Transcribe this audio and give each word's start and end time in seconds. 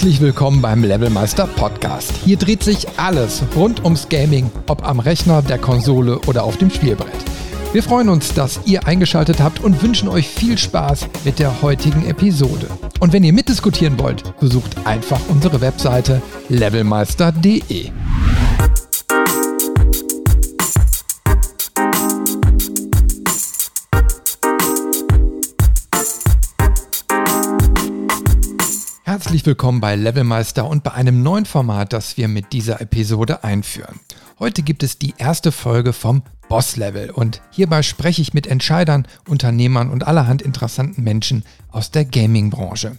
Herzlich 0.00 0.22
willkommen 0.22 0.62
beim 0.62 0.82
Levelmeister 0.82 1.46
Podcast. 1.46 2.10
Hier 2.24 2.38
dreht 2.38 2.62
sich 2.62 2.88
alles 2.96 3.42
rund 3.54 3.84
ums 3.84 4.08
Gaming, 4.08 4.50
ob 4.66 4.82
am 4.82 4.98
Rechner, 4.98 5.42
der 5.42 5.58
Konsole 5.58 6.18
oder 6.20 6.44
auf 6.44 6.56
dem 6.56 6.70
Spielbrett. 6.70 7.12
Wir 7.74 7.82
freuen 7.82 8.08
uns, 8.08 8.32
dass 8.32 8.60
ihr 8.64 8.86
eingeschaltet 8.86 9.40
habt 9.40 9.60
und 9.60 9.82
wünschen 9.82 10.08
euch 10.08 10.26
viel 10.26 10.56
Spaß 10.56 11.06
mit 11.26 11.38
der 11.38 11.60
heutigen 11.60 12.06
Episode. 12.06 12.68
Und 12.98 13.12
wenn 13.12 13.24
ihr 13.24 13.34
mitdiskutieren 13.34 13.98
wollt, 13.98 14.22
besucht 14.40 14.74
einfach 14.86 15.20
unsere 15.28 15.60
Webseite 15.60 16.22
levelmeister.de. 16.48 17.90
Herzlich 29.30 29.46
willkommen 29.46 29.80
bei 29.80 29.94
Levelmeister 29.94 30.66
und 30.66 30.82
bei 30.82 30.90
einem 30.90 31.22
neuen 31.22 31.46
Format, 31.46 31.92
das 31.92 32.16
wir 32.16 32.26
mit 32.26 32.52
dieser 32.52 32.80
Episode 32.80 33.44
einführen. 33.44 34.00
Heute 34.40 34.62
gibt 34.62 34.82
es 34.82 34.98
die 34.98 35.14
erste 35.18 35.52
Folge 35.52 35.92
vom 35.92 36.24
Boss 36.48 36.74
Level 36.74 37.10
und 37.10 37.40
hierbei 37.52 37.84
spreche 37.84 38.22
ich 38.22 38.34
mit 38.34 38.48
Entscheidern, 38.48 39.06
Unternehmern 39.28 39.88
und 39.88 40.04
allerhand 40.04 40.42
interessanten 40.42 41.04
Menschen 41.04 41.44
aus 41.70 41.92
der 41.92 42.06
Gaming-Branche. 42.06 42.96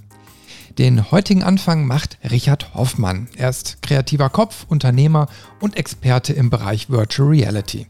Den 0.78 1.12
heutigen 1.12 1.44
Anfang 1.44 1.86
macht 1.86 2.18
Richard 2.24 2.76
Hoffmann. 2.76 3.28
Er 3.36 3.50
ist 3.50 3.82
kreativer 3.82 4.30
Kopf, 4.30 4.66
Unternehmer 4.70 5.28
und 5.60 5.76
Experte 5.76 6.32
im 6.32 6.50
Bereich 6.50 6.90
Virtual 6.90 7.28
Reality. 7.28 7.88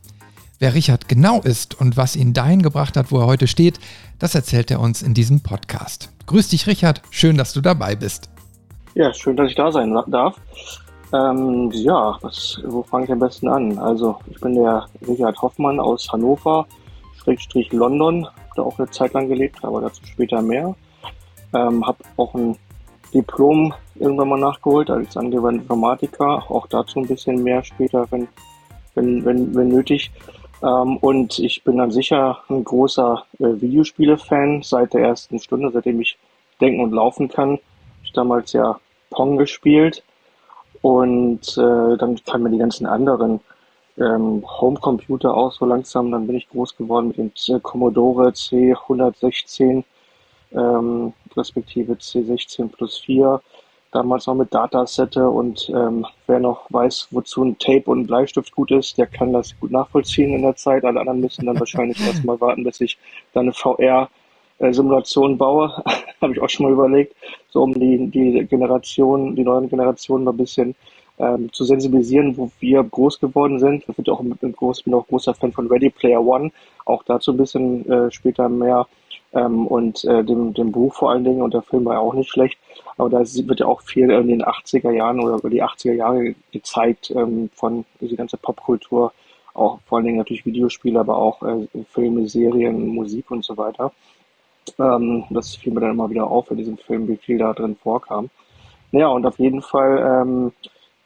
Wer 0.57 0.73
Richard 0.73 1.07
genau 1.07 1.41
ist 1.41 1.75
und 1.75 1.95
was 1.95 2.15
ihn 2.15 2.33
dahin 2.33 2.63
gebracht 2.63 2.97
hat, 2.97 3.11
wo 3.11 3.19
er 3.19 3.27
heute 3.27 3.45
steht, 3.45 3.79
das 4.17 4.33
erzählt 4.33 4.71
er 4.71 4.79
uns 4.79 5.03
in 5.03 5.13
diesem 5.13 5.41
Podcast. 5.41 6.10
Grüß 6.25 6.49
dich, 6.49 6.67
Richard. 6.67 7.01
Schön, 7.09 7.37
dass 7.37 7.53
du 7.53 7.61
dabei 7.61 7.95
bist. 7.95 8.29
Ja, 8.95 9.13
schön, 9.13 9.35
dass 9.37 9.49
ich 9.49 9.55
da 9.55 9.71
sein 9.71 9.97
darf. 10.07 10.35
Ähm, 11.13 11.69
ja, 11.73 12.17
was, 12.21 12.61
wo 12.65 12.83
fange 12.83 13.05
ich 13.05 13.11
am 13.11 13.19
besten 13.19 13.47
an? 13.47 13.77
Also, 13.79 14.17
ich 14.29 14.39
bin 14.39 14.55
der 14.55 14.85
Richard 15.07 15.41
Hoffmann 15.41 15.79
aus 15.79 16.11
Hannover, 16.11 16.65
Schrägstrich 17.21 17.71
London, 17.73 18.27
da 18.55 18.61
auch 18.61 18.79
eine 18.79 18.89
Zeit 18.91 19.13
lang 19.13 19.27
gelebt, 19.27 19.63
aber 19.63 19.81
dazu 19.81 20.05
später 20.05 20.41
mehr. 20.41 20.73
Ähm, 21.53 21.85
habe 21.85 21.97
auch 22.17 22.33
ein 22.33 22.57
Diplom 23.13 23.73
irgendwann 23.95 24.29
mal 24.29 24.39
nachgeholt 24.39 24.89
als 24.89 25.17
angewandter 25.17 25.63
Informatiker, 25.63 26.49
auch 26.49 26.65
dazu 26.67 26.99
ein 26.99 27.07
bisschen 27.07 27.43
mehr 27.43 27.63
später, 27.63 28.05
wenn, 28.09 28.27
wenn, 28.95 29.25
wenn, 29.25 29.53
wenn 29.53 29.67
nötig. 29.67 30.11
Ähm, 30.63 30.97
und 30.97 31.39
ich 31.39 31.63
bin 31.63 31.77
dann 31.77 31.91
sicher 31.91 32.43
ein 32.49 32.63
großer 32.63 33.23
äh, 33.39 33.61
Videospiele-Fan 33.61 34.61
seit 34.63 34.93
der 34.93 35.01
ersten 35.01 35.39
Stunde, 35.39 35.71
seitdem 35.71 36.01
ich 36.01 36.17
denken 36.59 36.81
und 36.81 36.91
laufen 36.91 37.27
kann. 37.27 37.59
Ich 38.03 38.13
damals 38.13 38.53
ja 38.53 38.79
Pong 39.09 39.37
gespielt 39.37 40.03
und 40.81 41.57
äh, 41.57 41.97
dann 41.97 42.19
kamen 42.25 42.43
mir 42.43 42.49
die 42.51 42.57
ganzen 42.57 42.85
anderen 42.85 43.39
ähm, 43.97 44.43
Homecomputer 44.45 45.35
auch 45.35 45.51
so 45.51 45.65
langsam. 45.65 46.11
Dann 46.11 46.27
bin 46.27 46.37
ich 46.37 46.49
groß 46.49 46.75
geworden 46.77 47.09
mit 47.09 47.17
dem 47.17 47.61
Commodore 47.61 48.29
C116 48.29 49.83
ähm, 50.53 51.13
respektive 51.35 51.93
C16 51.93 52.69
plus 52.69 52.97
4 52.99 53.41
damals 53.91 54.27
noch 54.27 54.35
mit 54.35 54.53
Datasette 54.53 55.29
und 55.29 55.69
ähm, 55.75 56.05
wer 56.27 56.39
noch 56.39 56.65
weiß, 56.69 57.09
wozu 57.11 57.43
ein 57.43 57.57
Tape 57.59 57.83
und 57.85 58.01
ein 58.01 58.07
Bleistift 58.07 58.51
gut 58.53 58.71
ist, 58.71 58.97
der 58.97 59.07
kann 59.07 59.33
das 59.33 59.57
gut 59.59 59.71
nachvollziehen 59.71 60.33
in 60.33 60.41
der 60.41 60.55
Zeit. 60.55 60.83
Alle 60.85 60.99
anderen 60.99 61.21
müssen 61.21 61.45
dann 61.45 61.59
wahrscheinlich 61.59 61.99
erstmal 62.05 62.39
warten, 62.39 62.63
bis 62.63 62.81
ich 62.81 62.97
dann 63.33 63.43
eine 63.43 63.53
VR-Simulation 63.53 65.37
baue. 65.37 65.83
Habe 66.21 66.33
ich 66.33 66.41
auch 66.41 66.49
schon 66.49 66.65
mal 66.65 66.73
überlegt, 66.73 67.15
so 67.49 67.63
um 67.63 67.73
die, 67.73 68.07
die 68.07 68.45
Generation, 68.45 69.35
die 69.35 69.43
neuen 69.43 69.69
Generationen 69.69 70.23
mal 70.23 70.31
ein 70.31 70.37
bisschen 70.37 70.75
ähm, 71.19 71.51
zu 71.51 71.65
sensibilisieren, 71.65 72.37
wo 72.37 72.49
wir 72.59 72.83
groß 72.83 73.19
geworden 73.19 73.59
sind. 73.59 73.83
Ich 73.87 73.95
bin 73.95 74.09
auch, 74.09 74.21
mit, 74.21 74.39
groß, 74.55 74.83
bin 74.83 74.93
auch 74.93 75.07
großer 75.07 75.33
Fan 75.33 75.51
von 75.51 75.67
Ready 75.67 75.89
Player 75.89 76.25
One. 76.25 76.51
Auch 76.85 77.03
dazu 77.03 77.31
ein 77.31 77.37
bisschen 77.37 77.89
äh, 77.89 78.11
später 78.11 78.47
mehr 78.49 78.87
ähm, 79.33 79.67
und 79.67 80.03
äh, 80.05 80.23
dem, 80.23 80.53
dem 80.53 80.71
Buch 80.71 80.93
vor 80.95 81.11
allen 81.11 81.23
Dingen 81.23 81.41
und 81.41 81.53
der 81.53 81.61
Film 81.61 81.85
war 81.85 81.95
ja 81.95 81.99
auch 81.99 82.13
nicht 82.13 82.29
schlecht. 82.29 82.57
Aber 82.97 83.09
da 83.09 83.19
wird 83.19 83.59
ja 83.59 83.65
auch 83.65 83.81
viel 83.81 84.09
in 84.09 84.27
den 84.27 84.43
80er 84.43 84.91
Jahren 84.91 85.19
oder 85.19 85.35
über 85.35 85.49
die 85.49 85.63
80er 85.63 85.93
Jahre 85.93 86.35
gezeigt 86.51 87.11
ähm, 87.11 87.49
von 87.53 87.85
diese 87.99 88.15
ganze 88.15 88.37
Popkultur, 88.37 89.13
auch 89.53 89.79
vor 89.85 89.97
allen 89.97 90.05
Dingen 90.05 90.17
natürlich 90.17 90.45
Videospiele, 90.45 90.99
aber 90.99 91.17
auch 91.17 91.41
äh, 91.43 91.67
Filme, 91.89 92.27
Serien, 92.27 92.87
Musik 92.87 93.31
und 93.31 93.43
so 93.43 93.57
weiter. 93.57 93.91
Ähm, 94.77 95.23
das 95.29 95.55
fiel 95.55 95.73
mir 95.73 95.81
dann 95.81 95.91
immer 95.91 96.09
wieder 96.09 96.27
auf 96.27 96.51
in 96.51 96.57
diesem 96.57 96.77
Film, 96.77 97.07
wie 97.07 97.17
viel 97.17 97.37
da 97.37 97.53
drin 97.53 97.75
vorkam. 97.75 98.29
Ja, 98.91 99.07
und 99.07 99.25
auf 99.25 99.39
jeden 99.39 99.61
Fall 99.61 100.21
ähm, 100.21 100.51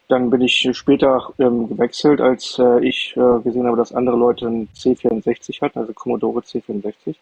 dann 0.08 0.30
bin 0.30 0.40
ich 0.40 0.68
später 0.72 1.32
ähm, 1.38 1.68
gewechselt, 1.68 2.20
als 2.20 2.58
äh, 2.58 2.86
ich 2.86 3.16
äh, 3.16 3.40
gesehen 3.42 3.66
habe, 3.66 3.76
dass 3.76 3.92
andere 3.92 4.16
Leute 4.16 4.46
einen 4.46 4.68
C64 4.68 5.60
hatten, 5.60 5.80
also 5.80 5.92
Commodore 5.92 6.40
C64. 6.40 7.16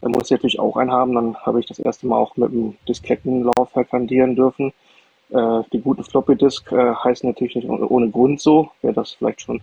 Da 0.00 0.08
musste 0.08 0.24
ich 0.24 0.30
natürlich 0.38 0.60
auch 0.60 0.76
einen 0.76 0.90
haben. 0.90 1.14
Dann 1.14 1.36
habe 1.36 1.60
ich 1.60 1.66
das 1.66 1.78
erste 1.78 2.06
Mal 2.06 2.16
auch 2.16 2.36
mit 2.36 2.50
einem 2.50 2.76
Diskettenlaufwerk 2.88 3.92
hantieren 3.92 4.36
dürfen. 4.36 4.72
Äh, 5.30 5.62
die 5.72 5.80
guten 5.80 6.02
Floppy 6.02 6.36
Disk 6.36 6.72
äh, 6.72 6.94
heißen 6.94 7.28
natürlich 7.28 7.56
nicht 7.56 7.68
ohne 7.68 8.10
Grund 8.10 8.40
so, 8.40 8.70
wer 8.80 8.92
das 8.92 9.12
vielleicht 9.12 9.42
schon, 9.42 9.60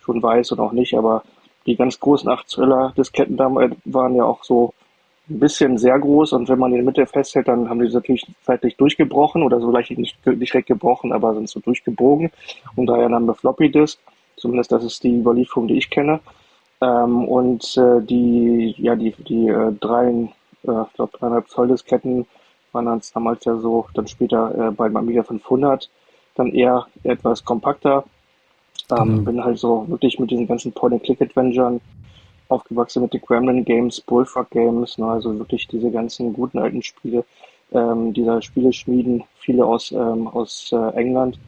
schon 0.00 0.22
weiß 0.22 0.52
oder 0.52 0.62
auch 0.62 0.72
nicht, 0.72 0.94
aber 0.94 1.24
die 1.66 1.76
ganz 1.76 1.98
großen 1.98 2.28
8 2.28 2.48
Zöller 2.48 2.92
Disketten 2.96 3.36
damals 3.36 3.74
waren 3.84 4.14
ja 4.14 4.24
auch 4.24 4.44
so 4.44 4.74
ein 5.28 5.38
bisschen 5.38 5.78
sehr 5.78 5.98
groß 5.98 6.32
und 6.32 6.48
wenn 6.48 6.58
man 6.58 6.72
in 6.72 6.78
der 6.78 6.84
Mitte 6.84 7.06
festhält, 7.06 7.48
dann 7.48 7.68
haben 7.68 7.80
die 7.80 7.92
natürlich 7.92 8.26
zeitlich 8.42 8.76
durchgebrochen 8.76 9.42
oder 9.42 9.60
so 9.60 9.70
leicht 9.70 9.96
nicht, 9.96 10.26
nicht 10.26 10.52
direkt 10.52 10.68
gebrochen, 10.68 11.12
aber 11.12 11.34
sind 11.34 11.48
so 11.48 11.60
durchgebogen 11.60 12.30
und 12.76 12.86
daher 12.86 13.08
haben 13.08 13.26
wir 13.26 13.34
Floppy 13.34 13.70
Disk. 13.70 13.98
Zumindest 14.36 14.72
das 14.72 14.82
ist 14.84 15.04
die 15.04 15.20
Überlieferung, 15.20 15.68
die 15.68 15.78
ich 15.78 15.90
kenne. 15.90 16.20
Ähm, 16.80 17.24
und 17.26 17.76
äh, 17.76 18.00
die, 18.02 18.74
ja, 18.78 18.96
die, 18.96 19.12
die 19.12 19.48
äh, 19.48 19.72
drei, 19.78 20.08
äh, 20.08 20.82
ich 20.82 20.92
glaube, 20.94 21.16
dreieinhalb 21.16 21.48
Zoll 21.48 21.68
Disketten 21.68 22.26
waren 22.72 22.86
dann 22.86 23.00
damals 23.14 23.44
ja 23.44 23.56
so, 23.56 23.86
dann 23.94 24.08
später 24.08 24.68
äh, 24.68 24.70
bei 24.72 24.86
Amiga 24.86 25.22
500 25.22 25.88
dann 26.34 26.48
eher 26.48 26.86
etwas 27.04 27.44
kompakter. 27.44 28.04
Ähm, 28.90 29.18
mhm. 29.18 29.24
Bin 29.24 29.44
halt 29.44 29.58
so 29.58 29.88
wirklich 29.88 30.18
mit 30.18 30.30
diesen 30.30 30.48
ganzen 30.48 30.72
Point-and-Click-Adventuren 30.72 31.80
aufgewachsen 32.52 33.02
mit 33.02 33.12
den 33.12 33.20
Gremlin 33.20 33.64
Games, 33.64 34.00
Bullfrog 34.00 34.50
Games, 34.50 34.98
ne, 34.98 35.06
also 35.06 35.38
wirklich 35.38 35.66
diese 35.68 35.90
ganzen 35.90 36.32
guten 36.32 36.58
alten 36.58 36.82
Spiele, 36.82 37.24
ähm, 37.72 38.12
dieser 38.12 38.42
Spiele 38.42 38.72
schmieden, 38.72 39.24
viele 39.38 39.64
aus, 39.64 39.92
ähm, 39.92 40.28
aus 40.28 40.70
äh, 40.72 40.94
England, 40.94 41.38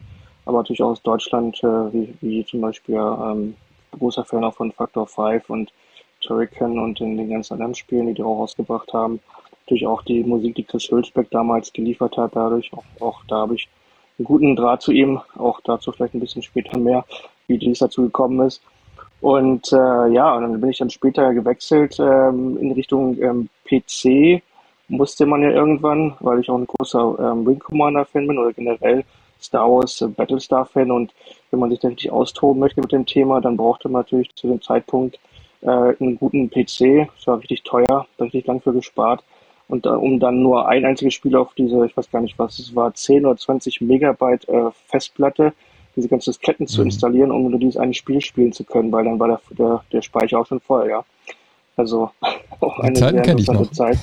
aber 0.45 0.57
natürlich 0.57 0.81
auch 0.81 0.91
aus 0.91 1.01
Deutschland, 1.01 1.63
äh, 1.63 1.93
wie, 1.93 2.13
wie 2.21 2.45
zum 2.45 2.61
Beispiel 2.61 2.95
ähm, 2.95 3.55
großer 3.91 4.25
Fan 4.25 4.43
auch 4.43 4.55
von 4.55 4.71
Factor 4.71 5.07
5 5.07 5.49
und 5.49 5.71
Turrican 6.21 6.79
und 6.79 6.99
in 7.01 7.17
den 7.17 7.29
ganzen 7.29 7.53
anderen 7.53 7.75
Spielen, 7.75 8.07
die 8.07 8.15
die 8.15 8.23
auch 8.23 8.39
rausgebracht 8.39 8.93
haben. 8.93 9.19
Natürlich 9.61 9.87
auch 9.87 10.01
die 10.03 10.23
Musik, 10.23 10.55
die 10.55 10.63
Chris 10.63 10.89
Hülsbeck 10.89 11.29
damals 11.31 11.71
geliefert 11.73 12.17
hat, 12.17 12.35
dadurch, 12.35 12.71
auch, 12.73 12.83
auch 12.99 13.23
da 13.27 13.37
habe 13.37 13.55
ich 13.55 13.67
einen 14.17 14.25
guten 14.25 14.55
Draht 14.55 14.81
zu 14.81 14.91
ihm, 14.91 15.19
auch 15.37 15.59
dazu 15.61 15.91
vielleicht 15.91 16.13
ein 16.13 16.19
bisschen 16.19 16.41
später 16.41 16.77
mehr, 16.77 17.05
wie 17.47 17.57
dies 17.57 17.79
dazu 17.79 18.03
gekommen 18.03 18.45
ist. 18.45 18.61
Und 19.25 19.73
äh, 19.73 20.07
ja, 20.13 20.35
und 20.35 20.43
dann 20.43 20.61
bin 20.61 20.69
ich 20.69 20.77
dann 20.77 20.91
später 20.91 21.33
gewechselt 21.33 21.97
ähm, 21.99 22.59
in 22.61 22.71
Richtung 22.73 23.19
ähm, 23.19 23.49
PC. 23.67 24.43
Musste 24.87 25.25
man 25.25 25.41
ja 25.41 25.49
irgendwann, 25.49 26.13
weil 26.19 26.41
ich 26.41 26.49
auch 26.51 26.59
ein 26.59 26.67
großer 26.67 27.17
ähm, 27.19 27.43
Wing 27.43 27.57
Commander-Fan 27.57 28.27
bin 28.27 28.37
oder 28.37 28.53
generell 28.53 29.03
Star 29.41 29.67
Wars 29.67 30.01
äh, 30.01 30.09
Battlestar-Fan. 30.09 30.91
Und 30.91 31.11
wenn 31.49 31.59
man 31.59 31.71
sich 31.71 31.79
da 31.79 31.87
richtig 31.87 32.11
austoben 32.11 32.59
möchte 32.59 32.81
mit 32.81 32.91
dem 32.91 33.07
Thema, 33.07 33.41
dann 33.41 33.57
brauchte 33.57 33.89
man 33.89 34.01
natürlich 34.01 34.29
zu 34.35 34.45
dem 34.45 34.61
Zeitpunkt 34.61 35.17
äh, 35.61 35.69
einen 35.69 36.19
guten 36.19 36.51
PC. 36.51 37.09
Das 37.15 37.25
war 37.25 37.39
richtig 37.39 37.63
teuer, 37.63 38.05
da 38.17 38.25
richtig 38.25 38.45
lang 38.45 38.61
für 38.61 38.73
gespart. 38.73 39.23
Und 39.67 39.87
äh, 39.87 39.89
um 39.89 40.19
dann 40.19 40.43
nur 40.43 40.67
ein 40.67 40.85
einziges 40.85 41.15
Spiel 41.15 41.35
auf 41.35 41.55
diese, 41.55 41.83
ich 41.83 41.97
weiß 41.97 42.11
gar 42.11 42.21
nicht 42.21 42.37
was 42.37 42.59
es 42.59 42.75
war, 42.75 42.93
10 42.93 43.25
oder 43.25 43.37
20 43.37 43.81
Megabyte 43.81 44.47
äh, 44.49 44.69
Festplatte 44.85 45.53
diese 45.95 46.07
ganzen 46.09 46.31
Disketten 46.31 46.67
zu 46.67 46.81
mhm. 46.81 46.87
installieren, 46.87 47.31
um 47.31 47.49
nur 47.49 47.59
dieses 47.59 47.77
eine 47.77 47.93
Spiel 47.93 48.21
spielen 48.21 48.51
zu 48.51 48.63
können, 48.63 48.91
weil 48.91 49.05
dann 49.05 49.19
war 49.19 49.27
der, 49.27 49.41
der, 49.57 49.83
der 49.91 50.01
Speicher 50.01 50.39
auch 50.39 50.45
schon 50.45 50.59
voll, 50.59 50.89
ja. 50.89 51.03
Also 51.77 52.09
auch 52.59 52.79
eine 52.79 52.93
Zeiten 52.93 53.23
sehr 53.23 53.31
interessante 53.31 53.71
Zeit. 53.71 53.97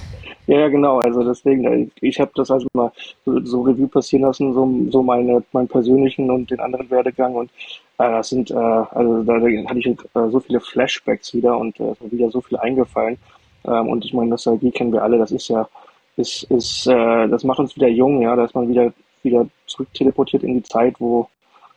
Ja, 0.47 0.61
ja, 0.61 0.69
genau. 0.69 0.99
Also 0.99 1.23
deswegen, 1.23 1.65
äh, 1.65 1.89
ich 2.01 2.21
habe 2.21 2.33
das 2.35 2.51
also 2.51 2.67
mal 2.73 2.93
so, 3.25 3.45
so, 3.45 3.63
Revue 3.63 3.89
passieren 3.89 4.23
lassen, 4.23 4.53
so, 4.53 4.69
so 4.91 5.03
meine, 5.03 5.43
meinen 5.53 5.69
persönlichen 5.69 6.31
und 6.31 6.51
den 6.51 6.61
anderen 6.61 6.91
Werdegang 6.91 7.35
und 7.35 7.51
äh, 7.99 8.11
das 8.11 8.29
sind, 8.31 8.51
äh, 8.51 8.55
also 8.55 9.23
da, 9.23 9.35
hatte 9.35 9.79
ich 9.79 9.87
äh, 9.87 9.97
so 10.31 10.41
viele 10.41 10.61
Flashbacks 10.61 11.33
wieder 11.35 11.57
und 11.57 11.79
äh, 11.81 11.95
wieder 12.11 12.31
so 12.31 12.41
viel 12.41 12.59
eingefallen. 12.59 13.19
Ähm, 13.65 13.89
und 13.89 14.05
ich 14.05 14.13
meine, 14.13 14.31
Nostalgie 14.31 14.73
kennen 14.73 14.93
wir 14.93 15.03
alle, 15.03 15.19
das 15.19 15.31
ist 15.31 15.49
ja, 15.49 15.69
ist, 16.17 16.43
ist, 16.45 16.87
äh, 16.89 17.29
das 17.29 17.45
macht 17.45 17.61
uns 17.61 17.77
wieder 17.77 17.89
jung, 17.89 18.21
ja, 18.21 18.35
dass 18.35 18.53
man 18.55 18.69
wieder 18.69 18.93
wieder 19.23 19.47
zurück 19.67 19.93
teleportiert 19.95 20.43
in 20.43 20.55
die 20.55 20.63
Zeit, 20.63 20.97
wo 20.99 21.29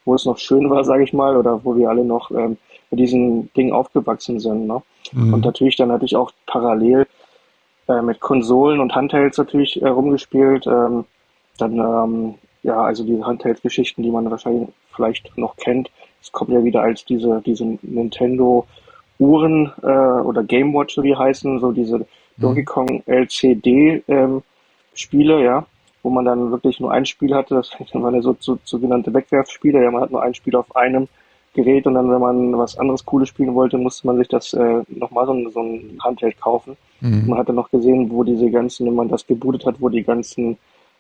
wo 0.06 0.14
es 0.14 0.26
noch 0.26 0.38
schön 0.38 0.70
war, 0.70 0.84
sage 0.84 1.04
ich 1.04 1.14
mal, 1.14 1.36
oder 1.36 1.64
wo 1.66 1.76
wir 1.76 1.90
alle 1.90 2.06
noch 2.06 2.32
ähm, 2.32 2.58
mit 2.92 3.00
diesen 3.00 3.52
Dingen 3.54 3.74
aufgewachsen 3.74 4.40
sind. 4.40 4.68
Ne? 4.68 4.82
Mhm. 5.12 5.34
Und 5.34 5.46
natürlich 5.46 5.76
dann 5.76 5.92
hatte 5.92 6.06
ich 6.06 6.16
auch 6.16 6.32
parallel 6.46 7.08
äh, 7.88 8.02
mit 8.02 8.20
Konsolen 8.20 8.80
und 8.80 8.96
Handhelds 8.96 9.38
natürlich 9.38 9.82
äh, 9.82 9.88
rumgespielt. 9.88 10.68
Ähm, 10.68 11.06
dann 11.58 11.80
ähm, 11.80 12.36
ja, 12.64 12.82
also 12.82 13.04
diese 13.04 13.26
Handheld-Geschichten, 13.26 14.02
die 14.02 14.10
man 14.10 14.30
wahrscheinlich 14.30 14.70
vielleicht 14.96 15.38
noch 15.38 15.56
kennt. 15.56 15.92
Es 16.22 16.32
kommt 16.32 16.52
ja 16.52 16.64
wieder 16.64 16.82
als 16.82 17.06
diese, 17.06 17.42
diese 17.46 17.78
Nintendo 17.84 18.66
Uhren 19.20 19.72
äh, 19.84 19.86
oder 19.88 20.44
Game 20.44 20.74
Watch, 20.74 20.98
wie 20.98 21.16
heißen, 21.16 21.60
so 21.60 21.72
diese 21.72 22.00
mhm. 22.00 22.06
Donkey 22.38 22.64
Kong 22.64 23.04
LCD 23.06 24.04
ähm, 24.08 24.42
Spiele, 24.94 25.44
ja, 25.44 25.66
wo 26.06 26.12
man 26.12 26.24
dann 26.24 26.52
wirklich 26.52 26.80
nur 26.80 26.92
ein 26.92 27.06
Spiel 27.06 27.34
hatte. 27.34 27.56
Das 27.56 27.72
waren 27.94 28.14
ja 28.14 28.22
so, 28.22 28.38
so 28.40 28.60
sogenannte 28.64 29.12
Wegwerfspiele. 29.12 29.84
Ja, 29.84 29.90
man 29.90 30.04
hat 30.04 30.12
nur 30.12 30.22
ein 30.22 30.36
Spiel 30.36 30.56
auf 30.56 30.74
einem 30.76 31.08
Gerät 31.56 31.88
und 31.88 31.96
dann, 31.96 32.12
wenn 32.12 32.22
man 32.22 32.58
was 32.60 32.78
anderes 32.78 33.04
Cooles 33.04 33.30
spielen 33.30 33.56
wollte, 33.56 33.80
musste 33.80 34.06
man 34.06 34.18
sich 34.18 34.28
das 34.28 34.54
äh, 34.54 34.84
nochmal 34.88 35.26
so, 35.26 35.34
ein, 35.34 35.50
so 35.50 35.62
ein 35.62 35.98
Handheld 36.04 36.40
kaufen. 36.40 36.78
Mhm. 37.02 37.24
Man 37.28 37.40
hatte 37.40 37.54
noch 37.54 37.72
gesehen, 37.72 38.12
wo 38.12 38.24
diese 38.24 38.52
ganzen, 38.52 38.86
wenn 38.86 38.94
man 38.94 39.10
das 39.10 39.26
gebootet 39.26 39.66
hat, 39.66 39.82
wo 39.82 39.90
die 39.90 40.04
ganzen 40.04 40.58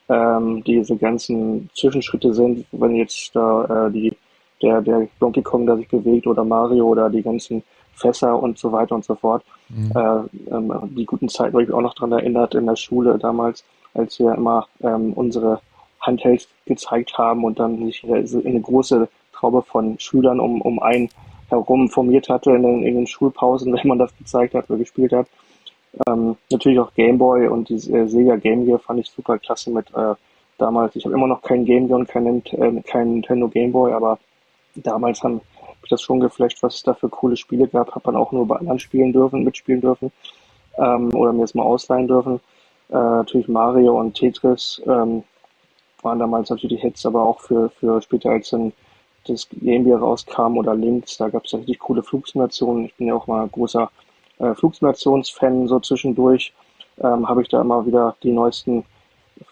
ähm, 0.09 0.63
diese 0.63 0.95
ganzen 0.97 1.69
Zwischenschritte 1.75 2.33
sind, 2.33 2.65
wenn 2.71 2.95
jetzt 2.95 3.35
da 3.35 3.87
äh, 3.87 3.91
die 3.91 4.15
der, 4.61 4.81
der 4.81 5.07
Donkey 5.19 5.43
Kong 5.43 5.67
da 5.67 5.75
sich 5.75 5.87
bewegt 5.87 6.25
oder 6.25 6.43
Mario 6.43 6.85
oder 6.85 7.09
die 7.09 7.21
ganzen 7.21 7.61
Fässer 7.93 8.41
und 8.41 8.57
so 8.57 8.71
weiter 8.71 8.95
und 8.95 9.05
so 9.05 9.13
fort. 9.13 9.43
Mhm. 9.69 9.91
Äh, 9.95 10.55
ähm, 10.55 10.95
die 10.95 11.05
guten 11.05 11.29
Zeiten, 11.29 11.53
wo 11.53 11.59
ich 11.59 11.67
mich 11.67 11.75
auch 11.75 11.81
noch 11.81 11.95
dran 11.95 12.11
erinnert, 12.11 12.55
in 12.55 12.65
der 12.65 12.75
Schule 12.75 13.19
damals, 13.19 13.63
als 13.95 14.19
wir 14.19 14.33
immer 14.35 14.67
ähm, 14.81 15.13
unsere 15.13 15.61
Handhelds 15.99 16.47
gezeigt 16.65 17.17
haben 17.17 17.43
und 17.43 17.59
dann 17.59 17.79
sich 17.85 18.03
eine 18.03 18.61
große 18.61 19.07
Traube 19.33 19.63
von 19.63 19.99
Schülern 19.99 20.39
um, 20.39 20.61
um 20.61 20.81
einen 20.81 21.09
herum 21.49 21.89
formiert 21.89 22.29
hatte 22.29 22.51
in 22.51 22.63
den, 22.63 22.83
in 22.83 22.95
den 22.95 23.07
Schulpausen, 23.07 23.73
wenn 23.77 23.87
man 23.87 23.99
das 23.99 24.15
gezeigt 24.17 24.53
hat 24.53 24.69
oder 24.69 24.79
gespielt 24.79 25.13
hat. 25.13 25.27
Ähm, 26.07 26.35
natürlich 26.51 26.79
auch 26.79 26.93
Game 26.93 27.17
Boy 27.17 27.47
und 27.47 27.69
die 27.69 27.75
äh, 27.75 28.07
Sega 28.07 28.35
Game 28.35 28.65
Gear 28.65 28.79
fand 28.79 28.99
ich 28.99 29.09
super 29.09 29.39
klasse 29.39 29.71
mit 29.71 29.87
äh, 29.95 30.13
damals. 30.57 30.95
Ich 30.95 31.05
habe 31.05 31.15
immer 31.15 31.27
noch 31.27 31.41
kein 31.41 31.65
Game 31.65 31.87
Gear 31.87 31.99
und 31.99 32.07
kein, 32.07 32.43
äh, 32.45 32.81
kein 32.81 33.13
Nintendo 33.13 33.47
Game 33.47 33.71
Boy, 33.71 33.93
aber 33.93 34.19
damals 34.75 35.23
haben 35.23 35.41
ich 35.85 35.89
das 35.89 36.01
schon 36.01 36.19
geflasht, 36.19 36.61
was 36.61 36.75
es 36.75 36.83
da 36.83 36.93
für 36.93 37.09
coole 37.09 37.37
Spiele 37.37 37.67
gab. 37.67 37.91
Habe 37.91 38.05
dann 38.05 38.15
auch 38.15 38.31
nur 38.31 38.47
bei 38.47 38.57
anderen 38.57 38.79
spielen 38.79 39.13
dürfen, 39.13 39.43
mitspielen 39.43 39.81
dürfen 39.81 40.11
ähm, 40.77 41.13
oder 41.13 41.31
mir 41.31 41.41
das 41.41 41.55
mal 41.55 41.63
ausleihen 41.63 42.07
dürfen. 42.07 42.39
Äh, 42.89 42.93
natürlich 42.93 43.47
Mario 43.47 43.99
und 43.99 44.13
Tetris 44.13 44.81
ähm, 44.85 45.23
waren 46.01 46.19
damals 46.19 46.49
natürlich 46.49 46.79
die 46.79 46.87
Hits, 46.87 47.05
aber 47.05 47.23
auch 47.23 47.39
für, 47.41 47.69
für 47.69 48.01
später 48.01 48.29
als 48.29 48.49
dann 48.51 48.73
das 49.27 49.47
Game 49.49 49.85
Gear 49.85 49.99
rauskam 49.99 50.57
oder 50.57 50.75
Links, 50.75 51.17
da 51.17 51.29
gab 51.29 51.45
es 51.45 51.53
richtig 51.53 51.79
coole 51.79 52.03
Flugsimulationen. 52.03 52.85
Ich 52.85 52.95
bin 52.95 53.07
ja 53.07 53.15
auch 53.15 53.27
mal 53.27 53.47
großer 53.47 53.89
äh, 54.39 54.53
Flugsimulationsfan 54.53 55.67
so 55.67 55.79
zwischendurch. 55.79 56.53
Ähm, 57.01 57.27
habe 57.27 57.41
ich 57.41 57.49
da 57.49 57.61
immer 57.61 57.85
wieder 57.85 58.15
die 58.23 58.31
neuesten 58.31 58.85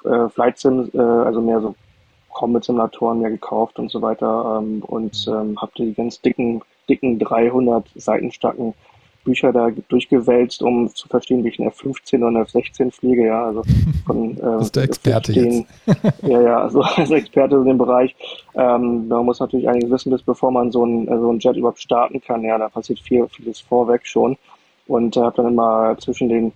äh, 0.05 0.29
Flight 0.29 0.59
Sims, 0.59 0.93
äh, 0.93 0.99
also 0.99 1.41
mehr 1.41 1.59
so 1.59 1.75
Combat-Simulatoren 2.29 3.19
mehr 3.19 3.31
gekauft 3.31 3.79
und 3.79 3.91
so 3.91 4.01
weiter 4.01 4.59
ähm, 4.59 4.83
und 4.83 5.27
ähm, 5.27 5.59
habe 5.61 5.71
die 5.77 5.93
ganz 5.93 6.21
dicken, 6.21 6.61
dicken 6.89 7.19
300 7.19 7.89
Seiten 7.95 8.31
starken 8.31 8.73
Bücher 9.23 9.51
da 9.53 9.69
durchgewälzt, 9.87 10.61
um 10.61 10.93
zu 10.93 11.07
verstehen, 11.07 11.43
wie 11.43 11.49
ich 11.49 11.59
eine 11.59 11.69
F-15 11.69 12.17
oder 12.17 12.27
eine 12.27 12.41
F-16 12.41 12.91
fliege, 12.91 13.25
ja, 13.27 13.45
also 13.45 13.63
von 14.05 14.37
äh, 14.37 14.57
Bist 14.59 14.75
du 14.75 14.79
Experte 14.81 15.31
jetzt. 15.33 15.65
ja, 16.21 16.41
ja, 16.41 16.61
also 16.61 16.81
als 16.81 17.11
Experte 17.11 17.55
in 17.55 17.65
dem 17.65 17.77
Bereich. 17.77 18.15
Ähm, 18.55 19.07
da 19.09 19.21
muss 19.21 19.39
natürlich 19.39 19.67
einiges 19.67 19.89
wissen, 19.89 20.11
bis 20.11 20.21
bevor 20.21 20.51
man 20.51 20.71
so 20.71 20.85
ein, 20.85 21.07
so 21.07 21.31
ein 21.31 21.39
Jet 21.39 21.55
überhaupt 21.55 21.81
starten 21.81 22.21
kann, 22.21 22.43
ja, 22.43 22.57
da 22.57 22.69
passiert 22.69 22.99
viel, 22.99 23.27
vieles 23.27 23.59
vorweg 23.59 24.05
schon 24.05 24.37
und 24.87 25.17
äh, 25.17 25.21
habe 25.21 25.37
dann 25.37 25.53
immer 25.53 25.97
zwischen 25.99 26.29
den, 26.29 26.53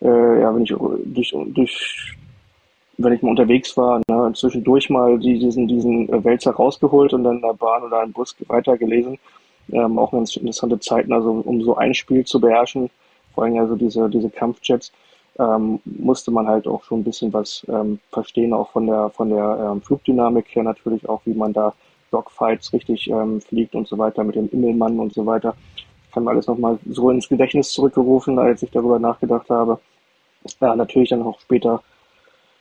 äh, 0.00 0.40
ja, 0.40 0.54
wenn 0.54 0.62
ich 0.62 0.74
durch, 1.04 1.34
durch 1.46 2.16
wenn 2.98 3.12
ich 3.12 3.22
mal 3.22 3.30
unterwegs 3.30 3.76
war, 3.76 4.00
ne, 4.08 4.32
zwischendurch 4.34 4.90
mal 4.90 5.18
diesen, 5.18 5.66
diesen 5.66 6.08
Wälzer 6.24 6.52
rausgeholt 6.52 7.12
und 7.12 7.24
dann 7.24 7.36
in 7.36 7.42
der 7.42 7.54
Bahn 7.54 7.82
oder 7.82 8.02
im 8.02 8.12
Bus 8.12 8.36
weitergelesen. 8.48 9.18
Ähm, 9.70 9.98
auch 9.98 10.12
ganz 10.12 10.36
interessante 10.36 10.78
Zeiten, 10.80 11.12
also 11.12 11.30
um 11.30 11.62
so 11.62 11.76
ein 11.76 11.94
Spiel 11.94 12.24
zu 12.24 12.40
beherrschen, 12.40 12.90
vor 13.34 13.44
allem 13.44 13.58
also 13.58 13.76
diese, 13.76 14.08
diese 14.08 14.30
Kampfjets, 14.30 14.92
ähm, 15.38 15.80
musste 15.84 16.30
man 16.30 16.46
halt 16.46 16.66
auch 16.66 16.84
schon 16.84 17.00
ein 17.00 17.04
bisschen 17.04 17.32
was 17.32 17.64
ähm, 17.68 18.00
verstehen, 18.10 18.52
auch 18.52 18.70
von 18.70 18.86
der, 18.86 19.10
von 19.10 19.30
der 19.30 19.72
ähm, 19.72 19.82
Flugdynamik 19.82 20.46
her 20.54 20.62
natürlich 20.62 21.08
auch, 21.08 21.22
wie 21.24 21.34
man 21.34 21.52
da 21.52 21.72
Dogfights 22.10 22.72
richtig 22.72 23.08
ähm, 23.08 23.40
fliegt 23.40 23.74
und 23.74 23.88
so 23.88 23.96
weiter 23.96 24.24
mit 24.24 24.36
dem 24.36 24.50
Immelmann 24.50 24.98
und 24.98 25.14
so 25.14 25.24
weiter. 25.24 25.54
Ich 25.76 26.12
kann 26.12 26.24
mir 26.24 26.30
alles 26.30 26.46
nochmal 26.46 26.78
so 26.90 27.08
ins 27.10 27.28
Gedächtnis 27.28 27.70
zurückgerufen, 27.72 28.38
als 28.38 28.62
ich 28.62 28.70
darüber 28.70 28.98
nachgedacht 28.98 29.48
habe. 29.48 29.78
Ja, 30.60 30.76
natürlich 30.76 31.08
dann 31.08 31.22
auch 31.22 31.40
später 31.40 31.82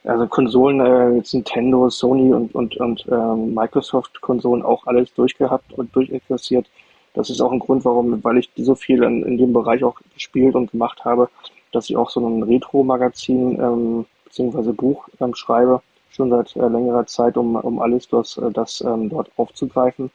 also 0.03 0.27
Konsolen, 0.27 0.79
äh, 0.79 1.17
jetzt 1.17 1.33
Nintendo, 1.33 1.89
Sony 1.89 2.33
und, 2.33 2.55
und, 2.55 2.75
und 2.77 3.05
ähm, 3.11 3.53
Microsoft-Konsolen 3.53 4.63
auch 4.63 4.87
alles 4.87 5.13
durchgehabt 5.13 5.73
und 5.73 5.95
durchinteressiert. 5.95 6.67
Das 7.13 7.29
ist 7.29 7.41
auch 7.41 7.51
ein 7.51 7.59
Grund, 7.59 7.83
warum, 7.85 8.23
weil 8.23 8.37
ich 8.37 8.49
so 8.55 8.75
viel 8.75 9.03
in, 9.03 9.23
in 9.23 9.37
dem 9.37 9.53
Bereich 9.53 9.83
auch 9.83 9.99
gespielt 10.13 10.55
und 10.55 10.71
gemacht 10.71 11.03
habe, 11.03 11.29
dass 11.71 11.89
ich 11.89 11.97
auch 11.97 12.09
so 12.09 12.25
ein 12.25 12.43
Retro-Magazin 12.43 13.59
ähm, 13.59 14.05
bzw. 14.25 14.71
Buch 14.71 15.07
ähm, 15.19 15.35
schreibe, 15.35 15.81
schon 16.09 16.29
seit 16.29 16.55
äh, 16.55 16.67
längerer 16.67 17.05
Zeit, 17.05 17.37
um, 17.37 17.55
um 17.55 17.79
alles 17.81 18.07
das, 18.07 18.37
äh, 18.37 18.51
das 18.51 18.81
ähm, 18.81 19.09
dort 19.09 19.29
aufzugreifen, 19.37 20.09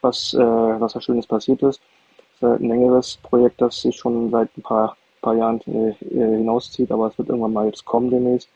was, 0.00 0.34
äh, 0.34 0.38
was 0.38 0.92
da 0.92 1.00
Schönes 1.00 1.26
passiert 1.26 1.62
ist. 1.62 1.80
Das 2.40 2.52
ist 2.52 2.60
ein 2.60 2.68
längeres 2.68 3.16
Projekt, 3.22 3.60
das 3.60 3.82
sich 3.82 3.96
schon 3.96 4.30
seit 4.30 4.56
ein 4.56 4.62
paar, 4.62 4.96
paar 5.22 5.34
Jahren 5.34 5.60
äh, 5.66 5.90
äh 5.90 6.36
hinauszieht, 6.38 6.92
aber 6.92 7.08
es 7.08 7.18
wird 7.18 7.28
irgendwann 7.28 7.52
mal 7.52 7.66
jetzt 7.66 7.84
kommen 7.84 8.10
demnächst 8.10 8.48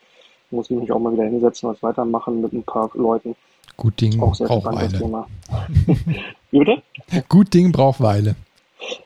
muss 0.53 0.71
ich 0.71 0.77
mich 0.77 0.93
auch 0.93 0.99
mal 0.99 1.13
wieder 1.13 1.25
hinsetzen 1.25 1.69
und 1.69 1.83
weitermachen 1.83 2.41
mit 2.41 2.53
ein 2.53 2.63
paar 2.63 2.91
Leuten. 2.95 3.35
Gut 3.77 4.01
Ding 4.01 4.21
auch 4.21 4.35
sehr 4.35 4.47
braucht 4.47 4.67
Weile. 4.67 4.99
Thema. 4.99 5.27
Wie 6.51 6.59
bitte? 6.59 6.83
Gut 7.29 7.53
Ding 7.55 7.73
braucht 7.73 8.01
Weile. 8.01 8.37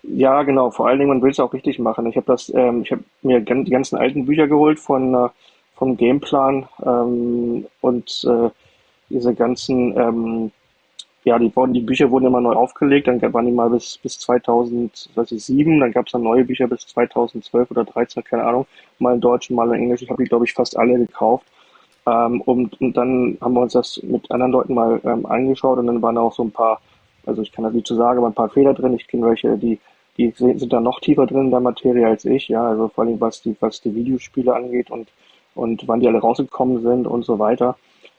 Ja, 0.03 0.43
genau. 0.43 0.71
Vor 0.71 0.89
allen 0.89 0.99
Dingen, 0.99 1.11
man 1.11 1.23
will 1.23 1.31
es 1.31 1.41
auch 1.41 1.53
richtig 1.53 1.79
machen. 1.79 2.07
Ich 2.07 2.17
habe 2.17 2.27
das, 2.27 2.53
ähm, 2.55 2.83
ich 2.83 2.93
habe 2.93 3.05
mir 3.23 3.41
die 3.41 3.71
ganzen 3.71 3.97
alten 3.97 4.27
Bücher 4.27 4.49
geholt 4.49 4.79
von 4.79 5.15
äh, 5.15 5.29
vom 5.75 5.97
Gameplan 5.97 6.67
ähm, 6.85 7.67
und 7.83 8.25
äh, 8.25 8.49
diese 9.11 9.35
ganzen 9.35 9.97
ähm, 9.97 10.51
ja, 11.27 11.41
die, 11.41 11.55
wurden, 11.57 11.75
die 11.75 11.81
Bücher 11.81 12.09
wurden 12.13 12.27
immer 12.27 12.41
neu 12.41 12.53
aufgelegt, 12.53 13.09
dann 13.09 13.21
waren 13.21 13.47
die 13.47 13.53
mal 13.53 13.69
bis, 13.69 13.99
bis 13.99 14.17
2007, 14.21 15.81
dann 15.81 15.91
gab 15.91 16.07
es 16.07 16.13
dann 16.13 16.23
neue 16.23 16.45
Bücher 16.45 16.69
bis 16.69 16.87
2012 16.87 17.69
oder 17.73 17.85
13, 17.85 18.23
keine 18.23 18.45
Ahnung, 18.45 18.65
mal 19.01 19.15
in 19.15 19.21
Deutsch, 19.21 19.51
mal 19.51 19.67
in 19.75 19.83
Englisch. 19.83 20.03
Ich 20.03 20.09
habe 20.09 20.23
die, 20.23 20.29
glaube 20.29 20.45
ich, 20.45 20.53
fast 20.53 20.79
alle 20.79 20.97
gekauft. 20.97 21.45
Ähm, 22.07 22.41
und, 22.43 22.81
und 22.81 22.97
dann 22.97 23.37
haben 23.41 23.55
wir 23.55 23.63
uns 23.63 23.73
das 23.73 24.01
mit 24.03 24.31
anderen 24.31 24.53
Leuten 24.53 24.75
mal 24.75 25.01
ähm, 25.05 25.27
angeschaut 25.27 25.79
und 25.79 25.87
dann 25.87 26.03
waren 26.03 26.15
da 26.15 26.21
auch 26.21 26.33
so 26.33 26.45
ein 26.45 26.53
paar, 26.53 26.81
also 27.27 27.43
ich 27.43 27.53
kann 27.53 27.65
das 27.65 27.75
nicht 27.75 27.87
zu 27.87 27.95
so 27.95 28.01
sagen, 28.01 28.19
aber 28.19 28.29
ein 28.29 28.35
paar 28.35 28.49
Fehler 28.49 28.75
drin. 28.75 28.95
Ich 28.95 29.09
kenne 29.09 29.27
welche, 29.27 29.57
die, 29.57 29.81
die 30.17 30.33
sind 30.37 30.73
da 30.73 30.81
noch 30.81 31.01
tiefer 31.01 31.27
drin 31.27 31.47
in 31.47 31.51
der 31.51 31.61
Materie 31.61 32.07
als 32.07 32.25
ich, 32.25 32.49
ja, 32.49 32.67
also 32.69 32.89
vor 32.89 33.05
allem 33.05 33.21
was 33.21 33.43
die, 33.43 33.57
was 33.61 33.81
die 33.81 33.95
Videospiele 33.95 34.55
angeht 34.55 34.91
und, 34.91 35.09
und 35.55 35.87
wann 35.89 36.01
die 36.01 36.09
alle 36.09 36.21
rausgekommen 36.21 36.83
sind 36.83 37.07
und 37.07 37.25
so 37.25 37.39
weiter. 37.39 37.77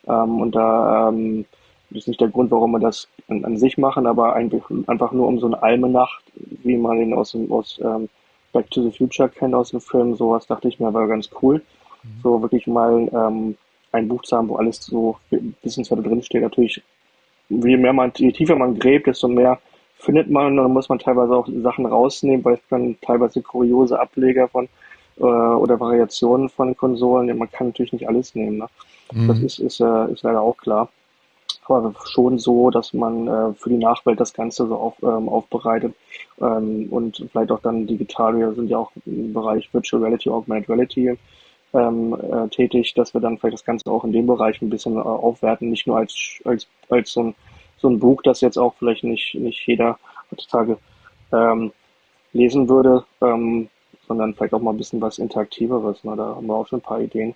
Ähm, 0.08 0.42
und 0.42 0.56
da 0.56 1.10
ähm, 1.10 1.46
das 1.90 2.00
ist 2.00 2.08
nicht 2.08 2.22
der 2.22 2.28
Grund, 2.28 2.52
warum 2.52 2.72
wir 2.72 2.80
das 2.80 3.08
an, 3.30 3.46
an 3.46 3.58
sich 3.58 3.78
machen, 3.78 4.08
aber 4.08 4.34
eigentlich 4.34 4.64
einfach 4.88 5.12
nur 5.14 5.28
um 5.28 5.40
so 5.40 5.48
eine 5.48 5.62
Almenacht, 5.64 6.24
wie 6.36 6.76
man 6.76 6.98
ihn 6.98 7.14
aus, 7.14 7.32
dem, 7.32 7.52
aus 7.52 7.80
ähm, 7.82 8.10
Back 8.52 8.70
to 8.72 8.82
the 8.82 8.92
Future 8.92 9.30
kennt 9.30 9.56
aus 9.56 9.72
dem 9.72 9.80
Film, 9.80 10.16
sowas 10.16 10.48
dachte 10.48 10.68
ich 10.68 10.80
mir, 10.80 10.94
war 10.94 11.08
ganz 11.08 11.30
cool. 11.42 11.62
Mhm. 12.04 12.22
So 12.24 12.42
wirklich 12.42 12.68
mal 12.68 13.10
ähm, 13.14 13.56
ein 13.98 14.08
Buch 14.08 14.24
zu 14.24 14.38
haben, 14.38 14.50
wo 14.50 14.56
alles 14.56 14.82
so 14.82 15.18
wissenswert 15.62 16.06
drin 16.06 16.22
steht. 16.22 16.42
Natürlich, 16.42 16.82
je 17.50 17.78
mehr 17.78 17.94
man, 17.94 18.12
je 18.16 18.32
tiefer 18.32 18.56
man 18.56 18.78
gräbt, 18.80 19.08
desto 19.08 19.28
mehr 19.28 19.60
findet 19.98 20.30
man 20.30 20.48
und 20.48 20.58
dann 20.58 20.74
muss 20.74 20.90
man 20.90 21.00
teilweise 21.00 21.36
auch 21.36 21.48
Sachen 21.62 21.86
rausnehmen, 21.86 22.46
weil 22.46 22.56
es 22.56 22.62
dann 22.70 22.98
teilweise 23.02 23.42
kuriose 23.42 24.00
Ableger 24.00 24.48
von 24.48 24.70
äh, 25.18 25.24
oder 25.24 25.80
Variationen 25.80 26.50
von 26.50 26.76
Konsolen. 26.78 27.36
Man 27.38 27.52
kann 27.52 27.68
natürlich 27.68 27.94
nicht 27.94 28.08
alles 28.08 28.36
nehmen. 28.36 28.58
Ne? 28.58 28.68
Mhm. 29.12 29.28
Das 29.28 29.40
ist, 29.40 29.60
ist, 29.60 29.80
äh, 29.80 30.12
ist 30.12 30.24
leider 30.24 30.42
auch 30.42 30.58
klar 30.58 30.90
aber 31.70 31.94
schon 32.06 32.40
so, 32.40 32.70
dass 32.70 32.94
man 32.94 33.28
äh, 33.28 33.54
für 33.54 33.70
die 33.70 33.78
Nachwelt 33.78 34.20
das 34.20 34.34
Ganze 34.34 34.68
so 34.68 34.76
auf, 34.76 34.96
ähm, 35.02 35.30
aufbereitet 35.30 35.94
ähm, 36.40 36.88
und 36.90 37.26
vielleicht 37.32 37.52
auch 37.52 37.62
dann 37.62 37.88
digital, 37.88 38.38
wir 38.38 38.54
sind 38.54 38.70
ja 38.70 38.78
auch 38.78 38.92
im 39.06 39.34
Bereich 39.34 39.74
Virtual 39.74 40.02
Reality, 40.02 40.30
Augmented 40.30 40.70
Reality 40.70 41.18
ähm, 41.74 42.14
äh, 42.14 42.48
tätig, 42.50 42.94
dass 42.94 43.14
wir 43.14 43.22
dann 43.22 43.38
vielleicht 43.38 43.56
das 43.56 43.66
Ganze 43.66 43.90
auch 43.90 44.04
in 44.04 44.12
dem 44.12 44.28
Bereich 44.28 44.62
ein 44.62 44.70
bisschen 44.70 44.96
äh, 44.96 45.00
aufwerten, 45.00 45.70
nicht 45.70 45.88
nur 45.88 45.98
als, 45.98 46.40
als, 46.46 46.68
als 46.90 47.12
so, 47.12 47.24
ein, 47.24 47.36
so 47.78 47.90
ein 47.90 48.00
Buch, 48.00 48.22
das 48.22 48.42
jetzt 48.42 48.58
auch 48.58 48.74
vielleicht 48.76 49.04
nicht, 49.04 49.36
nicht 49.36 49.66
jeder 49.68 50.00
heutzutage 50.32 50.78
ähm, 51.32 51.72
lesen 52.34 52.70
würde, 52.70 53.06
ähm, 53.22 53.70
sondern 54.08 54.34
vielleicht 54.34 54.54
auch 54.54 54.62
mal 54.62 54.72
ein 54.72 54.78
bisschen 54.78 55.02
was 55.02 55.20
Interaktiveres. 55.20 56.04
Ne? 56.04 56.16
Da 56.16 56.36
haben 56.36 56.48
wir 56.48 56.56
auch 56.56 56.68
schon 56.68 56.80
ein 56.80 56.84
paar 56.84 57.02
Ideen 57.02 57.36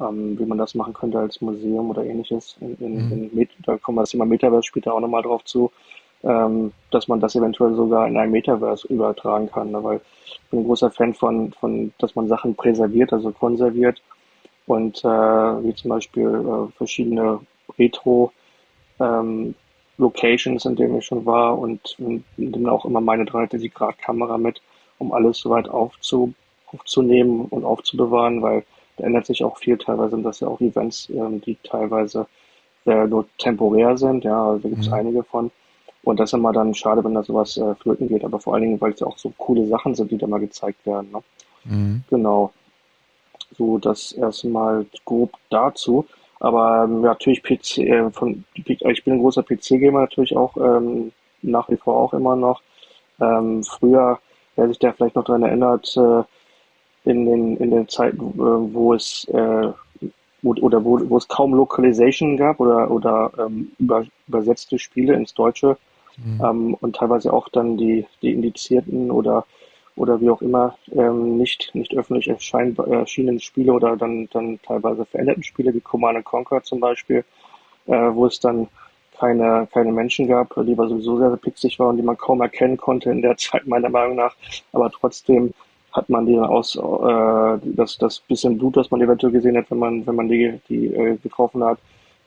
ähm, 0.00 0.38
wie 0.38 0.46
man 0.46 0.58
das 0.58 0.74
machen 0.74 0.94
könnte 0.94 1.18
als 1.18 1.40
Museum 1.40 1.90
oder 1.90 2.04
ähnliches. 2.04 2.56
In, 2.60 2.76
in, 2.76 3.06
mhm. 3.06 3.30
in 3.38 3.48
da 3.64 3.76
kommen 3.78 3.98
wir 3.98 4.02
das 4.02 4.10
Thema 4.10 4.24
Metaverse 4.24 4.66
später 4.66 4.94
auch 4.94 5.00
nochmal 5.00 5.22
drauf 5.22 5.44
zu, 5.44 5.70
ähm, 6.24 6.72
dass 6.90 7.08
man 7.08 7.20
das 7.20 7.34
eventuell 7.34 7.74
sogar 7.74 8.06
in 8.06 8.16
ein 8.16 8.30
Metaverse 8.30 8.86
übertragen 8.88 9.50
kann. 9.50 9.70
Ne? 9.70 9.82
Weil 9.82 10.00
ich 10.26 10.40
bin 10.50 10.60
ein 10.60 10.64
großer 10.64 10.90
Fan 10.90 11.14
von, 11.14 11.52
von, 11.52 11.92
dass 11.98 12.14
man 12.14 12.28
Sachen 12.28 12.54
präserviert, 12.54 13.12
also 13.12 13.32
konserviert 13.32 14.02
und 14.66 15.04
äh, 15.04 15.08
wie 15.08 15.74
zum 15.74 15.90
Beispiel 15.90 16.28
äh, 16.28 16.72
verschiedene 16.76 17.40
Retro 17.78 18.32
ähm, 19.00 19.54
Locations, 19.98 20.64
in 20.64 20.76
denen 20.76 20.98
ich 20.98 21.06
schon 21.06 21.26
war 21.26 21.58
und 21.58 21.96
nehme 22.36 22.72
auch 22.72 22.84
immer 22.84 23.00
meine 23.00 23.24
360-Grad-Kamera 23.24 24.38
mit, 24.38 24.62
um 24.98 25.12
alles 25.12 25.38
soweit 25.38 25.68
aufzu, 25.68 26.32
aufzunehmen 26.66 27.46
und 27.46 27.64
aufzubewahren, 27.64 28.42
weil 28.42 28.64
da 28.96 29.04
ändert 29.04 29.26
sich 29.26 29.44
auch 29.44 29.58
viel. 29.58 29.78
Teilweise 29.78 30.10
sind 30.10 30.24
das 30.24 30.40
ja 30.40 30.48
auch 30.48 30.60
Events, 30.60 31.08
ähm, 31.10 31.40
die 31.40 31.56
teilweise 31.62 32.26
äh, 32.86 33.06
nur 33.06 33.26
temporär 33.38 33.96
sind. 33.96 34.24
Ja, 34.24 34.44
also 34.44 34.62
da 34.62 34.68
gibt 34.68 34.82
es 34.82 34.88
mhm. 34.88 34.94
einige 34.94 35.22
von. 35.24 35.50
Und 36.04 36.18
das 36.18 36.30
ist 36.30 36.34
immer 36.34 36.52
dann 36.52 36.74
schade, 36.74 37.04
wenn 37.04 37.14
da 37.14 37.22
sowas 37.22 37.56
äh, 37.56 37.74
flöten 37.76 38.08
geht, 38.08 38.24
aber 38.24 38.40
vor 38.40 38.54
allen 38.54 38.64
Dingen, 38.64 38.80
weil 38.80 38.92
es 38.92 39.00
ja 39.00 39.06
auch 39.06 39.18
so 39.18 39.32
coole 39.38 39.66
Sachen 39.66 39.94
sind, 39.94 40.10
die 40.10 40.18
da 40.18 40.26
mal 40.26 40.40
gezeigt 40.40 40.84
werden. 40.84 41.10
Ne? 41.12 41.22
Mhm. 41.64 42.04
Genau. 42.10 42.52
So, 43.56 43.78
das 43.78 44.12
erstmal 44.12 44.86
grob 45.04 45.32
dazu. 45.50 46.06
Aber 46.40 46.84
ähm, 46.84 47.02
natürlich 47.02 47.42
PC, 47.42 47.78
äh, 47.78 48.10
von, 48.10 48.44
ich 48.54 49.04
bin 49.04 49.14
ein 49.14 49.20
großer 49.20 49.44
PC-Gamer 49.44 50.00
natürlich 50.00 50.36
auch, 50.36 50.56
ähm, 50.56 51.12
nach 51.42 51.68
wie 51.70 51.76
vor 51.76 51.96
auch 51.96 52.14
immer 52.14 52.34
noch. 52.34 52.62
Ähm, 53.20 53.62
früher, 53.62 54.18
wer 54.56 54.66
sich 54.66 54.80
da 54.80 54.92
vielleicht 54.92 55.14
noch 55.14 55.24
dran 55.24 55.44
erinnert, 55.44 55.96
äh, 55.96 56.22
in 57.04 57.26
den, 57.26 57.56
in 57.58 57.70
den 57.70 57.88
Zeiten, 57.88 58.18
äh, 58.18 58.74
wo 58.74 58.94
es 58.94 59.24
äh, 59.28 59.68
oder 60.44 60.84
wo, 60.84 60.98
wo 61.08 61.16
es 61.16 61.28
kaum 61.28 61.54
Localization 61.54 62.36
gab 62.36 62.58
oder, 62.58 62.90
oder 62.90 63.30
ähm, 63.38 63.70
über, 63.78 64.04
übersetzte 64.26 64.80
Spiele 64.80 65.14
ins 65.14 65.34
Deutsche 65.34 65.76
mhm. 66.16 66.40
ähm, 66.44 66.74
und 66.74 66.96
teilweise 66.96 67.32
auch 67.32 67.48
dann 67.48 67.76
die, 67.76 68.06
die 68.22 68.32
Indizierten 68.32 69.10
oder 69.10 69.44
oder 69.96 70.20
wie 70.20 70.30
auch 70.30 70.40
immer 70.40 70.76
ähm, 70.92 71.36
nicht, 71.36 71.70
nicht 71.74 71.94
öffentlich 71.94 72.28
erschienenen 72.28 73.40
Spiele 73.40 73.72
oder 73.72 73.96
dann, 73.96 74.28
dann 74.32 74.58
teilweise 74.62 75.04
veränderten 75.04 75.42
Spiele 75.42 75.74
wie 75.74 75.80
Command 75.80 76.24
Conquer 76.24 76.62
zum 76.62 76.80
Beispiel, 76.80 77.24
äh, 77.86 77.92
wo 77.92 78.26
es 78.26 78.40
dann 78.40 78.68
keine, 79.18 79.68
keine 79.72 79.92
Menschen 79.92 80.26
gab, 80.28 80.54
die 80.64 80.72
aber 80.72 80.88
sowieso 80.88 81.18
sehr, 81.18 81.28
sehr 81.28 81.36
pixig 81.36 81.78
waren, 81.78 81.96
die 81.96 82.02
man 82.02 82.16
kaum 82.16 82.40
erkennen 82.40 82.76
konnte 82.76 83.10
in 83.10 83.22
der 83.22 83.36
Zeit 83.36 83.66
meiner 83.66 83.90
Meinung 83.90 84.16
nach, 84.16 84.34
aber 84.72 84.90
trotzdem 84.90 85.52
hat 85.92 86.08
man 86.08 86.24
die 86.24 86.38
aus 86.38 86.74
äh, 86.76 87.58
das, 87.76 87.98
das 87.98 88.20
bisschen 88.20 88.56
Blut, 88.56 88.78
das 88.78 88.90
man 88.90 89.02
eventuell 89.02 89.32
gesehen 89.32 89.58
hat, 89.58 89.70
wenn 89.70 89.78
man, 89.78 90.06
wenn 90.06 90.16
man 90.16 90.28
die, 90.28 90.58
die 90.70 90.86
äh, 90.86 91.16
getroffen 91.18 91.62
hat, 91.62 91.78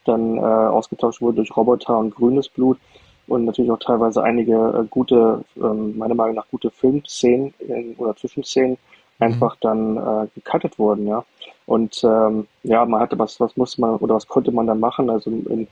dann 0.05 0.37
äh, 0.37 0.41
ausgetauscht 0.41 1.19
wurde 1.19 1.37
durch 1.37 1.57
Roboter 1.57 1.97
und 1.97 2.13
grünes 2.13 2.47
Blut 2.47 2.77
und 3.27 3.45
natürlich 3.45 3.71
auch 3.71 3.79
teilweise 3.79 4.23
einige 4.23 4.55
äh, 4.55 4.87
gute, 4.89 5.43
ähm, 5.57 5.97
meiner 5.97 6.15
Meinung 6.15 6.35
nach 6.35 6.47
gute 6.49 6.69
Filmszenen 6.71 7.53
in, 7.59 7.95
oder 7.97 8.15
Zwischenszenen 8.15 8.71
mhm. 8.71 9.25
einfach 9.25 9.55
dann 9.61 9.97
äh, 9.97 10.27
gecuttet 10.35 10.77
wurden, 10.79 11.07
ja. 11.07 11.23
Und 11.65 12.03
ähm, 12.03 12.47
ja, 12.63 12.85
man 12.85 13.01
hatte 13.01 13.17
was, 13.17 13.39
was 13.39 13.57
musste 13.57 13.81
man 13.81 13.95
oder 13.95 14.15
was 14.15 14.27
konnte 14.27 14.51
man 14.51 14.67
da 14.67 14.75
machen? 14.75 15.09
Also 15.09 15.31
in, 15.31 15.67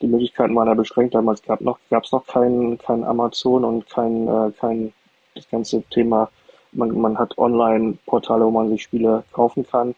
die 0.00 0.06
Möglichkeiten 0.06 0.54
waren 0.54 0.68
ja 0.68 0.74
beschränkt. 0.74 1.14
Damals 1.14 1.42
gab 1.42 1.60
noch 1.60 1.78
gab 1.90 2.04
es 2.04 2.12
noch 2.12 2.26
kein, 2.26 2.78
kein 2.78 3.04
Amazon 3.04 3.64
und 3.64 3.88
kein, 3.88 4.28
äh, 4.28 4.52
kein 4.58 4.92
das 5.34 5.48
ganze 5.48 5.82
Thema. 5.90 6.28
Man, 6.72 7.00
man 7.00 7.18
hat 7.18 7.36
Online-Portale, 7.38 8.44
wo 8.44 8.50
man 8.50 8.68
sich 8.70 8.82
Spiele 8.82 9.24
kaufen 9.32 9.66
kann. 9.66 9.94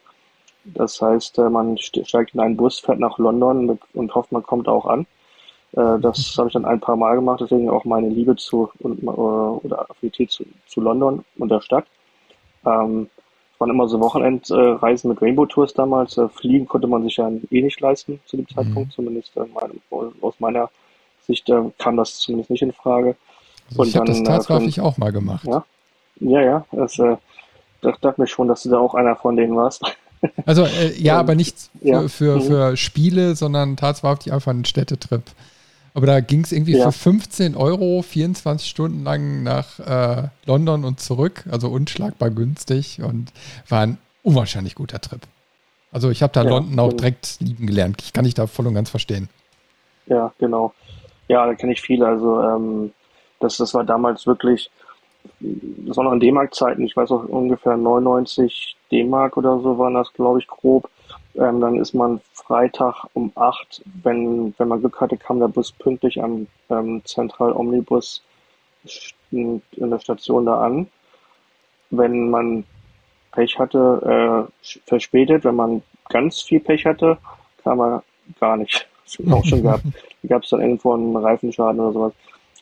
Das 0.64 1.00
heißt, 1.00 1.38
äh, 1.38 1.50
man 1.50 1.76
steigt 1.78 2.34
in 2.34 2.40
einen 2.40 2.56
Bus, 2.56 2.80
fährt 2.80 2.98
nach 2.98 3.18
London 3.18 3.78
und 3.92 4.14
hofft, 4.14 4.32
man 4.32 4.42
kommt 4.42 4.68
auch 4.68 4.86
an. 4.86 5.06
Äh, 5.76 5.98
das 6.00 6.34
habe 6.38 6.48
ich 6.48 6.52
dann 6.52 6.64
ein 6.64 6.80
paar 6.80 6.96
Mal 6.96 7.16
gemacht, 7.16 7.40
deswegen 7.40 7.68
auch 7.68 7.84
meine 7.84 8.08
Liebe 8.08 8.36
zu 8.36 8.70
und, 8.78 9.02
äh, 9.02 9.06
oder 9.06 9.90
Affinität 9.90 10.30
zu, 10.30 10.44
zu 10.68 10.80
London 10.80 11.24
und 11.38 11.48
der 11.50 11.60
Stadt. 11.60 11.86
Ähm, 12.64 13.08
es 13.52 13.60
waren 13.60 13.70
immer 13.70 13.88
so 13.88 14.00
Wochenendreisen 14.00 15.10
mit 15.10 15.20
Rainbow 15.20 15.46
Tours 15.46 15.74
damals. 15.74 16.16
Äh, 16.16 16.28
fliegen 16.28 16.66
konnte 16.66 16.86
man 16.86 17.02
sich 17.02 17.16
ja 17.16 17.30
eh 17.50 17.62
nicht 17.62 17.80
leisten 17.80 18.20
zu 18.26 18.36
dem 18.36 18.48
Zeitpunkt, 18.48 18.88
mhm. 18.88 18.90
zumindest 18.90 19.36
äh, 19.36 19.44
mein, 19.52 19.80
aus 20.20 20.34
meiner 20.38 20.70
Sicht 21.26 21.48
äh, 21.48 21.62
kam 21.78 21.96
das 21.96 22.18
zumindest 22.18 22.50
nicht 22.50 22.62
in 22.62 22.72
Frage. 22.72 23.16
Also 23.70 23.82
und 23.82 23.88
ich 23.88 23.96
habe 23.96 24.06
das 24.06 24.22
tatsächlich 24.22 24.80
auch 24.80 24.96
mal 24.96 25.10
gemacht. 25.10 25.44
Ja, 25.46 25.64
ja, 26.20 26.40
ja 26.40 26.66
das, 26.72 26.98
äh, 26.98 27.16
ich 27.82 27.96
dachte 27.96 28.20
mir 28.20 28.26
schon, 28.26 28.48
dass 28.48 28.62
du 28.62 28.70
da 28.70 28.78
auch 28.78 28.94
einer 28.94 29.16
von 29.16 29.36
denen 29.36 29.56
warst. 29.56 29.82
Also 30.46 30.66
ja, 30.98 31.18
aber 31.18 31.34
nicht 31.34 31.70
für, 31.80 31.88
ja. 31.88 32.08
für, 32.08 32.40
für, 32.40 32.70
mhm. 32.70 32.76
Spiele, 32.76 33.34
sondern 33.34 33.76
tatsächlich 33.76 34.32
einfach 34.32 34.52
einen 34.52 34.64
Städtetrip. 34.64 35.22
Aber 35.94 36.06
da 36.06 36.20
ging 36.20 36.42
es 36.42 36.50
irgendwie 36.50 36.76
ja. 36.76 36.90
für 36.90 36.92
15 36.92 37.56
Euro 37.56 38.02
24 38.02 38.68
Stunden 38.68 39.04
lang 39.04 39.44
nach 39.44 39.78
äh, 39.78 40.28
London 40.44 40.84
und 40.84 40.98
zurück, 40.98 41.44
also 41.50 41.68
unschlagbar 41.68 42.30
günstig 42.30 43.00
und 43.00 43.32
war 43.68 43.82
ein 43.82 43.98
unwahrscheinlich 44.24 44.74
guter 44.74 45.00
Trip. 45.00 45.20
Also 45.92 46.10
ich 46.10 46.24
habe 46.24 46.32
da 46.32 46.42
ja, 46.42 46.50
London 46.50 46.80
auch 46.80 46.92
direkt 46.92 47.36
lieben 47.38 47.68
gelernt. 47.68 48.02
Ich 48.02 48.12
kann 48.12 48.24
dich 48.24 48.34
da 48.34 48.48
voll 48.48 48.66
und 48.66 48.74
ganz 48.74 48.90
verstehen. 48.90 49.28
Ja, 50.06 50.32
genau. 50.38 50.74
Ja, 51.28 51.46
da 51.46 51.54
kenne 51.54 51.72
ich 51.72 51.80
viele. 51.80 52.08
Also 52.08 52.42
ähm, 52.42 52.92
das, 53.38 53.56
das 53.58 53.72
war 53.72 53.84
damals 53.84 54.26
wirklich, 54.26 54.70
das 55.38 55.96
war 55.96 56.04
noch 56.04 56.12
in 56.12 56.20
D-Mark-Zeiten, 56.20 56.82
ich 56.82 56.96
weiß 56.96 57.12
auch 57.12 57.24
ungefähr 57.24 57.76
99 57.76 58.76
D-Mark 58.90 59.36
oder 59.36 59.60
so 59.60 59.78
waren 59.78 59.94
das, 59.94 60.12
glaube 60.12 60.40
ich, 60.40 60.48
grob. 60.48 60.90
Ähm, 61.36 61.60
dann 61.60 61.76
ist 61.76 61.94
man 61.94 62.20
Freitag 62.32 63.06
um 63.14 63.32
acht, 63.34 63.82
wenn, 64.02 64.54
wenn 64.58 64.68
man 64.68 64.80
Glück 64.80 65.00
hatte, 65.00 65.16
kam 65.16 65.40
der 65.40 65.48
Bus 65.48 65.72
pünktlich 65.72 66.22
am 66.22 66.46
ähm, 66.70 67.02
Zentral 67.04 67.52
Omnibus 67.52 68.22
in 69.30 69.62
der 69.76 69.98
Station 69.98 70.46
da 70.46 70.60
an. 70.60 70.86
Wenn 71.90 72.30
man 72.30 72.64
Pech 73.34 73.58
hatte, 73.58 74.48
äh, 74.62 74.68
verspätet. 74.86 75.44
Wenn 75.44 75.56
man 75.56 75.82
ganz 76.08 76.40
viel 76.40 76.60
Pech 76.60 76.86
hatte, 76.86 77.18
kam 77.62 77.80
er 77.80 78.02
gar 78.40 78.56
nicht. 78.56 78.88
Das 79.04 79.30
auch 79.30 79.44
schon 79.44 79.62
gehabt. 79.62 79.84
Gab 80.28 80.44
es 80.44 80.48
dann 80.48 80.62
irgendwo 80.62 80.94
einen 80.94 81.14
Reifenschaden 81.14 81.78
oder 81.78 81.92
sowas. 81.92 82.12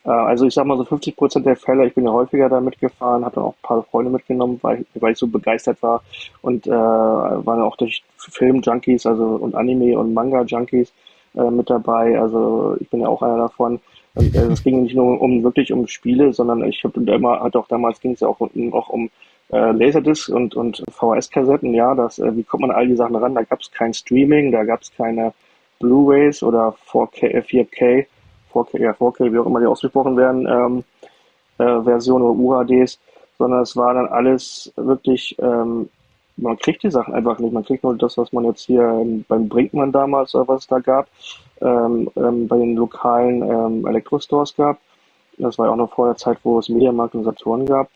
Äh, 0.04 0.10
also 0.10 0.46
ich 0.46 0.54
sag 0.54 0.66
mal 0.66 0.76
so 0.76 0.84
50 0.84 1.16
Prozent 1.16 1.46
der 1.46 1.56
Fälle, 1.56 1.86
ich 1.86 1.94
bin 1.94 2.04
ja 2.04 2.12
häufiger 2.12 2.48
da 2.48 2.60
mitgefahren, 2.60 3.22
dann 3.22 3.34
auch 3.34 3.54
ein 3.54 3.62
paar 3.62 3.82
Freunde 3.84 4.10
mitgenommen, 4.10 4.58
weil, 4.62 4.84
weil 4.94 5.12
ich 5.12 5.18
so 5.18 5.26
begeistert 5.26 5.82
war 5.82 6.02
und 6.42 6.66
äh, 6.66 6.70
waren 6.70 7.62
auch 7.62 7.76
durch 7.76 8.02
Film-Junkies 8.16 9.06
also 9.06 9.24
und 9.24 9.54
Anime- 9.54 9.98
und 9.98 10.14
Manga-Junkies 10.14 10.92
äh, 11.34 11.50
mit 11.50 11.70
dabei. 11.70 12.18
Also 12.20 12.76
ich 12.80 12.88
bin 12.90 13.00
ja 13.00 13.08
auch 13.08 13.22
einer 13.22 13.38
davon. 13.38 13.80
Und 14.14 14.34
äh, 14.34 14.40
es 14.40 14.62
ging 14.62 14.82
nicht 14.82 14.94
nur 14.94 15.20
um 15.20 15.42
wirklich 15.42 15.72
um 15.72 15.86
Spiele, 15.86 16.32
sondern 16.32 16.62
ich 16.64 16.84
habe 16.84 17.00
immer, 17.00 17.40
hat 17.40 17.56
auch 17.56 17.68
damals 17.68 17.98
ging 18.00 18.12
es 18.12 18.20
ja 18.20 18.28
auch, 18.28 18.40
auch 18.40 18.88
um 18.90 19.08
äh, 19.50 19.72
Laserdisc 19.72 20.28
und, 20.28 20.54
und 20.54 20.82
VHS-Kassetten, 20.90 21.72
ja, 21.74 21.94
das, 21.94 22.18
äh, 22.18 22.36
wie 22.36 22.42
kommt 22.42 22.62
man 22.62 22.70
an 22.70 22.76
all 22.76 22.88
die 22.88 22.96
Sachen 22.96 23.16
ran? 23.16 23.34
Da 23.34 23.42
gab 23.42 23.60
es 23.60 23.70
kein 23.70 23.94
Streaming, 23.94 24.52
da 24.52 24.64
gab 24.64 24.82
es 24.82 24.92
keine 24.94 25.32
Blu-rays 25.80 26.42
oder 26.42 26.74
4K, 26.90 27.42
4K 27.42 28.06
4K, 28.52 28.80
ja, 28.80 28.92
4K, 28.92 29.32
wie 29.32 29.38
auch 29.38 29.46
immer 29.46 29.60
die 29.60 29.66
ausgesprochen 29.66 30.16
werden, 30.16 30.46
ähm, 30.46 30.84
äh, 31.58 31.82
Version 31.82 32.22
oder 32.22 32.38
UHDs, 32.38 32.98
sondern 33.38 33.62
es 33.62 33.76
war 33.76 33.94
dann 33.94 34.08
alles 34.08 34.72
wirklich, 34.76 35.36
ähm, 35.40 35.88
man 36.36 36.56
kriegt 36.58 36.82
die 36.82 36.90
Sachen 36.90 37.14
einfach 37.14 37.38
nicht. 37.38 37.52
Man 37.52 37.64
kriegt 37.64 37.84
nur 37.84 37.96
das, 37.96 38.16
was 38.16 38.32
man 38.32 38.44
jetzt 38.44 38.62
hier 38.62 38.82
ähm, 38.82 39.24
beim 39.28 39.48
Brinkmann 39.48 39.92
damals 39.92 40.34
oder 40.34 40.48
was 40.48 40.62
es 40.62 40.66
da 40.66 40.78
gab, 40.78 41.08
ähm, 41.60 42.10
ähm, 42.16 42.48
bei 42.48 42.56
den 42.56 42.76
lokalen 42.76 43.42
ähm, 43.42 43.86
Elektrostores 43.86 44.54
gab. 44.56 44.78
Das 45.38 45.58
war 45.58 45.66
ja 45.66 45.72
auch 45.72 45.76
noch 45.76 45.94
vor 45.94 46.06
der 46.06 46.16
Zeit, 46.16 46.38
wo 46.42 46.58
es 46.58 46.68
Mediamarkt 46.68 47.14
und 47.14 47.24
Saturn 47.24 47.66
gab. 47.66 47.88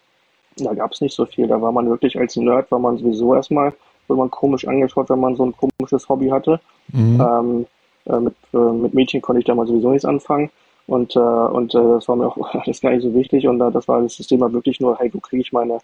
Da 0.57 0.73
gab 0.75 0.93
es 0.93 1.01
nicht 1.01 1.15
so 1.15 1.27
viel. 1.27 1.47
Da 1.47 1.61
war 1.61 1.73
man 1.73 1.89
wirklich 1.89 2.19
als 2.19 2.37
Nerd, 2.37 2.71
war 2.71 2.79
man 2.79 2.97
sowieso 2.97 3.35
erstmal, 3.35 3.75
wurde 4.09 4.21
man 4.21 4.31
komisch 4.31 4.67
angeschaut, 4.67 5.11
wenn 5.11 5.21
man 5.21 5.37
so 5.37 5.45
ein 5.45 5.55
komisches 5.57 6.09
Hobby 6.09 6.29
hatte. 6.29 6.61
Mhm. 6.93 7.21
Ähm, 7.21 7.67
äh, 8.07 8.21
mit, 8.21 8.35
äh, 8.53 8.57
mit 8.57 8.95
Mädchen 8.95 9.23
konnte 9.23 9.41
ich 9.41 9.47
damals 9.47 9.69
sowieso 9.69 9.91
nichts 9.91 10.05
anfangen. 10.05 10.51
Und, 10.87 11.17
äh, 11.17 11.19
und 11.19 11.75
äh, 11.75 11.79
das 11.79 12.09
war 12.09 12.17
mir 12.17 12.27
auch 12.27 12.55
alles 12.55 12.81
gar 12.81 12.91
nicht 12.91 13.03
so 13.03 13.13
wichtig. 13.15 13.47
Und 13.47 13.61
äh, 13.61 13.71
das 13.71 13.89
war 13.89 14.03
das 14.03 14.31
war 14.31 14.53
wirklich 14.53 14.81
nur, 14.81 14.99
hey, 14.99 15.13
wo 15.13 15.21
kriege 15.21 15.43
ich 15.43 15.53
meine, 15.53 15.79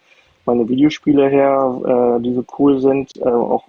meine 0.44 0.68
Videospiele 0.68 1.28
her, 1.28 2.18
äh, 2.18 2.22
die 2.22 2.34
so 2.34 2.44
cool 2.58 2.80
sind, 2.80 3.16
äh, 3.18 3.28
auch 3.28 3.64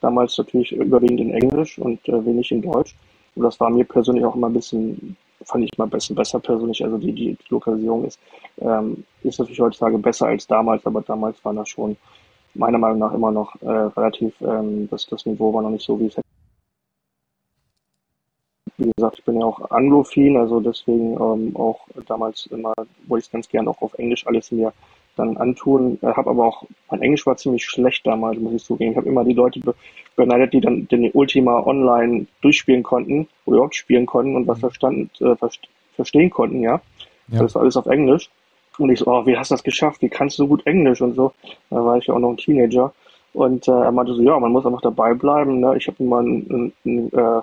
damals 0.00 0.36
natürlich 0.38 0.72
überwiegend 0.72 1.20
in 1.20 1.30
Englisch 1.30 1.78
und 1.78 2.06
äh, 2.08 2.24
wenig 2.24 2.50
in 2.52 2.62
Deutsch. 2.62 2.94
Und 3.34 3.42
das 3.42 3.58
war 3.60 3.70
mir 3.70 3.84
persönlich 3.84 4.24
auch 4.24 4.36
immer 4.36 4.48
ein 4.48 4.52
bisschen, 4.52 5.16
fand 5.44 5.64
ich 5.64 5.78
mal 5.78 5.86
besser, 5.86 6.14
besser 6.14 6.38
persönlich. 6.40 6.84
Also 6.84 6.98
die, 6.98 7.12
die 7.12 7.36
Lokalisierung 7.48 8.04
ist, 8.04 8.18
ähm, 8.60 9.04
ist 9.22 9.38
natürlich 9.38 9.60
heutzutage 9.60 9.98
besser 9.98 10.26
als 10.26 10.46
damals, 10.46 10.84
aber 10.86 11.02
damals 11.02 11.42
war 11.44 11.54
das 11.54 11.68
schon 11.68 11.96
meiner 12.54 12.78
Meinung 12.78 13.00
nach 13.00 13.12
immer 13.12 13.32
noch 13.32 13.60
äh, 13.62 13.68
relativ, 13.68 14.34
ähm, 14.42 14.88
das, 14.90 15.06
das 15.06 15.26
Niveau 15.26 15.52
war 15.52 15.62
noch 15.62 15.70
nicht 15.70 15.84
so, 15.84 15.98
wie 15.98 16.06
es 16.06 16.16
hätte 16.16 16.33
wie 18.84 18.92
gesagt, 18.96 19.18
ich 19.18 19.24
bin 19.24 19.40
ja 19.40 19.46
auch 19.46 19.70
anglophin, 19.70 20.36
also 20.36 20.60
deswegen 20.60 21.12
ähm, 21.14 21.56
auch 21.56 21.80
damals 22.06 22.46
immer 22.46 22.72
wollte 23.06 23.22
ich 23.22 23.26
es 23.26 23.32
ganz 23.32 23.48
gern 23.48 23.68
auch 23.68 23.80
auf 23.82 23.94
Englisch 23.98 24.26
alles 24.26 24.52
mir 24.52 24.72
dann 25.16 25.36
antun. 25.36 25.98
Äh, 26.02 26.06
habe 26.08 26.30
aber 26.30 26.46
auch, 26.46 26.64
mein 26.90 27.02
Englisch 27.02 27.26
war 27.26 27.36
ziemlich 27.36 27.64
schlecht 27.64 28.06
damals, 28.06 28.38
muss 28.38 28.54
ich 28.54 28.64
zugeben. 28.64 28.92
Ich 28.92 28.96
habe 28.96 29.08
immer 29.08 29.24
die 29.24 29.32
Leute 29.32 29.60
be 29.60 29.74
beneidet, 30.16 30.52
die 30.52 30.60
dann 30.60 30.86
den 30.86 31.10
Ultima 31.12 31.66
online 31.66 32.26
durchspielen 32.40 32.84
konnten 32.84 33.26
oder 33.46 33.56
überhaupt 33.56 33.74
spielen 33.74 34.06
konnten 34.06 34.36
und 34.36 34.46
was 34.46 34.58
mhm. 34.58 34.60
verstanden, 34.60 35.10
äh, 35.20 35.34
verstehen 35.96 36.30
konnten, 36.30 36.60
ja. 36.60 36.80
ja. 37.28 37.42
Das 37.42 37.54
war 37.56 37.62
alles 37.62 37.76
auf 37.76 37.86
Englisch. 37.86 38.30
Und 38.78 38.90
ich 38.90 39.00
so, 39.00 39.06
oh, 39.06 39.26
wie 39.26 39.36
hast 39.36 39.50
du 39.50 39.54
das 39.54 39.64
geschafft? 39.64 40.02
Wie 40.02 40.08
kannst 40.08 40.38
du 40.38 40.44
so 40.44 40.48
gut 40.48 40.66
Englisch 40.66 41.00
und 41.00 41.14
so? 41.14 41.32
Da 41.70 41.84
war 41.84 41.96
ich 41.96 42.06
ja 42.06 42.14
auch 42.14 42.18
noch 42.18 42.30
ein 42.30 42.36
Teenager. 42.36 42.92
Und 43.32 43.66
äh, 43.66 43.72
er 43.72 43.92
meinte 43.92 44.14
so, 44.14 44.22
ja, 44.22 44.38
man 44.38 44.52
muss 44.52 44.66
einfach 44.66 44.80
dabei 44.80 45.14
bleiben. 45.14 45.60
Ne? 45.60 45.76
Ich 45.76 45.88
habe 45.88 46.02
immer 46.02 46.20
ein, 46.20 46.46
ein, 46.48 46.72
ein, 46.84 47.12
äh, 47.12 47.42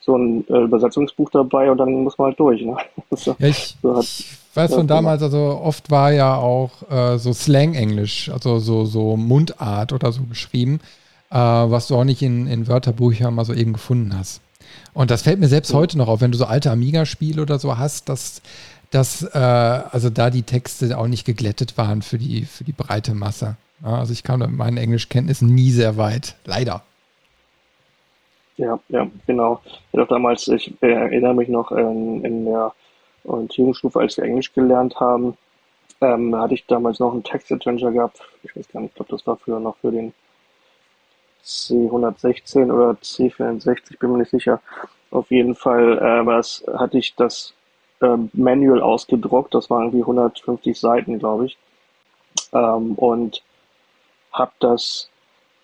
so 0.00 0.16
ein 0.16 0.46
äh, 0.48 0.62
Übersetzungsbuch 0.62 1.30
dabei 1.30 1.70
und 1.70 1.78
dann 1.78 1.92
muss 2.04 2.16
man 2.18 2.28
halt 2.28 2.40
durch. 2.40 2.62
Ne? 2.62 2.76
so, 3.10 3.36
ja, 3.38 3.48
ich, 3.48 3.76
so 3.82 3.96
hat, 3.96 4.04
ich 4.04 4.38
weiß 4.54 4.74
von 4.74 4.86
damals, 4.86 5.22
also 5.22 5.60
oft 5.62 5.90
war 5.90 6.12
ja 6.12 6.36
auch 6.36 6.70
äh, 6.90 7.18
so 7.18 7.32
Slang-Englisch, 7.32 8.30
also 8.30 8.58
so, 8.58 8.84
so 8.84 9.16
Mundart 9.16 9.92
oder 9.92 10.10
so 10.12 10.22
geschrieben, 10.22 10.80
äh, 11.30 11.36
was 11.36 11.88
du 11.88 11.96
auch 11.96 12.04
nicht 12.04 12.22
in, 12.22 12.46
in 12.46 12.66
Wörterbüchern 12.66 13.34
mal 13.34 13.44
so 13.44 13.52
eben 13.52 13.72
gefunden 13.72 14.16
hast. 14.18 14.40
Und 14.92 15.10
das 15.10 15.22
fällt 15.22 15.40
mir 15.40 15.48
selbst 15.48 15.72
ja. 15.72 15.78
heute 15.78 15.98
noch 15.98 16.08
auf, 16.08 16.20
wenn 16.20 16.32
du 16.32 16.38
so 16.38 16.46
alte 16.46 16.70
Amiga-Spiele 16.70 17.42
oder 17.42 17.58
so 17.58 17.78
hast, 17.78 18.08
dass, 18.08 18.42
dass 18.90 19.22
äh, 19.22 19.38
also 19.38 20.10
da 20.10 20.30
die 20.30 20.42
Texte 20.42 20.96
auch 20.96 21.06
nicht 21.06 21.24
geglättet 21.24 21.76
waren 21.76 22.02
für 22.02 22.18
die, 22.18 22.44
für 22.44 22.64
die 22.64 22.72
breite 22.72 23.14
Masse. 23.14 23.56
Ja, 23.82 23.98
also 23.98 24.12
ich 24.12 24.22
kam 24.22 24.40
mit 24.40 24.50
meinen 24.50 24.76
Englischkenntnissen 24.76 25.54
nie 25.54 25.70
sehr 25.70 25.96
weit, 25.96 26.36
leider. 26.44 26.82
Ja, 28.56 28.78
ja, 28.88 29.08
genau. 29.26 29.60
Ich 29.92 29.98
auch 30.00 30.08
damals, 30.08 30.48
ich 30.48 30.72
erinnere 30.82 31.34
mich 31.34 31.48
noch 31.48 31.72
in, 31.72 32.24
in 32.24 32.44
der 32.44 32.74
Orientierungsstufe, 33.24 33.98
als 34.00 34.16
wir 34.16 34.24
Englisch 34.24 34.52
gelernt 34.52 34.98
haben, 35.00 35.36
ähm, 36.00 36.36
hatte 36.36 36.54
ich 36.54 36.66
damals 36.66 36.98
noch 36.98 37.12
einen 37.12 37.24
Text-Adventure 37.24 37.92
gehabt. 37.92 38.20
Ich 38.42 38.54
weiß 38.56 38.68
gar 38.68 38.80
nicht, 38.80 38.90
ich 38.90 38.96
glaube, 38.96 39.10
das 39.12 39.26
war 39.26 39.36
früher 39.36 39.60
noch 39.60 39.76
für 39.78 39.90
den 39.92 40.12
C116 41.44 42.72
oder 42.72 42.96
C64, 43.02 43.98
bin 43.98 44.12
mir 44.12 44.18
nicht 44.18 44.30
sicher. 44.30 44.60
Auf 45.10 45.30
jeden 45.30 45.54
Fall 45.54 45.98
äh, 45.98 46.26
was, 46.26 46.64
hatte 46.74 46.98
ich 46.98 47.14
das 47.16 47.54
äh, 48.00 48.16
Manual 48.32 48.82
ausgedruckt. 48.82 49.54
Das 49.54 49.70
waren 49.70 49.84
irgendwie 49.84 50.02
150 50.02 50.78
Seiten, 50.78 51.18
glaube 51.18 51.46
ich. 51.46 51.58
Ähm, 52.52 52.94
und 52.94 53.42
habe 54.32 54.52
das 54.60 55.09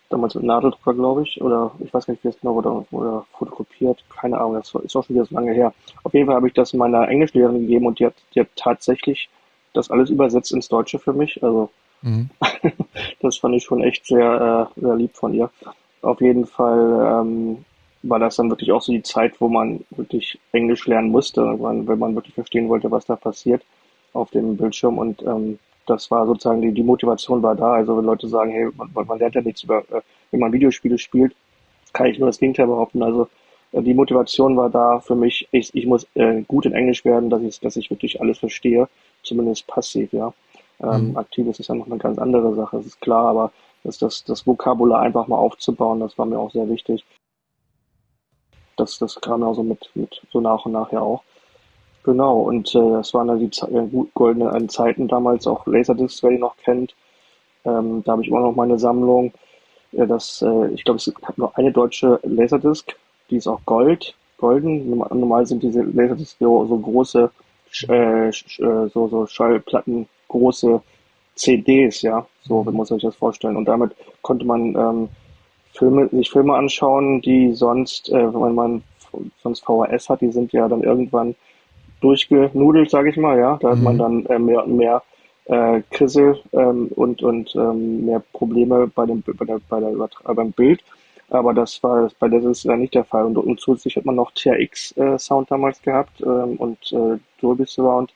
damals 0.08 0.34
mit 0.34 0.44
Nadeldrucker, 0.44 0.94
glaube 0.94 1.22
ich, 1.22 1.40
oder 1.40 1.72
ich 1.80 1.92
weiß 1.92 2.06
gar 2.06 2.12
nicht, 2.12 2.24
wie 2.24 2.28
es 2.28 2.40
genau 2.40 2.54
wurde, 2.54 2.84
oder 2.90 3.26
fotokopiert, 3.32 4.04
keine 4.08 4.38
Ahnung, 4.38 4.54
das 4.54 4.74
ist 4.74 4.96
auch 4.96 5.04
schon 5.04 5.16
wieder 5.16 5.24
so 5.24 5.34
lange 5.34 5.52
her. 5.52 5.72
Auf 6.04 6.14
jeden 6.14 6.26
Fall 6.26 6.36
habe 6.36 6.48
ich 6.48 6.54
das 6.54 6.72
meiner 6.72 7.08
Englischlehrerin 7.08 7.60
gegeben 7.60 7.86
und 7.86 7.98
die 7.98 8.06
hat, 8.06 8.14
die 8.34 8.40
hat 8.40 8.48
tatsächlich 8.56 9.28
das 9.72 9.90
alles 9.90 10.10
übersetzt 10.10 10.52
ins 10.52 10.68
Deutsche 10.68 10.98
für 10.98 11.12
mich. 11.12 11.42
Also 11.42 11.70
mhm. 12.02 12.30
das 13.20 13.38
fand 13.38 13.54
ich 13.54 13.64
schon 13.64 13.82
echt 13.82 14.06
sehr, 14.06 14.70
äh, 14.76 14.80
sehr 14.80 14.96
lieb 14.96 15.14
von 15.14 15.34
ihr. 15.34 15.50
Auf 16.02 16.20
jeden 16.20 16.46
Fall 16.46 17.22
ähm, 17.22 17.64
war 18.02 18.18
das 18.18 18.36
dann 18.36 18.50
wirklich 18.50 18.72
auch 18.72 18.82
so 18.82 18.92
die 18.92 19.02
Zeit, 19.02 19.40
wo 19.40 19.48
man 19.48 19.84
wirklich 19.90 20.38
Englisch 20.52 20.86
lernen 20.86 21.10
musste, 21.10 21.42
wenn 21.42 21.98
man 21.98 22.14
wirklich 22.14 22.34
verstehen 22.34 22.68
wollte, 22.68 22.90
was 22.90 23.06
da 23.06 23.16
passiert 23.16 23.62
auf 24.12 24.30
dem 24.30 24.56
Bildschirm 24.56 24.98
und 24.98 25.22
ähm, 25.22 25.58
das 25.86 26.10
war 26.10 26.26
sozusagen 26.26 26.62
die, 26.62 26.72
die 26.72 26.82
Motivation 26.82 27.42
war 27.42 27.54
da. 27.54 27.74
Also 27.74 27.96
wenn 27.96 28.04
Leute 28.04 28.28
sagen, 28.28 28.50
hey, 28.50 28.68
man, 28.76 29.06
man 29.06 29.18
lernt 29.18 29.34
ja 29.34 29.40
nichts 29.40 29.62
über, 29.62 29.78
äh, 29.90 30.02
wenn 30.30 30.40
man 30.40 30.52
Videospiele 30.52 30.98
spielt, 30.98 31.34
kann 31.92 32.06
ich 32.06 32.18
nur 32.18 32.28
das 32.28 32.38
Gegenteil 32.38 32.66
behaupten. 32.66 33.02
Also 33.02 33.28
äh, 33.72 33.82
die 33.82 33.94
Motivation 33.94 34.56
war 34.56 34.70
da 34.70 35.00
für 35.00 35.14
mich, 35.14 35.48
ich, 35.52 35.74
ich 35.74 35.86
muss 35.86 36.06
äh, 36.14 36.42
gut 36.42 36.66
in 36.66 36.72
Englisch 36.72 37.04
werden, 37.04 37.30
dass 37.30 37.42
ich, 37.42 37.60
dass 37.60 37.76
ich 37.76 37.90
wirklich 37.90 38.20
alles 38.20 38.38
verstehe, 38.38 38.88
zumindest 39.22 39.66
passiv, 39.66 40.12
ja. 40.12 40.32
Ähm, 40.78 41.10
mhm. 41.10 41.16
Aktiv 41.16 41.46
ist 41.46 41.66
ja 41.66 41.74
noch 41.74 41.86
eine 41.86 41.96
ganz 41.96 42.18
andere 42.18 42.54
Sache, 42.54 42.76
das 42.76 42.86
ist 42.86 43.00
klar, 43.00 43.26
aber 43.26 43.52
das, 43.82 43.98
das, 43.98 44.24
das 44.24 44.46
Vokabular 44.46 45.00
einfach 45.00 45.26
mal 45.26 45.38
aufzubauen, 45.38 46.00
das 46.00 46.18
war 46.18 46.26
mir 46.26 46.38
auch 46.38 46.50
sehr 46.50 46.68
wichtig. 46.68 47.04
Das, 48.76 48.98
das 48.98 49.18
kam 49.20 49.40
ja 49.40 49.54
so 49.54 49.62
mit, 49.62 49.88
mit 49.94 50.20
so 50.30 50.40
nach 50.40 50.66
und 50.66 50.72
nach 50.72 50.92
ja 50.92 51.00
auch. 51.00 51.22
Genau, 52.06 52.38
und 52.42 52.72
äh, 52.76 52.90
das 52.92 53.12
waren 53.14 53.26
dann 53.26 53.40
die 53.40 53.50
äh, 53.62 54.06
goldenen 54.14 54.68
Zeiten 54.68 55.08
damals, 55.08 55.44
auch 55.48 55.66
Laserdiscs, 55.66 56.22
wer 56.22 56.30
die 56.30 56.38
noch 56.38 56.56
kennt. 56.58 56.94
Ähm, 57.64 58.04
da 58.04 58.12
habe 58.12 58.22
ich 58.22 58.28
immer 58.28 58.42
noch 58.42 58.54
meine 58.54 58.78
Sammlung. 58.78 59.32
Äh, 59.90 60.06
das, 60.06 60.40
äh, 60.40 60.68
ich 60.68 60.84
glaube, 60.84 60.98
es 60.98 61.12
hat 61.24 61.36
nur 61.36 61.58
eine 61.58 61.72
deutsche 61.72 62.20
Laserdisc, 62.22 62.94
die 63.28 63.38
ist 63.38 63.48
auch 63.48 63.60
Gold, 63.66 64.14
golden. 64.38 64.96
Normal 64.96 65.46
sind 65.46 65.64
diese 65.64 65.82
Laserdiscs 65.82 66.36
so, 66.38 66.64
so 66.66 66.78
große, 66.78 67.28
äh, 67.88 68.28
äh, 68.28 68.30
so, 68.30 69.08
so 69.08 69.26
Schallplatten, 69.26 70.06
große 70.28 70.80
CDs, 71.34 72.02
ja, 72.02 72.24
so 72.42 72.62
mhm. 72.62 72.72
muss 72.72 72.90
man 72.90 73.00
sich 73.00 73.08
das 73.08 73.16
vorstellen. 73.16 73.56
Und 73.56 73.64
damit 73.64 73.96
konnte 74.22 74.44
man 74.46 74.76
ähm, 74.76 75.08
Filme, 75.72 76.08
sich 76.12 76.30
Filme 76.30 76.54
anschauen, 76.54 77.20
die 77.20 77.52
sonst, 77.52 78.10
äh, 78.10 78.32
wenn 78.32 78.54
man 78.54 78.84
sonst 79.42 79.64
VHS 79.64 80.08
hat, 80.08 80.20
die 80.20 80.30
sind 80.30 80.52
ja 80.52 80.68
dann 80.68 80.84
irgendwann 80.84 81.34
durchgenudelt, 82.00 82.90
sage 82.90 83.10
ich 83.10 83.16
mal, 83.16 83.38
ja. 83.38 83.58
Da 83.60 83.70
hat 83.70 83.78
man 83.78 83.94
mhm. 83.94 83.98
dann 83.98 84.26
äh, 84.26 84.38
mehr 84.38 84.64
und 84.64 84.76
mehr 84.76 85.02
äh, 85.46 85.82
Krissel 85.90 86.38
ähm, 86.52 86.88
und, 86.94 87.22
und 87.22 87.54
ähm, 87.54 88.06
mehr 88.06 88.22
Probleme 88.32 88.86
bei 88.88 89.06
dem, 89.06 89.22
bei 89.22 89.44
der, 89.44 89.60
bei 89.68 89.80
der 89.80 89.92
Übertra 89.92 90.32
beim 90.32 90.52
Bild. 90.52 90.82
Aber 91.28 91.54
das 91.54 91.82
war 91.82 92.08
bei 92.18 92.28
der 92.28 92.42
ist 92.44 92.64
ja 92.64 92.76
nicht 92.76 92.94
der 92.94 93.04
Fall. 93.04 93.24
Und, 93.24 93.36
und 93.36 93.60
zusätzlich 93.60 93.96
hat 93.96 94.04
man 94.04 94.14
noch 94.14 94.30
TRX-Sound 94.32 95.48
äh, 95.48 95.50
damals 95.50 95.82
gehabt 95.82 96.20
ähm, 96.20 96.56
und 96.56 96.92
äh, 96.92 97.18
Dolby 97.40 97.64
Surround. 97.66 98.12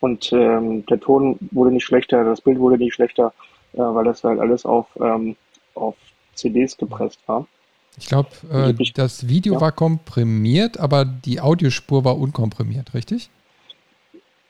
Und 0.00 0.32
ähm, 0.32 0.84
der 0.86 1.00
Ton 1.00 1.38
wurde 1.52 1.72
nicht 1.72 1.84
schlechter, 1.84 2.24
das 2.24 2.40
Bild 2.40 2.58
wurde 2.58 2.78
nicht 2.78 2.94
schlechter, 2.94 3.32
äh, 3.72 3.78
weil 3.78 4.04
das 4.04 4.24
halt 4.24 4.40
alles 4.40 4.64
auf, 4.64 4.86
ähm, 5.00 5.36
auf 5.74 5.96
CDs 6.34 6.76
gepresst 6.76 7.20
war. 7.26 7.46
Ich 7.98 8.08
glaube, 8.08 8.28
äh, 8.52 8.74
das 8.94 9.28
Video 9.28 9.54
ja. 9.54 9.60
war 9.60 9.72
komprimiert, 9.72 10.78
aber 10.78 11.04
die 11.04 11.40
Audiospur 11.40 12.04
war 12.04 12.18
unkomprimiert, 12.18 12.92
richtig? 12.94 13.30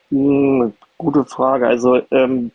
Hm, 0.09 0.73
gute 0.97 1.25
Frage. 1.25 1.67
Also 1.67 2.01
ähm, 2.11 2.51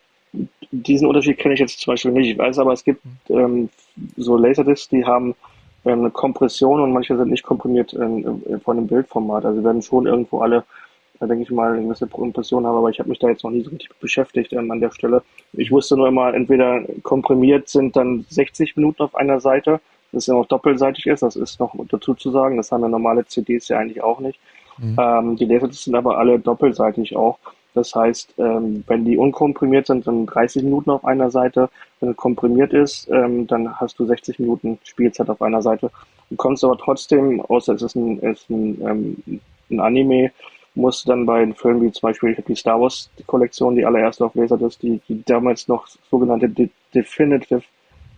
diesen 0.71 1.07
Unterschied 1.07 1.39
kenne 1.39 1.55
ich 1.55 1.61
jetzt 1.61 1.81
zum 1.81 1.93
Beispiel 1.93 2.13
nicht. 2.13 2.31
Ich 2.31 2.39
weiß 2.39 2.59
aber, 2.59 2.73
es 2.73 2.85
gibt 2.85 3.03
ähm, 3.29 3.69
so 4.17 4.37
Laserdiscs, 4.37 4.89
die 4.89 5.05
haben 5.05 5.35
ähm, 5.85 6.01
eine 6.01 6.11
Kompression 6.11 6.81
und 6.81 6.93
manche 6.93 7.17
sind 7.17 7.31
nicht 7.31 7.43
komprimiert 7.43 7.93
von 7.93 8.77
dem 8.77 8.87
Bildformat. 8.87 9.45
Also 9.45 9.65
werden 9.65 9.83
schon 9.83 10.07
irgendwo 10.07 10.41
alle, 10.41 10.65
da 11.21 11.27
denke 11.27 11.45
ich 11.45 11.51
mal, 11.51 11.73
eine 11.73 11.85
gewisse 11.85 12.07
Kompression 12.07 12.67
haben, 12.67 12.77
aber 12.77 12.91
ich 12.91 12.99
habe 12.99 13.09
mich 13.09 13.19
da 13.19 13.29
jetzt 13.29 13.45
noch 13.45 13.51
nie 13.51 13.63
so 13.63 13.71
richtig 13.71 13.91
beschäftigt 13.99 14.53
ähm, 14.53 14.71
an 14.71 14.81
der 14.81 14.91
Stelle. 14.91 15.23
Ich 15.55 15.71
wusste 15.71 15.97
nur 15.97 16.09
immer, 16.09 16.35
entweder 16.35 16.83
komprimiert 17.03 17.69
sind 17.69 17.97
dann 17.97 18.27
60 18.29 18.77
Minuten 18.77 19.03
auf 19.03 19.15
einer 19.15 19.41
Seite 19.41 19.81
das 20.13 20.27
ja 20.27 20.35
auch 20.35 20.47
doppelseitig 20.47 21.07
ist, 21.07 21.23
das 21.23 21.37
ist 21.37 21.59
noch 21.59 21.75
dazu 21.89 22.15
zu 22.15 22.31
sagen, 22.31 22.57
das 22.57 22.71
haben 22.71 22.83
ja 22.83 22.89
normale 22.89 23.27
CDs 23.27 23.69
ja 23.69 23.79
eigentlich 23.79 24.03
auch 24.03 24.21
nicht. 24.21 24.39
Mhm. 24.79 24.97
Ähm, 24.99 25.37
die 25.37 25.47
Laserdiscs 25.47 25.85
sind 25.85 25.95
aber 25.95 26.19
alle 26.19 26.39
doppelseitig 26.39 27.17
auch. 27.17 27.39
Das 27.75 27.95
heißt, 27.95 28.35
ähm, 28.39 28.85
wenn 28.87 29.05
die 29.05 29.17
unkomprimiert 29.17 29.87
sind, 29.87 30.07
dann 30.07 30.27
30 30.27 30.63
Minuten 30.65 30.91
auf 30.91 31.05
einer 31.05 31.31
Seite. 31.31 31.71
Wenn 32.01 32.11
es 32.11 32.17
komprimiert 32.17 32.75
ist, 32.75 33.09
ähm, 33.11 33.47
dann 33.47 33.75
hast 33.81 33.99
du 33.99 34.05
60 34.05 34.39
Minuten 34.39 34.79
Spielzeit 34.85 35.31
auf 35.31 35.41
einer 35.41 35.63
Seite. 35.63 35.91
Du 36.29 36.37
kommst 36.37 36.65
aber 36.65 36.77
trotzdem, 36.77 37.41
außer 37.41 37.75
es 37.75 37.83
ist 37.83 37.95
ein, 37.95 38.19
ist 38.19 38.51
ein, 38.51 38.81
ähm, 38.83 39.41
ein 39.71 39.81
Anime, 39.81 40.33
musst 40.75 41.05
du 41.05 41.11
dann 41.11 41.25
bei 41.25 41.41
den 41.41 41.55
Filmen 41.55 41.83
wie 41.83 41.93
zum 41.93 42.09
Beispiel, 42.09 42.31
ich 42.31 42.39
habe 42.39 42.49
die 42.49 42.57
Star 42.57 42.81
Wars 42.81 43.11
Kollektion, 43.27 43.77
die 43.77 43.87
allererste 43.87 44.25
auf 44.27 44.35
Laserdisc, 44.35 44.81
die, 44.81 45.01
die 45.09 45.23
damals 45.25 45.69
noch 45.69 45.87
sogenannte 46.11 46.49
De 46.49 46.69
Definitive 46.95 47.63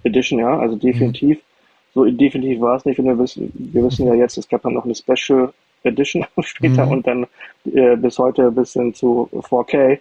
Edition, 0.02 0.40
ja, 0.40 0.58
also 0.58 0.74
definitiv. 0.74 1.38
Mhm 1.38 1.53
so 1.94 2.04
definitiv 2.04 2.60
war 2.60 2.76
es 2.76 2.84
nicht. 2.84 2.98
Und 2.98 3.06
wir 3.06 3.18
wissen, 3.18 3.52
wir 3.54 3.84
wissen 3.84 4.06
ja 4.06 4.14
jetzt, 4.14 4.36
es 4.36 4.48
gab 4.48 4.62
dann 4.62 4.74
noch 4.74 4.84
eine 4.84 4.94
Special 4.94 5.52
Edition 5.84 6.26
später 6.40 6.86
mhm. 6.86 6.92
und 6.92 7.06
dann 7.06 7.26
äh, 7.72 7.96
bis 7.96 8.18
heute 8.18 8.50
bis 8.50 8.72
hin 8.72 8.92
zu 8.92 9.28
4K. 9.32 10.00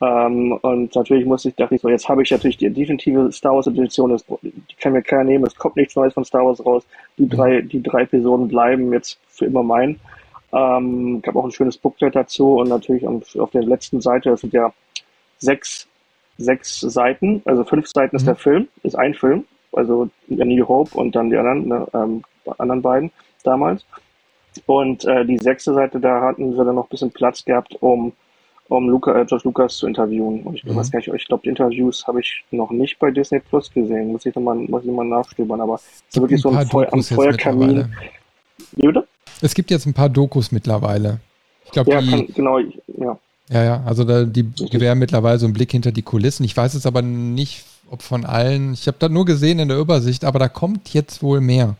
Ähm, 0.00 0.52
und 0.62 0.94
natürlich 0.94 1.26
musste 1.26 1.48
ich, 1.48 1.56
dachte 1.56 1.74
ich 1.74 1.80
so, 1.80 1.88
jetzt 1.88 2.08
habe 2.08 2.22
ich 2.22 2.30
natürlich 2.30 2.56
die 2.56 2.70
definitive 2.70 3.32
Star 3.32 3.54
Wars 3.54 3.66
Edition, 3.66 4.10
das, 4.10 4.24
die 4.42 4.74
kann 4.80 4.92
mir 4.92 5.02
keiner 5.02 5.24
nehmen, 5.24 5.44
es 5.44 5.56
kommt 5.56 5.76
nichts 5.76 5.96
Neues 5.96 6.14
von 6.14 6.24
Star 6.24 6.44
Wars 6.44 6.64
raus. 6.64 6.84
Die 7.16 7.24
mhm. 7.24 7.30
drei, 7.30 7.60
die 7.62 7.82
drei 7.82 8.02
Episoden 8.02 8.48
bleiben 8.48 8.92
jetzt 8.92 9.18
für 9.28 9.46
immer 9.46 9.62
mein. 9.62 9.98
Ähm, 10.52 11.20
gab 11.22 11.36
auch 11.36 11.44
ein 11.44 11.50
schönes 11.50 11.76
Booklet 11.76 12.16
dazu 12.16 12.56
und 12.56 12.68
natürlich 12.68 13.06
auf 13.06 13.50
der 13.50 13.62
letzten 13.62 14.00
Seite, 14.00 14.30
das 14.30 14.40
sind 14.40 14.54
ja 14.54 14.72
sechs, 15.36 15.86
sechs 16.38 16.80
Seiten, 16.80 17.42
also 17.44 17.64
fünf 17.64 17.86
Seiten 17.86 18.16
mhm. 18.16 18.18
ist 18.18 18.26
der 18.26 18.36
Film, 18.36 18.68
ist 18.82 18.96
ein 18.96 19.14
Film 19.14 19.44
also 19.72 20.08
A 20.30 20.44
New 20.44 20.66
Hope 20.66 20.96
und 20.96 21.14
dann 21.14 21.30
die 21.30 21.36
anderen, 21.36 21.68
ne, 21.68 21.86
ähm, 21.94 22.22
anderen 22.58 22.82
beiden 22.82 23.10
damals. 23.44 23.84
Und 24.66 25.04
äh, 25.04 25.24
die 25.24 25.38
sechste 25.38 25.74
Seite, 25.74 26.00
da 26.00 26.20
hatten 26.20 26.56
wir 26.56 26.64
dann 26.64 26.74
noch 26.74 26.86
ein 26.86 26.90
bisschen 26.90 27.10
Platz 27.10 27.44
gehabt, 27.44 27.76
um, 27.80 28.12
um 28.68 28.88
Luca, 28.88 29.12
äh, 29.18 29.24
George 29.24 29.44
Lucas 29.44 29.76
zu 29.76 29.86
interviewen. 29.86 30.42
Und 30.42 30.54
ich 30.54 30.64
mhm. 30.64 30.76
weiß 30.76 30.90
gar 30.90 30.98
nicht, 30.98 31.08
ich 31.08 31.26
glaube, 31.26 31.42
die 31.44 31.50
Interviews 31.50 32.06
habe 32.06 32.20
ich 32.20 32.44
noch 32.50 32.70
nicht 32.70 32.98
bei 32.98 33.10
Disney 33.10 33.40
Plus 33.40 33.72
gesehen. 33.72 34.12
Muss 34.12 34.26
ich 34.26 34.34
nochmal 34.34 34.56
muss 34.56 34.84
ich 34.84 34.90
mal 34.90 35.04
nachstöbern, 35.04 35.60
aber 35.60 35.80
so 36.08 36.20
wirklich 36.22 36.40
so 36.40 36.50
ein 36.50 36.66
Feu 36.66 36.86
am 36.90 37.02
Feuerkamin. 37.02 37.94
Bitte? 38.72 39.06
Es 39.40 39.54
gibt 39.54 39.70
jetzt 39.70 39.86
ein 39.86 39.94
paar 39.94 40.08
Dokus 40.08 40.50
mittlerweile. 40.50 41.20
Ich 41.64 41.70
glaube, 41.70 41.90
ja, 41.92 42.00
die, 42.00 42.26
genau, 42.32 42.58
ja. 42.58 43.18
Ja, 43.50 43.64
ja, 43.64 43.82
also 43.86 44.04
da, 44.04 44.24
die 44.24 44.50
gewähren 44.70 44.98
mittlerweile 44.98 45.38
so 45.38 45.46
einen 45.46 45.54
Blick 45.54 45.70
hinter 45.70 45.90
die 45.90 46.02
Kulissen. 46.02 46.44
Ich 46.44 46.54
weiß 46.54 46.74
es 46.74 46.84
aber 46.84 47.00
nicht 47.00 47.64
ob 47.90 48.02
von 48.02 48.24
allen. 48.24 48.72
Ich 48.74 48.86
habe 48.86 48.98
da 48.98 49.08
nur 49.08 49.24
gesehen 49.24 49.58
in 49.58 49.68
der 49.68 49.78
Übersicht, 49.78 50.24
aber 50.24 50.38
da 50.38 50.48
kommt 50.48 50.92
jetzt 50.94 51.22
wohl 51.22 51.40
mehr. 51.40 51.76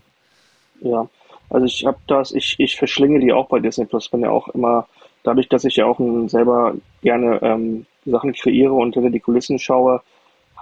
Ja, 0.81 1.09
also 1.51 1.67
ich 1.67 1.85
habe 1.87 1.99
das, 2.07 2.33
ich, 2.33 2.57
ich 2.59 2.77
verschlinge 2.77 3.21
die 3.21 3.33
auch 3.33 3.49
bei 3.49 3.59
Disney 3.59 3.87
Plus. 3.87 4.09
Bin 4.09 4.21
ja 4.21 4.31
auch 4.31 4.49
immer, 4.49 4.87
dadurch, 5.23 5.49
dass 5.49 5.65
ich 5.65 5.77
ja 5.77 5.87
auch 5.87 5.99
selber 6.27 6.75
gerne 7.03 7.41
ähm, 7.43 7.87
Sachen 8.05 8.33
kreiere 8.33 8.73
und 8.73 8.95
hinter 8.95 9.11
die 9.11 9.21
Kulissen 9.21 9.59
schaue, 9.59 10.03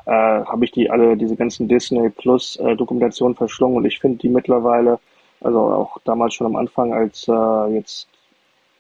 äh, 0.07 0.11
habe 0.11 0.65
ich 0.65 0.73
die 0.73 0.89
alle, 0.91 1.17
diese 1.17 1.37
ganzen 1.37 1.69
Disney 1.69 2.09
Plus 2.11 2.57
äh, 2.57 2.77
Dokumentationen 2.77 3.37
verschlungen 3.37 3.77
und 3.79 3.85
ich 3.85 3.99
finde 3.99 4.19
die 4.19 4.29
mittlerweile, 4.29 4.99
Also 5.41 5.59
auch 5.61 5.99
damals 6.05 6.35
schon 6.35 6.47
am 6.47 6.57
Anfang, 6.57 6.93
als 6.93 7.27
äh, 7.29 7.75
jetzt 7.75 8.09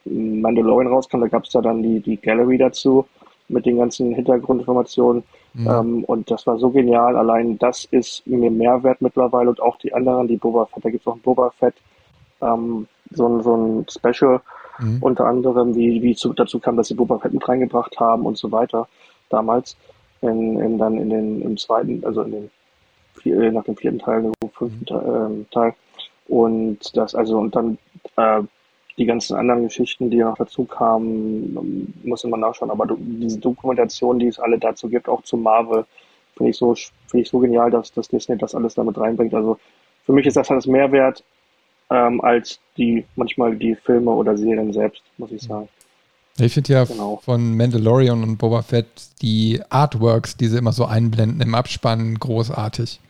Mandalorian 0.05 0.93
rauskam, 0.93 1.21
da 1.21 1.29
gab 1.29 1.45
es 1.45 1.53
ja 1.53 1.61
dann 1.61 1.83
die, 1.83 2.01
die 2.01 2.17
Gallery 2.17 2.59
dazu 2.59 3.07
mit 3.49 3.67
den 3.67 3.79
ganzen 3.79 4.15
Hintergrundinformationen. 4.15 5.25
Mhm. 5.57 5.69
Ähm, 5.69 6.05
und 6.05 6.31
das 6.31 6.47
war 6.47 6.59
so 6.59 6.71
genial. 6.71 7.17
Allein 7.17 7.59
das 7.59 7.87
ist 7.87 8.27
mir 8.27 8.51
Mehrwert 8.51 9.01
mittlerweile 9.01 9.49
und 9.49 9.61
auch 9.61 9.79
die 9.79 9.95
anderen, 9.95 10.29
die 10.29 10.37
Boba 10.37 10.67
Fett, 10.67 10.85
da 10.85 10.91
gibt 10.91 11.03
es 11.03 11.07
auch 11.07 11.15
ein 11.15 11.23
Boba 11.23 11.51
Fett, 11.59 11.75
ähm, 12.43 12.87
so, 13.11 13.27
ein, 13.27 13.43
so 13.43 13.57
ein 13.57 13.87
Special, 13.89 14.43
mhm. 14.79 14.99
unter 15.01 15.25
anderem, 15.25 15.75
wie, 15.75 16.03
wie 16.03 16.15
zu, 16.15 16.35
dazu 16.35 16.59
kam, 16.59 16.77
dass 16.77 16.89
sie 16.89 16.95
Boba 16.95 17.19
Fett 17.19 17.33
mit 17.33 17.49
reingebracht 17.49 17.99
haben 17.99 18.27
und 18.27 18.37
so 18.37 18.53
weiter 18.53 18.87
damals. 19.31 19.77
In, 20.21 20.59
in, 20.61 20.79
dann 20.79 20.99
in 20.99 21.11
den, 21.11 21.43
im 21.43 21.57
zweiten, 21.57 22.03
also 22.05 22.23
in 22.23 22.33
den 22.33 22.51
vier, 23.15 23.41
äh, 23.41 23.51
nach 23.51 23.65
dem 23.65 23.77
vierten 23.77 23.99
Teil, 23.99 24.33
fünften 24.53 24.87
mhm. 24.95 25.51
Teil. 25.51 25.75
Und 26.29 26.97
das, 26.97 27.15
also, 27.15 27.39
und 27.39 27.55
dann 27.55 27.79
äh, 28.17 28.43
die 28.99 29.07
ganzen 29.07 29.37
anderen 29.37 29.65
Geschichten, 29.65 30.11
die 30.11 30.19
noch 30.19 30.37
dazu 30.37 30.65
kamen, 30.65 31.93
muss 32.03 32.25
man 32.25 32.41
nachschauen. 32.41 32.71
Aber 32.71 32.87
diese 32.99 33.39
Dokumentation, 33.39 34.19
die 34.19 34.29
es 34.29 34.39
alle 34.39 34.59
dazu 34.59 34.89
gibt, 34.89 35.09
auch 35.09 35.23
zu 35.23 35.37
Marvel, 35.37 35.85
finde 36.37 36.51
ich 36.51 36.57
so, 36.57 36.75
finde 37.07 37.23
ich 37.23 37.29
so 37.29 37.39
genial, 37.39 37.71
dass, 37.71 37.93
dass 37.93 38.09
Disney 38.09 38.39
das 38.39 38.55
alles 38.55 38.75
damit 38.75 38.99
reinbringt. 38.99 39.35
Also 39.35 39.59
für 40.05 40.13
mich 40.13 40.27
ist 40.27 40.37
das 40.37 40.51
alles 40.51 40.67
Mehrwert 40.67 41.23
ähm, 41.91 42.21
als 42.23 42.59
die 42.77 43.05
manchmal 43.17 43.57
die 43.57 43.75
Filme 43.75 44.11
oder 44.11 44.37
Serien 44.37 44.73
selbst, 44.73 45.03
muss 45.19 45.33
ich 45.33 45.43
sagen. 45.43 45.69
Ich 46.39 46.53
finde 46.53 46.73
ja 46.73 46.85
genau. 46.85 47.21
von 47.25 47.57
Mandalorian 47.57 48.23
und 48.23 48.37
Boba 48.37 48.63
Fett 48.63 48.87
die 49.23 49.63
Artworks, 49.71 50.37
die 50.37 50.49
sie 50.49 50.59
immer 50.59 50.73
so 50.73 50.85
einblenden 50.85 51.41
im 51.41 51.55
Abspann, 51.55 52.17
großartig. 52.19 53.01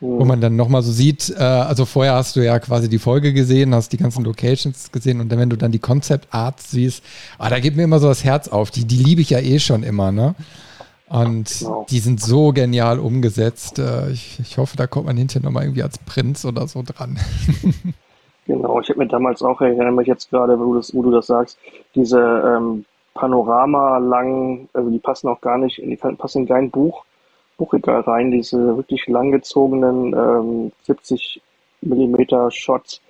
Wo 0.00 0.24
man 0.24 0.40
dann 0.40 0.54
nochmal 0.54 0.82
so 0.82 0.92
sieht, 0.92 1.34
äh, 1.36 1.42
also 1.42 1.84
vorher 1.84 2.14
hast 2.14 2.36
du 2.36 2.40
ja 2.40 2.60
quasi 2.60 2.88
die 2.88 3.00
Folge 3.00 3.32
gesehen, 3.32 3.74
hast 3.74 3.92
die 3.92 3.96
ganzen 3.96 4.24
Locations 4.24 4.92
gesehen 4.92 5.20
und 5.20 5.28
dann, 5.30 5.40
wenn 5.40 5.50
du 5.50 5.56
dann 5.56 5.72
die 5.72 5.80
Concept 5.80 6.28
Arts 6.30 6.70
siehst, 6.70 7.02
ah, 7.36 7.50
da 7.50 7.58
geht 7.58 7.74
mir 7.74 7.82
immer 7.82 7.98
so 7.98 8.06
das 8.06 8.22
Herz 8.22 8.46
auf. 8.46 8.70
Die, 8.70 8.84
die 8.84 8.96
liebe 8.96 9.22
ich 9.22 9.30
ja 9.30 9.40
eh 9.40 9.58
schon 9.58 9.82
immer, 9.82 10.12
ne? 10.12 10.36
Und 11.08 11.58
genau. 11.58 11.86
die 11.90 11.98
sind 11.98 12.20
so 12.20 12.52
genial 12.52 13.00
umgesetzt. 13.00 13.80
Äh, 13.80 14.10
ich, 14.12 14.38
ich 14.38 14.58
hoffe, 14.58 14.76
da 14.76 14.86
kommt 14.86 15.06
man 15.06 15.16
hinterher 15.16 15.44
nochmal 15.44 15.64
irgendwie 15.64 15.82
als 15.82 15.98
Prinz 15.98 16.44
oder 16.44 16.68
so 16.68 16.82
dran. 16.84 17.18
genau, 18.46 18.80
ich 18.80 18.88
habe 18.90 19.00
mir 19.00 19.08
damals 19.08 19.42
auch, 19.42 19.60
ich 19.62 19.68
erinnere 19.68 19.92
mich 19.92 20.06
jetzt 20.06 20.30
gerade, 20.30 20.60
wo, 20.60 20.74
wo 20.74 21.02
du 21.02 21.10
das 21.10 21.26
sagst, 21.26 21.58
diese 21.96 22.20
ähm, 22.20 22.84
Panorama 23.14 23.98
lang, 23.98 24.68
also 24.74 24.90
die 24.90 24.98
passen 24.98 25.26
auch 25.26 25.40
gar 25.40 25.58
nicht, 25.58 25.78
die 25.78 25.96
passen 25.96 26.42
in 26.42 26.46
kein 26.48 26.70
Buch 26.70 27.04
Buchregal 27.58 28.00
rein, 28.02 28.30
diese 28.30 28.76
wirklich 28.76 29.06
langgezogenen 29.08 30.14
ähm, 30.14 30.72
70 30.84 31.42
Millimeter 31.82 32.50
Shots 32.50 33.02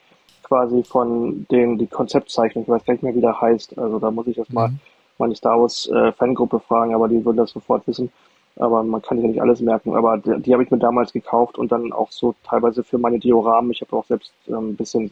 quasi 0.42 0.82
von 0.82 1.46
den 1.50 1.78
die 1.78 1.86
Konzeptzeichnung, 1.86 2.64
ich 2.64 2.70
weiß 2.70 2.84
gar 2.84 2.94
nicht 2.94 3.02
mehr, 3.02 3.14
wie 3.14 3.20
der 3.20 3.40
heißt. 3.40 3.78
Also 3.78 3.98
da 3.98 4.10
muss 4.10 4.26
ich 4.26 4.36
jetzt 4.36 4.52
mal 4.52 4.68
mhm. 4.68 4.80
meine 5.18 5.36
Star 5.36 5.60
Wars 5.60 5.86
äh, 5.88 6.12
Fangruppe 6.12 6.58
fragen, 6.58 6.94
aber 6.94 7.08
die 7.08 7.24
würden 7.24 7.36
das 7.36 7.50
sofort 7.50 7.86
wissen. 7.86 8.10
Aber 8.56 8.82
man 8.82 9.02
kann 9.02 9.18
sich 9.18 9.24
ja 9.24 9.30
nicht 9.30 9.42
alles 9.42 9.60
merken. 9.60 9.94
Aber 9.94 10.18
die, 10.18 10.40
die 10.40 10.52
habe 10.52 10.64
ich 10.64 10.70
mir 10.70 10.78
damals 10.78 11.12
gekauft 11.12 11.58
und 11.58 11.70
dann 11.70 11.92
auch 11.92 12.10
so 12.10 12.34
teilweise 12.42 12.82
für 12.82 12.98
meine 12.98 13.18
Dioramen. 13.18 13.70
Ich 13.70 13.82
habe 13.82 13.94
auch 13.94 14.06
selbst 14.06 14.32
ähm, 14.48 14.70
ein 14.70 14.76
bisschen 14.76 15.10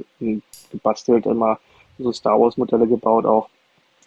gebastelt, 0.73 1.27
immer 1.27 1.59
so 1.99 2.11
Star 2.13 2.41
Wars 2.41 2.57
Modelle 2.57 2.87
gebaut, 2.87 3.27
auch 3.27 3.49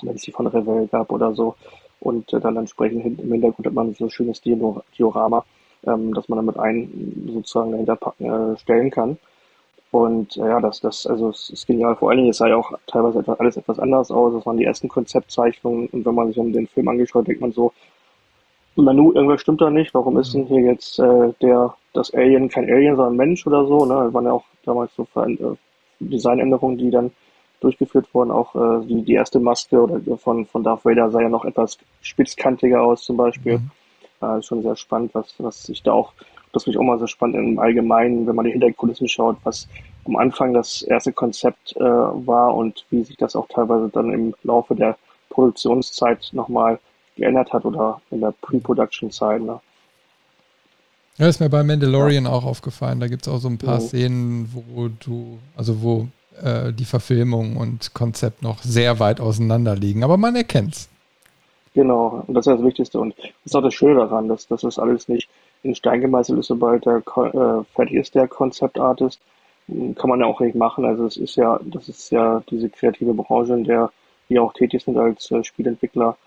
wenn 0.02 0.15
es 0.15 0.24
die 0.24 0.32
von 0.32 0.48
Revell 0.48 0.88
gab 0.88 1.12
oder 1.12 1.34
so 1.34 1.56
und 2.00 2.32
äh, 2.34 2.40
dann 2.40 2.58
entsprechend 2.58 3.20
im 3.20 3.32
Hintergrund 3.32 3.68
hat 3.68 3.74
man 3.74 3.94
so 3.94 4.06
ein 4.06 4.10
schönes 4.10 4.42
Diorama, 4.42 5.46
ähm, 5.86 6.14
das 6.14 6.30
man 6.30 6.38
dann 6.38 6.46
mit 6.46 6.58
ein 6.58 7.30
sozusagen 7.34 7.72
dahinter 7.72 7.98
äh, 8.20 8.58
stellen 8.58 8.92
kann. 8.92 9.18
Und 9.92 10.38
äh, 10.38 10.48
ja, 10.48 10.60
das, 10.60 10.82
das, 10.82 11.08
also 11.08 11.30
es 11.30 11.50
ist 11.50 11.66
genial. 11.66 11.96
Vor 11.96 12.10
allen 12.10 12.20
Dingen, 12.20 12.30
es 12.30 12.38
sah 12.38 12.48
ja 12.48 12.58
auch 12.58 12.72
teilweise 12.86 13.20
etwas, 13.20 13.40
alles 13.40 13.58
etwas 13.58 13.80
anders 13.80 14.12
aus. 14.12 14.34
Das 14.34 14.46
waren 14.46 14.58
die 14.58 14.66
ersten 14.66 14.88
Konzeptzeichnungen. 14.88 15.88
Und 15.88 16.06
wenn 16.06 16.14
man 16.14 16.28
sich 16.28 16.36
dann 16.36 16.54
den 16.54 16.68
Film 16.68 16.88
angeschaut, 16.90 17.28
denkt 17.28 17.42
man 17.42 17.52
so, 17.52 17.74
Manu, 18.76 19.12
irgendwas 19.14 19.42
stimmt 19.42 19.62
da 19.62 19.70
nicht. 19.70 19.94
Warum 19.94 20.18
ist 20.18 20.34
denn 20.34 20.46
hier 20.46 20.62
jetzt 20.62 21.00
äh, 21.00 21.34
der 21.42 21.74
das 21.94 22.14
Alien 22.14 22.50
kein 22.50 22.70
Alien, 22.70 22.96
sondern 22.96 23.16
Mensch 23.16 23.46
oder 23.48 23.66
so? 23.66 23.86
Ne? 23.86 23.96
Das 24.06 24.14
waren 24.14 24.26
ja 24.26 24.34
auch 24.34 24.46
damals 24.64 24.92
so 24.96 25.08
äh, 25.16 25.56
Designänderungen, 26.00 26.78
die 26.78 26.92
dann 26.92 27.12
durchgeführt 27.60 28.13
worden. 28.13 28.32
Auch 28.32 28.56
äh, 28.56 28.86
die, 28.86 29.04
die 29.04 29.13
erste 29.13 29.39
Maske 29.39 29.82
oder 29.82 30.17
von, 30.17 30.45
von 30.45 30.63
Darth 30.63 30.86
Vader 30.86 31.12
sah 31.12 31.22
ja 31.22 31.30
noch 31.30 31.45
etwas 31.45 31.78
spitzkantiger 32.02 32.82
aus 32.82 33.04
zum 33.04 33.17
Beispiel. 33.17 33.60
Mhm. 33.60 33.72
Äh, 34.22 34.41
schon 34.41 34.62
sehr 34.62 34.76
spannend, 34.76 35.13
was, 35.13 35.34
was 35.38 35.63
sich 35.63 35.82
da 35.84 35.93
auch, 35.93 36.13
das 36.52 36.63
finde 36.63 36.78
ich 36.78 36.80
auch 36.82 36.88
mal 36.88 37.00
sehr 37.00 37.08
spannend 37.08 37.38
im 37.38 37.60
Allgemeinen, 37.60 38.28
wenn 38.28 38.36
man 38.36 38.45
die 38.45 38.52
Hinterkulissen 38.52 39.08
schaut, 39.08 39.38
was 39.43 39.67
am 40.06 40.15
Anfang 40.15 40.54
das 40.54 40.82
erste 40.82 41.13
Konzept 41.13 41.76
äh, 41.78 41.80
war 41.80 42.56
und 42.56 42.86
wie 42.89 43.04
sich 43.04 43.17
das 43.17 43.36
auch 43.36 43.48
teilweise 43.48 43.89
dann 43.89 44.12
im 44.12 44.36
Laufe 44.43 44.76
der 44.76 44.98
Produktionszeit 45.30 46.30
nochmal 46.34 46.80
geändert 47.15 47.54
hat 47.54 47.65
oder 47.65 48.02
in 48.12 48.22
der 48.22 48.34
Pre-Production-Zeit. 48.41 49.41
Ne? 49.41 49.60
Ja, 51.17 51.28
ist 51.28 51.39
mir 51.39 51.50
bei 51.50 51.63
Mandalorian 51.63 52.26
ja. 52.26 52.32
auch 52.32 52.45
aufgefallen. 52.45 53.00
Da 53.00 53.08
gibt 53.08 53.24
es 53.24 53.28
auch 53.28 53.39
so 53.39 53.50
ein 53.50 53.58
paar 53.58 53.76
mhm. 53.76 53.82
Szenen, 53.82 54.50
wo 54.54 54.88
du, 54.88 55.38
also 55.56 55.82
wo 55.82 56.08
äh, 56.42 56.74
die 56.74 56.86
Verfilmung 56.86 57.58
und 57.58 57.94
Konzept 57.94 58.42
noch 58.42 58.62
sehr 58.63 59.00
weit 59.00 59.20
auseinander 59.20 59.76
liegen, 59.76 60.04
aber 60.04 60.18
man 60.18 60.36
erkennt 60.36 60.76
es. 60.76 60.89
Genau, 61.74 62.24
und 62.28 62.34
das 62.34 62.48
ist 62.48 62.54
das 62.54 62.63
Wichtigste. 62.63 63.00
Und 63.00 63.15
das 63.18 63.32
ist 63.46 63.56
auch 63.56 63.62
das 63.62 63.74
Schöne 63.74 63.96
daran, 64.00 64.28
dass, 64.28 64.48
das 64.48 64.80
alles 64.80 65.08
nicht 65.08 65.30
in 65.63 65.76
Stein 65.76 66.02
gemeißelt 66.02 66.39
ist, 66.39 66.48
sobald 66.48 66.86
der 66.86 66.98
äh, 66.98 67.63
fertig 67.76 67.96
ist, 67.96 68.15
der 68.15 68.28
Konzeptartist. 68.28 69.20
Kann 69.68 70.10
man 70.10 70.20
ja 70.20 70.26
auch 70.26 70.39
nicht 70.39 70.56
machen. 70.56 70.84
Also 70.86 71.06
es 71.06 71.18
ist 71.18 71.36
ja, 71.36 71.60
das 71.63 71.89
ist 71.89 72.10
ja 72.12 72.42
diese 72.50 72.70
kreative 72.70 73.13
Branche, 73.13 73.54
in 73.54 73.63
der 73.65 73.92
wir 74.28 74.42
auch 74.42 74.54
tätig 74.54 74.84
sind 74.84 74.98
als 74.98 75.30
äh, 75.32 75.44
Spielentwickler, 75.44 76.18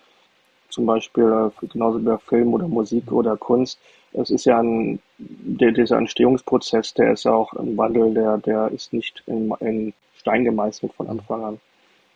zum 0.69 0.87
Beispiel 0.87 1.25
äh, 1.25 1.67
genauso 1.67 1.99
wie 1.99 2.05
bei 2.05 2.19
Film 2.19 2.55
oder 2.55 2.69
Musik 2.69 3.11
oder 3.11 3.37
Kunst. 3.37 3.81
Es 4.15 4.31
ist 4.31 4.45
ja 4.45 4.61
ein, 4.61 5.01
der, 5.19 5.73
dieser 5.73 5.99
Entstehungsprozess, 5.99 6.95
der 6.95 7.13
ist 7.13 7.25
ja 7.25 7.33
auch 7.33 7.53
ein 7.55 7.77
Wandel, 7.77 8.13
der, 8.13 8.39
der 8.39 8.71
ist 8.71 8.93
nicht 8.93 9.23
in, 9.27 9.53
in 9.61 9.93
Stein 10.17 10.45
gemeißelt 10.45 10.93
von 10.95 11.09
Anfang 11.09 11.45
an. 11.45 11.61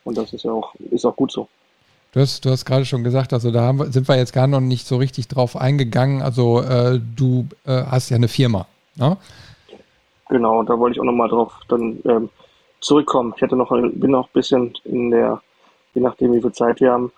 Und 0.04 0.18
das 0.18 0.32
ist 0.32 0.44
ja 0.44 0.52
auch, 0.52 0.74
ist 0.90 1.04
auch 1.04 1.16
gut 1.16 1.32
so. 1.32 1.48
Du 2.12 2.20
hast, 2.20 2.44
du 2.44 2.50
hast 2.50 2.64
gerade 2.64 2.84
schon 2.84 3.04
gesagt, 3.04 3.32
also 3.32 3.50
da 3.50 3.72
wir, 3.72 3.92
sind 3.92 4.08
wir 4.08 4.16
jetzt 4.16 4.32
gar 4.32 4.46
noch 4.46 4.60
nicht 4.60 4.86
so 4.86 4.96
richtig 4.96 5.28
drauf 5.28 5.56
eingegangen. 5.56 6.22
Also 6.22 6.62
äh, 6.62 7.00
du 7.16 7.46
äh, 7.66 7.82
hast 7.84 8.10
ja 8.10 8.16
eine 8.16 8.28
Firma, 8.28 8.66
ne? 8.94 9.16
Genau, 10.28 10.62
da 10.62 10.78
wollte 10.78 10.94
ich 10.94 11.00
auch 11.00 11.04
nochmal 11.04 11.28
drauf 11.28 11.52
dann 11.68 12.00
ähm, 12.04 12.30
zurückkommen. 12.80 13.32
Ich 13.36 13.42
hatte 13.42 13.56
noch, 13.56 13.70
bin 13.70 14.10
noch 14.10 14.26
ein 14.26 14.32
bisschen 14.32 14.74
in 14.84 15.10
der, 15.10 15.40
je 15.94 16.00
nachdem 16.02 16.32
wie 16.32 16.40
viel 16.40 16.52
Zeit 16.52 16.80
wir 16.80 16.92
haben, 16.92 17.12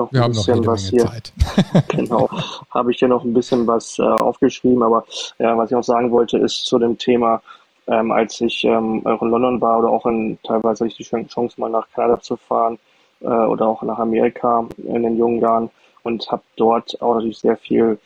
noch 0.00 0.12
wir 0.12 0.24
ein 0.24 0.30
bisschen 0.30 0.66
was 0.66 0.88
hier. 0.88 1.06
Zeit. 1.06 1.32
genau, 1.88 2.28
habe 2.70 2.90
ich 2.90 2.98
hier 2.98 3.08
noch 3.08 3.24
ein 3.24 3.34
bisschen 3.34 3.66
was 3.66 3.98
äh, 3.98 4.02
aufgeschrieben. 4.02 4.82
Aber 4.82 5.04
ja, 5.38 5.56
was 5.56 5.70
ich 5.70 5.76
auch 5.76 5.84
sagen 5.84 6.10
wollte, 6.10 6.38
ist 6.38 6.66
zu 6.66 6.78
dem 6.78 6.98
Thema, 6.98 7.42
ähm, 7.86 8.12
als 8.12 8.40
ich 8.40 8.64
ähm, 8.64 9.04
auch 9.06 9.22
in 9.22 9.30
London 9.30 9.60
war 9.60 9.78
oder 9.80 9.90
auch 9.90 10.06
in 10.06 10.38
teilweise 10.42 10.84
hatte 10.84 10.92
ich 10.92 10.96
die 10.96 11.26
Chance 11.26 11.60
mal 11.60 11.70
nach 11.70 11.88
Kanada 11.94 12.20
zu 12.20 12.36
fahren 12.36 12.78
äh, 13.20 13.26
oder 13.26 13.66
auch 13.66 13.82
nach 13.82 13.98
Amerika 13.98 14.66
in 14.78 15.02
den 15.02 15.16
jungen 15.16 15.40
Jahren 15.40 15.70
und 16.02 16.30
habe 16.30 16.42
dort 16.56 17.00
auch 17.02 17.14
natürlich 17.14 17.38
sehr 17.38 17.56
viel 17.56 17.98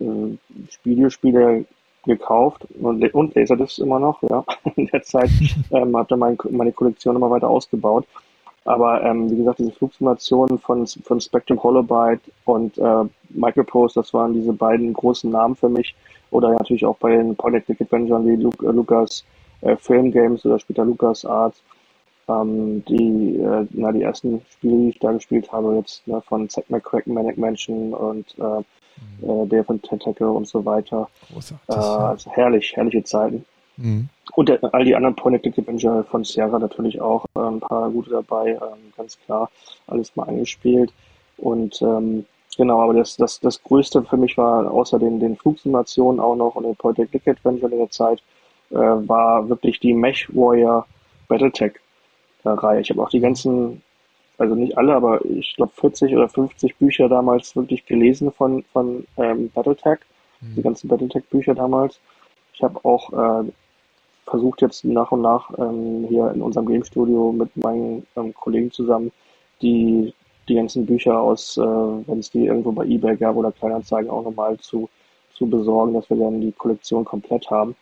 äh, 0.00 0.04
Videospiele 0.84 1.64
gekauft 2.04 2.66
und, 2.80 3.02
und 3.14 3.34
Laserdiscs 3.34 3.78
immer 3.78 3.98
noch, 3.98 4.22
ja, 4.22 4.44
in 4.76 4.86
der 4.86 5.02
Zeit 5.02 5.30
ähm, 5.70 5.96
habe 5.96 6.08
dann 6.08 6.18
mein, 6.18 6.38
meine 6.50 6.72
Kollektion 6.72 7.16
immer 7.16 7.30
weiter 7.30 7.48
ausgebaut. 7.48 8.06
Aber 8.68 9.02
ähm, 9.02 9.30
wie 9.30 9.36
gesagt, 9.36 9.60
diese 9.60 9.72
Flugsimulationen 9.72 10.58
von, 10.58 10.86
von 10.86 11.20
Spectrum 11.22 11.62
Holobyte 11.62 12.20
und 12.44 12.76
äh, 12.76 13.04
Microprose, 13.30 13.94
das 13.94 14.12
waren 14.12 14.34
diese 14.34 14.52
beiden 14.52 14.92
großen 14.92 15.30
Namen 15.30 15.56
für 15.56 15.70
mich. 15.70 15.94
Oder 16.30 16.50
natürlich 16.50 16.84
auch 16.84 16.98
bei 16.98 17.16
den 17.16 17.34
Point 17.34 17.64
Click 17.64 17.80
Adventure 17.80 18.22
wie 18.26 18.36
Lu 18.36 18.50
äh, 18.62 18.66
Lucas 18.70 19.24
äh, 19.62 19.74
Film 19.76 20.12
Games 20.12 20.44
oder 20.44 20.58
später 20.58 20.84
Lucas 20.84 21.24
Arts. 21.24 21.62
Ähm, 22.28 22.84
die, 22.84 23.38
äh, 23.38 23.66
na, 23.70 23.90
die 23.90 24.02
ersten 24.02 24.42
Spiele, 24.50 24.76
die 24.76 24.88
ich 24.90 24.98
da 24.98 25.12
gespielt 25.12 25.50
habe, 25.50 25.76
jetzt 25.76 26.06
ne, 26.06 26.20
von 26.20 26.46
Zack 26.50 26.68
McCracken, 26.68 27.14
Manic 27.14 27.38
Mansion 27.38 27.94
und 27.94 28.26
äh, 28.36 29.22
mhm. 29.24 29.44
äh, 29.44 29.46
der 29.46 29.64
von 29.64 29.80
Tentacle 29.80 30.28
und 30.28 30.46
so 30.46 30.62
weiter. 30.66 31.08
Großartig. 31.32 31.68
Äh, 31.70 31.72
also 31.72 32.30
herrlich, 32.32 32.76
herrliche 32.76 33.02
Zeiten. 33.02 33.46
Mhm. 33.78 34.08
Und 34.34 34.48
der, 34.48 34.58
all 34.74 34.84
die 34.84 34.94
anderen 34.94 35.16
Point-and-Click-Adventure 35.16 36.04
von 36.04 36.24
Sierra 36.24 36.58
natürlich 36.58 37.00
auch 37.00 37.24
äh, 37.34 37.40
ein 37.40 37.60
paar 37.60 37.90
gute 37.90 38.10
dabei, 38.10 38.50
ähm, 38.50 38.92
ganz 38.96 39.18
klar, 39.24 39.50
alles 39.86 40.14
mal 40.16 40.28
eingespielt. 40.28 40.92
Und 41.38 41.80
ähm, 41.82 42.26
genau, 42.56 42.82
aber 42.82 42.94
das, 42.94 43.16
das, 43.16 43.40
das 43.40 43.62
Größte 43.62 44.02
für 44.02 44.16
mich 44.16 44.36
war 44.36 44.70
außer 44.70 44.98
den, 44.98 45.20
den 45.20 45.36
Flugsimulationen 45.36 46.20
auch 46.20 46.36
noch 46.36 46.56
und 46.56 46.64
den 46.64 46.76
Point-and-Click-Adventure 46.76 47.72
in 47.72 47.78
der 47.78 47.90
Zeit, 47.90 48.22
äh, 48.70 48.74
war 48.74 49.48
wirklich 49.48 49.80
die 49.80 49.94
Mech 49.94 50.28
Warrior 50.34 50.86
Battletech-Reihe. 51.28 52.80
Ich 52.80 52.90
habe 52.90 53.02
auch 53.02 53.10
die 53.10 53.20
ganzen, 53.20 53.82
also 54.38 54.54
nicht 54.54 54.76
alle, 54.76 54.94
aber 54.94 55.24
ich 55.24 55.54
glaube 55.56 55.72
40 55.76 56.14
oder 56.14 56.28
50 56.28 56.76
Bücher 56.76 57.08
damals 57.08 57.54
wirklich 57.54 57.86
gelesen 57.86 58.32
von, 58.32 58.64
von 58.72 59.06
ähm, 59.16 59.50
Battletech, 59.54 60.00
mhm. 60.40 60.54
die 60.56 60.62
ganzen 60.62 60.88
Battletech-Bücher 60.88 61.54
damals. 61.54 62.00
Ich 62.52 62.62
habe 62.62 62.84
auch 62.84 63.12
äh, 63.12 63.52
versucht 64.28 64.62
jetzt 64.62 64.84
nach 64.84 65.12
und 65.12 65.22
nach 65.22 65.50
ähm, 65.58 66.06
hier 66.08 66.30
in 66.32 66.42
unserem 66.42 66.66
Game 66.66 66.84
Studio 66.84 67.32
mit 67.32 67.56
meinen 67.56 68.06
ähm, 68.16 68.34
Kollegen 68.34 68.70
zusammen 68.70 69.10
die, 69.62 70.12
die 70.48 70.54
ganzen 70.54 70.86
Bücher 70.86 71.20
aus, 71.20 71.56
äh, 71.56 71.62
wenn 71.62 72.18
es 72.18 72.30
die 72.30 72.46
irgendwo 72.46 72.72
bei 72.72 72.84
eBay 72.84 73.16
gab 73.16 73.36
oder 73.36 73.52
Kleinanzeigen 73.52 74.10
auch 74.10 74.24
nochmal 74.24 74.58
zu, 74.58 74.88
zu 75.34 75.46
besorgen, 75.48 75.94
dass 75.94 76.08
wir 76.10 76.16
dann 76.16 76.40
die 76.40 76.52
Kollektion 76.52 77.04
komplett 77.04 77.50
haben. 77.50 77.74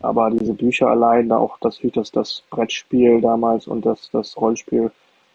Aber 0.00 0.30
diese 0.30 0.52
Bücher 0.52 0.88
allein, 0.88 1.28
da 1.28 1.38
auch 1.38 1.58
das, 1.60 1.78
das, 1.94 2.10
das 2.10 2.42
Brettspiel 2.50 3.20
damals 3.20 3.68
und 3.68 3.86
das, 3.86 4.10
das 4.10 4.36
Rollenspiel, 4.36 4.90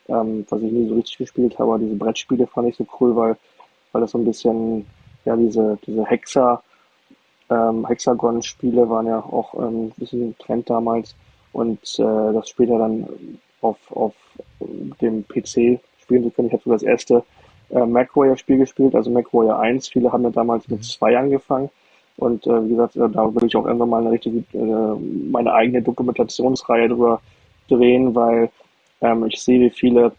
ähm, 0.10 0.45
was 0.49 0.62
ich 0.62 0.71
nie 0.71 0.88
so 0.88 0.95
richtig 0.95 1.17
gespielt 1.17 1.58
habe, 1.58 1.80
diese 1.80 1.95
Brettspiele 1.95 2.47
fand 2.47 2.69
ich 2.69 2.75
so 2.75 2.86
cool, 2.99 3.15
weil, 3.15 3.38
weil 3.91 4.01
das 4.01 4.12
so 4.12 4.17
ein 4.17 4.25
bisschen, 4.25 4.86
ja, 5.25 5.36
diese, 5.36 5.77
diese 5.86 6.06
Hexer, 6.06 6.62
ähm, 7.49 7.88
Hexagon-Spiele 7.88 8.89
waren 8.89 9.07
ja 9.07 9.19
auch 9.19 9.53
ähm, 9.55 9.86
ein 9.86 9.93
bisschen 9.97 10.29
ein 10.29 10.38
Trend 10.38 10.69
damals 10.69 11.15
und 11.53 11.79
äh, 11.99 12.33
das 12.33 12.49
später 12.49 12.77
dann 12.77 13.07
auf, 13.62 13.77
auf 13.91 14.13
dem 15.01 15.25
PC 15.27 15.79
spielen 15.99 16.23
zu 16.23 16.31
können. 16.31 16.47
Ich 16.47 16.53
habe 16.53 16.63
sogar 16.63 16.75
das 16.77 16.83
erste 16.83 17.23
äh, 17.69 17.86
MacWarrior-Spiel 17.86 18.57
gespielt, 18.57 18.95
also 18.95 19.10
MacWarrior 19.12 19.60
1. 19.60 19.89
Viele 19.89 20.12
haben 20.12 20.23
ja 20.23 20.29
damals 20.29 20.67
mit 20.67 20.83
2 20.83 21.12
mhm. 21.12 21.17
angefangen. 21.17 21.69
Und 22.17 22.47
äh, 22.47 22.65
wie 22.65 22.69
gesagt, 22.69 22.95
da 22.95 23.33
würde 23.33 23.45
ich 23.45 23.55
auch 23.55 23.65
irgendwann 23.65 23.89
mal 23.89 24.01
eine 24.01 24.12
richtige, 24.12 24.39
äh, 24.53 24.99
meine 25.31 25.53
eigene 25.53 25.81
Dokumentationsreihe 25.81 26.89
drüber 26.89 27.21
drehen, 27.69 28.15
weil 28.15 28.49
ähm, 29.01 29.25
ich 29.25 29.39
sehe, 29.39 29.60
wie 29.60 29.69
viele 29.69 30.12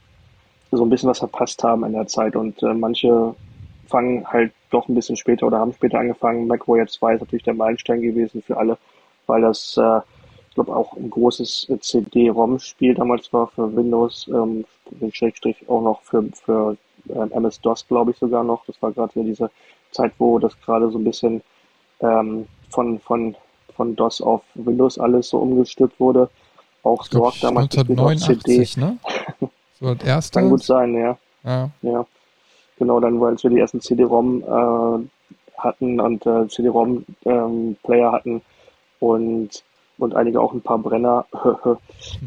so 0.70 0.84
ein 0.84 0.90
bisschen 0.90 1.08
was 1.08 1.18
verpasst 1.18 1.62
haben 1.64 1.84
in 1.84 1.92
der 1.92 2.06
Zeit. 2.06 2.36
Und 2.36 2.62
äh, 2.62 2.72
manche 2.74 3.34
fangen 3.88 4.26
halt 4.30 4.52
doch 4.70 4.88
ein 4.88 4.94
bisschen 4.94 5.16
später 5.16 5.46
oder 5.46 5.58
haben 5.58 5.72
später 5.72 5.98
angefangen. 5.98 6.46
MacWarrior 6.46 6.86
2 6.86 7.14
ist 7.14 7.20
natürlich 7.20 7.44
der 7.44 7.54
Meilenstein 7.54 8.02
gewesen 8.02 8.42
für 8.42 8.56
alle, 8.56 8.78
weil 9.26 9.42
das, 9.42 9.76
äh, 9.76 10.00
ich 10.48 10.54
glaube, 10.54 10.76
auch 10.76 10.94
ein 10.96 11.10
großes 11.10 11.72
CD-ROM-Spiel 11.80 12.94
damals 12.94 13.32
war 13.32 13.48
für 13.48 13.74
Windows, 13.74 14.28
ähm, 14.28 14.64
Schrägstrich 15.12 15.68
auch 15.68 15.82
noch 15.82 16.02
für, 16.02 16.24
für 16.32 16.76
äh, 17.08 17.30
MS-DOS, 17.30 17.86
glaube 17.88 18.12
ich 18.12 18.18
sogar 18.18 18.44
noch. 18.44 18.64
Das 18.66 18.80
war 18.82 18.92
gerade 18.92 19.24
diese 19.24 19.50
Zeit, 19.90 20.12
wo 20.18 20.38
das 20.38 20.58
gerade 20.60 20.90
so 20.90 20.98
ein 20.98 21.04
bisschen 21.04 21.42
ähm, 22.00 22.46
von, 22.70 22.98
von, 23.00 23.34
von 23.74 23.96
DOS 23.96 24.20
auf 24.20 24.42
Windows 24.54 24.98
alles 24.98 25.30
so 25.30 25.38
umgestülpt 25.38 25.98
wurde. 25.98 26.28
Auch 26.82 27.04
Sorg 27.04 27.34
damals 27.40 27.76
1989, 27.76 28.76
ne? 28.76 28.98
So 29.80 29.94
das 29.94 30.08
erste. 30.08 30.40
Kann 30.40 30.50
gut 30.50 30.64
sein, 30.64 30.92
ja. 30.94 31.16
Ja. 31.44 31.70
ja. 31.82 32.06
Genau, 32.78 33.00
dann, 33.00 33.20
weil 33.20 33.36
wir 33.36 33.50
die 33.50 33.58
ersten 33.58 33.80
CD-ROM 33.80 34.42
äh, 34.42 35.58
hatten 35.58 36.00
und 36.00 36.24
äh, 36.26 36.46
CD-ROM-Player 36.48 38.06
ähm, 38.06 38.12
hatten 38.12 38.42
und, 39.00 39.64
und 39.98 40.14
einige 40.14 40.40
auch 40.40 40.52
ein 40.52 40.60
paar 40.60 40.78
Brenner, 40.78 41.26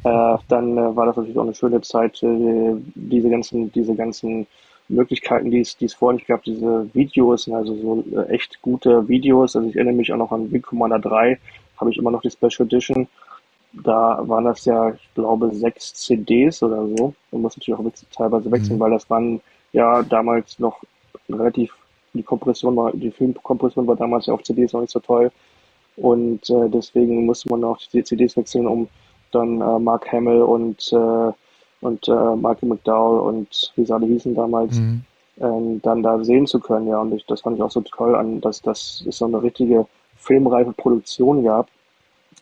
äh, 0.04 0.38
dann 0.50 0.78
äh, 0.78 0.96
war 0.96 1.06
das 1.06 1.16
natürlich 1.16 1.38
auch 1.38 1.44
eine 1.44 1.54
schöne 1.54 1.82
Zeit, 1.82 2.22
äh, 2.24 2.76
diese 2.96 3.30
ganzen, 3.30 3.72
diese 3.72 3.96
ganzen 3.96 4.46
Möglichkeiten, 4.90 5.50
die 5.50 5.62
es, 5.62 5.78
die 5.78 5.86
es 5.86 5.94
vorher 5.94 6.16
nicht 6.16 6.28
gab, 6.28 6.44
diese 6.44 6.90
Videos, 6.94 7.50
also 7.50 7.76
so 7.76 8.04
äh, 8.18 8.28
echt 8.34 8.62
gute 8.62 9.08
Videos. 9.08 9.56
Also 9.56 9.70
ich 9.70 9.76
erinnere 9.76 9.96
mich 9.96 10.12
auch 10.12 10.18
noch 10.18 10.32
an 10.32 10.52
Wing 10.52 10.62
Commander 10.62 11.00
3, 11.00 11.40
habe 11.78 11.92
ich 11.92 11.98
immer 11.98 12.12
noch 12.12 12.22
die 12.22 12.30
Special 12.30 12.68
Edition. 12.68 13.08
Da 13.74 14.20
waren 14.24 14.44
das 14.44 14.66
ja, 14.66 14.90
ich 14.90 15.10
glaube, 15.16 15.56
sechs 15.56 15.94
CDs 15.94 16.62
oder 16.62 16.86
so. 16.88 17.14
Man 17.32 17.42
muss 17.42 17.58
natürlich 17.58 17.80
auch 17.80 18.06
teilweise 18.14 18.52
wechseln, 18.52 18.76
mhm. 18.76 18.82
weil 18.82 18.92
das 18.92 19.10
waren 19.10 19.40
ja 19.74 20.04
damals 20.04 20.60
noch 20.60 20.82
relativ, 21.30 21.74
die 22.14 22.24
Kompression 22.24 22.76
war, 22.76 22.92
die 22.92 23.12
Filmkompression 23.12 23.88
war 23.88 23.96
damals 23.96 24.26
ja 24.26 24.34
auf 24.34 24.44
CDs 24.44 24.74
noch 24.74 24.82
nicht 24.82 24.92
so 24.92 25.00
toll. 25.00 25.32
Und 25.98 26.50
äh, 26.50 26.70
deswegen 26.70 27.26
musste 27.26 27.50
man 27.50 27.64
auch 27.64 27.78
die 27.94 28.04
CDs 28.04 28.38
wechseln, 28.38 28.68
um 28.68 28.88
dann 29.32 29.62
äh, 29.62 29.80
Mark 29.80 30.12
Hamill 30.12 30.42
und 30.42 30.92
äh, 30.94 31.32
und 31.82 32.08
äh, 32.08 32.36
Michael 32.36 32.70
McDowell 32.70 33.20
und 33.20 33.74
wie 33.76 33.86
sie 33.86 33.94
alle 33.94 34.06
hießen 34.06 34.36
damals, 34.36 34.78
mhm. 34.78 35.02
ähm, 35.40 35.82
dann 35.82 36.04
da 36.04 36.24
sehen 36.24 36.48
zu 36.48 36.60
können. 36.60 36.88
Ja, 36.88 37.02
und 37.02 37.14
ich, 37.14 37.26
das 37.26 37.42
fand 37.42 37.58
ich 37.58 37.64
auch 37.64 37.72
so 37.72 37.82
toll 37.82 38.16
an, 38.16 38.40
dass, 38.40 38.62
dass 38.62 39.04
es 39.08 39.18
so 39.18 39.26
eine 39.26 39.42
richtige 39.42 39.86
filmreife 40.16 40.74
Produktion 40.74 41.44
gab, 41.44 41.68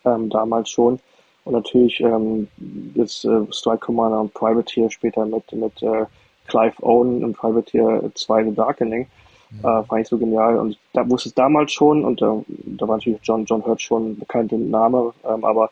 ähm, 0.06 0.30
damals 0.30 0.70
schon. 0.70 1.00
Und 1.46 1.54
natürlich 1.54 2.02
ähm, 2.02 2.48
jetzt 2.96 3.26
äh, 3.26 3.42
Strike 3.52 3.86
Commander 3.86 4.20
und 4.20 4.34
Privateer 4.34 4.92
später 4.92 5.26
mit, 5.26 5.52
mit 5.54 5.82
äh, 5.82 6.06
Clive 6.50 6.82
Owen 6.82 7.24
und 7.24 7.38
Privateer 7.38 8.12
2 8.14 8.44
The 8.46 8.56
Darkening. 8.56 9.08
Mhm. 9.52 9.60
Äh, 9.60 9.84
fand 9.84 10.02
ich 10.02 10.08
so 10.08 10.18
genial. 10.18 10.58
Und 10.58 10.78
da 10.94 11.10
wusste 11.10 11.30
es 11.30 11.36
damals 11.36 11.72
schon, 11.72 12.04
und 12.04 12.22
äh, 12.22 12.26
da 12.48 12.88
war 12.88 12.98
natürlich 12.98 13.20
John, 13.24 13.46
John 13.46 13.66
Hurt 13.66 13.82
schon 13.82 14.12
ein 14.12 14.20
bekannter 14.20 14.58
Name, 14.58 15.14
ähm, 15.28 15.44
aber 15.44 15.72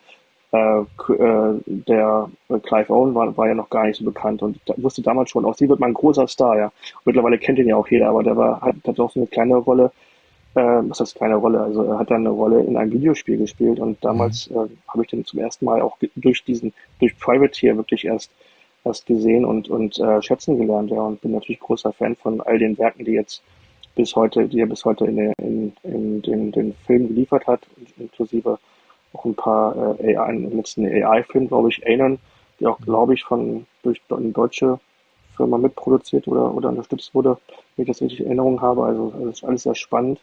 äh, 0.51 0.79
äh, 0.79 1.59
der 1.65 2.29
Clive 2.63 2.89
Owen 2.89 3.13
war, 3.13 3.35
war 3.35 3.47
ja 3.47 3.53
noch 3.53 3.69
gar 3.69 3.85
nicht 3.85 3.97
so 3.97 4.05
bekannt 4.05 4.41
und 4.41 4.59
da 4.65 4.73
wusste 4.77 5.01
damals 5.01 5.29
schon, 5.29 5.43
auch 5.45 5.55
sie 5.55 5.67
wird 5.67 5.79
mal 5.79 5.87
ein 5.87 5.93
großer 5.93 6.27
Star, 6.27 6.57
ja. 6.57 6.71
Mittlerweile 7.03 7.37
kennt 7.37 7.59
ihn 7.59 7.67
ja 7.67 7.75
auch 7.75 7.87
jeder, 7.87 8.09
aber 8.09 8.23
der 8.23 8.37
war, 8.37 8.61
hat, 8.61 8.75
hat 8.87 8.99
auch 8.99 9.11
so 9.11 9.19
eine 9.19 9.27
kleine 9.27 9.57
Rolle, 9.57 9.91
äh, 10.55 10.61
was 10.61 11.01
heißt 11.01 11.15
kleine 11.15 11.35
Rolle, 11.35 11.59
also 11.59 11.83
er 11.83 11.99
hat 11.99 12.11
dann 12.11 12.21
eine 12.21 12.29
Rolle 12.29 12.61
in 12.61 12.77
einem 12.77 12.93
Videospiel 12.93 13.37
gespielt 13.37 13.79
und 13.79 14.03
damals 14.03 14.49
mhm. 14.49 14.55
äh, 14.55 14.67
habe 14.87 15.03
ich 15.03 15.09
den 15.09 15.25
zum 15.25 15.39
ersten 15.39 15.65
Mal 15.65 15.81
auch 15.81 15.97
durch 16.15 16.43
diesen, 16.45 16.73
durch 16.99 17.19
Privateer 17.19 17.75
wirklich 17.75 18.05
erst 18.05 18.31
erst 18.87 19.05
gesehen 19.05 19.45
und, 19.45 19.69
und 19.69 19.99
äh, 19.99 20.21
schätzen 20.21 20.57
gelernt, 20.57 20.91
ja, 20.91 21.01
und 21.01 21.21
bin 21.21 21.31
natürlich 21.31 21.59
großer 21.59 21.93
Fan 21.93 22.15
von 22.15 22.41
all 22.41 22.59
den 22.59 22.77
Werken, 22.77 23.05
die 23.05 23.11
jetzt 23.11 23.43
bis 23.95 24.15
heute, 24.15 24.47
die 24.47 24.59
er 24.59 24.67
bis 24.67 24.85
heute 24.85 25.05
in, 25.05 25.33
in, 25.37 25.73
in, 25.83 26.21
in 26.23 26.51
den 26.51 26.73
Film 26.85 27.07
geliefert 27.07 27.47
hat, 27.47 27.61
inklusive 27.97 28.59
auch 29.13 29.25
ein 29.25 29.35
paar 29.35 29.99
äh, 29.99 30.15
AI, 30.15 30.33
letzten 30.33 30.85
AI-Film, 30.85 31.47
glaube 31.47 31.69
ich, 31.69 31.85
Anon, 31.87 32.19
die 32.59 32.67
auch, 32.67 32.79
glaube 32.79 33.13
ich, 33.13 33.23
von 33.23 33.65
durch 33.83 34.01
eine 34.09 34.31
deutsche 34.31 34.79
Firma 35.35 35.57
mitproduziert 35.57 36.27
oder, 36.27 36.53
oder 36.53 36.69
unterstützt 36.69 37.13
wurde, 37.13 37.37
wenn 37.75 37.83
ich 37.83 37.87
das 37.87 38.01
richtig 38.01 38.21
in 38.21 38.27
Erinnerung 38.27 38.61
habe. 38.61 38.83
Also 38.83 39.13
das 39.19 39.37
ist 39.37 39.43
alles 39.43 39.63
sehr 39.63 39.75
spannend. 39.75 40.19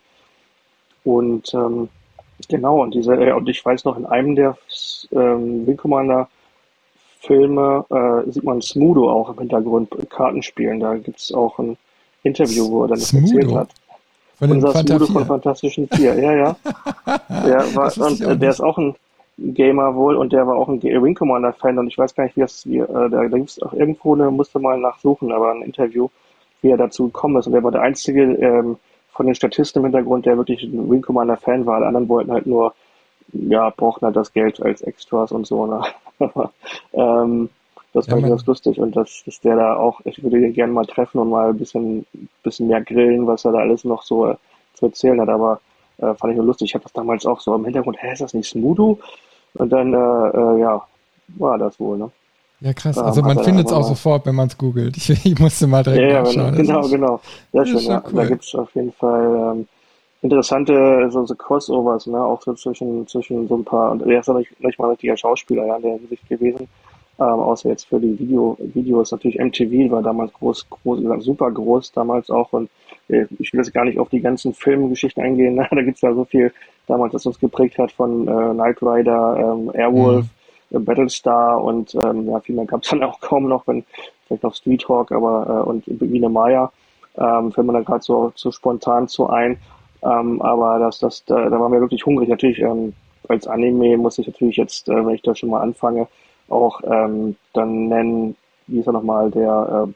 Und 1.05 1.53
ähm, 1.55 1.89
genau, 2.49 2.83
und 2.83 2.95
diese, 2.95 3.15
äh, 3.15 3.33
und 3.33 3.49
ich 3.49 3.65
weiß 3.65 3.85
noch, 3.85 3.97
in 3.97 4.07
einem 4.07 4.35
der 4.35 4.57
ähm, 5.13 5.67
Wing 5.67 5.77
Commander 5.77 6.29
Filme 7.27 7.85
äh, 7.91 8.31
sieht 8.31 8.45
man 8.45 8.61
Smudo 8.61 9.11
auch 9.11 9.31
im 9.31 9.39
Hintergrund 9.39 9.91
Karten 10.11 10.43
spielen. 10.43 10.81
Da 10.81 10.95
gibt 10.95 11.19
es 11.19 11.33
auch 11.33 11.59
ein 11.59 11.77
Interview, 12.23 12.71
wo 12.71 12.83
er 12.85 12.89
dann 12.89 12.99
das 12.99 13.13
erzählt 13.13 13.53
hat. 13.55 13.71
Von 14.39 14.51
Unser 14.51 14.73
Fanta 14.73 14.97
Smudo 14.97 15.13
von 15.13 15.27
Fantastischen 15.27 15.89
Vier, 15.89 16.15
ja, 16.15 16.33
ja. 16.33 16.57
Der 17.47 17.75
war, 17.75 17.93
und 18.07 18.21
äh, 18.21 18.37
der 18.37 18.51
ist 18.51 18.61
auch 18.61 18.79
ein 18.79 18.95
Gamer 19.39 19.95
wohl 19.95 20.17
und 20.17 20.33
der 20.33 20.47
war 20.47 20.57
auch 20.57 20.69
ein 20.69 20.83
Wing 20.83 21.15
Commander 21.15 21.53
Fan 21.53 21.79
und 21.79 21.89
ich 21.89 21.99
weiß 21.99 22.15
gar 22.15 22.25
nicht, 22.25 22.37
wie 22.37 22.41
das, 22.41 22.67
wie, 22.67 22.79
äh, 22.79 22.87
da, 22.87 23.09
da 23.09 23.37
gibt 23.37 23.51
es 23.51 23.63
auch 23.63 23.73
irgendwo 23.73 24.15
eine, 24.15 24.31
musste 24.31 24.59
mal 24.59 24.79
nachsuchen, 24.79 25.33
aber 25.33 25.53
ein 25.53 25.63
Interview, 25.63 26.09
wie 26.63 26.71
er 26.71 26.77
dazu 26.77 27.07
gekommen 27.07 27.37
ist. 27.37 27.47
Und 27.47 27.53
der 27.53 27.63
war 27.63 27.73
der 27.73 27.83
einzige 27.83 28.23
ähm, 28.23 28.77
von 29.13 29.27
den 29.27 29.35
Statisten 29.35 29.81
im 29.81 29.87
Hintergrund, 29.87 30.27
der 30.27 30.37
wirklich 30.37 30.63
ein 30.63 30.91
Wing 30.91 31.03
Commander 31.03 31.37
Fan 31.37 31.67
war. 31.67 31.77
Alle 31.77 31.87
anderen 31.87 32.09
wollten 32.09 32.33
halt 32.33 32.47
nur, 32.47 32.75
ja, 33.35 33.71
brauchten 33.71 34.07
halt 34.07 34.17
das 34.17 34.33
Geld 34.33 34.63
als 34.63 34.83
Extras 34.83 35.33
und 35.33 35.47
so. 35.47 35.67
Ne? 35.67 35.83
ähm, 36.93 37.51
das 37.93 38.11
war 38.11 38.19
ja, 38.19 38.29
ganz 38.29 38.45
lustig 38.47 38.79
und 38.81 38.97
das 38.97 39.23
ist 39.27 39.45
der 39.45 39.57
da 39.57 39.77
auch, 39.77 40.01
ich 40.05 40.23
würde 40.23 40.39
ihn 40.39 40.53
gerne 40.53 40.73
mal 40.73 40.87
treffen 40.87 41.19
und 41.19 41.31
mal 41.31 41.51
ein 41.51 41.59
bisschen, 41.59 42.07
bisschen 42.43 42.67
mehr 42.67 42.83
grillen, 42.83 43.27
was 43.27 43.45
er 43.45 43.53
da 43.53 43.59
alles 43.59 43.85
noch 43.85 44.03
so 44.03 44.27
äh, 44.27 44.37
zu 44.75 44.87
erzählen 44.87 45.21
hat, 45.21 45.29
aber 45.29 45.61
äh, 45.99 46.15
fand 46.15 46.33
ich 46.33 46.37
nur 46.37 46.47
lustig. 46.47 46.71
Ich 46.71 46.75
habe 46.75 46.83
das 46.83 46.93
damals 46.93 47.25
auch 47.25 47.41
so 47.41 47.55
im 47.55 47.65
Hintergrund, 47.65 47.97
hä, 48.01 48.13
ist 48.13 48.21
das 48.21 48.35
nicht 48.35 48.49
Smudo? 48.49 48.99
Und 49.55 49.71
dann, 49.71 49.95
äh, 49.95 49.97
äh, 49.97 50.61
ja, 50.61 50.83
war 51.29 51.59
das 51.59 51.79
wohl, 51.79 51.99
ne? 51.99 52.11
Ja, 52.61 52.73
krass. 52.73 52.97
Also 52.99 53.23
man 53.23 53.43
findet 53.45 53.67
es 53.67 53.73
auch 53.73 53.83
sofort, 53.83 54.27
wenn 54.27 54.35
man 54.35 54.49
es 54.49 54.57
googelt. 54.57 54.97
Ich, 54.97 55.11
ich, 55.27 55.39
musste 55.39 55.67
mal 55.67 55.83
direkt 55.83 56.03
ja, 56.03 56.23
nachschauen. 56.23 56.55
Genau, 56.57 56.81
genau, 56.83 56.89
genau. 56.89 57.21
Sehr 57.53 57.67
schön, 57.67 57.79
ja. 57.81 58.03
Cool. 58.05 58.15
Da 58.15 58.27
gibt 58.27 58.45
es 58.45 58.55
auf 58.55 58.75
jeden 58.75 58.93
Fall 58.93 59.55
ähm, 59.57 59.69
interessante 60.25 61.09
so, 61.11 61.25
so 61.25 61.35
Crossovers, 61.35 62.07
ne? 62.07 62.21
auch 62.23 62.43
so 62.43 62.55
zwischen, 62.55 63.07
zwischen 63.07 63.47
so 63.47 63.57
ein 63.57 63.65
paar, 63.65 63.93
und 63.93 64.03
er 64.03 64.21
ist 64.21 64.29
ja 64.29 64.35
nicht, 64.35 64.61
nicht 64.61 64.79
mal 64.79 64.91
richtiger 64.91 65.17
Schauspieler 65.17 65.67
ja, 65.67 65.77
in 65.77 65.83
der 65.83 65.99
Hinsicht 65.99 66.29
gewesen 66.29 66.69
ähm, 67.19 67.27
außer 67.27 67.69
jetzt 67.69 67.89
für 67.89 68.01
die 68.01 68.19
Video, 68.19 68.57
Videos. 68.59 69.13
Natürlich 69.13 69.39
MTV 69.39 69.91
war 69.93 70.03
damals 70.03 70.33
groß, 70.33 70.69
groß, 70.69 71.25
super 71.25 71.51
groß 71.51 71.93
damals 71.93 72.31
auch 72.31 72.53
und 72.53 72.71
äh, 73.09 73.27
ich 73.39 73.53
will 73.53 73.61
jetzt 73.61 73.73
gar 73.73 73.85
nicht 73.85 73.99
auf 73.99 74.09
die 74.09 74.21
ganzen 74.21 74.53
Filmgeschichten 74.53 75.23
eingehen. 75.23 75.57
da 75.71 75.83
gibt's 75.83 76.01
ja 76.01 76.13
so 76.13 76.25
viel 76.25 76.53
damals, 76.87 77.13
das 77.13 77.27
uns 77.27 77.39
geprägt 77.39 77.79
hat 77.79 77.93
von 77.93 78.27
äh, 78.27 78.55
Knight 78.55 78.83
Rider, 78.83 79.37
ähm, 79.39 79.71
Airwolf, 79.75 80.27
mhm. 80.71 80.77
äh, 80.77 80.81
Battlestar 80.81 81.63
und 81.63 81.95
ähm, 81.95 82.29
ja, 82.29 82.41
viel 82.41 82.57
mehr 82.57 82.67
gab's 82.67 82.91
dann 82.91 83.05
auch 83.05 83.21
kaum 83.21 83.49
noch, 83.49 83.67
wenn 83.67 83.85
vielleicht 84.27 84.43
noch 84.43 84.55
Street 84.55 84.89
Hawk, 84.89 85.13
aber 85.13 85.47
äh, 85.65 85.69
und 85.69 85.85
Biene 85.87 86.29
Maya 86.29 86.73
ähm, 87.17 87.53
fällt 87.53 87.67
man 87.67 87.77
da 87.77 87.83
gerade 87.83 88.03
so, 88.03 88.33
so 88.35 88.51
spontan 88.51 89.07
zu 89.07 89.29
ein. 89.29 89.59
Ähm, 90.05 90.43
aber 90.43 90.79
das, 90.79 90.99
das, 90.99 91.25
da, 91.25 91.49
da 91.49 91.59
waren 91.59 91.73
wir 91.73 91.81
wirklich 91.81 92.05
hungrig. 92.05 92.29
Natürlich 92.29 92.61
ähm, 92.61 92.93
als 93.29 93.47
Anime 93.47 93.97
muss 93.97 94.19
ich 94.19 94.27
natürlich 94.27 94.57
jetzt, 94.57 94.89
äh, 94.89 95.07
wenn 95.07 95.15
ich 95.15 95.23
da 95.23 95.35
schon 95.35 95.51
mal 95.51 95.61
anfange, 95.61 96.07
auch 96.49 96.81
ähm, 96.85 97.37
dann 97.53 97.89
nennen, 97.89 98.37
wie 98.67 98.81
ist 98.81 98.87
er 98.87 98.93
nochmal, 98.93 99.31
der 99.31 99.89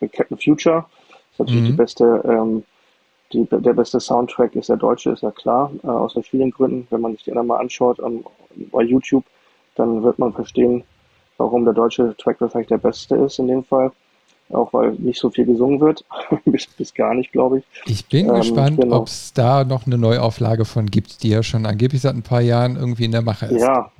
äh, 0.00 0.08
Captain 0.08 0.38
Future. 0.38 0.84
Das 1.10 1.18
ist 1.32 1.38
natürlich 1.38 1.62
mhm. 1.62 1.66
die 1.66 1.72
beste, 1.72 2.22
ähm, 2.24 2.64
die, 3.32 3.44
der 3.44 3.72
beste 3.72 4.00
Soundtrack 4.00 4.54
ist 4.56 4.68
der 4.68 4.76
deutsche, 4.76 5.10
ist 5.10 5.22
ja 5.22 5.30
klar, 5.30 5.70
äh, 5.82 5.88
aus 5.88 6.14
verschiedenen 6.14 6.50
Gründen. 6.50 6.86
Wenn 6.90 7.00
man 7.00 7.16
sich 7.16 7.28
anderen 7.28 7.48
mal 7.48 7.58
anschaut 7.58 7.98
ähm, 7.98 8.24
bei 8.72 8.82
YouTube, 8.82 9.24
dann 9.74 10.02
wird 10.02 10.18
man 10.18 10.32
verstehen, 10.32 10.84
warum 11.36 11.64
der 11.64 11.74
deutsche 11.74 12.16
Track 12.16 12.40
wahrscheinlich 12.40 12.68
der 12.68 12.78
beste 12.78 13.16
ist 13.16 13.38
in 13.38 13.48
dem 13.48 13.64
Fall. 13.64 13.90
Auch 14.50 14.72
weil 14.72 14.92
nicht 14.92 15.18
so 15.18 15.30
viel 15.30 15.46
gesungen 15.46 15.80
wird, 15.80 16.04
bis, 16.44 16.66
bis 16.66 16.94
gar 16.94 17.14
nicht, 17.14 17.32
glaube 17.32 17.58
ich. 17.58 17.64
Ich 17.86 18.06
bin 18.06 18.28
ähm, 18.28 18.36
gespannt, 18.36 18.80
genau. 18.80 18.98
ob 18.98 19.06
es 19.08 19.32
da 19.32 19.64
noch 19.64 19.86
eine 19.86 19.98
Neuauflage 19.98 20.64
von 20.64 20.86
gibt, 20.86 21.22
die 21.22 21.30
ja 21.30 21.42
schon 21.42 21.66
angeblich 21.66 22.02
seit 22.02 22.14
ein 22.14 22.22
paar 22.22 22.42
Jahren 22.42 22.76
irgendwie 22.76 23.06
in 23.06 23.12
der 23.12 23.22
Mache 23.22 23.46
ist. 23.46 23.60
Ja, 23.60 23.90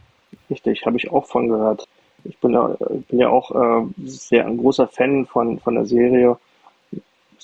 richtig, 0.51 0.85
habe 0.87 0.97
ich 0.97 1.11
auch 1.11 1.27
von 1.27 1.49
gehört. 1.49 1.89
Ich 2.25 2.39
bin, 2.39 2.53
da, 2.53 2.77
bin 3.09 3.19
ja 3.19 3.29
auch 3.29 3.51
äh, 3.51 3.87
sehr 4.05 4.47
ein 4.47 4.59
großer 4.59 4.89
Fan 4.89 5.27
von, 5.27 5.59
von 5.59 5.75
der 5.75 5.87
Serie 5.87 6.37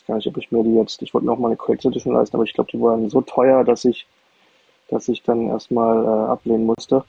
weiß 0.00 0.06
gar 0.06 0.16
nicht, 0.16 0.26
ob 0.26 0.36
ich 0.36 0.50
mir 0.50 0.62
die 0.62 0.74
jetzt, 0.74 1.02
ich 1.02 1.14
wollte 1.14 1.26
noch 1.26 1.38
mal 1.38 1.48
eine 1.48 1.56
Collector 1.56 1.90
Edition 1.90 2.14
leisten, 2.14 2.36
aber 2.36 2.44
ich 2.44 2.52
glaube, 2.52 2.70
die 2.72 2.80
waren 2.80 3.08
so 3.10 3.20
teuer, 3.20 3.64
dass 3.64 3.84
ich, 3.84 4.06
dass 4.88 5.08
ich 5.08 5.22
dann 5.22 5.48
erstmal 5.48 6.04
äh, 6.04 6.30
ablehnen 6.30 6.66
musste. 6.66 7.04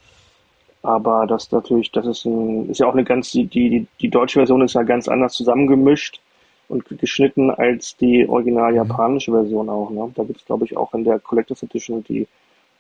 Aber 0.83 1.27
das 1.27 1.51
natürlich, 1.51 1.91
das 1.91 2.07
ist 2.07 2.25
ein, 2.25 2.69
ist 2.69 2.79
ja 2.79 2.87
auch 2.87 2.93
eine 2.93 3.03
ganz, 3.03 3.31
die, 3.31 3.45
die, 3.45 3.87
die 3.99 4.09
deutsche 4.09 4.39
Version 4.39 4.61
ist 4.61 4.73
ja 4.73 4.83
ganz 4.83 5.07
anders 5.07 5.33
zusammengemischt 5.33 6.19
und 6.69 6.85
geschnitten 6.99 7.51
als 7.51 7.97
die 7.97 8.27
original 8.27 8.71
mhm. 8.71 8.77
japanische 8.77 9.31
Version 9.31 9.69
auch. 9.69 9.91
Ne? 9.91 10.11
Da 10.15 10.23
gibt 10.23 10.39
es, 10.39 10.45
glaube 10.45 10.65
ich, 10.65 10.75
auch 10.75 10.93
in 10.93 11.03
der 11.03 11.19
Collectors 11.19 11.63
Edition, 11.63 12.03
die 12.03 12.27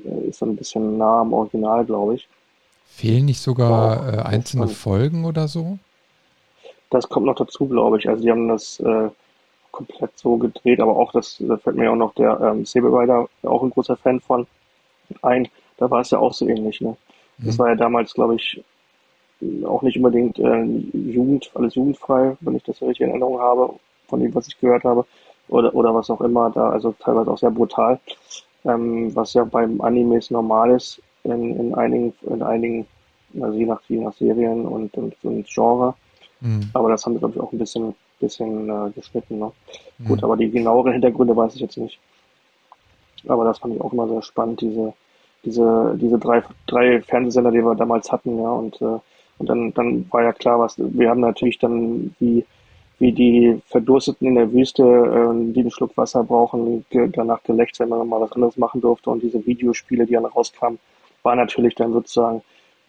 äh, 0.03 0.27
ist 0.27 0.41
ein 0.41 0.55
bisschen 0.55 0.97
nah 0.97 1.21
am 1.21 1.33
Original, 1.33 1.85
glaube 1.85 2.15
ich. 2.15 2.27
Fehlen 2.85 3.25
nicht 3.25 3.39
sogar 3.39 4.13
äh, 4.13 4.21
einzelne 4.21 4.67
Folgen 4.67 5.25
oder 5.25 5.47
so? 5.47 5.77
Das 6.89 7.07
kommt 7.07 7.25
noch 7.25 7.35
dazu, 7.35 7.67
glaube 7.67 7.99
ich. 7.99 8.09
Also 8.09 8.23
die 8.23 8.31
haben 8.31 8.47
das 8.47 8.79
äh, 8.79 9.09
komplett 9.71 10.17
so 10.17 10.37
gedreht, 10.37 10.79
aber 10.81 10.97
auch 10.97 11.11
das, 11.11 11.37
da 11.39 11.57
fällt 11.57 11.77
mir 11.77 11.91
auch 11.91 11.95
noch 11.95 12.13
der 12.15 12.39
ähm, 12.41 12.65
Saber 12.65 12.99
Rider, 12.99 13.29
auch 13.43 13.63
ein 13.63 13.69
großer 13.69 13.95
Fan 13.95 14.19
von 14.19 14.47
ein. 15.21 15.47
Da 15.77 15.89
war 15.89 16.01
es 16.01 16.11
ja 16.11 16.19
auch 16.19 16.33
so 16.33 16.47
ähnlich. 16.47 16.81
Ne? 16.81 16.97
Das 17.45 17.59
war 17.59 17.69
ja 17.69 17.75
damals, 17.75 18.13
glaube 18.13 18.35
ich, 18.35 18.63
auch 19.65 19.81
nicht 19.81 19.97
unbedingt 19.97 20.37
äh, 20.39 20.63
Jugend, 20.63 21.51
alles 21.55 21.75
jugendfrei, 21.75 22.37
wenn 22.41 22.55
ich 22.55 22.63
das 22.63 22.81
richtig 22.81 23.01
in 23.01 23.09
Erinnerung 23.09 23.39
habe, 23.39 23.73
von 24.07 24.19
dem, 24.19 24.33
was 24.35 24.47
ich 24.47 24.59
gehört 24.59 24.83
habe, 24.83 25.05
oder, 25.47 25.73
oder 25.73 25.93
was 25.95 26.09
auch 26.09 26.21
immer 26.21 26.51
da, 26.51 26.69
also 26.69 26.93
teilweise 26.99 27.31
auch 27.31 27.37
sehr 27.37 27.51
brutal, 27.51 27.99
ähm, 28.65 29.15
was 29.15 29.33
ja 29.33 29.43
beim 29.43 29.81
Animes 29.81 30.29
normal 30.29 30.71
ist, 30.71 31.01
in, 31.23 31.55
in 31.57 31.73
einigen, 31.73 32.13
in 32.21 32.43
einigen, 32.43 32.87
also 33.39 33.57
je 33.57 33.65
nach, 33.65 33.81
je 33.87 33.99
nach 33.99 34.13
Serien 34.13 34.65
und, 34.65 34.95
und, 34.95 35.15
und 35.23 35.47
Genre. 35.47 35.95
Mhm. 36.41 36.69
Aber 36.73 36.89
das 36.89 37.05
haben 37.05 37.13
wir, 37.13 37.19
glaube 37.19 37.35
ich, 37.35 37.41
auch 37.41 37.51
ein 37.51 37.59
bisschen 37.59 37.95
bisschen 38.21 38.69
äh, 38.69 38.91
geschnitten. 38.91 39.39
Ne? 39.39 39.51
Mhm. 39.97 40.05
Gut, 40.05 40.23
aber 40.23 40.37
die 40.37 40.49
genaueren 40.49 40.93
Hintergründe 40.93 41.35
weiß 41.35 41.55
ich 41.55 41.61
jetzt 41.61 41.77
nicht. 41.77 41.99
Aber 43.27 43.43
das 43.43 43.59
fand 43.59 43.75
ich 43.75 43.81
auch 43.81 43.91
immer 43.91 44.07
sehr 44.07 44.21
spannend, 44.21 44.61
diese, 44.61 44.93
diese, 45.45 45.97
diese 45.99 46.17
drei, 46.19 46.43
drei 46.67 47.01
Fernsehsender, 47.01 47.51
die 47.51 47.63
wir 47.63 47.75
damals 47.75 48.11
hatten, 48.11 48.37
ja, 48.37 48.49
und, 48.49 48.81
äh, 48.81 48.99
und 49.37 49.49
dann, 49.49 49.73
dann 49.73 50.05
war 50.11 50.23
ja 50.23 50.33
klar, 50.33 50.59
was, 50.59 50.75
wir 50.77 51.09
haben 51.09 51.21
natürlich 51.21 51.57
dann 51.59 52.15
wie, 52.19 52.45
wie 52.99 53.11
die 53.11 53.61
Verdursteten 53.67 54.27
in 54.27 54.35
der 54.35 54.51
Wüste, 54.51 54.83
äh, 54.83 55.53
die 55.53 55.61
einen 55.61 55.71
Schluck 55.71 55.97
Wasser 55.97 56.23
brauchen, 56.23 56.85
ge 56.89 57.09
danach 57.11 57.41
gelächzt, 57.43 57.79
wenn 57.79 57.89
man 57.89 58.07
mal 58.07 58.21
was 58.21 58.31
anderes 58.33 58.57
machen 58.57 58.81
durfte 58.81 59.09
und 59.09 59.23
diese 59.23 59.45
Videospiele, 59.45 60.05
die 60.05 60.13
dann 60.13 60.25
rauskamen, 60.25 60.79
war 61.23 61.35
natürlich 61.35 61.75
dann 61.75 61.93
sozusagen 61.93 62.41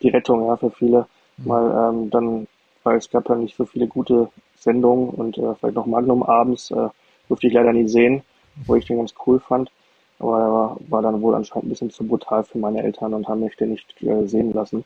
die 0.03 0.11
Rettung, 0.11 0.47
ja, 0.47 0.57
für 0.57 0.71
viele, 0.71 1.07
mhm. 1.39 1.47
mal 1.47 1.91
ähm, 1.91 2.11
dann, 2.11 2.47
weil 2.83 2.99
es 2.99 3.09
gab 3.11 3.29
ja 3.29 3.37
nicht 3.37 3.57
so 3.57 3.65
viele 3.65 3.87
gute 3.87 4.29
Sendung 4.57 5.09
und 5.11 5.39
äh, 5.39 5.55
vielleicht 5.55 5.77
noch 5.77 5.87
Magnum 5.87 6.23
abends. 6.23 6.71
Äh, 6.71 6.89
durfte 7.29 7.47
ich 7.47 7.55
leider 7.55 7.73
nie 7.73 7.89
sehen, 7.89 8.23
wo 8.67 8.75
ich 8.75 8.85
den 8.85 8.99
ganz 8.99 9.15
cool 9.27 9.41
fand. 9.41 9.71
Aber 10.19 10.41
er 10.41 10.53
war, 10.53 10.77
war 10.89 11.03
dann 11.03 11.21
wohl 11.21 11.35
anscheinend 11.35 11.67
ein 11.67 11.69
bisschen 11.71 11.91
zu 11.91 12.05
brutal 12.05 12.45
für 12.45 12.59
meine 12.59 12.83
Eltern 12.83 13.15
und 13.15 13.27
haben 13.27 13.41
mich 13.41 13.57
den 13.57 13.71
nicht 13.71 14.03
äh, 14.03 14.27
sehen 14.27 14.53
lassen. 14.53 14.85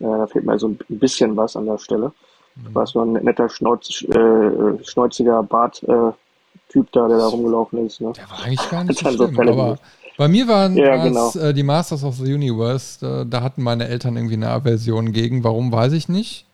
Äh, 0.00 0.04
da 0.04 0.26
fehlt 0.26 0.44
mir 0.44 0.58
so 0.58 0.68
ein 0.68 0.78
bisschen 0.88 1.36
was 1.36 1.56
an 1.56 1.66
der 1.66 1.78
Stelle. 1.78 2.12
Mhm. 2.56 2.74
War 2.74 2.86
so 2.86 3.00
ein 3.00 3.12
netter, 3.12 3.48
schnauz, 3.48 4.02
äh, 4.02 4.84
schnäuziger 4.84 5.42
Bart-Typ 5.42 6.92
da, 6.92 7.08
der 7.08 7.18
da 7.18 7.26
rumgelaufen 7.26 7.86
ist. 7.86 8.00
Ne? 8.00 8.12
Der 8.16 8.30
war 8.30 8.44
eigentlich 8.44 8.70
gar 8.70 8.84
nicht 8.84 8.98
so 9.04 9.10
schlimm, 9.10 9.38
aber 9.40 9.78
bei 10.16 10.28
mir 10.28 10.46
waren 10.46 10.76
ja, 10.76 10.96
genau. 11.02 11.32
äh, 11.32 11.52
die 11.52 11.64
Masters 11.64 12.04
of 12.04 12.16
the 12.16 12.32
Universe, 12.32 13.04
äh, 13.04 13.26
da 13.26 13.42
hatten 13.42 13.62
meine 13.62 13.88
Eltern 13.88 14.16
irgendwie 14.16 14.34
eine 14.34 14.48
Aversion 14.48 15.12
gegen. 15.12 15.42
Warum, 15.42 15.72
weiß 15.72 15.92
ich 15.92 16.08
nicht. 16.08 16.46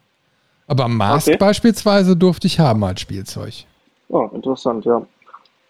Aber 0.67 0.89
Mask 0.89 1.29
okay. 1.29 1.37
beispielsweise 1.37 2.17
durfte 2.17 2.47
ich 2.47 2.61
haben 2.61 2.83
als 2.85 3.01
Spielzeug. 3.01 3.67
Oh, 4.09 4.31
interessant, 4.33 4.85
ja. 4.85 5.03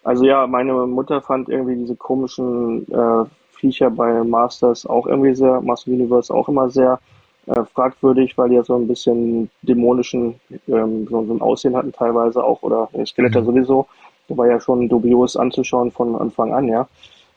Also 0.03 0.25
ja, 0.25 0.47
meine 0.47 0.73
Mutter 0.87 1.21
fand 1.21 1.49
irgendwie 1.49 1.75
diese 1.75 1.95
komischen 1.95 2.91
äh, 2.91 3.25
Viecher 3.51 3.91
bei 3.91 4.23
Masters 4.23 4.85
auch 4.85 5.05
irgendwie 5.05 5.35
sehr, 5.35 5.61
Master 5.61 5.91
Universe 5.91 6.33
auch 6.33 6.49
immer 6.49 6.69
sehr 6.69 6.99
äh, 7.47 7.63
fragwürdig, 7.63 8.37
weil 8.37 8.49
die 8.49 8.55
ja 8.55 8.63
so 8.63 8.75
ein 8.75 8.87
bisschen 8.87 9.49
dämonischen, 9.61 10.39
ähm, 10.67 11.07
so, 11.07 11.25
so, 11.25 11.33
ein 11.33 11.41
Aussehen 11.41 11.75
hatten 11.75 11.91
teilweise 11.91 12.43
auch, 12.43 12.61
oder 12.63 12.89
äh, 12.93 13.05
Skeletter 13.05 13.41
mhm. 13.41 13.45
sowieso. 13.45 13.87
Da 14.27 14.37
war 14.37 14.47
ja 14.47 14.59
schon 14.59 14.89
dubios 14.89 15.35
anzuschauen 15.35 15.91
von 15.91 16.15
Anfang 16.15 16.53
an, 16.53 16.67
ja. 16.67 16.87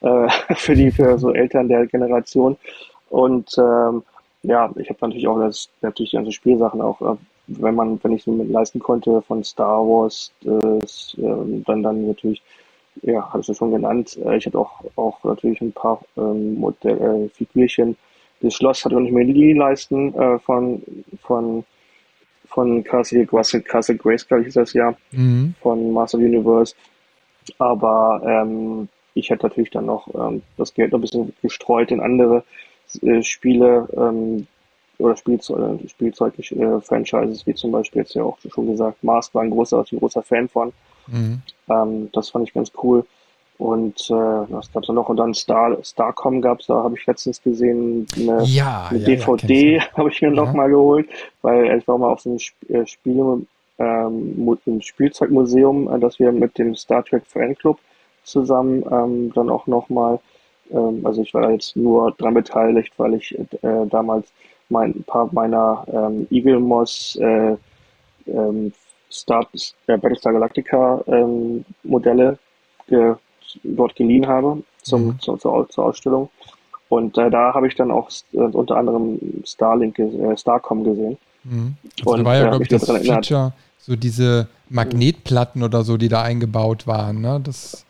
Äh, 0.00 0.29
für 0.57 0.74
die, 0.74 0.90
für 0.90 1.18
so 1.18 1.33
Eltern 1.33 1.68
der 1.68 1.87
Generation. 1.87 2.57
Und 3.11 3.57
ähm, 3.59 4.03
ja, 4.42 4.70
ich 4.77 4.88
habe 4.88 4.98
natürlich 5.00 5.27
auch 5.27 5.38
das, 5.38 5.68
natürlich 5.81 6.11
die 6.11 6.16
ganzen 6.16 6.33
Spielsachen 6.33 6.81
auch 6.81 7.00
äh, 7.00 7.16
wenn 7.46 7.74
man, 7.74 8.02
wenn 8.02 8.12
ich 8.12 8.22
es 8.22 8.26
mir 8.26 8.44
leisten 8.44 8.80
konnte 8.80 9.22
von 9.22 9.44
Star 9.44 9.80
Wars, 9.80 10.33
das, 10.42 11.16
äh, 11.18 11.62
dann 11.66 11.83
dann 11.83 12.09
natürlich, 12.09 12.42
ja, 13.02 13.33
ich 13.38 13.48
ja 13.48 13.54
schon 13.54 13.72
genannt. 13.72 14.18
Äh, 14.24 14.37
ich 14.37 14.46
hatte 14.46 14.59
auch 14.59 14.85
auch 14.96 15.22
natürlich 15.24 15.61
ein 15.61 15.72
paar 15.72 16.00
ähm, 16.16 16.54
Modell, 16.54 17.00
äh, 17.00 17.28
Figürchen. 17.28 17.96
Das 18.40 18.54
Schloss 18.54 18.85
hatte 18.85 18.94
ich 18.96 19.00
nicht 19.02 19.12
mehr 19.12 19.24
die 19.24 19.52
leisten 19.52 20.14
äh, 20.14 20.38
von 20.38 20.83
von 21.22 21.64
von 22.54 22.85
Castle, 22.85 23.26
Castle 23.26 23.96
Grayskull 23.96 24.44
hieß 24.44 24.54
das 24.54 24.72
ja, 24.74 24.94
mhm. 25.11 25.54
von 25.61 25.92
Master 25.92 26.18
Universe. 26.18 26.74
Aber 27.59 28.22
ähm, 28.24 28.88
ich 29.14 29.30
hätte 29.30 29.46
natürlich 29.46 29.70
dann 29.70 29.87
noch 29.87 30.09
ähm, 30.14 30.42
das 30.57 30.72
Geld 30.72 30.92
noch 30.92 30.98
ein 30.98 31.02
bisschen 31.02 31.33
gestreut 31.42 31.90
in 31.90 32.00
andere 32.00 32.44
äh, 33.02 33.22
Spiele, 33.22 33.88
ähm, 33.96 34.46
oder 34.98 35.16
Spielzeug, 35.16 35.80
Spielzeug-Franchises, 35.88 37.42
äh, 37.42 37.46
wie 37.46 37.54
zum 37.54 37.72
Beispiel 37.72 38.02
jetzt 38.02 38.14
ja 38.14 38.22
auch 38.22 38.38
schon 38.52 38.66
gesagt, 38.66 39.02
Mask 39.02 39.35
war 39.35 39.42
ein 39.42 39.50
großer, 39.50 39.85
ein 39.90 39.98
großer 39.98 40.22
Fan 40.22 40.48
von. 40.48 40.72
Mhm. 41.07 41.42
Ähm, 41.68 42.09
das 42.12 42.30
fand 42.30 42.48
ich 42.48 42.54
ganz 42.54 42.72
cool. 42.83 43.04
Und 43.57 44.11
äh, 44.11 44.14
was 44.14 44.72
gab's 44.72 44.88
da 44.88 44.92
noch? 44.92 45.09
Und 45.09 45.16
dann 45.16 45.33
Star, 45.33 45.76
Starcom 45.83 46.42
gab's 46.42 46.66
da, 46.66 46.83
habe 46.83 46.96
ich 46.98 47.07
letztens 47.07 47.40
gesehen, 47.40 48.07
eine, 48.16 48.42
ja, 48.44 48.88
eine 48.90 48.98
ja, 48.98 49.04
DVD 49.04 49.76
ja, 49.76 49.83
habe 49.96 50.11
ich 50.11 50.20
mir 50.22 50.30
noch 50.30 50.52
mal 50.52 50.68
geholt, 50.68 51.09
weil 51.42 51.78
ich 51.78 51.87
war 51.87 51.98
mal 51.98 52.11
auf 52.11 52.20
so 52.20 52.30
einem 52.30 52.38
äh, 52.68 52.87
Spiel, 52.87 53.46
ähm, 53.78 54.59
im 54.66 54.80
Spielzeugmuseum, 54.80 55.92
äh, 55.92 55.98
das 55.98 56.18
wir 56.18 56.33
mit 56.33 56.59
dem 56.59 56.74
Star 56.74 57.04
Trek 57.04 57.24
Fanclub 57.26 57.78
zusammen 58.24 58.85
ähm, 58.90 59.33
dann 59.35 59.50
auch 59.50 59.66
noch 59.66 59.88
mal, 59.88 60.18
ähm, 60.70 61.04
also 61.04 61.22
ich 61.22 61.33
war 61.35 61.50
jetzt 61.50 61.76
nur 61.76 62.12
dran 62.12 62.35
beteiligt, 62.35 62.92
weil 62.96 63.14
ich 63.14 63.38
äh, 63.38 63.87
damals 63.88 64.33
mein, 64.68 64.90
ein 64.90 65.05
paar 65.05 65.29
meiner 65.33 65.85
ähm, 65.92 66.27
Eagle 66.31 66.61
Moss 66.61 67.16
äh, 67.20 67.57
ähm, 68.27 68.72
Star, 69.11 69.46
äh, 69.87 69.96
Battlestar 69.96 70.33
Galactica 70.33 71.03
ähm, 71.07 71.64
Modelle 71.83 72.38
ge, 72.88 73.14
dort 73.62 73.94
geliehen 73.96 74.27
habe 74.27 74.62
zum, 74.83 75.07
mhm. 75.07 75.20
zur, 75.20 75.38
zur, 75.38 75.68
zur 75.68 75.85
Ausstellung. 75.85 76.29
Und 76.88 77.16
äh, 77.18 77.31
da 77.31 77.55
habe 77.55 77.66
ich 77.66 77.74
dann 77.74 77.90
auch 77.90 78.11
äh, 78.33 78.38
unter 78.38 78.77
anderem 78.77 79.18
Starlink, 79.44 79.98
äh, 79.98 80.37
Starcom 80.37 80.85
gesehen. 80.85 81.19
Mhm. 81.44 81.77
Also 82.00 82.12
und 82.12 82.19
da 82.21 82.25
war 82.25 82.37
ja, 82.37 82.48
glaube 82.48 82.65
ich, 82.65 82.69
das 82.69 82.85
Feature, 82.85 83.52
so 83.79 83.96
diese 83.96 84.48
Magnetplatten 84.69 85.60
mhm. 85.60 85.67
oder 85.67 85.83
so, 85.83 85.96
die 85.96 86.08
da 86.08 86.23
eingebaut 86.23 86.87
waren. 86.87 87.21
Ne? 87.21 87.40
Das 87.42 87.83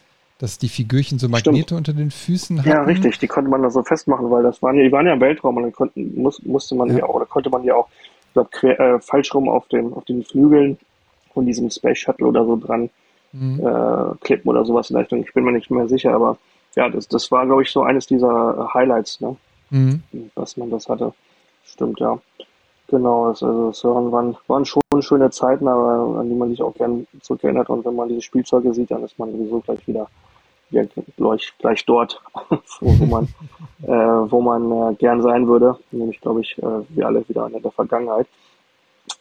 dass 0.45 0.59
die 0.59 0.69
Figürchen 0.69 1.19
so 1.19 1.27
Magnete 1.27 1.63
Stimmt. 1.63 1.73
unter 1.73 1.93
den 1.95 2.11
Füßen 2.11 2.59
hatten. 2.59 2.69
Ja, 2.69 2.83
richtig, 2.83 3.19
die 3.19 3.27
konnte 3.27 3.49
man 3.51 3.63
da 3.63 3.71
so 3.71 3.83
festmachen, 3.83 4.31
weil 4.31 4.43
das 4.43 4.61
waren 4.61 4.77
ja, 4.77 4.85
die 4.85 4.93
waren 4.93 5.07
ja 5.07 5.15
im 5.15 5.21
Weltraum 5.23 5.57
und 5.57 5.63
dann 5.63 5.73
konnten, 5.73 6.21
muss, 6.21 6.43
musste 6.43 6.75
man 6.75 6.91
ja. 6.91 6.99
ja 6.99 7.05
auch, 7.05 7.15
oder 7.15 7.25
konnte 7.25 7.49
man 7.49 7.65
ja 7.65 7.75
auch, 7.75 7.89
ich 8.27 8.33
glaube, 8.35 8.79
äh, 8.79 9.01
falsch 9.01 9.35
rum 9.35 9.49
auf, 9.49 9.67
dem, 9.69 9.95
auf 9.95 10.05
den 10.05 10.23
Flügeln 10.23 10.77
von 11.33 11.47
diesem 11.47 11.71
Space 11.71 12.01
Shuttle 12.01 12.27
oder 12.27 12.45
so 12.45 12.57
dran 12.57 12.91
mhm. 13.33 13.59
äh, 13.59 14.17
klippen 14.21 14.51
oder 14.51 14.67
sowas 14.67 14.91
in 14.91 14.97
der 14.97 15.05
Richtung. 15.05 15.23
Ich 15.23 15.33
bin 15.33 15.45
mir 15.45 15.53
nicht 15.53 15.71
mehr 15.71 15.89
sicher, 15.89 16.13
aber 16.13 16.37
ja, 16.77 16.91
das, 16.91 17.09
das 17.09 17.33
war, 17.33 17.47
glaube 17.47 17.63
ich, 17.63 17.71
so 17.71 17.83
eines 17.83 18.07
dieser 18.07 18.69
Highlights, 18.75 19.23
ne? 19.23 19.37
Mhm. 19.71 20.03
dass 20.35 20.59
man 20.59 20.69
das 20.69 20.91
hatte. 20.91 21.15
Stimmt, 21.65 22.01
ja. 22.01 22.19
Genau, 22.89 23.29
also 23.29 23.69
das 23.69 23.83
waren, 23.83 24.37
waren 24.47 24.65
schon 24.67 24.83
schöne 25.01 25.31
Zeiten, 25.31 25.67
aber 25.67 26.21
an 26.21 26.29
die 26.29 26.35
man 26.35 26.51
sich 26.51 26.61
auch 26.61 26.75
gern 26.75 27.07
zurückerinnert. 27.23 27.71
Und 27.71 27.83
wenn 27.87 27.95
man 27.95 28.11
diese 28.11 28.21
Spielzeuge 28.21 28.75
sieht, 28.75 28.91
dann 28.91 29.05
ist 29.05 29.19
man 29.19 29.33
sowieso 29.33 29.61
gleich 29.61 29.89
wieder 29.89 30.07
ja, 30.75 30.85
gleich, 31.17 31.53
gleich 31.59 31.85
dort, 31.85 32.21
wo 32.81 33.07
man, 33.07 33.29
äh, 33.83 34.31
wo 34.31 34.41
man 34.41 34.71
äh, 34.71 34.95
gern 34.97 35.23
sein 35.23 35.47
würde, 35.47 35.79
nämlich 35.91 36.21
glaube 36.21 36.41
ich, 36.41 36.59
äh, 36.59 36.83
wir 36.89 37.07
alle 37.07 37.27
wieder 37.29 37.47
in 37.47 37.63
der 37.63 37.71
Vergangenheit. 37.71 38.27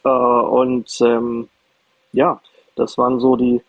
Äh, 0.04 0.08
und 0.08 1.00
ähm, 1.00 1.48
ja, 2.12 2.40
das 2.76 2.98
waren 2.98 3.20
so 3.20 3.36
die, 3.36 3.60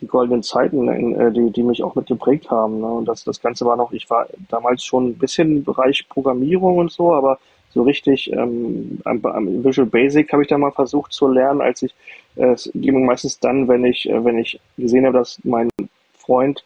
die 0.00 0.06
goldenen 0.06 0.42
Zeiten, 0.42 0.88
äh, 0.88 1.32
die, 1.32 1.50
die 1.50 1.62
mich 1.62 1.82
auch 1.82 1.94
mit 1.94 2.06
geprägt 2.06 2.50
haben. 2.50 2.80
Ne? 2.80 2.86
Und 2.86 3.06
das, 3.06 3.24
das 3.24 3.40
Ganze 3.40 3.64
war 3.64 3.76
noch, 3.76 3.92
ich 3.92 4.08
war 4.10 4.26
damals 4.48 4.84
schon 4.84 5.08
ein 5.08 5.18
bisschen 5.18 5.58
im 5.58 5.64
Bereich 5.64 6.08
Programmierung 6.08 6.78
und 6.78 6.90
so, 6.90 7.12
aber 7.12 7.38
so 7.70 7.82
richtig 7.82 8.32
ähm, 8.32 9.00
am, 9.04 9.24
am 9.24 9.64
Visual 9.64 9.86
Basic 9.86 10.32
habe 10.32 10.42
ich 10.42 10.48
da 10.48 10.58
mal 10.58 10.70
versucht 10.70 11.12
zu 11.12 11.26
lernen, 11.26 11.60
als 11.60 11.82
ich 11.82 11.94
äh, 12.36 12.52
es 12.52 12.70
ging 12.74 13.04
meistens 13.04 13.38
dann, 13.40 13.68
wenn 13.68 13.84
ich, 13.84 14.08
äh, 14.08 14.24
wenn 14.24 14.38
ich 14.38 14.60
gesehen 14.76 15.06
habe, 15.06 15.18
dass 15.18 15.40
mein 15.44 15.68
Freund 16.24 16.64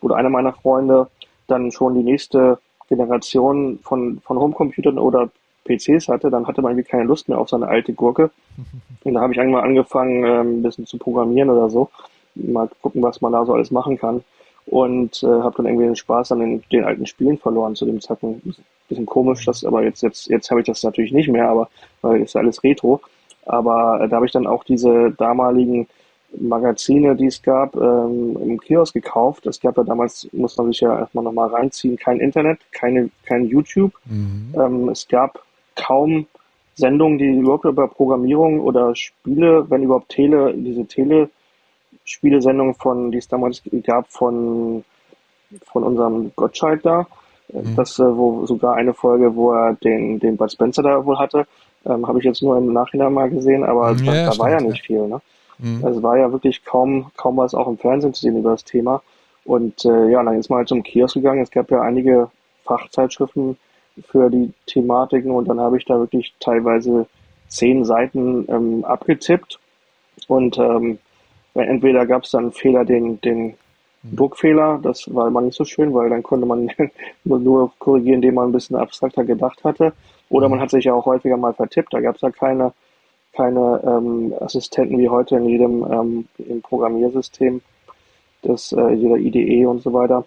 oder 0.00 0.16
einer 0.16 0.30
meiner 0.30 0.52
Freunde 0.52 1.08
dann 1.46 1.72
schon 1.72 1.94
die 1.94 2.02
nächste 2.02 2.58
Generation 2.88 3.78
von, 3.82 4.20
von 4.20 4.38
Homecomputern 4.38 4.98
oder 4.98 5.30
PCs 5.64 6.08
hatte, 6.08 6.30
dann 6.30 6.46
hatte 6.46 6.62
man 6.62 6.72
irgendwie 6.72 6.90
keine 6.90 7.04
Lust 7.04 7.28
mehr 7.28 7.38
auf 7.38 7.50
seine 7.50 7.68
alte 7.68 7.92
Gurke. 7.92 8.30
Und 9.04 9.14
da 9.14 9.20
habe 9.20 9.32
ich 9.32 9.40
einmal 9.40 9.62
angefangen, 9.62 10.24
ähm, 10.24 10.58
ein 10.58 10.62
bisschen 10.62 10.86
zu 10.86 10.98
programmieren 10.98 11.50
oder 11.50 11.70
so. 11.70 11.90
Mal 12.34 12.68
gucken, 12.82 13.02
was 13.02 13.20
man 13.20 13.32
da 13.32 13.44
so 13.44 13.54
alles 13.54 13.70
machen 13.70 13.98
kann. 13.98 14.24
Und 14.66 15.22
äh, 15.22 15.26
habe 15.26 15.56
dann 15.56 15.66
irgendwie 15.66 15.86
den 15.86 15.96
Spaß 15.96 16.32
an 16.32 16.40
den, 16.40 16.62
den 16.70 16.84
alten 16.84 17.06
Spielen 17.06 17.38
verloren 17.38 17.74
zu 17.74 17.86
dem 17.86 18.00
Zeitpunkt. 18.00 18.42
Bisschen 18.88 19.06
komisch, 19.06 19.44
das, 19.44 19.64
aber 19.64 19.82
jetzt, 19.82 20.02
jetzt, 20.02 20.28
jetzt 20.28 20.50
habe 20.50 20.60
ich 20.60 20.66
das 20.66 20.82
natürlich 20.82 21.12
nicht 21.12 21.28
mehr, 21.28 21.48
aber 21.48 21.68
weil 22.00 22.22
ist 22.22 22.34
ja 22.34 22.40
alles 22.40 22.62
Retro. 22.64 23.00
Aber 23.46 24.00
äh, 24.00 24.08
da 24.08 24.16
habe 24.16 24.26
ich 24.26 24.32
dann 24.32 24.46
auch 24.46 24.64
diese 24.64 25.10
damaligen 25.12 25.88
Magazine, 26.36 27.16
die 27.16 27.26
es 27.26 27.42
gab, 27.42 27.74
ähm, 27.76 28.36
im 28.40 28.60
Kiosk 28.60 28.94
gekauft. 28.94 29.46
Es 29.46 29.60
gab 29.60 29.76
ja 29.76 29.82
damals, 29.82 30.28
muss 30.32 30.56
man 30.56 30.68
sich 30.68 30.80
ja 30.80 30.98
erstmal 30.98 31.24
nochmal 31.24 31.48
reinziehen, 31.48 31.96
kein 31.96 32.20
Internet, 32.20 32.60
keine, 32.72 33.10
kein 33.24 33.46
YouTube. 33.46 33.92
Mhm. 34.04 34.54
Ähm, 34.54 34.88
es 34.90 35.08
gab 35.08 35.42
kaum 35.74 36.26
Sendungen, 36.74 37.18
die 37.18 37.38
überhaupt 37.38 37.64
über 37.64 37.88
Programmierung 37.88 38.60
oder 38.60 38.94
Spiele, 38.94 39.68
wenn 39.70 39.82
überhaupt 39.82 40.10
Tele, 40.10 40.54
diese 40.54 40.86
Telespielesendung 40.86 42.74
von, 42.74 43.10
die 43.10 43.18
es 43.18 43.28
damals 43.28 43.62
gab 43.84 44.10
von, 44.12 44.84
von 45.64 45.82
unserem 45.82 46.30
Gottschalk 46.36 46.82
da. 46.82 47.06
Mhm. 47.52 47.74
Das, 47.74 47.98
äh, 47.98 48.04
wo 48.04 48.44
sogar 48.44 48.74
eine 48.74 48.92
Folge, 48.92 49.34
wo 49.34 49.52
er 49.52 49.74
den, 49.74 50.20
den 50.20 50.36
Bud 50.36 50.52
Spencer 50.52 50.82
da 50.82 51.04
wohl 51.04 51.18
hatte, 51.18 51.46
ähm, 51.86 52.06
habe 52.06 52.18
ich 52.18 52.24
jetzt 52.26 52.42
nur 52.42 52.58
im 52.58 52.72
Nachhinein 52.72 53.14
mal 53.14 53.30
gesehen, 53.30 53.64
aber 53.64 53.92
ja, 53.92 54.26
da, 54.26 54.30
da 54.30 54.38
war 54.38 54.50
ja 54.50 54.60
nicht 54.60 54.84
viel. 54.84 55.06
Ne? 55.08 55.20
Mhm. 55.58 55.84
Also 55.84 55.98
es 55.98 56.02
war 56.02 56.18
ja 56.18 56.32
wirklich 56.32 56.64
kaum, 56.64 57.10
kaum 57.16 57.36
was 57.36 57.54
auch 57.54 57.68
im 57.68 57.78
Fernsehen 57.78 58.14
zu 58.14 58.22
sehen 58.22 58.38
über 58.38 58.52
das 58.52 58.64
Thema. 58.64 59.02
Und 59.44 59.84
äh, 59.84 60.10
ja, 60.10 60.22
dann 60.22 60.38
ist 60.38 60.50
man 60.50 60.58
halt 60.58 60.68
zum 60.68 60.82
Kiosk 60.82 61.14
gegangen. 61.14 61.42
Es 61.42 61.50
gab 61.50 61.70
ja 61.70 61.80
einige 61.80 62.30
Fachzeitschriften 62.64 63.56
für 64.06 64.30
die 64.30 64.52
Thematiken 64.66 65.30
und 65.30 65.48
dann 65.48 65.60
habe 65.60 65.78
ich 65.78 65.84
da 65.84 65.98
wirklich 65.98 66.34
teilweise 66.38 67.06
zehn 67.48 67.84
Seiten 67.84 68.46
ähm, 68.48 68.84
abgetippt. 68.84 69.58
Und 70.26 70.58
ähm, 70.58 70.98
entweder 71.54 72.06
gab 72.06 72.24
es 72.24 72.30
dann 72.30 72.44
einen 72.44 72.52
Fehler, 72.52 72.84
den, 72.84 73.20
den 73.20 73.54
mhm. 74.02 74.16
Druckfehler, 74.16 74.80
das 74.82 75.12
war 75.14 75.28
immer 75.28 75.40
nicht 75.40 75.56
so 75.56 75.64
schön, 75.64 75.94
weil 75.94 76.10
dann 76.10 76.22
konnte 76.22 76.46
man 76.46 76.70
nur 77.24 77.72
korrigieren, 77.78 78.16
indem 78.16 78.34
man 78.34 78.50
ein 78.50 78.52
bisschen 78.52 78.76
abstrakter 78.76 79.24
gedacht 79.24 79.64
hatte. 79.64 79.92
Oder 80.28 80.48
mhm. 80.48 80.56
man 80.56 80.60
hat 80.60 80.70
sich 80.70 80.84
ja 80.84 80.92
auch 80.92 81.06
häufiger 81.06 81.36
mal 81.36 81.54
vertippt, 81.54 81.94
da 81.94 82.00
gab 82.00 82.16
es 82.16 82.20
ja 82.20 82.30
keine 82.30 82.72
keine 83.38 83.80
ähm, 83.86 84.34
Assistenten 84.40 84.98
wie 84.98 85.08
heute 85.08 85.36
in 85.36 85.44
jedem 85.44 85.84
ähm, 85.92 86.28
im 86.38 86.60
Programmiersystem, 86.60 87.60
das 88.42 88.72
äh, 88.72 88.90
jeder 88.94 89.16
IDE 89.16 89.64
und 89.64 89.80
so 89.80 89.92
weiter. 89.92 90.24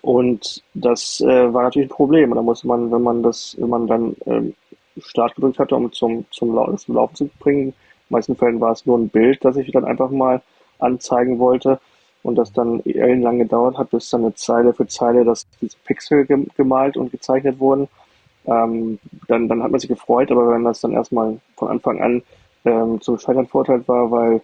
Und 0.00 0.62
das 0.72 1.20
äh, 1.20 1.52
war 1.52 1.64
natürlich 1.64 1.90
ein 1.90 1.96
Problem. 1.96 2.30
Und 2.30 2.36
da 2.36 2.42
musste 2.42 2.66
man, 2.66 2.90
wenn 2.90 3.02
man 3.02 3.22
das, 3.22 3.56
wenn 3.58 3.68
man 3.68 3.86
dann 3.86 4.16
ähm, 4.24 4.54
Start 4.98 5.34
gedrückt 5.34 5.58
hatte, 5.58 5.76
um 5.76 5.92
zum, 5.92 6.24
zum, 6.30 6.54
Lau 6.54 6.72
zum 6.76 6.94
Laufen 6.94 7.14
zu 7.14 7.30
bringen, 7.38 7.60
in 7.60 7.72
den 7.72 7.74
meisten 8.08 8.36
Fällen 8.36 8.60
war 8.60 8.72
es 8.72 8.86
nur 8.86 8.98
ein 8.98 9.10
Bild, 9.10 9.44
das 9.44 9.56
ich 9.56 9.70
dann 9.72 9.84
einfach 9.84 10.10
mal 10.10 10.40
anzeigen 10.78 11.38
wollte 11.38 11.78
und 12.22 12.36
das 12.36 12.52
dann 12.52 12.80
ellenlang 12.86 13.38
gedauert 13.38 13.76
hat, 13.76 13.90
bis 13.90 14.08
dann 14.08 14.22
eine 14.22 14.34
Zeile 14.34 14.72
für 14.72 14.86
Zeile, 14.86 15.24
dass 15.24 15.46
diese 15.60 15.76
Pixel 15.84 16.26
gemalt 16.56 16.96
und 16.96 17.10
gezeichnet 17.10 17.60
wurden 17.60 17.88
ähm, 18.46 18.98
dann, 19.28 19.48
dann 19.48 19.62
hat 19.62 19.70
man 19.70 19.80
sich 19.80 19.88
gefreut, 19.88 20.30
aber 20.30 20.50
wenn 20.50 20.64
das 20.64 20.80
dann 20.80 20.92
erstmal 20.92 21.38
von 21.56 21.68
Anfang 21.68 22.00
an 22.00 22.22
ähm, 22.64 23.00
zum 23.00 23.18
Scheitern 23.18 23.46
verurteilt 23.46 23.86
war, 23.88 24.10
weil 24.10 24.42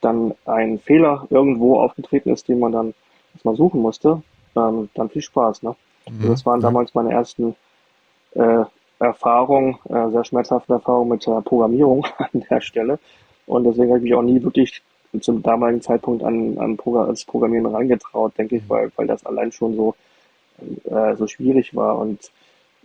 dann 0.00 0.34
ein 0.44 0.78
Fehler 0.78 1.26
irgendwo 1.30 1.80
aufgetreten 1.80 2.30
ist, 2.30 2.48
den 2.48 2.60
man 2.60 2.72
dann 2.72 2.94
erstmal 3.34 3.56
suchen 3.56 3.80
musste, 3.80 4.22
ähm, 4.56 4.88
dann 4.94 5.10
viel 5.10 5.22
Spaß. 5.22 5.62
Ne? 5.62 5.74
Mhm. 6.08 6.28
Das 6.28 6.46
waren 6.46 6.60
damals 6.60 6.94
meine 6.94 7.12
ersten 7.12 7.56
äh, 8.34 8.64
Erfahrungen, 8.98 9.78
äh, 9.88 10.10
sehr 10.10 10.24
schmerzhafte 10.24 10.74
Erfahrungen 10.74 11.10
mit 11.10 11.26
der 11.26 11.40
Programmierung 11.40 12.06
an 12.18 12.44
der 12.50 12.60
Stelle. 12.60 12.98
Und 13.46 13.64
deswegen 13.64 13.88
habe 13.88 13.98
ich 13.98 14.04
mich 14.04 14.14
auch 14.14 14.22
nie 14.22 14.42
wirklich 14.42 14.82
zum 15.20 15.42
damaligen 15.42 15.80
Zeitpunkt 15.80 16.22
an, 16.22 16.58
an 16.58 16.76
Progr 16.76 17.04
ans 17.04 17.24
Programmieren 17.24 17.66
reingetraut, 17.66 18.36
denke 18.36 18.56
ich, 18.56 18.68
weil, 18.68 18.92
weil 18.96 19.06
das 19.06 19.24
allein 19.24 19.52
schon 19.52 19.74
so, 19.74 19.94
äh, 20.84 21.16
so 21.16 21.26
schwierig 21.26 21.74
war. 21.74 21.98
Und 21.98 22.30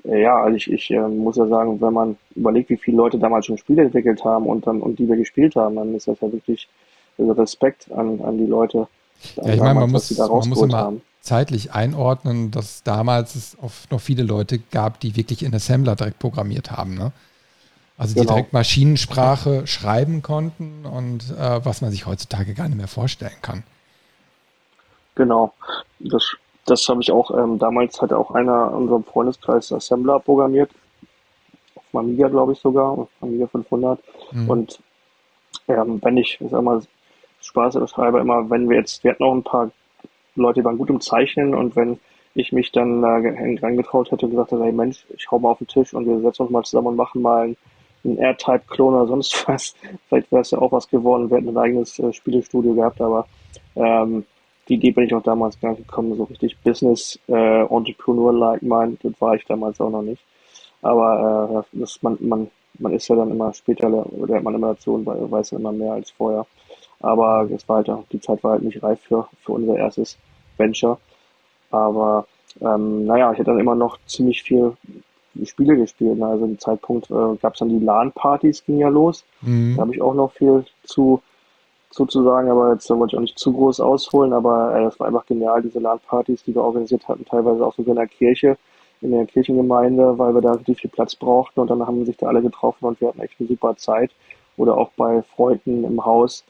ja, 0.04 0.42
also 0.42 0.58
ich, 0.58 0.72
ich 0.72 0.92
äh, 0.92 1.08
muss 1.08 1.38
ja 1.38 1.48
sagen, 1.48 1.80
wenn 1.80 1.94
man 1.94 2.18
überlegt, 2.36 2.70
wie 2.70 2.78
viele 2.78 2.98
Leute 2.98 3.18
damals 3.18 3.46
schon 3.46 3.58
Spiele 3.58 3.84
entwickelt 3.84 4.24
haben 4.26 4.48
und 4.48 4.68
dann 4.68 4.82
und 4.82 5.00
die 5.00 5.08
wir 5.08 5.16
gespielt 5.16 5.56
haben, 5.56 5.76
dann 5.76 5.96
ist 5.96 6.08
das 6.08 6.20
ja 6.20 6.32
wirklich 6.32 6.68
also 7.18 7.32
Respekt 7.34 7.92
an, 7.92 8.20
an 8.22 8.38
die 8.38 8.46
Leute. 8.46 8.88
Ja, 9.36 9.54
ich 9.54 9.60
meine, 9.60 9.80
man 9.80 9.92
muss, 9.92 10.18
man 10.18 10.50
muss 10.50 10.62
immer 10.62 10.78
haben. 10.78 11.02
zeitlich 11.22 11.72
einordnen, 11.72 12.52
dass 12.52 12.84
damals 12.84 13.36
es 13.36 13.58
oft 13.62 13.92
noch 13.92 14.02
viele 14.02 14.24
Leute 14.24 14.60
gab, 14.60 15.00
die 15.00 15.16
wirklich 15.16 15.44
in 15.44 15.56
Assembler 15.56 15.96
direkt 15.96 16.20
programmiert 16.20 16.72
haben. 16.72 16.96
Ne? 16.96 17.14
Also 17.98 18.16
die 18.16 18.22
genau. 18.22 18.34
direkt 18.34 18.54
Maschinensprache 18.54 19.68
schreiben 19.68 20.22
konnten 20.22 20.86
und 20.86 21.32
äh, 21.32 21.64
was 21.64 21.82
man 21.82 21.92
sich 21.92 22.06
heutzutage 22.06 22.54
gar 22.54 22.68
nicht 22.68 22.78
mehr 22.78 22.88
vorstellen 22.88 23.32
kann. 23.42 23.64
Genau. 25.16 25.54
Das 26.00 26.36
das 26.66 26.88
habe 26.88 27.02
ich 27.02 27.12
auch, 27.12 27.32
ähm, 27.38 27.60
damals 27.60 28.02
hatte 28.02 28.18
auch 28.18 28.32
einer 28.32 28.70
in 28.70 28.84
unserem 28.84 29.04
Freundeskreis 29.04 29.72
Assembler 29.72 30.20
programmiert. 30.20 30.72
Auf 31.76 31.84
Amiga, 32.00 32.28
glaube 32.28 32.54
ich 32.54 32.60
sogar, 32.60 32.98
auf 32.98 33.10
Amiga 33.22 33.48
500. 33.48 34.00
Mhm. 34.32 34.50
Und 34.50 34.80
ähm, 35.68 36.00
wenn 36.02 36.18
ich, 36.18 36.40
ich 36.40 36.50
sag 36.50 36.62
mal, 36.62 36.82
Spaß 37.42 37.78
schreibe 37.90 38.20
immer, 38.20 38.50
wenn 38.50 38.70
wir 38.70 38.78
jetzt, 38.78 39.04
wir 39.04 39.12
hatten 39.12 39.24
auch 39.24 39.34
ein 39.34 39.44
paar 39.44 39.72
Leute, 40.36 40.62
die 40.62 40.66
waren 40.66 40.78
gut 40.78 40.90
im 40.90 41.02
Zeichnen 41.02 41.54
und 41.54 41.76
wenn 41.76 42.00
ich 42.36 42.52
mich 42.52 42.72
dann 42.72 43.02
da 43.02 43.20
äh, 43.20 43.60
reingetraut 43.60 44.12
hätte 44.12 44.26
und 44.26 44.32
gesagt 44.32 44.52
hätte, 44.52 44.64
hey 44.64 44.72
Mensch, 44.72 45.06
ich 45.16 45.30
hau 45.30 45.40
mal 45.40 45.52
auf 45.52 45.60
den 45.60 45.68
Tisch 45.68 45.94
und 45.94 46.08
wir 46.08 46.20
setzen 46.20 46.44
uns 46.44 46.52
mal 46.52 46.64
zusammen 46.64 46.88
und 46.88 46.96
machen 46.96 47.22
mal 47.22 47.44
einen, 47.44 47.58
einen 48.04 48.18
R-Type-Klon 48.18 48.96
oder 48.96 49.08
sonst 49.08 49.48
was. 49.48 49.76
Vielleicht 50.08 50.32
wäre 50.32 50.42
es 50.42 50.52
ja 50.52 50.60
auch 50.60 50.72
was 50.72 50.88
geworden, 50.88 51.30
wir 51.30 51.38
hätten 51.38 51.50
ein 51.50 51.58
eigenes 51.58 52.00
äh, 52.00 52.12
Spielestudio 52.14 52.74
gehabt, 52.74 53.02
aber 53.02 53.28
ähm, 53.76 54.26
die 54.68 54.76
Idee 54.76 54.92
bin 54.92 55.06
ich 55.06 55.14
auch 55.14 55.24
damals 55.24 55.60
gar 55.60 55.72
nicht 55.72 55.88
gekommen, 55.88 56.16
so 56.16 56.24
richtig 56.24 56.58
Business 56.60 57.20
äh, 57.28 57.62
Entrepreneur-like 57.66 58.62
minded 58.62 59.20
war 59.20 59.36
ich 59.36 59.46
damals 59.46 59.80
auch 59.82 59.90
noch 59.90 60.02
nicht. 60.02 60.22
Aber 60.82 61.66
äh, 61.74 61.80
das, 61.80 62.02
man, 62.02 62.18
man, 62.22 62.50
man 62.80 62.94
ist 62.94 63.08
ja 63.08 63.16
dann 63.16 63.32
immer 63.32 63.54
später, 63.54 63.88
oder 63.88 64.42
man 64.42 64.56
immer 64.56 64.74
dazu 64.74 64.94
und 64.94 65.06
weiß 65.06 65.52
ja 65.52 65.60
immer 65.60 65.72
mehr 65.72 65.94
als 65.94 66.12
vorher. 66.12 66.46
Aber 67.00 67.50
es 67.54 67.68
war 67.68 67.78
halt 67.78 67.90
auch, 67.90 68.06
die 68.12 68.22
Zeit 68.22 68.44
war 68.44 68.54
halt 68.54 68.64
nicht 68.64 68.82
reif 68.82 69.00
für, 69.02 69.28
für 69.44 69.52
unser 69.52 69.76
erstes 69.76 70.18
Venture. 70.58 70.98
Aber 71.72 72.26
ähm, 72.62 73.06
naja, 73.06 73.32
ich 73.32 73.40
hätte 73.40 73.52
dann 73.52 73.60
immer 73.60 73.76
noch 73.76 73.98
ziemlich 74.06 74.44
viel 74.44 74.74
Spiele 75.44 75.76
gespielt. 75.76 76.18
Ne? 76.18 76.28
Also 76.28 76.46
im 76.46 76.60
Zeitpunkt 76.60 77.10
äh, 77.10 77.36
gab 77.42 77.54
es 77.54 77.60
dann 77.60 77.70
die 77.70 77.84
LAN-Partys, 77.84 78.64
ging 78.66 78.78
ja 78.78 78.90
los. 78.90 79.26
Mhm. 79.42 79.76
Da 79.76 79.82
habe 79.82 79.94
ich 79.94 80.02
auch 80.02 80.14
noch 80.14 80.32
viel 80.32 80.66
zu 80.84 81.22
sozusagen, 81.94 82.50
aber 82.50 82.74
jetzt 82.74 82.90
wollte 82.90 83.14
ich 83.14 83.18
auch 83.18 83.22
nicht 83.22 83.40
zu 83.40 83.54
groß 83.54 83.80
ausholen, 83.80 84.34
aber 84.34 84.76
äh, 84.76 84.84
das 84.84 85.00
war 85.00 85.08
einfach 85.08 85.26
genial, 85.26 85.62
diese 85.62 85.80
LAN-Partys, 85.80 86.44
die 86.44 86.56
wir 86.56 86.64
organisiert 86.64 87.08
hatten, 87.08 87.26
teilweise 87.26 87.66
auch 87.66 87.76
sogar 87.76 87.92
in 87.92 87.98
der 87.98 88.08
Kirche, 88.08 88.58
in 89.02 89.12
der 89.12 89.26
Kirchengemeinde, 89.26 90.18
weil 90.18 90.34
wir 90.34 90.42
da 90.42 90.54
richtig 90.54 90.82
viel 90.82 90.90
Platz 90.90 91.16
brauchten 91.16 91.60
und 91.60 91.70
dann 91.70 91.86
haben 91.86 92.06
sich 92.06 92.18
da 92.18 92.28
alle 92.28 92.42
getroffen 92.42 92.86
und 92.86 93.00
wir 93.00 93.10
hatten 93.10 93.22
echt 93.22 93.36
eine 93.40 93.48
super 93.48 93.76
Zeit 93.76 94.12
oder 94.58 94.78
auch 94.78 94.92
bei 94.98 95.22
Freunden 95.36 95.84
im 95.84 96.04
Haus. 96.04 96.44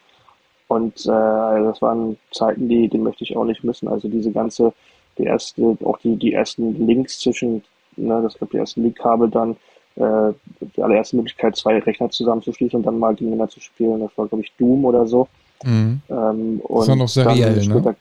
Und 0.67 1.05
äh, 1.05 1.63
das 1.63 1.81
waren 1.81 2.17
Zeiten, 2.31 2.69
die, 2.69 2.87
die 2.87 2.97
möchte 2.97 3.23
ich 3.23 3.35
auch 3.35 3.45
nicht 3.45 3.63
missen, 3.63 3.87
also 3.87 4.07
diese 4.07 4.31
ganze, 4.31 4.73
die 5.17 5.23
erste, 5.23 5.77
auch 5.83 5.97
die, 5.99 6.15
die 6.15 6.33
ersten 6.33 6.87
Links 6.87 7.19
zwischen, 7.19 7.63
ne, 7.97 8.21
das 8.23 8.35
glaube 8.35 8.51
die 8.53 8.57
ersten 8.57 8.83
Link-Kabel 8.83 9.29
dann, 9.29 9.57
äh, 9.95 10.33
die 10.75 10.81
allererste 10.81 11.15
Möglichkeit, 11.15 11.55
zwei 11.55 11.79
Rechner 11.79 12.09
zusammenzuschließen 12.09 12.77
und 12.77 12.85
dann 12.85 12.99
mal 12.99 13.13
gegeneinander 13.13 13.49
zu 13.49 13.59
spielen. 13.59 13.99
Das 13.99 14.11
war, 14.17 14.27
glaube 14.27 14.43
ich, 14.43 14.51
Doom 14.57 14.85
oder 14.85 15.05
so. 15.05 15.27
Mhm. 15.63 16.01
Ähm, 16.09 16.61
das 16.67 16.87
war 16.87 16.95
noch 16.95 17.07
seriell, 17.07 17.67
ne? 17.67 17.95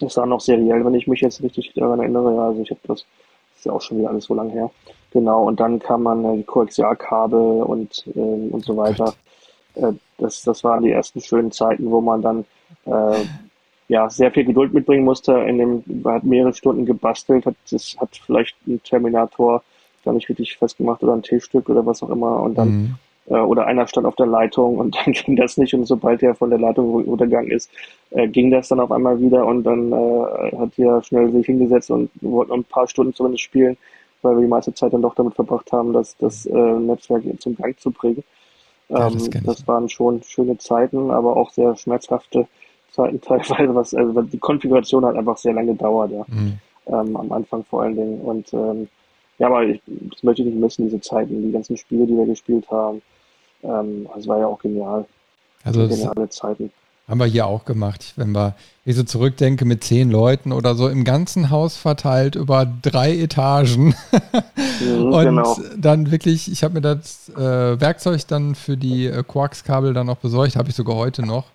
Das 0.00 0.16
war 0.16 0.26
noch 0.26 0.40
seriell, 0.40 0.84
wenn 0.84 0.94
ich 0.94 1.06
mich 1.06 1.20
jetzt 1.20 1.42
richtig 1.42 1.72
daran 1.74 2.00
erinnere. 2.00 2.34
Ja, 2.34 2.48
also 2.48 2.62
ich 2.62 2.70
habe 2.70 2.80
das, 2.88 2.98
das 2.98 3.58
ist 3.58 3.64
ja 3.64 3.72
auch 3.72 3.80
schon 3.80 3.98
wieder 3.98 4.10
alles 4.10 4.24
so 4.24 4.34
lange 4.34 4.52
her. 4.52 4.70
Genau, 5.12 5.46
und 5.46 5.60
dann 5.60 5.78
kam 5.78 6.02
man 6.02 6.24
äh, 6.24 6.36
die 6.38 6.42
Koaxialkabel 6.42 7.62
und, 7.62 8.04
äh, 8.14 8.18
und 8.18 8.64
so 8.64 8.76
weiter. 8.76 9.14
Äh, 9.76 9.92
das, 10.18 10.42
das 10.42 10.64
waren 10.64 10.82
die 10.82 10.90
ersten 10.90 11.20
schönen 11.20 11.52
Zeiten, 11.52 11.90
wo 11.90 12.00
man 12.00 12.22
dann 12.22 12.44
äh, 12.86 13.24
ja, 13.88 14.10
sehr 14.10 14.32
viel 14.32 14.44
Geduld 14.44 14.74
mitbringen 14.74 15.04
musste. 15.04 15.32
In 15.32 15.58
dem, 15.58 15.84
man 16.02 16.14
hat 16.14 16.24
mehrere 16.24 16.52
Stunden 16.52 16.86
gebastelt, 16.86 17.46
hat, 17.46 17.54
das 17.70 17.96
hat 17.98 18.20
vielleicht 18.26 18.56
ein 18.66 18.82
Terminator 18.82 19.62
gar 20.04 20.14
nicht 20.14 20.28
richtig 20.28 20.56
festgemacht 20.56 21.02
oder 21.02 21.14
ein 21.14 21.22
T-Stück 21.22 21.68
oder 21.68 21.84
was 21.84 22.02
auch 22.02 22.10
immer. 22.10 22.40
Und 22.40 22.56
dann 22.56 22.68
mhm. 22.68 22.94
äh, 23.26 23.40
oder 23.40 23.66
einer 23.66 23.86
stand 23.86 24.06
auf 24.06 24.16
der 24.16 24.26
Leitung 24.26 24.78
und 24.78 24.96
dann 25.04 25.12
ging 25.12 25.36
das 25.36 25.56
nicht 25.56 25.74
und 25.74 25.84
sobald 25.86 26.22
er 26.22 26.34
von 26.34 26.50
der 26.50 26.58
Leitung 26.58 27.04
runtergegangen 27.04 27.50
ist, 27.50 27.70
äh, 28.10 28.28
ging 28.28 28.50
das 28.50 28.68
dann 28.68 28.80
auf 28.80 28.92
einmal 28.92 29.20
wieder 29.20 29.46
und 29.46 29.64
dann 29.64 29.92
äh, 29.92 30.56
hat 30.56 30.78
er 30.78 31.02
schnell 31.02 31.32
sich 31.32 31.46
hingesetzt 31.46 31.90
und 31.90 32.10
wollte 32.20 32.50
noch 32.50 32.58
ein 32.58 32.64
paar 32.64 32.88
Stunden 32.88 33.14
zumindest 33.14 33.42
spielen, 33.42 33.76
weil 34.22 34.36
wir 34.36 34.42
die 34.42 34.48
meiste 34.48 34.74
Zeit 34.74 34.92
dann 34.92 35.02
doch 35.02 35.14
damit 35.14 35.34
verbracht 35.34 35.72
haben, 35.72 35.92
das, 35.92 36.16
das 36.18 36.46
äh, 36.46 36.52
Netzwerk 36.52 37.22
zum 37.40 37.56
Gang 37.56 37.78
zu 37.78 37.90
bringen. 37.90 38.24
Ja, 38.88 39.10
das, 39.10 39.26
ähm, 39.26 39.42
das 39.44 39.66
waren 39.66 39.88
schon 39.88 40.22
schöne 40.22 40.58
Zeiten, 40.58 41.10
aber 41.10 41.36
auch 41.36 41.50
sehr 41.50 41.76
schmerzhafte 41.76 42.46
Zeiten 42.90 43.20
teilweise, 43.20 43.74
was 43.74 43.94
also 43.94 44.22
die 44.22 44.38
Konfiguration 44.38 45.04
hat 45.04 45.16
einfach 45.16 45.36
sehr 45.36 45.52
lange 45.52 45.72
gedauert, 45.72 46.12
ja. 46.12 46.24
Mhm. 46.28 46.58
Ähm, 46.86 47.16
am 47.16 47.32
Anfang 47.32 47.64
vor 47.64 47.82
allen 47.82 47.96
Dingen. 47.96 48.20
Und 48.20 48.52
ähm, 48.52 48.88
ja, 49.38 49.46
aber 49.48 49.64
ich, 49.64 49.80
das 49.86 50.22
möchte 50.22 50.42
ich 50.42 50.48
nicht 50.48 50.58
missen, 50.58 50.86
diese 50.86 51.00
Zeiten, 51.00 51.42
die 51.42 51.52
ganzen 51.52 51.76
Spiele, 51.76 52.06
die 52.06 52.16
wir 52.16 52.26
gespielt 52.26 52.70
haben. 52.70 53.02
Ähm, 53.62 54.06
war 54.26 54.38
ja 54.38 54.46
auch 54.46 54.58
genial. 54.58 55.06
Also 55.64 55.88
geniale 55.88 56.28
Zeiten. 56.28 56.70
Haben 57.08 57.20
wir 57.20 57.26
hier 57.26 57.46
auch 57.46 57.64
gemacht. 57.64 58.14
Wenn 58.16 58.32
wir, 58.32 58.54
ich 58.84 58.96
so 58.96 59.02
zurückdenke, 59.02 59.64
mit 59.64 59.84
zehn 59.84 60.10
Leuten 60.10 60.52
oder 60.52 60.74
so 60.74 60.88
im 60.88 61.04
ganzen 61.04 61.50
Haus 61.50 61.76
verteilt 61.76 62.34
über 62.34 62.64
drei 62.64 63.14
Etagen. 63.18 63.94
Mhm, 64.80 65.02
und 65.12 65.24
genau. 65.24 65.58
dann 65.76 66.10
wirklich, 66.10 66.50
ich 66.50 66.64
habe 66.64 66.74
mir 66.74 66.80
das 66.80 67.28
äh, 67.30 67.80
Werkzeug 67.80 68.26
dann 68.28 68.54
für 68.54 68.76
die 68.76 69.06
äh, 69.06 69.22
Quarks-Kabel 69.22 69.92
dann 69.92 70.06
noch 70.06 70.16
besorgt, 70.16 70.56
habe 70.56 70.70
ich 70.70 70.76
sogar 70.76 70.96
heute 70.96 71.22
noch. 71.22 71.46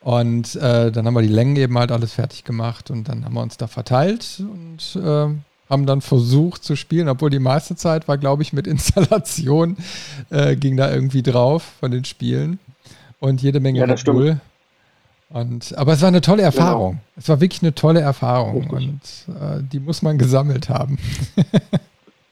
Und 0.00 0.56
äh, 0.56 0.90
dann 0.90 1.06
haben 1.06 1.14
wir 1.14 1.22
die 1.22 1.28
Längen 1.28 1.56
eben 1.56 1.78
halt 1.78 1.92
alles 1.92 2.12
fertig 2.12 2.44
gemacht 2.44 2.90
und 2.90 3.08
dann 3.08 3.24
haben 3.24 3.34
wir 3.34 3.42
uns 3.42 3.56
da 3.56 3.68
verteilt 3.68 4.40
und 4.40 4.96
äh, 4.96 5.28
haben 5.72 5.86
dann 5.86 6.02
versucht 6.02 6.62
zu 6.62 6.76
spielen, 6.76 7.08
obwohl 7.08 7.30
die 7.30 7.38
meiste 7.38 7.74
Zeit 7.74 8.06
war, 8.06 8.18
glaube 8.18 8.42
ich, 8.42 8.52
mit 8.52 8.66
Installation 8.68 9.76
äh, 10.30 10.54
ging 10.54 10.76
da 10.76 10.92
irgendwie 10.92 11.22
drauf 11.22 11.62
von 11.80 11.90
den 11.90 12.04
Spielen 12.04 12.60
und 13.18 13.42
jede 13.42 13.58
Menge 13.58 13.80
ja, 13.80 13.94
Bull. 14.04 14.40
Und, 15.30 15.76
aber 15.78 15.94
es 15.94 16.02
war 16.02 16.08
eine 16.08 16.20
tolle 16.20 16.42
genau. 16.42 16.48
Erfahrung. 16.48 16.90
Genau. 16.90 17.02
Es 17.16 17.28
war 17.30 17.40
wirklich 17.40 17.62
eine 17.62 17.74
tolle 17.74 18.00
Erfahrung 18.00 18.70
Richtig. 18.70 19.26
und 19.28 19.34
äh, 19.34 19.62
die 19.62 19.80
muss 19.80 20.02
man 20.02 20.18
gesammelt 20.18 20.68
haben. 20.68 20.98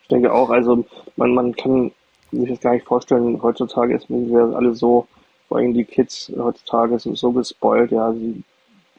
ich 0.03 0.09
denke 0.11 0.33
auch, 0.33 0.51
also 0.51 0.85
man, 1.17 1.33
man 1.33 1.57
kann 1.57 1.93
sich 2.31 2.51
das 2.51 2.61
gar 2.61 2.75
nicht 2.75 2.87
vorstellen, 2.87 3.41
heutzutage 3.43 3.95
ist 3.95 4.11
wir 4.11 4.55
alle 4.55 4.75
so, 4.75 5.07
vor 5.49 5.59
allem 5.59 5.73
die 5.73 5.85
Kids 5.85 6.31
heutzutage 6.37 6.99
sind 6.99 7.17
so 7.17 7.33
gespoilt, 7.33 7.91
ja, 7.91 8.13
sie, 8.13 8.43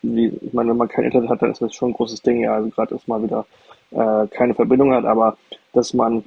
wie, 0.02 0.28
ich 0.42 0.52
meine, 0.52 0.72
wenn 0.72 0.78
man 0.78 0.88
kein 0.88 1.06
Internet 1.06 1.30
hat, 1.30 1.42
dann 1.44 1.52
ist 1.52 1.62
das 1.62 1.76
schon 1.76 1.92
ein 1.92 1.94
großes 1.94 2.24
Ding, 2.24 2.42
ja, 2.42 2.56
also 2.56 2.70
gerade 2.70 2.96
ist 2.96 3.08
mal 3.08 3.22
wieder 3.22 3.46
äh, 3.92 4.28
keine 4.28 4.54
Verbindung 4.54 4.94
hat, 4.94 5.06
aber 5.06 5.38
dass 5.74 5.94
man 5.94 6.24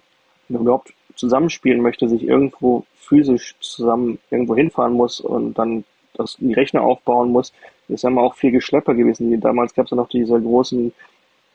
überhaupt 0.49 0.93
zusammenspielen 1.17 1.81
möchte, 1.81 2.09
sich 2.09 2.23
irgendwo 2.23 2.85
physisch 2.97 3.55
zusammen 3.61 4.19
irgendwo 4.31 4.57
hinfahren 4.57 4.95
muss 4.95 5.21
und 5.21 5.55
dann 5.55 5.85
das, 6.15 6.37
die 6.39 6.53
Rechner 6.53 6.83
aufbauen 6.83 7.31
muss, 7.31 7.53
ist 7.89 8.03
ja 8.03 8.11
immer 8.11 8.23
auch 8.23 8.35
viel 8.35 8.51
Geschlepper 8.51 8.95
gewesen. 8.95 9.41
Damals 9.41 9.75
gab 9.75 9.87
es 9.87 9.91
ja 9.91 9.97
noch 9.97 10.09
diese 10.09 10.41
großen 10.41 10.93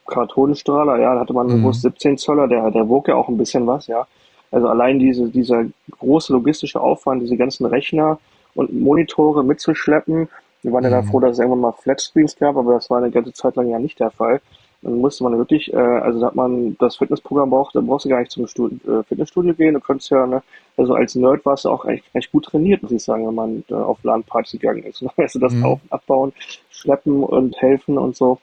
Kartonenstrahler, 0.05 0.99
ja, 0.99 1.13
da 1.13 1.21
hatte 1.21 1.33
man 1.33 1.49
einen 1.49 1.63
mhm. 1.63 1.71
17 1.71 2.17
Zöller, 2.17 2.47
der, 2.47 2.71
der 2.71 2.89
wog 2.89 3.07
ja 3.07 3.15
auch 3.15 3.29
ein 3.29 3.37
bisschen 3.37 3.67
was, 3.67 3.87
ja. 3.87 4.07
Also 4.51 4.67
allein 4.67 4.97
diese, 4.97 5.29
dieser 5.29 5.65
große 5.99 6.33
logistische 6.33 6.81
Aufwand, 6.81 7.21
diese 7.21 7.37
ganzen 7.37 7.65
Rechner 7.67 8.19
und 8.55 8.73
Monitore 8.73 9.43
mitzuschleppen. 9.43 10.27
Wir 10.63 10.71
waren 10.71 10.83
mhm. 10.83 10.91
ja 10.91 11.01
da 11.01 11.03
froh, 11.03 11.19
dass 11.19 11.33
es 11.33 11.39
irgendwann 11.39 11.61
mal 11.61 11.71
Flatscreens 11.71 12.35
gab, 12.35 12.57
aber 12.57 12.73
das 12.73 12.89
war 12.89 12.97
eine 12.97 13.11
ganze 13.11 13.33
Zeit 13.33 13.55
lang 13.55 13.69
ja 13.69 13.77
nicht 13.77 13.99
der 13.99 14.09
Fall. 14.09 14.41
Dann 14.81 14.99
musste 14.99 15.23
man 15.23 15.37
wirklich, 15.37 15.73
äh, 15.73 15.77
also 15.77 16.21
da 16.21 16.27
hat 16.27 16.35
man 16.35 16.77
das 16.79 16.95
Fitnessprogramm 16.95 17.49
braucht, 17.49 17.75
dann 17.75 17.85
brauchst 17.85 18.05
du 18.05 18.09
gar 18.09 18.19
nicht 18.19 18.31
zum 18.31 18.47
Studio, 18.47 18.99
äh, 18.99 19.03
Fitnessstudio 19.03 19.53
gehen. 19.53 19.73
Du 19.73 19.81
könntest 19.81 20.09
ja, 20.09 20.25
ne, 20.25 20.41
also 20.77 20.93
als 20.93 21.15
Nerd 21.15 21.45
warst 21.45 21.65
du 21.65 21.69
auch 21.69 21.85
echt, 21.85 22.05
echt 22.13 22.31
gut 22.31 22.45
trainiert, 22.45 22.81
muss 22.81 22.91
ich 22.93 23.03
sagen, 23.03 23.27
wenn 23.27 23.35
man 23.35 23.63
äh, 23.69 23.73
auf 23.73 24.01
LAN-Partys 24.03 24.53
gegangen 24.53 24.83
ist. 24.83 25.03
Also 25.17 25.39
das 25.39 25.53
mhm. 25.53 25.65
Auf- 25.65 25.81
Abbauen, 25.89 26.31
Schleppen 26.71 27.23
und 27.23 27.61
Helfen 27.61 27.97
und 27.97 28.15
so, 28.15 28.39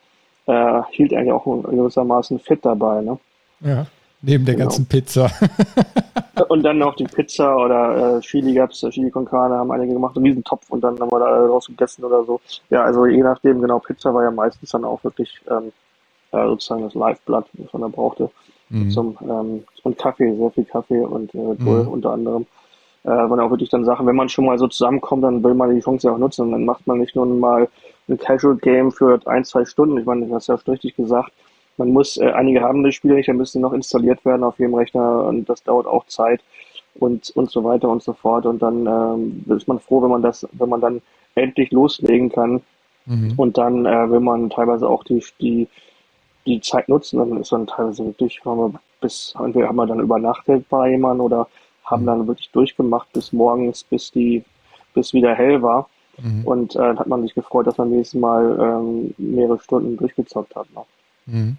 äh, 0.46 0.82
hielt 0.90 1.14
eigentlich 1.14 1.32
auch 1.32 1.44
gewissermaßen 1.44 2.38
fit 2.38 2.62
dabei, 2.62 3.00
ne? 3.00 3.18
Ja, 3.60 3.86
neben 4.20 4.44
der 4.44 4.56
genau. 4.56 4.66
ganzen 4.66 4.84
Pizza. 4.84 5.30
und 6.48 6.62
dann 6.62 6.76
noch 6.76 6.96
die 6.96 7.04
Pizza 7.04 7.56
oder 7.56 8.18
äh, 8.18 8.20
Chili 8.20 8.52
gab's, 8.52 8.82
äh, 8.82 8.90
Chili 8.90 9.10
con 9.10 9.24
Carne 9.24 9.56
haben 9.56 9.72
einige 9.72 9.94
gemacht, 9.94 10.16
einen 10.16 10.26
riesen 10.26 10.44
Topf 10.44 10.68
und 10.68 10.82
dann 10.82 11.00
haben 11.00 11.10
wir 11.10 11.18
da 11.18 11.46
raus 11.46 11.66
gegessen 11.66 12.04
oder 12.04 12.24
so. 12.24 12.40
Ja, 12.68 12.84
also 12.84 13.06
je 13.06 13.22
nachdem, 13.22 13.62
genau, 13.62 13.78
Pizza 13.78 14.12
war 14.12 14.22
ja 14.22 14.30
meistens 14.30 14.70
dann 14.70 14.84
auch 14.84 15.02
wirklich 15.02 15.40
ähm, 15.50 15.72
äh, 16.36 16.46
sozusagen 16.46 16.82
das 16.82 16.94
Liveblatt, 16.94 17.46
was 17.54 17.72
man 17.72 17.82
da 17.82 17.88
brauchte. 17.88 18.30
Mhm. 18.68 18.90
Zum, 18.90 19.16
ähm, 19.22 19.64
und 19.84 19.98
Kaffee, 19.98 20.34
sehr 20.34 20.50
viel 20.50 20.64
Kaffee 20.64 21.00
und 21.00 21.34
äh, 21.34 21.54
Bull 21.54 21.84
mhm. 21.84 21.88
unter 21.88 22.12
anderem. 22.12 22.46
Äh, 23.04 23.10
waren 23.10 23.38
auch 23.38 23.50
wirklich 23.50 23.70
dann 23.70 23.84
Sachen, 23.84 24.06
wenn 24.06 24.16
man 24.16 24.28
schon 24.28 24.46
mal 24.46 24.58
so 24.58 24.66
zusammenkommt, 24.66 25.22
dann 25.22 25.44
will 25.44 25.54
man 25.54 25.72
die 25.72 25.80
Chance 25.80 26.08
ja 26.08 26.14
auch 26.14 26.18
nutzen. 26.18 26.42
Und 26.42 26.52
dann 26.52 26.64
macht 26.64 26.86
man 26.86 26.98
nicht 26.98 27.14
nur 27.14 27.24
mal 27.26 27.68
ein 28.08 28.18
Casual 28.18 28.56
Game 28.56 28.90
für 28.90 29.20
ein, 29.26 29.44
zwei 29.44 29.64
Stunden. 29.64 29.98
Ich 29.98 30.06
meine, 30.06 30.26
du 30.26 30.34
hast 30.34 30.48
ja 30.48 30.58
schon 30.58 30.72
richtig 30.72 30.96
gesagt. 30.96 31.32
Man 31.76 31.92
muss, 31.92 32.16
äh, 32.16 32.30
einige 32.32 32.62
haben 32.62 32.82
das 32.82 32.94
Spiel 32.94 33.14
nicht, 33.14 33.28
dann 33.28 33.36
müssen 33.36 33.58
die 33.58 33.62
noch 33.62 33.72
installiert 33.72 34.24
werden 34.24 34.42
auf 34.42 34.58
jedem 34.58 34.74
Rechner 34.74 35.24
und 35.24 35.48
das 35.48 35.62
dauert 35.62 35.86
auch 35.86 36.06
Zeit 36.06 36.40
und, 36.94 37.30
und 37.36 37.50
so 37.50 37.62
weiter 37.62 37.88
und 37.88 38.02
so 38.02 38.12
fort. 38.12 38.46
Und 38.46 38.60
dann 38.60 38.86
ähm, 38.86 39.44
ist 39.56 39.68
man 39.68 39.78
froh, 39.78 40.02
wenn 40.02 40.10
man 40.10 40.22
das, 40.22 40.48
wenn 40.52 40.68
man 40.68 40.80
dann 40.80 41.02
endlich 41.36 41.70
loslegen 41.70 42.30
kann. 42.30 42.62
Mhm. 43.04 43.34
Und 43.36 43.58
dann 43.58 43.86
äh, 43.86 44.10
will 44.10 44.20
man 44.20 44.50
teilweise 44.50 44.88
auch 44.88 45.04
die, 45.04 45.22
die 45.40 45.68
die 46.46 46.60
Zeit 46.60 46.88
nutzen. 46.88 47.18
Dann 47.18 47.40
ist 47.40 47.52
dann 47.52 47.66
teilweise 47.66 48.04
wirklich, 48.04 48.40
haben 48.44 48.58
wir 48.58 48.80
bis, 49.00 49.34
entweder 49.38 49.68
haben 49.68 49.76
wir 49.76 49.86
dann 49.86 50.00
übernachtet 50.00 50.68
bei 50.68 50.90
jemandem 50.90 51.26
oder 51.26 51.48
haben 51.84 52.02
mhm. 52.02 52.06
dann 52.06 52.26
wirklich 52.26 52.50
durchgemacht 52.50 53.12
bis 53.12 53.32
morgens, 53.32 53.84
bis 53.84 54.10
die, 54.10 54.44
bis 54.94 55.12
wieder 55.12 55.34
hell 55.34 55.62
war. 55.62 55.88
Mhm. 56.18 56.44
Und 56.44 56.76
äh, 56.76 56.96
hat 56.96 57.06
man 57.06 57.22
sich 57.22 57.34
gefreut, 57.34 57.66
dass 57.66 57.78
man 57.78 57.90
nächstes 57.90 58.18
Mal 58.18 58.58
ähm, 58.58 59.14
mehrere 59.18 59.60
Stunden 59.60 59.96
durchgezockt 59.96 60.56
hat. 60.56 60.66
Noch. 60.74 60.86
Mhm. 61.26 61.58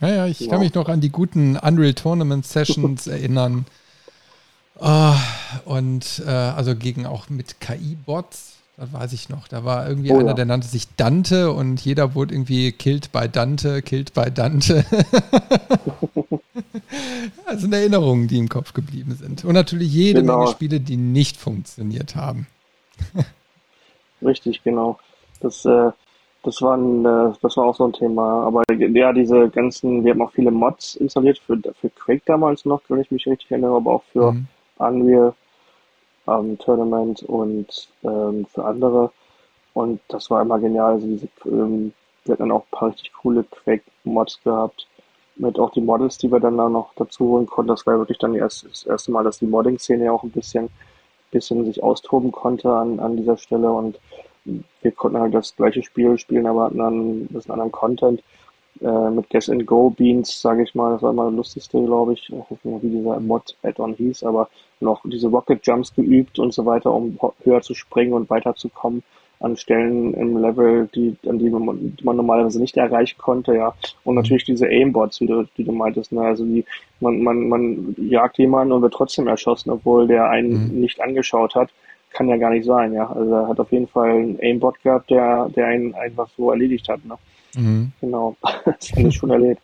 Ja, 0.00 0.08
ja, 0.08 0.26
ich 0.26 0.40
ja. 0.40 0.50
kann 0.50 0.60
mich 0.60 0.74
noch 0.74 0.88
an 0.88 1.00
die 1.00 1.10
guten 1.10 1.56
Unreal 1.56 1.94
Tournament 1.94 2.46
Sessions 2.46 3.06
erinnern. 3.08 3.66
Oh, 4.78 5.14
und 5.64 6.22
äh, 6.26 6.30
also 6.30 6.74
gegen 6.74 7.06
auch 7.06 7.28
mit 7.28 7.60
KI-Bots 7.60 8.61
das 8.76 8.92
weiß 8.92 9.12
ich 9.12 9.28
noch. 9.28 9.48
Da 9.48 9.64
war 9.64 9.88
irgendwie 9.88 10.10
oh, 10.12 10.18
einer, 10.18 10.28
ja. 10.28 10.34
der 10.34 10.46
nannte 10.46 10.66
sich 10.66 10.94
Dante 10.96 11.52
und 11.52 11.80
jeder 11.84 12.14
wurde 12.14 12.34
irgendwie 12.34 12.72
killed 12.72 13.12
bei 13.12 13.28
Dante, 13.28 13.82
killed 13.82 14.14
bei 14.14 14.30
Dante. 14.30 14.84
das 17.46 17.60
sind 17.60 17.74
Erinnerungen, 17.74 18.28
die 18.28 18.38
im 18.38 18.48
Kopf 18.48 18.72
geblieben 18.72 19.14
sind. 19.14 19.44
Und 19.44 19.54
natürlich 19.54 19.92
jede 19.92 20.22
genau. 20.22 20.38
Menge 20.38 20.50
Spiele, 20.52 20.80
die 20.80 20.96
nicht 20.96 21.36
funktioniert 21.36 22.16
haben. 22.16 22.46
Richtig, 24.22 24.62
genau. 24.62 24.98
Das, 25.40 25.64
äh, 25.66 25.90
das, 26.42 26.62
war 26.62 26.76
ein, 26.76 27.04
äh, 27.04 27.34
das 27.42 27.56
war 27.56 27.66
auch 27.66 27.76
so 27.76 27.84
ein 27.84 27.92
Thema. 27.92 28.46
Aber 28.46 28.62
ja, 28.70 29.12
diese 29.12 29.50
ganzen, 29.50 30.02
wir 30.04 30.12
haben 30.12 30.22
auch 30.22 30.32
viele 30.32 30.50
Mods 30.50 30.94
installiert 30.96 31.38
für, 31.38 31.58
für 31.80 31.90
Quake 31.90 32.22
damals 32.24 32.64
noch, 32.64 32.80
wenn 32.88 33.00
ich 33.00 33.10
mich 33.10 33.26
richtig 33.26 33.50
erinnere, 33.50 33.76
aber 33.76 33.92
auch 33.92 34.04
für 34.12 34.32
mhm. 34.32 34.46
Unreal 34.78 35.34
ähm, 36.26 36.58
Tournament 36.58 37.22
und 37.22 37.88
ähm, 38.02 38.46
für 38.46 38.64
andere. 38.64 39.10
Und 39.74 40.00
das 40.08 40.30
war 40.30 40.42
immer 40.42 40.58
genial. 40.58 40.94
Also 40.94 41.06
diese, 41.06 41.28
ähm, 41.46 41.92
wir 42.24 42.32
hatten 42.32 42.42
dann 42.42 42.52
auch 42.52 42.64
ein 42.64 42.70
paar 42.70 42.88
richtig 42.90 43.12
coole 43.14 43.44
Quake-Mods 43.44 44.40
gehabt. 44.44 44.86
Mit 45.36 45.58
auch 45.58 45.70
die 45.70 45.80
Models, 45.80 46.18
die 46.18 46.30
wir 46.30 46.40
dann 46.40 46.58
da 46.58 46.68
noch 46.68 46.92
dazu 46.94 47.26
holen 47.26 47.46
konnten. 47.46 47.70
Das 47.70 47.86
war 47.86 47.98
wirklich 47.98 48.18
dann 48.18 48.34
erst, 48.34 48.64
das 48.64 48.84
erste 48.84 49.12
Mal, 49.12 49.24
dass 49.24 49.38
die 49.38 49.46
Modding-Szene 49.46 50.04
ja 50.04 50.12
auch 50.12 50.22
ein 50.22 50.30
bisschen, 50.30 50.68
bisschen 51.30 51.64
sich 51.64 51.82
austoben 51.82 52.32
konnte 52.32 52.70
an, 52.70 53.00
an 53.00 53.16
dieser 53.16 53.38
Stelle. 53.38 53.72
Und 53.72 53.98
wir 54.44 54.92
konnten 54.92 55.18
halt 55.18 55.34
das 55.34 55.56
gleiche 55.56 55.82
Spiel 55.82 56.18
spielen, 56.18 56.46
aber 56.46 56.64
hatten 56.64 56.78
dann 56.78 57.22
ein 57.22 57.28
bisschen 57.28 57.52
anderen 57.52 57.72
Content 57.72 58.22
äh, 58.82 59.10
mit 59.10 59.30
Guess 59.30 59.48
and 59.48 59.66
Go 59.66 59.90
Beans, 59.90 60.40
sage 60.40 60.62
ich 60.62 60.74
mal, 60.74 60.92
das 60.92 61.02
war 61.02 61.12
immer 61.12 61.26
das 61.26 61.34
Lustigste, 61.34 61.82
glaube 61.84 62.14
ich. 62.14 62.28
Ich 62.28 62.34
weiß 62.34 62.50
nicht 62.50 62.64
mehr, 62.64 62.82
wie 62.82 62.90
dieser 62.90 63.20
Mod-Add-on 63.20 63.94
hieß, 63.94 64.24
aber 64.24 64.48
noch 64.80 65.02
diese 65.04 65.28
Rocket 65.28 65.66
Jumps 65.66 65.94
geübt 65.94 66.38
und 66.38 66.52
so 66.52 66.66
weiter, 66.66 66.92
um 66.92 67.18
höher 67.44 67.62
zu 67.62 67.74
springen 67.74 68.12
und 68.12 68.28
weiterzukommen 68.30 69.02
an 69.42 69.56
Stellen 69.56 70.14
im 70.14 70.38
Level, 70.38 70.88
die, 70.94 71.16
an 71.28 71.38
die 71.38 71.50
man, 71.50 71.96
die 71.96 72.04
man 72.04 72.16
normalerweise 72.16 72.60
nicht 72.60 72.76
erreichen 72.76 73.18
konnte, 73.18 73.54
ja. 73.54 73.74
Und 74.04 74.14
natürlich 74.14 74.44
diese 74.44 74.66
Aimbots, 74.66 75.20
wie 75.20 75.26
du, 75.26 75.44
die 75.56 75.64
du 75.64 75.72
meintest, 75.72 76.12
ne? 76.12 76.22
Also 76.22 76.44
die, 76.44 76.64
man, 77.00 77.22
man, 77.22 77.48
man 77.48 77.96
jagt 77.98 78.38
jemanden 78.38 78.72
und 78.72 78.82
wird 78.82 78.94
trotzdem 78.94 79.26
erschossen, 79.26 79.70
obwohl 79.70 80.06
der 80.06 80.30
einen 80.30 80.68
mhm. 80.68 80.80
nicht 80.80 81.00
angeschaut 81.00 81.54
hat. 81.54 81.70
Kann 82.10 82.28
ja 82.28 82.36
gar 82.36 82.50
nicht 82.50 82.66
sein, 82.66 82.92
ja. 82.92 83.10
Also 83.10 83.32
er 83.32 83.48
hat 83.48 83.58
auf 83.58 83.72
jeden 83.72 83.88
Fall 83.88 84.10
einen 84.10 84.38
Aimbot 84.40 84.80
gehabt, 84.82 85.10
der, 85.10 85.48
der 85.48 85.66
einen 85.66 85.94
einfach 85.94 86.28
so 86.36 86.50
erledigt 86.50 86.88
hat, 86.88 87.04
ne? 87.04 87.16
Mhm. 87.54 87.92
Genau, 88.00 88.36
das 88.42 88.92
habe 88.92 89.08
ich 89.08 89.14
schon 89.14 89.30
erlebt. 89.30 89.62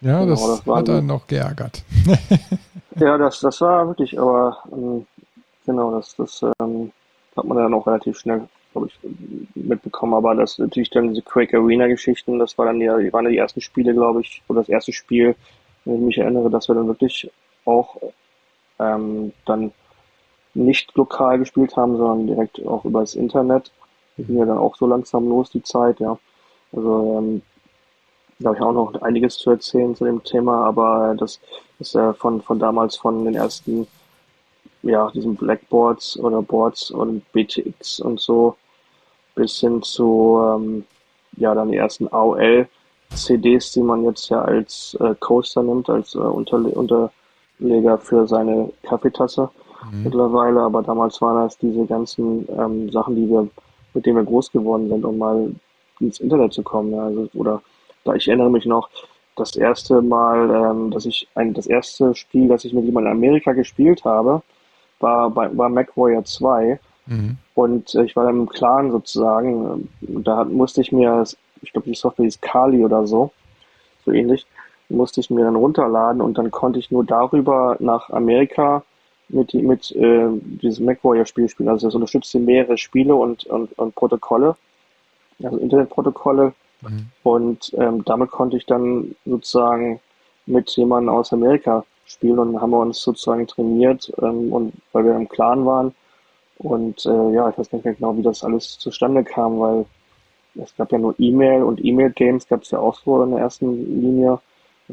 Ja, 0.00 0.20
genau, 0.20 0.26
das, 0.26 0.64
das 0.64 0.66
hat 0.66 0.88
einen 0.90 1.06
noch 1.06 1.26
geärgert. 1.26 1.82
ja, 2.96 3.16
das, 3.16 3.40
das 3.40 3.60
war 3.60 3.86
wirklich, 3.86 4.18
aber 4.18 4.58
ähm, 4.72 5.06
genau, 5.64 5.92
das, 5.92 6.14
das 6.16 6.42
ähm, 6.60 6.92
hat 7.36 7.44
man 7.44 7.56
dann 7.56 7.74
auch 7.74 7.86
relativ 7.86 8.18
schnell, 8.18 8.46
glaube 8.72 8.88
ich, 8.88 8.98
mitbekommen. 9.54 10.14
Aber 10.14 10.34
das 10.34 10.58
natürlich 10.58 10.90
dann 10.90 11.08
diese 11.08 11.22
Quake 11.22 11.56
Arena-Geschichten, 11.56 12.38
das 12.38 12.58
war 12.58 12.66
dann 12.66 12.80
die, 12.80 12.88
waren 12.88 13.28
die 13.28 13.38
ersten 13.38 13.60
Spiele, 13.60 13.94
glaube 13.94 14.20
ich, 14.20 14.42
oder 14.48 14.60
das 14.60 14.68
erste 14.68 14.92
Spiel, 14.92 15.34
wenn 15.84 15.94
ich 15.96 16.00
mich 16.00 16.18
erinnere, 16.18 16.50
dass 16.50 16.68
wir 16.68 16.74
dann 16.74 16.88
wirklich 16.88 17.30
auch 17.64 17.96
ähm, 18.78 19.32
dann 19.46 19.72
nicht 20.54 20.94
lokal 20.96 21.38
gespielt 21.38 21.76
haben, 21.76 21.96
sondern 21.96 22.26
direkt 22.26 22.66
auch 22.66 22.84
übers 22.84 23.14
Internet. 23.14 23.70
Ging 24.24 24.38
ja 24.38 24.44
dann 24.44 24.58
auch 24.58 24.76
so 24.76 24.86
langsam 24.86 25.28
los, 25.28 25.50
die 25.50 25.62
Zeit, 25.62 26.00
ja. 26.00 26.18
Also 26.72 27.18
ähm, 27.18 27.42
da 28.38 28.48
habe 28.48 28.56
ich 28.56 28.62
auch 28.62 28.72
noch 28.72 29.02
einiges 29.02 29.36
zu 29.36 29.50
erzählen 29.50 29.94
zu 29.94 30.04
dem 30.04 30.22
Thema, 30.24 30.64
aber 30.64 31.14
das 31.18 31.40
ist 31.78 31.94
ja 31.94 32.12
von, 32.14 32.40
von 32.40 32.58
damals 32.58 32.96
von 32.96 33.24
den 33.24 33.34
ersten, 33.34 33.86
ja, 34.82 35.10
diesen 35.10 35.36
Blackboards 35.36 36.18
oder 36.18 36.40
Boards 36.40 36.90
und 36.90 37.30
BTX 37.32 38.00
und 38.00 38.20
so 38.20 38.56
bis 39.34 39.60
hin 39.60 39.82
zu, 39.82 40.40
ähm, 40.42 40.84
ja, 41.36 41.54
dann 41.54 41.70
die 41.70 41.76
ersten 41.76 42.08
AOL-CDs, 42.08 43.72
die 43.72 43.82
man 43.82 44.04
jetzt 44.04 44.28
ja 44.28 44.42
als 44.42 44.96
äh, 45.00 45.14
Coaster 45.20 45.62
nimmt, 45.62 45.88
als 45.88 46.14
äh, 46.14 46.18
Unterle 46.18 46.68
Unterleger 46.70 47.98
für 47.98 48.26
seine 48.26 48.70
Kaffeetasse 48.82 49.50
mhm. 49.90 50.04
mittlerweile, 50.04 50.60
aber 50.60 50.82
damals 50.82 51.20
waren 51.20 51.44
das 51.44 51.58
diese 51.58 51.86
ganzen 51.86 52.48
ähm, 52.58 52.90
Sachen, 52.90 53.16
die 53.16 53.28
wir, 53.28 53.48
mit 53.94 54.06
denen 54.06 54.16
wir 54.16 54.24
groß 54.24 54.52
geworden 54.52 54.88
sind, 54.88 55.04
um 55.04 55.18
mal 55.18 55.54
ins 56.00 56.20
Internet 56.20 56.52
zu 56.52 56.62
kommen. 56.62 56.92
Ja, 56.92 57.04
also, 57.04 57.28
oder 57.34 57.62
da 58.04 58.14
ich 58.14 58.28
erinnere 58.28 58.50
mich 58.50 58.66
noch, 58.66 58.88
das 59.36 59.56
erste 59.56 60.02
Mal, 60.02 60.50
ähm, 60.50 60.90
dass 60.90 61.06
ich 61.06 61.28
ein, 61.34 61.54
das 61.54 61.66
erste 61.66 62.14
Spiel, 62.14 62.48
das 62.48 62.64
ich 62.64 62.72
mit 62.72 62.84
jemandem 62.84 63.12
in 63.12 63.18
Amerika 63.18 63.52
gespielt 63.52 64.04
habe, 64.04 64.42
war 64.98 65.30
bei 65.30 65.56
war 65.56 65.68
MacWarrior 65.68 66.24
2. 66.24 66.78
Mhm. 67.06 67.38
Und 67.54 67.94
äh, 67.94 68.04
ich 68.04 68.16
war 68.16 68.24
dann 68.24 68.40
im 68.40 68.48
Clan 68.48 68.90
sozusagen. 68.90 69.88
Da 70.00 70.44
musste 70.44 70.82
ich 70.82 70.92
mir, 70.92 71.24
ich 71.62 71.72
glaube, 71.72 71.88
die 71.88 71.96
Software 71.96 72.26
ist 72.26 72.42
Kali 72.42 72.84
oder 72.84 73.06
so, 73.06 73.30
so 74.04 74.12
ähnlich, 74.12 74.46
musste 74.88 75.20
ich 75.20 75.30
mir 75.30 75.44
dann 75.44 75.56
runterladen 75.56 76.20
und 76.20 76.36
dann 76.36 76.50
konnte 76.50 76.78
ich 76.78 76.90
nur 76.90 77.04
darüber 77.04 77.76
nach 77.80 78.10
Amerika 78.10 78.82
mit, 79.32 79.54
mit 79.54 79.90
äh, 79.92 80.28
diesem 80.42 80.86
MacWarrior-Spiel 80.86 81.48
spielen. 81.48 81.68
Also 81.68 81.86
das 81.86 81.94
unterstützte 81.94 82.38
mehrere 82.38 82.78
Spiele 82.78 83.14
und, 83.14 83.44
und, 83.46 83.76
und 83.78 83.94
Protokolle, 83.94 84.56
also 85.42 85.56
Internetprotokolle. 85.58 86.52
Mhm. 86.82 87.06
Und 87.22 87.72
ähm, 87.78 88.04
damit 88.04 88.30
konnte 88.30 88.56
ich 88.56 88.66
dann 88.66 89.14
sozusagen 89.24 90.00
mit 90.46 90.70
jemandem 90.70 91.14
aus 91.14 91.32
Amerika 91.32 91.84
spielen 92.06 92.38
und 92.38 92.60
haben 92.60 92.70
wir 92.70 92.78
uns 92.78 93.00
sozusagen 93.00 93.46
trainiert 93.46 94.12
ähm, 94.20 94.52
und 94.52 94.72
weil 94.92 95.04
wir 95.04 95.14
im 95.14 95.28
Clan 95.28 95.64
waren. 95.64 95.94
Und 96.58 97.06
äh, 97.06 97.32
ja, 97.32 97.48
ich 97.48 97.56
weiß 97.56 97.72
nicht 97.72 97.84
mehr 97.84 97.94
genau, 97.94 98.16
wie 98.16 98.22
das 98.22 98.44
alles 98.44 98.78
zustande 98.78 99.24
kam, 99.24 99.60
weil 99.60 99.86
es 100.56 100.74
gab 100.76 100.92
ja 100.92 100.98
nur 100.98 101.14
E-Mail 101.18 101.62
und 101.62 101.82
E-Mail-Games 101.82 102.48
gab 102.48 102.62
es 102.62 102.70
ja 102.70 102.80
auch 102.80 102.96
so 102.96 103.22
in 103.22 103.30
der 103.30 103.40
ersten 103.40 104.00
Linie. 104.00 104.40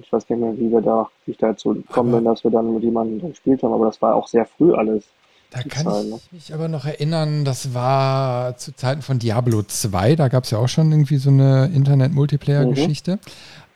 Ich 0.01 0.11
weiß 0.11 0.29
nicht 0.29 0.39
mehr, 0.39 0.57
wie 0.57 0.71
wir 0.71 0.81
da, 0.81 1.09
wie 1.25 1.31
ich 1.31 1.37
dazu 1.37 1.83
kommen 1.91 2.11
bin, 2.11 2.25
dass 2.25 2.43
wir 2.43 2.51
dann 2.51 2.73
mit 2.73 2.83
jemandem 2.83 3.19
dann 3.19 3.29
gespielt 3.31 3.63
haben, 3.63 3.73
aber 3.73 3.85
das 3.85 4.01
war 4.01 4.15
auch 4.15 4.27
sehr 4.27 4.45
früh 4.45 4.73
alles. 4.73 5.05
Da 5.49 5.61
kann 5.61 5.85
Zeit, 5.85 6.03
ich 6.03 6.11
ne? 6.11 6.19
mich 6.31 6.53
aber 6.53 6.67
noch 6.67 6.85
erinnern, 6.85 7.45
das 7.45 7.73
war 7.73 8.57
zu 8.57 8.75
Zeiten 8.75 9.01
von 9.01 9.17
Diablo 9.17 9.63
2, 9.63 10.15
da 10.15 10.27
gab 10.27 10.43
es 10.43 10.51
ja 10.51 10.57
auch 10.57 10.67
schon 10.67 10.91
irgendwie 10.91 11.17
so 11.17 11.29
eine 11.29 11.71
Internet-Multiplayer-Geschichte. 11.73 13.13
Mhm. 13.13 13.19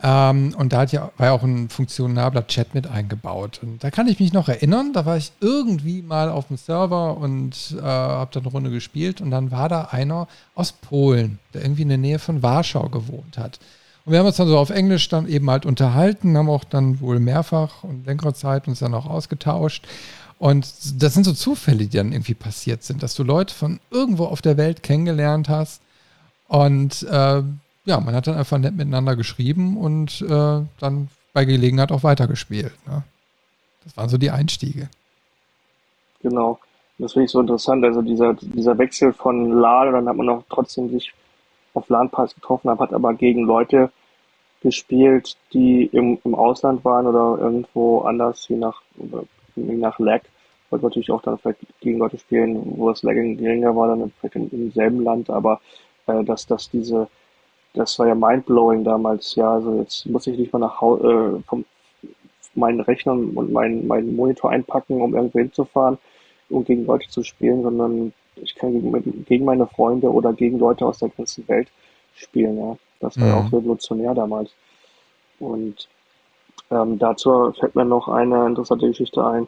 Ähm, 0.04 0.56
und 0.58 0.74
da 0.74 0.80
hat 0.80 0.92
ja, 0.92 1.12
war 1.18 1.28
ja 1.28 1.34
auch 1.34 1.44
ein 1.44 1.70
funktionabler 1.70 2.48
Chat 2.48 2.74
mit 2.74 2.88
eingebaut. 2.88 3.60
Und 3.62 3.84
da 3.84 3.92
kann 3.92 4.08
ich 4.08 4.20
mich 4.20 4.34
noch 4.34 4.50
erinnern, 4.50 4.94
da 4.94 5.06
war 5.06 5.16
ich 5.16 5.32
irgendwie 5.40 6.02
mal 6.02 6.30
auf 6.30 6.48
dem 6.48 6.58
Server 6.58 7.18
und 7.18 7.76
äh, 7.78 7.82
habe 7.82 8.32
dann 8.34 8.44
eine 8.44 8.52
Runde 8.52 8.72
gespielt 8.72 9.22
und 9.22 9.30
dann 9.32 9.52
war 9.52 9.70
da 9.70 9.90
einer 9.92 10.28
aus 10.56 10.72
Polen, 10.72 11.40
der 11.54 11.62
irgendwie 11.62 11.84
in 11.84 11.90
der 11.90 12.00
Nähe 12.00 12.20
von 12.20 12.42
Warschau 12.42 12.90
gewohnt 12.90 13.38
hat. 13.38 13.60
Und 14.06 14.14
wir 14.14 14.20
haben 14.20 14.26
uns 14.26 14.38
dann 14.38 14.48
so 14.48 14.58
auf 14.58 14.70
Englisch 14.72 15.10
dann 15.10 15.28
eben 15.28 15.50
halt 15.50 15.66
unterhalten, 15.66 16.38
haben 16.38 16.50
auch 16.50 16.64
dann 16.64 17.00
wohl 17.02 17.20
mehrfach 17.20 17.84
und 17.84 18.06
längere 18.06 18.34
Zeit 18.34 18.68
uns 18.68 18.80
dann 18.80 18.94
auch 18.94 19.06
ausgetauscht. 19.06 19.88
Und 20.40 20.66
das 21.02 21.14
sind 21.14 21.24
so 21.24 21.34
Zufälle, 21.34 21.86
die 21.86 21.98
dann 21.98 22.12
irgendwie 22.12 22.34
passiert 22.34 22.82
sind, 22.82 23.04
dass 23.04 23.14
du 23.14 23.24
Leute 23.24 23.54
von 23.54 23.80
irgendwo 23.92 24.26
auf 24.26 24.42
der 24.42 24.58
Welt 24.58 24.82
kennengelernt 24.82 25.50
hast. 25.50 25.84
Und 26.48 27.04
äh, 27.04 27.44
ja, 27.86 28.00
man 28.00 28.16
hat 28.16 28.26
dann 28.26 28.38
einfach 28.38 28.58
nett 28.58 28.76
miteinander 28.76 29.16
geschrieben 29.16 29.78
und 29.78 30.22
äh, 30.22 30.62
dann 30.80 31.10
bei 31.34 31.46
Gelegenheit 31.46 31.92
auch 31.92 32.04
weitergespielt. 32.04 32.74
Ne? 32.88 33.04
Das 33.84 33.96
waren 33.98 34.10
so 34.10 34.18
die 34.18 34.32
Einstiege. 34.32 34.90
Genau. 36.22 36.60
Das 36.98 37.14
finde 37.14 37.26
ich 37.26 37.32
so 37.32 37.40
interessant. 37.40 37.84
Also 37.84 38.02
dieser, 38.02 38.34
dieser 38.34 38.78
Wechsel 38.78 39.14
von 39.14 39.52
LAN, 39.60 39.94
dann 39.94 40.08
hat 40.08 40.16
man 40.16 40.30
auch 40.30 40.44
trotzdem 40.50 40.90
sich 40.90 41.14
auf 41.74 41.90
LAN-Parts 41.90 42.36
getroffen 42.36 42.70
habe, 42.70 42.84
hat 42.84 42.94
aber 42.94 43.14
gegen 43.14 43.44
Leute 43.44 43.92
gespielt, 44.62 45.38
die 45.54 45.86
im, 45.86 46.20
im 46.24 46.36
Ausland 46.36 46.86
waren 46.86 47.08
oder 47.08 47.42
irgendwo 47.42 48.00
anders, 48.02 48.48
je 48.48 48.58
nach, 48.58 48.82
je 49.56 49.76
nach 49.76 50.00
Lag. 50.00 50.22
Wollte 50.70 50.86
natürlich 50.86 51.12
auch 51.12 51.22
dann 51.22 51.38
vielleicht 51.38 51.60
gegen 51.82 51.98
Leute 51.98 52.18
spielen, 52.18 52.78
wo 52.78 52.90
das 52.90 53.04
Lag 53.04 53.14
geringer 53.14 53.76
war, 53.76 53.88
dann 53.88 54.12
vielleicht 54.20 54.36
im, 54.36 54.50
im 54.52 54.72
selben 54.72 55.04
Land, 55.04 55.30
aber 55.30 55.60
äh, 56.08 56.24
dass, 56.24 56.46
dass 56.46 56.70
diese, 56.70 57.08
das 57.74 57.98
war 58.00 58.08
ja 58.08 58.16
mindblowing 58.16 58.84
damals, 58.84 59.36
ja, 59.36 59.52
also 59.52 59.80
jetzt 59.80 60.06
muss 60.06 60.28
ich 60.28 60.38
nicht 60.38 60.54
mal 60.54 60.60
nach 60.60 60.80
Hause, 60.80 61.40
äh, 61.40 61.42
vom, 61.48 61.66
meinen 62.54 62.82
Rechner 62.82 63.14
und 63.14 63.52
meinen, 63.52 63.88
meinen 63.88 64.16
Monitor 64.16 64.52
einpacken, 64.52 65.02
um 65.02 65.16
irgendwo 65.16 65.40
hinzufahren, 65.40 65.98
um 66.50 66.64
gegen 66.66 66.86
Leute 66.86 67.08
zu 67.10 67.24
spielen, 67.24 67.64
sondern 67.64 68.14
ich 68.36 68.56
kann 68.56 68.74
gegen, 68.74 69.26
gegen 69.26 69.46
meine 69.46 69.68
Freunde 69.68 70.12
oder 70.12 70.34
gegen 70.34 70.60
Leute 70.60 70.86
aus 70.86 71.00
der 71.00 71.10
ganzen 71.10 71.48
Welt 71.48 71.70
spielen. 72.16 72.58
Ja. 72.58 72.78
Das 73.00 73.20
war 73.20 73.28
ja 73.28 73.38
auch 73.38 73.52
mhm. 73.52 73.58
revolutionär 73.58 74.14
damals. 74.14 74.52
Und 75.40 75.88
ähm, 76.70 77.00
dazu 77.00 77.52
fällt 77.60 77.76
mir 77.76 77.86
noch 77.86 78.08
eine 78.08 78.48
interessante 78.48 78.88
Geschichte 78.88 79.26
ein. 79.26 79.48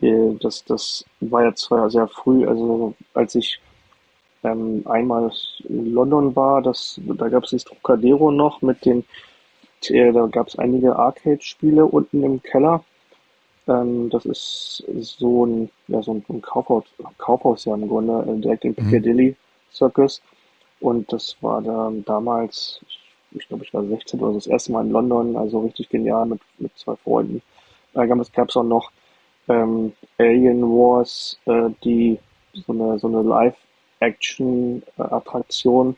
Äh, 0.00 0.34
das, 0.40 0.64
das 0.64 1.04
war 1.20 1.44
ja 1.44 1.54
zwar 1.54 1.90
sehr 1.90 2.08
früh, 2.08 2.46
also 2.46 2.94
als 3.14 3.34
ich 3.34 3.60
ähm, 4.44 4.82
einmal 4.86 5.30
in 5.68 5.92
London 5.92 6.34
war, 6.36 6.62
das, 6.62 7.00
da 7.04 7.28
gab 7.28 7.44
es 7.44 7.50
das 7.50 7.64
Trocadero 7.64 8.30
noch 8.30 8.62
mit 8.62 8.84
den, 8.84 9.04
äh, 9.88 10.12
da 10.12 10.26
gab 10.26 10.48
es 10.48 10.58
einige 10.58 10.96
Arcade-Spiele 10.96 11.84
unten 11.84 12.22
im 12.22 12.42
Keller 12.42 12.84
ähm, 13.68 14.10
das 14.10 14.24
ist 14.24 14.84
so 15.18 15.46
ein, 15.46 15.70
ja, 15.88 16.00
so 16.02 16.12
ein 16.12 16.42
Kaufhaus, 16.42 16.84
Kaufhaus 17.18 17.64
ja 17.64 17.74
im 17.74 17.88
Grunde, 17.88 18.24
äh, 18.30 18.40
direkt 18.40 18.64
im 18.64 18.70
mhm. 18.70 18.76
Piccadilly 18.76 19.34
Circus. 19.72 20.22
Und 20.80 21.12
das 21.12 21.36
war 21.40 21.60
dann 21.62 22.04
damals, 22.04 22.80
ich 23.32 23.48
glaube, 23.48 23.64
ich 23.64 23.74
war 23.74 23.84
16 23.84 24.20
oder 24.20 24.30
so, 24.32 24.38
das 24.38 24.46
erste 24.46 24.70
Mal 24.72 24.84
in 24.84 24.92
London, 24.92 25.36
also 25.36 25.60
richtig 25.60 25.88
genial 25.88 26.26
mit, 26.26 26.40
mit 26.58 26.70
zwei 26.76 26.94
Freunden. 26.96 27.40
Da 27.94 28.04
gab 28.06 28.18
es 28.20 28.30
auch 28.56 28.62
noch 28.62 28.92
ähm, 29.48 29.92
Alien 30.18 30.62
Wars, 30.62 31.38
äh, 31.46 31.70
die 31.82 32.18
so 32.52 32.72
eine, 32.72 32.98
so 32.98 33.08
eine 33.08 33.22
Live-Action-Attraktion 33.22 35.96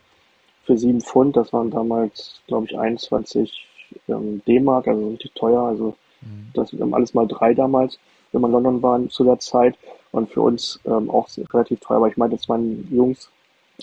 für 0.63 0.77
sieben 0.77 1.01
Pfund. 1.01 1.35
Das 1.35 1.51
waren 1.51 1.71
damals, 1.71 2.41
glaube 2.47 2.67
ich, 2.67 2.77
21 2.77 3.67
ähm, 4.07 4.41
D-Mark, 4.47 4.87
also 4.87 5.09
richtig 5.09 5.33
teuer. 5.33 5.63
Also 5.63 5.97
Mhm. 6.21 6.51
Das 6.53 6.73
ähm, 6.73 6.93
alles 6.93 7.13
mal 7.13 7.27
drei 7.27 7.53
damals, 7.53 7.99
wenn 8.31 8.41
man 8.41 8.51
in 8.51 8.63
London 8.63 8.81
war 8.81 9.09
zu 9.09 9.23
der 9.23 9.39
Zeit. 9.39 9.75
Und 10.11 10.31
für 10.31 10.41
uns 10.41 10.79
ähm, 10.85 11.09
auch 11.11 11.29
relativ 11.53 11.81
teuer. 11.81 11.97
Aber 11.97 12.07
ich 12.07 12.17
meinte 12.17 12.35
jetzt 12.35 12.49
meinen 12.49 12.87
Jungs, 12.91 13.29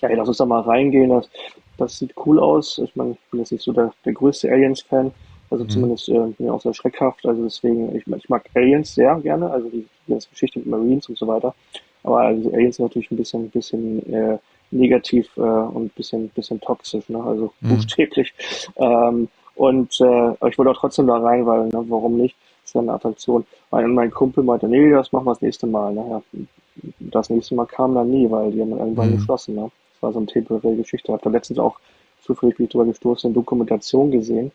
ey, 0.01 0.17
lass 0.17 0.27
uns 0.27 0.39
da 0.39 0.45
mal 0.45 0.63
reingehen. 0.63 1.11
Das, 1.11 1.31
das 1.77 1.99
sieht 1.99 2.15
cool 2.27 2.41
aus. 2.41 2.79
Ich 2.79 2.97
meine, 2.97 3.13
ich 3.13 3.31
bin 3.31 3.41
jetzt 3.41 3.53
nicht 3.53 3.63
so 3.63 3.73
der, 3.73 3.93
der 4.05 4.13
größte 4.13 4.51
Aliens-Fan. 4.51 5.13
Also 5.51 5.65
mhm. 5.65 5.69
zumindest 5.69 6.09
äh, 6.09 6.15
bin 6.15 6.47
ich 6.47 6.51
auch 6.51 6.61
sehr 6.61 6.75
schreckhaft. 6.75 7.25
Also 7.27 7.45
deswegen, 7.45 7.95
ich, 7.95 8.07
ich 8.07 8.29
mag 8.29 8.45
Aliens 8.55 8.95
sehr 8.95 9.15
gerne. 9.21 9.51
Also 9.51 9.69
die, 9.69 9.87
die 10.07 10.11
ganze 10.11 10.29
Geschichte 10.31 10.59
mit 10.59 10.67
Marines 10.67 11.09
und 11.09 11.17
so 11.17 11.29
weiter. 11.29 11.55
Aber 12.03 12.21
also 12.21 12.53
Aliens 12.53 12.77
sind 12.77 12.87
natürlich 12.87 13.11
ein 13.11 13.17
bisschen, 13.17 13.51
bisschen 13.51 14.13
äh, 14.13 14.39
negativ 14.71 15.29
äh, 15.37 15.41
und 15.41 15.87
ein 15.87 15.91
bisschen, 15.91 16.29
bisschen 16.31 16.61
toxisch, 16.61 17.09
ne? 17.09 17.23
also 17.23 17.53
mhm. 17.61 17.69
buchstäblich. 17.69 18.33
Ähm, 18.77 19.29
und 19.57 20.01
äh, 20.01 20.49
ich 20.49 20.59
wollte 20.59 20.71
auch 20.71 20.79
trotzdem 20.79 21.07
da 21.07 21.17
rein, 21.17 21.45
weil, 21.47 21.67
ne, 21.67 21.85
warum 21.89 22.17
nicht? 22.17 22.37
Das 22.63 22.71
ist 22.71 22.75
ja 22.75 22.81
eine 22.83 22.93
Attraktion. 22.93 23.47
Weil 23.71 23.89
mein 23.89 24.11
Kumpel 24.11 24.45
meinte, 24.45 24.69
nee, 24.69 24.91
das 24.91 25.13
machen 25.13 25.27
wir 25.27 25.33
das 25.33 25.43
nächste 25.43 25.67
Mal. 25.67 25.95
Ne? 25.95 26.05
Ja, 26.11 26.83
das 26.99 27.31
nächste 27.31 27.55
Mal 27.55 27.67
kam 27.67 27.95
dann 27.95 28.11
nie, 28.11 28.31
weil 28.31 28.51
die 28.53 28.61
haben 28.61 28.71
dann 28.71 28.81
irgendwann 28.81 29.11
mhm. 29.11 29.17
geschlossen. 29.17 29.55
Ne? 29.55 29.71
Das 29.95 30.03
war 30.03 30.13
so 30.13 30.19
eine 30.19 30.27
temporäre 30.27 30.77
Geschichte. 30.77 31.09
Ich 31.09 31.13
habe 31.13 31.23
da 31.25 31.31
letztens 31.31 31.59
auch 31.59 31.79
zufällig 32.23 32.57
bin 32.57 32.67
ich 32.67 32.73
drüber 32.73 32.85
gestoßen, 32.85 33.29
eine 33.29 33.35
Dokumentation 33.35 34.11
gesehen 34.11 34.53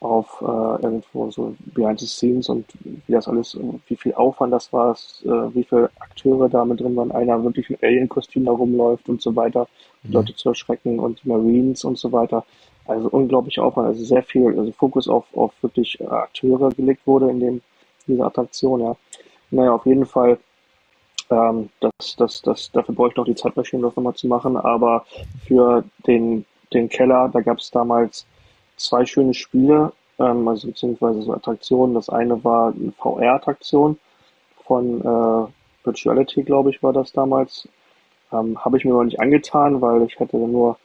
auf 0.00 0.40
äh, 0.42 0.82
irgendwo 0.82 1.30
so 1.30 1.54
Behind 1.74 1.98
the 1.98 2.06
Scenes 2.06 2.48
und 2.48 2.64
wie 2.84 3.12
das 3.12 3.26
alles, 3.26 3.58
wie 3.88 3.96
viel 3.96 4.14
Aufwand 4.14 4.52
das 4.52 4.72
war, 4.72 4.92
äh, 5.24 5.28
wie 5.54 5.64
viele 5.64 5.90
Akteure 5.98 6.48
da 6.48 6.64
mit 6.64 6.80
drin 6.80 6.94
waren, 6.94 7.10
einer 7.10 7.42
wirklich 7.42 7.68
mit 7.68 7.82
Alien-Kostüm 7.82 8.44
da 8.44 8.52
rumläuft 8.52 9.08
und 9.08 9.20
so 9.20 9.34
weiter, 9.34 9.66
mhm. 10.04 10.12
Leute 10.12 10.34
zu 10.36 10.50
erschrecken 10.50 11.00
und 11.00 11.24
Marines 11.26 11.84
und 11.84 11.98
so 11.98 12.12
weiter. 12.12 12.44
Also 12.88 13.08
unglaublich 13.10 13.60
Aufwand, 13.60 13.88
also 13.88 14.04
sehr 14.04 14.22
viel, 14.22 14.58
also 14.58 14.72
Fokus 14.72 15.08
auf, 15.08 15.24
auf 15.34 15.52
wirklich 15.62 16.00
äh, 16.00 16.06
Akteure 16.06 16.70
gelegt 16.70 17.06
wurde 17.06 17.30
in 17.30 17.40
dem, 17.40 17.62
dieser 18.06 18.26
Attraktion, 18.26 18.80
ja. 18.80 18.96
Naja, 19.50 19.74
auf 19.74 19.86
jeden 19.86 20.06
Fall, 20.06 20.38
ähm, 21.30 21.68
das, 21.80 22.16
das, 22.16 22.42
das, 22.42 22.72
dafür 22.72 22.94
brauche 22.94 23.10
ich 23.10 23.16
noch 23.16 23.24
die 23.24 23.34
Zeitmaschine, 23.34 23.82
das 23.82 23.94
nochmal 23.94 24.14
zu 24.14 24.26
machen, 24.26 24.56
aber 24.56 25.04
für 25.46 25.84
den, 26.06 26.44
den 26.72 26.88
Keller, 26.88 27.28
da 27.32 27.40
gab 27.40 27.58
es 27.58 27.70
damals 27.70 28.26
zwei 28.76 29.04
schöne 29.06 29.34
Spiele, 29.34 29.92
ähm, 30.18 30.48
also 30.48 30.68
beziehungsweise 30.68 31.22
so 31.22 31.32
Attraktionen. 31.32 31.94
Das 31.94 32.08
eine 32.08 32.42
war 32.42 32.72
eine 32.72 32.92
VR-Attraktion, 32.92 33.98
von 34.68 35.00
äh, 35.00 35.84
Virtuality, 35.84 36.44
glaube 36.44 36.70
ich, 36.70 36.82
war 36.82 36.92
das 36.92 37.12
damals. 37.12 37.66
Ähm, 38.30 38.62
Habe 38.62 38.76
ich 38.76 38.84
mir 38.84 38.92
noch 38.92 39.04
nicht 39.04 39.18
angetan, 39.18 39.80
weil 39.80 40.02
ich 40.02 40.20
hatte 40.20 40.36
nur 40.36 40.78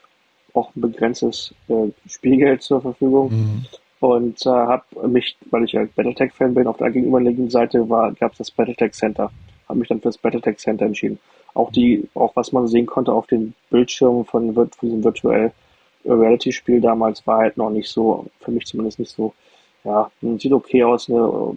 auch 0.53 0.75
ein 0.75 0.81
begrenztes 0.81 1.53
äh, 1.67 1.89
Spielgeld 2.07 2.61
zur 2.61 2.81
Verfügung. 2.81 3.31
Mhm. 3.31 3.65
Und 3.99 4.45
äh, 4.45 4.49
habe 4.49 5.07
mich, 5.07 5.37
weil 5.49 5.63
ich 5.63 5.75
halt 5.75 5.95
Battletech-Fan 5.95 6.53
bin, 6.53 6.67
auf 6.67 6.77
der 6.77 6.91
gegenüberliegenden 6.91 7.49
Seite 7.49 7.85
gab 7.87 8.33
es 8.33 8.37
das 8.37 8.51
Battletech 8.51 8.93
Center. 8.93 9.31
Habe 9.69 9.79
mich 9.79 9.87
dann 9.87 9.99
für 9.99 10.09
das 10.09 10.17
Battletech 10.17 10.57
Center 10.57 10.85
entschieden. 10.85 11.19
Auch 11.53 11.71
die, 11.71 12.09
auch 12.13 12.35
was 12.35 12.51
man 12.51 12.67
sehen 12.67 12.85
konnte 12.85 13.13
auf 13.13 13.27
den 13.27 13.53
Bildschirmen 13.69 14.25
von, 14.25 14.53
von 14.53 14.69
diesem 14.81 15.03
Virtual 15.03 15.51
Reality-Spiel 16.05 16.81
damals 16.81 17.25
war 17.25 17.39
halt 17.39 17.57
noch 17.57 17.69
nicht 17.69 17.89
so, 17.89 18.25
für 18.41 18.51
mich 18.51 18.65
zumindest 18.65 18.99
nicht 18.99 19.11
so, 19.11 19.33
ja, 19.83 20.11
sieht 20.21 20.51
okay 20.51 20.83
aus, 20.83 21.07
ne, 21.07 21.55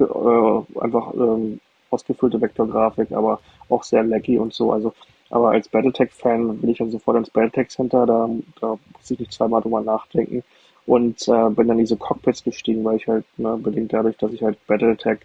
äh, 0.00 0.80
einfach 0.80 1.14
ähm, 1.14 1.60
ausgefüllte 1.90 2.40
Vektorgrafik, 2.40 3.12
aber 3.12 3.40
auch 3.68 3.82
sehr 3.82 4.02
laggy 4.02 4.38
und 4.38 4.52
so. 4.52 4.72
Also 4.72 4.92
aber 5.30 5.50
als 5.50 5.68
Battletech-Fan 5.68 6.58
bin 6.58 6.70
ich 6.70 6.78
dann 6.78 6.90
sofort 6.90 7.16
ins 7.16 7.30
Battletech 7.30 7.68
Center, 7.68 8.06
da, 8.06 8.28
da 8.60 8.68
muss 8.68 9.10
ich 9.10 9.18
nicht 9.18 9.32
zweimal 9.32 9.60
drüber 9.60 9.80
nachdenken. 9.80 10.42
Und 10.86 11.28
äh, 11.28 11.50
bin 11.50 11.68
dann 11.68 11.78
in 11.78 11.84
diese 11.84 11.98
Cockpits 11.98 12.42
gestiegen, 12.44 12.82
weil 12.84 12.96
ich 12.96 13.06
halt, 13.06 13.24
ne, 13.36 13.58
bedingt 13.58 13.92
dadurch, 13.92 14.16
dass 14.16 14.32
ich 14.32 14.42
halt 14.42 14.58
Battletech 14.66 15.18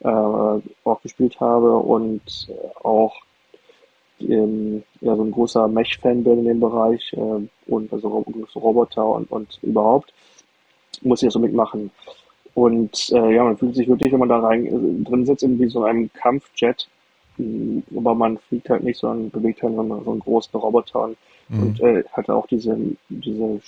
äh, 0.00 0.08
auch 0.08 1.02
gespielt 1.02 1.38
habe 1.40 1.76
und 1.76 2.48
äh, 2.48 2.84
auch 2.84 3.14
ähm, 4.20 4.82
ja, 5.00 5.14
so 5.14 5.22
ein 5.22 5.30
großer 5.30 5.68
Mech-Fan 5.68 6.24
bin 6.24 6.40
in 6.40 6.44
dem 6.44 6.60
Bereich 6.60 7.12
äh, 7.12 7.48
und 7.66 7.92
also 7.92 8.24
so 8.52 8.58
Roboter 8.60 9.06
und, 9.06 9.30
und 9.30 9.58
überhaupt, 9.62 10.12
muss 11.02 11.22
ich 11.22 11.28
das 11.28 11.34
so 11.34 11.40
mitmachen. 11.40 11.90
Und 12.54 13.10
äh, 13.12 13.34
ja, 13.34 13.44
man 13.44 13.56
fühlt 13.56 13.74
sich 13.74 13.88
wirklich, 13.88 14.12
wenn 14.12 14.20
man 14.20 14.28
da 14.28 14.38
rein 14.38 14.66
äh, 14.66 15.04
drin 15.04 15.26
sitzt, 15.26 15.42
in 15.42 15.58
wie 15.58 15.68
so 15.68 15.84
einem 15.84 16.12
Kampfjet, 16.12 16.88
aber 17.96 18.14
man 18.14 18.38
fliegt 18.38 18.70
halt 18.70 18.84
nicht, 18.84 18.98
sondern 18.98 19.30
bewegt 19.30 19.62
halt 19.62 19.74
so 19.74 19.80
einen 19.80 20.20
großen 20.20 20.58
Roboter 20.58 21.04
und, 21.04 21.16
mhm. 21.48 21.62
und 21.62 21.80
äh, 21.80 22.04
hat 22.12 22.30
auch 22.30 22.46
diese, 22.46 22.76
diese 23.08 23.60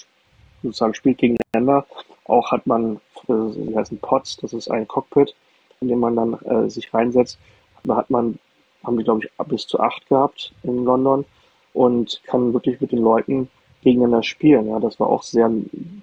sozusagen 0.62 0.94
spielt 0.94 1.18
gegeneinander. 1.18 1.86
Auch 2.24 2.50
hat 2.52 2.66
man, 2.66 2.96
äh, 3.28 3.52
die 3.54 3.76
heißen 3.76 3.98
Pods, 3.98 4.36
das 4.38 4.52
ist 4.52 4.70
ein 4.70 4.86
Cockpit, 4.86 5.34
in 5.80 5.88
dem 5.88 6.00
man 6.00 6.16
dann 6.16 6.34
äh, 6.44 6.70
sich 6.70 6.92
reinsetzt. 6.92 7.38
Da 7.84 7.96
hat 7.96 8.10
man, 8.10 8.38
haben 8.84 8.98
die 8.98 9.04
glaube 9.04 9.24
ich 9.24 9.46
bis 9.48 9.66
zu 9.66 9.80
acht 9.80 10.08
gehabt 10.08 10.52
in 10.62 10.84
London 10.84 11.24
und 11.72 12.20
kann 12.24 12.52
wirklich 12.52 12.80
mit 12.80 12.92
den 12.92 13.02
Leuten 13.02 13.48
gegeneinander 13.82 14.22
spielen. 14.22 14.68
Ja, 14.68 14.80
das 14.80 14.98
war 14.98 15.08
auch 15.08 15.22
sehr 15.22 15.50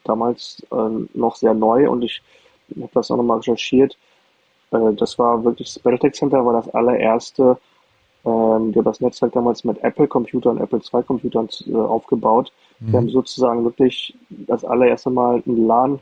damals 0.03 0.66
äh, 0.72 1.18
noch 1.18 1.36
sehr 1.36 1.53
neu 1.53 1.89
und 1.89 2.03
ich 2.03 2.22
habe 2.78 2.91
das 2.93 3.11
auch 3.11 3.18
nochmal 3.18 3.38
recherchiert. 3.38 3.97
Äh, 4.74 4.93
das 4.95 5.17
war 5.19 5.43
wirklich, 5.43 5.74
das 5.74 5.82
Battletech 5.82 6.13
Center 6.13 6.45
war 6.45 6.53
das 6.53 6.69
allererste, 6.74 7.57
ähm, 8.26 8.71
die 8.71 8.80
haben 8.80 8.86
das 8.86 9.01
Netzwerk 9.01 9.34
damals 9.34 9.63
mit 9.63 9.84
Apple-Computern, 9.84 10.57
Apple 10.57 10.80
II-Computern 10.80 11.49
äh, 11.67 11.76
aufgebaut. 11.76 12.51
Mhm. 12.80 12.91
Wir 12.91 12.99
haben 12.99 13.09
sozusagen 13.09 13.63
wirklich 13.63 14.15
das 14.30 14.63
allererste 14.65 15.09
Mal 15.09 15.43
ein 15.45 15.67
LAN, 15.67 15.99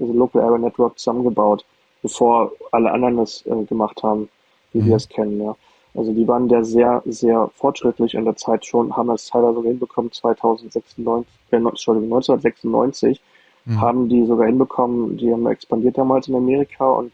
also 0.00 0.12
Local 0.12 0.42
Area 0.42 0.58
Network, 0.58 0.98
zusammengebaut, 0.98 1.64
bevor 2.02 2.52
alle 2.72 2.90
anderen 2.90 3.16
das 3.18 3.44
äh, 3.46 3.64
gemacht 3.64 4.02
haben, 4.02 4.28
wie 4.72 4.80
mhm. 4.80 4.86
wir 4.86 4.96
es 4.96 5.08
kennen. 5.08 5.42
Ja. 5.42 5.56
Also 5.94 6.12
die 6.12 6.28
waren 6.28 6.48
da 6.48 6.62
sehr, 6.62 7.02
sehr 7.06 7.50
fortschrittlich 7.54 8.14
in 8.14 8.26
der 8.26 8.36
Zeit 8.36 8.66
schon, 8.66 8.94
haben 8.96 9.08
das 9.08 9.26
teilweise 9.26 9.62
hinbekommen, 9.62 10.12
2096, 10.12 11.26
äh, 11.50 11.56
Entschuldigung, 11.56 12.16
1996 12.16 13.20
mhm. 13.64 13.80
haben 13.80 14.08
die 14.08 14.24
sogar 14.26 14.46
hinbekommen, 14.46 15.16
die 15.16 15.32
haben 15.32 15.46
expandiert 15.46 15.98
damals 15.98 16.28
in 16.28 16.36
Amerika 16.36 16.86
und 16.86 17.12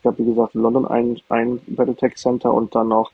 es 0.00 0.04
gab, 0.04 0.18
wie 0.18 0.24
gesagt, 0.24 0.54
in 0.54 0.62
London 0.62 0.86
ein, 0.86 1.20
ein 1.28 1.60
Battletech 1.66 2.16
Center 2.16 2.52
und 2.54 2.74
dann 2.74 2.88
noch, 2.88 3.12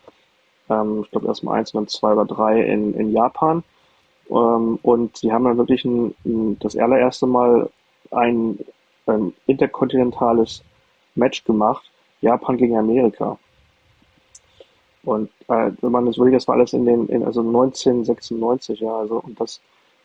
ähm, 0.71 1.03
ich 1.05 1.11
glaube, 1.11 1.27
erstmal 1.27 1.59
eins 1.59 1.75
und 1.75 1.81
dann 1.81 1.89
zwei 1.89 2.13
oder 2.13 2.25
drei 2.25 2.63
in, 2.63 2.95
in 2.95 3.11
Japan. 3.11 3.65
Ähm, 4.31 4.79
und 4.83 5.17
sie 5.17 5.33
haben 5.33 5.45
dann 5.45 5.59
wirklich 5.59 5.85
ein, 5.85 6.15
ein, 6.25 6.59
das 6.61 6.77
allererste 6.77 7.27
Mal 7.27 7.71
ein 8.13 8.61
ähm, 9.09 9.35
interkontinentales 9.47 10.63
Match 11.17 11.43
gemacht, 11.45 11.91
Japan 12.21 12.57
gegen 12.57 12.77
Amerika. 12.77 13.37
Und 15.03 15.31
äh, 15.49 15.73
wenn 15.81 15.93
man 15.93 16.07
das 16.07 16.19
wirklich, 16.19 16.37
das 16.37 16.47
war 16.47 16.55
alles 16.55 16.73
in 16.73 16.85
den, 16.85 17.09
in, 17.09 17.25
also 17.25 17.41
1996, 17.41 18.81
ja, 18.81 18.97
also 18.97 19.21
und 19.21 19.41
das, 19.41 19.61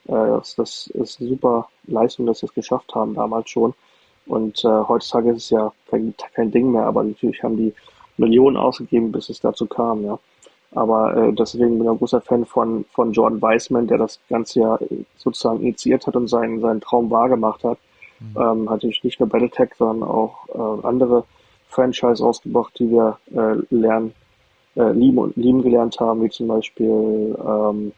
äh, 0.06 0.14
das, 0.14 0.56
das 0.56 0.88
ist 0.88 1.20
eine 1.20 1.30
super 1.30 1.70
Leistung, 1.86 2.26
dass 2.26 2.40
sie 2.40 2.48
es 2.48 2.54
geschafft 2.54 2.94
haben 2.96 3.14
damals 3.14 3.52
schon. 3.52 3.74
Und 4.32 4.64
äh, 4.64 4.70
heutzutage 4.88 5.32
ist 5.32 5.44
es 5.44 5.50
ja 5.50 5.74
kein, 5.90 6.14
kein 6.34 6.52
Ding 6.52 6.72
mehr, 6.72 6.86
aber 6.86 7.04
natürlich 7.04 7.44
haben 7.44 7.58
die 7.58 7.74
Millionen 8.16 8.56
ausgegeben, 8.56 9.12
bis 9.12 9.28
es 9.28 9.42
dazu 9.42 9.66
kam, 9.66 10.06
ja. 10.06 10.18
Aber 10.74 11.18
äh, 11.18 11.34
deswegen 11.34 11.78
bin 11.78 11.84
ich 11.84 11.90
ein 11.90 11.98
großer 11.98 12.22
Fan 12.22 12.46
von, 12.46 12.86
von 12.94 13.12
Jordan 13.12 13.42
Weissman, 13.42 13.88
der 13.88 13.98
das 13.98 14.22
Ganze 14.30 14.62
ja 14.62 14.80
sozusagen 15.18 15.60
initiiert 15.60 16.08
hat 16.08 16.16
und 16.16 16.30
seinen, 16.30 16.62
seinen 16.62 16.80
Traum 16.80 17.12
wahrgemacht 17.12 17.66
hat. 17.66 17.78
Mhm. 18.22 18.38
Ähm, 18.38 18.70
hat 18.70 18.78
natürlich 18.78 19.04
nicht 19.04 19.20
nur 19.20 19.28
Battletech, 19.28 19.72
sondern 19.78 20.08
auch 20.08 20.48
äh, 20.48 20.88
andere 20.88 21.26
Franchise 21.68 22.24
ausgebracht, 22.26 22.72
die 22.80 22.90
wir 22.90 23.18
äh, 23.36 23.58
lernen, 23.70 24.14
äh, 24.78 24.94
lieben 24.94 25.18
und 25.18 25.36
lieben 25.36 25.62
gelernt 25.62 26.00
haben, 26.00 26.24
wie 26.24 26.30
zum 26.30 26.48
Beispiel 26.48 27.38
ähm, 27.46 27.92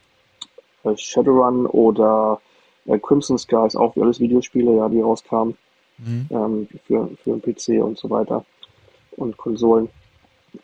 äh, 0.84 0.97
Shadowrun 0.97 1.67
oder 1.67 2.41
äh, 2.88 2.97
Crimson 2.97 3.38
Skies, 3.38 3.75
auch 3.75 3.95
wie 3.95 4.01
alles 4.01 4.19
Videospiele, 4.19 4.77
ja, 4.77 4.89
die 4.89 5.01
rauskamen 5.01 5.55
mhm. 6.06 6.28
ähm, 6.30 6.68
für, 6.86 7.10
für 7.24 7.39
PC 7.39 7.84
und 7.84 7.97
so 7.97 8.10
weiter 8.10 8.45
und 9.18 9.36
Konsolen. 9.38 9.89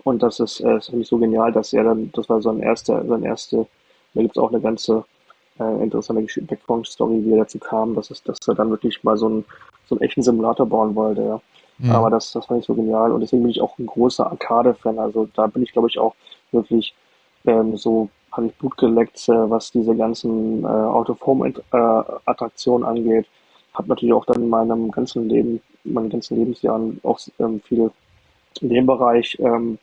Und 0.03 0.21
das 0.21 0.39
ist, 0.39 0.59
äh, 0.61 0.77
ist 0.77 1.07
so 1.07 1.17
genial, 1.17 1.51
dass 1.51 1.73
er 1.73 1.83
dann, 1.83 2.11
das 2.13 2.29
war 2.29 2.41
sein 2.41 2.59
erster, 2.59 3.03
sein 3.05 3.23
erste, 3.23 3.65
da 4.13 4.21
gibt 4.21 4.37
es 4.37 4.41
auch 4.41 4.51
eine 4.51 4.61
ganze 4.61 5.03
äh, 5.59 5.83
interessante 5.83 6.25
Background-Story, 6.41 7.25
wie 7.25 7.33
er 7.33 7.39
dazu 7.39 7.59
kam, 7.59 7.95
dass, 7.95 8.11
es, 8.11 8.23
dass 8.23 8.37
er 8.47 8.55
dann 8.55 8.69
wirklich 8.69 9.03
mal 9.03 9.17
so 9.17 9.27
einen, 9.27 9.45
so 9.87 9.95
einen 9.95 10.03
echten 10.03 10.21
Simulator 10.21 10.65
bauen 10.65 10.95
wollte, 10.95 11.21
ja. 11.21 11.41
Mhm. 11.79 11.91
Aber 11.91 12.09
das, 12.09 12.31
das 12.33 12.45
fand 12.45 12.59
ich 12.59 12.65
so 12.65 12.75
genial 12.75 13.09
und 13.11 13.21
deswegen 13.21 13.43
bin 13.43 13.51
ich 13.51 13.61
auch 13.61 13.77
ein 13.79 13.85
großer 13.85 14.29
Arcade-Fan. 14.29 14.99
Also 14.99 15.29
da 15.33 15.47
bin 15.47 15.63
ich, 15.63 15.71
glaube 15.71 15.87
ich, 15.87 15.97
auch 15.97 16.13
wirklich 16.51 16.93
ähm, 17.45 17.77
so, 17.77 18.09
habe 18.33 18.47
ich 18.47 18.55
Blut 18.55 18.75
geleckt, 18.77 19.29
äh, 19.29 19.49
was 19.49 19.71
diese 19.71 19.95
ganzen 19.95 20.65
äh, 20.65 20.67
Autoform-Attraktionen 20.67 22.83
äh, 22.83 22.87
angeht 22.87 23.27
habe 23.73 23.89
natürlich 23.89 24.13
auch 24.13 24.25
dann 24.25 24.43
in 24.43 24.49
meinem 24.49 24.91
ganzen 24.91 25.29
Leben, 25.29 25.61
meinen 25.83 26.09
ganzen 26.09 26.37
Lebensjahren 26.37 26.99
auch 27.03 27.19
ähm, 27.39 27.61
viel 27.61 27.91
in 28.61 28.69
dem 28.69 28.85
Bereich 28.85 29.37
ähm, 29.39 29.77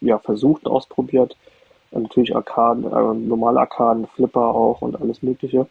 ja, 0.00 0.18
versucht, 0.18 0.66
ausprobiert. 0.66 1.36
Und 1.90 2.04
natürlich 2.04 2.34
Arkaden, 2.34 2.84
äh, 2.84 3.14
normale 3.14 3.60
Arkaden, 3.60 4.06
Flipper 4.06 4.54
auch 4.54 4.82
und 4.82 5.00
alles 5.00 5.22
Mögliche. 5.22 5.66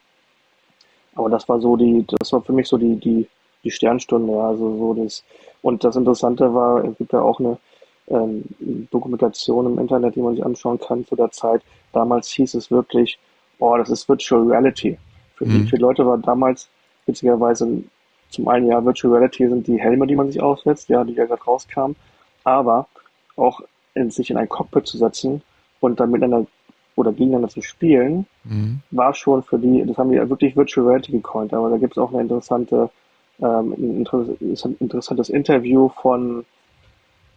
Aber 1.15 1.29
das 1.29 1.47
war 1.49 1.59
so 1.59 1.75
die, 1.75 2.05
das 2.19 2.31
war 2.31 2.41
für 2.41 2.53
mich 2.53 2.67
so 2.67 2.77
die, 2.77 2.95
die, 2.95 3.27
die 3.63 3.71
Sternstunde, 3.71 4.33
ja, 4.33 4.49
also 4.49 4.77
so 4.77 4.93
das. 4.93 5.23
Und 5.61 5.83
das 5.83 5.95
Interessante 5.95 6.53
war, 6.53 6.83
es 6.85 6.97
gibt 6.97 7.13
ja 7.13 7.21
auch 7.21 7.39
eine 7.39 7.57
ähm, 8.07 8.43
Dokumentation 8.91 9.65
im 9.65 9.79
Internet, 9.79 10.15
die 10.15 10.21
man 10.21 10.35
sich 10.35 10.45
anschauen 10.45 10.79
kann 10.79 11.05
zu 11.05 11.15
der 11.15 11.31
Zeit. 11.31 11.61
Damals 11.91 12.29
hieß 12.29 12.55
es 12.55 12.71
wirklich, 12.71 13.19
oh, 13.59 13.75
das 13.77 13.89
ist 13.89 14.07
Virtual 14.07 14.47
Reality. 14.47 14.97
Für 15.35 15.45
mhm. 15.45 15.67
viele 15.67 15.81
Leute 15.81 16.05
war 16.05 16.17
damals 16.17 16.69
witzigerweise 17.05 17.83
zum 18.29 18.47
einen 18.47 18.67
ja 18.67 18.83
Virtual 18.83 19.13
Reality 19.13 19.47
sind 19.47 19.67
die 19.67 19.79
Helme, 19.79 20.07
die 20.07 20.15
man 20.15 20.31
sich 20.31 20.41
aufsetzt, 20.41 20.89
ja, 20.89 21.03
die 21.03 21.13
ja 21.13 21.25
gerade 21.25 21.43
rauskamen, 21.43 21.95
aber 22.43 22.87
auch 23.35 23.61
in, 23.93 24.09
sich 24.09 24.29
in 24.29 24.37
ein 24.37 24.49
Cockpit 24.49 24.87
zu 24.87 24.97
setzen 24.97 25.41
und 25.79 25.99
dann 25.99 26.11
miteinander 26.11 26.47
oder 26.95 27.11
gegeneinander 27.11 27.49
zu 27.49 27.61
spielen, 27.61 28.25
mhm. 28.43 28.81
war 28.91 29.13
schon 29.13 29.43
für 29.43 29.57
die, 29.57 29.83
das 29.85 29.97
haben 29.97 30.09
die 30.09 30.17
ja 30.17 30.29
wirklich 30.29 30.55
Virtual 30.55 30.85
Reality 30.85 31.13
gecoint, 31.13 31.53
aber 31.53 31.69
da 31.69 31.77
gibt 31.77 31.93
es 31.93 31.97
auch 31.97 32.11
eine 32.11 32.21
interessante, 32.21 32.89
ähm, 33.39 33.73
ein, 33.73 34.75
interessantes 34.79 35.29
Interview 35.29 35.89
von, 35.89 36.45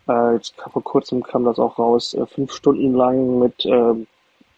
äh, 0.08 0.34
jetzt 0.34 0.54
vor 0.56 0.82
kurzem 0.82 1.22
kam 1.22 1.44
das 1.44 1.58
auch 1.58 1.78
raus, 1.78 2.14
äh, 2.14 2.26
fünf 2.26 2.52
Stunden 2.52 2.94
lang 2.94 3.38
mit 3.38 3.64
äh, 3.64 3.94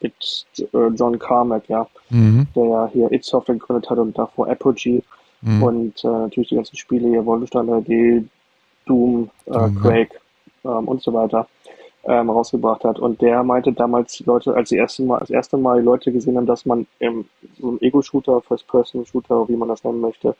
mit 0.00 0.46
äh, 0.58 0.88
John 0.94 1.18
Carmack, 1.18 1.68
ja, 1.68 1.86
mhm. 2.10 2.46
der 2.54 2.64
ja 2.64 2.90
hier 2.92 3.12
It 3.12 3.24
Software 3.24 3.54
gegründet 3.56 3.90
hat 3.90 3.98
und 3.98 4.16
davor 4.16 4.48
Apogee 4.48 5.02
mhm. 5.40 5.62
und 5.62 6.04
äh, 6.04 6.08
natürlich 6.08 6.50
die 6.50 6.56
ganzen 6.56 6.76
Spiele 6.76 7.08
hier, 7.08 7.24
Wolfenstein 7.24 7.66
3D, 7.66 8.24
Doom, 8.86 9.30
äh, 9.46 9.68
Quake 9.80 10.20
ähm, 10.64 10.88
und 10.88 11.02
so 11.02 11.12
weiter 11.12 11.48
ähm, 12.06 12.30
rausgebracht 12.30 12.84
hat. 12.84 12.98
Und 12.98 13.20
der 13.20 13.42
meinte 13.42 13.72
damals, 13.72 14.12
die 14.12 14.24
Leute, 14.24 14.54
als 14.54 14.68
sie 14.68 14.76
erste 14.76 15.02
Mal, 15.02 15.18
das 15.18 15.30
erste 15.30 15.56
Mal 15.56 15.82
Leute 15.82 16.12
gesehen 16.12 16.36
haben, 16.36 16.46
dass 16.46 16.64
man 16.64 16.86
im 16.98 17.26
so 17.58 17.68
einem 17.68 17.78
Ego-Shooter, 17.80 18.40
First-Person-Shooter, 18.42 19.48
wie 19.48 19.56
man 19.56 19.68
das 19.68 19.82
nennen 19.84 20.00
möchte, 20.00 20.36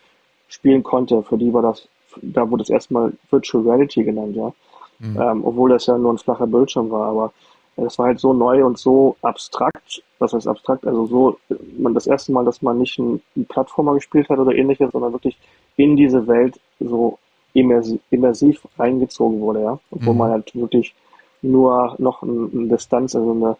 spielen 0.48 0.82
konnte. 0.82 1.22
Für 1.22 1.36
die 1.36 1.52
war 1.52 1.62
das, 1.62 1.88
da 2.22 2.48
wurde 2.48 2.62
es 2.62 2.70
erstmal 2.70 3.12
Virtual 3.30 3.64
Reality 3.64 4.04
genannt, 4.04 4.36
ja. 4.36 4.52
Mhm. 4.98 5.20
Ähm, 5.20 5.44
obwohl 5.44 5.70
das 5.70 5.86
ja 5.86 5.98
nur 5.98 6.14
ein 6.14 6.18
flacher 6.18 6.46
Bildschirm 6.46 6.90
war, 6.90 7.08
aber 7.08 7.32
es 7.76 7.98
war 7.98 8.06
halt 8.06 8.20
so 8.20 8.32
neu 8.32 8.64
und 8.64 8.78
so 8.78 9.16
abstrakt, 9.22 10.02
was 10.18 10.32
heißt 10.32 10.48
abstrakt, 10.48 10.86
also 10.86 11.06
so, 11.06 11.38
man 11.78 11.94
das 11.94 12.06
erste 12.06 12.32
Mal, 12.32 12.44
dass 12.44 12.62
man 12.62 12.78
nicht 12.78 12.98
einen, 12.98 13.20
einen 13.34 13.46
Plattformer 13.46 13.94
gespielt 13.94 14.28
hat 14.28 14.38
oder 14.38 14.54
ähnliches, 14.54 14.92
sondern 14.92 15.12
wirklich 15.12 15.36
in 15.76 15.96
diese 15.96 16.26
Welt 16.26 16.58
so 16.80 17.18
immersiv, 17.52 18.00
immersiv 18.10 18.66
reingezogen 18.78 19.40
wurde, 19.40 19.62
ja. 19.62 19.78
Obwohl 19.90 20.14
mhm. 20.14 20.18
man 20.18 20.30
halt 20.30 20.54
wirklich 20.54 20.94
nur 21.42 21.94
noch 21.98 22.22
eine 22.22 22.68
Distanz, 22.68 23.14
also 23.14 23.32
eine, 23.32 23.56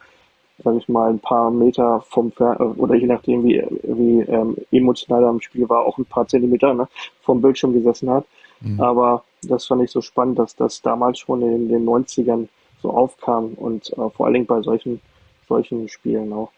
sage 0.65 0.79
ich 0.79 0.89
mal, 0.89 1.11
ein 1.11 1.19
paar 1.19 1.51
Meter 1.51 2.01
vom 2.09 2.33
Fer 2.33 2.59
oder 2.79 2.95
je 2.95 3.07
nachdem, 3.07 3.45
wie, 3.45 3.63
wie 3.83 4.21
ähm, 4.21 4.57
emotional 4.71 5.23
er 5.23 5.29
am 5.29 5.41
Spiel 5.43 5.69
war, 5.69 5.85
auch 5.85 5.99
ein 5.99 6.07
paar 6.07 6.27
Zentimeter 6.27 6.73
ne, 6.73 6.89
vom 7.23 7.43
Bildschirm 7.43 7.75
gesessen 7.75 8.09
hat. 8.11 8.25
Mhm. 8.61 8.81
Aber 8.81 9.25
das 9.43 9.67
fand 9.67 9.83
ich 9.83 9.91
so 9.91 10.01
spannend, 10.01 10.39
dass 10.39 10.57
das 10.57 10.81
damals 10.81 11.19
schon 11.19 11.43
in 11.43 11.69
den 11.69 11.87
90ern 11.87 12.49
so 12.83 12.91
aufkam 12.91 13.55
und 13.55 13.93
äh, 13.93 14.11
vor 14.11 14.27
allen 14.27 14.35
Dingen 14.35 14.47
bei 14.47 14.63
solchen, 14.63 15.01
solchen 15.49 15.89
Spielen 15.89 16.33
auch. 16.33 16.51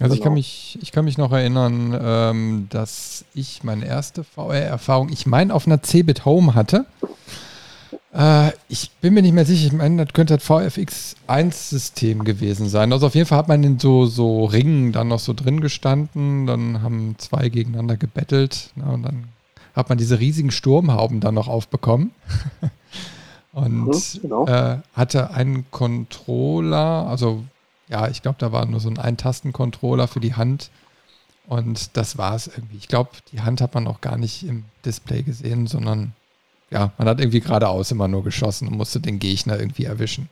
Also 0.00 0.04
genau. 0.04 0.14
ich 0.14 0.20
kann 0.20 0.24
genau. 0.24 0.34
mich, 0.34 0.78
ich 0.80 0.92
kann 0.92 1.04
mich 1.04 1.18
noch 1.18 1.32
erinnern, 1.32 1.98
ähm, 2.02 2.66
dass 2.70 3.24
ich 3.34 3.62
meine 3.62 3.86
erste 3.86 4.24
VR-Erfahrung, 4.24 5.10
ich 5.10 5.26
meine, 5.26 5.54
auf 5.54 5.66
einer 5.66 5.82
Cebit 5.82 6.24
Home 6.24 6.54
hatte. 6.54 6.86
Äh, 8.14 8.52
ich 8.68 8.90
bin 9.00 9.14
mir 9.14 9.22
nicht 9.22 9.34
mehr 9.34 9.44
sicher, 9.44 9.66
ich 9.66 9.72
meine, 9.72 10.04
das 10.04 10.14
könnte 10.14 10.36
das 10.36 10.44
VFX1-System 10.48 12.24
gewesen 12.24 12.68
sein. 12.68 12.92
Also 12.92 13.06
auf 13.06 13.14
jeden 13.14 13.26
Fall 13.26 13.38
hat 13.38 13.48
man 13.48 13.62
in 13.62 13.78
so, 13.78 14.06
so 14.06 14.44
Ringen 14.44 14.92
dann 14.92 15.08
noch 15.08 15.18
so 15.18 15.34
drin 15.34 15.60
gestanden, 15.60 16.46
dann 16.46 16.82
haben 16.82 17.14
zwei 17.18 17.48
gegeneinander 17.48 17.96
gebettelt 17.96 18.70
na, 18.74 18.86
ne, 18.86 18.92
und 18.92 19.02
dann 19.02 19.24
hat 19.74 19.88
man 19.88 19.98
diese 19.98 20.18
riesigen 20.18 20.50
Sturmhauben 20.50 21.20
dann 21.20 21.34
noch 21.34 21.48
aufbekommen. 21.48 22.12
und 23.52 23.86
mhm, 23.86 24.20
genau. 24.22 24.46
äh, 24.46 24.78
hatte 24.94 25.30
einen 25.30 25.70
Controller, 25.70 27.06
also 27.06 27.44
ja, 27.88 28.08
ich 28.08 28.22
glaube, 28.22 28.38
da 28.38 28.52
war 28.52 28.64
nur 28.64 28.80
so 28.80 28.88
ein 28.88 28.98
Ein-Tasten-Controller 28.98 30.08
für 30.08 30.20
die 30.20 30.34
Hand. 30.34 30.70
Und 31.46 31.96
das 31.96 32.16
war 32.16 32.34
es 32.34 32.46
irgendwie. 32.46 32.76
Ich 32.76 32.88
glaube, 32.88 33.10
die 33.32 33.42
Hand 33.42 33.60
hat 33.60 33.74
man 33.74 33.86
auch 33.86 34.00
gar 34.00 34.16
nicht 34.16 34.46
im 34.46 34.64
Display 34.84 35.22
gesehen, 35.22 35.66
sondern 35.66 36.12
ja, 36.70 36.92
man 36.96 37.08
hat 37.08 37.20
irgendwie 37.20 37.40
geradeaus 37.40 37.90
immer 37.90 38.08
nur 38.08 38.24
geschossen 38.24 38.68
und 38.68 38.76
musste 38.78 39.00
den 39.00 39.18
Gegner 39.18 39.58
irgendwie 39.58 39.84
erwischen. 39.84 40.30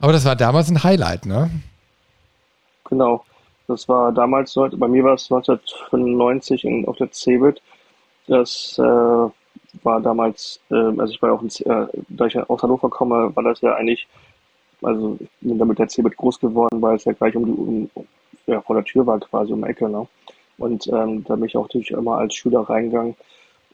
Aber 0.00 0.12
das 0.12 0.24
war 0.24 0.36
damals 0.36 0.70
ein 0.70 0.82
Highlight, 0.82 1.26
ne? 1.26 1.50
Genau. 2.88 3.24
Das 3.66 3.86
war 3.86 4.12
damals, 4.12 4.54
bei 4.54 4.88
mir 4.88 5.04
war 5.04 5.14
es 5.14 5.30
1995 5.30 6.64
in, 6.64 6.88
auf 6.88 6.96
der 6.96 7.12
Cebit. 7.12 7.60
Das 8.26 8.78
äh, 8.78 9.30
war 9.84 10.00
damals, 10.00 10.60
äh, 10.70 10.74
also 10.74 11.12
ich 11.12 11.22
war 11.22 11.32
auch, 11.32 11.42
in, 11.42 11.48
äh, 11.48 11.86
da 12.08 12.26
ich 12.26 12.38
aus 12.38 12.62
Hannover 12.62 12.88
komme, 12.90 13.34
war 13.34 13.42
das 13.42 13.60
ja 13.60 13.74
eigentlich, 13.74 14.06
also 14.82 15.16
ich 15.20 15.28
bin 15.40 15.58
damit 15.58 15.78
der 15.78 15.88
Cebit 15.88 16.16
groß 16.16 16.40
geworden, 16.40 16.80
weil 16.82 16.96
es 16.96 17.04
ja 17.04 17.12
gleich 17.12 17.36
um 17.36 17.44
die, 17.44 17.52
um, 17.52 17.90
ja, 18.46 18.60
vor 18.62 18.76
der 18.76 18.84
Tür 18.84 19.06
war 19.06 19.18
quasi 19.20 19.52
um 19.52 19.62
die 19.62 19.68
Ecke, 19.68 19.88
ne? 19.88 20.06
Und 20.56 20.88
ähm, 20.88 21.24
da 21.24 21.36
bin 21.36 21.44
ich 21.44 21.56
auch 21.56 21.62
natürlich 21.62 21.92
immer 21.92 22.18
als 22.18 22.34
Schüler 22.34 22.60
reingegangen 22.60 23.14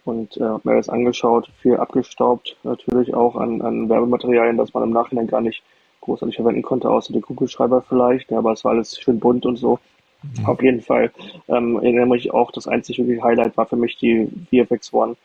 und 0.04 0.36
äh, 0.36 0.44
habe 0.44 0.68
mir 0.68 0.76
das 0.76 0.88
angeschaut, 0.88 1.50
viel 1.62 1.76
abgestaubt, 1.76 2.56
natürlich 2.62 3.14
auch 3.14 3.36
an, 3.36 3.62
an 3.62 3.88
Werbematerialien, 3.88 4.58
das 4.58 4.74
man 4.74 4.82
im 4.82 4.90
Nachhinein 4.90 5.26
gar 5.26 5.40
nicht 5.40 5.62
großartig 6.02 6.36
verwenden 6.36 6.62
konnte, 6.62 6.90
außer 6.90 7.12
die 7.12 7.22
Kugelschreiber 7.22 7.82
vielleicht, 7.82 8.30
ja, 8.30 8.38
aber 8.38 8.52
es 8.52 8.64
war 8.64 8.72
alles 8.72 8.98
schön 9.00 9.18
bunt 9.18 9.46
und 9.46 9.56
so. 9.56 9.78
Mhm. 10.22 10.46
Auf 10.46 10.62
jeden 10.62 10.80
Fall 10.80 11.10
ähm, 11.48 11.76
erinnere 11.76 12.06
mich 12.06 12.32
auch, 12.32 12.50
das 12.50 12.68
einzige 12.68 13.22
Highlight 13.22 13.56
war 13.56 13.66
für 13.66 13.76
mich 13.76 13.96
die 13.96 14.28
VFX 14.50 14.92
One, 14.92 15.16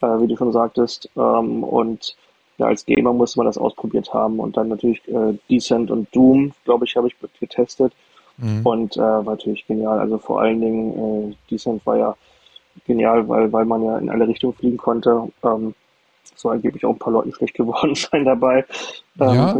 äh, 0.00 0.06
wie 0.06 0.26
du 0.26 0.36
schon 0.36 0.52
sagtest. 0.52 1.08
Ähm, 1.16 1.64
und 1.64 2.16
ja, 2.58 2.66
als 2.66 2.86
Gamer 2.86 3.12
musste 3.12 3.38
man 3.38 3.46
das 3.46 3.58
ausprobiert 3.58 4.12
haben 4.14 4.38
und 4.38 4.56
dann 4.56 4.68
natürlich 4.68 5.06
äh, 5.08 5.36
Descent 5.50 5.90
und 5.90 6.14
Doom, 6.14 6.52
glaube 6.64 6.84
ich, 6.84 6.96
habe 6.96 7.08
ich 7.08 7.16
getestet 7.40 7.92
mhm. 8.36 8.64
und 8.64 8.96
äh, 8.96 9.00
war 9.00 9.24
natürlich 9.24 9.66
genial. 9.66 9.98
Also 9.98 10.18
vor 10.18 10.40
allen 10.40 10.60
Dingen 10.60 11.32
äh, 11.32 11.34
Descent 11.50 11.84
war 11.86 11.96
ja 11.96 12.16
genial, 12.86 13.28
weil, 13.28 13.52
weil 13.52 13.64
man 13.64 13.82
ja 13.82 13.98
in 13.98 14.10
alle 14.10 14.28
Richtungen 14.28 14.54
fliegen 14.54 14.76
konnte. 14.76 15.28
Ähm, 15.42 15.74
so 16.36 16.48
angeblich 16.48 16.84
auch 16.84 16.92
ein 16.92 16.98
paar 16.98 17.12
Leuten 17.12 17.32
schlecht 17.32 17.54
geworden 17.56 17.94
sein 17.94 18.24
dabei, 18.24 18.64
ähm, 19.20 19.34
ja. 19.34 19.54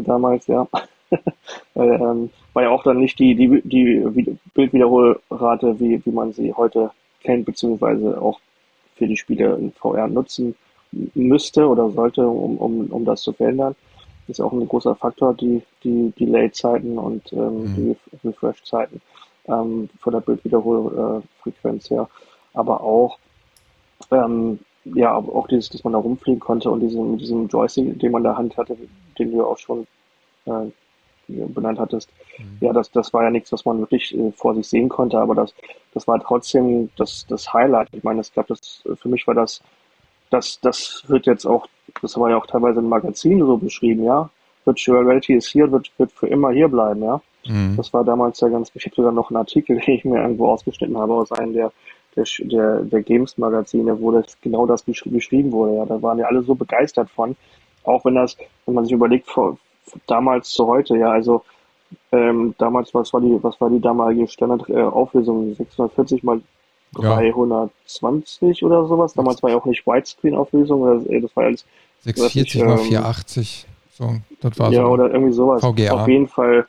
damals, 0.00 0.46
ja. 0.46 0.66
weil, 1.74 1.92
ähm, 1.92 2.30
war 2.52 2.62
ja 2.64 2.70
auch 2.70 2.82
dann 2.82 2.98
nicht 2.98 3.18
die, 3.18 3.34
die, 3.34 3.62
die 3.64 4.36
Bildwiederholrate, 4.54 5.80
wie, 5.80 6.04
wie 6.04 6.10
man 6.10 6.32
sie 6.32 6.52
heute 6.52 6.90
kennt, 7.22 7.46
beziehungsweise 7.46 8.20
auch 8.20 8.40
für 8.98 9.06
die 9.06 9.16
Spiele 9.16 9.54
in 9.56 9.72
VR 9.72 10.08
nutzen 10.08 10.54
müsste 11.14 11.66
oder 11.66 11.90
sollte, 11.90 12.26
um, 12.26 12.58
um, 12.58 12.86
um 12.86 13.04
das 13.04 13.22
zu 13.22 13.32
verändern. 13.32 13.74
Das 14.26 14.38
ist 14.38 14.44
auch 14.44 14.52
ein 14.52 14.68
großer 14.68 14.94
Faktor, 14.94 15.34
die, 15.34 15.62
die 15.84 16.12
Delay-Zeiten 16.18 16.98
und 16.98 17.32
ähm, 17.32 17.62
mhm. 17.62 17.74
die 17.76 17.96
Refresh-Zeiten 18.26 19.00
ähm, 19.46 19.88
von 20.00 20.12
der 20.12 20.20
Bildwiederholfrequenz 20.20 21.90
her, 21.90 22.08
aber 22.52 22.82
auch 22.82 23.18
ähm, 24.10 24.58
ja, 24.84 25.14
auch 25.14 25.48
dieses, 25.48 25.70
dass 25.70 25.84
man 25.84 25.92
da 25.92 25.98
rumfliegen 25.98 26.40
konnte 26.40 26.70
und 26.70 26.80
diesen, 26.80 27.12
mit 27.12 27.20
diesem 27.20 27.48
Joystick, 27.48 27.98
den 27.98 28.12
man 28.12 28.20
in 28.20 28.24
der 28.24 28.38
Hand 28.38 28.56
hatte, 28.56 28.76
den 29.18 29.32
du 29.32 29.44
auch 29.44 29.58
schon 29.58 29.86
äh, 30.46 30.66
benannt 31.28 31.78
hattest, 31.78 32.10
mhm. 32.38 32.58
ja, 32.60 32.72
das, 32.72 32.90
das 32.90 33.12
war 33.12 33.24
ja 33.24 33.30
nichts, 33.30 33.52
was 33.52 33.64
man 33.64 33.80
wirklich 33.80 34.16
äh, 34.16 34.32
vor 34.32 34.54
sich 34.54 34.68
sehen 34.68 34.88
konnte, 34.88 35.18
aber 35.18 35.34
das, 35.34 35.54
das 35.94 36.08
war 36.08 36.20
trotzdem 36.20 36.90
das, 36.96 37.26
das 37.28 37.52
Highlight. 37.52 37.88
Ich 37.92 38.02
meine, 38.02 38.20
ich 38.20 38.32
glaube, 38.32 38.48
das 38.48 38.82
für 39.00 39.08
mich 39.08 39.26
war 39.26 39.34
das, 39.34 39.62
das, 40.30 40.60
das 40.60 41.04
wird 41.08 41.26
jetzt 41.26 41.46
auch, 41.46 41.66
das 42.02 42.18
war 42.18 42.30
ja 42.30 42.36
auch 42.36 42.46
teilweise 42.46 42.80
im 42.80 42.88
Magazin 42.88 43.38
so 43.40 43.56
beschrieben, 43.56 44.04
ja. 44.04 44.30
Virtual 44.64 45.02
Reality 45.02 45.34
ist 45.34 45.48
hier, 45.48 45.70
wird, 45.72 45.90
wird 45.98 46.12
für 46.12 46.26
immer 46.26 46.50
hier 46.50 46.68
bleiben, 46.68 47.02
ja. 47.02 47.20
Mhm. 47.46 47.76
Das 47.76 47.92
war 47.92 48.04
damals 48.04 48.40
ja 48.40 48.48
ganz 48.48 48.72
geschickt 48.72 48.96
sogar 48.96 49.12
noch 49.12 49.30
ein 49.30 49.36
Artikel, 49.36 49.78
den 49.86 49.94
ich 49.94 50.04
mir 50.04 50.20
irgendwo 50.20 50.48
ausgeschnitten 50.48 50.96
habe 50.98 51.14
aus 51.14 51.32
einem 51.32 51.52
der, 51.52 51.72
der, 52.16 52.24
der, 52.40 52.80
der 52.82 53.02
Games-Magazine, 53.02 54.00
wo 54.00 54.12
das 54.12 54.38
genau 54.40 54.66
das 54.66 54.82
beschrieben 54.82 55.52
wurde. 55.52 55.76
Ja, 55.76 55.86
da 55.86 56.00
waren 56.02 56.18
ja 56.18 56.26
alle 56.26 56.42
so 56.42 56.54
begeistert 56.54 57.10
von. 57.10 57.36
Auch 57.84 58.04
wenn 58.04 58.16
das, 58.16 58.36
wenn 58.66 58.74
man 58.74 58.84
sich 58.84 58.92
überlegt, 58.92 59.28
vor, 59.28 59.56
damals 60.06 60.50
zu 60.50 60.66
heute, 60.66 60.96
ja, 60.96 61.10
also 61.10 61.42
ähm, 62.12 62.54
damals, 62.58 62.94
was 62.94 63.12
war 63.12 63.20
die, 63.20 63.38
was 63.42 63.60
war 63.60 63.70
die 63.70 63.80
damalige 63.80 64.28
Standardauflösung? 64.28 65.52
Äh, 65.52 65.54
640 65.54 66.22
mal 66.22 66.40
320 66.94 68.60
ja. 68.60 68.66
oder 68.66 68.86
sowas. 68.86 69.14
Damals 69.14 69.42
war 69.42 69.50
ja 69.50 69.56
auch 69.56 69.64
nicht 69.64 69.86
Widescreen-Auflösung, 69.86 71.04
das 71.20 71.36
war 71.36 71.44
alles 71.44 71.64
640 72.00 72.64
mal 72.64 72.78
480. 72.78 73.66
So, 73.90 74.14
das 74.40 74.58
war 74.58 74.72
ja, 74.72 74.82
so 74.82 74.88
oder 74.88 75.10
irgendwie 75.10 75.32
sowas. 75.32 75.60
VGA. 75.60 75.92
Auf 75.92 76.08
jeden 76.08 76.28
Fall 76.28 76.66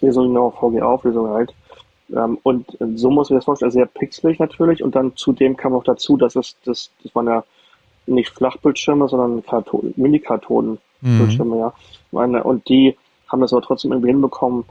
so 0.00 0.22
genau 0.22 0.50
VGA-Auflösung 0.50 1.28
halt. 1.28 1.54
Ähm, 2.14 2.38
und 2.42 2.76
so 2.94 3.10
muss 3.10 3.30
ich 3.30 3.36
das 3.36 3.44
vorstellen, 3.44 3.70
sehr 3.70 3.86
pixelig 3.86 4.38
natürlich. 4.38 4.82
Und 4.82 4.94
dann 4.94 5.16
zudem 5.16 5.56
kam 5.56 5.72
noch 5.72 5.84
dazu, 5.84 6.16
dass 6.16 6.36
es, 6.36 6.56
das, 6.64 6.90
das 7.02 7.14
waren 7.14 7.26
ja 7.26 7.44
nicht 8.06 8.30
Flachbildschirme, 8.30 9.08
sondern 9.08 9.44
Karton, 9.44 9.92
Mini-Kartonen-Bildschirme, 9.96 10.78
mhm. 11.00 11.54
ja. 11.54 11.72
Meine, 12.12 12.44
und 12.44 12.68
die 12.68 12.96
haben 13.28 13.40
das 13.40 13.52
aber 13.52 13.62
trotzdem 13.62 13.92
irgendwie 13.92 14.10
hinbekommen, 14.10 14.64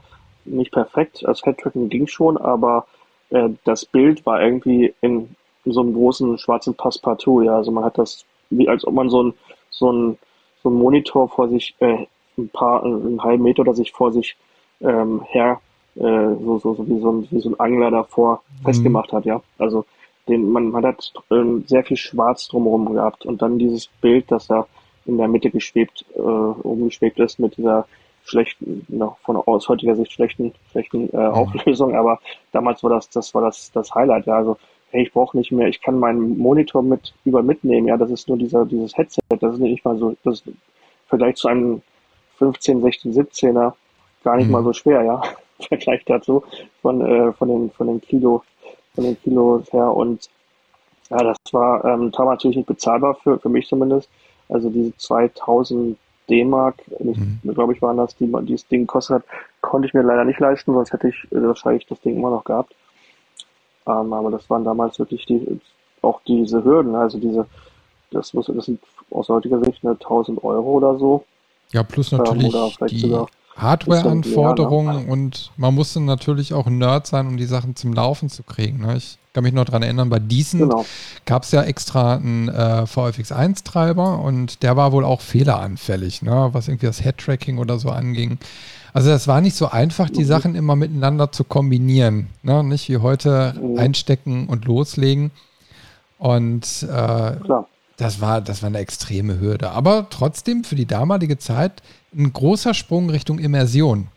nicht 0.44 0.72
perfekt. 0.72 1.22
Das 1.22 1.42
Headtracking 1.44 1.88
ging 1.88 2.06
schon, 2.06 2.36
aber 2.36 2.86
äh, 3.30 3.50
das 3.64 3.84
Bild 3.84 4.24
war 4.26 4.42
irgendwie 4.42 4.94
in, 5.00 5.34
in, 5.64 5.72
so 5.72 5.80
einem 5.80 5.94
großen 5.94 6.38
schwarzen 6.38 6.74
Passepartout, 6.74 7.42
ja. 7.42 7.56
Also 7.56 7.70
man 7.70 7.84
hat 7.84 7.98
das, 7.98 8.24
wie 8.50 8.68
als 8.68 8.86
ob 8.86 8.94
man 8.94 9.10
so 9.10 9.24
ein, 9.24 9.34
so 9.70 9.92
ein, 9.92 10.18
so 10.62 10.70
ein 10.70 10.74
Monitor 10.74 11.28
vor 11.28 11.48
sich, 11.48 11.74
äh, 11.80 12.06
ein 12.38 12.48
paar, 12.50 12.84
einen 12.84 13.22
halben 13.22 13.42
Meter 13.42 13.60
oder 13.60 13.74
sich 13.74 13.92
vor 13.92 14.12
sich 14.12 14.36
ähm, 14.80 15.22
her, 15.26 15.60
äh, 15.96 16.00
so, 16.00 16.58
so, 16.58 16.74
so, 16.74 16.88
wie 16.88 17.00
so 17.00 17.12
ein, 17.12 17.28
wie 17.30 17.40
so 17.40 17.50
ein 17.50 17.60
Angler 17.60 17.90
davor 17.90 18.42
mhm. 18.60 18.64
festgemacht 18.64 19.12
hat, 19.12 19.24
ja. 19.24 19.42
Also 19.58 19.84
den, 20.28 20.50
man, 20.50 20.70
man 20.70 20.84
hat 20.84 21.12
ähm, 21.30 21.64
sehr 21.66 21.84
viel 21.84 21.96
Schwarz 21.96 22.48
drumherum 22.48 22.92
gehabt 22.92 23.26
und 23.26 23.42
dann 23.42 23.58
dieses 23.58 23.86
Bild, 24.00 24.30
das 24.30 24.46
da 24.48 24.66
in 25.06 25.18
der 25.18 25.28
Mitte 25.28 25.50
geschwebt, 25.50 26.04
äh, 26.14 26.20
umgeschwebt 26.20 27.18
ist 27.18 27.38
mit 27.38 27.56
dieser 27.56 27.86
schlechten, 28.24 28.84
noch 28.88 29.18
von 29.18 29.36
aus 29.36 29.68
heutiger 29.68 29.94
Sicht 29.94 30.12
schlechten, 30.12 30.52
schlechten 30.72 31.10
äh, 31.12 31.16
mhm. 31.16 31.34
Auflösung, 31.34 31.94
aber 31.94 32.20
damals 32.52 32.82
war 32.82 32.90
das, 32.90 33.08
das 33.10 33.34
war 33.34 33.42
das, 33.42 33.70
das 33.72 33.94
Highlight, 33.94 34.26
ja. 34.26 34.36
Also, 34.36 34.56
hey, 34.90 35.02
ich 35.02 35.12
brauche 35.12 35.36
nicht 35.36 35.52
mehr, 35.52 35.68
ich 35.68 35.80
kann 35.80 35.98
meinen 35.98 36.38
Monitor 36.38 36.82
mit 36.82 37.14
über 37.24 37.42
mitnehmen, 37.42 37.88
ja, 37.88 37.96
das 37.96 38.10
ist 38.10 38.28
nur 38.28 38.36
dieser, 38.36 38.64
dieses 38.64 38.96
Headset, 38.96 39.20
das 39.28 39.54
ist 39.54 39.60
nicht 39.60 39.84
mal 39.84 39.96
so, 39.96 40.16
das 40.24 40.40
ist 40.40 40.46
im 40.46 40.56
Vergleich 41.08 41.36
zu 41.36 41.48
einem 41.48 41.82
15, 42.38 42.82
16, 42.82 43.12
17er 43.12 43.72
gar 44.24 44.36
nicht 44.36 44.46
mhm. 44.46 44.52
mal 44.52 44.64
so 44.64 44.72
schwer, 44.72 45.02
ja, 45.02 45.22
im 45.58 45.66
Vergleich 45.66 46.04
dazu 46.04 46.42
von, 46.82 47.00
äh, 47.00 47.32
von 47.32 47.48
den, 47.48 47.70
von 47.70 47.86
den 47.86 48.00
Kilo, 48.00 48.42
von 48.94 49.04
den 49.04 49.20
Kilos 49.22 49.72
her 49.72 49.92
und 49.92 50.28
ja, 51.10 51.18
das 51.18 51.36
war, 51.52 51.84
ähm, 51.84 52.12
war 52.16 52.26
natürlich 52.26 52.56
nicht 52.56 52.66
bezahlbar 52.66 53.14
für, 53.22 53.38
für 53.38 53.48
mich 53.48 53.68
zumindest. 53.68 54.10
Also 54.48 54.70
diese 54.70 54.96
2000 54.96 55.96
D-Mark, 56.28 56.82
mhm. 56.98 57.40
glaube 57.54 57.72
ich, 57.72 57.82
waren 57.82 57.96
das, 57.96 58.16
die 58.16 58.30
dieses 58.42 58.66
Ding 58.68 58.82
gekostet 58.82 59.16
hat, 59.16 59.24
konnte 59.60 59.86
ich 59.88 59.94
mir 59.94 60.02
leider 60.02 60.24
nicht 60.24 60.40
leisten, 60.40 60.72
sonst 60.72 60.92
hätte 60.92 61.08
ich 61.08 61.16
äh, 61.32 61.42
wahrscheinlich 61.42 61.86
das 61.86 62.00
Ding 62.00 62.16
immer 62.16 62.30
noch 62.30 62.44
gehabt. 62.44 62.74
Ähm, 63.86 64.12
aber 64.12 64.30
das 64.30 64.48
waren 64.50 64.64
damals 64.64 64.98
wirklich 64.98 65.24
die, 65.26 65.60
auch 66.02 66.20
diese 66.26 66.64
Hürden, 66.64 66.94
also 66.94 67.18
diese, 67.18 67.46
das, 68.10 68.32
muss, 68.34 68.46
das 68.46 68.66
sind 68.66 68.80
aus 69.10 69.28
heutiger 69.28 69.62
Sicht 69.64 69.84
eine 69.84 69.92
1000 69.92 70.42
Euro 70.42 70.72
oder 70.72 70.98
so. 70.98 71.24
Ja, 71.72 71.82
plus 71.82 72.12
ähm, 72.12 72.18
natürlich 72.18 72.54
ähm, 72.54 72.86
die, 72.88 73.24
Hardware-Anforderungen 73.56 75.06
und 75.06 75.50
man 75.56 75.74
musste 75.74 76.00
natürlich 76.00 76.52
auch 76.52 76.66
Nerd 76.66 77.06
sein, 77.06 77.26
um 77.26 77.36
die 77.36 77.46
Sachen 77.46 77.74
zum 77.74 77.94
Laufen 77.94 78.28
zu 78.28 78.42
kriegen. 78.42 78.86
Ne? 78.86 78.96
Ich 78.96 79.18
kann 79.32 79.44
mich 79.44 79.54
noch 79.54 79.64
daran 79.64 79.82
erinnern, 79.82 80.10
bei 80.10 80.18
diesen 80.18 80.60
genau. 80.60 80.84
gab 81.24 81.42
es 81.44 81.52
ja 81.52 81.62
extra 81.62 82.16
einen 82.16 82.48
äh, 82.48 82.84
VFX1-Treiber 82.84 84.18
und 84.18 84.62
der 84.62 84.76
war 84.76 84.92
wohl 84.92 85.04
auch 85.04 85.20
fehleranfällig, 85.20 86.22
ne? 86.22 86.50
was 86.52 86.68
irgendwie 86.68 86.86
das 86.86 87.02
Head-Tracking 87.02 87.58
oder 87.58 87.78
so 87.78 87.90
anging. 87.90 88.38
Also 88.92 89.10
das 89.10 89.28
war 89.28 89.40
nicht 89.40 89.56
so 89.56 89.68
einfach, 89.68 90.08
die 90.08 90.22
mhm. 90.22 90.26
Sachen 90.26 90.54
immer 90.54 90.76
miteinander 90.76 91.32
zu 91.32 91.44
kombinieren. 91.44 92.28
Ne? 92.42 92.64
Nicht 92.64 92.88
wie 92.88 92.98
heute 92.98 93.54
mhm. 93.60 93.78
einstecken 93.78 94.48
und 94.48 94.64
loslegen. 94.64 95.30
Und 96.18 96.82
äh, 96.82 97.36
das 97.96 98.20
war, 98.20 98.40
das 98.40 98.62
war 98.62 98.68
eine 98.68 98.78
extreme 98.78 99.38
Hürde. 99.40 99.70
Aber 99.70 100.06
trotzdem 100.10 100.64
für 100.64 100.76
die 100.76 100.86
damalige 100.86 101.38
Zeit 101.38 101.82
ein 102.16 102.32
großer 102.32 102.74
Sprung 102.74 103.10
Richtung 103.10 103.38
Immersion, 103.38 104.08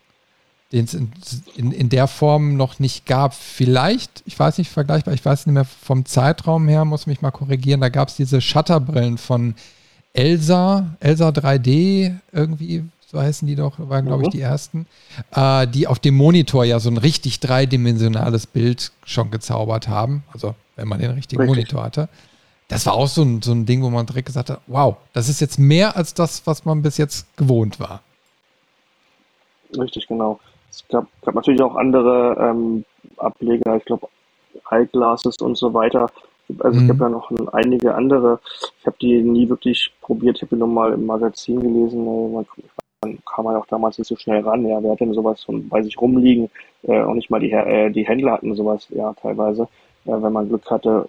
den 0.72 0.84
es 0.84 0.94
in, 0.94 1.12
in, 1.56 1.72
in, 1.72 1.88
der 1.88 2.06
Form 2.06 2.56
noch 2.56 2.78
nicht 2.78 3.06
gab. 3.06 3.34
Vielleicht, 3.34 4.22
ich 4.26 4.38
weiß 4.38 4.58
nicht 4.58 4.70
vergleichbar, 4.70 5.14
ich 5.14 5.24
weiß 5.24 5.46
nicht 5.46 5.54
mehr 5.54 5.64
vom 5.64 6.04
Zeitraum 6.04 6.68
her, 6.68 6.84
muss 6.84 7.06
mich 7.06 7.20
mal 7.20 7.30
korrigieren, 7.30 7.80
da 7.80 7.88
gab 7.88 8.08
es 8.08 8.16
diese 8.16 8.40
Shutterbrillen 8.40 9.18
von 9.18 9.54
Elsa, 10.12 10.96
Elsa 11.00 11.28
3D 11.28 12.14
irgendwie, 12.32 12.84
so 13.10 13.20
heißen 13.20 13.46
die 13.46 13.56
doch, 13.56 13.74
waren 13.78 14.06
glaube 14.06 14.22
ich 14.22 14.28
mhm. 14.28 14.32
die 14.32 14.40
ersten, 14.40 14.86
äh, 15.34 15.66
die 15.66 15.86
auf 15.86 15.98
dem 15.98 16.16
Monitor 16.16 16.64
ja 16.64 16.80
so 16.80 16.90
ein 16.90 16.96
richtig 16.96 17.40
dreidimensionales 17.40 18.46
Bild 18.46 18.92
schon 19.04 19.30
gezaubert 19.30 19.88
haben. 19.88 20.24
Also 20.32 20.54
wenn 20.76 20.88
man 20.88 21.00
den 21.00 21.10
richtigen 21.10 21.42
richtig. 21.42 21.56
Monitor 21.56 21.84
hatte 21.84 22.08
das 22.70 22.86
war 22.86 22.94
auch 22.94 23.08
so 23.08 23.22
ein, 23.22 23.42
so 23.42 23.52
ein 23.52 23.66
Ding, 23.66 23.82
wo 23.82 23.90
man 23.90 24.06
direkt 24.06 24.26
gesagt 24.26 24.48
hat, 24.48 24.60
wow, 24.68 24.96
das 25.12 25.28
ist 25.28 25.40
jetzt 25.40 25.58
mehr 25.58 25.96
als 25.96 26.14
das, 26.14 26.46
was 26.46 26.64
man 26.64 26.82
bis 26.82 26.96
jetzt 26.98 27.36
gewohnt 27.36 27.80
war. 27.80 28.00
Richtig, 29.76 30.06
genau. 30.06 30.38
Es 30.70 30.86
gab, 30.88 31.06
gab 31.22 31.34
natürlich 31.34 31.60
auch 31.62 31.74
andere 31.74 32.36
ähm, 32.40 32.84
Ableger, 33.16 33.76
ich 33.76 33.84
glaube 33.84 34.08
Eyeglasses 34.70 35.36
und 35.38 35.56
so 35.56 35.74
weiter. 35.74 36.10
Also 36.60 36.80
mhm. 36.80 36.82
es 36.82 36.88
gab 36.88 36.96
mhm. 36.96 37.02
ja 37.02 37.08
noch 37.08 37.52
einige 37.52 37.94
andere. 37.94 38.40
Ich 38.80 38.86
habe 38.86 38.96
die 39.00 39.20
nie 39.22 39.48
wirklich 39.48 39.92
probiert. 40.00 40.36
Ich 40.36 40.42
habe 40.42 40.54
die 40.54 40.60
nur 40.60 40.68
mal 40.68 40.92
im 40.92 41.06
Magazin 41.06 41.60
gelesen. 41.60 42.04
Man, 42.04 42.46
man 43.02 43.18
kam 43.24 43.44
man 43.44 43.56
auch 43.56 43.66
damals 43.66 43.98
nicht 43.98 44.08
so 44.08 44.16
schnell 44.16 44.42
ran. 44.42 44.66
Ja, 44.66 44.80
wer 44.82 44.92
hat 44.92 45.00
denn 45.00 45.12
sowas 45.12 45.42
von 45.42 45.68
bei 45.68 45.82
sich 45.82 46.00
rumliegen? 46.00 46.48
Äh, 46.82 47.02
auch 47.02 47.14
nicht 47.14 47.30
mal 47.30 47.40
die, 47.40 47.50
äh, 47.50 47.90
die 47.90 48.06
Händler 48.06 48.32
hatten 48.32 48.54
sowas, 48.54 48.86
ja, 48.90 49.12
teilweise. 49.14 49.64
Äh, 50.04 50.22
wenn 50.22 50.32
man 50.32 50.48
Glück 50.48 50.70
hatte, 50.70 51.08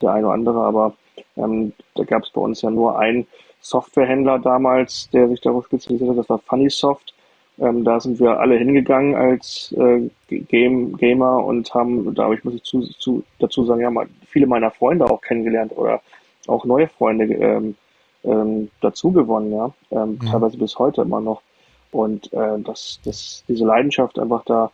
der 0.00 0.12
eine 0.12 0.26
oder 0.26 0.34
andere, 0.34 0.60
aber 0.62 0.94
ähm, 1.36 1.72
da 1.94 2.04
gab 2.04 2.24
es 2.24 2.30
bei 2.30 2.40
uns 2.40 2.62
ja 2.62 2.70
nur 2.70 2.98
einen 2.98 3.26
Softwarehändler 3.60 4.38
damals, 4.38 5.08
der 5.10 5.28
sich 5.28 5.40
darauf 5.40 5.66
spezialisiert 5.66 6.10
hat, 6.10 6.18
das 6.18 6.28
war 6.28 6.38
Funnysoft. 6.38 7.14
Ähm, 7.58 7.84
da 7.84 8.00
sind 8.00 8.18
wir 8.18 8.40
alle 8.40 8.56
hingegangen 8.56 9.14
als 9.14 9.72
äh, 9.78 10.08
Game, 10.28 10.96
Gamer 10.96 11.44
und 11.44 11.72
haben, 11.74 12.14
da 12.14 12.32
ich 12.32 12.42
muss 12.44 12.54
ich 12.54 12.62
zu, 12.62 12.80
zu, 12.98 13.22
dazu 13.38 13.64
sagen, 13.64 13.80
ja, 13.80 13.90
mal 13.90 14.08
viele 14.26 14.46
meiner 14.46 14.70
Freunde 14.70 15.04
auch 15.04 15.20
kennengelernt 15.20 15.76
oder 15.76 16.00
auch 16.46 16.64
neue 16.64 16.88
Freunde 16.88 17.24
ähm, 17.24 17.76
ähm, 18.24 18.70
dazu 18.80 19.12
gewonnen, 19.12 19.52
ja, 19.52 19.72
ähm, 19.90 20.18
mhm. 20.20 20.26
teilweise 20.26 20.56
bis 20.58 20.78
heute 20.78 21.02
immer 21.02 21.20
noch. 21.20 21.42
Und 21.90 22.32
äh, 22.32 22.58
das, 22.60 23.00
das, 23.04 23.44
diese 23.46 23.66
Leidenschaft 23.66 24.18
einfach 24.18 24.44
da 24.44 24.70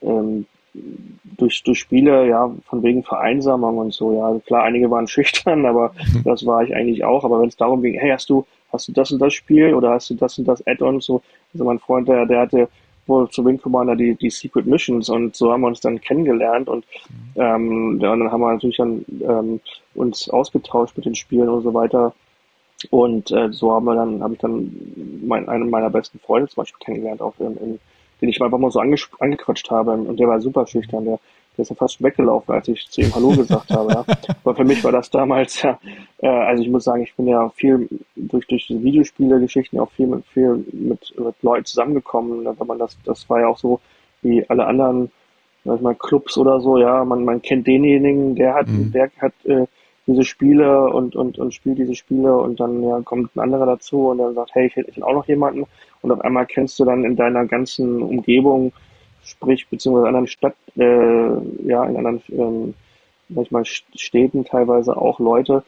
ähm, 0.00 0.46
durch, 0.74 1.62
durch 1.62 1.78
Spiele, 1.78 2.28
ja, 2.28 2.50
von 2.66 2.82
wegen 2.82 3.02
Vereinsamung 3.02 3.78
und 3.78 3.92
so, 3.92 4.14
ja, 4.14 4.38
klar, 4.46 4.64
einige 4.64 4.90
waren 4.90 5.08
schüchtern, 5.08 5.66
aber 5.66 5.94
das 6.24 6.46
war 6.46 6.62
ich 6.62 6.74
eigentlich 6.74 7.04
auch, 7.04 7.24
aber 7.24 7.40
wenn 7.40 7.48
es 7.48 7.56
darum 7.56 7.82
ging, 7.82 7.98
hey, 7.98 8.10
hast 8.10 8.30
du, 8.30 8.46
hast 8.72 8.88
du 8.88 8.92
das 8.92 9.12
und 9.12 9.18
das 9.20 9.34
Spiel 9.34 9.74
oder 9.74 9.90
hast 9.90 10.10
du 10.10 10.14
das 10.14 10.38
und 10.38 10.46
das 10.46 10.66
Add-on 10.66 11.00
so, 11.00 11.22
also 11.52 11.64
mein 11.64 11.78
Freund, 11.78 12.08
der, 12.08 12.26
der 12.26 12.40
hatte 12.40 12.68
wohl 13.06 13.28
zu 13.30 13.44
Wing 13.44 13.58
Commander 13.60 13.96
die, 13.96 14.14
die 14.14 14.30
Secret 14.30 14.66
Missions 14.66 15.08
und 15.08 15.34
so 15.34 15.52
haben 15.52 15.62
wir 15.62 15.66
uns 15.68 15.80
dann 15.80 16.00
kennengelernt 16.00 16.68
und, 16.68 16.84
ähm, 17.34 17.88
und 17.94 18.00
dann 18.00 18.30
haben 18.30 18.40
wir 18.40 18.52
natürlich 18.52 18.76
dann 18.76 19.04
ähm, 19.22 19.60
uns 19.94 20.28
ausgetauscht 20.30 20.96
mit 20.96 21.06
den 21.06 21.14
Spielen 21.14 21.48
und 21.48 21.62
so 21.62 21.74
weiter. 21.74 22.14
Und 22.90 23.30
äh, 23.30 23.52
so 23.52 23.72
haben 23.72 23.84
wir 23.84 23.94
dann, 23.94 24.22
habe 24.22 24.34
ich 24.34 24.40
dann 24.40 24.74
mein, 25.24 25.48
einen 25.48 25.70
meiner 25.70 25.90
besten 25.90 26.18
Freunde 26.18 26.48
zum 26.48 26.62
Beispiel 26.62 26.84
kennengelernt, 26.84 27.20
auch 27.20 27.34
in, 27.38 27.56
in 27.58 27.80
den 28.22 28.28
ich 28.28 28.40
einfach 28.40 28.58
mal 28.58 28.70
so 28.70 28.80
ange 28.80 28.96
angequatscht 29.18 29.70
habe. 29.70 29.90
Und 29.92 30.18
der 30.18 30.28
war 30.28 30.40
super 30.40 30.66
schüchtern. 30.66 31.04
Der, 31.04 31.18
der 31.56 31.62
ist 31.64 31.68
ja 31.68 31.76
fast 31.76 32.02
weggelaufen, 32.02 32.54
als 32.54 32.68
ich 32.68 32.88
zu 32.88 33.02
ihm 33.02 33.14
Hallo 33.14 33.30
gesagt 33.36 33.70
habe. 33.70 33.92
Ja. 33.92 34.04
Aber 34.44 34.54
für 34.54 34.64
mich 34.64 34.82
war 34.84 34.92
das 34.92 35.10
damals 35.10 35.60
ja, 35.60 35.78
äh, 36.18 36.28
also 36.28 36.62
ich 36.62 36.70
muss 36.70 36.84
sagen, 36.84 37.02
ich 37.02 37.14
bin 37.14 37.26
ja 37.26 37.50
viel 37.50 37.88
durch, 38.16 38.46
durch 38.46 38.68
diese 38.68 38.82
Videospiele-Geschichten 38.82 39.78
auch 39.80 39.90
viel 39.90 40.06
mit, 40.06 40.24
viel 40.26 40.64
mit, 40.72 41.12
mit 41.18 41.34
Leuten 41.42 41.64
zusammengekommen. 41.64 42.46
Wenn 42.46 42.66
man 42.66 42.78
das, 42.78 42.96
das 43.04 43.28
war 43.28 43.40
ja 43.40 43.48
auch 43.48 43.58
so 43.58 43.80
wie 44.22 44.48
alle 44.48 44.66
anderen, 44.66 45.10
sag 45.64 45.76
ich 45.76 45.82
mal, 45.82 45.96
Clubs 45.96 46.38
oder 46.38 46.60
so, 46.60 46.78
ja, 46.78 47.04
man, 47.04 47.24
man 47.24 47.42
kennt 47.42 47.66
denjenigen, 47.66 48.36
der 48.36 48.54
hat, 48.54 48.68
mhm. 48.68 48.92
der 48.92 49.10
hat 49.20 49.34
äh, 49.44 49.66
diese 50.06 50.24
Spiele 50.24 50.88
und, 50.90 51.14
und, 51.14 51.38
und 51.38 51.54
spielt 51.54 51.78
diese 51.78 51.94
Spiele 51.94 52.36
und 52.36 52.58
dann 52.58 52.82
ja, 52.82 53.00
kommt 53.02 53.34
ein 53.36 53.40
anderer 53.40 53.66
dazu 53.66 54.08
und 54.08 54.18
dann 54.18 54.34
sagt, 54.34 54.54
hey, 54.54 54.66
ich 54.66 54.76
hätte 54.76 55.06
auch 55.06 55.12
noch 55.12 55.28
jemanden 55.28 55.66
und 56.00 56.10
auf 56.10 56.20
einmal 56.22 56.46
kennst 56.46 56.78
du 56.80 56.84
dann 56.84 57.04
in 57.04 57.16
deiner 57.16 57.46
ganzen 57.46 58.02
Umgebung, 58.02 58.72
sprich 59.22 59.68
beziehungsweise 59.68 60.04
in 60.04 60.08
anderen 60.08 60.26
Stadt, 60.26 60.56
äh, 60.76 61.68
ja, 61.68 61.84
in 61.84 61.96
anderen 61.96 62.22
ähm, 62.30 62.74
manchmal 63.28 63.64
Städten 63.64 64.44
teilweise 64.44 64.96
auch 64.96 65.20
Leute, 65.20 65.62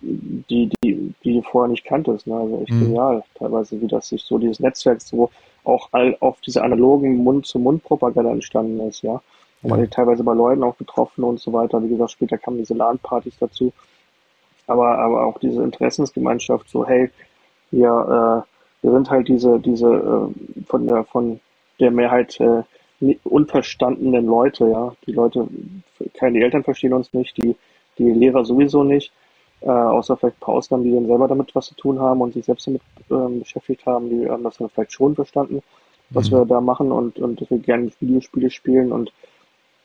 die, 0.00 0.70
die, 0.82 1.14
die 1.22 1.34
du 1.34 1.42
vorher 1.42 1.70
nicht 1.70 1.84
kanntest. 1.84 2.26
Ne? 2.26 2.34
Also 2.34 2.62
echt 2.62 2.72
mhm. 2.72 2.80
genial, 2.80 3.22
teilweise, 3.34 3.80
wie 3.80 3.86
das 3.86 4.08
sich 4.08 4.22
so 4.22 4.38
dieses 4.38 4.60
Netzwerk 4.60 5.00
so 5.02 5.30
auch 5.64 5.88
all 5.92 6.16
auf 6.20 6.40
diese 6.40 6.62
analogen 6.62 7.16
Mund-zu-Mund-Propaganda 7.18 8.30
entstanden 8.32 8.80
ist, 8.80 9.02
ja. 9.02 9.22
Und 9.64 9.70
man 9.70 9.80
hat 9.80 9.92
teilweise 9.92 10.22
bei 10.22 10.34
Leuten 10.34 10.62
auch 10.62 10.76
getroffen 10.76 11.24
und 11.24 11.40
so 11.40 11.52
weiter. 11.52 11.82
Wie 11.82 11.88
gesagt, 11.88 12.10
später 12.10 12.36
kamen 12.36 12.58
diese 12.58 12.74
LAN-Partys 12.74 13.38
dazu. 13.40 13.72
Aber, 14.66 14.98
aber 14.98 15.24
auch 15.24 15.38
diese 15.38 15.62
Interessensgemeinschaft, 15.62 16.68
so, 16.68 16.86
hey, 16.86 17.10
wir, 17.70 18.44
äh, 18.44 18.84
wir 18.84 18.92
sind 18.92 19.10
halt 19.10 19.28
diese, 19.28 19.58
diese 19.58 19.88
äh, 19.88 20.64
von 20.66 20.86
der 20.86 21.04
von 21.04 21.40
der 21.80 21.90
Mehrheit 21.90 22.38
äh, 22.40 22.62
unverstandenen 23.24 24.26
Leute, 24.26 24.68
ja. 24.68 24.94
Die 25.06 25.12
Leute, 25.12 25.48
keine 26.14 26.40
Eltern 26.42 26.62
verstehen 26.62 26.92
uns 26.92 27.12
nicht, 27.14 27.36
die, 27.38 27.56
die 27.98 28.10
Lehrer 28.10 28.44
sowieso 28.44 28.84
nicht, 28.84 29.12
äh, 29.62 29.70
außer 29.70 30.16
vielleicht 30.16 30.36
ein 30.36 30.40
paar 30.40 30.54
Ausnahmen, 30.56 30.84
die 30.84 30.92
dann 30.92 31.06
selber 31.06 31.26
damit 31.26 31.54
was 31.54 31.66
zu 31.66 31.74
tun 31.74 31.98
haben 31.98 32.20
und 32.20 32.34
sich 32.34 32.44
selbst 32.44 32.66
damit 32.66 32.82
ähm, 33.10 33.40
beschäftigt 33.40 33.86
haben, 33.86 34.10
die 34.10 34.28
haben 34.28 34.44
das 34.44 34.58
dann 34.58 34.68
vielleicht 34.68 34.92
schon 34.92 35.14
verstanden, 35.14 35.62
was 36.10 36.30
mhm. 36.30 36.36
wir 36.36 36.44
da 36.44 36.60
machen 36.60 36.92
und, 36.92 37.18
und 37.18 37.40
dass 37.40 37.50
wir 37.50 37.58
gerne 37.58 37.90
Videospiele 37.98 38.50
spielen 38.50 38.92
und 38.92 39.10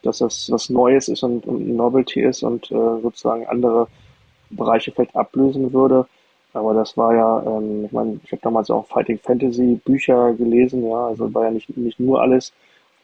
dass 0.03 0.19
das 0.19 0.51
was 0.51 0.69
Neues 0.69 1.07
ist 1.07 1.23
und, 1.23 1.45
und 1.45 1.75
Novelty 1.75 2.21
ist 2.21 2.43
und 2.43 2.71
äh, 2.71 3.01
sozusagen 3.01 3.47
andere 3.47 3.87
Bereiche 4.49 4.91
vielleicht 4.91 5.15
ablösen 5.15 5.73
würde. 5.73 6.07
Aber 6.53 6.73
das 6.73 6.97
war 6.97 7.13
ja, 7.13 7.43
ähm, 7.45 7.85
ich 7.85 7.91
meine, 7.91 8.19
ich 8.23 8.31
habe 8.31 8.41
damals 8.41 8.69
auch 8.69 8.87
Fighting 8.87 9.19
Fantasy 9.19 9.79
Bücher 9.83 10.33
gelesen, 10.33 10.87
ja, 10.87 11.07
also 11.07 11.31
war 11.33 11.45
ja 11.45 11.51
nicht, 11.51 11.75
nicht 11.77 11.99
nur 11.99 12.21
alles 12.21 12.53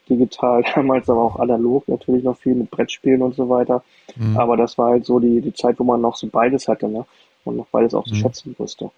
digital 0.10 0.64
damals, 0.76 1.10
aber 1.10 1.22
auch 1.22 1.40
analog 1.40 1.88
natürlich 1.88 2.24
noch 2.24 2.38
viel 2.38 2.56
mit 2.56 2.72
Brettspielen 2.72 3.22
und 3.22 3.36
so 3.36 3.50
weiter. 3.50 3.84
Mhm. 4.16 4.38
Aber 4.38 4.58
das 4.58 4.78
war 4.78 4.92
halt 4.92 5.06
so 5.06 5.20
die, 5.20 5.42
die 5.42 5.54
Zeit, 5.54 5.80
wo 5.80 5.84
man 5.84 6.02
noch 6.02 6.16
so 6.16 6.28
beides 6.28 6.68
hatte, 6.68 6.88
ne? 6.88 7.06
Und 7.44 7.58
noch 7.58 7.68
beides 7.68 7.94
auch 7.94 8.06
zu 8.06 8.16
mhm. 8.16 8.20
schätzen 8.20 8.56
wusste. 8.58 8.90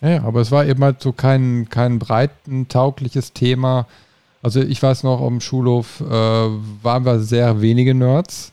Ja, 0.00 0.24
aber 0.24 0.40
es 0.40 0.50
war 0.50 0.66
eben 0.66 0.82
halt 0.82 1.00
so 1.00 1.12
kein, 1.12 1.68
kein 1.70 2.00
breiten 2.00 2.66
taugliches 2.68 3.32
Thema, 3.32 3.86
also 4.44 4.60
ich 4.60 4.82
weiß 4.82 5.04
noch, 5.04 5.22
am 5.22 5.40
Schulhof 5.40 6.02
äh, 6.02 6.04
waren 6.04 7.06
wir 7.06 7.18
sehr 7.20 7.62
wenige 7.62 7.94
Nerds. 7.94 8.52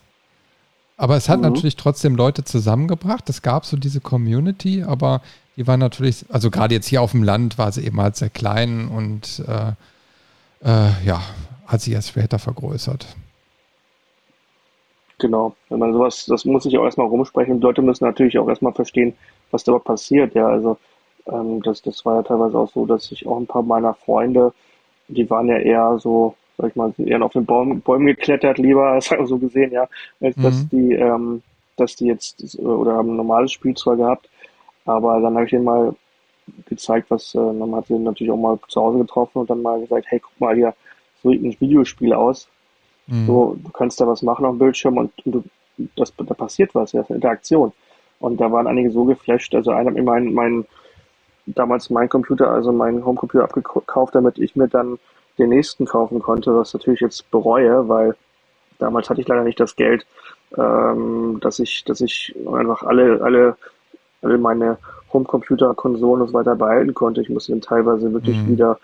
Aber 0.96 1.18
es 1.18 1.28
hat 1.28 1.40
mhm. 1.40 1.44
natürlich 1.44 1.76
trotzdem 1.76 2.16
Leute 2.16 2.46
zusammengebracht. 2.46 3.30
Es 3.30 3.42
gab 3.42 3.66
so 3.66 3.76
diese 3.76 4.00
Community, 4.00 4.84
aber 4.84 5.22
die 5.58 5.68
waren 5.68 5.82
natürlich, 5.82 6.26
also 6.30 6.50
gerade 6.50 6.76
jetzt 6.76 6.88
hier 6.88 7.02
auf 7.02 7.12
dem 7.12 7.24
Land 7.24 7.58
war 7.58 7.74
sie 7.74 7.86
eben 7.86 8.00
halt 8.00 8.16
sehr 8.16 8.30
klein 8.30 8.88
und 8.88 9.44
äh, 9.46 9.74
äh, 10.66 10.92
ja, 11.06 11.22
hat 11.68 11.82
sich 11.82 11.94
erst 11.94 12.08
später 12.08 12.40
vergrößert. 12.40 13.06
Genau, 15.20 15.56
wenn 15.68 15.80
man 15.80 15.92
sowas, 15.92 16.26
das 16.26 16.46
muss 16.46 16.66
ich 16.66 16.78
auch 16.78 16.86
erstmal 16.86 17.08
rumsprechen. 17.08 17.60
Die 17.60 17.64
Leute 17.64 17.82
müssen 17.82 18.06
natürlich 18.06 18.40
auch 18.40 18.48
erstmal 18.48 18.74
verstehen, 18.74 19.14
was 19.52 19.66
da 19.66 19.78
passiert. 19.78 20.36
Ja, 20.36 20.48
also 20.48 20.78
ähm, 21.28 21.62
das, 21.64 21.82
das 21.82 22.06
war 22.06 22.16
ja 22.16 22.24
teilweise 22.24 22.58
auch 22.58 22.72
so, 22.72 22.86
dass 22.86 23.12
ich 23.12 23.28
auch 23.28 23.38
ein 23.38 23.46
paar 23.46 23.62
meiner 23.62 23.94
Freunde 23.94 24.54
die 25.12 25.30
waren 25.30 25.48
ja 25.48 25.58
eher 25.58 26.00
so, 26.00 26.36
sag 26.58 26.70
ich 26.70 26.76
mal, 26.76 26.94
sind 26.94 27.08
eher 27.08 27.22
auf 27.22 27.34
den 27.34 27.46
Baum, 27.46 27.82
Bäumen 27.82 28.08
geklettert, 28.08 28.58
lieber, 28.58 29.00
so 29.24 29.38
gesehen, 29.38 29.72
ja, 29.72 29.88
als 30.20 30.38
mhm. 30.38 30.42
dass 30.42 30.70
die, 30.70 30.94
ähm, 30.94 31.42
dass 31.78 31.96
die 31.96 32.08
jetzt 32.08 32.58
oder 32.60 32.94
haben 32.96 33.14
ein 33.14 33.18
normales 33.18 33.52
Spielzeug 33.52 33.98
gehabt. 33.98 34.30
Aber 34.86 35.20
dann 35.20 35.36
habe 35.36 35.46
ich 35.46 35.52
denen 35.52 35.64
mal 35.64 35.96
gezeigt, 36.66 37.10
was, 37.12 37.36
äh, 37.36 37.40
man 37.40 37.76
hat 37.76 37.88
sie 37.88 37.98
natürlich 37.98 38.32
auch 38.32 38.38
mal 38.38 38.60
zu 38.68 38.82
Hause 38.82 39.00
getroffen 39.00 39.40
und 39.40 39.50
dann 39.50 39.62
mal 39.62 39.80
gesagt, 39.80 40.06
hey, 40.10 40.20
guck 40.20 40.40
mal 40.40 40.56
hier, 40.56 40.74
so 41.22 41.30
sieht 41.30 41.44
ein 41.44 41.56
Videospiel 41.60 42.14
aus. 42.14 42.48
Mhm. 43.08 43.26
So, 43.28 43.58
du 43.64 43.70
kannst 43.72 44.02
da 44.02 44.08
was 44.08 44.22
machen 44.22 44.46
auf 44.46 44.56
dem 44.56 44.60
Bildschirm 44.60 44.98
und, 44.98 45.12
und 45.26 45.32
du, 45.32 45.44
das, 45.96 46.14
da 46.16 46.34
passiert 46.34 46.74
was, 46.76 46.92
ja, 46.92 47.00
das 47.00 47.08
ist 47.08 47.12
eine 47.12 47.18
Interaktion. 47.18 47.72
Und 48.20 48.40
da 48.40 48.52
waren 48.52 48.68
einige 48.68 48.92
so 48.92 49.06
geflasht, 49.06 49.54
also 49.56 49.72
einer 49.72 49.88
hat 49.90 49.96
mir 49.96 50.04
meinen, 50.04 50.34
meinen 50.34 50.66
damals 51.56 51.90
meinen 51.90 52.10
Computer, 52.10 52.52
also 52.52 52.72
meinen 52.72 53.06
Homecomputer 53.06 53.44
abgekauft, 53.44 54.16
damit 54.16 54.38
ich 54.38 54.56
mir 54.56 54.68
dann 54.68 55.00
den 55.38 55.50
nächsten 55.50 55.86
kaufen 55.86 56.20
konnte, 56.20 56.56
was 56.56 56.74
natürlich 56.74 57.00
jetzt 57.00 57.30
bereue, 57.32 57.88
weil 57.88 58.16
damals 58.80 59.10
hatte 59.10 59.22
ich 59.22 59.28
leider 59.28 59.44
nicht 59.44 59.60
das 59.60 59.76
Geld, 59.76 60.06
ähm, 60.58 61.40
dass 61.42 61.60
ich, 61.60 61.84
dass 61.86 62.02
ich 62.02 62.36
einfach 62.52 62.84
alle, 62.84 63.22
alle, 63.22 63.56
alle 64.22 64.38
meine 64.38 64.78
Homecomputer, 65.14 65.74
Konsolen 65.74 66.22
und 66.22 66.30
so 66.30 66.34
weiter 66.34 66.56
behalten 66.56 66.94
konnte. 66.94 67.22
Ich 67.22 67.30
musste 67.30 67.52
dann 67.52 67.62
teilweise 67.62 68.12
wirklich 68.14 68.38
mhm. 68.38 68.50
wieder 68.50 68.80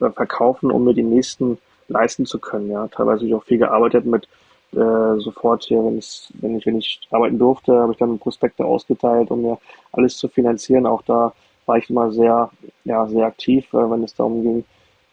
äh, 0.00 0.10
verkaufen, 0.10 0.70
um 0.70 0.84
mir 0.84 0.94
die 0.94 1.02
nächsten 1.02 1.58
leisten 1.88 2.26
zu 2.26 2.38
können. 2.38 2.70
Ja, 2.70 2.86
teilweise 2.88 3.20
habe 3.20 3.28
ich 3.28 3.34
auch 3.34 3.44
viel 3.44 3.58
gearbeitet 3.58 4.04
mit 4.04 4.28
äh, 4.72 5.18
sofort 5.18 5.64
hier, 5.64 5.82
wenn 5.82 5.98
ich, 5.98 6.30
wenn 6.34 6.56
ich, 6.56 6.66
wenn 6.66 6.78
ich 6.78 7.00
arbeiten 7.10 7.38
durfte, 7.38 7.72
habe 7.74 7.92
ich 7.92 7.98
dann 7.98 8.18
Prospekte 8.18 8.64
ausgeteilt, 8.64 9.30
um 9.30 9.42
mir 9.42 9.58
alles 9.92 10.18
zu 10.18 10.28
finanzieren. 10.28 10.86
Auch 10.86 11.02
da 11.02 11.32
war 11.68 11.76
ich 11.76 11.90
immer 11.90 12.10
sehr, 12.10 12.50
ja, 12.84 13.06
sehr 13.06 13.26
aktiv, 13.26 13.66
äh, 13.72 13.90
wenn 13.90 14.02
es 14.02 14.14
darum 14.14 14.42
ging, 14.42 14.64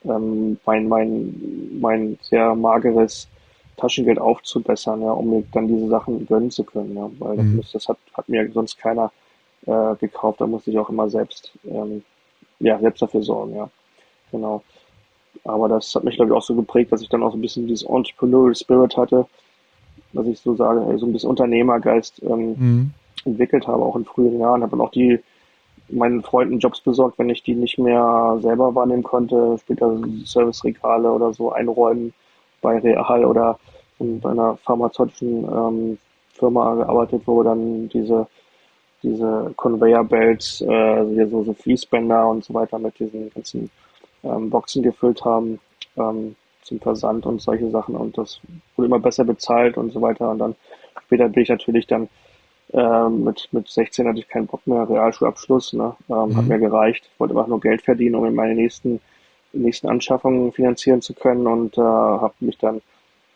ähm, 0.06 0.58
mein, 0.66 0.88
mein, 0.88 1.78
mein 1.80 2.18
sehr 2.22 2.56
mageres 2.56 3.28
Taschengeld 3.78 4.20
aufzubessern, 4.20 5.02
ja, 5.02 5.12
um 5.12 5.30
mir 5.30 5.44
dann 5.52 5.68
diese 5.68 5.88
Sachen 5.90 6.26
gönnen 6.26 6.50
zu 6.50 6.64
können, 6.64 6.96
ja, 6.96 7.10
weil 7.20 7.38
mhm. 7.38 7.58
das, 7.58 7.74
das 7.74 7.90
hat, 7.90 7.98
hat 8.14 8.30
mir 8.30 8.50
sonst 8.52 8.78
keiner 8.78 9.12
äh, 9.66 9.96
gekauft, 9.98 10.40
da 10.40 10.48
musste 10.48 10.72
ich 10.72 10.80
auch 10.80 10.90
immer 10.90 11.10
selbst, 11.10 11.52
ähm, 11.66 12.04
ja, 12.60 12.80
selbst 12.80 13.02
dafür 13.02 13.22
sorgen, 13.22 13.56
ja, 13.56 13.70
genau. 14.32 14.64
Aber 15.44 15.68
das 15.68 15.94
hat 15.94 16.06
mich, 16.06 16.16
glaube 16.16 16.32
ich, 16.32 16.38
auch 16.38 16.42
so 16.42 16.56
geprägt, 16.56 16.94
dass 16.94 17.02
ich 17.02 17.10
dann 17.10 17.22
auch 17.22 17.32
so 17.32 17.38
ein 17.38 17.42
bisschen 17.42 17.68
dieses 17.68 17.88
Entrepreneurial 17.88 18.56
Spirit 18.56 18.96
hatte, 18.96 19.28
dass 20.14 20.26
ich 20.28 20.40
so 20.40 20.56
sage, 20.56 20.98
so 20.98 21.06
ein 21.06 21.12
bisschen 21.12 21.30
Unternehmergeist 21.30 22.24
ähm, 22.24 22.56
mhm. 22.58 22.92
entwickelt 23.26 23.68
habe, 23.68 23.84
auch 23.84 23.98
in 23.98 24.06
früheren 24.06 24.40
Jahren, 24.40 24.62
habe 24.62 24.72
dann 24.72 24.82
auch 24.82 24.92
die 24.92 25.20
meinen 25.90 26.24
Freunden 26.24 26.60
Jobs 26.60 26.82
besorgt, 26.82 27.20
wenn 27.20 27.30
ich 27.30 27.44
die 27.44 27.56
nicht 27.56 27.78
mehr 27.78 28.38
selber 28.42 28.74
wahrnehmen 28.74 29.04
konnte, 29.04 29.58
später 29.60 30.00
Serviceregale 30.24 31.12
oder 31.12 31.34
so 31.34 31.52
einräumen 31.52 32.14
bei 32.62 32.80
Real 32.80 33.26
oder 33.26 33.60
in 34.00 34.24
einer 34.26 34.58
pharmazeutischen 34.58 35.44
ähm, 35.46 35.98
Firma 36.34 36.76
gearbeitet, 36.76 37.22
wo 37.26 37.44
dann 37.44 37.88
diese 37.90 38.28
diese 39.06 39.54
Conveyor 39.56 40.04
Belts, 40.04 40.62
äh, 40.62 41.28
so, 41.30 41.44
so 41.44 41.54
Fließbänder 41.54 42.28
und 42.28 42.44
so 42.44 42.54
weiter 42.54 42.80
mit 42.80 42.98
diesen 43.00 43.30
ganzen 43.30 43.70
ähm, 44.24 44.50
Boxen 44.50 44.82
gefüllt 44.82 45.24
haben 45.24 45.60
ähm, 45.96 46.36
zum 46.64 46.80
Versand 46.80 47.26
und 47.26 47.42
solche 47.42 47.70
Sachen. 47.70 47.96
Und 47.96 48.18
das 48.18 48.42
wurde 48.76 48.88
immer 48.88 49.00
besser 49.00 49.24
bezahlt 49.24 49.78
und 49.78 49.92
so 49.92 50.02
weiter. 50.02 50.30
Und 50.32 50.40
dann 50.40 50.56
später 51.06 51.30
bin 51.30 51.44
ich 51.44 51.50
natürlich 51.50 51.86
dann 51.86 52.10
ähm, 52.76 53.24
mit, 53.24 53.48
mit 53.54 53.70
16 53.70 54.06
hatte 54.06 54.20
ich 54.20 54.28
keinen 54.28 54.48
Bock 54.48 54.68
mehr, 54.68 54.90
Realschulabschluss, 54.90 55.72
ne? 55.74 55.96
Ähm, 56.10 56.30
mhm. 56.30 56.36
hat 56.36 56.46
mir 56.48 56.60
gereicht, 56.60 57.10
wollte 57.18 57.34
einfach 57.34 57.48
nur 57.48 57.62
Geld 57.62 57.82
verdienen, 57.82 58.16
um 58.16 58.26
in 58.26 58.36
meine 58.36 58.54
nächsten, 58.54 59.00
nächsten 59.54 59.88
Anschaffungen 59.88 60.52
finanzieren 60.52 61.02
zu 61.02 61.14
können 61.14 61.48
und 61.48 61.78
äh, 61.78 61.82
habe 61.82 62.34
mich 62.42 62.58
dann 62.58 62.82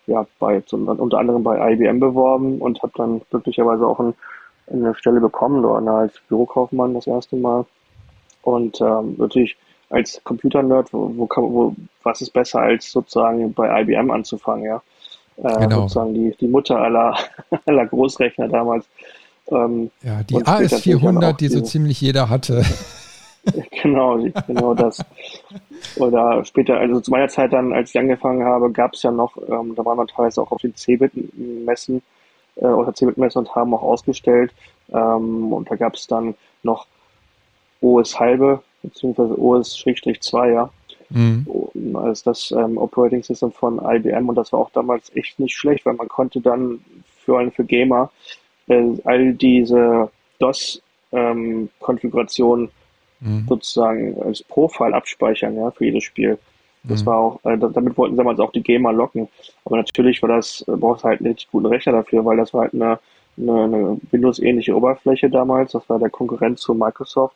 ja 0.07 0.27
bei 0.39 0.59
zum, 0.61 0.87
unter 0.87 1.19
anderem 1.19 1.43
bei 1.43 1.71
IBM 1.71 2.01
beworben 2.01 2.59
und 2.59 2.83
habe 2.83 2.91
dann 2.97 3.21
glücklicherweise 3.29 3.87
auch 3.87 4.01
ein, 4.01 4.13
eine 4.69 4.93
Stelle 4.95 5.21
bekommen 5.21 5.63
dort 5.63 5.85
ne, 5.85 5.91
als 5.91 6.19
Bürokaufmann 6.27 6.93
das 6.93 7.07
erste 7.07 7.37
Mal 7.37 7.65
und 8.41 8.81
ähm, 8.81 9.15
natürlich 9.17 9.55
als 9.89 10.21
Computer-Nerd, 10.23 10.91
wo, 10.91 11.11
wo, 11.15 11.27
wo, 11.29 11.75
was 12.03 12.21
ist 12.21 12.31
besser 12.31 12.59
als 12.59 12.91
sozusagen 12.91 13.53
bei 13.53 13.81
IBM 13.81 14.11
anzufangen, 14.11 14.65
ja? 14.65 14.81
Äh, 15.37 15.59
genau. 15.59 15.81
Sozusagen 15.81 16.13
die, 16.13 16.35
die 16.39 16.47
Mutter 16.47 16.77
aller, 16.77 17.17
aller 17.65 17.85
Großrechner 17.85 18.49
damals. 18.49 18.87
Ähm, 19.51 19.91
ja, 20.03 20.23
die 20.23 20.35
AS400, 20.35 21.37
die 21.37 21.47
so 21.47 21.61
ziemlich 21.61 21.99
jeder 22.01 22.29
hatte. 22.29 22.63
genau, 23.81 24.17
genau 24.47 24.73
das. 24.73 25.03
Oder 25.95 26.43
später, 26.45 26.77
also 26.77 26.99
zu 26.99 27.11
meiner 27.11 27.27
Zeit 27.27 27.53
dann, 27.53 27.73
als 27.73 27.91
ich 27.91 27.99
angefangen 27.99 28.43
habe, 28.43 28.71
gab 28.71 28.93
es 28.93 29.03
ja 29.03 29.11
noch, 29.11 29.37
ähm, 29.47 29.75
da 29.75 29.85
waren 29.85 29.97
wir 29.97 30.07
teilweise 30.07 30.41
auch 30.41 30.51
auf 30.51 30.61
den 30.61 30.75
Cebit-Messen 30.75 32.01
äh, 32.55 32.65
oder 32.65 32.93
Cebit-Messen 32.93 33.39
und 33.39 33.55
haben 33.55 33.73
auch 33.73 33.81
ausgestellt. 33.81 34.53
Ähm, 34.91 35.53
und 35.53 35.69
da 35.69 35.75
gab 35.75 35.95
es 35.95 36.07
dann 36.07 36.35
noch 36.63 36.87
OS 37.81 38.19
halbe, 38.19 38.61
beziehungsweise 38.83 39.39
OS-2, 39.39 40.53
ja. 40.53 40.69
Mhm. 41.11 41.95
Als 41.95 42.21
das 42.21 42.51
ähm, 42.51 42.77
Operating 42.77 43.23
System 43.23 43.51
von 43.51 43.79
IBM 43.83 44.29
und 44.29 44.35
das 44.35 44.53
war 44.53 44.59
auch 44.59 44.69
damals 44.71 45.11
echt 45.15 45.39
nicht 45.39 45.55
schlecht, 45.55 45.83
weil 45.87 45.95
man 45.95 46.07
konnte 46.07 46.39
dann 46.39 46.83
für 47.25 47.39
einen 47.39 47.51
für 47.51 47.63
Gamer 47.63 48.11
äh, 48.69 48.93
all 49.03 49.33
diese 49.33 50.09
DOS-Konfigurationen 50.39 52.69
ähm, 53.21 53.29
mhm. 53.41 53.45
sozusagen 53.47 54.19
als 54.21 54.41
Profile 54.43 54.95
abspeichern, 54.95 55.57
ja, 55.57 55.69
für 55.71 55.83
jedes 55.85 56.05
Spiel. 56.05 56.39
Das 56.83 57.01
mhm. 57.01 57.05
war 57.07 57.17
auch, 57.17 57.39
äh, 57.43 57.57
damit 57.57 57.97
wollten 57.97 58.15
sie 58.15 58.19
damals 58.19 58.39
auch 58.39 58.51
die 58.51 58.63
Gamer 58.63 58.93
locken. 58.93 59.27
Aber 59.65 59.77
natürlich 59.77 60.21
war 60.21 60.29
das, 60.29 60.63
äh, 60.67 60.71
brauchst 60.71 61.03
halt 61.03 61.19
einen 61.19 61.31
richtig 61.31 61.49
guten 61.51 61.65
Rechner 61.65 61.93
dafür, 61.93 62.23
weil 62.23 62.37
das 62.37 62.53
war 62.53 62.61
halt 62.61 62.73
eine, 62.73 62.99
eine, 63.37 63.63
eine 63.63 63.97
Windows-ähnliche 64.11 64.75
Oberfläche 64.75 65.29
damals. 65.29 65.73
Das 65.73 65.89
war 65.89 65.99
der 65.99 66.09
Konkurrent 66.09 66.59
zu 66.59 66.73
Microsoft 66.73 67.35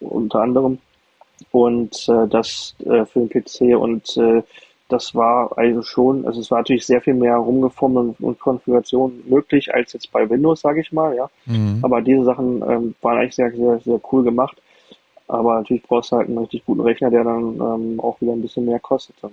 unter 0.00 0.42
anderem. 0.42 0.78
Und 1.50 2.08
äh, 2.08 2.28
das 2.28 2.74
äh, 2.80 3.04
für 3.06 3.20
den 3.20 3.28
PC 3.28 3.78
und 3.78 4.16
äh, 4.16 4.42
das 4.88 5.14
war 5.14 5.56
also 5.56 5.82
schon, 5.82 6.26
also 6.26 6.40
es 6.40 6.50
war 6.50 6.58
natürlich 6.58 6.86
sehr 6.86 7.00
viel 7.00 7.14
mehr 7.14 7.36
rumgeformt 7.36 8.16
und, 8.20 8.38
Konfiguration 8.40 9.22
möglich 9.28 9.72
als 9.74 9.92
jetzt 9.92 10.10
bei 10.10 10.28
Windows, 10.28 10.60
sage 10.60 10.80
ich 10.80 10.92
mal, 10.92 11.14
ja. 11.14 11.28
Mhm. 11.46 11.80
Aber 11.82 12.00
diese 12.00 12.24
Sachen 12.24 12.62
ähm, 12.62 12.94
waren 13.02 13.18
eigentlich 13.18 13.34
sehr, 13.34 13.50
sehr, 13.52 13.80
sehr 13.80 14.00
cool 14.12 14.24
gemacht. 14.24 14.56
Aber 15.26 15.56
natürlich 15.56 15.82
brauchst 15.82 16.10
du 16.10 16.16
halt 16.16 16.28
einen 16.28 16.38
richtig 16.38 16.64
guten 16.64 16.80
Rechner, 16.80 17.10
der 17.10 17.22
dann 17.22 17.60
ähm, 17.60 18.00
auch 18.00 18.18
wieder 18.20 18.32
ein 18.32 18.40
bisschen 18.40 18.64
mehr 18.64 18.80
kostet. 18.80 19.22
Ne? 19.22 19.30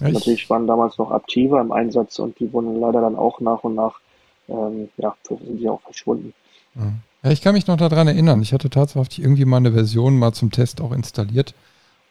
Natürlich 0.00 0.48
waren 0.48 0.68
damals 0.68 0.98
noch 0.98 1.10
Aptiva 1.10 1.60
im 1.60 1.72
Einsatz 1.72 2.18
und 2.20 2.38
die 2.38 2.52
wurden 2.52 2.80
leider 2.80 3.00
dann 3.00 3.16
auch 3.16 3.40
nach 3.40 3.64
und 3.64 3.74
nach, 3.74 4.00
ähm, 4.48 4.88
ja, 4.98 5.14
sind 5.28 5.58
die 5.58 5.68
auch 5.68 5.80
verschwunden. 5.80 6.32
Mhm. 6.74 7.00
Ja, 7.24 7.30
ich 7.30 7.40
kann 7.40 7.54
mich 7.54 7.66
noch 7.66 7.76
daran 7.76 8.08
erinnern. 8.08 8.40
Ich 8.42 8.52
hatte 8.52 8.70
tatsächlich 8.70 9.20
irgendwie 9.20 9.44
mal 9.44 9.58
eine 9.58 9.72
Version 9.72 10.18
mal 10.18 10.32
zum 10.32 10.50
Test 10.50 10.80
auch 10.80 10.92
installiert. 10.92 11.54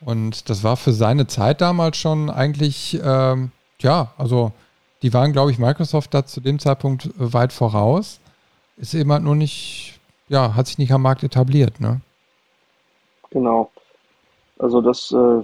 Und 0.04 0.50
das 0.50 0.64
war 0.64 0.78
für 0.78 0.94
seine 0.94 1.28
Zeit 1.28 1.62
damals 1.62 1.98
schon 1.98 2.30
eigentlich, 2.30 3.00
ähm, 3.04 3.52
ja, 3.80 4.14
also 4.18 4.52
die 5.02 5.14
waren, 5.14 5.32
glaube 5.32 5.52
ich, 5.52 5.60
Microsoft 5.60 6.14
da 6.14 6.26
zu 6.26 6.42
dem 6.42 6.60
Zeitpunkt 6.60 7.10
weit 7.18 7.54
voraus. 7.54 8.20
Ist 8.78 8.94
eben 8.94 9.12
halt 9.12 9.24
nur 9.24 9.36
nicht, 9.36 10.00
ja, 10.30 10.56
hat 10.56 10.68
sich 10.68 10.78
nicht 10.78 10.92
am 10.92 11.02
Markt 11.02 11.24
etabliert, 11.24 11.80
ne? 11.80 12.02
Genau. 13.30 13.72
Also 14.58 14.82
das 14.82 15.12
äh, 15.12 15.44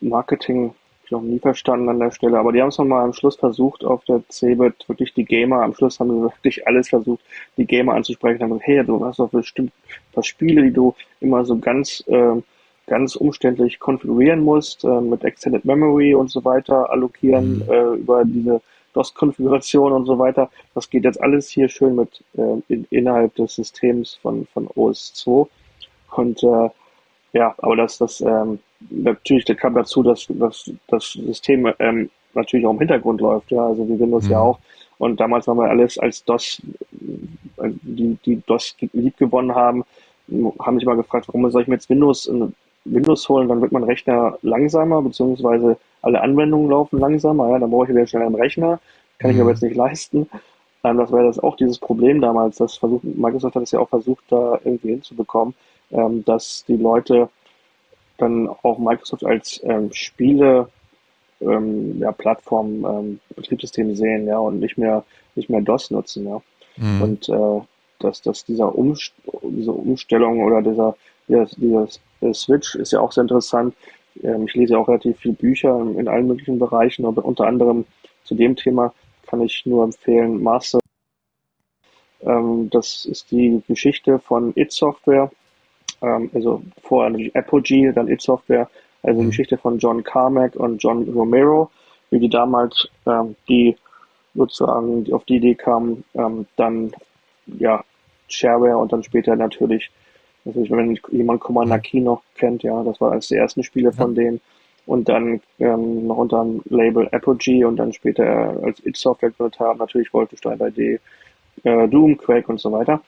Marketing 0.00 0.74
ich 1.06 1.12
noch 1.12 1.22
nie 1.22 1.38
verstanden 1.38 1.88
an 1.88 2.00
der 2.00 2.10
Stelle. 2.10 2.38
Aber 2.38 2.52
die 2.52 2.60
haben 2.60 2.68
es 2.68 2.78
nochmal 2.78 3.04
am 3.04 3.12
Schluss 3.12 3.36
versucht, 3.36 3.84
auf 3.84 4.04
der 4.04 4.22
CeBIT 4.28 4.88
wirklich 4.88 5.14
die 5.14 5.24
Gamer, 5.24 5.62
am 5.62 5.74
Schluss 5.74 5.98
haben 6.00 6.10
sie 6.10 6.22
wirklich 6.22 6.66
alles 6.66 6.88
versucht, 6.88 7.24
die 7.56 7.64
Gamer 7.64 7.94
anzusprechen. 7.94 8.42
Haben 8.42 8.50
gesagt, 8.50 8.66
hey, 8.66 8.84
du 8.84 9.04
hast 9.04 9.18
doch 9.18 9.30
bestimmt 9.30 9.70
ein 9.70 10.12
paar 10.12 10.24
Spiele, 10.24 10.62
die 10.62 10.72
du 10.72 10.94
immer 11.20 11.44
so 11.44 11.58
ganz, 11.58 12.02
äh, 12.08 12.42
ganz 12.86 13.16
umständlich 13.16 13.78
konfigurieren 13.78 14.40
musst, 14.40 14.84
äh, 14.84 15.00
mit 15.00 15.24
Extended 15.24 15.64
Memory 15.64 16.14
und 16.14 16.30
so 16.30 16.44
weiter, 16.44 16.90
allokieren 16.90 17.58
mhm. 17.58 17.70
äh, 17.70 17.94
über 17.94 18.24
diese 18.24 18.60
DOS-Konfiguration 18.94 19.92
und 19.92 20.06
so 20.06 20.18
weiter. 20.18 20.50
Das 20.74 20.88
geht 20.88 21.04
jetzt 21.04 21.20
alles 21.20 21.48
hier 21.48 21.68
schön 21.68 21.96
mit 21.96 22.24
äh, 22.36 22.62
in, 22.68 22.86
innerhalb 22.90 23.34
des 23.34 23.54
Systems 23.54 24.14
von, 24.14 24.46
von 24.46 24.68
OS 24.74 25.12
2. 25.14 25.46
Und 26.16 26.42
äh, 26.42 26.70
ja, 27.32 27.54
aber 27.58 27.76
das, 27.76 27.98
das 27.98 28.20
ähm, 28.20 28.58
natürlich, 28.90 29.44
da 29.44 29.54
kam 29.54 29.74
dazu, 29.74 30.02
dass, 30.02 30.26
dass 30.28 30.70
das 30.88 31.12
System 31.12 31.70
ähm, 31.78 32.10
natürlich 32.34 32.66
auch 32.66 32.72
im 32.72 32.78
Hintergrund 32.78 33.20
läuft, 33.20 33.50
ja, 33.50 33.66
also 33.66 33.86
wie 33.88 33.98
Windows 33.98 34.24
mhm. 34.24 34.30
ja 34.30 34.40
auch. 34.40 34.58
Und 34.98 35.20
damals 35.20 35.46
haben 35.46 35.58
wir 35.58 35.68
alles 35.68 35.98
als 35.98 36.24
DOS, 36.24 36.62
äh, 37.58 37.70
die, 37.82 38.16
die 38.24 38.42
DOS 38.46 38.76
lieb 38.92 39.16
gewonnen 39.18 39.54
haben, 39.54 39.84
haben 40.58 40.78
sich 40.78 40.86
mal 40.86 40.96
gefragt, 40.96 41.28
warum 41.28 41.50
soll 41.50 41.62
ich 41.62 41.68
mir 41.68 41.74
jetzt 41.74 41.90
Windows, 41.90 42.26
Windows 42.92 43.28
holen, 43.28 43.48
dann 43.48 43.60
wird 43.60 43.72
mein 43.72 43.84
Rechner 43.84 44.38
langsamer, 44.42 45.02
beziehungsweise 45.02 45.76
alle 46.02 46.20
Anwendungen 46.20 46.70
laufen 46.70 46.98
langsamer, 46.98 47.50
ja, 47.50 47.58
dann 47.58 47.70
brauche 47.70 47.84
ich 47.84 47.90
wieder 47.90 48.06
schnell 48.06 48.22
einen 48.22 48.34
Rechner, 48.34 48.80
kann 49.18 49.30
ich 49.30 49.40
aber 49.40 49.50
jetzt 49.50 49.62
nicht 49.62 49.76
leisten. 49.76 50.28
Ähm, 50.84 50.98
das 50.98 51.10
war 51.10 51.24
das 51.24 51.38
auch 51.38 51.56
dieses 51.56 51.78
Problem 51.78 52.20
damals, 52.20 52.56
das 52.58 52.76
versucht, 52.76 53.04
Microsoft 53.04 53.56
hat 53.56 53.62
es 53.62 53.72
ja 53.72 53.80
auch 53.80 53.88
versucht, 53.88 54.24
da 54.28 54.58
irgendwie 54.64 54.90
hinzubekommen, 54.90 55.54
ähm, 55.90 56.24
dass 56.24 56.64
die 56.66 56.76
Leute 56.76 57.28
dann 58.18 58.48
auch 58.48 58.78
Microsoft 58.78 59.24
als 59.24 59.60
ähm, 59.64 59.92
Spiele 59.92 60.68
ähm, 61.40 61.98
ja, 61.98 62.12
Plattform, 62.12 62.84
ähm, 62.84 63.20
Betriebssystem 63.34 63.94
sehen, 63.94 64.26
ja, 64.26 64.38
und 64.38 64.60
nicht 64.60 64.78
mehr 64.78 65.04
nicht 65.36 65.50
mehr 65.50 65.60
DOS 65.60 65.90
nutzen, 65.90 66.26
ja. 66.26 66.42
Mhm. 66.76 67.02
Und 67.02 67.28
äh, 67.28 67.60
dass, 67.98 68.22
dass 68.22 68.44
dieser 68.44 68.74
Umst 68.74 69.12
diese 69.42 69.72
Umstellung 69.72 70.42
oder 70.42 70.62
dieser, 70.62 70.96
dieser, 71.28 71.46
dieser 71.56 71.88
Switch 72.32 72.74
ist 72.74 72.92
ja 72.92 73.00
auch 73.00 73.12
sehr 73.12 73.22
interessant. 73.22 73.74
Ähm, 74.22 74.46
ich 74.46 74.54
lese 74.54 74.78
auch 74.78 74.88
relativ 74.88 75.18
viele 75.18 75.34
Bücher 75.34 75.78
in, 75.80 76.08
allen 76.08 76.26
möglichen 76.26 76.58
Bereichen, 76.58 77.04
aber 77.06 77.24
unter 77.24 77.46
anderem 77.46 77.84
zu 78.24 78.34
dem 78.34 78.56
Thema 78.56 78.92
kann 79.26 79.40
ich 79.40 79.64
nur 79.66 79.84
empfehlen, 79.84 80.42
Master. 80.42 80.80
Ähm, 82.22 82.70
das 82.70 83.04
ist 83.04 83.30
die 83.30 83.62
Geschichte 83.66 84.18
von 84.18 84.52
It 84.56 84.72
Software 84.72 85.30
ähm, 86.02 86.30
also 86.34 86.62
vorher 86.82 87.10
natürlich 87.10 87.34
Apogee, 87.34 87.92
dann 87.92 88.08
It 88.08 88.20
Software, 88.20 88.68
Also 89.02 89.20
die 89.20 89.26
mhm. 89.26 89.30
Geschichte 89.30 89.58
von 89.58 89.78
John 89.78 90.02
Carmack 90.02 90.56
und 90.56 90.82
John 90.82 91.08
Romero, 91.08 91.70
wie 92.10 92.20
die 92.20 92.28
damals 92.28 92.88
die 93.48 93.76
sozusagen 94.34 95.12
auf 95.12 95.24
die 95.24 95.36
Idee 95.36 95.54
kamen, 95.54 96.04
dann 96.56 96.92
ja 97.46 97.84
Shareware 98.28 98.76
und 98.76 98.92
dann 98.92 99.02
später 99.02 99.34
natürlich, 99.34 99.90
natürlich 100.46 100.70
wenn 100.70 100.98
jemand 101.10 101.40
Commander 101.40 101.78
Key 101.78 102.00
noch 102.00 102.22
kennt, 102.36 102.62
ja, 102.62 102.82
das 102.82 103.00
war 103.00 103.12
eines 103.12 103.28
der 103.28 103.40
ersten 103.40 103.62
Spiele 103.62 103.92
von 103.92 104.14
ja. 104.14 104.22
denen 104.22 104.40
und 104.86 105.08
dann 105.08 105.40
ähm, 105.58 106.06
noch 106.06 106.16
unter 106.16 106.42
dem 106.42 106.62
Label 106.70 107.08
Apogee 107.12 107.64
und 107.64 107.76
dann 107.76 107.92
später 107.92 108.56
als 108.62 108.84
It 108.86 108.96
Software 108.96 109.30
gegründet 109.30 109.60
haben, 109.60 109.78
natürlich 109.78 110.12
Wolfenstein 110.14 110.58
3D, 110.58 111.00
äh, 111.64 111.88
Doom, 111.88 112.16
Quake 112.16 112.48
und 112.48 112.60
so 112.60 112.72
weiter. 112.72 113.00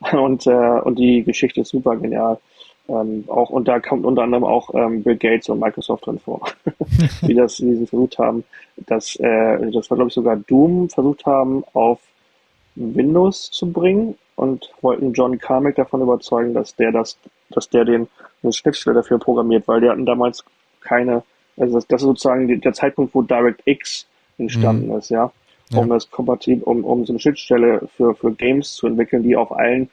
Und, 0.12 0.46
äh, 0.46 0.50
und 0.50 0.98
die 0.98 1.22
Geschichte 1.22 1.62
ist 1.62 1.70
super 1.70 1.96
genial. 1.96 2.38
Ähm, 2.88 3.24
auch, 3.28 3.48
und 3.48 3.66
da 3.68 3.80
kommt 3.80 4.04
unter 4.04 4.22
anderem 4.22 4.44
auch 4.44 4.74
ähm, 4.74 5.02
Bill 5.02 5.16
Gates 5.16 5.48
und 5.48 5.60
Microsoft 5.60 6.04
drin 6.04 6.18
vor, 6.18 6.46
die 7.22 7.32
das, 7.32 7.56
die 7.56 7.74
sie 7.74 7.86
versucht 7.86 8.18
haben, 8.18 8.44
dass, 8.76 9.16
äh, 9.16 9.70
das 9.70 9.88
war 9.88 9.96
glaube 9.96 10.08
ich 10.08 10.14
sogar 10.14 10.36
Doom 10.36 10.90
versucht 10.90 11.24
haben, 11.24 11.64
auf 11.72 12.00
Windows 12.74 13.50
zu 13.50 13.72
bringen 13.72 14.16
und 14.36 14.70
wollten 14.80 15.12
John 15.12 15.38
Carmack 15.38 15.76
davon 15.76 16.02
überzeugen, 16.02 16.54
dass 16.54 16.74
der 16.76 16.92
das, 16.92 17.18
dass 17.50 17.68
der 17.68 17.84
den 17.84 18.08
eine 18.42 18.52
Schnittstelle 18.52 18.96
dafür 18.96 19.18
programmiert, 19.18 19.66
weil 19.68 19.80
die 19.80 19.88
hatten 19.88 20.06
damals 20.06 20.44
keine, 20.80 21.22
also 21.56 21.74
das, 21.74 21.86
das 21.86 22.02
ist 22.02 22.06
sozusagen 22.06 22.60
der 22.60 22.72
Zeitpunkt, 22.72 23.14
wo 23.14 23.22
DirectX 23.22 24.06
entstanden 24.38 24.88
mhm. 24.88 24.98
ist, 24.98 25.10
ja, 25.10 25.32
um 25.72 25.88
ja. 25.88 25.94
das 25.94 26.10
kompatibel, 26.10 26.64
um, 26.64 26.84
um 26.84 27.04
so 27.06 27.12
eine 27.12 27.20
Schnittstelle 27.20 27.88
für, 27.96 28.14
für 28.14 28.32
Games 28.32 28.74
zu 28.74 28.86
entwickeln, 28.86 29.22
die 29.22 29.36
auf 29.36 29.52
allen 29.52 29.88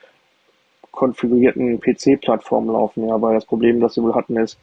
konfigurierten 0.92 1.80
PC-Plattformen 1.80 2.72
laufen, 2.72 3.08
ja, 3.08 3.22
weil 3.22 3.36
das 3.36 3.46
Problem, 3.46 3.80
das 3.80 3.94
sie 3.94 4.04
wohl 4.04 4.16
hatten, 4.16 4.38
ist, 4.38 4.58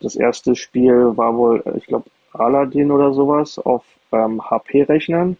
das 0.00 0.16
erste 0.16 0.56
Spiel 0.56 1.16
war 1.16 1.36
wohl, 1.36 1.62
ich 1.76 1.86
glaube, 1.86 2.06
Aladdin 2.32 2.90
oder 2.90 3.12
sowas 3.12 3.58
auf 3.58 3.84
ähm, 4.12 4.42
HP-Rechnern, 4.42 5.36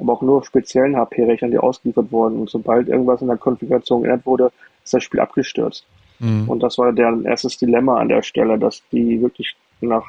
aber 0.00 0.12
auch 0.12 0.22
nur 0.22 0.38
auf 0.38 0.46
speziellen 0.46 0.96
HP-Rechnern, 0.96 1.50
die 1.50 1.58
ausgeliefert 1.58 2.10
wurden. 2.12 2.40
Und 2.40 2.50
sobald 2.50 2.88
irgendwas 2.88 3.22
in 3.22 3.28
der 3.28 3.36
Konfiguration 3.36 4.02
geändert 4.02 4.26
wurde, 4.26 4.52
ist 4.84 4.94
das 4.94 5.02
Spiel 5.02 5.20
abgestürzt. 5.20 5.84
Mhm. 6.18 6.48
Und 6.48 6.62
das 6.62 6.78
war 6.78 6.92
deren 6.92 7.24
erstes 7.24 7.58
Dilemma 7.58 7.98
an 7.98 8.08
der 8.08 8.22
Stelle, 8.22 8.58
dass 8.58 8.82
die 8.90 9.20
wirklich 9.20 9.56
nach 9.80 10.04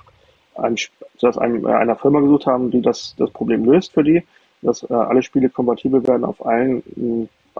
einem, 0.55 0.75
dass 1.21 1.37
einem, 1.37 1.65
äh, 1.65 1.71
einer 1.71 1.95
Firma 1.95 2.19
gesucht 2.19 2.45
haben, 2.45 2.71
die 2.71 2.81
das, 2.81 3.15
das 3.17 3.31
Problem 3.31 3.65
löst 3.65 3.93
für 3.93 4.03
die, 4.03 4.23
dass 4.61 4.83
äh, 4.83 4.93
alle 4.93 5.23
Spiele 5.23 5.49
kompatibel 5.49 6.05
werden 6.07 6.25
auf 6.25 6.45
allen 6.45 6.83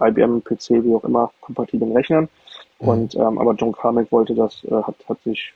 äh, 0.00 0.08
IBM, 0.08 0.42
PC, 0.42 0.84
wie 0.84 0.94
auch 0.94 1.04
immer, 1.04 1.30
kompatiblen 1.40 1.92
Rechnern. 1.96 2.28
Mhm. 2.80 2.88
Und 2.88 3.14
ähm, 3.14 3.38
aber 3.38 3.54
John 3.54 3.72
Carmack 3.72 4.10
wollte 4.12 4.34
das, 4.34 4.64
äh, 4.64 4.82
hat, 4.82 4.96
hat 5.08 5.22
sich 5.22 5.52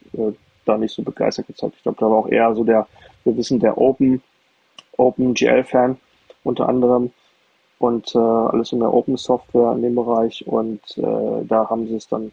da 0.65 0.79
nicht 0.79 0.95
so 0.95 1.03
begeistert 1.03 1.47
gezeigt. 1.47 1.75
Ich 1.77 1.83
glaube, 1.83 1.99
da 2.01 2.07
war 2.07 2.19
auch 2.19 2.29
eher 2.29 2.55
so 2.55 2.65
der, 2.65 2.87
wir 3.25 3.37
wissen, 3.37 3.61
der 3.61 3.77
Open, 3.79 4.23
Open 4.97 5.35
GL-Fan 5.35 5.99
unter 6.45 6.69
anderem 6.69 7.11
und 7.79 8.15
äh, 8.15 8.19
alles 8.19 8.73
in 8.73 8.81
der 8.81 8.93
Open 8.93 9.17
Software 9.17 9.73
in 9.73 9.83
dem 9.83 9.95
Bereich 9.95 10.47
und 10.47 10.81
äh, 10.97 11.45
da 11.47 11.69
haben 11.69 11.89
sie 11.89 11.97
es 11.97 12.07
dann 12.09 12.31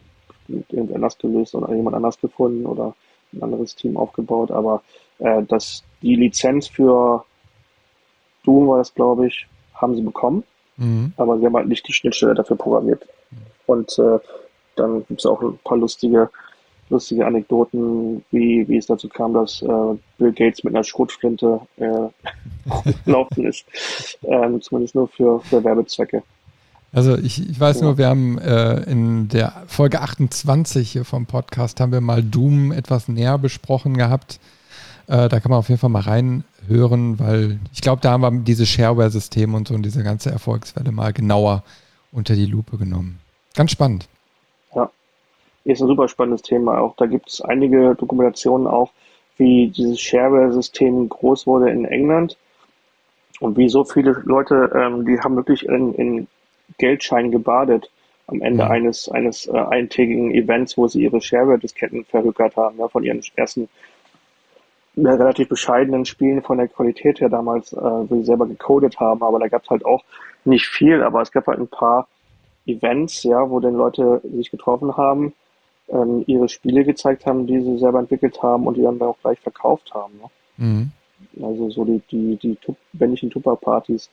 irgendwie 0.48 0.96
anders 0.96 1.18
gelöst 1.18 1.56
oder 1.56 1.74
jemand 1.74 1.96
anders 1.96 2.20
gefunden 2.20 2.66
oder 2.66 2.94
ein 3.34 3.44
anderes 3.44 3.76
Team 3.76 3.98
aufgebaut, 3.98 4.52
aber 4.52 4.84
äh, 5.20 5.44
dass 5.44 5.84
die 6.02 6.16
Lizenz 6.16 6.68
für 6.68 7.26
Doom 8.44 8.68
war 8.68 8.80
das, 8.80 8.94
glaube 8.94 9.28
ich, 9.28 9.48
haben 9.74 9.96
sie 9.96 10.02
bekommen, 10.02 10.44
mhm. 10.78 11.14
aber 11.18 11.40
sie 11.40 11.46
haben 11.46 11.56
halt 11.56 11.68
nicht 11.68 11.88
die 11.88 11.94
Schnittstelle 11.94 12.36
dafür 12.36 12.58
programmiert. 12.58 13.08
Und 13.68 13.98
äh, 14.00 14.20
dann 14.76 15.06
gibt 15.08 15.22
es 15.22 15.26
auch 15.26 15.42
ein 15.42 15.60
paar 15.64 15.78
lustige, 15.78 16.30
lustige 16.92 17.26
Anekdoten, 17.26 18.24
wie, 18.32 18.68
wie 18.68 18.78
es 18.78 18.86
dazu 18.86 19.10
kam, 19.10 19.34
dass 19.34 19.62
äh, 19.62 19.68
Bill 20.18 20.32
Gates 20.34 20.64
mit 20.64 20.76
einer 20.76 20.84
Schrotflinte 20.84 21.60
äh, 21.78 23.42
ist. 23.42 23.66
Ähm, 24.24 24.62
zumindest 24.62 24.96
nur 24.96 25.08
für, 25.08 25.40
für 25.42 25.64
Werbezwecke. 25.64 26.22
Also 26.94 27.18
ich, 27.18 27.50
ich 27.50 27.60
weiß 27.60 27.80
ja. 27.80 27.86
nur, 27.86 27.98
wir 27.98 28.08
haben 28.08 28.38
äh, 28.38 28.82
in 28.84 29.30
der 29.30 29.64
Folge 29.68 30.02
28 30.02 30.92
hier 30.92 31.06
vom 31.06 31.26
Podcast 31.26 31.80
haben 31.80 31.94
wir 31.94 32.02
mal 32.02 32.22
Doom 32.22 32.72
etwas 32.72 33.08
näher 33.08 33.38
besprochen 33.38 33.96
gehabt. 33.96 34.40
Äh, 35.08 35.30
da 35.30 35.40
kann 35.40 35.50
man 35.50 35.60
auf 35.60 35.70
jeden 35.70 35.80
Fall 35.80 35.90
mal 35.90 36.02
reinhören, 36.02 37.18
weil 37.18 37.60
ich 37.74 37.82
glaube, 37.82 38.02
da 38.02 38.12
haben 38.12 38.22
wir 38.22 38.32
diese 38.44 38.66
Shareware-Systeme 38.66 39.56
und 39.56 39.70
so 39.70 39.74
und 39.74 39.84
diese 39.84 40.04
ganze 40.04 40.32
Erfolgswelle 40.32 40.92
mal 40.92 41.14
genauer 41.14 41.64
unter 42.12 42.36
die 42.36 42.46
Lupe 42.46 42.78
genommen. 42.78 43.20
Ganz 43.56 43.72
spannend. 43.72 44.08
Ja, 45.64 45.74
ist 45.74 45.82
ein 45.82 45.88
super 45.88 46.08
spannendes 46.08 46.42
Thema 46.42 46.80
auch. 46.80 46.96
Da 46.96 47.06
gibt 47.06 47.30
es 47.30 47.42
einige 47.42 47.96
Dokumentationen 47.96 48.68
auch, 48.68 48.92
wie 49.38 49.68
dieses 49.68 50.00
Shareware-System 50.00 51.10
groß 51.10 51.48
wurde 51.48 51.70
in 51.70 51.86
England 51.86 52.38
und 53.40 53.58
wie 53.58 53.70
so 53.70 53.84
viele 53.84 54.22
Leute, 54.26 54.72
ähm, 54.76 55.06
die 55.06 55.20
haben 55.20 55.36
wirklich 55.36 55.66
in, 55.66 55.94
in 55.96 56.28
Geldschein 56.78 57.32
gebadet 57.32 57.90
am 58.28 58.42
Ende 58.42 58.66
mhm. 58.66 58.72
eines, 58.72 59.10
eines 59.10 59.48
äh, 59.48 59.52
eintägigen 59.52 60.32
Events, 60.32 60.78
wo 60.78 60.88
sie 60.88 61.02
ihre 61.04 61.20
Shareware-Disketten 61.20 62.06
verhökert 62.06 62.56
haben, 62.56 62.78
ja, 62.78 62.88
von 62.88 63.04
ihren 63.04 63.22
ersten 63.36 63.68
äh, 64.96 65.08
relativ 65.08 65.50
bescheidenen 65.50 66.06
Spielen 66.06 66.42
von 66.42 66.58
der 66.58 66.68
Qualität 66.68 67.20
her 67.20 67.30
damals, 67.30 67.74
äh, 67.74 67.78
wo 67.80 68.16
sie 68.16 68.26
selber 68.26 68.46
gecodet 68.46 69.00
haben, 69.00 69.24
aber 69.24 69.40
da 69.40 69.48
gab 69.48 69.64
es 69.64 69.70
halt 69.70 69.86
auch 69.86 70.04
nicht 70.46 70.68
viel, 70.68 71.04
aber 71.04 71.22
es 71.22 71.32
gab 71.32 71.48
halt 71.48 71.60
ein 71.60 71.68
paar 71.68 72.08
Events, 72.66 73.24
ja, 73.24 73.50
wo 73.50 73.60
dann 73.60 73.74
Leute 73.74 74.22
sich 74.24 74.52
getroffen 74.52 74.96
haben, 74.98 75.34
ähm, 75.92 76.24
ihre 76.28 76.50
Spiele 76.50 76.84
gezeigt 76.84 77.26
haben, 77.26 77.46
die 77.48 77.62
sie 77.62 77.78
selber 77.78 78.00
entwickelt 78.00 78.42
haben 78.42 78.68
und 78.68 78.78
die 78.78 78.82
dann 78.82 79.02
auch 79.02 79.18
gleich 79.22 79.40
verkauft 79.40 79.94
haben. 79.94 80.14
Ne? 80.18 80.30
Mhm. 80.58 80.92
Also 81.44 81.70
so 81.70 81.86
die, 81.86 82.02
die, 82.12 82.36
die 82.38 82.58
männlichen 82.94 83.30
Tupper-Partys 83.30 84.10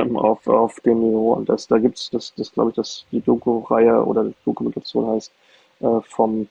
ähm, 0.00 0.16
auf, 0.16 0.46
auf 0.46 0.80
dem 0.80 1.00
Niveau. 1.00 1.32
Und 1.32 1.48
das, 1.48 1.66
da 1.66 1.78
gibt's 1.78 2.10
das, 2.10 2.34
das 2.34 2.52
glaube 2.52 2.70
ich, 2.70 2.76
dass 2.76 3.06
die 3.12 3.20
Doku-Reihe 3.20 4.04
oder 4.04 4.30
Dokumentation 4.44 5.06
heißt, 5.08 5.32
äh, 5.80 6.00
vom, 6.02 6.46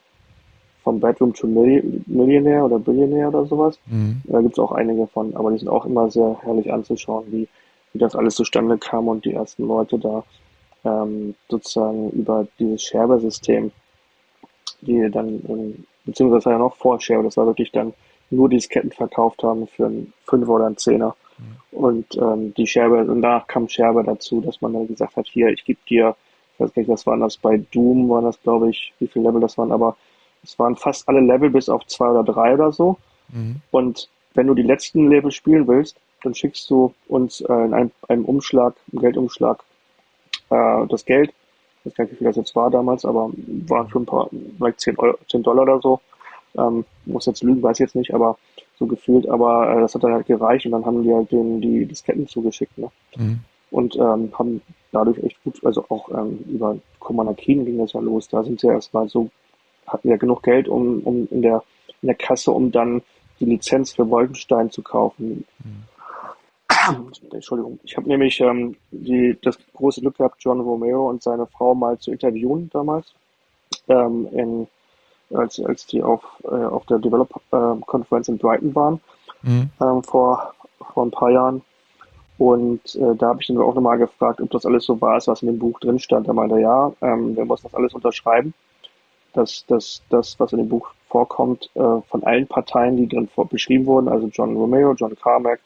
vom 0.84 1.00
Bedroom 1.00 1.34
to 1.34 1.48
Millionaire 1.48 2.66
oder 2.66 2.80
Billionaire 2.80 3.30
oder 3.30 3.46
sowas. 3.46 3.80
Mhm. 3.86 4.22
Da 4.26 4.42
gibt's 4.42 4.60
auch 4.60 4.72
einige 4.72 5.08
von, 5.08 5.36
aber 5.36 5.52
die 5.52 5.60
sind 5.60 5.70
auch 5.70 5.86
immer 5.86 6.10
sehr 6.10 6.38
herrlich 6.42 6.72
anzuschauen, 6.72 7.26
wie, 7.30 7.48
wie 7.94 8.00
das 8.00 8.16
alles 8.16 8.36
zustande 8.36 8.78
kam 8.78 9.08
und 9.08 9.26
die 9.26 9.34
ersten 9.34 9.68
Leute 9.68 10.00
da 10.00 10.24
ähm, 10.84 11.36
sozusagen 11.50 12.10
über 12.12 12.48
dieses 12.60 12.84
Scherber-System, 12.84 13.72
die 14.84 15.10
dann, 15.10 15.42
ähm, 15.48 15.86
beziehungsweise 16.06 16.52
ja 16.52 16.58
noch 16.58 16.76
vor 16.76 17.00
Scherber, 17.00 17.24
das 17.24 17.38
war 17.38 17.46
wirklich 17.46 17.72
dann 17.72 17.94
nur 18.30 18.50
Disketten 18.50 18.92
verkauft 18.92 19.44
haben 19.44 19.68
für 19.68 19.86
einen 19.86 20.14
Fünfer 20.26 20.54
oder 20.54 20.66
einen 20.66 20.78
Zehner 20.78 21.16
und 21.72 22.16
ähm, 22.18 22.54
die 22.54 22.68
Scherbe, 22.68 23.00
und 23.00 23.22
danach 23.22 23.48
kam 23.48 23.68
Scherbe 23.68 24.04
dazu, 24.04 24.42
dass 24.42 24.62
man 24.62 24.74
dann 24.74 24.88
gesagt 24.88 25.16
hat, 25.16 25.28
hier, 25.28 25.50
ich 25.50 25.66
gebe 25.66 25.80
dir, 25.90 26.16
ich 26.54 26.60
weiß 26.60 26.74
gar 26.74 26.82
nicht, 26.82 26.90
was 26.90 27.06
waren 27.08 27.20
das, 27.20 27.38
bei 27.38 27.58
Doom 27.72 28.10
waren 28.10 28.26
das, 28.26 28.42
glaube 28.42 28.70
ich, 28.70 28.94
wie 29.00 29.08
viele 29.08 29.26
Level 29.26 29.42
das 29.42 29.58
waren, 29.58 29.72
aber 29.72 29.98
es 30.44 30.58
waren 30.60 30.76
fast 30.76 31.08
alle 31.10 31.22
Level 31.22 31.50
bis 31.50 31.70
auf 31.70 31.86
zwei 31.88 32.10
oder 32.10 32.24
drei 32.24 32.54
oder 32.54 32.72
so. 32.72 32.98
Mhm. 33.30 33.62
Und 33.72 34.10
wenn 34.36 34.48
du 34.48 34.54
die 34.54 34.64
letzten 34.64 35.10
Level 35.10 35.32
spielen 35.32 35.68
willst, 35.68 35.98
dann 36.22 36.36
schickst 36.36 36.70
du 36.70 36.94
uns 37.08 37.42
äh, 37.42 37.54
in 37.54 37.74
einem, 37.74 37.92
einem 38.08 38.26
Umschlag, 38.26 38.76
einem 38.92 39.02
Geldumschlag, 39.02 39.64
äh, 40.50 40.88
das 40.88 41.06
Geld. 41.06 41.34
Ich 41.84 41.92
weiß 41.92 41.96
gar 41.96 42.04
nicht, 42.06 42.14
wie 42.14 42.18
viel 42.18 42.28
das 42.28 42.38
jetzt 42.38 42.56
war 42.56 42.70
damals, 42.70 43.06
aber 43.06 43.30
waren 43.68 43.90
schon 43.90 44.04
ein 44.04 44.06
paar, 44.06 44.30
vielleicht 44.58 44.80
10, 44.80 44.98
Euro, 45.00 45.18
10 45.30 45.44
Dollar 45.44 45.64
oder 45.64 45.82
so. 45.82 46.00
Ähm, 46.58 46.86
muss 47.06 47.26
jetzt 47.26 47.44
lügen, 47.44 47.64
weiß 47.64 47.80
jetzt 47.80 47.96
nicht, 47.96 48.14
aber 48.14 48.38
so 48.78 48.86
gefühlt, 48.86 49.28
aber 49.28 49.76
äh, 49.76 49.82
das 49.82 49.96
hat 49.96 50.04
dann 50.04 50.14
halt 50.14 50.28
gereicht 50.28 50.66
und 50.66 50.72
dann 50.72 50.86
haben 50.86 51.04
die 51.04 51.14
halt 51.14 51.32
denen 51.32 51.62
die 51.62 51.86
Disketten 51.86 52.28
zugeschickt, 52.28 52.78
ne? 52.78 52.90
Mhm. 53.18 53.40
Und 53.72 53.96
ähm, 53.96 54.32
haben 54.38 54.62
dadurch 54.92 55.18
echt 55.24 55.44
gut, 55.44 55.60
also 55.66 55.84
auch 55.90 56.10
ähm, 56.10 56.46
über 56.48 56.78
Commander 57.00 57.34
Keen 57.34 57.66
ging 57.66 57.80
das 57.80 57.94
ja 57.94 58.00
los. 58.00 58.28
Da 58.28 58.44
sind 58.44 58.60
sie 58.60 58.68
ja 58.68 58.74
erstmal 58.74 59.10
so, 59.10 59.30
hatten 59.88 60.10
ja 60.10 60.18
genug 60.18 60.44
Geld, 60.44 60.68
um, 60.68 61.00
um 61.00 61.28
in 61.32 61.42
der 61.42 61.64
in 62.04 62.08
der 62.08 62.16
Kasse, 62.16 62.52
um 62.52 62.72
dann 62.72 63.02
die 63.40 63.46
Lizenz 63.46 63.94
für 63.94 64.10
Wolfenstein 64.10 64.70
zu 64.70 64.84
kaufen. 64.84 65.46
Mhm. 65.64 65.84
Entschuldigung. 67.32 67.80
Ich 67.84 67.96
habe 67.98 68.08
nämlich 68.08 68.40
ähm, 68.40 68.76
die, 68.92 69.38
das 69.42 69.58
große 69.74 70.02
Glück 70.02 70.18
gehabt, 70.18 70.38
John 70.40 70.60
Romero 70.60 71.10
und 71.10 71.22
seine 71.24 71.46
Frau 71.48 71.74
mal 71.76 71.98
zu 71.98 72.12
interviewen 72.12 72.70
damals 72.74 73.14
ähm, 73.88 74.28
in 74.32 74.68
als, 75.34 75.60
als 75.60 75.86
die 75.88 76.04
auf, 76.04 76.22
äh, 76.44 76.48
auf 76.48 76.86
der 76.86 77.00
Developer-Konferenz 77.00 78.28
in 78.28 78.38
Brighton 78.38 78.76
waren, 78.76 79.02
mhm. 79.42 79.70
ähm, 79.82 80.04
vor, 80.04 80.54
vor 80.94 81.06
ein 81.06 81.12
paar 81.12 81.32
Jahren. 81.32 81.62
Und 82.38 82.96
äh, 82.96 83.16
da 83.16 83.28
habe 83.30 83.42
ich 83.42 83.50
ihn 83.50 83.58
auch 83.58 83.76
nochmal 83.76 83.98
gefragt, 83.98 84.42
ob 84.42 84.50
das 84.52 84.66
alles 84.66 84.86
so 84.86 85.00
war, 85.02 85.20
was 85.26 85.42
in 85.42 85.48
dem 85.48 85.60
Buch 85.60 85.80
drin 85.80 86.00
stand. 86.00 86.28
Er 86.28 86.34
meinte, 86.34 86.60
ja, 86.60 86.92
ähm, 87.02 87.36
wir 87.36 87.46
müssen 87.46 87.64
das 87.64 87.76
alles 87.76 87.94
unterschreiben, 87.94 88.54
dass 89.34 89.66
dass 89.68 90.02
das, 90.10 90.40
was 90.40 90.52
in 90.52 90.60
dem 90.60 90.70
Buch 90.70 90.90
vorkommt, 91.10 91.70
äh, 91.76 92.02
von 92.10 92.24
allen 92.24 92.48
Parteien, 92.48 92.98
die 92.98 93.08
drin 93.08 93.30
beschrieben 93.50 93.86
wurden, 93.86 94.08
also 94.08 94.28
John 94.28 94.56
Romero, 94.56 94.94
John 94.94 95.16
Carmack, 95.16 95.60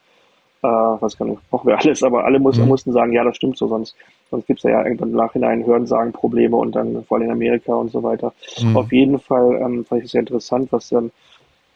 äh, 0.68 1.02
was 1.02 1.18
kann 1.18 1.34
ich, 1.34 1.40
brauchen 1.50 1.68
wir 1.68 1.80
alles, 1.80 2.04
aber 2.04 2.26
alle 2.26 2.40
muss, 2.40 2.58
mhm. 2.58 2.68
mussten 2.68 2.92
sagen, 2.92 3.14
ja, 3.14 3.24
das 3.24 3.36
stimmt 3.36 3.58
so, 3.58 3.68
sonst, 3.68 3.96
sonst 4.30 4.48
gibt's 4.48 4.64
ja, 4.64 4.72
ja 4.72 4.84
irgendwann 4.84 5.10
im 5.10 5.16
Nachhinein 5.16 5.66
Hörensagen, 5.66 6.14
Probleme 6.14 6.56
und 6.58 6.76
dann 6.76 7.04
vor 7.06 7.18
allem 7.18 7.28
in 7.28 7.32
Amerika 7.32 7.74
und 7.74 7.92
so 7.92 8.04
weiter. 8.04 8.34
Mhm. 8.62 8.78
Auf 8.78 8.92
jeden 8.92 9.20
Fall 9.20 9.56
ähm, 9.62 9.86
fand 9.86 10.00
ich 10.00 10.06
es 10.06 10.12
sehr 10.12 10.22
interessant, 10.22 10.72
was 10.72 10.90
dann 10.90 11.12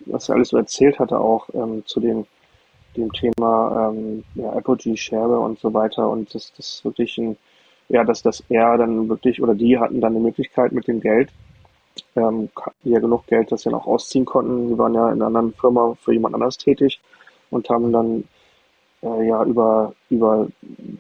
was 0.06 0.30
er 0.30 0.36
alles 0.36 0.50
so 0.50 0.58
erzählt 0.58 1.00
hatte, 1.00 1.20
auch 1.20 1.48
ähm, 1.54 1.84
zu 1.86 2.00
dem, 2.00 2.26
dem 2.96 3.12
Thema 3.12 3.92
ähm, 3.94 4.24
ja, 4.36 4.52
Apogee 4.54 4.98
Share 4.98 5.40
und 5.40 5.60
so 5.60 5.74
weiter. 5.74 6.10
Und 6.10 6.34
das, 6.34 6.54
das 6.58 6.68
ist 6.68 6.86
wirklich 6.86 7.18
ein, 7.18 7.38
ja, 7.90 8.04
dass, 8.04 8.22
dass 8.22 8.44
er 8.50 8.78
dann 8.78 9.10
wirklich 9.10 9.42
oder 9.42 9.56
die 9.56 9.78
hatten 9.78 10.02
dann 10.02 10.14
die 10.14 10.22
Möglichkeit 10.22 10.72
mit 10.72 10.88
dem 10.88 11.02
Geld, 11.02 11.32
ähm, 12.16 12.50
ja 12.84 13.00
genug 13.00 13.28
Geld, 13.28 13.52
dass 13.52 13.62
sie 13.62 13.70
dann 13.70 13.80
auch 13.80 13.88
ausziehen 13.88 14.26
konnten. 14.26 14.70
Sie 14.70 14.78
waren 14.78 14.94
ja 14.94 15.08
in 15.08 15.16
einer 15.16 15.28
anderen 15.28 15.54
Firma 15.54 15.96
für 16.02 16.14
jemand 16.14 16.36
anders 16.36 16.58
tätig 16.58 17.00
und 17.50 17.70
haben 17.70 17.92
dann 17.92 18.24
äh, 19.04 19.28
ja 19.28 19.44
über, 19.44 19.94
über 20.10 20.48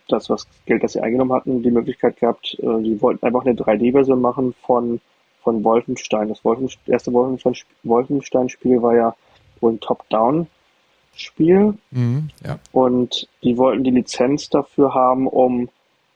das, 0.07 0.29
was 0.29 0.47
Geld, 0.65 0.83
das 0.83 0.93
sie 0.93 1.01
eingenommen 1.01 1.33
hatten, 1.33 1.63
die 1.63 1.71
Möglichkeit 1.71 2.17
gehabt, 2.17 2.57
äh, 2.59 2.81
die 2.81 3.01
wollten 3.01 3.25
einfach 3.25 3.45
eine 3.45 3.55
3D-Version 3.55 4.21
machen 4.21 4.53
von, 4.65 4.99
von 5.43 5.63
Wolfenstein. 5.63 6.29
Das 6.29 6.43
Wolfenstein, 6.43 6.93
erste 6.93 7.13
Wolfenstein-Spiel 7.13 8.81
war 8.81 8.95
ja 8.95 9.15
wohl 9.59 9.73
ein 9.73 9.79
Top-Down-Spiel. 9.79 11.75
Mhm, 11.91 12.29
ja. 12.43 12.59
Und 12.71 13.27
die 13.43 13.57
wollten 13.57 13.83
die 13.83 13.91
Lizenz 13.91 14.49
dafür 14.49 14.93
haben, 14.93 15.27
um, 15.27 15.69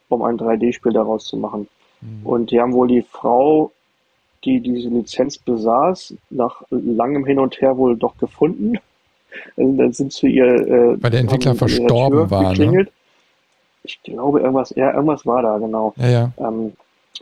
um 0.09 0.23
ein 0.23 0.37
3D-Spiel 0.37 0.93
daraus 0.93 1.25
zu 1.25 1.37
machen. 1.37 1.67
Mhm. 2.01 2.25
Und 2.25 2.51
die 2.51 2.59
haben 2.59 2.73
wohl 2.73 2.87
die 2.87 3.03
Frau, 3.03 3.71
die 4.43 4.59
diese 4.59 4.89
Lizenz 4.89 5.37
besaß, 5.37 6.15
nach 6.29 6.61
langem 6.69 7.25
Hin 7.25 7.39
und 7.39 7.59
Her 7.61 7.77
wohl 7.77 7.97
doch 7.97 8.17
gefunden 8.17 8.79
also 9.57 9.71
dann 9.73 9.93
sind 9.93 10.13
zu 10.13 10.27
ihr. 10.27 10.45
Äh, 10.45 11.01
Weil 11.01 11.11
der 11.11 11.19
Entwickler 11.21 11.55
verstorben 11.55 12.29
war. 12.29 12.53
Ne? 12.53 12.87
Ich 13.83 14.01
glaube, 14.01 14.39
irgendwas, 14.39 14.71
ja, 14.75 14.93
irgendwas 14.93 15.25
war 15.25 15.43
da, 15.43 15.57
genau. 15.57 15.93
Ja, 15.97 16.09
ja. 16.09 16.31
Ähm, 16.39 16.73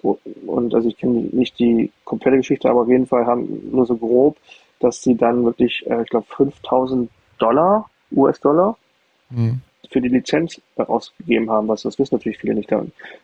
und 0.01 0.73
also 0.73 0.87
ich 0.87 0.97
kenne 0.97 1.27
nicht 1.31 1.59
die 1.59 1.91
komplette 2.05 2.37
Geschichte, 2.37 2.69
aber 2.69 2.81
auf 2.81 2.89
jeden 2.89 3.05
Fall 3.05 3.25
haben 3.25 3.69
nur 3.71 3.85
so 3.85 3.95
grob, 3.95 4.37
dass 4.79 5.01
sie 5.01 5.15
dann 5.15 5.45
wirklich, 5.45 5.85
äh, 5.87 6.01
ich 6.01 6.09
glaube, 6.09 6.25
5000 6.29 7.09
Dollar, 7.37 7.89
US-Dollar, 8.11 8.77
mhm. 9.29 9.61
für 9.89 10.01
die 10.01 10.09
Lizenz 10.09 10.61
ausgegeben 10.75 11.49
haben, 11.49 11.67
was 11.67 11.83
das 11.83 11.99
wissen 11.99 12.15
natürlich 12.15 12.39
viele 12.39 12.55
nicht. 12.55 12.73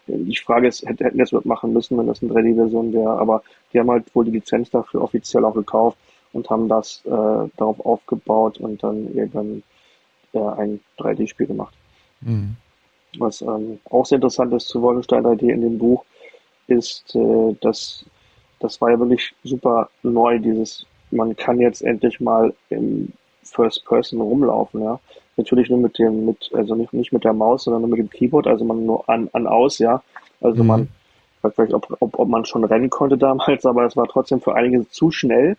Die 0.08 0.36
Frage 0.36 0.68
ist, 0.68 0.86
hätten 0.86 1.18
das 1.18 1.32
machen 1.46 1.74
müssen, 1.74 1.98
wenn 1.98 2.08
das 2.08 2.22
eine 2.22 2.32
3D-Version 2.32 2.94
wäre, 2.94 3.18
aber 3.18 3.42
die 3.74 3.80
haben 3.80 3.90
halt 3.90 4.14
wohl 4.14 4.26
die 4.26 4.32
Lizenz 4.32 4.70
dafür 4.70 5.02
offiziell 5.02 5.46
auch 5.46 5.54
gekauft 5.54 5.98
und 6.34 6.50
haben 6.50 6.68
das 6.68 7.02
äh, 7.06 7.10
darauf 7.58 7.80
aufgebaut 7.86 8.60
und 8.60 8.82
dann 8.84 9.14
irgendwann 9.14 9.64
äh, 10.34 10.40
ein 10.40 10.80
3D-Spiel 10.98 11.48
gemacht. 11.48 11.74
Mhm. 12.22 12.56
Was 13.18 13.42
ähm, 13.42 13.80
auch 13.90 14.06
sehr 14.06 14.18
interessant 14.18 14.54
ist 14.54 14.68
zu 14.68 14.82
Wolfenstein 14.82 15.26
3D 15.26 15.50
in 15.50 15.62
dem 15.62 15.78
Buch, 15.78 16.06
ist, 16.68 17.16
äh, 17.16 17.56
dass 17.62 18.06
das 18.60 18.80
war 18.82 18.92
ja 18.92 19.00
wirklich 19.00 19.34
super 19.44 19.90
neu, 20.04 20.38
dieses, 20.40 20.86
man 21.12 21.36
kann 21.36 21.60
jetzt 21.60 21.82
endlich 21.82 22.20
mal 22.20 22.54
im 22.70 23.12
First 23.44 23.86
Person 23.86 24.22
rumlaufen, 24.22 24.84
ja. 24.84 25.00
Natürlich 25.38 25.70
nur 25.70 25.80
mit 25.80 25.98
dem, 25.98 26.26
mit, 26.26 26.52
also 26.54 26.76
nicht, 26.76 26.92
nicht 26.92 27.14
mit 27.14 27.24
der 27.24 27.32
Maus, 27.32 27.64
sondern 27.64 27.82
nur 27.82 27.92
mit 27.92 28.00
dem 28.00 28.10
Keyboard, 28.10 28.48
also 28.48 28.66
man 28.66 28.86
nur 28.86 29.08
an, 29.10 29.30
an 29.32 29.48
aus, 29.48 29.80
ja. 29.80 30.04
Also 30.42 30.62
mhm. 30.62 30.68
man, 30.68 30.88
weiß 31.42 31.54
vielleicht, 31.56 31.74
ob, 31.74 31.96
ob, 32.02 32.20
ob 32.20 32.28
man 32.28 32.46
schon 32.46 32.66
rennen 32.66 32.90
konnte 32.90 33.18
damals, 33.18 33.66
aber 33.66 33.86
es 33.86 33.96
war 33.96 34.08
trotzdem 34.08 34.42
für 34.42 34.56
einige 34.56 34.88
zu 34.90 35.12
schnell 35.12 35.58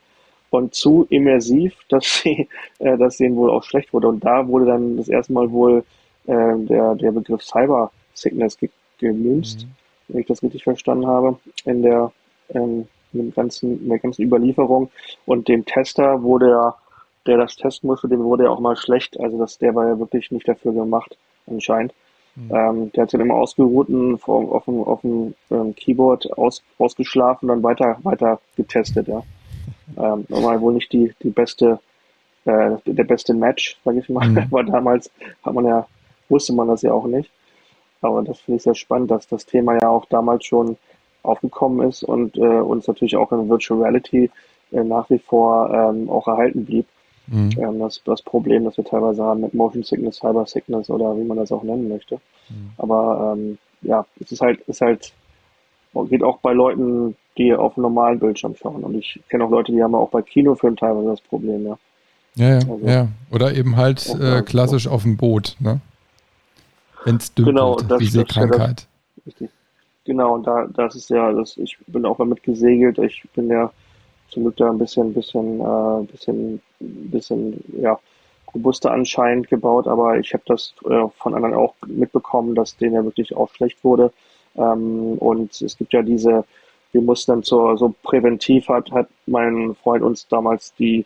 und 0.51 0.75
zu 0.75 1.07
immersiv, 1.09 1.75
dass 1.89 2.23
sie, 2.23 2.49
äh, 2.79 2.99
dass 2.99 3.17
denen 3.17 3.37
wohl 3.37 3.51
auch 3.51 3.65
schlecht 3.65 3.93
wurde. 3.93 4.09
Und 4.09 4.25
da 4.25 4.47
wurde 4.47 4.67
dann 4.67 4.97
das 4.97 5.09
erste 5.09 5.33
Mal 5.33 5.51
wohl 5.51 5.85
äh, 6.27 6.59
der, 6.59 6.95
der 6.97 7.13
Begriff 7.13 7.43
Cyber 7.43 7.91
Sickness 8.15 8.59
ge 8.59 8.69
gemünzt, 8.99 9.65
mhm. 9.65 9.71
wenn 10.09 10.21
ich 10.21 10.27
das 10.27 10.43
richtig 10.43 10.63
verstanden 10.63 11.07
habe, 11.07 11.39
in 11.65 11.81
der, 11.81 12.13
ähm, 12.51 12.87
in 13.15 13.21
dem 13.21 13.35
ganzen, 13.35 13.81
in 13.81 13.89
der 13.89 13.99
ganzen 13.99 14.23
Überlieferung. 14.23 14.91
Und 15.25 15.49
dem 15.49 15.65
Tester 15.65 16.23
wurde 16.23 16.51
ja, 16.51 16.75
der 17.27 17.39
das 17.39 17.57
testen 17.57 17.87
musste, 17.87 18.09
dem 18.09 18.23
wurde 18.23 18.45
ja 18.45 18.51
auch 18.51 18.61
mal 18.61 18.77
schlecht. 18.77 19.19
Also 19.19 19.39
das, 19.39 19.57
der 19.57 19.75
war 19.75 19.89
ja 19.89 19.99
wirklich 19.99 20.31
nicht 20.31 20.47
dafür 20.47 20.75
gemacht, 20.75 21.17
anscheinend. 21.47 21.95
Mhm. 22.37 22.51
Ähm, 22.55 22.93
der 22.93 23.03
hat 23.03 23.11
sich 23.11 23.19
dann 23.19 23.27
immer 23.27 23.39
ausgeruht 23.39 23.89
auf 24.27 24.65
dem, 24.65 24.83
auf 24.85 25.01
dem 25.01 25.35
ähm, 25.51 25.75
Keyboard 25.75 26.37
aus, 26.37 26.63
ausgeschlafen, 26.79 27.49
dann 27.49 27.63
weiter, 27.63 27.97
weiter 28.03 28.39
getestet, 28.57 29.09
ja. 29.09 29.23
Ähm, 29.97 30.25
war 30.29 30.61
wohl 30.61 30.75
nicht 30.75 30.93
die, 30.93 31.13
die 31.23 31.31
beste, 31.31 31.81
äh, 32.45 32.71
der 32.85 33.05
beste 33.05 33.35
Match, 33.35 33.79
sage 33.85 34.01
ich 34.01 34.09
mal. 34.09 34.29
Mhm. 34.29 34.39
Aber 34.51 34.65
damals 34.65 35.11
hat 35.43 35.55
man 35.55 35.67
ja, 35.67 35.87
wusste 36.29 36.53
man 36.53 36.69
das 36.69 36.83
ja 36.83 36.93
auch 36.93 37.07
nicht. 37.07 37.31
Aber 38.03 38.23
das 38.23 38.41
finde 38.41 38.57
ich 38.57 38.63
sehr 38.63 38.75
spannend, 38.75 39.11
dass 39.11 39.29
das 39.29 39.47
Thema 39.47 39.75
ja 39.75 39.89
auch 39.89 40.07
damals 40.07 40.45
schon 40.47 40.77
aufgekommen 41.23 41.87
ist 41.87 42.03
und 42.03 42.37
äh, 42.37 42.41
uns 42.41 42.87
natürlich 42.87 43.17
auch 43.17 43.31
in 43.33 43.49
Virtual 43.49 43.81
Reality 43.81 44.31
äh, 44.73 44.83
nach 44.83 45.11
wie 45.11 45.19
vor 45.19 45.71
ähm, 45.71 46.09
auch 46.09 46.27
erhalten 46.27 46.65
blieb. 46.65 46.87
Mhm. 47.27 47.51
Ähm, 47.59 47.79
das, 47.79 48.03
das 48.05 48.23
Problem, 48.23 48.65
das 48.65 48.77
wir 48.77 48.85
teilweise 48.85 49.23
haben 49.23 49.43
mit 49.43 49.55
Motion 49.55 49.83
Sickness, 49.83 50.17
Cyber 50.17 50.47
Sickness 50.47 50.91
oder 50.91 51.17
wie 51.17 51.25
man 51.25 51.37
das 51.37 51.53
auch 51.53 51.63
nennen 51.63 51.89
möchte. 51.89 52.17
Mhm. 52.49 52.71
Aber 52.79 53.35
ähm, 53.37 53.59
ja, 53.83 54.05
es 54.21 54.33
ist 54.33 54.41
halt, 54.41 54.61
ist 54.63 54.81
halt, 54.81 55.13
geht 56.09 56.23
auch 56.23 56.39
bei 56.39 56.53
Leuten, 56.53 57.17
die 57.37 57.55
auf 57.55 57.77
einem 57.77 57.83
normalen 57.83 58.19
Bildschirm 58.19 58.55
schauen. 58.55 58.85
Und 58.85 58.95
ich 58.97 59.21
kenne 59.29 59.45
auch 59.45 59.51
Leute, 59.51 59.73
die 59.73 59.83
haben 59.83 59.95
auch 59.95 60.11
bei 60.11 60.23
Kinofilmen 60.23 60.77
teilweise 60.77 61.09
das 61.09 61.21
Problem, 61.21 61.67
ja. 61.67 61.79
Ja, 62.37 62.49
ja, 62.49 62.59
also, 62.59 62.81
ja. 62.85 63.09
Oder 63.33 63.55
eben 63.55 63.77
halt 63.77 64.09
äh, 64.21 64.43
klassisch 64.43 64.87
auf 64.87 65.03
dem 65.03 65.17
Boot, 65.17 65.57
ne? 65.59 65.81
Wenn 67.05 67.17
es 67.17 67.35
dümpelt, 67.35 67.57
genau, 67.57 67.77
das, 67.77 68.01
wie 68.01 68.07
Seekrankheit. 68.07 68.87
Richtig. 69.27 69.51
Genau, 70.05 70.35
und 70.35 70.47
da, 70.47 70.67
das 70.67 70.95
ist 70.95 71.11
ja, 71.11 71.33
das, 71.33 71.57
ich 71.57 71.79
bin 71.87 72.05
auch 72.05 72.19
mal 72.19 72.27
mitgesegelt. 72.27 72.99
Ich 72.99 73.23
bin 73.35 73.49
ja 73.49 73.71
zum 74.31 74.45
Glück 74.45 74.57
da 74.57 74.71
ein 74.71 74.79
bisschen, 74.79 75.13
bisschen, 75.13 75.61
äh, 75.61 76.05
bisschen, 76.11 76.61
bisschen, 76.79 77.65
ja, 77.81 77.99
robuster 78.55 78.93
anscheinend 78.93 79.49
gebaut, 79.49 79.87
aber 79.87 80.19
ich 80.19 80.33
habe 80.33 80.43
das 80.47 80.75
äh, 80.89 81.07
von 81.19 81.35
anderen 81.35 81.55
auch 81.55 81.75
mitbekommen, 81.87 82.55
dass 82.55 82.77
denen 82.77 82.95
ja 82.95 83.05
wirklich 83.05 83.37
auch 83.37 83.51
schlecht 83.55 83.83
wurde. 83.85 84.13
Ähm, 84.57 85.19
und 85.19 85.61
es 85.63 85.77
gibt 85.77 85.93
ja 85.93 86.03
diese 86.03 86.45
wir 86.93 87.03
mussten 87.03 87.33
dann 87.33 87.43
zur, 87.43 87.77
so 87.77 87.95
präventiv 88.03 88.69
hat, 88.69 88.91
hat 88.91 89.09
mein 89.27 89.75
Freund 89.83 90.03
uns 90.03 90.27
damals 90.29 90.75
die, 90.75 91.05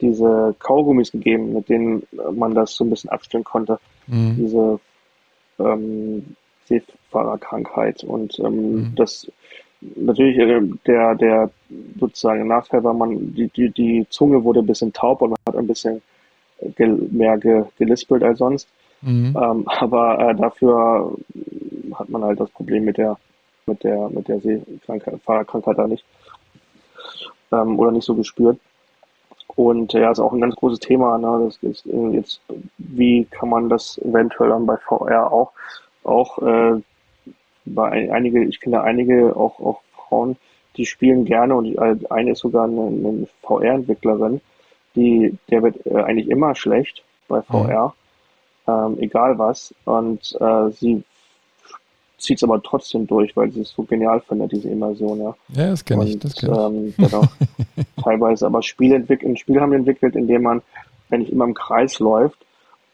diese 0.00 0.54
Kaugummis 0.58 1.10
gegeben, 1.10 1.54
mit 1.54 1.68
denen 1.68 2.06
man 2.32 2.54
das 2.54 2.74
so 2.74 2.84
ein 2.84 2.90
bisschen 2.90 3.10
abstellen 3.10 3.44
konnte. 3.44 3.80
Mhm. 4.06 4.36
Diese 4.36 4.80
ähm, 5.58 6.36
Seefahrerkrankheit. 6.66 8.04
Und 8.04 8.38
ähm, 8.38 8.74
mhm. 8.74 8.94
das 8.94 9.30
natürlich 9.80 10.38
äh, 10.38 10.60
der, 10.86 11.14
der 11.16 11.50
sozusagen 11.98 12.46
Nachteil 12.46 12.84
war, 12.84 12.94
man, 12.94 13.34
die, 13.34 13.48
die, 13.48 13.70
die 13.70 14.06
Zunge 14.10 14.44
wurde 14.44 14.60
ein 14.60 14.66
bisschen 14.66 14.92
taub 14.92 15.20
und 15.22 15.30
man 15.30 15.38
hat 15.48 15.56
ein 15.56 15.66
bisschen 15.66 16.00
gel 16.76 17.08
mehr 17.10 17.38
ge, 17.38 17.64
gelispelt 17.76 18.22
als 18.22 18.38
sonst. 18.38 18.68
Mhm. 19.02 19.36
Ähm, 19.36 19.64
aber 19.66 20.30
äh, 20.30 20.34
dafür 20.36 21.12
hat 21.94 22.08
man 22.08 22.24
halt 22.24 22.40
das 22.40 22.50
Problem 22.50 22.84
mit 22.84 22.98
der 22.98 23.18
mit 23.68 23.84
der, 23.84 24.08
mit 24.08 24.26
der 24.26 24.40
Seekrankheit, 24.40 25.20
Fahrerkrankheit 25.22 25.78
da 25.78 25.86
nicht. 25.86 26.04
Ähm, 27.52 27.78
oder 27.78 27.92
nicht 27.92 28.04
so 28.04 28.14
gespürt. 28.14 28.58
Und 29.54 29.92
ja, 29.92 30.10
ist 30.10 30.18
auch 30.18 30.32
ein 30.32 30.40
ganz 30.40 30.56
großes 30.56 30.80
Thema. 30.80 31.18
Ne? 31.18 31.44
Das 31.44 31.56
ist 31.62 31.84
jetzt, 32.12 32.40
wie 32.78 33.24
kann 33.26 33.50
man 33.50 33.68
das 33.68 33.98
eventuell 33.98 34.50
dann 34.50 34.66
bei 34.66 34.76
VR 34.76 35.32
auch, 35.32 35.52
auch 36.04 36.38
äh, 36.42 36.80
bei 37.64 38.12
einige, 38.12 38.44
ich 38.44 38.60
kenne 38.60 38.82
einige 38.82 39.36
auch, 39.36 39.60
auch 39.60 39.80
Frauen, 39.92 40.36
die 40.76 40.86
spielen 40.86 41.24
gerne 41.24 41.54
und 41.54 41.64
die, 41.64 41.78
eine 41.78 42.32
ist 42.32 42.38
sogar 42.38 42.64
eine, 42.64 42.86
eine 42.86 43.26
VR-Entwicklerin, 43.42 44.40
die, 44.94 45.36
der 45.50 45.62
wird 45.62 45.84
äh, 45.86 46.02
eigentlich 46.02 46.28
immer 46.28 46.54
schlecht 46.54 47.02
bei 47.26 47.42
VR, 47.42 47.94
mhm. 48.66 48.72
ähm, 48.72 48.98
egal 49.00 49.38
was. 49.38 49.74
Und 49.84 50.36
äh, 50.40 50.70
sie 50.70 51.02
zieht 52.18 52.38
es 52.38 52.44
aber 52.44 52.62
trotzdem 52.62 53.06
durch, 53.06 53.36
weil 53.36 53.50
sie 53.52 53.60
es 53.60 53.70
so 53.70 53.84
genial 53.84 54.20
findet, 54.20 54.52
diese 54.52 54.68
Immersion, 54.68 55.20
ja. 55.20 55.34
Ja, 55.54 55.70
das 55.70 55.84
kenne 55.84 56.04
ich, 56.04 56.18
das 56.18 56.34
kenne 56.34 56.58
ähm, 56.58 56.94
genau. 56.96 57.22
teilweise 58.02 58.46
aber 58.46 58.62
Spiele 58.62 58.96
ein 58.96 59.36
Spiel 59.36 59.60
haben 59.60 59.70
wir 59.70 59.78
entwickelt, 59.78 60.16
in 60.16 60.26
dem 60.26 60.42
man, 60.42 60.62
wenn 61.08 61.22
ich 61.22 61.32
immer 61.32 61.44
im 61.44 61.54
Kreis 61.54 62.00
läuft, 62.00 62.38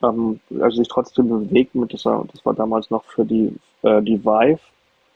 ähm, 0.02 0.40
also 0.60 0.76
sich 0.76 0.88
trotzdem 0.88 1.28
bewegt 1.28 1.74
mit, 1.74 1.92
das 1.92 2.04
war, 2.04 2.24
das 2.32 2.44
war 2.44 2.54
damals 2.54 2.90
noch 2.90 3.04
für 3.04 3.24
die, 3.24 3.52
äh, 3.82 4.02
die 4.02 4.22
Vive, 4.24 4.60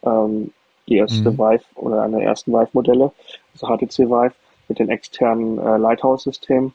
ähm, 0.02 0.52
die 0.88 0.96
erste 0.96 1.30
mhm. 1.30 1.38
Vive 1.38 1.64
oder 1.74 2.02
eine 2.02 2.16
der 2.16 2.26
ersten 2.26 2.52
Vive-Modelle, 2.52 3.12
also 3.52 3.66
HTC 3.66 4.08
Vive, 4.08 4.34
mit 4.68 4.78
den 4.78 4.88
externen 4.88 5.58
äh, 5.58 5.76
Lighthouse-Systemen, 5.76 6.72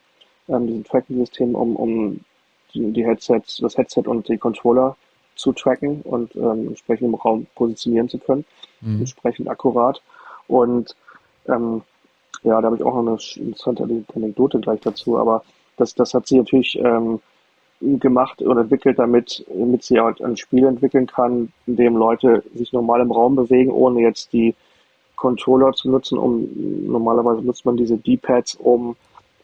ähm, 0.48 0.66
diesem 0.68 0.84
Tracking-System, 0.84 1.54
um, 1.56 1.74
um 1.74 2.20
die 2.74 3.04
Headsets, 3.04 3.58
das 3.58 3.76
Headset 3.76 4.02
und 4.06 4.28
die 4.28 4.38
Controller 4.38 4.96
zu 5.34 5.52
tracken 5.52 6.02
und 6.02 6.34
ähm, 6.36 6.68
entsprechend 6.68 7.08
im 7.08 7.14
Raum 7.14 7.46
positionieren 7.54 8.08
zu 8.08 8.18
können, 8.18 8.44
mhm. 8.80 9.00
entsprechend 9.00 9.48
akkurat. 9.48 10.00
Und 10.46 10.94
ähm, 11.48 11.82
ja, 12.42 12.60
da 12.60 12.66
habe 12.66 12.76
ich 12.76 12.82
auch 12.82 12.94
noch 12.94 13.12
eine 13.12 13.46
interessante 13.48 13.82
Anekdote 14.14 14.60
gleich 14.60 14.80
dazu, 14.80 15.18
aber 15.18 15.44
das, 15.76 15.94
das 15.94 16.14
hat 16.14 16.26
sie 16.26 16.38
natürlich 16.38 16.78
ähm, 16.78 17.20
gemacht 17.80 18.40
oder 18.42 18.62
entwickelt, 18.62 18.98
damit, 18.98 19.44
damit 19.48 19.82
sie 19.82 20.00
halt 20.00 20.22
ein 20.22 20.36
Spiel 20.36 20.64
entwickeln 20.64 21.06
kann, 21.06 21.52
in 21.66 21.76
dem 21.76 21.96
Leute 21.96 22.42
sich 22.54 22.72
normal 22.72 23.00
im 23.00 23.10
Raum 23.10 23.36
bewegen, 23.36 23.70
ohne 23.70 24.00
jetzt 24.00 24.32
die 24.32 24.54
Controller 25.16 25.72
zu 25.72 25.90
nutzen, 25.90 26.18
um 26.18 26.48
normalerweise 26.86 27.42
nutzt 27.42 27.64
man 27.64 27.76
diese 27.76 27.96
D-Pads, 27.96 28.56
um 28.56 28.96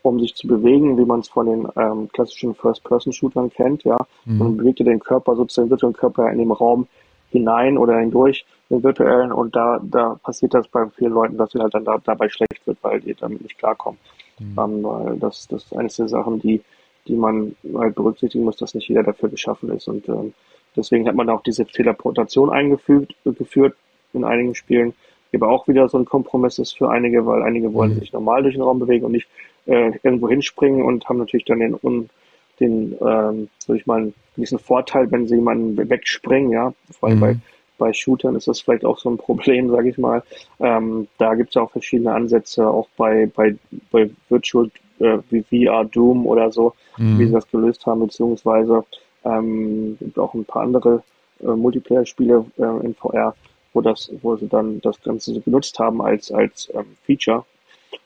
um 0.03 0.21
sich 0.21 0.35
zu 0.35 0.47
bewegen, 0.47 0.97
wie 0.99 1.05
man 1.05 1.21
es 1.21 1.29
von 1.29 1.47
den 1.47 1.69
ähm, 1.77 2.09
klassischen 2.13 2.55
First-Person-Shootern 2.55 3.51
kennt. 3.51 3.85
Ja, 3.85 3.99
mhm. 4.25 4.39
man 4.39 4.57
bewegt 4.57 4.79
den 4.81 5.01
Körper 5.01 5.37
sozusagen 5.37 5.69
den 5.69 5.73
virtuellen 5.73 5.95
Körper 5.95 6.31
in 6.31 6.39
den 6.39 6.51
Raum 6.51 6.87
hinein 7.31 7.79
oder 7.79 7.99
hindurch 7.99 8.45
den 8.71 8.83
virtuellen 8.83 9.33
und 9.33 9.55
da 9.55 9.81
da 9.83 10.17
passiert 10.23 10.55
das 10.55 10.67
bei 10.69 10.87
vielen 10.97 11.13
Leuten, 11.13 11.37
dass 11.37 11.53
sie 11.53 11.61
halt 11.61 11.75
dann 11.75 11.85
da, 11.85 11.99
dabei 11.99 12.29
schlecht 12.29 12.67
wird, 12.67 12.79
weil 12.83 13.01
die 13.01 13.15
damit 13.15 13.43
nicht 13.43 13.59
klarkommen. 13.59 14.01
Mhm. 14.39 14.59
Ähm, 14.59 14.83
weil 14.83 15.17
das 15.19 15.47
das 15.49 15.65
ist 15.65 15.77
eines 15.77 15.97
der 15.97 16.09
Sachen, 16.09 16.41
die 16.41 16.63
die 17.07 17.15
man 17.15 17.55
halt 17.75 17.95
berücksichtigen 17.95 18.45
muss, 18.45 18.57
dass 18.57 18.75
nicht 18.75 18.89
jeder 18.89 19.03
dafür 19.03 19.29
geschaffen 19.29 19.71
ist 19.71 19.89
und 19.89 20.09
ähm, 20.09 20.35
deswegen 20.77 21.07
hat 21.07 21.15
man 21.15 21.29
auch 21.31 21.43
diese 21.43 21.67
Teleportation 21.67 22.51
eingefügt 22.51 23.15
geführt 23.25 23.75
in 24.13 24.25
einigen 24.25 24.55
Spielen 24.55 24.95
aber 25.35 25.49
auch 25.49 25.69
wieder 25.69 25.89
so 25.89 25.99
ein 25.99 26.05
Kompromiss 26.05 26.59
ist 26.59 26.77
für 26.77 26.91
einige, 26.91 27.25
weil 27.27 27.43
einige 27.43 27.73
wollen 27.73 27.95
mhm. 27.95 28.01
sich 28.01 28.13
normal 28.13 28.43
durch 28.43 28.55
den 28.55 28.63
Raum 28.63 28.79
bewegen 28.79 29.05
und 29.05 29.13
nicht 29.13 29.29
äh, 29.71 29.93
irgendwo 30.03 30.29
hinspringen 30.29 30.83
und 30.83 31.09
haben 31.09 31.19
natürlich 31.19 31.45
dann 31.45 31.61
den, 31.61 32.11
den 32.59 32.99
ähm, 33.01 33.49
sag 33.59 33.77
ich 33.77 33.87
mal, 33.87 34.13
diesen 34.37 34.59
Vorteil, 34.59 35.11
wenn 35.11 35.29
sie 35.29 35.37
jemanden 35.37 35.77
wegspringen, 35.89 36.51
ja, 36.51 36.75
vor 36.99 37.09
allem 37.09 37.19
mhm. 37.19 37.21
bei, 37.21 37.37
bei 37.79 37.93
Shootern 37.93 38.35
ist 38.35 38.49
das 38.49 38.61
vielleicht 38.61 38.85
auch 38.85 38.99
so 38.99 39.11
ein 39.11 39.17
Problem, 39.17 39.71
sage 39.75 39.89
ich 39.89 39.99
mal. 39.99 40.23
Ähm, 40.59 41.07
da 41.19 41.35
gibt 41.35 41.51
es 41.51 41.57
auch 41.57 41.71
verschiedene 41.71 42.13
Ansätze, 42.13 42.69
auch 42.69 42.89
bei, 42.97 43.27
bei, 43.27 43.55
bei 43.93 44.11
Virtual 44.29 44.71
äh, 44.99 45.19
wie 45.31 45.43
VR 45.43 45.85
Doom 45.85 46.27
oder 46.27 46.51
so, 46.51 46.75
mhm. 46.99 47.19
wie 47.19 47.27
sie 47.27 47.33
das 47.33 47.49
gelöst 47.49 47.87
haben, 47.87 48.01
beziehungsweise 48.01 48.85
ähm, 49.25 49.97
gibt 50.01 50.19
auch 50.19 50.35
ein 50.35 50.45
paar 50.45 50.63
andere 50.63 51.03
äh, 51.41 51.47
Multiplayer-Spiele 51.47 52.45
äh, 52.59 52.85
in 52.85 52.95
VR, 52.95 53.35
wo 53.73 53.81
das, 53.81 54.11
wo 54.21 54.37
sie 54.37 54.49
dann 54.49 54.81
das 54.81 55.01
Ganze 55.03 55.33
so 55.33 55.41
genutzt 55.41 55.79
haben 55.79 56.03
als, 56.03 56.33
als 56.33 56.71
ähm, 56.75 56.97
Feature, 57.05 57.45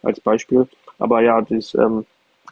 als 0.03 0.21
Beispiel. 0.21 0.69
Aber 0.99 1.23
ja, 1.23 1.41
das, 1.41 1.75
ähm, 1.75 2.07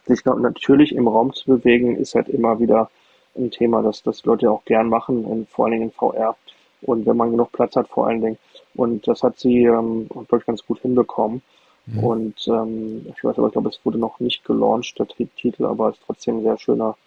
sich 0.05 0.25
natürlich 0.25 0.93
im 0.93 1.07
Raum 1.07 1.33
zu 1.33 1.45
bewegen, 1.45 1.95
ist 1.95 2.15
halt 2.15 2.27
immer 2.29 2.59
wieder 2.59 2.89
ein 3.35 3.51
Thema, 3.51 3.81
das, 3.81 4.03
das 4.03 4.23
Leute 4.25 4.51
auch 4.51 4.65
gern 4.65 4.89
machen, 4.89 5.25
in, 5.29 5.47
vor 5.47 5.65
allen 5.65 5.73
Dingen 5.73 5.83
in 5.85 5.91
VR. 5.91 6.35
Und 6.81 7.05
wenn 7.05 7.17
man 7.17 7.31
genug 7.31 7.51
Platz 7.51 7.75
hat, 7.75 7.87
vor 7.87 8.07
allen 8.07 8.21
Dingen. 8.21 8.37
Und 8.75 9.07
das 9.07 9.23
hat 9.23 9.39
sie, 9.39 9.63
ähm, 9.63 10.07
glaube 10.09 10.37
ich, 10.39 10.45
ganz 10.45 10.65
gut 10.65 10.79
hinbekommen. 10.79 11.41
Mhm. 11.85 12.03
Und 12.03 12.47
ähm, 12.47 13.05
ich 13.15 13.23
weiß 13.23 13.37
aber, 13.37 13.47
ich 13.47 13.53
glaube, 13.53 13.69
es 13.69 13.79
wurde 13.83 13.97
noch 13.97 14.19
nicht 14.19 14.43
gelauncht, 14.43 14.99
der 14.99 15.07
Titel, 15.07 15.65
aber 15.65 15.89
es 15.89 15.95
ist 15.95 16.03
trotzdem 16.05 16.37
ein 16.37 16.43
sehr 16.43 16.57
schöner, 16.57 16.97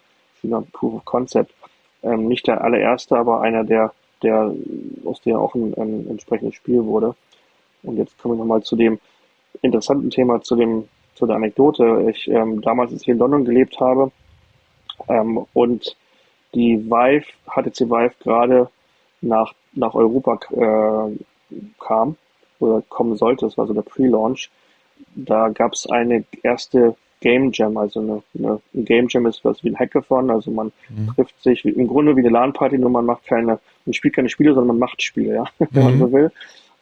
schöner 0.41 0.63
Proof 0.73 0.95
of 0.95 1.05
Concept. 1.05 1.53
Ähm, 2.03 2.27
nicht 2.27 2.47
der 2.47 2.63
allererste, 2.63 3.17
aber 3.17 3.41
einer 3.41 3.63
der 3.63 3.91
der, 4.23 4.53
aus 5.05 5.21
der 5.21 5.39
auch 5.39 5.55
ein, 5.55 5.73
ein 5.75 6.09
entsprechendes 6.09 6.55
Spiel 6.55 6.83
wurde. 6.85 7.15
Und 7.83 7.97
jetzt 7.97 8.17
kommen 8.17 8.35
wir 8.35 8.39
nochmal 8.39 8.63
zu 8.63 8.75
dem 8.75 8.99
interessanten 9.61 10.09
Thema, 10.09 10.41
zu 10.41 10.55
dem, 10.55 10.87
zu 11.17 11.25
der 11.25 11.35
Anekdote. 11.35 12.07
Ich, 12.09 12.27
ähm, 12.27 12.61
damals, 12.61 12.91
als 12.91 13.01
ich 13.01 13.07
in 13.07 13.17
London 13.17 13.45
gelebt 13.45 13.79
habe, 13.79 14.11
ähm, 15.07 15.45
und 15.53 15.95
die 16.53 16.77
Vive, 16.85 17.25
HTC 17.45 17.89
Vive 17.89 18.15
gerade 18.23 18.69
nach, 19.21 19.53
nach 19.73 19.93
Europa 19.93 20.39
äh, 20.51 21.55
kam, 21.79 22.15
oder 22.59 22.81
kommen 22.89 23.17
sollte, 23.17 23.45
das 23.45 23.57
war 23.57 23.67
so 23.67 23.73
der 23.73 23.83
Pre-Launch, 23.83 24.49
da 25.15 25.49
gab 25.49 25.73
es 25.73 25.87
eine 25.87 26.23
erste 26.43 26.95
Game 27.19 27.51
Jam. 27.51 27.77
Also 27.77 27.99
eine, 27.99 28.23
eine, 28.37 28.61
ein 28.73 28.85
Game 28.85 29.07
Jam 29.09 29.25
ist 29.25 29.43
was 29.43 29.63
wie 29.63 29.69
ein 29.69 29.77
Hackathon. 29.77 30.29
Also 30.29 30.51
man 30.51 30.71
mhm. 30.89 31.13
trifft 31.15 31.41
sich 31.41 31.65
im 31.65 31.87
Grunde 31.87 32.15
wie 32.15 32.21
eine 32.21 32.29
LAN-Party, 32.29 32.77
nur 32.77 32.89
man 32.89 33.05
macht 33.05 33.25
keine, 33.25 33.59
man 33.85 33.93
spielt 33.93 34.15
keine 34.15 34.29
Spiele, 34.29 34.53
sondern 34.53 34.77
man 34.77 34.79
macht 34.79 35.01
Spiele, 35.01 35.35
ja, 35.35 35.45
wenn 35.71 35.83
man 35.83 35.95
mhm. 35.95 35.99
so 35.99 36.11
will. 36.11 36.31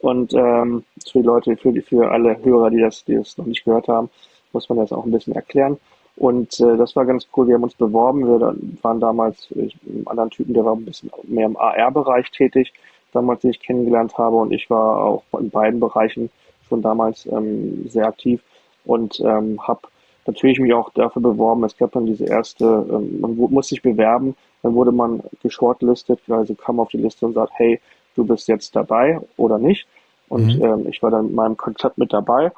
Und 0.06 0.36
ähm, 0.36 0.84
für 1.04 1.20
die 1.20 1.26
Leute, 1.26 1.58
für, 1.58 1.72
die, 1.72 1.82
für 1.82 2.12
alle 2.12 2.38
Hörer, 2.44 2.70
die 2.70 2.80
das, 2.80 3.04
die 3.06 3.16
das 3.16 3.40
noch 3.40 3.48
nicht 3.48 3.66
gehört 3.66 3.88
haben, 3.88 4.12
muss 4.54 4.70
man 4.70 4.78
das 4.78 4.92
auch 4.92 5.04
ein 5.04 5.12
bisschen 5.12 5.34
erklären. 5.34 5.80
Und 6.16 6.60
äh, 6.60 6.78
das 6.78 6.96
war 6.96 7.06
ganz 7.06 7.28
cool. 7.36 7.48
Wir 7.48 7.56
haben 7.56 7.64
uns 7.64 7.74
beworben. 7.74 8.24
Wir 8.28 8.56
waren 8.84 9.00
damals 9.00 9.48
ich, 9.56 9.76
einem 9.90 10.08
anderen 10.08 10.30
Typen, 10.30 10.54
der 10.54 10.64
war 10.64 10.76
ein 10.76 10.86
bisschen 10.86 11.10
mehr 11.24 11.48
im 11.48 11.58
AR-Bereich 11.58 12.30
tätig, 12.30 12.72
damals, 13.14 13.42
den 13.42 13.50
ich 13.50 13.60
kennengelernt 13.60 14.16
habe. 14.16 14.36
Und 14.36 14.54
ich 14.54 14.70
war 14.70 15.04
auch 15.04 15.24
in 15.40 15.50
beiden 15.50 15.80
Bereichen 15.80 16.30
schon 16.70 16.84
damals 16.84 17.26
ähm, 17.26 17.90
sehr 17.90 18.06
aktiv 18.06 18.44
und 18.86 19.20
ähm, 19.22 19.60
habe 19.68 19.88
natürlich 20.28 20.60
mich 20.60 20.76
auch 20.76 20.92
dafür 20.92 21.24
beworben. 21.24 21.64
Es 21.64 21.78
gab 21.78 21.94
dann 21.94 22.06
diese 22.06 22.26
erste, 22.26 22.86
ähm, 22.92 23.22
man 23.22 23.36
muss 23.36 23.70
sich 23.70 23.82
bewerben, 23.82 24.36
dann 24.62 24.76
wurde 24.76 24.92
man 24.92 25.24
geshortlistet, 25.42 26.20
also 26.30 26.54
kam 26.54 26.80
auf 26.80 26.90
die 26.90 26.98
Liste 26.98 27.26
und 27.26 27.34
sagt, 27.34 27.54
hey, 27.56 27.82
du 28.16 28.26
bist 28.26 28.48
jetzt 28.48 28.76
dabei 28.76 29.20
oder 29.38 29.58
nicht. 29.58 29.88
Und 30.28 30.58
mhm. 30.58 30.64
ähm, 30.64 30.88
ich 30.88 31.04
war 31.04 31.12
dann 31.12 31.28
mit 31.28 31.36
meinem 31.36 31.58
Konzept 31.58 31.98
mit 31.98 32.12
dabei 32.12 32.52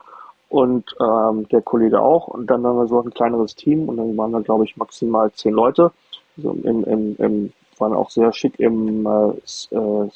und 0.49 0.95
ähm, 1.01 1.47
der 1.49 1.61
Kollege 1.61 2.01
auch. 2.01 2.27
Und 2.27 2.47
dann 2.47 2.65
haben 2.65 2.77
wir 2.77 2.87
so 2.87 3.01
ein 3.01 3.13
kleineres 3.13 3.55
Team 3.55 3.89
und 3.89 3.97
dann 3.97 4.15
waren 4.15 4.31
da, 4.31 4.39
glaube 4.39 4.63
ich, 4.63 4.77
maximal 4.77 5.31
zehn 5.33 5.53
Leute. 5.53 5.91
Also 6.37 6.51
im, 6.51 6.83
im, 6.85 7.15
im, 7.17 7.53
waren 7.77 7.93
auch 7.93 8.09
sehr 8.09 8.31
schick 8.31 8.59
im, 8.59 9.05
äh, 9.05 9.29
äh, 9.75 10.09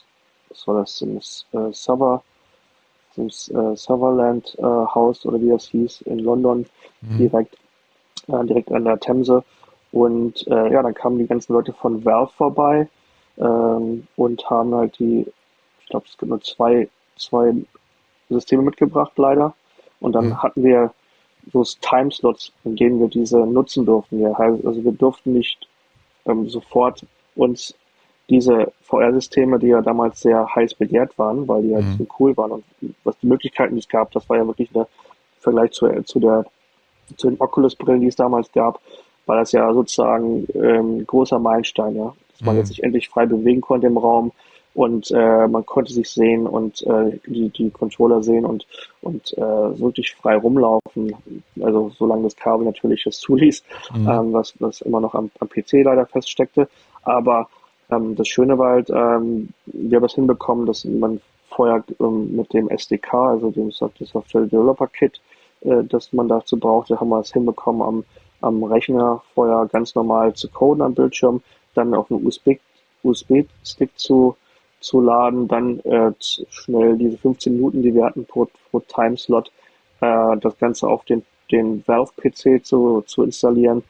was 0.49 0.67
war 0.67 0.79
das, 0.79 1.01
im 1.01 1.17
äh, 1.17 1.73
Server 1.73 2.23
dem 3.17 3.27
äh, 3.27 3.75
Sutherland 3.75 4.55
äh, 4.57 4.63
House 4.63 5.25
oder 5.25 5.41
wie 5.41 5.49
das 5.49 5.67
hieß 5.67 6.01
in 6.01 6.19
London 6.19 6.65
mhm. 7.01 7.17
direkt 7.17 7.57
äh, 8.27 8.45
direkt 8.45 8.71
an 8.71 8.85
der 8.85 8.99
Themse 8.99 9.43
und 9.91 10.47
äh, 10.47 10.71
ja 10.71 10.81
dann 10.81 10.93
kamen 10.93 11.17
die 11.17 11.27
ganzen 11.27 11.53
Leute 11.53 11.73
von 11.73 12.03
Valve 12.05 12.31
vorbei 12.37 12.87
ähm, 13.37 14.07
und 14.15 14.49
haben 14.49 14.73
halt 14.75 14.97
die 14.99 15.25
ich 15.81 15.89
glaube 15.89 16.05
es 16.07 16.17
gibt 16.17 16.29
nur 16.29 16.41
zwei 16.41 16.89
zwei 17.17 17.53
Systeme 18.29 18.63
mitgebracht 18.63 19.13
leider 19.17 19.53
und 19.99 20.13
dann 20.13 20.27
mhm. 20.27 20.43
hatten 20.43 20.63
wir 20.63 20.93
so 21.51 21.63
Timeslots, 21.63 22.51
in 22.63 22.75
denen 22.75 22.99
wir 22.99 23.07
diese 23.07 23.39
nutzen 23.39 23.85
durften. 23.85 24.19
Wir, 24.19 24.39
also 24.39 24.83
wir 24.83 24.91
durften 24.91 25.33
nicht 25.33 25.67
ähm, 26.25 26.47
sofort 26.47 27.05
uns 27.35 27.73
diese 28.29 28.71
VR-Systeme, 28.83 29.59
die 29.59 29.67
ja 29.67 29.81
damals 29.81 30.21
sehr 30.21 30.47
heiß 30.55 30.75
begehrt 30.75 31.17
waren, 31.17 31.47
weil 31.47 31.63
die 31.63 31.75
halt 31.75 31.85
mhm. 31.85 31.97
so 31.97 32.07
cool 32.19 32.37
waren 32.37 32.51
und 32.51 32.63
was 33.03 33.17
die 33.19 33.27
Möglichkeiten, 33.27 33.75
die 33.75 33.79
es 33.79 33.89
gab, 33.89 34.11
das 34.11 34.29
war 34.29 34.37
ja 34.37 34.47
wirklich 34.47 34.73
ein 34.75 34.85
Vergleich 35.39 35.71
zu, 35.71 35.87
zu 36.03 36.19
der 36.19 36.45
zu 37.17 37.29
den 37.29 37.41
Oculus-Brillen, 37.41 37.99
die 37.99 38.07
es 38.07 38.15
damals 38.15 38.49
gab, 38.53 38.79
war 39.25 39.35
das 39.35 39.51
ja 39.51 39.73
sozusagen 39.73 40.47
ähm, 40.53 41.05
großer 41.05 41.39
Meilenstein, 41.39 41.95
ja. 41.95 42.13
Dass 42.41 42.45
man 42.45 42.55
mhm. 42.55 42.61
jetzt 42.61 42.69
sich 42.69 42.83
endlich 42.83 43.07
frei 43.09 43.27
bewegen 43.27 43.61
konnte 43.61 43.87
im 43.87 43.97
Raum 43.97 44.31
und 44.73 45.11
äh, 45.11 45.47
man 45.47 45.65
konnte 45.65 45.93
sich 45.93 46.09
sehen 46.09 46.47
und 46.47 46.81
äh, 46.87 47.19
die, 47.27 47.49
die 47.49 47.69
Controller 47.69 48.23
sehen 48.23 48.45
und, 48.45 48.65
und 49.01 49.33
äh, 49.37 49.41
wirklich 49.41 50.13
frei 50.13 50.37
rumlaufen. 50.37 51.13
Also 51.61 51.91
solange 51.97 52.23
das 52.23 52.35
Kabel 52.35 52.65
natürlich 52.65 53.03
das 53.03 53.19
zuließ, 53.19 53.63
mhm. 53.93 54.09
ähm, 54.09 54.33
was, 54.33 54.53
was 54.59 54.81
immer 54.81 55.01
noch 55.01 55.13
am, 55.13 55.29
am 55.39 55.49
PC 55.49 55.83
leider 55.83 56.05
feststeckte. 56.05 56.69
Aber 57.03 57.49
ähm, 57.91 58.15
das 58.15 58.27
Schöne 58.27 58.57
war 58.57 58.71
halt, 58.71 58.89
ähm, 58.89 59.49
wir 59.65 59.97
haben 59.97 60.05
es 60.05 60.15
hinbekommen, 60.15 60.65
dass 60.65 60.85
man 60.85 61.19
vorher 61.49 61.83
ähm, 61.99 62.35
mit 62.35 62.53
dem 62.53 62.69
SDK, 62.69 63.13
also 63.13 63.51
dem 63.51 63.71
Software 63.71 64.45
Developer 64.45 64.87
Kit, 64.87 65.19
äh, 65.61 65.83
das 65.83 66.13
man 66.13 66.29
dazu 66.29 66.57
brauchte, 66.57 66.99
haben 66.99 67.09
wir 67.09 67.19
es 67.19 67.33
hinbekommen, 67.33 67.81
am, 67.81 68.03
am 68.39 68.63
Rechner 68.63 69.21
vorher 69.35 69.67
ganz 69.71 69.95
normal 69.95 70.33
zu 70.33 70.49
coden 70.49 70.81
am 70.81 70.93
Bildschirm, 70.93 71.41
dann 71.73 71.93
auf 71.93 72.11
einen 72.11 72.25
USB-Stick 72.25 72.61
USB 73.03 73.43
zu, 73.95 74.35
zu 74.79 75.01
laden, 75.01 75.47
dann 75.47 75.79
äh, 75.81 76.11
schnell 76.19 76.97
diese 76.97 77.17
15 77.17 77.53
Minuten, 77.53 77.83
die 77.83 77.93
wir 77.93 78.05
hatten 78.05 78.25
pro, 78.25 78.47
pro 78.69 78.79
Timeslot, 78.81 79.51
äh, 80.01 80.37
das 80.37 80.57
Ganze 80.57 80.87
auf 80.87 81.05
den, 81.05 81.23
den 81.51 81.83
Valve-PC 81.87 82.65
zu, 82.65 83.01
zu 83.01 83.23
installieren 83.23 83.83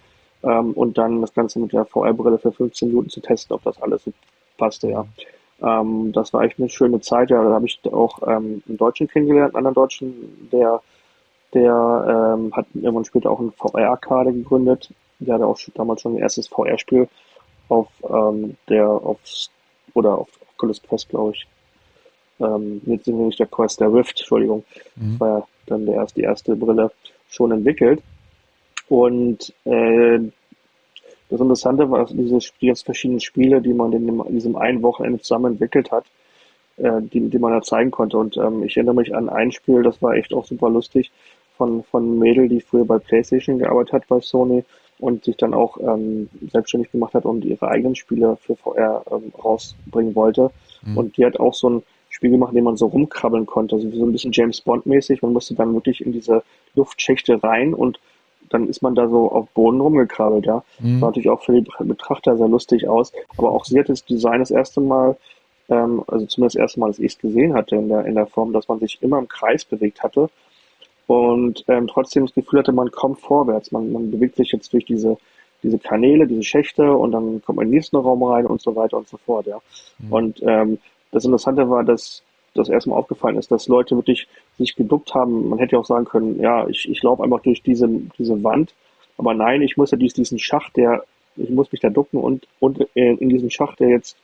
ähm, 0.43 0.73
und 0.73 0.97
dann 0.97 1.21
das 1.21 1.33
Ganze 1.33 1.59
mit 1.59 1.73
der 1.73 1.85
VR-Brille 1.85 2.37
für 2.37 2.51
15 2.51 2.89
Minuten 2.89 3.09
zu 3.09 3.21
testen, 3.21 3.55
ob 3.55 3.63
das 3.63 3.81
alles 3.81 4.03
so 4.03 4.13
passte, 4.57 4.89
ja. 4.89 5.05
Ähm, 5.61 6.11
das 6.11 6.33
war 6.33 6.43
echt 6.43 6.59
eine 6.59 6.69
schöne 6.69 7.01
Zeit, 7.01 7.29
ja, 7.29 7.43
da 7.43 7.51
habe 7.51 7.67
ich 7.67 7.79
auch 7.91 8.19
ähm, 8.23 8.63
einen 8.67 8.77
Deutschen 8.77 9.07
kennengelernt, 9.07 9.55
einen 9.55 9.67
anderen 9.67 9.83
Deutschen, 9.83 10.49
der, 10.51 10.81
der 11.53 12.35
ähm, 12.35 12.51
hat 12.55 12.65
irgendwann 12.73 13.05
später 13.05 13.29
auch 13.29 13.39
ein 13.39 13.51
VR-Arcade 13.51 14.33
gegründet, 14.33 14.91
der 15.19 15.35
hatte 15.35 15.45
auch 15.45 15.59
damals 15.75 16.01
schon 16.01 16.15
ein 16.15 16.19
erstes 16.19 16.47
VR-Spiel 16.47 17.07
auf 17.71 17.87
ähm, 18.03 18.57
der, 18.67 18.87
auf, 18.87 19.19
oder 19.93 20.17
auf 20.17 20.29
Oculus 20.55 20.81
Quest, 20.81 21.09
glaube 21.09 21.31
ich. 21.31 21.47
Ähm, 22.39 22.81
jetzt 22.85 23.05
sind 23.05 23.17
wir 23.17 23.25
nicht 23.25 23.39
der 23.39 23.47
Quest, 23.47 23.79
der 23.79 23.93
Rift, 23.93 24.19
Entschuldigung. 24.19 24.63
Mhm. 24.95 25.19
War 25.19 25.29
ja 25.29 25.47
dann 25.67 25.85
der 25.85 25.95
erste, 25.95 26.19
die 26.19 26.25
erste 26.25 26.55
Brille 26.55 26.91
schon 27.29 27.51
entwickelt. 27.51 28.01
Und 28.89 29.53
äh, 29.63 30.19
das 31.29 31.39
Interessante 31.39 31.89
war 31.89 31.99
also 31.99 32.13
diese 32.13 32.39
die 32.59 32.67
ganz 32.67 32.81
verschiedenen 32.81 33.21
Spiele, 33.21 33.61
die 33.61 33.73
man 33.73 33.93
in, 33.93 34.21
diesem 34.33 34.57
einen 34.57 34.83
Wochenende 34.83 35.21
zusammen 35.21 35.53
entwickelt 35.53 35.91
hat, 35.91 36.03
äh, 36.75 37.01
die, 37.01 37.29
die 37.29 37.39
man 37.39 37.53
da 37.53 37.61
zeigen 37.61 37.91
konnte. 37.91 38.17
Und 38.17 38.35
ähm, 38.35 38.63
ich 38.63 38.75
erinnere 38.75 38.95
mich 38.95 39.15
an 39.15 39.29
ein 39.29 39.53
Spiel, 39.53 39.81
das 39.81 40.01
war 40.01 40.15
echt 40.15 40.33
auch 40.33 40.45
super 40.45 40.69
lustig, 40.69 41.09
von, 41.57 41.83
von 41.83 42.19
Mädel, 42.19 42.49
die 42.49 42.59
früher 42.59 42.83
bei 42.83 42.97
PlayStation 42.97 43.59
gearbeitet 43.59 43.93
hat 43.93 44.07
bei 44.09 44.19
Sony 44.19 44.65
und 45.01 45.25
sich 45.25 45.35
dann 45.35 45.53
auch 45.53 45.77
ähm, 45.79 46.29
selbstständig 46.51 46.91
gemacht 46.91 47.15
hat 47.15 47.25
und 47.25 47.43
ihre 47.43 47.67
eigenen 47.67 47.95
Spiele 47.95 48.37
für 48.37 48.55
VR 48.55 49.03
ähm, 49.11 49.33
rausbringen 49.43 50.15
wollte. 50.15 50.51
Mhm. 50.83 50.97
Und 50.97 51.17
die 51.17 51.25
hat 51.25 51.39
auch 51.39 51.55
so 51.55 51.69
ein 51.69 51.83
Spiel 52.09 52.29
gemacht, 52.29 52.51
in 52.51 52.57
dem 52.57 52.65
man 52.65 52.77
so 52.77 52.85
rumkrabbeln 52.85 53.47
konnte, 53.47 53.75
also 53.75 53.89
so 53.89 54.05
ein 54.05 54.11
bisschen 54.11 54.31
James 54.31 54.61
Bond 54.61 54.85
mäßig. 54.85 55.23
Man 55.23 55.33
musste 55.33 55.55
dann 55.55 55.73
wirklich 55.73 56.05
in 56.05 56.11
diese 56.11 56.43
Luftschächte 56.75 57.41
rein 57.43 57.73
und 57.73 57.99
dann 58.49 58.67
ist 58.67 58.83
man 58.83 58.95
da 58.95 59.07
so 59.07 59.31
auf 59.31 59.49
Boden 59.49 59.81
rumgekrabbelt, 59.81 60.45
ja. 60.45 60.63
Mhm. 60.79 60.99
Sah 60.99 61.07
natürlich 61.07 61.29
auch 61.29 61.41
für 61.41 61.53
die 61.53 61.65
Betrachter 61.79 62.37
sehr 62.37 62.47
lustig 62.47 62.87
aus. 62.87 63.11
Aber 63.37 63.51
auch 63.51 63.65
sie 63.65 63.79
hat 63.79 63.89
das 63.89 64.05
Design 64.05 64.39
das 64.39 64.51
erste 64.51 64.81
Mal, 64.81 65.17
ähm, 65.69 66.03
also 66.07 66.27
zumindest 66.27 66.57
das 66.57 66.61
erste 66.61 66.79
Mal, 66.79 66.87
dass 66.87 66.99
ich 66.99 67.13
es 67.13 67.17
gesehen 67.17 67.55
hatte 67.55 67.75
in 67.75 67.89
der, 67.89 68.05
in 68.05 68.15
der 68.15 68.27
Form, 68.27 68.53
dass 68.53 68.67
man 68.67 68.79
sich 68.79 68.99
immer 69.01 69.17
im 69.17 69.27
Kreis 69.27 69.65
bewegt 69.65 70.03
hatte 70.03 70.29
und 71.07 71.63
ähm, 71.67 71.87
trotzdem 71.87 72.25
das 72.25 72.33
Gefühl 72.33 72.59
hatte, 72.59 72.71
man 72.71 72.91
kommt 72.91 73.19
vorwärts. 73.19 73.71
Man, 73.71 73.91
man 73.91 74.11
bewegt 74.11 74.35
sich 74.35 74.51
jetzt 74.51 74.71
durch 74.73 74.85
diese, 74.85 75.17
diese 75.63 75.79
Kanäle, 75.79 76.27
diese 76.27 76.43
Schächte 76.43 76.91
und 76.93 77.11
dann 77.11 77.41
kommt 77.41 77.57
man 77.57 77.65
in 77.65 77.71
den 77.71 77.75
nächsten 77.75 77.97
Raum 77.97 78.23
rein 78.23 78.45
und 78.45 78.61
so 78.61 78.75
weiter 78.75 78.97
und 78.97 79.07
so 79.07 79.17
fort, 79.17 79.47
ja. 79.47 79.59
Mhm. 79.99 80.13
Und 80.13 80.41
ähm, 80.43 80.77
das 81.11 81.25
Interessante 81.25 81.69
war, 81.69 81.83
dass 81.83 82.23
das 82.53 82.69
erstmal 82.69 82.99
aufgefallen 82.99 83.37
ist, 83.37 83.51
dass 83.51 83.67
Leute 83.67 83.95
wirklich 83.95 84.27
sich 84.57 84.75
geduckt 84.75 85.13
haben. 85.13 85.49
Man 85.49 85.59
hätte 85.59 85.73
ja 85.73 85.79
auch 85.79 85.85
sagen 85.85 86.05
können, 86.05 86.39
ja, 86.39 86.67
ich, 86.67 86.89
ich 86.89 87.01
laufe 87.01 87.23
einfach 87.23 87.41
durch 87.41 87.61
diese, 87.63 87.87
diese 88.17 88.43
Wand, 88.43 88.73
aber 89.17 89.33
nein, 89.33 89.61
ich 89.61 89.77
muss 89.77 89.91
ja 89.91 89.97
durch 89.97 90.13
diesen 90.13 90.39
Schacht, 90.39 90.75
der, 90.75 91.03
ich 91.37 91.49
muss 91.49 91.71
mich 91.71 91.81
da 91.81 91.89
ducken 91.89 92.19
und, 92.19 92.47
und 92.59 92.79
in 92.93 93.29
diesem 93.29 93.49
Schacht, 93.49 93.79
der 93.79 93.89
jetzt 93.89 94.17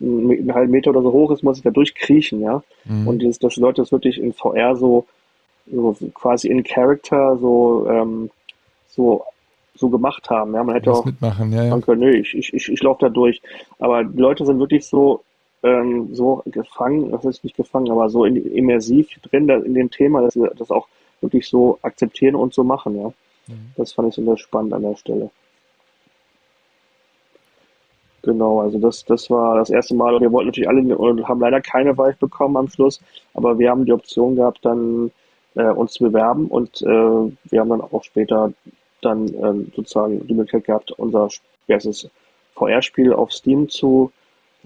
einen 0.00 0.52
halben 0.54 0.72
Meter 0.72 0.90
oder 0.90 1.02
so 1.02 1.12
hoch 1.12 1.30
ist, 1.30 1.42
muss 1.42 1.58
ich 1.58 1.62
da 1.62 1.70
durchkriechen, 1.70 2.40
ja. 2.40 2.62
Mhm. 2.84 3.08
Und 3.08 3.18
dieses, 3.20 3.38
dass 3.38 3.56
Leute 3.56 3.82
das 3.82 3.92
wirklich 3.92 4.18
in 4.18 4.32
VR 4.32 4.76
so, 4.76 5.06
so 5.70 5.96
quasi 6.14 6.48
in 6.48 6.62
Character 6.62 7.36
so, 7.38 7.88
ähm, 7.88 8.30
so, 8.88 9.24
so 9.74 9.88
gemacht 9.88 10.28
haben. 10.30 10.54
Ja, 10.54 10.62
man 10.62 10.74
hätte 10.74 10.92
auch 10.92 11.04
mitmachen, 11.04 11.52
ja, 11.52 11.64
ja. 11.64 11.78
können, 11.80 12.00
nee, 12.00 12.18
ich, 12.18 12.34
ich, 12.34 12.52
ich, 12.52 12.68
ich 12.68 12.82
laufe 12.82 13.00
da 13.00 13.08
durch. 13.08 13.40
Aber 13.78 14.04
die 14.04 14.20
Leute 14.20 14.44
sind 14.46 14.58
wirklich 14.58 14.86
so 14.86 15.22
ähm, 15.64 16.14
so 16.14 16.42
gefangen, 16.44 17.10
das 17.10 17.24
ist 17.24 17.42
nicht 17.42 17.56
gefangen, 17.56 17.90
aber 17.90 18.10
so 18.10 18.26
in, 18.26 18.36
immersiv 18.36 19.08
drin 19.22 19.48
da, 19.48 19.56
in 19.56 19.72
dem 19.74 19.90
Thema, 19.90 20.20
dass 20.20 20.34
sie 20.34 20.46
das 20.56 20.70
auch 20.70 20.86
wirklich 21.22 21.48
so 21.48 21.78
akzeptieren 21.80 22.34
und 22.34 22.52
so 22.52 22.62
machen, 22.62 23.00
ja. 23.00 23.08
Mhm. 23.46 23.72
Das 23.76 23.92
fand 23.92 24.08
ich 24.08 24.14
so 24.14 24.22
sehr 24.22 24.36
spannend 24.36 24.74
an 24.74 24.82
der 24.82 24.96
Stelle. 24.96 25.30
Genau, 28.22 28.60
also 28.60 28.78
das, 28.78 29.04
das 29.04 29.28
war 29.30 29.56
das 29.56 29.70
erste 29.70 29.94
Mal. 29.94 30.18
Wir 30.20 30.32
wollten 30.32 30.48
natürlich 30.48 30.68
alle 30.68 30.96
und 30.96 31.28
haben 31.28 31.40
leider 31.40 31.60
keine 31.60 31.96
Vive 31.96 32.16
bekommen 32.18 32.56
am 32.56 32.68
Schluss, 32.68 33.00
aber 33.32 33.58
wir 33.58 33.70
haben 33.70 33.84
die 33.84 33.92
Option 33.92 34.36
gehabt, 34.36 34.60
dann 34.62 35.10
äh, 35.54 35.70
uns 35.70 35.92
zu 35.92 36.04
bewerben 36.04 36.46
und 36.46 36.82
äh, 36.82 36.86
wir 36.86 37.60
haben 37.60 37.70
dann 37.70 37.80
auch 37.80 38.04
später 38.04 38.52
dann 39.02 39.28
äh, 39.28 39.70
sozusagen 39.76 40.26
die 40.26 40.34
Möglichkeit 40.34 40.64
gehabt, 40.64 40.92
unser 40.92 41.28
erstes 41.66 42.08
VR-Spiel 42.54 43.12
auf 43.12 43.32
Steam 43.32 43.68
zu 43.68 44.10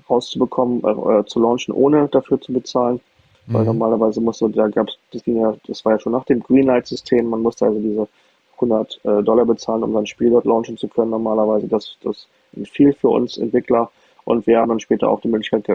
rauszubekommen, 0.09 0.83
äh, 0.85 1.19
äh, 1.19 1.25
zu 1.27 1.41
launchen, 1.41 1.75
ohne 1.75 2.09
dafür 2.09 2.41
zu 2.41 2.53
bezahlen. 2.53 3.01
Mhm. 3.47 3.55
Weil 3.55 3.65
normalerweise 3.65 4.21
musste, 4.21 4.49
da 4.51 4.69
gab's, 4.69 4.99
das 5.13 5.25
ging 5.25 5.41
ja, 5.41 5.55
das 5.67 5.85
war 5.85 5.93
ja 5.93 5.99
schon 5.99 6.13
nach 6.13 6.25
dem 6.25 6.41
Greenlight-System, 6.41 7.29
man 7.29 7.43
musste 7.43 7.67
also 7.67 7.81
diese 7.81 8.09
100 8.55 9.01
äh, 9.05 9.23
Dollar 9.23 9.45
bezahlen, 9.45 9.83
um 9.83 9.93
sein 9.93 10.07
Spiel 10.07 10.31
dort 10.31 10.45
launchen 10.45 10.77
zu 10.77 10.89
können. 10.89 11.11
Normalerweise 11.11 11.69
das, 11.69 11.97
das 12.03 12.27
viel 12.71 12.93
für 12.93 13.09
uns 13.09 13.39
Entwickler 13.39 13.91
und 14.25 14.47
wir 14.47 14.59
haben 14.59 14.69
dann 14.69 14.81
später 14.81 15.09
auch 15.09 15.21
die 15.21 15.29
Möglichkeit 15.29 15.69
äh, 15.69 15.75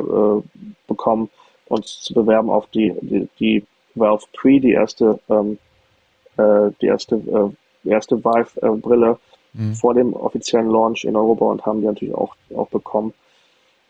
bekommen, 0.88 1.30
uns 1.69 2.02
zu 2.02 2.14
bewerben 2.14 2.49
auf 2.49 2.68
die, 2.68 2.94
die, 3.02 3.27
die 3.40 3.65
Valve 3.95 4.26
3, 4.34 4.60
die 4.60 4.72
erste, 4.72 5.20
ähm, 5.30 5.57
äh, 6.38 6.72
die 6.82 6.88
erste, 6.88 7.15
äh, 7.15 7.90
erste 7.90 8.24
Valve-Brille 8.24 9.18
mhm. 9.53 9.74
vor 9.76 9.94
dem 9.94 10.14
offiziellen 10.14 10.70
Launch 10.70 11.03
in 11.03 11.15
Europa 11.15 11.45
und 11.45 11.65
haben 11.65 11.82
die 11.82 11.88
natürlich 11.88 12.15
auch, 12.15 12.36
auch 12.56 12.70
bekommen. 12.70 13.14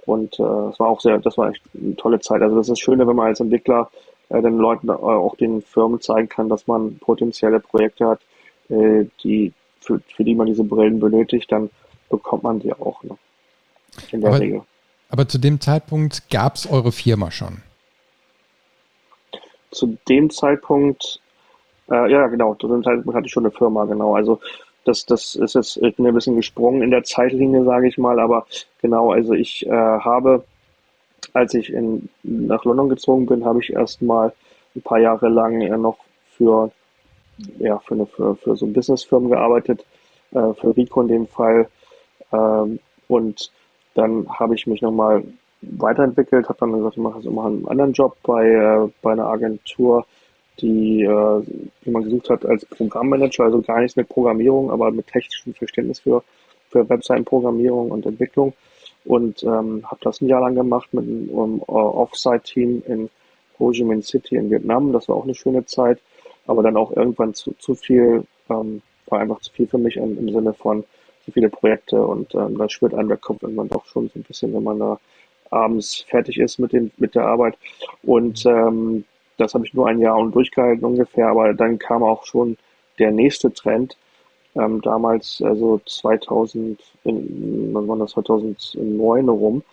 Und 0.06 0.38
äh, 0.40 0.44
es 0.44 0.80
war 0.80 0.88
auch 0.88 1.00
sehr, 1.00 1.18
das 1.20 1.38
war 1.38 1.50
echt 1.50 1.62
eine 1.74 1.96
tolle 1.96 2.20
Zeit. 2.20 2.42
Also 2.42 2.56
das 2.56 2.68
ist 2.68 2.72
das 2.72 2.80
Schöne, 2.80 3.08
wenn 3.08 3.16
man 3.16 3.28
als 3.28 3.40
Entwickler 3.40 3.90
äh, 4.30 4.42
den 4.42 4.58
Leuten, 4.58 4.90
äh, 4.90 4.94
auch 4.94 5.36
den 5.38 5.62
Firmen 5.62 6.02
zeigen 6.02 6.30
kann, 6.30 6.50
dass 6.50 6.68
man 6.68 6.98
potenzielle 6.98 7.60
Projekte 7.60 8.08
hat, 8.08 8.20
äh, 8.70 9.06
die 9.24 9.54
für, 9.80 10.02
für 10.16 10.24
die 10.24 10.36
man 10.36 10.48
diese 10.48 10.64
Brillen 10.64 11.00
benötigt, 11.00 11.52
dann 11.52 11.70
bekommt 12.10 12.44
man 12.44 12.60
die 12.60 12.74
auch 12.74 13.02
ne? 13.04 13.18
in 14.12 14.22
der 14.22 14.30
aber, 14.32 14.40
Regel. 14.40 14.62
Aber 15.10 15.28
zu 15.28 15.38
dem 15.38 15.60
Zeitpunkt 15.60 16.30
gab 16.30 16.56
es 16.56 16.70
eure 16.70 16.92
Firma 16.92 17.32
schon? 17.32 17.62
Zu 19.74 19.98
dem 20.08 20.30
Zeitpunkt, 20.30 21.20
äh, 21.90 22.12
ja 22.12 22.28
genau, 22.28 22.56
zu 22.56 22.68
dem 22.68 22.84
Zeitpunkt 22.84 23.16
hatte 23.16 23.28
ich 23.28 23.32
schon 23.34 23.46
eine 23.46 23.52
Firma, 23.52 23.86
genau. 23.86 24.16
Also 24.16 24.40
das, 24.86 25.06
das 25.06 25.36
ist 25.36 25.56
jetzt, 25.56 25.78
ich 25.78 25.96
bin 25.96 26.08
ein 26.08 26.14
bisschen 26.14 26.36
gesprungen 26.36 26.82
in 26.82 26.92
der 26.92 27.04
Zeitlinie, 27.04 27.64
sage 27.64 27.88
ich 27.88 27.98
mal, 27.98 28.20
aber 28.20 28.46
genau, 28.82 29.12
also 29.12 29.34
ich 29.34 29.66
äh, 29.66 29.70
habe, 29.72 30.44
als 31.34 31.54
ich 31.54 31.72
in, 31.72 32.10
nach 32.24 32.66
London 32.66 32.90
gezogen 32.90 33.26
bin, 33.26 33.46
habe 33.46 33.60
ich 33.62 33.74
erstmal 33.74 34.34
ein 34.76 34.82
paar 34.82 35.00
Jahre 35.00 35.30
lang 35.30 35.62
äh, 35.62 35.78
noch 35.78 35.98
für, 36.38 36.72
ja, 37.60 37.80
für, 37.80 37.96
eine, 37.96 38.06
für, 38.06 38.36
für 38.36 38.56
so 38.56 38.68
Businessfirmen 38.68 39.30
gearbeitet, 39.30 39.86
äh, 40.32 40.54
für 40.54 40.76
Rico 40.76 41.02
in 41.02 41.08
dem 41.08 41.28
Fall. 41.28 41.70
Ähm, 42.32 42.80
und 43.08 43.52
dann 43.94 44.28
habe 44.30 44.56
ich 44.56 44.68
mich 44.68 44.82
nochmal 44.82 45.24
weiterentwickelt, 45.72 46.50
habe 46.50 46.60
dann 46.60 46.74
gesagt, 46.74 46.98
ich 46.98 47.04
mache 47.04 47.18
jetzt 47.18 47.26
immer 47.26 47.46
einen 47.46 47.68
anderen 47.68 47.94
Job 47.94 48.18
bei, 48.24 48.48
äh, 48.48 48.90
bei 49.02 49.12
einer 49.14 49.28
Agentur, 49.28 50.06
die, 50.60 51.04
äh, 51.04 51.42
die 51.86 51.90
man 51.90 52.04
gesucht 52.04 52.30
hat 52.30 52.46
als 52.46 52.66
Programmmanager, 52.66 53.46
also 53.46 53.62
gar 53.62 53.80
nichts 53.80 53.96
mit 53.96 54.10
Programmierung, 54.10 54.72
aber 54.72 54.92
mit 54.92 55.08
technischem 55.08 55.54
Verständnis 55.54 56.00
für, 56.00 56.24
für 56.70 56.88
Webseitenprogrammierung 56.88 57.92
und 57.92 58.06
Entwicklung. 58.06 58.54
Und 59.06 59.44
ähm, 59.44 59.84
habe 59.86 60.00
das 60.02 60.22
ein 60.22 60.28
Jahr 60.28 60.42
lang 60.42 60.56
gemacht 60.56 60.94
mit 60.94 61.04
einem 61.04 61.30
um, 61.30 61.62
Offsite-Team 61.64 62.84
in 62.88 63.10
Ho 63.60 63.72
Chi 63.72 63.84
Minh 63.84 64.02
City 64.02 64.36
in 64.38 64.50
Vietnam. 64.50 64.94
Das 64.94 65.10
war 65.10 65.18
auch 65.18 65.26
eine 65.26 65.36
schöne 65.36 65.66
Zeit, 65.66 66.00
aber 66.48 66.64
dann 66.64 66.78
auch 66.78 66.96
irgendwann 66.96 67.34
zu, 67.34 67.54
zu 67.60 67.76
viel, 67.76 68.24
ähm, 68.50 68.82
war 69.08 69.20
einfach 69.20 69.42
zu 69.42 69.52
viel 69.52 69.68
für 69.68 69.78
mich 69.78 69.98
im, 69.98 70.18
im 70.18 70.30
Sinne 70.30 70.54
von 70.54 70.86
zu 71.26 71.32
viele 71.32 71.50
Projekte 71.50 72.02
und 72.02 72.34
ähm, 72.36 72.58
da 72.58 72.68
schwirrt 72.70 72.94
einem 72.94 73.08
der 73.08 73.18
Kopf 73.18 73.44
irgendwann 73.44 73.70
doch 73.70 73.86
schon 73.86 74.10
so 74.10 74.20
ein 74.20 74.24
bisschen, 74.24 74.54
wenn 74.54 74.64
man 74.64 74.80
da 74.80 75.00
abends 75.54 76.06
fertig 76.08 76.40
ist 76.40 76.60
mit 76.60 76.74
dem 76.74 76.92
mit 76.98 77.16
der 77.16 77.26
Arbeit. 77.26 77.58
Und 78.04 78.46
ähm, 78.46 79.06
das 79.38 79.54
habe 79.54 79.66
ich 79.66 79.74
nur 79.74 79.88
ein 79.88 80.00
Jahr 80.00 80.18
und 80.18 80.34
durchgehalten 80.34 80.86
ungefähr, 80.86 81.28
aber 81.28 81.54
dann 81.54 81.80
kam 81.80 82.04
auch 82.04 82.26
schon 82.26 82.58
der 83.00 83.12
nächste 83.12 83.52
Trend. 83.54 83.98
Ähm, 84.56 84.82
damals, 84.82 85.42
also 85.44 85.82
2000, 85.86 86.80
in, 87.06 87.74
wann 87.74 87.88
war 87.88 87.98
das, 87.98 88.12
2009 88.12 89.30
rum, 89.30 89.64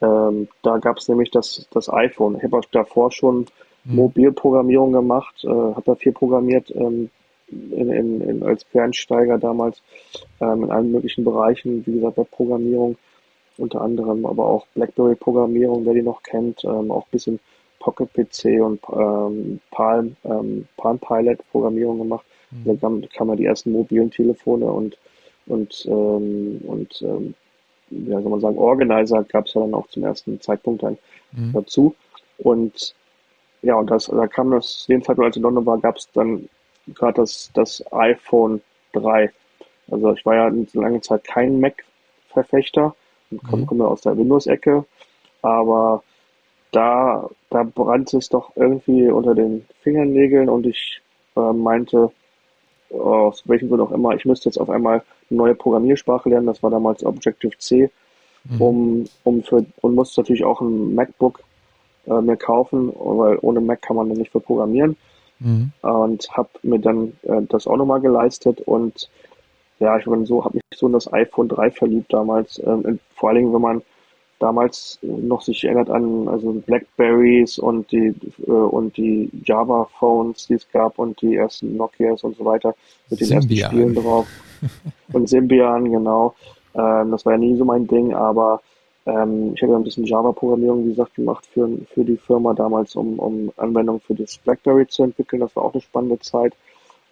ähm, 0.00 0.48
da 0.62 0.78
gab 0.78 0.98
es 0.98 1.08
nämlich 1.08 1.30
das, 1.30 1.68
das 1.70 1.92
iPhone. 1.92 2.36
Ich 2.36 2.42
habe 2.44 2.58
auch 2.58 2.64
davor 2.72 3.12
schon 3.12 3.46
mhm. 3.84 3.96
Mobilprogrammierung 3.96 4.92
gemacht, 4.92 5.44
äh, 5.44 5.48
habe 5.48 5.82
da 5.84 5.94
viel 5.94 6.12
programmiert 6.12 6.70
ähm, 6.74 7.10
in, 7.48 7.92
in, 7.92 8.20
in, 8.22 8.42
als 8.42 8.64
Fernsteiger 8.64 9.36
damals 9.38 9.82
ähm, 10.40 10.64
in 10.64 10.70
allen 10.70 10.90
möglichen 10.90 11.24
Bereichen, 11.24 11.84
wie 11.86 11.92
gesagt, 11.92 12.16
Webprogrammierung 12.16 12.96
unter 13.58 13.80
anderem, 13.80 14.26
aber 14.26 14.46
auch 14.46 14.66
BlackBerry-Programmierung, 14.74 15.84
wer 15.84 15.94
die 15.94 16.02
noch 16.02 16.22
kennt, 16.22 16.64
ähm, 16.64 16.90
auch 16.90 17.04
ein 17.04 17.10
bisschen 17.10 17.40
Pocket 17.78 18.12
PC 18.12 18.62
und 18.62 18.80
ähm, 18.92 19.60
Palm, 19.70 20.16
ähm, 20.24 20.66
Palm 20.76 20.98
Pilot 20.98 21.38
Programmierung 21.50 21.98
gemacht. 21.98 22.24
Mhm. 22.50 22.80
Dann 22.80 23.08
kam 23.14 23.26
man 23.28 23.36
die 23.36 23.44
ersten 23.44 23.72
mobilen 23.72 24.10
Telefone 24.10 24.66
und 24.66 24.96
und 25.46 25.84
ähm, 25.86 26.60
und 26.64 27.02
ähm, 27.02 27.34
ja, 27.90 28.20
soll 28.20 28.30
man 28.30 28.40
sagen, 28.40 28.58
Organizer 28.58 29.24
gab 29.24 29.46
es 29.46 29.54
ja 29.54 29.60
dann 29.60 29.74
auch 29.74 29.86
zum 29.88 30.04
ersten 30.04 30.40
Zeitpunkt 30.40 30.82
dann 30.82 30.96
mhm. 31.32 31.52
dazu. 31.52 31.94
Und 32.38 32.94
ja, 33.62 33.74
und 33.76 33.90
das, 33.90 34.06
da 34.06 34.26
kam 34.26 34.50
das, 34.50 34.86
den 34.88 35.02
Zeitpunkt, 35.02 35.26
als 35.26 35.36
ich 35.36 35.40
in 35.40 35.42
London 35.42 35.66
war, 35.66 35.78
gab 35.78 35.96
es 35.96 36.10
dann 36.12 36.48
gerade 36.94 37.14
das, 37.14 37.50
das 37.54 37.84
iPhone 37.92 38.60
3. 38.92 39.30
Also 39.90 40.12
ich 40.12 40.24
war 40.24 40.34
ja 40.34 40.46
eine 40.46 40.66
lange 40.72 41.00
Zeit 41.00 41.24
kein 41.24 41.60
Mac-Verfechter 41.60 42.94
komme 43.38 43.62
mhm. 43.62 43.66
komm 43.66 43.80
aus 43.82 44.02
der 44.02 44.16
Windows-Ecke, 44.16 44.84
aber 45.42 46.02
da, 46.72 47.28
da 47.50 47.62
brannte 47.62 48.18
es 48.18 48.28
doch 48.28 48.52
irgendwie 48.56 49.08
unter 49.08 49.34
den 49.34 49.64
Fingernägeln 49.82 50.48
und 50.48 50.66
ich 50.66 51.00
äh, 51.36 51.52
meinte, 51.52 52.10
aus 52.90 53.42
welchem 53.46 53.68
Grund 53.68 53.82
auch 53.82 53.92
immer, 53.92 54.14
ich 54.14 54.24
müsste 54.24 54.48
jetzt 54.48 54.58
auf 54.58 54.70
einmal 54.70 55.02
eine 55.30 55.38
neue 55.38 55.54
Programmiersprache 55.54 56.28
lernen. 56.28 56.46
Das 56.46 56.62
war 56.62 56.70
damals 56.70 57.04
Objective-C, 57.04 57.90
mhm. 58.44 58.60
um, 58.60 59.04
um 59.24 59.42
für, 59.42 59.64
und 59.80 59.94
musste 59.94 60.20
natürlich 60.20 60.44
auch 60.44 60.60
ein 60.60 60.94
MacBook 60.94 61.42
äh, 62.06 62.20
mir 62.20 62.36
kaufen, 62.36 62.92
weil 62.94 63.38
ohne 63.40 63.60
Mac 63.60 63.82
kann 63.82 63.96
man 63.96 64.08
nicht 64.08 64.32
für 64.32 64.40
programmieren. 64.40 64.96
Mhm. 65.40 65.72
Und 65.82 66.30
habe 66.30 66.50
mir 66.62 66.78
dann 66.78 67.12
äh, 67.22 67.42
das 67.48 67.66
auch 67.66 67.76
nochmal 67.76 68.00
geleistet 68.00 68.60
und 68.60 69.08
ja, 69.82 69.98
ich 69.98 70.04
bin 70.04 70.24
so, 70.26 70.44
habe 70.44 70.54
mich 70.54 70.62
so 70.78 70.86
in 70.86 70.92
das 70.92 71.12
iPhone 71.12 71.48
3 71.48 71.70
verliebt 71.72 72.12
damals. 72.12 72.60
Ähm, 72.64 72.98
vor 73.14 73.28
allen 73.28 73.38
Dingen, 73.38 73.52
wenn 73.52 73.60
man 73.60 73.82
damals 74.38 74.98
noch 75.02 75.42
sich 75.42 75.64
erinnert 75.64 75.88
an 75.88 76.28
also 76.28 76.52
Blackberries 76.52 77.58
und 77.58 77.90
die 77.92 78.14
äh, 78.46 78.50
und 78.50 78.96
die 78.96 79.30
Java 79.44 79.88
Phones, 79.98 80.48
die 80.48 80.54
es 80.54 80.68
gab 80.72 80.98
und 80.98 81.20
die 81.22 81.36
ersten 81.36 81.76
Nokias 81.76 82.24
und 82.24 82.36
so 82.36 82.44
weiter 82.44 82.74
mit 83.08 83.20
den 83.20 83.26
Symbian. 83.28 83.60
ersten 83.60 83.76
Spielen 83.76 83.94
drauf 83.94 84.26
und 85.12 85.28
Symbian 85.28 85.90
genau. 85.90 86.34
Ähm, 86.74 87.10
das 87.12 87.24
war 87.24 87.34
ja 87.34 87.38
nie 87.38 87.56
so 87.56 87.64
mein 87.64 87.86
Ding, 87.86 88.14
aber 88.14 88.60
ähm, 89.06 89.52
ich 89.54 89.62
habe 89.62 89.72
ja 89.72 89.78
ein 89.78 89.84
bisschen 89.84 90.04
Java-Programmierung, 90.04 90.84
wie 90.84 90.90
gesagt, 90.90 91.14
gemacht 91.14 91.46
für, 91.52 91.68
für 91.92 92.04
die 92.04 92.16
Firma 92.16 92.54
damals, 92.54 92.94
um, 92.96 93.18
um 93.18 93.52
Anwendungen 93.56 94.00
für 94.00 94.14
das 94.14 94.38
BlackBerry 94.38 94.86
zu 94.86 95.02
entwickeln. 95.02 95.40
Das 95.40 95.54
war 95.56 95.64
auch 95.64 95.72
eine 95.72 95.82
spannende 95.82 96.18
Zeit. 96.20 96.54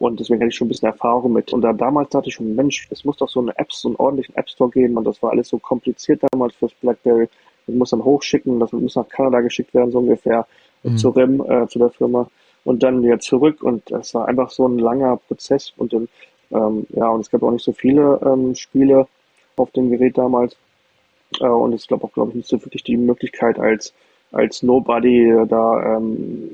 Und 0.01 0.18
deswegen 0.18 0.40
hatte 0.40 0.48
ich 0.48 0.56
schon 0.56 0.66
ein 0.66 0.70
bisschen 0.70 0.89
Erfahrung 0.89 1.35
mit. 1.35 1.52
Und 1.52 1.60
da 1.60 1.74
damals 1.74 2.09
dachte 2.09 2.28
ich 2.28 2.35
schon, 2.35 2.55
Mensch, 2.56 2.89
es 2.90 3.05
muss 3.05 3.18
doch 3.18 3.28
so 3.28 3.40
eine 3.40 3.56
App, 3.59 3.70
so 3.70 3.89
einen 3.89 3.97
ordentlichen 3.97 4.35
App 4.35 4.48
Store 4.48 4.70
geben. 4.70 4.97
Und 4.97 5.05
das 5.05 5.22
war 5.22 5.31
alles 5.31 5.48
so 5.48 5.59
kompliziert 5.59 6.22
damals 6.32 6.55
fürs 6.55 6.72
BlackBerry. 6.81 7.28
Das 7.66 7.77
muss 7.77 7.90
dann 7.90 8.02
hochschicken, 8.02 8.59
das 8.60 8.72
muss 8.72 8.97
nach 8.97 9.09
Kanada 9.10 9.43
geschickt 9.43 9.74
werden, 9.74 9.90
so 9.90 9.98
ungefähr, 9.98 10.47
mhm. 10.85 10.97
zu 10.97 11.10
RIM, 11.10 11.44
äh, 11.47 11.68
zu 11.68 11.78
der 11.78 11.90
Firma. 11.90 12.31
Und 12.64 12.82
dann 12.82 13.02
wieder 13.02 13.20
zurück. 13.20 13.62
Und 13.62 13.90
das 13.90 14.14
war 14.14 14.27
einfach 14.27 14.48
so 14.48 14.66
ein 14.66 14.78
langer 14.78 15.18
Prozess. 15.18 15.74
Und 15.77 15.93
dann, 15.93 16.09
ähm, 16.51 16.86
ja, 16.94 17.06
und 17.10 17.20
es 17.20 17.31
gab 17.31 17.43
auch 17.43 17.51
nicht 17.51 17.64
so 17.64 17.72
viele 17.72 18.18
ähm, 18.24 18.55
Spiele 18.55 19.06
auf 19.56 19.70
dem 19.72 19.90
Gerät 19.90 20.16
damals. 20.16 20.56
Äh, 21.40 21.44
und 21.44 21.74
es 21.74 21.86
gab 21.86 22.02
auch, 22.02 22.12
glaube 22.12 22.31
ich, 22.31 22.36
nicht 22.36 22.48
so 22.48 22.59
wirklich 22.64 22.85
die 22.85 22.97
Möglichkeit, 22.97 23.59
als, 23.59 23.93
als 24.32 24.62
Nobody 24.62 25.31
da 25.47 25.98
ähm, 25.98 26.51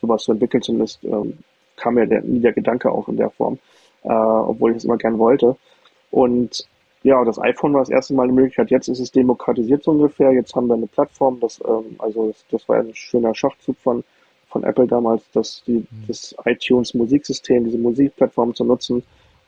sowas 0.00 0.22
zu 0.22 0.32
entwickeln. 0.32 0.62
Zumindest 0.62 1.04
ähm, 1.04 1.34
kam 1.76 1.94
mir 1.94 2.06
der, 2.06 2.22
nie 2.22 2.40
der 2.40 2.52
Gedanke 2.52 2.90
auch 2.90 3.08
in 3.08 3.16
der 3.16 3.30
Form, 3.30 3.58
äh, 4.02 4.08
obwohl 4.08 4.72
ich 4.72 4.78
es 4.78 4.84
immer 4.84 4.96
gern 4.96 5.18
wollte. 5.18 5.56
Und 6.10 6.66
ja, 7.02 7.24
das 7.24 7.38
iPhone 7.38 7.72
war 7.72 7.80
das 7.80 7.90
erste 7.90 8.14
Mal 8.14 8.24
eine 8.24 8.32
Möglichkeit. 8.32 8.70
Jetzt 8.70 8.88
ist 8.88 8.98
es 8.98 9.12
demokratisiert 9.12 9.84
so 9.84 9.92
ungefähr. 9.92 10.32
Jetzt 10.32 10.54
haben 10.54 10.66
wir 10.66 10.74
eine 10.74 10.88
Plattform. 10.88 11.38
Das, 11.40 11.60
ähm, 11.66 11.94
also 11.98 12.28
das, 12.28 12.44
das 12.50 12.68
war 12.68 12.78
ein 12.78 12.94
schöner 12.94 13.34
Schachzug 13.34 13.76
von, 13.78 14.02
von 14.48 14.64
Apple 14.64 14.86
damals, 14.86 15.22
dass 15.30 15.62
die, 15.66 15.86
mhm. 15.88 16.04
das 16.08 16.34
iTunes 16.44 16.94
Musiksystem, 16.94 17.64
diese 17.64 17.78
Musikplattform 17.78 18.54
zu 18.54 18.64
nutzen, 18.64 19.02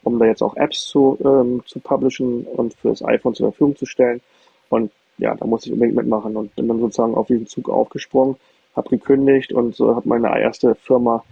um 0.05 0.19
da 0.19 0.27
jetzt 0.27 0.43
auch 0.43 0.57
Apps 0.57 0.87
zu, 0.87 1.19
ähm, 1.25 1.63
zu 1.67 1.81
publishen 1.81 2.45
und 2.45 2.75
für 2.75 2.91
das 2.91 3.05
iPhone 3.05 3.35
zur 3.35 3.51
Verfügung 3.51 3.77
zu 3.77 3.87
stellen. 3.87 4.21
Und 4.69 4.93
ja, 5.19 5.35
da 5.35 5.45
muss 5.45 5.67
ich 5.67 5.73
unbedingt 5.73 5.97
mitmachen 5.97 6.37
und 6.37 6.55
bin 6.55 6.69
dann 6.69 6.79
sozusagen 6.79 7.15
auf 7.15 7.27
diesen 7.27 7.47
Zug 7.47 7.69
aufgesprungen, 7.69 8.37
habe 8.77 8.89
gekündigt 8.91 9.53
und 9.53 9.75
so 9.75 9.97
habe 9.97 10.09
meine 10.09 10.29
erste 10.41 10.77
Firma 10.77 11.25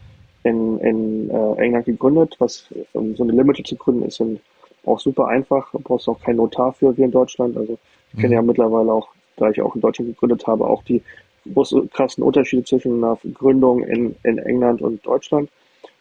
in, 0.47 0.79
in 0.79 1.31
äh, 1.31 1.53
England 1.57 1.87
gegründet. 1.87 2.37
Was 2.39 2.69
um 2.93 3.17
so 3.17 3.25
eine 3.25 3.33
Limited 3.33 3.67
zu 3.67 3.77
gründen 3.77 4.05
ist 4.05 4.21
dann 4.21 4.41
auch 4.85 5.01
super 5.01 5.27
einfach. 5.27 5.71
Du 5.73 5.81
brauchst 5.81 6.09
auch 6.09 6.21
keinen 6.21 6.37
Notar 6.37 6.73
für 6.73 6.97
wie 6.97 7.03
in 7.03 7.11
Deutschland. 7.11 7.57
Also 7.57 7.79
ich 8.13 8.21
kenne 8.21 8.35
ja 8.35 8.41
mhm. 8.41 8.49
mittlerweile 8.49 8.93
auch, 8.93 9.09
da 9.37 9.51
ich 9.51 9.61
auch 9.61 9.75
in 9.75 9.81
Deutschland 9.81 10.11
gegründet 10.11 10.47
habe, 10.47 10.67
auch 10.67 10.83
die 10.85 11.03
großen 11.53 11.91
krassen 11.91 12.23
Unterschiede 12.23 12.65
zwischen 12.65 13.03
einer 13.03 13.19
Gründung 13.35 13.83
in, 13.83 14.17
in 14.23 14.39
England 14.39 14.83
und 14.83 15.05
Deutschland. 15.05 15.51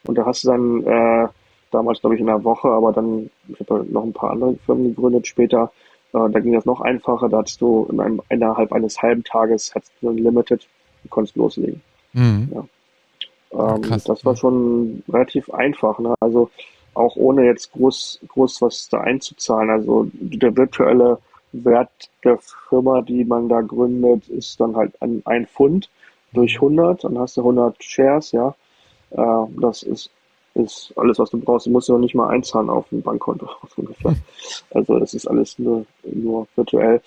Und 0.06 0.18
da 0.18 0.26
hast 0.26 0.44
du 0.44 0.50
dann 0.50 0.84
äh, 0.84 1.28
damals, 1.72 2.00
glaube 2.00 2.16
ich, 2.16 2.22
in 2.22 2.30
einer 2.30 2.44
Woche, 2.44 2.70
aber 2.70 2.94
dann, 2.94 3.30
ich 3.48 3.60
habe 3.60 3.86
noch 3.90 4.04
ein 4.04 4.14
paar 4.14 4.32
andere 4.32 4.56
Firmen 4.66 4.96
gegründet 4.96 5.28
später, 5.28 5.72
äh, 6.14 6.30
da 6.30 6.40
ging 6.40 6.54
das 6.54 6.66
noch 6.66 6.82
einfacher. 6.82 7.28
Da 7.30 7.40
hattest 7.40 7.62
du 7.62 7.88
in 7.92 8.00
einem, 8.00 8.22
innerhalb 8.30 8.72
eines 8.72 9.02
halben 9.02 9.24
Tages 9.24 9.74
hattest 9.74 9.92
du 10.02 10.10
ein 10.10 10.18
Limited 10.18 10.68
und 11.04 11.10
konntest 11.10 11.36
loslegen. 11.36 11.82
Mhm. 12.14 12.50
Ja. 12.54 12.66
Ähm, 13.58 13.82
Krass, 13.82 14.04
das 14.04 14.26
war 14.26 14.36
schon 14.36 15.04
relativ 15.10 15.50
einfach. 15.50 16.00
Ne? 16.00 16.14
Also 16.20 16.50
auch 16.94 17.16
ohne 17.16 17.46
jetzt 17.46 17.72
groß, 17.74 18.22
groß 18.28 18.62
was 18.62 18.90
da 18.90 19.02
einzuzahlen. 19.02 19.70
Also 19.70 20.08
der 20.14 20.56
virtuelle 20.56 21.20
Wert 21.52 22.10
der 22.24 22.38
Firma, 22.70 23.02
die 23.02 23.24
man 23.24 23.48
da 23.48 23.62
gründet, 23.62 24.28
ist 24.30 24.60
dann 24.60 24.76
halt 24.76 25.02
ein, 25.02 25.22
ein 25.26 25.48
Pfund 25.48 25.90
durch 26.34 26.56
100. 26.56 27.04
Dann 27.04 27.18
hast 27.18 27.38
du 27.38 27.42
100 27.42 27.82
Shares, 27.84 28.32
ja. 28.32 28.56
Äh, 29.12 29.46
das 29.60 29.84
ist, 29.84 30.10
ist 30.56 30.94
alles, 30.98 31.20
was 31.20 31.30
du 31.30 31.40
brauchst. 31.40 31.68
Du 31.68 31.72
musst 31.72 31.90
ja 31.90 31.98
nicht 31.98 32.16
mal 32.16 32.30
einzahlen 32.30 32.70
auf 32.70 32.92
ein 32.92 33.02
Bankkonto. 33.02 33.48
also 34.72 35.00
das 35.00 35.14
ist 35.14 35.28
alles 35.28 35.58
nur, 35.60 35.86
nur 36.04 36.48
virtuell. 36.56 37.02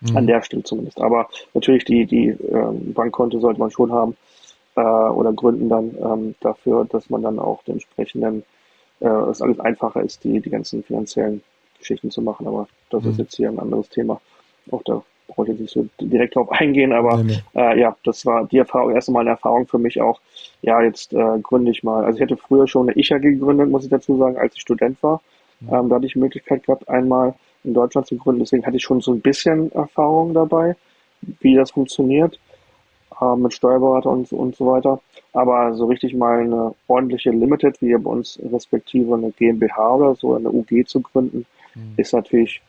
Mhm. 0.00 0.16
An 0.16 0.26
der 0.26 0.42
Stelle 0.42 0.64
zumindest. 0.64 1.00
Aber 1.00 1.28
natürlich 1.54 1.84
die, 1.84 2.04
die 2.04 2.28
ähm, 2.28 2.92
Bankkonto 2.92 3.40
sollte 3.40 3.60
man 3.60 3.70
schon 3.70 3.92
haben 3.92 4.16
äh, 4.76 4.80
oder 4.80 5.32
gründen 5.32 5.68
dann 5.68 5.96
ähm, 6.02 6.34
dafür, 6.40 6.84
dass 6.84 7.10
man 7.10 7.22
dann 7.22 7.38
auch 7.38 7.62
den 7.64 7.74
entsprechenden, 7.74 8.44
äh, 9.00 9.08
es 9.08 9.42
alles 9.42 9.60
einfacher 9.60 10.02
ist, 10.02 10.24
die, 10.24 10.40
die 10.40 10.50
ganzen 10.50 10.82
finanziellen 10.82 11.42
Geschichten 11.78 12.10
zu 12.10 12.22
machen. 12.22 12.46
Aber 12.46 12.68
das 12.90 13.04
mhm. 13.04 13.10
ist 13.10 13.18
jetzt 13.18 13.36
hier 13.36 13.48
ein 13.48 13.58
anderes 13.58 13.88
Thema. 13.88 14.20
Auch 14.70 14.82
da 14.82 15.02
brauche 15.28 15.44
ich 15.44 15.48
jetzt 15.50 15.60
nicht 15.60 15.72
so 15.72 15.86
direkt 16.00 16.36
drauf 16.36 16.50
eingehen, 16.50 16.92
aber 16.92 17.22
nee, 17.22 17.40
nee. 17.54 17.60
Äh, 17.60 17.80
ja, 17.80 17.96
das 18.04 18.26
war 18.26 18.46
die 18.46 18.58
Erfahrung, 18.58 18.92
erste 18.92 19.12
Mal 19.12 19.20
eine 19.20 19.30
Erfahrung 19.30 19.66
für 19.66 19.78
mich 19.78 20.00
auch. 20.00 20.20
Ja, 20.62 20.82
jetzt 20.82 21.12
äh, 21.12 21.38
gründe 21.42 21.70
ich 21.70 21.82
mal. 21.82 22.04
Also 22.04 22.18
ich 22.18 22.22
hatte 22.22 22.36
früher 22.36 22.66
schon 22.66 22.88
eine 22.88 22.98
ICHA 22.98 23.18
gegründet, 23.18 23.70
muss 23.70 23.84
ich 23.84 23.90
dazu 23.90 24.16
sagen, 24.18 24.36
als 24.36 24.54
ich 24.54 24.62
Student 24.62 25.02
war. 25.02 25.20
Mhm. 25.60 25.74
Ähm, 25.74 25.88
da 25.88 25.96
hatte 25.96 26.06
ich 26.06 26.12
die 26.14 26.18
Möglichkeit 26.18 26.64
gehabt, 26.64 26.88
einmal 26.88 27.34
in 27.62 27.74
Deutschland 27.74 28.06
zu 28.06 28.16
gründen. 28.16 28.40
Deswegen 28.40 28.66
hatte 28.66 28.76
ich 28.76 28.82
schon 28.82 29.00
so 29.00 29.12
ein 29.12 29.20
bisschen 29.20 29.72
Erfahrung 29.72 30.34
dabei, 30.34 30.76
wie 31.40 31.54
das 31.54 31.70
funktioniert 31.70 32.38
äh, 33.20 33.36
mit 33.36 33.52
Steuerberater 33.52 34.10
und, 34.10 34.32
und 34.32 34.56
so 34.56 34.66
weiter. 34.66 35.00
Aber 35.32 35.74
so 35.74 35.86
richtig 35.86 36.14
mal 36.14 36.40
eine 36.40 36.74
ordentliche 36.86 37.30
Limited, 37.30 37.80
wie 37.80 37.96
bei 37.96 38.10
uns 38.10 38.38
respektive 38.52 39.14
eine 39.14 39.32
GmbH 39.32 39.94
oder 39.94 40.14
so, 40.14 40.34
eine 40.34 40.50
UG 40.50 40.86
zu 40.86 41.00
gründen, 41.00 41.46
mhm. 41.74 41.94
ist 41.96 42.12
natürlich, 42.12 42.62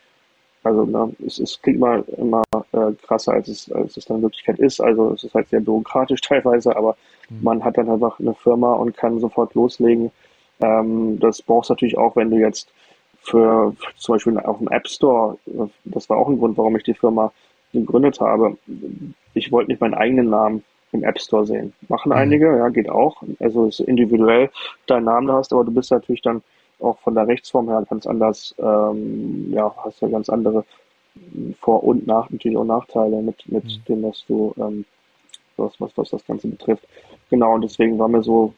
also 0.63 0.85
ne, 0.85 1.13
es, 1.25 1.39
es 1.39 1.61
klingt 1.61 1.79
mal 1.79 2.03
immer 2.17 2.43
äh, 2.71 2.91
krasser, 3.05 3.33
als 3.33 3.47
es, 3.47 3.71
als 3.71 3.97
es 3.97 4.05
dann 4.05 4.17
in 4.17 4.23
Wirklichkeit 4.23 4.59
ist. 4.59 4.81
Also 4.81 5.13
es 5.13 5.23
ist 5.23 5.33
halt 5.33 5.49
sehr 5.49 5.61
bürokratisch 5.61 6.21
teilweise, 6.27 6.75
aber 6.75 6.97
mhm. 7.29 7.43
man 7.43 7.63
hat 7.63 7.77
dann 7.77 7.89
einfach 7.89 8.19
eine 8.19 8.33
Firma 8.33 8.73
und 8.73 8.97
kann 8.97 9.19
sofort 9.19 9.53
loslegen. 9.53 10.11
Ähm, 10.61 11.19
das 11.19 11.41
brauchst 11.41 11.69
du 11.69 11.73
natürlich 11.73 11.97
auch, 11.97 12.15
wenn 12.15 12.31
du 12.31 12.37
jetzt 12.37 12.69
für, 13.21 13.73
für 13.77 13.95
zum 13.97 14.15
Beispiel 14.15 14.39
auf 14.39 14.59
dem 14.59 14.67
App 14.69 14.87
Store, 14.87 15.37
das 15.83 16.09
war 16.09 16.17
auch 16.17 16.29
ein 16.29 16.37
Grund, 16.37 16.57
warum 16.57 16.75
ich 16.75 16.83
die 16.83 16.93
Firma 16.93 17.31
gegründet 17.81 18.19
habe, 18.19 18.57
ich 19.33 19.51
wollte 19.51 19.71
nicht 19.71 19.81
meinen 19.81 19.93
eigenen 19.93 20.29
Namen 20.29 20.63
im 20.91 21.03
App 21.03 21.19
Store 21.19 21.45
sehen. 21.45 21.73
Machen 21.87 22.09
mhm. 22.09 22.17
einige, 22.17 22.57
ja, 22.57 22.69
geht 22.69 22.89
auch. 22.89 23.21
Also 23.39 23.67
ist 23.67 23.79
individuell 23.79 24.49
deinen 24.87 25.05
Namen 25.05 25.31
hast, 25.31 25.53
aber 25.53 25.63
du 25.63 25.71
bist 25.71 25.91
natürlich 25.91 26.21
dann 26.21 26.41
auch 26.79 26.99
von 26.99 27.15
der 27.15 27.27
Rechtsform 27.27 27.69
her 27.69 27.85
ganz 27.89 28.05
anders, 28.05 28.55
ähm, 28.57 29.51
ja, 29.51 29.73
hast 29.83 30.01
ja 30.01 30.07
ganz 30.07 30.29
andere 30.29 30.65
Vor- 31.61 31.83
und 31.83 32.05
Nach 32.07 32.29
natürlich 32.29 32.57
auch 32.57 32.65
Nachteile 32.65 33.21
mit, 33.21 33.49
mit 33.49 33.63
mhm. 33.63 33.85
dem, 33.87 34.03
was 34.03 34.25
du, 34.27 34.53
ähm, 34.57 34.85
was, 35.57 35.79
was, 35.79 35.91
was 35.95 36.09
das 36.09 36.25
Ganze 36.25 36.47
betrifft. 36.47 36.85
Genau, 37.29 37.53
und 37.55 37.61
deswegen 37.61 37.97
war 37.97 38.07
mir 38.07 38.23
so 38.23 38.53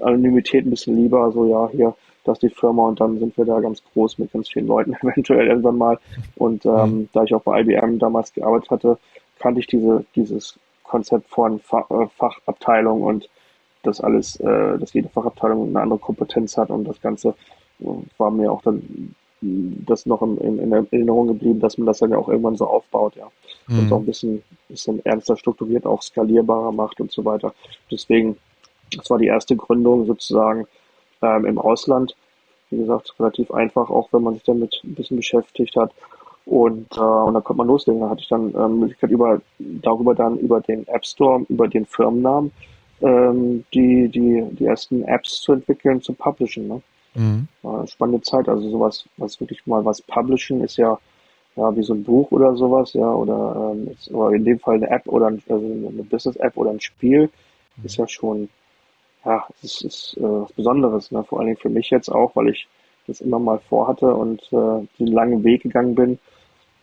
Anonymität 0.00 0.66
ein 0.66 0.70
bisschen 0.70 0.96
lieber, 0.96 1.32
so 1.32 1.46
ja, 1.46 1.68
hier, 1.70 1.94
das 2.24 2.36
ist 2.36 2.42
die 2.42 2.54
Firma 2.54 2.88
und 2.88 3.00
dann 3.00 3.18
sind 3.18 3.36
wir 3.36 3.44
da 3.44 3.60
ganz 3.60 3.82
groß 3.92 4.18
mit 4.18 4.32
ganz 4.32 4.48
vielen 4.48 4.66
Leuten 4.66 4.94
eventuell 5.02 5.48
irgendwann 5.48 5.78
mal. 5.78 5.98
Und 6.36 6.64
ähm, 6.66 6.70
mhm. 6.72 7.08
da 7.12 7.24
ich 7.24 7.34
auch 7.34 7.42
bei 7.42 7.60
IBM 7.60 7.98
damals 7.98 8.32
gearbeitet 8.32 8.70
hatte, 8.70 8.98
kannte 9.38 9.60
ich 9.60 9.66
diese, 9.66 10.04
dieses 10.14 10.58
Konzept 10.84 11.28
von 11.28 11.58
Fach, 11.60 11.90
äh, 11.90 12.06
Fachabteilung 12.16 13.02
und 13.02 13.28
das 13.82 14.00
alles, 14.00 14.36
äh, 14.40 14.78
dass 14.78 14.92
jede 14.92 15.08
Fachabteilung 15.08 15.68
eine 15.68 15.80
andere 15.80 15.98
Kompetenz 15.98 16.56
hat 16.56 16.70
und 16.70 16.84
das 16.84 17.00
Ganze 17.00 17.34
äh, 17.80 17.84
war 18.18 18.30
mir 18.30 18.52
auch 18.52 18.62
dann 18.62 19.14
das 19.42 20.06
noch 20.06 20.22
in, 20.22 20.38
in, 20.38 20.58
in 20.60 20.72
Erinnerung 20.72 21.26
geblieben, 21.26 21.58
dass 21.58 21.76
man 21.76 21.86
das 21.86 21.98
dann 21.98 22.12
ja 22.12 22.18
auch 22.18 22.28
irgendwann 22.28 22.56
so 22.56 22.66
aufbaut, 22.66 23.16
ja. 23.16 23.28
Mhm. 23.66 23.78
Und 23.78 23.88
so 23.88 23.96
ein 23.96 24.06
bisschen, 24.06 24.42
bisschen 24.68 25.04
ernster 25.04 25.36
strukturiert, 25.36 25.84
auch 25.84 26.00
skalierbarer 26.00 26.70
macht 26.70 27.00
und 27.00 27.10
so 27.10 27.24
weiter. 27.24 27.52
Deswegen, 27.90 28.36
das 28.96 29.10
war 29.10 29.18
die 29.18 29.26
erste 29.26 29.56
Gründung 29.56 30.06
sozusagen 30.06 30.66
ähm, 31.22 31.46
im 31.46 31.58
Ausland. 31.58 32.16
Wie 32.70 32.78
gesagt, 32.78 33.14
relativ 33.18 33.50
einfach, 33.50 33.90
auch 33.90 34.08
wenn 34.12 34.22
man 34.22 34.34
sich 34.34 34.44
damit 34.44 34.80
ein 34.84 34.94
bisschen 34.94 35.16
beschäftigt 35.16 35.76
hat. 35.76 35.92
Und, 36.44 36.96
äh, 36.96 37.00
und 37.00 37.34
dann 37.34 37.44
konnte 37.44 37.58
man 37.58 37.66
loslegen. 37.68 38.00
Da 38.00 38.10
hatte 38.10 38.22
ich 38.22 38.28
dann 38.28 38.54
ähm, 38.54 38.80
Möglichkeit 38.80 39.10
über 39.10 39.40
darüber 39.58 40.14
dann 40.14 40.38
über 40.38 40.60
den 40.60 40.86
App 40.88 41.04
Store, 41.04 41.44
über 41.48 41.68
den 41.68 41.86
Firmennamen 41.86 42.50
ähm, 43.00 43.64
die, 43.74 44.08
die, 44.08 44.44
die 44.52 44.64
ersten 44.64 45.02
Apps 45.04 45.40
zu 45.40 45.52
entwickeln, 45.52 46.00
zu 46.00 46.14
publishen. 46.14 46.68
Ne? 46.68 46.82
Mhm. 47.14 47.48
Äh, 47.62 47.86
spannende 47.86 48.22
Zeit, 48.22 48.48
also 48.48 48.68
sowas, 48.70 49.04
was 49.18 49.38
wirklich 49.40 49.66
mal 49.66 49.84
was 49.84 50.00
publishen 50.02 50.62
ist 50.62 50.78
ja 50.78 50.98
ja 51.56 51.76
wie 51.76 51.82
so 51.82 51.94
ein 51.94 52.04
Buch 52.04 52.30
oder 52.30 52.56
sowas, 52.56 52.92
ja, 52.94 53.12
oder, 53.12 53.72
ähm, 53.72 53.88
jetzt, 53.88 54.10
oder 54.10 54.34
in 54.34 54.44
dem 54.44 54.58
Fall 54.58 54.76
eine 54.76 54.90
App 54.90 55.06
oder 55.06 55.26
ein, 55.26 55.42
also 55.48 55.66
eine 55.66 56.02
Business-App 56.04 56.56
oder 56.56 56.70
ein 56.70 56.80
Spiel, 56.80 57.30
mhm. 57.76 57.84
ist 57.84 57.96
ja 57.96 58.08
schon, 58.08 58.48
ja, 59.24 59.46
es 59.62 59.82
ist, 59.82 60.16
äh, 60.18 60.22
was 60.22 60.52
Besonderes, 60.52 61.10
ne? 61.10 61.24
vor 61.24 61.38
allen 61.38 61.48
Dingen 61.48 61.60
für 61.60 61.68
mich 61.68 61.90
jetzt 61.90 62.08
auch, 62.08 62.34
weil 62.36 62.48
ich 62.48 62.66
das 63.06 63.20
immer 63.20 63.38
mal 63.38 63.58
vorhatte 63.68 64.14
und 64.14 64.40
äh, 64.52 64.86
den 64.98 65.06
langen 65.08 65.44
Weg 65.44 65.62
gegangen 65.62 65.94
bin, 65.94 66.18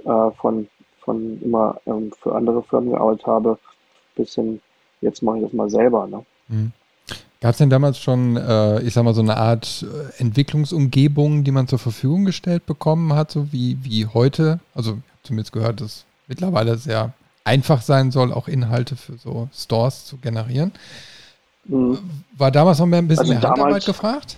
äh, 0.06 0.32
von, 0.32 0.68
von 0.99 1.41
immer 1.41 1.80
ähm, 1.86 2.11
für 2.22 2.36
andere 2.36 2.64
Firmen 2.64 2.91
gearbeitet 2.91 3.26
habe, 3.26 3.60
bis 4.16 4.36
hin, 4.36 4.61
jetzt 5.02 5.22
mache 5.22 5.38
ich 5.38 5.44
das 5.44 5.53
mal 5.53 5.70
selber. 5.70 6.07
Ne? 6.07 6.26
Mhm. 6.48 6.72
Gab 7.41 7.52
es 7.52 7.57
denn 7.57 7.70
damals 7.70 7.98
schon, 7.99 8.36
äh, 8.36 8.82
ich 8.82 8.94
sag 8.94 9.03
mal, 9.03 9.14
so 9.14 9.22
eine 9.22 9.38
Art 9.38 9.86
äh, 9.86 10.22
Entwicklungsumgebung, 10.22 11.45
die 11.45 11.52
man 11.52 11.68
zur 11.68 11.80
Verfügung 11.80 12.26
gestellt 12.26 12.66
bekommen 12.66 13.14
hat, 13.14 13.32
so 13.32 13.53
wie, 13.53 13.78
wie 13.82 14.06
heute? 14.07 14.60
Also 14.76 14.98
zumindest 15.24 15.53
gehört, 15.53 15.80
dass 15.80 16.06
mittlerweile 16.28 16.78
sehr 16.78 17.14
einfach 17.45 17.82
sein 17.82 18.11
soll, 18.11 18.34
auch 18.34 18.49
Inhalte 18.49 18.98
für 18.98 19.18
so 19.18 19.48
Stores 19.53 20.06
zu 20.06 20.18
generieren. 20.18 20.74
Mhm. 21.65 21.98
War 22.38 22.52
damals 22.52 22.80
noch 22.80 22.86
mehr 22.86 22.99
ein 22.99 23.07
bisschen 23.07 23.22
also 23.22 23.34
mehr 23.34 23.41
Handarbeit 23.41 23.86
gefragt? 23.86 24.38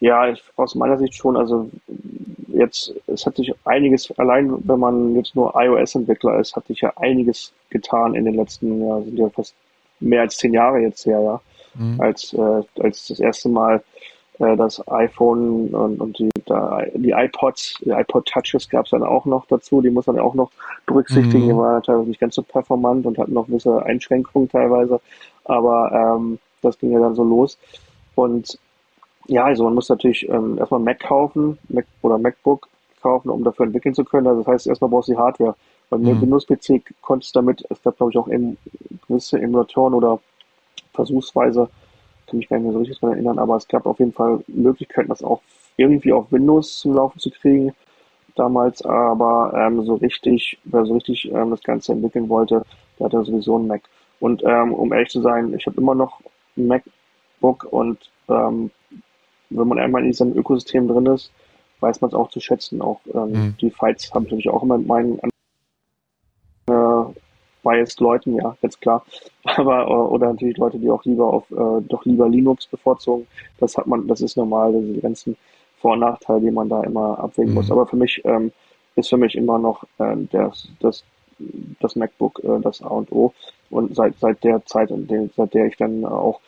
Ja, 0.00 0.28
ich, 0.28 0.42
aus 0.56 0.74
meiner 0.74 0.98
Sicht 0.98 1.14
schon. 1.14 1.36
Also 1.36 1.70
jetzt, 2.48 2.92
es 3.06 3.26
hat 3.26 3.36
sich 3.36 3.52
einiges, 3.64 4.12
allein 4.18 4.56
wenn 4.66 4.78
man 4.78 5.14
jetzt 5.16 5.34
nur 5.34 5.54
iOS-Entwickler 5.54 6.38
ist, 6.38 6.54
hat 6.56 6.66
sich 6.66 6.80
ja 6.80 6.92
einiges 6.96 7.52
getan 7.70 8.14
in 8.14 8.24
den 8.24 8.34
letzten, 8.34 8.86
ja, 8.86 9.00
sind 9.00 9.18
ja 9.18 9.28
fast 9.30 9.54
mehr 10.00 10.22
als 10.22 10.36
zehn 10.36 10.52
Jahre 10.52 10.78
jetzt 10.78 11.04
her, 11.06 11.20
ja. 11.20 11.40
mhm. 11.74 12.00
als, 12.00 12.32
äh, 12.32 12.62
als 12.80 13.08
das 13.08 13.20
erste 13.20 13.48
Mal 13.48 13.82
das 14.38 14.86
iPhone 14.88 15.68
und, 15.68 16.00
und 16.00 16.18
die, 16.18 16.28
da, 16.46 16.82
die 16.94 17.10
iPods, 17.10 17.78
die 17.80 17.90
iPod 17.90 18.26
Touches 18.26 18.68
gab 18.68 18.84
es 18.84 18.92
dann 18.92 19.02
auch 19.02 19.24
noch 19.24 19.46
dazu, 19.46 19.82
die 19.82 19.90
muss 19.90 20.06
man 20.06 20.16
ja 20.16 20.22
auch 20.22 20.34
noch 20.34 20.50
berücksichtigen, 20.86 21.44
mhm. 21.44 21.48
die 21.48 21.56
waren 21.56 21.82
teilweise 21.82 22.08
nicht 22.08 22.20
ganz 22.20 22.36
so 22.36 22.42
performant 22.42 23.04
und 23.06 23.18
hatten 23.18 23.32
noch 23.32 23.46
gewisse 23.46 23.82
Einschränkungen 23.84 24.48
teilweise, 24.48 25.00
aber 25.44 25.90
ähm, 25.92 26.38
das 26.62 26.78
ging 26.78 26.92
ja 26.92 27.00
dann 27.00 27.16
so 27.16 27.24
los 27.24 27.58
und 28.14 28.58
ja, 29.26 29.44
also 29.44 29.64
man 29.64 29.74
muss 29.74 29.88
natürlich 29.88 30.28
ähm, 30.28 30.56
erstmal 30.58 30.80
Mac 30.80 31.00
kaufen, 31.00 31.58
Mac 31.68 31.86
oder 32.02 32.16
MacBook 32.18 32.68
kaufen, 33.02 33.28
um 33.28 33.44
dafür 33.44 33.66
entwickeln 33.66 33.94
zu 33.94 34.04
können. 34.04 34.26
Also 34.26 34.42
das 34.42 34.52
heißt, 34.52 34.66
erstmal 34.66 34.90
brauchst 34.90 35.08
du 35.08 35.12
die 35.12 35.18
Hardware. 35.18 35.54
Bei 35.90 35.98
mir 35.98 36.14
mhm. 36.14 36.22
Windows-PC 36.22 36.82
konntest 37.02 37.34
du 37.34 37.40
damit, 37.40 37.64
es 37.68 37.82
gab 37.82 37.96
glaube 37.96 38.12
ich 38.12 38.18
auch 38.18 38.28
em, 38.28 38.56
gewisse 39.06 39.38
Emulatoren 39.40 39.94
oder 39.94 40.18
versuchsweise, 40.92 41.68
kann 42.28 42.38
mich 42.38 42.48
gar 42.48 42.56
nicht 42.56 42.64
mehr 42.64 42.72
so 42.72 42.78
richtig 42.78 43.00
daran 43.00 43.16
erinnern, 43.16 43.38
aber 43.38 43.56
es 43.56 43.66
gab 43.68 43.86
auf 43.86 43.98
jeden 43.98 44.12
Fall 44.12 44.42
Möglichkeiten, 44.46 45.08
das 45.08 45.22
auch 45.22 45.40
irgendwie 45.76 46.12
auf 46.12 46.30
Windows 46.30 46.78
zum 46.78 46.94
Laufen 46.94 47.18
zu 47.18 47.30
kriegen 47.30 47.72
damals, 48.38 48.82
aber 48.82 49.52
ähm, 49.54 49.84
so 49.84 49.94
richtig, 49.96 50.58
wer 50.64 50.86
so 50.86 50.94
richtig 50.94 51.30
ähm, 51.32 51.50
das 51.50 51.62
Ganze 51.62 51.92
entwickeln 51.92 52.28
wollte, 52.28 52.62
der 52.98 53.06
hatte 53.06 53.24
sowieso 53.24 53.56
einen 53.56 53.66
Mac. 53.66 53.82
Und 54.20 54.42
ähm, 54.44 54.72
um 54.72 54.92
ehrlich 54.92 55.10
zu 55.10 55.20
sein, 55.20 55.54
ich 55.54 55.66
habe 55.66 55.80
immer 55.80 55.94
noch 55.94 56.20
ein 56.56 56.66
MacBook 56.66 57.64
und 57.70 57.98
ähm, 58.28 58.70
wenn 59.50 59.68
man 59.68 59.78
einmal 59.78 60.02
in 60.02 60.08
diesem 60.08 60.36
Ökosystem 60.36 60.88
drin 60.88 61.06
ist, 61.06 61.32
weiß 61.80 62.00
man 62.00 62.08
es 62.08 62.14
auch 62.14 62.30
zu 62.30 62.40
schätzen. 62.40 62.82
Auch 62.82 63.00
ähm, 63.14 63.30
mhm. 63.30 63.54
die 63.60 63.70
Fights 63.70 64.12
habe 64.12 64.24
ich 64.24 64.30
natürlich 64.32 64.50
auch 64.50 64.62
immer 64.62 64.78
mit 64.78 64.86
meinen 64.86 65.20
biased 67.68 68.00
Leuten, 68.00 68.36
ja, 68.36 68.56
ganz 68.62 68.78
klar. 68.80 69.04
Aber 69.44 69.82
äh, 69.82 70.14
oder 70.14 70.28
natürlich 70.28 70.56
Leute, 70.56 70.78
die 70.78 70.90
auch 70.90 71.04
lieber 71.04 71.32
auf 71.32 71.50
äh, 71.50 71.82
doch 71.88 72.04
lieber 72.04 72.28
Linux 72.28 72.66
bevorzugen. 72.66 73.26
Das 73.58 73.76
hat 73.76 73.86
man, 73.86 74.06
das 74.06 74.20
ist 74.20 74.36
normal, 74.36 74.72
das 74.72 74.82
sind 74.82 74.94
die 74.94 75.00
ganzen 75.00 75.36
Vor- 75.80 75.92
und 75.92 76.00
Nachteile, 76.00 76.40
die 76.40 76.50
man 76.50 76.68
da 76.68 76.82
immer 76.82 77.18
abwägen 77.18 77.50
mhm. 77.50 77.54
muss. 77.54 77.70
Aber 77.70 77.86
für 77.86 77.96
mich 77.96 78.22
ähm, 78.24 78.52
ist 78.96 79.08
für 79.08 79.16
mich 79.16 79.34
immer 79.34 79.58
noch 79.58 79.84
äh, 79.98 80.16
das, 80.32 80.68
das, 80.80 81.04
das 81.80 81.96
MacBook 81.96 82.40
äh, 82.42 82.60
das 82.60 82.82
A 82.82 82.88
und 82.88 83.12
O. 83.12 83.32
Und 83.70 83.94
seit 83.94 84.18
seit 84.18 84.42
der 84.44 84.64
Zeit, 84.64 84.90
seit 85.36 85.54
der 85.54 85.66
ich 85.66 85.76
dann 85.76 86.04
auch 86.04 86.40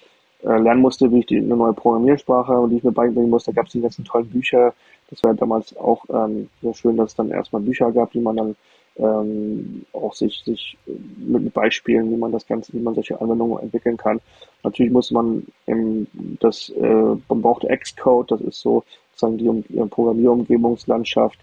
äh, 0.42 0.58
lernen 0.58 0.80
musste, 0.80 1.10
wie 1.12 1.20
ich 1.20 1.26
die, 1.26 1.36
eine 1.36 1.56
neue 1.56 1.74
Programmiersprache 1.74 2.52
und 2.52 2.70
die 2.70 2.78
ich 2.78 2.84
mir 2.84 2.92
beibringen 2.92 3.30
musste, 3.30 3.52
gab 3.52 3.66
es 3.66 3.72
die 3.72 3.80
ganzen 3.80 4.04
tollen 4.04 4.28
Bücher. 4.28 4.72
Das 5.10 5.22
war 5.22 5.34
damals 5.34 5.76
auch 5.76 6.04
ähm, 6.08 6.48
sehr 6.62 6.74
schön, 6.74 6.96
dass 6.96 7.10
es 7.10 7.16
dann 7.16 7.30
erstmal 7.30 7.62
Bücher 7.62 7.92
gab, 7.92 8.12
die 8.12 8.20
man 8.20 8.36
dann 8.36 8.56
ähm, 9.00 9.84
auch 9.92 10.14
sich, 10.14 10.42
sich 10.44 10.76
mit 11.16 11.52
Beispielen, 11.54 12.10
wie 12.10 12.16
man 12.16 12.32
das 12.32 12.46
Ganze, 12.46 12.72
wie 12.72 12.80
man 12.80 12.94
solche 12.94 13.20
Anwendungen 13.20 13.58
entwickeln 13.62 13.96
kann. 13.96 14.20
Natürlich 14.62 14.92
muss 14.92 15.10
man 15.10 15.46
im, 15.66 16.06
das, 16.40 16.68
äh, 16.70 17.16
man 17.28 17.42
braucht 17.42 17.66
Xcode, 17.66 18.30
das 18.30 18.40
ist 18.42 18.60
so 18.60 18.84
sozusagen 19.14 19.38
die, 19.38 19.48
um, 19.48 19.88
Programmierumgebungslandschaft, 19.88 21.38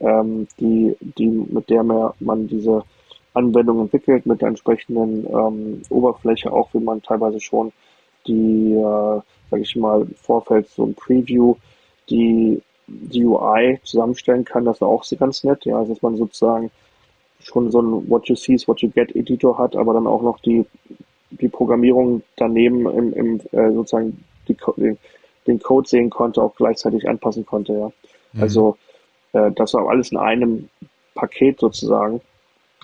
ähm, 0.00 0.46
die, 0.58 0.96
die, 1.00 1.28
mit 1.28 1.68
der 1.70 1.82
man 1.82 2.46
diese 2.48 2.82
Anwendung 3.34 3.80
entwickelt, 3.80 4.26
mit 4.26 4.40
der 4.40 4.48
entsprechenden 4.48 5.26
ähm, 5.26 5.82
Oberfläche, 5.90 6.52
auch 6.52 6.72
wie 6.74 6.80
man 6.80 7.02
teilweise 7.02 7.40
schon 7.40 7.72
die, 8.26 8.74
äh, 8.74 9.20
sage 9.50 9.62
ich 9.62 9.76
mal, 9.76 10.06
Vorfeld 10.16 10.68
so 10.68 10.84
ein 10.84 10.94
Preview, 10.94 11.56
die 12.08 12.62
die 12.86 13.24
UI 13.24 13.80
zusammenstellen 13.84 14.44
kann, 14.44 14.64
das 14.64 14.80
war 14.80 14.88
auch 14.88 15.04
ganz 15.18 15.44
nett, 15.44 15.64
ja, 15.64 15.82
dass 15.84 16.02
man 16.02 16.16
sozusagen 16.16 16.70
schon 17.44 17.70
so 17.70 17.80
ein 17.80 18.08
What 18.08 18.28
You 18.28 18.36
See 18.36 18.54
is 18.54 18.68
What 18.68 18.80
You 18.80 18.90
Get 18.90 19.14
Editor 19.14 19.58
hat, 19.58 19.76
aber 19.76 19.94
dann 19.94 20.06
auch 20.06 20.22
noch 20.22 20.40
die, 20.40 20.64
die 21.30 21.48
Programmierung 21.48 22.22
daneben 22.36 22.86
im, 22.86 23.12
im 23.12 23.40
äh, 23.52 23.72
sozusagen 23.72 24.24
die, 24.48 24.56
den, 24.76 24.98
den 25.46 25.60
Code 25.60 25.88
sehen 25.88 26.10
konnte, 26.10 26.42
auch 26.42 26.54
gleichzeitig 26.56 27.08
anpassen 27.08 27.46
konnte, 27.46 27.72
ja. 27.72 27.92
Mhm. 28.32 28.42
Also 28.42 28.76
äh, 29.32 29.50
das 29.52 29.74
war 29.74 29.88
alles 29.88 30.12
in 30.12 30.18
einem 30.18 30.68
Paket 31.14 31.60
sozusagen. 31.60 32.20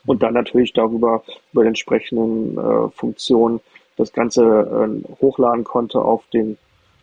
Und 0.06 0.22
dann 0.22 0.34
natürlich 0.34 0.72
darüber 0.72 1.22
über 1.52 1.62
die 1.62 1.68
entsprechenden 1.68 2.56
äh, 2.56 2.88
Funktionen 2.90 3.60
das 3.96 4.12
Ganze 4.12 4.42
äh, 4.44 5.20
hochladen 5.20 5.64
konnte 5.64 6.00
auf 6.00 6.24
den, 6.32 6.56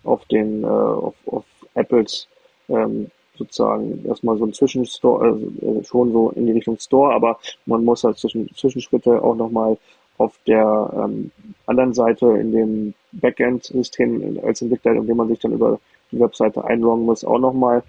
auf 0.03 0.25
den, 0.25 0.63
äh, 0.63 0.67
auf, 0.67 1.13
auf 1.27 1.45
Apples 1.75 2.27
ähm, 2.69 3.11
sozusagen 3.37 4.05
erstmal 4.05 4.37
so 4.37 4.45
ein 4.45 4.53
Zwischenstore, 4.53 5.39
äh, 5.61 5.83
schon 5.83 6.11
so 6.11 6.31
in 6.31 6.47
die 6.47 6.53
Richtung 6.53 6.77
Store, 6.79 7.13
aber 7.13 7.37
man 7.65 7.83
muss 7.83 8.03
halt 8.03 8.17
zwischen 8.17 8.49
Zwischenschritte 8.55 9.21
auch 9.23 9.35
nochmal 9.35 9.77
auf 10.17 10.37
der 10.47 10.91
ähm, 10.95 11.31
anderen 11.65 11.93
Seite 11.93 12.27
in 12.27 12.51
dem 12.51 12.93
Backend-System 13.13 14.39
als 14.43 14.61
Entwickler, 14.61 14.93
in 14.93 15.07
dem 15.07 15.17
man 15.17 15.27
sich 15.27 15.39
dann 15.39 15.51
über 15.51 15.79
die 16.11 16.19
Webseite 16.19 16.63
einloggen 16.63 17.05
muss, 17.05 17.25
auch 17.25 17.39
nochmal 17.39 17.83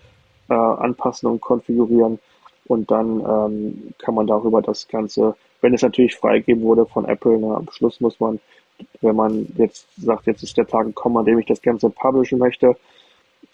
äh, 0.49 0.55
anpassen 0.55 1.31
und 1.31 1.41
konfigurieren. 1.41 2.19
Und 2.67 2.91
dann 2.91 3.21
ähm, 3.21 3.95
kann 3.99 4.17
man 4.17 4.27
darüber 4.27 4.61
das 4.61 4.89
Ganze, 4.89 5.37
wenn 5.61 5.73
es 5.73 5.83
natürlich 5.83 6.17
freigegeben 6.17 6.65
wurde 6.65 6.85
von 6.85 7.05
Apple, 7.05 7.39
na, 7.39 7.55
am 7.55 7.69
Schluss 7.71 8.01
muss 8.01 8.19
man 8.19 8.41
wenn 9.01 9.17
man 9.17 9.47
jetzt 9.57 9.87
sagt, 9.97 10.27
jetzt 10.27 10.43
ist 10.43 10.57
der 10.57 10.67
Tag 10.67 10.87
gekommen, 10.87 11.19
an 11.19 11.25
dem 11.25 11.39
ich 11.39 11.47
das 11.47 11.63
Ganze 11.63 11.91
publishen 11.91 12.39
möchte, 12.39 12.77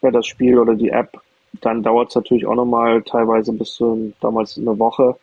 das 0.01 0.27
Spiel 0.27 0.59
oder 0.59 0.75
die 0.75 0.91
App, 0.91 1.21
dann 1.61 1.83
dauert 1.83 2.11
es 2.11 2.15
natürlich 2.15 2.47
auch 2.47 2.55
nochmal 2.55 3.03
teilweise 3.03 3.53
bis 3.53 3.75
zu 3.75 4.13
damals 4.21 4.59
eine 4.59 4.79
Woche, 4.79 5.17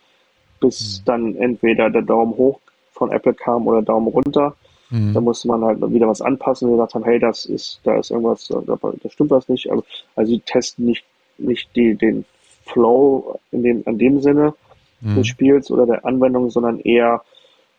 bis 0.60 1.00
mhm. 1.00 1.06
dann 1.06 1.36
entweder 1.36 1.90
der 1.90 2.02
Daumen 2.02 2.36
hoch 2.36 2.60
von 2.92 3.12
Apple 3.12 3.34
kam 3.34 3.68
oder 3.68 3.82
Daumen 3.82 4.08
runter. 4.08 4.56
Mhm. 4.90 5.14
Da 5.14 5.22
musste 5.22 5.48
man 5.48 5.64
halt 5.64 5.82
wieder 5.94 6.08
was 6.08 6.22
anpassen 6.22 6.68
und 6.68 6.76
gesagt 6.76 6.96
haben, 6.96 7.06
hey, 7.06 7.20
das 7.20 7.46
ist, 7.46 7.80
da 7.84 7.98
ist 7.98 8.12
irgendwas, 8.12 8.48
da, 8.48 8.62
da 8.66 9.10
stimmt 9.10 9.32
was 9.32 9.50
nicht. 9.50 9.70
Also, 9.70 9.84
also 10.16 10.32
die 10.32 10.42
testen 10.42 10.86
nicht, 10.86 11.06
nicht 11.38 11.70
die, 11.76 11.96
den 11.96 12.26
Flow 12.66 13.40
in 13.52 13.64
dem, 13.64 13.84
in 13.86 13.98
dem 13.98 14.22
Sinne 14.22 14.54
mhm. 15.02 15.16
des 15.16 15.28
Spiels 15.28 15.72
oder 15.72 15.86
der 15.86 16.06
Anwendung, 16.06 16.50
sondern 16.50 16.80
eher 16.80 17.22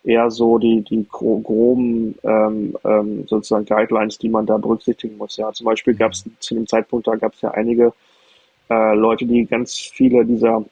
eher 0.03 0.31
so 0.31 0.59
die, 0.59 0.83
die 0.83 1.07
groben 1.11 2.15
ähm, 2.23 2.77
ähm, 2.85 3.27
sozusagen 3.29 3.67
Guidelines, 3.67 4.19
die 4.19 4.29
man 4.29 4.47
da 4.47 4.57
berücksichtigen 4.57 5.19
muss. 5.19 5.37
Ja, 5.37 5.53
zum 5.53 5.67
Beispiel 5.67 5.95
gab 5.95 6.13
es 6.13 6.25
zu 6.39 6.55
dem 6.55 6.67
Zeitpunkt, 6.67 7.07
da 7.07 7.17
gab 7.17 7.35
es 7.35 7.41
ja 7.43 7.51
einige 7.51 7.93
äh, 8.71 8.95
Leute, 8.95 9.27
die 9.27 9.45
ganz 9.45 9.77
viele 9.79 10.25
dieser 10.25 10.65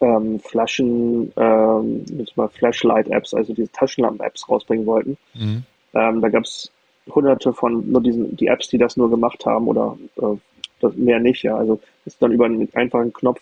ähm, 0.00 0.40
Flaschen, 0.40 1.32
ähm, 1.36 2.04
mal 2.36 2.48
Flashlight-Apps, 2.48 3.34
also 3.34 3.54
diese 3.54 3.70
Taschenlampen-Apps 3.72 4.48
rausbringen 4.48 4.86
wollten. 4.86 5.16
Mhm. 5.34 5.62
Ähm, 5.94 6.20
da 6.20 6.28
gab 6.28 6.44
es 6.44 6.70
hunderte 7.08 7.52
von 7.52 7.90
nur 7.90 8.02
diesen, 8.02 8.36
die 8.36 8.46
Apps, 8.46 8.68
die 8.68 8.78
das 8.78 8.96
nur 8.96 9.10
gemacht 9.10 9.44
haben 9.46 9.68
oder 9.68 9.96
äh, 10.16 10.36
das, 10.80 10.94
mehr 10.96 11.20
nicht, 11.20 11.42
ja. 11.42 11.56
Also 11.56 11.80
ist 12.04 12.20
dann 12.22 12.32
über 12.32 12.46
einen 12.46 12.68
einfachen 12.74 13.12
Knopf 13.12 13.40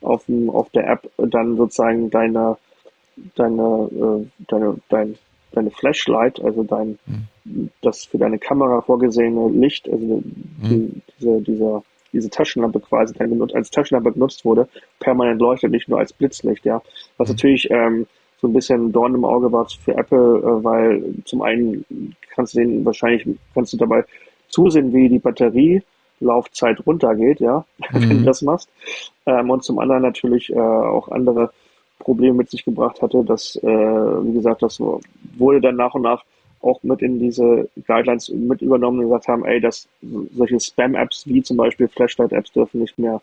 auf, 0.00 0.24
dem, 0.26 0.48
auf 0.50 0.70
der 0.70 0.88
App 0.88 1.10
dann 1.16 1.56
sozusagen 1.56 2.10
deine 2.10 2.56
deine, 3.34 3.88
äh, 3.92 4.44
deine, 4.48 4.76
dein, 4.88 5.16
deine 5.52 5.70
Flashlight, 5.70 6.40
also 6.42 6.62
dein, 6.62 6.98
mhm. 7.06 7.70
das 7.82 8.04
für 8.04 8.18
deine 8.18 8.38
Kamera 8.38 8.80
vorgesehene 8.82 9.48
Licht, 9.50 9.88
also 9.88 10.04
mhm. 10.04 10.22
die, 10.62 11.02
diese, 11.18 11.40
dieser, 11.42 11.82
diese 12.12 12.30
Taschenlampe 12.30 12.80
quasi, 12.80 13.14
die 13.14 13.54
als 13.54 13.70
Taschenlampe 13.70 14.12
benutzt 14.12 14.44
wurde, 14.44 14.68
permanent 15.00 15.40
leuchtet, 15.40 15.70
nicht 15.70 15.88
nur 15.88 15.98
als 15.98 16.12
Blitzlicht, 16.12 16.64
ja. 16.64 16.82
Was 17.16 17.28
mhm. 17.28 17.34
natürlich 17.34 17.70
ähm, 17.70 18.06
so 18.40 18.48
ein 18.48 18.52
bisschen 18.52 18.92
Dorn 18.92 19.14
im 19.14 19.24
Auge 19.24 19.50
war 19.52 19.66
für 19.68 19.96
Apple, 19.96 20.38
äh, 20.38 20.64
weil 20.64 21.14
zum 21.24 21.42
einen 21.42 21.84
kannst 22.34 22.54
du 22.54 22.58
den 22.60 22.84
wahrscheinlich, 22.84 23.26
kannst 23.54 23.72
du 23.72 23.76
dabei 23.76 24.04
zusehen, 24.48 24.92
wie 24.92 25.08
die 25.08 25.18
Batterielaufzeit 25.18 26.86
runtergeht, 26.86 27.40
ja, 27.40 27.64
wenn 27.90 28.08
du 28.08 28.14
mhm. 28.16 28.24
das 28.24 28.42
machst. 28.42 28.70
Ähm, 29.26 29.50
und 29.50 29.64
zum 29.64 29.78
anderen 29.78 30.02
natürlich 30.02 30.50
äh, 30.50 30.58
auch 30.58 31.08
andere 31.08 31.50
Probleme 31.98 32.38
mit 32.38 32.50
sich 32.50 32.64
gebracht 32.64 33.02
hatte. 33.02 33.24
Das, 33.24 33.56
äh, 33.56 33.66
wie 33.66 34.32
gesagt, 34.32 34.62
das 34.62 34.80
wurde 34.80 35.60
dann 35.60 35.76
nach 35.76 35.94
und 35.94 36.02
nach 36.02 36.24
auch 36.60 36.82
mit 36.82 37.02
in 37.02 37.18
diese 37.18 37.68
Guidelines 37.86 38.28
mit 38.30 38.62
übernommen 38.62 38.98
und 38.98 39.06
gesagt 39.06 39.28
haben, 39.28 39.44
ey, 39.44 39.60
dass 39.60 39.88
solche 40.34 40.58
Spam-Apps 40.58 41.26
wie 41.26 41.42
zum 41.42 41.56
Beispiel 41.56 41.88
Flashlight-Apps 41.88 42.52
dürfen 42.52 42.80
nicht 42.80 42.98
mehr 42.98 43.20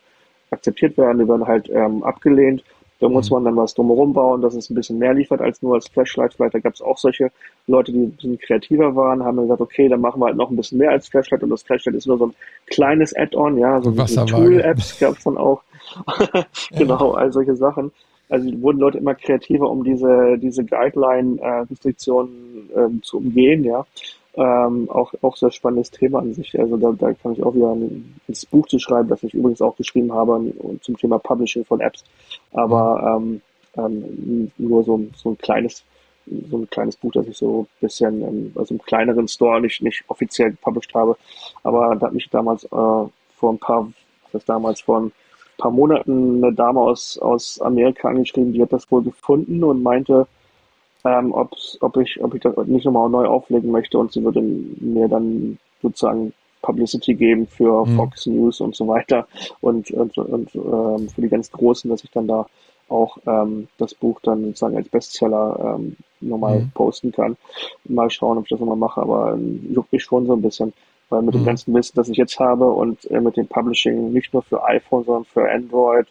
akzeptiert 0.50 0.96
werden, 0.96 1.18
die 1.18 1.28
werden 1.28 1.46
halt 1.46 1.68
ähm, 1.70 2.02
abgelehnt. 2.02 2.62
Da 2.98 3.10
muss 3.10 3.28
mhm. 3.28 3.34
man 3.34 3.44
dann 3.44 3.56
was 3.56 3.74
drumherum 3.74 4.14
bauen, 4.14 4.40
dass 4.40 4.54
es 4.54 4.70
ein 4.70 4.74
bisschen 4.74 4.98
mehr 4.98 5.12
liefert 5.12 5.42
als 5.42 5.60
nur 5.60 5.74
als 5.74 5.88
Flashlight. 5.88 6.32
Vielleicht 6.32 6.54
da 6.54 6.58
gab 6.60 6.72
es 6.72 6.80
auch 6.80 6.96
solche 6.96 7.30
Leute, 7.66 7.92
die 7.92 7.98
ein 7.98 8.12
bisschen 8.12 8.38
kreativer 8.38 8.96
waren, 8.96 9.22
haben 9.22 9.36
gesagt, 9.36 9.60
okay, 9.60 9.88
dann 9.88 10.00
machen 10.00 10.20
wir 10.20 10.26
halt 10.26 10.36
noch 10.36 10.50
ein 10.50 10.56
bisschen 10.56 10.78
mehr 10.78 10.90
als 10.90 11.08
Flashlight 11.08 11.42
und 11.42 11.50
das 11.50 11.62
Flashlight 11.62 11.94
ist 11.94 12.06
nur 12.06 12.16
so 12.16 12.26
ein 12.28 12.34
kleines 12.66 13.14
Add-on, 13.14 13.58
ja, 13.58 13.82
so 13.82 13.90
Tool-Apps 13.92 14.98
gab 14.98 15.18
es 15.18 15.24
dann 15.24 15.36
auch. 15.36 15.62
genau, 16.70 17.12
all 17.12 17.32
solche 17.32 17.54
Sachen. 17.54 17.92
Also 18.28 18.60
wurden 18.60 18.80
Leute 18.80 18.98
immer 18.98 19.14
kreativer, 19.14 19.70
um 19.70 19.84
diese, 19.84 20.36
diese 20.38 20.64
Guideline-Restriktionen 20.64 22.70
ähm, 22.74 23.02
zu 23.02 23.18
umgehen, 23.18 23.64
ja. 23.64 23.86
Ähm, 24.34 24.90
auch, 24.90 25.14
auch 25.22 25.36
sehr 25.36 25.50
spannendes 25.50 25.90
Thema 25.90 26.18
an 26.18 26.34
sich. 26.34 26.58
Also 26.58 26.76
da, 26.76 26.92
da 26.92 27.14
kann 27.14 27.32
ich 27.32 27.42
auch 27.42 27.54
wieder 27.54 27.72
ein, 27.72 28.20
ins 28.28 28.44
Buch 28.44 28.66
zu 28.66 28.78
schreiben, 28.78 29.08
das 29.08 29.22
ich 29.22 29.32
übrigens 29.32 29.62
auch 29.62 29.76
geschrieben 29.76 30.12
habe 30.12 30.52
zum 30.82 30.98
Thema 30.98 31.18
Publishing 31.18 31.64
von 31.64 31.80
Apps. 31.80 32.04
Aber 32.52 33.18
ähm, 33.18 33.40
ähm, 33.78 34.50
nur 34.58 34.84
so, 34.84 35.00
so 35.14 35.30
ein 35.30 35.38
kleines 35.38 35.84
so 36.50 36.58
ein 36.58 36.70
kleines 36.70 36.96
Buch, 36.96 37.12
das 37.12 37.26
ich 37.28 37.36
so 37.36 37.62
ein 37.62 37.66
bisschen, 37.80 38.52
also 38.56 38.74
im 38.74 38.82
kleineren 38.82 39.28
Store 39.28 39.60
nicht, 39.60 39.82
nicht 39.82 40.04
offiziell 40.08 40.50
gepublished 40.50 40.94
habe. 40.94 41.16
Aber 41.62 41.94
da 41.96 42.06
hat 42.06 42.14
mich 42.14 42.28
damals 42.30 42.64
äh, 42.64 42.68
vor 42.68 43.52
ein 43.52 43.58
paar, 43.58 43.90
das 44.32 44.44
damals 44.44 44.80
vor 44.80 45.00
ein 45.00 45.12
paar 45.58 45.70
Monaten 45.70 46.44
eine 46.44 46.54
Dame 46.54 46.80
aus, 46.80 47.18
aus 47.18 47.60
Amerika 47.60 48.08
angeschrieben, 48.08 48.52
die 48.52 48.62
hat 48.62 48.72
das 48.72 48.90
wohl 48.90 49.02
gefunden 49.02 49.62
und 49.64 49.82
meinte, 49.82 50.26
ähm, 51.04 51.32
ob 51.32 51.96
ich, 51.98 52.22
ob 52.22 52.34
ich 52.34 52.42
das 52.42 52.56
nicht 52.66 52.84
nochmal 52.84 53.08
neu 53.08 53.26
auflegen 53.26 53.70
möchte 53.70 53.98
und 53.98 54.12
sie 54.12 54.22
würde 54.24 54.42
mir 54.42 55.08
dann 55.08 55.58
sozusagen 55.82 56.32
Publicity 56.62 57.14
geben 57.14 57.46
für 57.46 57.86
mhm. 57.86 57.96
Fox 57.96 58.26
News 58.26 58.60
und 58.60 58.74
so 58.74 58.88
weiter 58.88 59.26
und, 59.60 59.90
und, 59.92 60.18
und 60.18 60.54
ähm, 60.54 61.08
für 61.08 61.20
die 61.20 61.28
ganz 61.28 61.50
Großen, 61.50 61.88
dass 61.88 62.02
ich 62.02 62.10
dann 62.10 62.26
da 62.26 62.46
auch 62.88 63.18
ähm, 63.26 63.68
das 63.78 63.94
Buch 63.94 64.20
dann 64.22 64.44
sozusagen 64.44 64.76
als 64.76 64.88
Bestseller 64.88 65.76
ähm, 65.78 65.96
nochmal 66.20 66.60
mhm. 66.60 66.70
posten 66.72 67.12
kann. 67.12 67.36
Mal 67.84 68.10
schauen, 68.10 68.38
ob 68.38 68.44
ich 68.44 68.50
das 68.50 68.60
nochmal 68.60 68.76
mache, 68.76 69.00
aber 69.00 69.34
ähm, 69.34 69.72
juckt 69.72 69.92
mich 69.92 70.02
schon 70.02 70.26
so 70.26 70.34
ein 70.34 70.42
bisschen, 70.42 70.72
weil 71.08 71.22
mit 71.22 71.34
mhm. 71.34 71.40
dem 71.40 71.46
ganzen 71.46 71.74
Wissen, 71.74 71.96
das 71.96 72.08
ich 72.08 72.16
jetzt 72.16 72.38
habe 72.38 72.66
und 72.66 73.10
äh, 73.10 73.20
mit 73.20 73.36
dem 73.36 73.46
Publishing 73.46 74.12
nicht 74.12 74.32
nur 74.32 74.42
für 74.42 74.62
iPhone, 74.64 75.04
sondern 75.04 75.24
für 75.24 75.50
Android, 75.50 76.06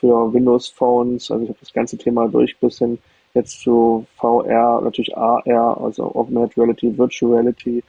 für 0.00 0.32
Windows 0.32 0.68
Phones, 0.68 1.30
also 1.30 1.44
ich 1.44 1.50
habe 1.50 1.60
das 1.60 1.72
ganze 1.72 1.96
Thema 1.96 2.28
durch 2.28 2.56
bis 2.58 2.78
hin 2.78 2.98
jetzt 3.34 3.60
zu 3.60 4.06
VR, 4.16 4.80
natürlich 4.82 5.16
AR, 5.16 5.80
also 5.80 6.14
Augmented 6.14 6.56
Reality, 6.58 6.96
Virtual 6.96 7.32
Reality, 7.32 7.82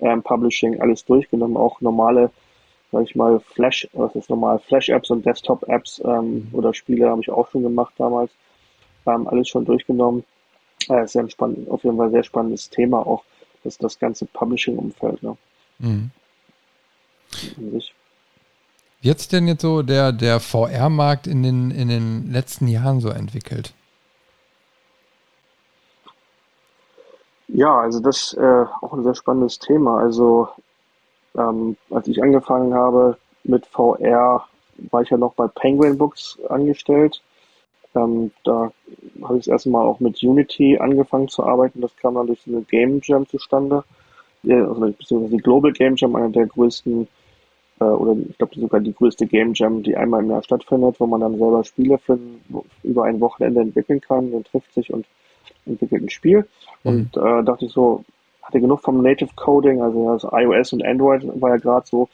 ähm, 0.00 0.22
Publishing, 0.22 0.80
alles 0.80 1.04
durchgenommen, 1.04 1.56
auch 1.56 1.80
normale, 1.80 2.30
sag 2.90 3.04
ich 3.04 3.14
mal, 3.14 3.38
Flash, 3.40 3.88
was 3.92 4.14
ist 4.16 4.30
normal, 4.30 4.58
Flash-Apps 4.60 5.10
und 5.10 5.24
Desktop-Apps 5.24 6.02
ähm, 6.04 6.34
mhm. 6.34 6.48
oder 6.52 6.74
Spiele 6.74 7.08
habe 7.08 7.20
ich 7.20 7.30
auch 7.30 7.48
schon 7.50 7.62
gemacht 7.62 7.94
damals, 7.98 8.30
ähm, 9.06 9.28
alles 9.28 9.48
schon 9.48 9.64
durchgenommen. 9.64 10.24
Äh, 10.88 11.06
sehr 11.06 11.28
spannend, 11.28 11.68
auf 11.70 11.84
jeden 11.84 11.96
Fall 11.96 12.10
sehr 12.10 12.22
spannendes 12.22 12.70
Thema 12.70 13.06
auch, 13.06 13.24
das, 13.64 13.78
das 13.78 13.98
ganze 13.98 14.26
Publishing-Umfeld. 14.26 15.22
Ne? 15.22 15.36
Mhm. 15.78 16.10
Wie 19.00 19.10
hat 19.10 19.18
sich 19.18 19.28
denn 19.28 19.46
jetzt 19.46 19.62
so 19.62 19.82
der, 19.82 20.12
der 20.12 20.40
VR-Markt 20.40 21.26
in 21.26 21.42
den, 21.42 21.70
in 21.70 21.88
den 21.88 22.32
letzten 22.32 22.66
Jahren 22.66 23.00
so 23.00 23.10
entwickelt? 23.10 23.72
Ja, 27.48 27.78
also 27.78 28.00
das 28.00 28.34
äh, 28.34 28.64
auch 28.82 28.92
ein 28.92 29.04
sehr 29.04 29.14
spannendes 29.14 29.58
Thema. 29.58 29.98
Also 29.98 30.48
ähm, 31.36 31.76
als 31.90 32.08
ich 32.08 32.22
angefangen 32.22 32.74
habe 32.74 33.16
mit 33.44 33.66
VR, 33.66 34.46
war 34.90 35.02
ich 35.02 35.10
ja 35.10 35.16
noch 35.16 35.34
bei 35.34 35.46
Penguin 35.48 35.96
Books 35.96 36.38
angestellt. 36.48 37.22
Ähm, 37.94 38.32
da 38.44 38.70
habe 39.22 39.38
ich 39.38 39.44
das 39.44 39.52
erste 39.52 39.70
Mal 39.70 39.82
auch 39.82 40.00
mit 40.00 40.22
Unity 40.22 40.78
angefangen 40.78 41.28
zu 41.28 41.44
arbeiten. 41.44 41.80
Das 41.80 41.96
kam 41.96 42.14
dann 42.14 42.26
durch 42.26 42.46
eine 42.46 42.62
Game 42.62 43.00
Jam 43.02 43.26
zustande. 43.26 43.84
Also 44.44 44.80
beziehungsweise 44.80 45.36
die 45.36 45.42
Global 45.42 45.72
Game 45.72 45.96
Jam, 45.96 46.16
einer 46.16 46.30
der 46.30 46.46
größten, 46.46 47.08
äh, 47.80 47.84
oder 47.84 48.16
ich 48.28 48.38
glaube 48.38 48.60
sogar 48.60 48.80
die 48.80 48.94
größte 48.94 49.26
Game 49.26 49.52
Jam, 49.54 49.82
die 49.82 49.96
einmal 49.96 50.22
im 50.22 50.30
Jahr 50.30 50.42
stattfindet, 50.42 50.98
wo 50.98 51.06
man 51.06 51.20
dann 51.20 51.38
selber 51.38 51.64
Spiele 51.64 51.98
für 51.98 52.18
über 52.82 53.04
ein 53.04 53.20
Wochenende 53.20 53.60
entwickeln 53.60 54.00
kann. 54.00 54.30
Man 54.30 54.44
trifft 54.44 54.72
sich 54.74 54.92
und 54.92 55.06
entwickelt 55.66 56.02
ein 56.02 56.10
Spiel. 56.10 56.46
Und 56.84 57.16
mhm. 57.16 57.22
äh, 57.26 57.44
dachte 57.44 57.66
ich 57.66 57.72
so, 57.72 58.04
hatte 58.42 58.60
genug 58.60 58.80
vom 58.80 59.02
Native 59.02 59.30
Coding, 59.36 59.82
also 59.82 60.12
das 60.12 60.26
iOS 60.32 60.72
und 60.72 60.84
Android 60.84 61.22
war 61.40 61.50
ja 61.50 61.56
gerade 61.56 61.86
so, 61.86 62.08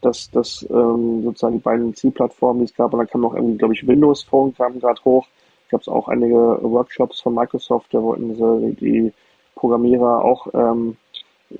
dass 0.00 0.30
das 0.30 0.66
ähm, 0.70 1.22
sozusagen 1.22 1.54
die 1.54 1.62
beiden 1.62 1.94
Zielplattformen, 1.94 2.60
die 2.60 2.70
es 2.70 2.74
gab, 2.74 2.92
und 2.92 2.98
dann 2.98 3.08
kam 3.08 3.22
noch 3.22 3.34
irgendwie, 3.34 3.58
glaube 3.58 3.74
ich, 3.74 3.86
Windows 3.86 4.22
Phone 4.22 4.54
kam 4.54 4.78
gerade 4.78 5.00
hoch. 5.04 5.26
Gab 5.70 5.80
es 5.80 5.88
auch 5.88 6.08
einige 6.08 6.36
Workshops 6.62 7.20
von 7.20 7.34
Microsoft, 7.34 7.94
da 7.94 8.02
wollten 8.02 8.34
sie 8.34 8.74
die 8.74 9.12
Programmierer 9.54 10.24
auch 10.24 10.48
ähm, 10.54 10.96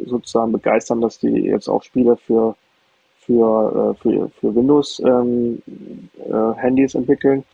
sozusagen 0.04 0.52
begeistern, 0.52 1.00
dass 1.00 1.18
die 1.18 1.28
jetzt 1.28 1.68
auch 1.68 1.82
Spiele 1.82 2.16
für 2.16 2.54
für, 3.24 3.94
äh, 3.96 4.02
für, 4.02 4.28
für 4.40 4.54
Windows 4.54 5.00
ähm, 5.04 5.62
äh, 6.18 6.94
entwickeln. 6.94 7.44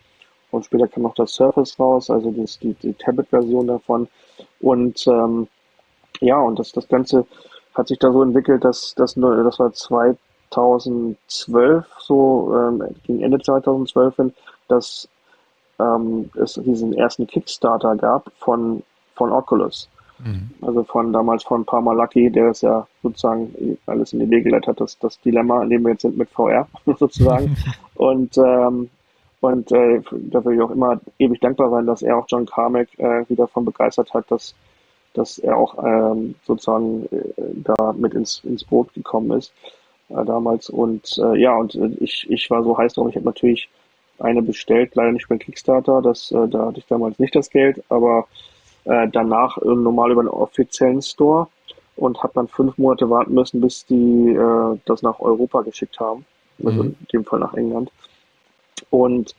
Und 0.51 0.65
später 0.65 0.89
kam 0.89 1.03
noch 1.03 1.15
das 1.15 1.33
Surface 1.35 1.79
raus, 1.79 2.09
also 2.11 2.31
das, 2.31 2.59
die, 2.59 2.73
die 2.75 2.95
Tablet-Version 2.95 3.67
davon. 3.67 4.09
Und 4.61 5.07
ähm, 5.07 5.47
ja, 6.21 6.39
und 6.39 6.59
das, 6.59 6.73
das 6.73 6.89
Ganze 6.89 7.27
hat 7.75 7.89
sich 7.89 7.99
da 7.99 8.11
so 8.11 8.23
entwickelt, 8.23 8.65
dass, 8.65 8.95
dass 8.95 9.15
das 9.15 9.61
war 9.91 10.13
2012, 10.51 11.85
so 11.99 12.55
ähm, 12.55 12.83
gegen 13.05 13.23
Ende 13.23 13.39
2012 13.39 14.17
hin, 14.17 14.35
dass 14.69 15.07
ähm, 15.79 16.31
es 16.41 16.55
diesen 16.55 16.95
ersten 16.95 17.27
Kickstarter 17.27 17.95
gab 17.97 18.33
von, 18.39 18.83
von 19.15 19.31
Oculus. 19.33 19.91
Mhm. 20.19 20.51
Also 20.63 20.85
von 20.85 21.13
damals 21.13 21.45
von 21.45 21.65
Parma 21.65 21.93
Lucky, 21.93 22.31
der 22.31 22.49
es 22.49 22.63
ja 22.63 22.87
sozusagen 23.03 23.79
alles 23.87 24.13
in 24.13 24.21
die 24.21 24.31
Wege 24.31 24.45
geleitet 24.45 24.69
hat, 24.69 24.81
das, 24.81 24.99
das 24.99 25.21
Dilemma, 25.21 25.63
in 25.63 25.71
dem 25.71 25.83
wir 25.83 25.93
jetzt 25.93 26.03
sind 26.03 26.17
mit 26.17 26.31
VR 26.31 26.69
sozusagen. 26.99 27.57
und 27.95 28.37
ähm, 28.39 28.91
und 29.41 29.71
äh, 29.71 30.01
da 30.11 30.45
will 30.45 30.57
ich 30.57 30.63
auch 30.63 30.71
immer 30.71 31.01
ewig 31.19 31.41
dankbar 31.41 31.71
sein, 31.71 31.87
dass 31.87 32.03
er 32.03 32.17
auch 32.17 32.27
John 32.29 32.47
Carmack 32.47 32.89
äh, 32.99 33.29
wieder 33.29 33.45
davon 33.45 33.65
begeistert 33.65 34.13
hat, 34.13 34.29
dass, 34.31 34.55
dass 35.15 35.39
er 35.39 35.57
auch 35.57 35.79
ähm, 35.85 36.35
sozusagen 36.45 37.07
äh, 37.13 37.43
da 37.55 37.93
mit 37.93 38.15
ins, 38.15 38.43
ins 38.45 38.65
Boot 38.65 38.93
gekommen 38.95 39.39
ist 39.39 39.53
äh, 40.09 40.25
damals. 40.25 40.71
Und 40.71 41.19
äh, 41.19 41.39
ja, 41.39 41.57
und 41.57 41.75
äh, 41.77 41.91
ich, 42.01 42.27
ich 42.29 42.51
war 42.51 42.65
so 42.65 42.77
heiß 42.77 42.95
drauf. 42.95 43.09
Ich 43.11 43.17
habe 43.17 43.27
natürlich 43.27 43.69
eine 44.19 44.43
bestellt, 44.43 44.97
leider 44.97 45.13
nicht 45.13 45.29
beim 45.29 45.39
Kickstarter. 45.39 46.03
Das, 46.03 46.33
äh, 46.33 46.49
da 46.49 46.67
hatte 46.67 46.79
ich 46.79 46.87
damals 46.87 47.21
nicht 47.21 47.37
das 47.37 47.51
Geld, 47.51 47.83
aber 47.89 48.27
äh, 48.85 49.09
danach 49.09 49.59
äh, 49.59 49.67
normal 49.67 50.13
über 50.13 50.21
einen 50.21 50.29
offiziellen 50.29 51.03
Store 51.03 51.49
und 51.97 52.23
habe 52.23 52.33
dann 52.35 52.49
fünf 52.49 52.79
Monate 52.79 53.09
warten 53.11 53.35
müssen, 53.35 53.61
bis 53.61 53.85
die 53.87 54.31
äh, 54.33 54.79
das 54.85 55.03
nach 55.03 55.21
Europa 55.21 55.63
geschickt 55.63 55.99
haben. 56.01 56.25
Also 56.65 56.85
mhm. 56.85 56.97
in 57.01 57.07
dem 57.13 57.25
Fall 57.25 57.41
nach 57.41 57.55
England. 57.55 57.91
Und 58.91 59.35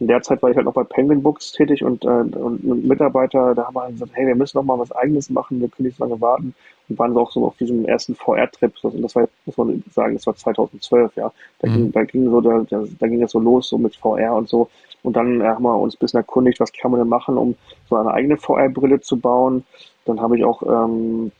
in 0.00 0.06
der 0.06 0.22
Zeit 0.22 0.42
war 0.42 0.50
ich 0.50 0.56
halt 0.56 0.66
noch 0.66 0.74
bei 0.74 0.84
Penguin 0.84 1.22
Books 1.22 1.52
tätig 1.52 1.82
und, 1.82 2.04
äh, 2.04 2.08
und 2.08 2.64
Mitarbeiter, 2.84 3.54
da 3.54 3.66
haben 3.66 3.74
wir 3.74 3.90
gesagt, 3.90 4.12
hey, 4.14 4.26
wir 4.26 4.36
müssen 4.36 4.56
noch 4.56 4.64
mal 4.64 4.78
was 4.78 4.92
Eigenes 4.92 5.28
machen, 5.28 5.60
wir 5.60 5.68
können 5.68 5.86
nicht 5.86 5.98
so 5.98 6.04
lange 6.04 6.20
warten. 6.20 6.54
Und 6.88 6.98
waren 6.98 7.14
so 7.14 7.20
auch 7.20 7.32
so 7.32 7.46
auf 7.46 7.56
diesem 7.56 7.84
ersten 7.84 8.14
VR-Trip, 8.14 8.72
und 8.82 9.02
das 9.02 9.16
war, 9.16 9.28
muss 9.44 9.56
man 9.56 9.82
sagen, 9.92 10.14
das 10.14 10.26
war 10.26 10.36
2012, 10.36 11.16
ja, 11.16 11.32
da, 11.58 11.68
mhm. 11.68 11.74
ging, 11.74 11.92
da 11.92 12.04
ging 12.04 12.30
so, 12.30 12.40
da, 12.40 12.64
da 12.70 13.06
ging 13.06 13.20
das 13.20 13.32
so 13.32 13.40
los, 13.40 13.68
so 13.68 13.76
mit 13.76 13.96
VR 13.96 14.34
und 14.34 14.48
so. 14.48 14.70
Und 15.02 15.16
dann 15.16 15.40
äh, 15.40 15.44
haben 15.44 15.64
wir 15.64 15.76
uns 15.76 15.94
ein 15.94 15.98
bisschen 15.98 16.18
erkundigt, 16.18 16.60
was 16.60 16.72
kann 16.72 16.92
man 16.92 17.00
denn 17.00 17.08
machen, 17.08 17.36
um 17.36 17.56
so 17.88 17.96
eine 17.96 18.12
eigene 18.12 18.36
VR-Brille 18.36 19.00
zu 19.00 19.18
bauen. 19.18 19.64
Dann 20.04 20.20
habe 20.20 20.38
ich 20.38 20.44
auch 20.44 20.62
ähm, 20.62 21.32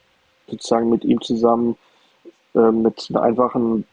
sozusagen 0.48 0.88
mit 0.90 1.04
ihm 1.04 1.20
zusammen 1.20 1.76
äh, 2.54 2.72
mit 2.72 3.06
einer 3.10 3.22
einfachen 3.22 3.84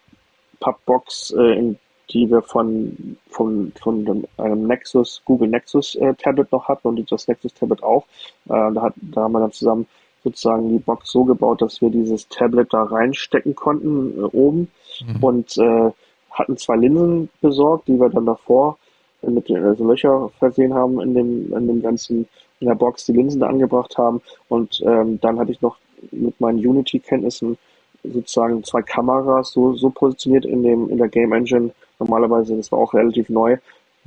Pappbox 0.60 1.36
äh, 1.38 1.54
in 1.54 1.78
die 2.12 2.30
wir 2.30 2.42
von, 2.42 3.18
von, 3.30 3.72
von 3.82 4.06
dem, 4.06 4.26
einem 4.38 4.68
Nexus, 4.68 5.22
Google 5.26 5.50
Nexus 5.50 5.96
äh, 5.96 6.14
Tablet 6.16 6.52
noch 6.52 6.68
hatten 6.68 6.88
und 6.88 7.12
das 7.12 7.28
Nexus 7.28 7.54
Tablet 7.54 7.84
auch. 7.84 8.06
Äh, 8.46 8.74
da, 8.74 8.82
hat, 8.82 8.94
da 8.98 9.22
haben 9.24 9.34
wir 9.34 9.40
dann 9.40 9.52
zusammen 9.52 9.88
sozusagen 10.24 10.70
die 10.70 10.80
Box 10.80 11.12
so 11.12 11.24
gebaut, 11.24 11.62
dass 11.62 11.82
wir 11.82 11.90
dieses 11.90 12.28
Tablet 12.30 12.74
da 12.74 12.84
reinstecken 12.84 13.56
konnten 13.56 14.18
äh, 14.18 14.24
oben 14.24 14.70
mhm. 15.06 15.24
und 15.24 15.58
äh, 15.58 15.92
hatten 16.32 16.58
zwei 16.58 16.76
Linsen 16.76 17.30
besorgt, 17.42 17.88
die 17.88 18.00
wir 18.00 18.10
dann 18.10 18.26
davor 18.26 18.78
mit 19.22 19.50
also 19.50 19.88
Löcher 19.88 20.30
versehen 20.38 20.74
haben 20.74 21.00
in 21.00 21.14
dem, 21.14 21.54
in 21.54 21.68
dem 21.68 21.82
ganzen, 21.82 22.28
in 22.60 22.68
der 22.68 22.76
Box 22.76 23.06
die 23.06 23.14
Linsen 23.14 23.40
da 23.40 23.48
angebracht 23.48 23.98
haben 23.98 24.22
und 24.50 24.82
ähm, 24.86 25.20
dann 25.22 25.40
hatte 25.40 25.52
ich 25.52 25.62
noch 25.62 25.78
mit 26.12 26.40
meinen 26.40 26.60
Unity-Kenntnissen 26.60 27.58
sozusagen 28.04 28.64
zwei 28.64 28.82
Kameras 28.82 29.52
so, 29.52 29.74
so 29.74 29.90
positioniert 29.90 30.46
in 30.46 30.64
dem, 30.64 30.90
in 30.90 30.98
der 30.98 31.08
Game 31.08 31.34
Engine, 31.34 31.72
Normalerweise, 32.00 32.56
das 32.56 32.72
war 32.72 32.80
auch 32.80 32.94
relativ 32.94 33.30
neu. 33.30 33.58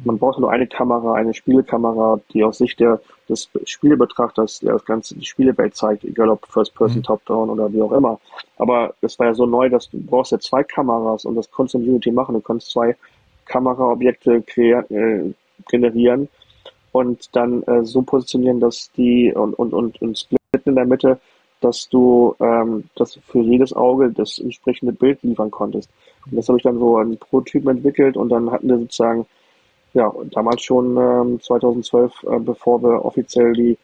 Man 0.05 0.19
braucht 0.19 0.39
nur 0.39 0.51
eine 0.53 0.67
Kamera, 0.67 1.15
eine 1.15 1.35
Spielekamera, 1.35 2.21
die 2.33 2.45
aus 2.45 2.59
Sicht 2.59 2.79
der, 2.79 3.01
des 3.29 3.51
Spielebetrachters 3.65 4.61
das 4.61 4.85
ganze, 4.85 5.17
die 5.17 5.25
Spielewelt 5.25 5.75
zeigt, 5.75 6.05
egal 6.05 6.29
ob 6.29 6.47
First 6.47 6.75
Person, 6.77 6.99
mhm. 6.99 7.03
Top 7.03 7.25
Down 7.27 7.51
oder 7.51 7.73
wie 7.73 7.83
auch 7.83 7.91
immer. 7.93 8.21
Aber 8.59 8.95
es 9.01 9.19
war 9.19 9.27
ja 9.27 9.35
so 9.35 9.45
neu, 9.45 9.69
dass 9.69 9.91
du 9.91 9.99
brauchst 10.01 10.31
ja 10.31 10.39
zwei 10.39 10.63
Kameras 10.63 11.25
und 11.25 11.35
das 11.35 11.51
konntest 11.51 11.75
du 11.75 11.79
in 11.79 11.89
Unity 11.89 12.13
machen. 12.13 12.35
Du 12.35 12.41
kannst 12.41 12.71
zwei 12.71 12.97
Kameraobjekte 13.47 14.45
äh, 14.57 15.33
generieren 15.69 16.29
und 16.93 17.35
dann 17.35 17.63
äh, 17.65 17.85
so 17.85 18.03
positionieren, 18.03 18.61
dass 18.61 18.93
die 18.93 19.33
und, 19.33 19.55
und, 19.55 19.73
und, 19.73 20.01
und 20.01 20.19
splitten 20.19 20.71
in 20.71 20.75
der 20.77 20.87
Mitte, 20.87 21.19
dass 21.61 21.89
du 21.89 22.37
ähm, 22.41 22.85
das 22.95 23.19
für 23.27 23.41
jedes 23.41 23.73
Auge 23.73 24.11
das 24.11 24.39
entsprechende 24.39 24.93
Bild 24.93 25.23
liefern 25.23 25.51
konntest. 25.51 25.91
Und 26.31 26.37
das 26.37 26.49
habe 26.49 26.59
ich 26.59 26.65
dann 26.65 26.79
so 26.79 26.97
einen 26.97 27.19
Prototypen 27.19 27.71
entwickelt 27.71 28.17
und 28.17 28.29
dann 28.29 28.51
hatten 28.51 28.69
wir 28.69 28.79
sozusagen, 28.79 29.27
ja, 29.95 30.13
damals 30.31 30.63
schon 30.63 30.97
ähm, 30.97 31.41
2012, 31.41 32.13
äh, 32.25 32.39
bevor 32.39 32.83
wir 32.83 33.05
offiziell 33.05 33.53
die, 33.53 33.79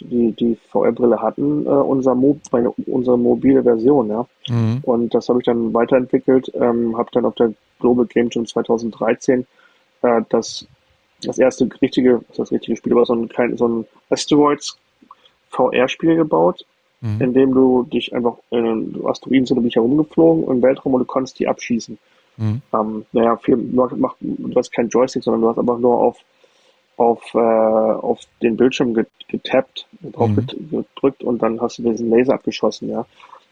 die, 0.00 0.32
die 0.32 0.58
VR-Brille 0.70 1.20
hatten, 1.20 1.66
äh, 1.66 1.68
unser 1.68 2.14
Mo 2.14 2.38
meine, 2.50 2.70
unsere 2.70 3.18
mobile 3.18 3.62
Version, 3.62 4.08
ja. 4.08 4.26
Mhm. 4.48 4.80
Und 4.82 5.14
das 5.14 5.28
habe 5.28 5.40
ich 5.40 5.44
dann 5.44 5.72
weiterentwickelt, 5.74 6.50
ähm, 6.54 6.96
habe 6.96 7.10
dann 7.12 7.24
auf 7.26 7.34
der 7.34 7.52
Global 7.80 8.06
Game 8.06 8.28
Jam 8.30 8.46
2013 8.46 9.46
äh, 10.02 10.22
das, 10.30 10.66
das 11.22 11.38
erste 11.38 11.68
richtige, 11.80 12.22
das 12.36 12.50
richtige 12.50 12.76
Spiel 12.76 12.94
war 12.94 13.04
so 13.04 13.14
ein, 13.14 13.56
so 13.56 13.68
ein 13.68 13.86
Asteroids 14.10 14.78
VR-Spiel 15.50 16.16
gebaut, 16.16 16.64
mhm. 17.02 17.20
in 17.20 17.34
dem 17.34 17.54
du 17.54 17.82
dich 17.82 18.14
einfach, 18.14 18.38
äh, 18.50 18.62
du 18.62 19.06
Asteroiden 19.06 19.44
sind 19.44 19.58
um 19.58 19.64
dich 19.64 19.76
herumgeflogen 19.76 20.48
im 20.48 20.62
Weltraum 20.62 20.94
und 20.94 21.00
du 21.00 21.06
konntest 21.06 21.38
die 21.38 21.48
abschießen. 21.48 21.98
Mhm. 22.38 22.62
Ähm, 22.72 23.04
naja, 23.12 23.36
viel, 23.36 23.56
du, 23.56 23.82
hast, 23.82 23.92
du 24.20 24.54
hast 24.56 24.72
kein 24.72 24.88
Joystick, 24.88 25.22
sondern 25.22 25.42
du 25.42 25.48
hast 25.50 25.58
einfach 25.58 25.78
nur 25.78 25.98
auf, 25.98 26.18
auf, 26.96 27.34
äh, 27.34 27.38
auf 27.38 28.20
den 28.40 28.56
Bildschirm 28.56 28.94
getappt, 29.28 29.86
drauf 30.00 30.30
mhm. 30.30 30.46
gedrückt 30.70 31.22
und 31.22 31.42
dann 31.42 31.60
hast 31.60 31.78
du 31.78 31.82
diesen 31.82 32.10
Laser 32.10 32.34
abgeschossen, 32.34 32.88
ja. 32.88 33.04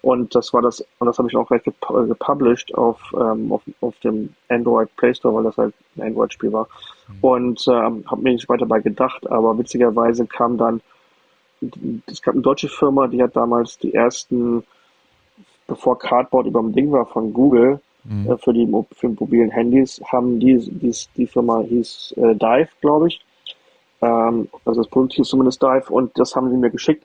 Und 0.03 0.35
das 0.35 0.55
war 0.55 0.63
das, 0.63 0.83
und 0.99 1.07
das 1.07 1.19
habe 1.19 1.29
ich 1.29 1.37
auch 1.37 1.47
gleich 1.47 1.67
äh, 1.67 2.07
gepublished 2.07 2.75
auf, 2.75 2.99
ähm, 3.15 3.53
auf, 3.53 3.63
auf 3.83 3.95
dem 4.01 4.33
Android 4.49 4.89
Play 4.97 5.13
Store, 5.15 5.35
weil 5.35 5.45
das 5.45 5.59
halt 5.59 5.75
ein 5.97 6.03
Android-Spiel 6.03 6.53
war. 6.53 6.69
Mhm. 7.09 7.19
Und 7.21 7.69
ähm, 7.69 8.05
habe 8.07 8.23
mir 8.23 8.33
nicht 8.33 8.49
weiter 8.49 8.61
dabei 8.61 8.81
gedacht, 8.81 9.31
aber 9.31 9.59
witzigerweise 9.59 10.27
kam 10.27 10.57
dann, 10.57 10.81
es 12.07 12.23
gab 12.23 12.35
eine 12.35 12.43
deutsche 12.43 12.69
Firma, 12.69 13.07
die 13.07 13.23
hat 13.23 13.37
damals 13.37 13.79
die 13.79 13.95
ersten, 13.95 14.65
bevor 15.67 15.99
Cardboard 15.99 16.47
über 16.47 16.61
dem 16.61 16.73
Ding 16.73 16.91
war 16.93 17.07
von 17.07 17.33
Google, 17.33 17.81
mhm. 18.05 18.31
äh, 18.31 18.39
für 18.39 18.53
die 18.53 18.67
für 18.93 19.09
die 19.09 19.17
mobilen 19.19 19.51
Handys, 19.51 20.01
haben 20.07 20.41
die, 20.41 20.59
die, 20.59 20.95
die 21.17 21.27
Firma 21.27 21.61
hieß 21.61 22.15
äh, 22.17 22.35
Dive, 22.35 22.69
glaube 22.81 23.09
ich. 23.09 23.21
Ähm, 24.03 24.49
also 24.65 24.81
das 24.81 24.91
Produkt 24.91 25.15
hieß 25.15 25.29
zumindest 25.29 25.63
Dive 25.63 25.91
und 25.91 26.19
das 26.19 26.35
haben 26.35 26.51
sie 26.51 26.57
mir 26.57 26.71
geschickt 26.71 27.05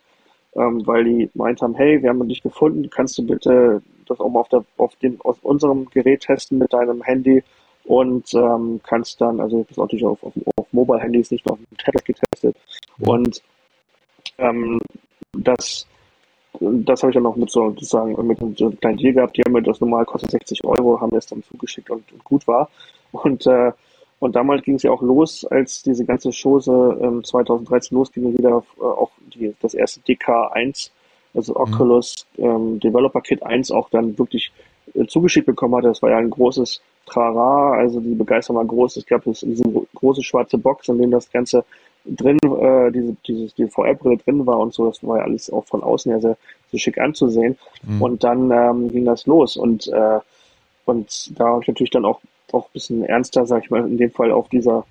ähm, 0.56 0.86
weil 0.88 1.04
die 1.04 1.30
meint 1.34 1.62
haben, 1.62 1.76
hey, 1.76 2.02
wir 2.02 2.10
haben 2.10 2.28
dich 2.28 2.42
gefunden, 2.42 2.90
kannst 2.90 3.18
du 3.18 3.26
bitte 3.26 3.82
das 4.08 4.20
auch 4.20 4.30
mal 4.30 4.40
auf, 4.40 4.50
der, 4.50 4.64
auf, 4.78 4.96
dem, 4.98 5.20
auf 5.22 5.44
unserem 5.44 5.90
Gerät 5.90 6.22
testen 6.22 6.58
mit 6.58 6.72
deinem 6.74 7.02
Handy 7.04 7.44
und 7.84 8.34
ähm, 8.34 8.80
kannst 8.84 9.20
dann, 9.22 9.40
also 9.40 9.62
das 9.64 9.72
ist 9.72 9.78
natürlich 9.78 10.06
auf, 10.06 10.24
auf, 10.24 10.34
auf 10.56 10.68
Mobile-Handys, 10.72 11.32
nicht 11.32 11.46
nur 11.46 11.54
auf 11.54 11.60
dem 11.60 11.78
Tablet 11.78 12.06
getestet. 12.06 12.56
Mhm. 12.98 13.08
Und 13.08 13.42
ähm, 14.38 14.80
das, 15.34 15.88
das 16.60 17.02
habe 17.02 17.12
ich 17.12 17.16
dann 17.16 17.24
noch 17.24 17.36
mit 17.36 17.50
so 17.50 17.70
sozusagen 17.70 18.28
mit 18.28 18.40
so 18.58 18.66
einem 18.66 18.80
kleinen 18.80 18.98
Deal 18.98 19.14
gehabt, 19.14 19.38
die 19.38 19.42
haben 19.42 19.54
mir 19.54 19.62
das 19.62 19.82
normal 19.82 20.06
kostet 20.06 20.32
60 20.32 20.64
Euro, 20.64 21.00
haben 21.00 21.12
das 21.12 21.28
dann 21.28 21.44
zugeschickt 21.44 21.90
und, 21.90 22.12
und 22.12 22.24
gut 22.24 22.48
war. 22.48 22.70
Und 23.12 23.46
äh, 23.48 23.72
und 24.20 24.36
damals 24.36 24.64
ging 24.64 24.76
es 24.76 24.84
ja 24.84 24.92
auch 24.92 25.02
los, 25.02 25.46
als 25.46 25.84
diese 25.84 26.06
ganze 26.06 26.32
Chose 26.32 26.98
ähm, 27.02 27.24
2013 27.24 27.98
losging, 27.98 28.38
wieder 28.38 28.64
äh, 28.78 28.82
auch 28.82 29.12
die, 29.34 29.54
das 29.62 29.74
erste 29.74 30.00
DK1, 30.02 30.92
also 31.34 31.54
mhm. 31.54 31.60
Oculus 31.60 32.26
ähm, 32.38 32.80
Developer 32.80 33.22
Kit 33.22 33.44
1 33.44 33.72
auch 33.72 33.90
dann 33.90 34.18
wirklich 34.18 34.52
äh, 34.94 35.06
zugeschickt 35.06 35.46
bekommen 35.46 35.76
hatte. 35.76 35.90
Das 35.90 36.02
war 36.02 36.12
ja 36.12 36.18
ein 36.18 36.30
großes 36.30 36.82
Trara, 37.06 37.74
also 37.74 38.00
die 38.00 38.16
Begeisterung 38.16 38.58
war 38.58 38.66
groß. 38.66 38.98
Es 38.98 39.06
gab 39.06 39.24
diese 39.26 39.64
große 39.94 40.24
schwarze 40.24 40.58
Box, 40.58 40.88
in 40.88 40.98
dem 40.98 41.12
das 41.12 41.30
Ganze 41.30 41.66
drin, 42.06 42.38
äh, 42.44 42.92
diese, 42.92 43.16
dieses, 43.28 43.56
die 43.56 43.68
VR-Brille 43.68 44.18
drin 44.18 44.46
war 44.46 44.60
und 44.60 44.74
so. 44.74 44.88
Das 44.88 45.04
war 45.04 45.18
ja 45.18 45.24
alles 45.24 45.52
auch 45.52 45.66
von 45.66 45.84
außen 45.84 46.12
her 46.12 46.22
sehr, 46.22 46.38
sehr 46.72 46.80
schick 46.80 46.98
anzusehen. 46.98 47.58
Mhm. 47.84 48.02
Und 48.02 48.24
dann 48.24 48.52
ähm, 48.52 48.92
ging 48.92 49.06
das 49.06 49.26
los 49.26 49.58
und 49.58 49.88
äh, 49.88 50.20
und 50.86 51.40
da 51.40 51.46
habe 51.46 51.62
ich 51.64 51.68
natürlich 51.68 51.90
dann 51.90 52.06
auch 52.06 52.22
auch 52.52 52.66
ein 52.68 52.74
bisschen 52.74 53.04
ernster, 53.04 53.46
sag 53.46 53.64
ich 53.64 53.70
mal, 53.70 53.82
in 53.82 53.98
dem 53.98 54.12
Fall 54.12 54.32
auf 54.32 54.50
dieser 54.50 54.86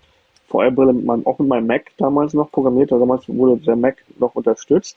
VR-Brille 0.49 0.93
mit 0.93 1.05
meinem, 1.05 1.27
auch 1.27 1.39
mit 1.39 1.49
meinem 1.49 1.67
Mac 1.67 1.91
damals 1.97 2.35
noch 2.35 2.51
programmiert. 2.51 2.93
Also 2.93 3.05
damals 3.05 3.29
wurde 3.29 3.61
der 3.63 3.77
Mac 3.77 3.97
noch 4.19 4.35
unterstützt 4.35 4.97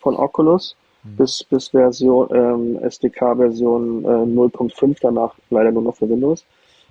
von 0.00 0.16
Oculus 0.16 0.76
mhm. 1.04 1.16
bis, 1.16 1.44
bis 1.44 1.68
Version, 1.68 2.28
ähm, 2.32 2.78
SDK-Version 2.82 4.04
äh, 4.04 4.08
0.5, 4.08 4.98
danach 5.00 5.34
leider 5.50 5.72
nur 5.72 5.82
noch 5.82 5.96
für 5.96 6.08
Windows. 6.08 6.44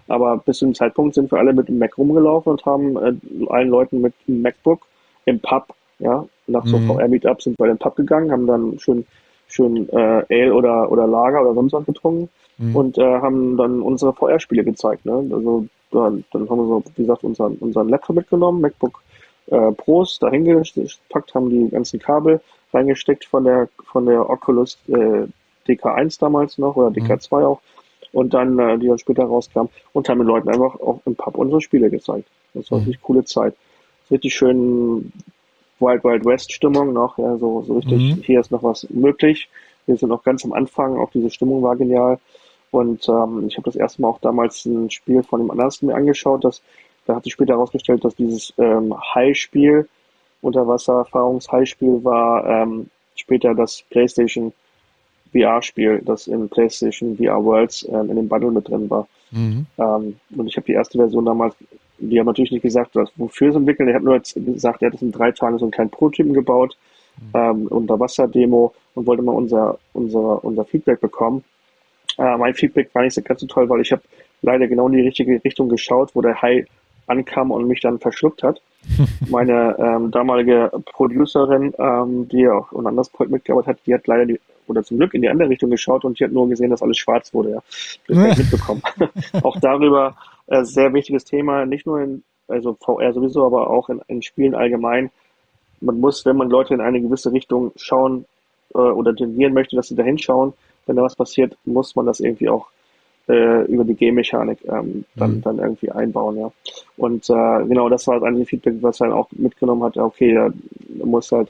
Aber 0.07 0.37
bis 0.37 0.59
zu 0.59 0.65
dem 0.65 0.75
Zeitpunkt 0.75 1.15
sind 1.15 1.31
wir 1.31 1.39
alle 1.39 1.53
mit 1.53 1.67
dem 1.67 1.79
Mac 1.79 1.97
rumgelaufen 1.97 2.51
und 2.51 2.65
haben 2.65 2.97
äh, 2.97 3.13
allen 3.49 3.69
Leuten 3.69 4.01
mit 4.01 4.13
dem 4.27 4.41
MacBook 4.41 4.81
im 5.25 5.39
Pub, 5.39 5.73
ja, 5.99 6.25
nach 6.47 6.65
so 6.65 6.77
mhm. 6.77 6.87
VR-Meetup 6.87 7.41
sind 7.41 7.59
wir 7.59 7.65
in 7.65 7.73
den 7.73 7.79
Pub 7.79 7.95
gegangen, 7.95 8.31
haben 8.31 8.47
dann 8.47 8.79
schön, 8.79 9.05
schön 9.47 9.89
äh, 9.89 10.23
Ale 10.29 10.53
oder, 10.53 10.91
oder 10.91 11.07
Lager 11.07 11.41
oder 11.41 11.53
sonst 11.53 11.73
was 11.73 11.85
getrunken 11.85 12.29
mhm. 12.57 12.75
und 12.75 12.97
äh, 12.97 13.19
haben 13.19 13.57
dann 13.57 13.81
unsere 13.81 14.13
VR-Spiele 14.13 14.63
gezeigt. 14.63 15.05
Ne? 15.05 15.27
Also 15.31 15.65
dann, 15.91 16.23
dann 16.31 16.49
haben 16.49 16.57
wir 16.57 16.67
so, 16.67 16.83
wie 16.95 17.01
gesagt, 17.01 17.23
unseren, 17.23 17.55
unseren 17.57 17.89
Laptop 17.89 18.15
mitgenommen, 18.15 18.61
MacBook 18.61 19.01
äh, 19.47 19.71
Pros 19.73 20.19
dahin 20.19 20.45
gepackt, 20.45 21.35
haben 21.35 21.49
die 21.49 21.69
ganzen 21.69 21.99
Kabel 21.99 22.41
reingesteckt 22.73 23.25
von 23.25 23.43
der 23.43 23.69
von 23.85 24.05
der 24.05 24.29
Oculus 24.29 24.77
äh, 24.87 25.27
DK1 25.67 26.19
damals 26.19 26.57
noch 26.57 26.75
oder 26.75 26.89
DK2 26.89 27.39
mhm. 27.39 27.45
auch 27.45 27.61
und 28.11 28.33
dann, 28.33 28.57
äh, 28.59 28.77
die 28.77 28.87
dann 28.87 28.97
später 28.97 29.23
rauskam 29.23 29.65
und 29.93 30.09
haben 30.09 30.19
den 30.19 30.27
Leuten 30.27 30.49
einfach 30.49 30.79
auch 30.79 31.01
im 31.05 31.15
Pub 31.15 31.37
unsere 31.37 31.61
Spiele 31.61 31.89
gezeigt. 31.89 32.27
Das 32.53 32.71
war 32.71 32.79
mhm. 32.79 32.85
richtig 32.85 33.01
coole 33.01 33.25
Zeit. 33.25 33.55
Richtig 34.09 34.33
schön 34.35 35.11
Wild 35.79 36.03
Wild 36.03 36.25
West 36.25 36.51
Stimmung 36.51 36.93
noch, 36.93 37.17
ja, 37.17 37.37
so, 37.37 37.61
so 37.61 37.75
richtig, 37.75 38.15
mhm. 38.15 38.21
hier 38.23 38.39
ist 38.39 38.51
noch 38.51 38.63
was 38.63 38.89
möglich. 38.89 39.49
Wir 39.85 39.95
sind 39.95 40.09
noch 40.09 40.23
ganz 40.23 40.43
am 40.43 40.53
Anfang, 40.53 40.97
auch 40.97 41.11
diese 41.11 41.29
Stimmung 41.29 41.61
war 41.63 41.75
genial. 41.75 42.19
Und 42.71 43.07
ähm, 43.07 43.45
ich 43.47 43.55
habe 43.57 43.65
das 43.65 43.75
erste 43.75 44.01
Mal 44.01 44.09
auch 44.09 44.19
damals 44.19 44.65
ein 44.65 44.89
Spiel 44.89 45.23
von 45.23 45.39
dem 45.39 45.51
anderen 45.51 45.71
mir 45.81 45.95
angeschaut. 45.95 46.43
Das, 46.43 46.61
da 47.05 47.15
hat 47.15 47.23
sich 47.23 47.33
später 47.33 47.53
herausgestellt, 47.53 48.03
dass 48.03 48.15
dieses 48.15 48.53
ähm, 48.57 48.93
High-Spiel, 49.15 49.87
Unterwasser-Erfahrungs-High-Spiel 50.41 52.03
war 52.03 52.45
ähm, 52.45 52.89
später 53.15 53.55
das 53.55 53.83
PlayStation 53.89 54.53
VR-Spiel, 55.31 56.01
das 56.05 56.27
in 56.27 56.49
PlayStation 56.49 57.17
VR 57.17 57.43
Worlds 57.43 57.87
ähm, 57.89 58.09
in 58.09 58.15
dem 58.15 58.27
Bundle 58.27 58.51
mit 58.51 58.67
drin 58.67 58.89
war. 58.89 59.07
Mhm. 59.31 59.65
Ähm, 59.77 60.15
und 60.35 60.47
ich 60.47 60.55
habe 60.55 60.65
die 60.65 60.73
erste 60.73 60.97
Version 60.97 61.25
damals, 61.25 61.55
die 61.99 62.19
haben 62.19 62.27
natürlich 62.27 62.51
nicht 62.51 62.61
gesagt, 62.61 62.95
was, 62.95 63.09
wofür 63.15 63.49
es 63.49 63.55
entwickeln. 63.55 63.89
Ich 63.89 63.95
habe 63.95 64.05
nur 64.05 64.15
jetzt 64.15 64.33
gesagt, 64.35 64.81
er 64.81 64.91
hat 64.91 65.01
in 65.01 65.11
drei 65.11 65.31
Tagen 65.31 65.57
so 65.57 65.65
einen 65.65 65.71
kleinen 65.71 65.89
Prototypen 65.89 66.33
gebaut, 66.33 66.77
mhm. 67.19 67.31
ähm, 67.33 67.67
Unterwasser-Demo 67.67 68.73
und 68.95 69.07
wollte 69.07 69.23
mal 69.23 69.33
unser, 69.33 69.79
unser, 69.93 70.43
unser 70.43 70.65
Feedback 70.65 71.01
bekommen. 71.01 71.43
Äh, 72.17 72.37
mein 72.37 72.53
Feedback 72.53 72.93
war 72.93 73.03
nicht 73.03 73.13
so 73.13 73.21
ganz 73.21 73.41
so 73.41 73.47
toll, 73.47 73.69
weil 73.69 73.81
ich 73.81 73.91
habe 73.91 74.01
leider 74.41 74.67
genau 74.67 74.87
in 74.87 74.93
die 74.93 75.01
richtige 75.01 75.43
Richtung 75.43 75.69
geschaut, 75.69 76.11
wo 76.13 76.21
der 76.21 76.41
Hai 76.41 76.65
ankam 77.07 77.51
und 77.51 77.67
mich 77.67 77.81
dann 77.81 77.99
verschluckt 77.99 78.43
hat. 78.43 78.61
Meine 79.29 79.75
ähm, 79.79 80.11
damalige 80.11 80.71
Producerin, 80.85 81.73
ähm, 81.77 82.27
die 82.29 82.47
auch 82.47 82.71
ein 82.73 82.87
anderes 82.87 83.09
Projekt 83.09 83.31
mitgearbeitet 83.31 83.67
hat, 83.67 83.79
die 83.85 83.93
hat 83.93 84.07
leider 84.07 84.25
die, 84.25 84.39
oder 84.67 84.83
zum 84.83 84.97
Glück 84.97 85.13
in 85.13 85.21
die 85.21 85.29
andere 85.29 85.49
Richtung 85.49 85.69
geschaut 85.69 86.05
und 86.05 86.19
die 86.19 86.23
hat 86.23 86.31
nur 86.31 86.47
gesehen, 86.49 86.69
dass 86.69 86.81
alles 86.81 86.97
schwarz 86.97 87.33
wurde. 87.33 87.51
Ja. 87.51 87.63
Das 88.07 88.17
habe 88.17 88.29
ich 88.29 88.37
mitbekommen. 88.37 88.81
auch 89.43 89.59
darüber 89.59 90.15
äh, 90.47 90.63
sehr 90.63 90.93
wichtiges 90.93 91.25
Thema, 91.25 91.65
nicht 91.65 91.85
nur 91.85 92.01
in 92.01 92.23
also 92.47 92.77
VR 92.79 93.13
sowieso, 93.13 93.45
aber 93.45 93.69
auch 93.69 93.89
in, 93.89 94.01
in 94.07 94.21
Spielen 94.21 94.55
allgemein. 94.55 95.09
Man 95.81 95.99
muss, 95.99 96.25
wenn 96.25 96.37
man 96.37 96.49
Leute 96.49 96.73
in 96.73 96.81
eine 96.81 97.01
gewisse 97.01 97.31
Richtung 97.31 97.71
schauen 97.75 98.25
äh, 98.73 98.77
oder 98.77 99.15
tendieren 99.15 99.53
möchte, 99.53 99.75
dass 99.75 99.87
sie 99.87 99.95
da 99.95 100.03
hinschauen, 100.03 100.53
wenn 100.85 100.95
da 100.95 101.03
was 101.03 101.15
passiert, 101.15 101.57
muss 101.65 101.95
man 101.95 102.05
das 102.05 102.19
irgendwie 102.19 102.49
auch 102.49 102.67
äh, 103.27 103.65
über 103.65 103.83
die 103.83 103.95
Game-Mechanik 103.95 104.59
ähm, 104.65 105.05
dann, 105.15 105.35
mhm. 105.35 105.41
dann 105.41 105.59
irgendwie 105.59 105.91
einbauen, 105.91 106.37
ja. 106.37 106.51
Und 106.95 107.29
äh, 107.29 107.65
genau 107.65 107.89
das 107.89 108.07
war 108.07 108.15
das 108.15 108.23
eine 108.23 108.45
Feedback, 108.45 108.75
was 108.81 109.01
er 109.01 109.13
auch 109.13 109.27
mitgenommen 109.31 109.83
hat, 109.83 109.97
okay, 109.97 110.33
da 110.33 110.51
muss 111.05 111.31
halt 111.31 111.49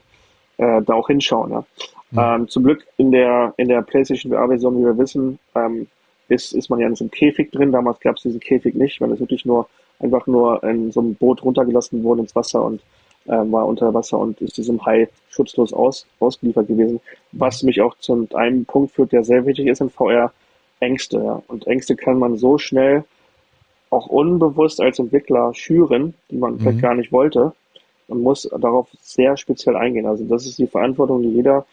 äh, 0.58 0.82
da 0.82 0.94
auch 0.94 1.08
hinschauen, 1.08 1.52
ja. 1.52 1.66
Mhm. 2.12 2.20
Ähm, 2.20 2.48
zum 2.48 2.64
Glück 2.64 2.86
in 2.98 3.12
der 3.12 3.54
in 3.58 3.68
der 3.68 3.82
PlayStation 3.82 4.32
VR-Version, 4.32 4.80
wie 4.80 4.86
wir 4.86 4.98
wissen, 4.98 5.40
ähm, 5.56 5.88
ist, 6.30 6.54
ist 6.54 6.70
man 6.70 6.80
ja 6.80 6.88
in 6.88 6.96
so 6.96 7.04
einem 7.04 7.12
Käfig 7.12 7.52
drin. 7.52 7.72
Damals 7.72 8.00
gab 8.00 8.16
es 8.16 8.24
diesen 8.24 8.40
Käfig 8.40 8.76
nicht, 8.76 9.02
weil 9.02 9.12
es 9.12 9.20
wirklich 9.20 9.46
nur 9.46 9.68
einfach 10.00 10.28
nur 10.28 10.64
in 10.64 10.92
so 10.92 11.02
einem 11.02 11.16
Boot 11.16 11.44
runtergelassen 11.44 12.04
wurde 12.04 12.22
ins 12.22 12.36
Wasser 12.36 12.64
und 12.64 12.82
äh, 13.26 13.32
war 13.52 13.66
unter 13.66 13.94
Wasser 13.94 14.20
und 14.20 14.40
ist 14.42 14.58
diesem 14.58 14.86
Hai 14.86 15.10
schutzlos 15.30 15.74
aus, 15.74 16.08
ausgeliefert 16.20 16.68
gewesen. 16.68 17.00
Was 17.32 17.64
mich 17.64 17.82
auch 17.82 17.98
zu 18.00 18.28
einem 18.34 18.66
Punkt 18.66 18.94
führt, 18.94 19.12
der 19.12 19.24
sehr 19.24 19.46
wichtig 19.46 19.68
ist 19.68 19.82
in 19.82 19.90
VR, 19.90 20.32
Ängste. 20.80 21.18
Ja. 21.18 21.42
Und 21.48 21.68
Ängste 21.68 21.96
kann 21.96 22.20
man 22.20 22.38
so 22.38 22.58
schnell 22.58 23.04
auch 23.90 24.08
unbewusst 24.08 24.82
als 24.82 25.00
Entwickler 25.00 25.54
schüren, 25.54 26.14
die 26.30 26.38
man 26.38 26.54
mhm. 26.54 26.60
vielleicht 26.60 26.82
gar 26.82 26.96
nicht 26.96 27.12
wollte. 27.12 27.54
Man 28.08 28.22
muss 28.22 28.50
darauf 28.60 28.90
sehr 29.02 29.38
speziell 29.38 29.76
eingehen. 29.76 30.06
Also 30.06 30.24
das 30.26 30.46
ist 30.46 30.58
die 30.58 30.68
Verantwortung, 30.68 31.22
die 31.22 31.30
jeder 31.30 31.66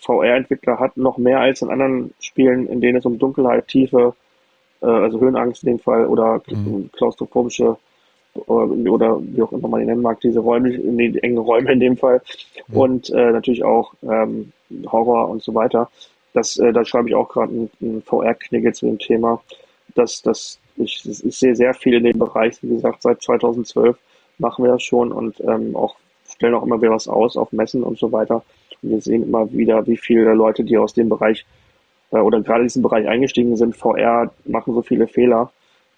VR-Entwickler 0.00 0.78
hat, 0.78 0.96
noch 0.96 1.18
mehr 1.18 1.40
als 1.40 1.62
in 1.62 1.70
anderen 1.70 2.14
Spielen, 2.20 2.68
in 2.68 2.80
denen 2.80 2.98
es 2.98 3.06
um 3.06 3.18
Dunkelheit, 3.18 3.68
Tiefe, 3.68 4.14
äh, 4.80 4.86
also 4.86 5.20
Höhenangst 5.20 5.64
in 5.64 5.72
dem 5.72 5.78
Fall 5.78 6.06
oder 6.06 6.40
mhm. 6.48 6.90
klaustrophobische 6.92 7.76
oder 8.46 9.20
wie 9.20 9.42
auch 9.42 9.50
immer 9.52 9.68
man 9.68 9.80
ihn 9.80 9.86
nennen 9.86 10.02
mag, 10.02 10.20
diese 10.20 10.38
Räume, 10.38 10.72
in 10.72 10.96
die 10.96 11.18
engen 11.22 11.38
Räume 11.38 11.72
in 11.72 11.80
dem 11.80 11.96
Fall 11.96 12.22
mhm. 12.68 12.76
und 12.76 13.10
äh, 13.10 13.32
natürlich 13.32 13.64
auch 13.64 13.94
ähm, 14.02 14.52
Horror 14.86 15.28
und 15.28 15.42
so 15.42 15.54
weiter. 15.54 15.90
Das, 16.34 16.56
äh, 16.58 16.72
da 16.72 16.84
schreibe 16.84 17.08
ich 17.08 17.14
auch 17.14 17.28
gerade 17.28 17.52
einen, 17.52 17.70
einen 17.80 18.02
VR-Knigge 18.02 18.72
zu 18.72 18.86
dem 18.86 18.98
Thema. 18.98 19.42
dass 19.94 20.22
dass 20.22 20.60
ich, 20.76 21.04
ich 21.04 21.36
sehe 21.36 21.56
sehr 21.56 21.74
viel 21.74 21.94
in 21.94 22.04
dem 22.04 22.18
Bereich, 22.18 22.62
wie 22.62 22.68
gesagt, 22.68 23.02
seit 23.02 23.20
2012 23.20 23.98
machen 24.38 24.64
wir 24.64 24.72
das 24.72 24.82
schon 24.82 25.12
und 25.12 25.40
ähm, 25.40 25.76
auch 25.76 25.96
stellen 26.28 26.54
auch 26.54 26.64
immer 26.64 26.80
wieder 26.80 26.92
was 26.92 27.08
aus 27.08 27.36
auf 27.36 27.52
Messen 27.52 27.82
und 27.82 27.98
so 27.98 28.12
weiter. 28.12 28.42
Und 28.82 28.90
wir 28.90 29.00
sehen 29.00 29.24
immer 29.24 29.50
wieder, 29.52 29.86
wie 29.86 29.96
viele 29.96 30.34
Leute, 30.34 30.64
die 30.64 30.78
aus 30.78 30.94
dem 30.94 31.08
Bereich 31.08 31.44
äh, 32.12 32.18
oder 32.18 32.40
gerade 32.40 32.60
in 32.60 32.66
diesen 32.66 32.82
Bereich 32.82 33.08
eingestiegen 33.08 33.56
sind, 33.56 33.76
VR, 33.76 34.30
machen 34.44 34.74
so 34.74 34.82
viele 34.82 35.06
Fehler, 35.06 35.50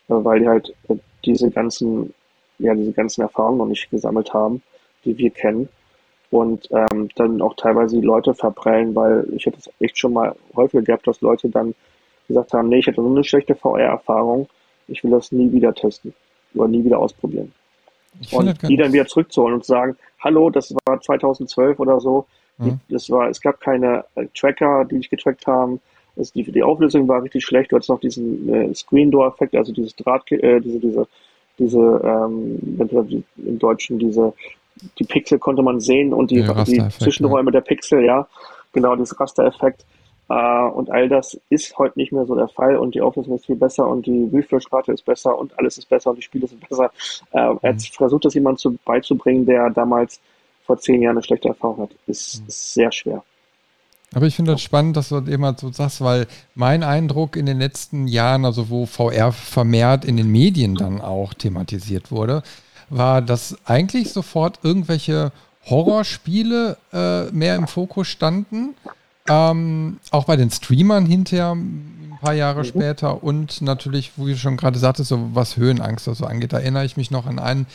äh, 0.09 0.15
weil 0.15 0.41
die 0.41 0.49
halt 0.49 0.75
äh, 0.89 0.97
diese 1.25 1.51
ganzen 1.51 2.15
ja 2.59 2.75
diese 2.75 2.93
ganzen 2.93 3.23
Erfahrungen 3.23 3.59
noch 3.59 3.67
nicht 3.67 3.91
gesammelt 3.91 4.33
haben, 4.35 4.63
die 5.05 5.17
wir 5.19 5.31
kennen. 5.31 5.69
und 6.31 6.69
ähm, 6.71 7.09
dann 7.17 7.43
auch 7.43 7.55
teilweise 7.57 7.97
die 8.01 8.07
Leute 8.07 8.35
verprellen, 8.35 8.95
weil 8.95 9.27
ich 9.35 9.47
hätte 9.47 9.59
es 9.59 9.71
echt 9.81 9.99
schon 9.99 10.13
mal 10.13 10.35
häufiger 10.55 10.83
gehabt, 10.83 11.07
dass 11.07 11.21
Leute 11.21 11.49
dann 11.49 11.75
gesagt 12.29 12.53
haben, 12.53 12.69
nee, 12.69 12.79
ich 12.79 12.87
hatte 12.87 13.03
so 13.03 13.09
eine 13.09 13.25
schlechte 13.25 13.55
VR-Erfahrung, 13.57 14.49
ich 14.89 15.03
will 15.03 15.11
das 15.11 15.33
nie 15.33 15.51
wieder 15.53 15.75
testen 15.75 16.15
oder 16.55 16.69
nie 16.69 16.85
wieder 16.85 16.99
ausprobieren. 16.99 17.53
Ich 18.21 18.33
und 18.33 18.63
die 18.63 18.77
dann 18.77 18.93
wieder 18.93 19.07
zurückzuholen 19.07 19.55
und 19.55 19.65
zu 19.65 19.73
sagen, 19.73 19.97
hallo, 20.19 20.51
das 20.51 20.75
war 20.85 21.01
2012 21.01 21.79
oder 21.79 22.01
so, 22.01 22.27
mhm. 22.59 22.81
das 22.89 23.11
war, 23.11 23.29
es 23.29 23.41
gab 23.41 23.61
keine 23.61 24.05
äh, 24.15 24.27
Tracker, 24.35 24.85
die 24.85 24.97
dich 24.97 25.11
getrackt 25.11 25.47
haben, 25.47 25.81
es, 26.17 26.33
die, 26.33 26.45
die 26.45 26.63
Auflösung 26.63 27.09
war 27.09 27.23
richtig 27.23 27.45
schlecht, 27.45 27.73
du 27.73 27.77
hattest 27.77 27.91
noch 27.91 28.01
diesen 28.01 28.53
äh, 28.53 28.75
Screen 28.75 29.11
Door 29.11 29.29
Effekt, 29.29 29.55
also 29.55 29.73
dieses 29.73 29.95
Draht, 29.97 30.31
äh, 30.33 30.61
diese, 30.61 30.81
diese, 30.81 31.09
diese, 31.59 31.79
ähm, 31.79 33.25
im 33.37 33.59
Deutschen 33.59 33.99
diese, 33.99 34.33
die 34.99 35.05
Pixel 35.05 35.39
konnte 35.39 35.63
man 35.63 35.81
sehen 35.81 36.13
und 36.13 36.31
die, 36.31 36.43
die 36.67 36.89
Zwischenräume 36.89 37.51
ja. 37.51 37.53
der 37.53 37.61
Pixel, 37.61 38.05
ja, 38.05 38.27
genau, 38.73 38.97
dieses 38.97 39.19
Raster-Effekt. 39.19 39.85
Und 40.35 40.91
all 40.91 41.09
das 41.09 41.41
ist 41.49 41.77
heute 41.77 41.99
nicht 41.99 42.13
mehr 42.13 42.25
so 42.25 42.37
der 42.37 42.49
Fall 42.49 42.77
und 42.77 42.95
die 42.95 43.01
Auflösung 43.01 43.35
ist 43.35 43.47
viel 43.47 43.57
besser 43.57 43.89
und 43.89 44.07
die 44.07 44.31
Refresh-Rate 44.33 44.93
ist 44.93 45.05
besser 45.05 45.37
und 45.37 45.59
alles 45.59 45.77
ist 45.79 45.89
besser 45.89 46.11
und 46.11 46.17
die 46.17 46.23
Spiele 46.23 46.47
sind 46.47 46.67
besser. 46.69 46.93
Uh, 47.33 47.55
mhm. 47.55 47.59
Jetzt 47.63 47.97
versucht 47.97 48.25
das 48.25 48.35
jemand 48.35 48.61
zu, 48.61 48.79
beizubringen, 48.85 49.45
der 49.45 49.71
damals 49.71 50.21
vor 50.65 50.79
zehn 50.79 51.03
Jahren 51.03 51.17
eine 51.17 51.25
schlechte 51.25 51.49
Erfahrung 51.49 51.83
hat. 51.83 51.91
Ist, 52.07 52.43
mhm. 52.43 52.49
ist 52.49 52.75
sehr 52.75 52.93
schwer. 52.93 53.25
Aber 54.15 54.27
ich 54.27 54.37
finde 54.37 54.53
das 54.53 54.63
spannend, 54.63 54.97
dass 54.97 55.09
du 55.09 55.21
das 55.21 55.29
immer 55.29 55.57
so 55.57 55.71
sagst, 55.71 56.01
weil 56.01 56.27
mein 56.55 56.83
Eindruck 56.83 57.37
in 57.37 57.47
den 57.47 57.59
letzten 57.59 58.07
Jahren, 58.07 58.45
also 58.45 58.71
wo 58.71 58.87
VR 58.87 59.33
vermehrt 59.33 60.05
in 60.05 60.17
den 60.17 60.31
Medien 60.31 60.75
dann 60.75 61.01
auch 61.01 61.35
thematisiert 61.35 62.11
wurde, 62.11 62.43
war, 62.89 63.23
dass 63.23 63.57
eigentlich 63.67 64.13
sofort 64.13 64.61
irgendwelche 64.63 65.33
Horrorspiele 65.69 66.77
äh, 66.93 67.31
mehr 67.33 67.57
im 67.57 67.69
Fokus 67.69 68.09
standen. 68.09 68.75
Ähm, 69.29 70.01
auch 70.11 70.25
bei 70.25 70.37
den 70.37 70.51
Streamern 70.51 71.07
hinterher 71.07 71.53
ein 71.53 72.19
paar 72.21 72.33
Jahre 72.35 72.61
mhm. 72.61 72.65
später 72.65 73.23
und 73.23 73.63
natürlich, 73.63 74.13
wo 74.17 74.29
ich 74.29 74.41
schon 74.41 74.57
gerade 74.57 74.79
sagte, 74.79 75.05
so 75.05 75.31
was 75.35 75.57
Höhenangst 75.57 76.09
oder 76.09 76.15
so 76.15 76.27
angeht, 76.27 76.53
da 76.53 76.59
erinnere 76.59 76.85
ich 76.85 76.97
mich 76.97 77.11
noch 77.11 77.27
an 77.27 77.39
einen 77.39 77.67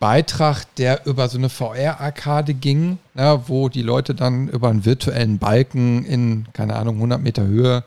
Beitrag, 0.00 0.64
der 0.76 1.06
über 1.06 1.28
so 1.28 1.38
eine 1.38 1.48
VR-Arkade 1.48 2.54
ging, 2.54 2.98
ja, 3.14 3.48
wo 3.48 3.68
die 3.68 3.82
Leute 3.82 4.14
dann 4.14 4.48
über 4.48 4.68
einen 4.68 4.84
virtuellen 4.84 5.38
Balken 5.38 6.04
in, 6.04 6.46
keine 6.52 6.76
Ahnung, 6.76 6.96
100 6.96 7.20
Meter 7.20 7.44
Höhe 7.44 7.84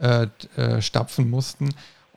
äh, 0.00 0.26
äh, 0.56 0.80
stapfen 0.82 1.30
mussten. 1.30 1.70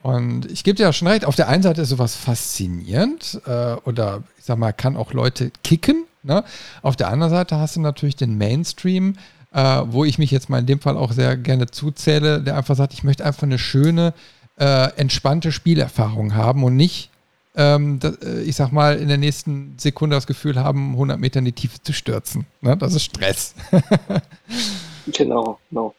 Und 0.04 0.50
ich 0.50 0.64
gebe 0.64 0.76
dir 0.76 0.84
ja 0.84 0.94
schon 0.94 1.08
recht, 1.08 1.26
auf 1.26 1.36
der 1.36 1.48
einen 1.48 1.64
Seite 1.64 1.82
ist 1.82 1.90
sowas 1.90 2.16
faszinierend 2.16 3.42
äh, 3.46 3.74
oder 3.86 4.24
ich 4.38 4.46
sag 4.46 4.58
mal, 4.58 4.72
kann 4.72 4.98
auch 4.98 5.14
Leute 5.14 5.52
kicken. 5.64 6.06
Ne? 6.24 6.44
Auf 6.82 6.96
der 6.96 7.10
anderen 7.10 7.32
Seite 7.32 7.58
hast 7.58 7.76
du 7.76 7.82
natürlich 7.82 8.16
den 8.16 8.38
Mainstream, 8.38 9.16
äh, 9.54 9.82
wo 9.86 10.06
ich 10.06 10.18
mich 10.18 10.32
jetzt 10.32 10.50
mal 10.50 10.60
in 10.60 10.66
dem 10.66 10.80
Fall 10.80 10.98
auch 10.98 11.12
sehr 11.12 11.38
gerne 11.38 11.68
zuzähle, 11.68 12.42
der 12.42 12.58
einfach 12.58 12.76
sagt, 12.76 12.94
ich 12.94 13.04
möchte 13.04 13.26
einfach 13.26 13.44
eine 13.44 13.60
schöne, 13.60 14.14
äh, 14.60 14.90
entspannte 14.98 15.52
Spielerfahrung 15.52 16.36
haben 16.36 16.64
und 16.64 16.76
nicht, 16.76 17.10
ähm, 17.56 18.00
das, 18.00 18.18
äh, 18.22 18.42
ich 18.44 18.56
sag 18.56 18.72
mal, 18.72 18.98
in 18.98 19.08
der 19.08 19.18
nächsten 19.18 19.76
Sekunde 19.78 20.16
das 20.16 20.28
Gefühl 20.28 20.58
haben, 20.58 20.94
100 20.94 21.20
Meter 21.20 21.40
in 21.40 21.46
die 21.46 21.52
Tiefe 21.52 21.82
zu 21.82 21.94
stürzen. 21.94 22.46
Ne? 22.62 22.78
Das 22.78 22.96
ist 22.96 23.04
Stress. 23.04 23.56
genau, 25.08 25.60
genau. 25.70 25.94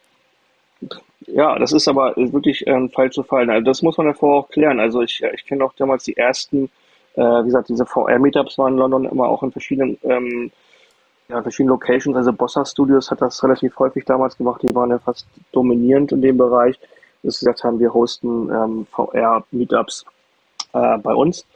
Ja, 1.26 1.58
das 1.58 1.72
ist 1.72 1.88
aber 1.88 2.14
wirklich 2.16 2.66
ein 2.66 2.90
Fall 2.90 3.10
zu 3.10 3.22
fallen. 3.22 3.50
Also 3.50 3.64
das 3.64 3.82
muss 3.82 3.96
man 3.96 4.06
davor 4.06 4.38
auch 4.38 4.48
klären. 4.48 4.80
Also 4.80 5.02
ich, 5.02 5.22
ich 5.34 5.46
kenne 5.46 5.64
auch 5.64 5.72
damals 5.74 6.04
die 6.04 6.16
ersten, 6.16 6.70
äh, 7.14 7.20
wie 7.20 7.44
gesagt, 7.44 7.68
diese 7.68 7.86
VR-Meetups 7.86 8.58
waren 8.58 8.74
in 8.74 8.78
London 8.78 9.04
immer 9.04 9.28
auch 9.28 9.42
in 9.42 9.52
verschiedenen, 9.52 9.98
ähm, 10.02 10.50
ja, 11.32 11.42
verschiedenen 11.42 11.70
Locations. 11.70 12.16
Also 12.16 12.32
Bossa 12.32 12.64
Studios 12.64 13.10
hat 13.10 13.22
das 13.22 13.42
relativ 13.42 13.78
häufig 13.78 14.04
damals 14.04 14.36
gemacht. 14.36 14.62
Die 14.62 14.74
waren 14.74 14.90
ja 14.90 14.98
fast 14.98 15.26
dominierend 15.52 16.12
in 16.12 16.22
dem 16.22 16.36
Bereich. 16.36 16.78
Das 17.22 17.38
gesagt 17.38 17.64
haben, 17.64 17.78
wir 17.78 17.94
hosten 17.94 18.50
ähm, 18.50 18.86
VR-Meetups 18.90 20.04
äh, 20.72 20.98
bei 20.98 21.14
uns 21.14 21.46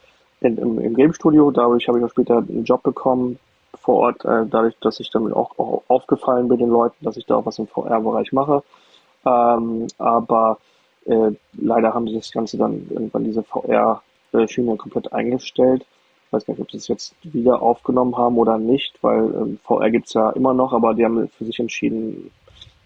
in, 0.41 0.57
im, 0.59 0.79
im 0.79 0.95
Game 0.95 1.13
Studio. 1.13 1.51
Dadurch 1.51 1.89
habe 1.89 1.99
ich 1.99 2.05
auch 2.05 2.11
später 2.11 2.39
einen 2.39 2.65
Job 2.65 2.83
bekommen 2.83 3.39
vor 3.77 3.97
Ort, 3.97 4.25
äh, 4.25 4.47
dadurch, 4.47 4.75
dass 4.81 5.01
ich 5.01 5.11
damit 5.11 5.33
auch, 5.33 5.59
auch 5.59 5.83
aufgefallen 5.89 6.49
bin 6.49 6.59
den 6.59 6.71
Leuten, 6.71 7.05
dass 7.05 7.17
ich 7.17 7.27
da 7.27 7.37
auch 7.37 7.47
was 7.47 7.59
im 7.59 7.67
VR-Bereich 7.67 8.33
mache. 8.33 8.63
Ähm, 9.25 9.89
aber 9.99 10.59
äh, 11.05 11.33
leider 11.53 11.93
haben 11.93 12.09
sie 12.09 12.15
das 12.15 12.33
Ganze 12.33 12.57
dann 12.57 12.87
irgendwann 12.89 13.25
diese 13.25 13.43
VR-Schiene 13.43 14.77
komplett 14.77 15.13
eingestellt. 15.13 15.85
Ich 16.27 16.33
weiß 16.33 16.47
gar 16.47 16.55
nicht, 16.55 16.63
ob 16.63 16.71
sie 16.71 16.79
es 16.79 16.89
jetzt 16.89 17.15
wieder 17.23 17.63
aufgenommen 17.63 18.17
haben 18.17 18.39
oder 18.39 18.59
nicht, 18.59 18.99
weil 19.03 19.25
ähm, 19.35 19.59
VR 19.63 19.91
gibt 19.91 20.07
es 20.07 20.15
ja 20.15 20.31
immer 20.31 20.55
noch, 20.55 20.73
aber 20.73 20.95
die 20.95 21.05
haben 21.05 21.29
für 21.29 21.45
sich 21.45 21.59
entschieden, 21.59 22.31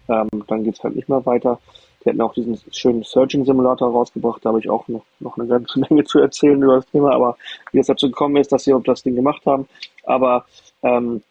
ähm, 0.07 0.29
dann 0.47 0.63
geht 0.63 0.75
es 0.75 0.83
halt 0.83 0.95
nicht 0.95 1.09
mehr 1.09 1.25
weiter. 1.25 1.59
Die 2.01 2.09
hätten 2.09 2.21
auch 2.21 2.33
diesen 2.33 2.59
schönen 2.71 3.03
Searching 3.03 3.45
Simulator 3.45 3.91
rausgebracht, 3.91 4.43
da 4.43 4.49
habe 4.49 4.59
ich 4.59 4.69
auch 4.69 4.87
noch, 4.87 5.03
noch 5.19 5.37
eine 5.37 5.47
ganze 5.47 5.79
Menge 5.89 6.03
zu 6.03 6.19
erzählen 6.19 6.61
über 6.61 6.75
das 6.75 6.87
Thema, 6.87 7.13
aber 7.13 7.37
wie 7.71 7.79
es 7.79 7.87
dazu 7.87 8.07
gekommen 8.07 8.37
ist, 8.37 8.51
dass 8.51 8.63
sie 8.63 8.75
das 8.83 9.03
Ding 9.03 9.15
gemacht 9.15 9.45
haben. 9.45 9.67
Aber 10.03 10.45
ähm, 10.83 11.21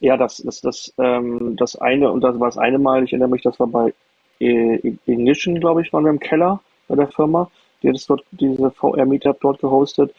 ja, 0.00 0.16
das 0.16 0.40
ist 0.40 0.64
das, 0.64 0.92
ähm, 0.98 1.56
das 1.56 1.76
eine, 1.76 2.10
und 2.10 2.22
das 2.22 2.38
war 2.40 2.48
das 2.48 2.58
eine 2.58 2.78
Mal, 2.78 3.04
ich 3.04 3.12
erinnere 3.12 3.30
mich, 3.30 3.42
das 3.42 3.58
war 3.60 3.66
bei 3.66 3.94
äh, 4.40 4.96
Ignition, 5.06 5.60
glaube 5.60 5.82
ich, 5.82 5.92
waren 5.92 6.04
wir 6.04 6.10
im 6.10 6.20
Keller 6.20 6.60
bei 6.88 6.96
der 6.96 7.08
Firma. 7.08 7.50
Die 7.82 7.88
hat 7.88 8.04
dort, 8.08 8.24
diese 8.32 8.70
VR-Meetup 8.70 9.40
dort 9.40 9.60
gehostet. 9.60 10.14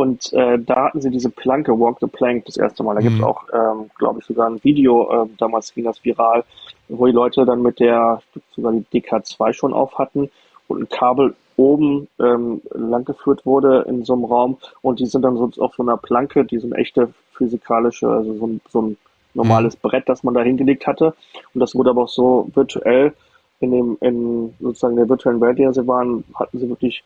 Und 0.00 0.32
äh, 0.32 0.58
da 0.58 0.86
hatten 0.86 1.02
sie 1.02 1.10
diese 1.10 1.28
Planke, 1.28 1.78
Walk 1.78 1.98
the 2.00 2.06
Plank, 2.06 2.46
das 2.46 2.56
erste 2.56 2.82
Mal. 2.82 2.94
Da 2.94 3.00
mhm. 3.00 3.04
gibt 3.04 3.18
es 3.18 3.22
auch, 3.22 3.42
ähm, 3.52 3.90
glaube 3.98 4.20
ich, 4.20 4.24
sogar 4.24 4.48
ein 4.48 4.64
Video, 4.64 5.24
äh, 5.24 5.28
damals 5.36 5.74
ging 5.74 5.84
das 5.84 6.02
viral, 6.02 6.42
wo 6.88 7.04
die 7.04 7.12
Leute 7.12 7.44
dann 7.44 7.60
mit 7.60 7.80
der, 7.80 8.22
sogar 8.56 8.72
die 8.72 9.02
DK2 9.02 9.52
schon 9.52 9.74
auf 9.74 9.98
hatten 9.98 10.30
und 10.68 10.80
ein 10.80 10.88
Kabel 10.88 11.34
oben 11.56 12.08
ähm, 12.18 12.62
langgeführt 12.72 13.44
wurde 13.44 13.84
in 13.88 14.02
so 14.06 14.14
einem 14.14 14.24
Raum 14.24 14.56
und 14.80 15.00
die 15.00 15.06
sind 15.06 15.20
dann 15.20 15.36
so 15.36 15.50
auf 15.62 15.74
so 15.74 15.82
einer 15.82 15.98
Planke, 15.98 16.46
die 16.46 16.56
so 16.56 16.66
eine 16.66 16.76
echte 16.76 17.12
physikalische, 17.32 18.08
also 18.08 18.32
so 18.38 18.46
ein, 18.46 18.60
so 18.70 18.80
ein 18.80 18.96
normales 19.34 19.74
mhm. 19.74 19.80
Brett, 19.82 20.08
das 20.08 20.22
man 20.22 20.32
da 20.32 20.40
hingelegt 20.40 20.86
hatte. 20.86 21.12
Und 21.52 21.60
das 21.60 21.74
wurde 21.74 21.90
aber 21.90 22.04
auch 22.04 22.08
so 22.08 22.48
virtuell 22.54 23.12
in 23.60 23.70
dem, 23.70 23.98
in 24.00 24.54
sozusagen 24.60 24.96
der 24.96 25.10
virtuellen 25.10 25.42
Welt, 25.42 25.58
in 25.58 25.64
der 25.64 25.74
sie 25.74 25.86
waren, 25.86 26.24
hatten 26.34 26.58
sie 26.58 26.70
wirklich 26.70 27.04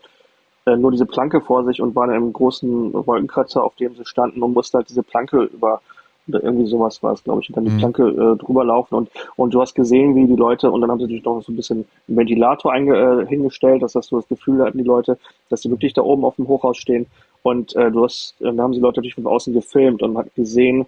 nur 0.67 0.91
diese 0.91 1.07
Planke 1.07 1.41
vor 1.41 1.65
sich 1.65 1.81
und 1.81 1.95
waren 1.95 2.11
in 2.11 2.17
einem 2.17 2.33
großen 2.33 2.95
Wolkenkratzer, 2.95 3.63
auf 3.63 3.75
dem 3.77 3.95
sie 3.95 4.07
standen 4.07 4.43
und 4.43 4.55
mussten 4.55 4.79
halt 4.79 4.89
diese 4.89 5.03
Planke 5.03 5.43
über 5.45 5.81
oder 6.29 6.43
irgendwie 6.43 6.67
sowas 6.67 7.03
war 7.03 7.13
es, 7.13 7.23
glaube 7.23 7.43
ich, 7.43 7.49
und 7.51 7.57
dann 7.57 7.65
die 7.65 7.71
mhm. 7.71 7.79
Planke 7.79 8.09
äh, 8.09 8.37
drüber 8.43 8.65
laufen 8.65 8.95
und, 8.95 9.11
und 9.37 9.53
du 9.53 9.61
hast 9.61 9.75
gesehen, 9.75 10.15
wie 10.15 10.27
die 10.27 10.37
Leute, 10.37 10.71
und 10.71 10.81
dann 10.81 10.91
haben 10.91 10.99
sie 10.99 11.05
natürlich 11.05 11.25
noch 11.25 11.43
so 11.43 11.53
ein 11.53 11.57
bisschen 11.57 11.85
einen 12.09 12.17
Ventilator 12.17 12.73
einge, 12.73 12.97
äh, 12.97 13.27
hingestellt, 13.27 13.83
dass 13.83 13.93
das 13.93 14.07
so 14.07 14.17
das 14.17 14.29
Gefühl 14.29 14.65
hatten, 14.65 14.79
die 14.79 14.85
Leute, 14.85 15.19
dass 15.51 15.63
sie 15.63 15.71
wirklich 15.71 15.93
da 15.93 16.03
oben 16.03 16.25
auf 16.25 16.37
dem 16.37 16.49
Hochhaus 16.49 16.79
stehen 16.79 17.07
und 17.43 17.77
äh, 17.77 17.91
du 17.91 18.05
hast, 18.05 18.35
äh, 18.41 18.45
dann 18.45 18.61
haben 18.61 18.75
sie 18.75 18.81
Leute 18.81 19.01
natürlich 19.01 19.17
von 19.17 19.27
außen 19.27 19.53
gefilmt 19.53 20.03
und 20.03 20.17
hat 20.17 20.35
gesehen, 20.35 20.87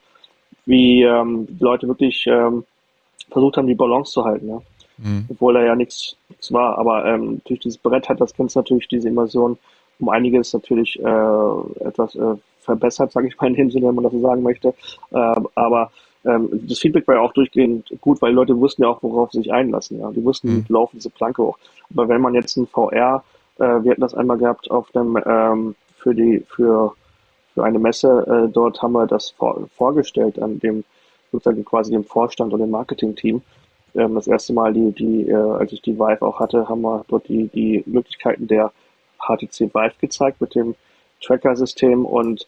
wie 0.65 1.03
ähm, 1.03 1.47
die 1.49 1.63
Leute 1.63 1.87
wirklich 1.87 2.27
ähm, 2.27 2.65
versucht 3.31 3.57
haben, 3.57 3.67
die 3.67 3.75
Balance 3.75 4.13
zu 4.13 4.25
halten, 4.25 4.49
ja 4.49 4.63
mhm. 4.99 5.27
obwohl 5.29 5.57
er 5.57 5.65
ja 5.65 5.75
nichts 5.75 6.17
war. 6.51 6.79
Aber 6.79 7.05
ähm, 7.07 7.41
durch 7.45 7.61
dieses 7.61 7.79
Brett 7.79 8.09
hat 8.09 8.21
das 8.21 8.35
Ganze 8.35 8.59
natürlich 8.59 8.89
diese 8.89 9.09
Immersion 9.09 9.59
um 9.99 10.09
einiges 10.11 10.53
natürlich 10.53 10.99
äh, 10.99 11.85
etwas 11.85 12.15
äh, 12.17 12.35
verbessert, 12.61 13.13
sage 13.13 13.29
ich 13.29 13.41
mal 13.41 13.47
in 13.49 13.55
dem 13.55 13.71
Sinne, 13.71 13.89
wenn 13.89 13.95
man 13.95 14.05
das 14.05 14.13
so 14.13 14.21
sagen 14.21 14.43
möchte. 14.43 14.75
Äh, 15.11 15.35
aber 15.55 15.91
ähm, 16.25 16.49
das 16.69 16.81
Feedback 16.81 17.07
war 17.09 17.17
ja 17.17 17.21
auch 17.23 17.33
durchgehend 17.33 17.95
gut, 18.01 18.21
weil 18.21 18.31
die 18.31 18.37
Leute 18.37 18.59
wussten 18.59 18.83
ja 18.83 18.89
auch, 18.89 19.03
worauf 19.03 19.33
sie 19.33 19.39
sich 19.39 19.53
einlassen. 19.53 20.01
Ja. 20.01 20.11
Die 20.11 20.25
wussten, 20.25 20.49
mhm. 20.49 20.65
laufen 20.69 20.97
diese 20.97 21.11
Planke 21.11 21.43
hoch. 21.43 21.59
Aber 21.91 22.09
wenn 22.09 22.21
man 22.21 22.35
jetzt 22.35 22.57
ein 22.57 22.67
VR, 22.67 23.25
äh, 23.59 23.63
wir 23.63 23.93
hatten 23.93 24.01
das 24.01 24.15
einmal 24.15 24.39
gehabt 24.39 24.71
auf 24.71 24.91
dem 24.91 25.19
ähm, 25.25 25.75
für 25.97 26.15
die 26.15 26.45
für 26.49 26.95
für 27.55 27.65
eine 27.65 27.79
Messe, 27.79 28.27
äh, 28.49 28.53
dort 28.53 28.83
haben 28.83 28.93
wir 28.93 29.07
das 29.07 29.31
vor, 29.31 29.67
vorgestellt 29.75 30.39
an 30.39 30.59
dem 30.59 30.85
sozusagen 31.33 31.65
quasi 31.65 31.91
dem 31.91 32.05
Vorstand 32.05 32.53
und 32.53 32.61
dem 32.61 32.71
Marketing-Team 32.71 33.41
ähm, 33.97 34.15
das 34.15 34.27
erste 34.27 34.53
Mal, 34.53 34.73
die, 34.73 34.93
die, 34.93 35.29
äh, 35.29 35.35
als 35.35 35.73
ich 35.73 35.83
die 35.83 35.99
Vive 35.99 36.23
auch 36.23 36.41
hatte, 36.41 36.69
haben 36.69 36.83
wir 36.83 37.05
dort 37.09 37.29
die, 37.29 37.49
die 37.49 37.83
Möglichkeiten 37.87 38.47
der 38.47 38.73
HTC 39.19 39.75
Vive 39.75 39.95
gezeigt 40.01 40.41
mit 40.41 40.55
dem 40.55 40.75
Tracker-System 41.23 42.05
und 42.05 42.47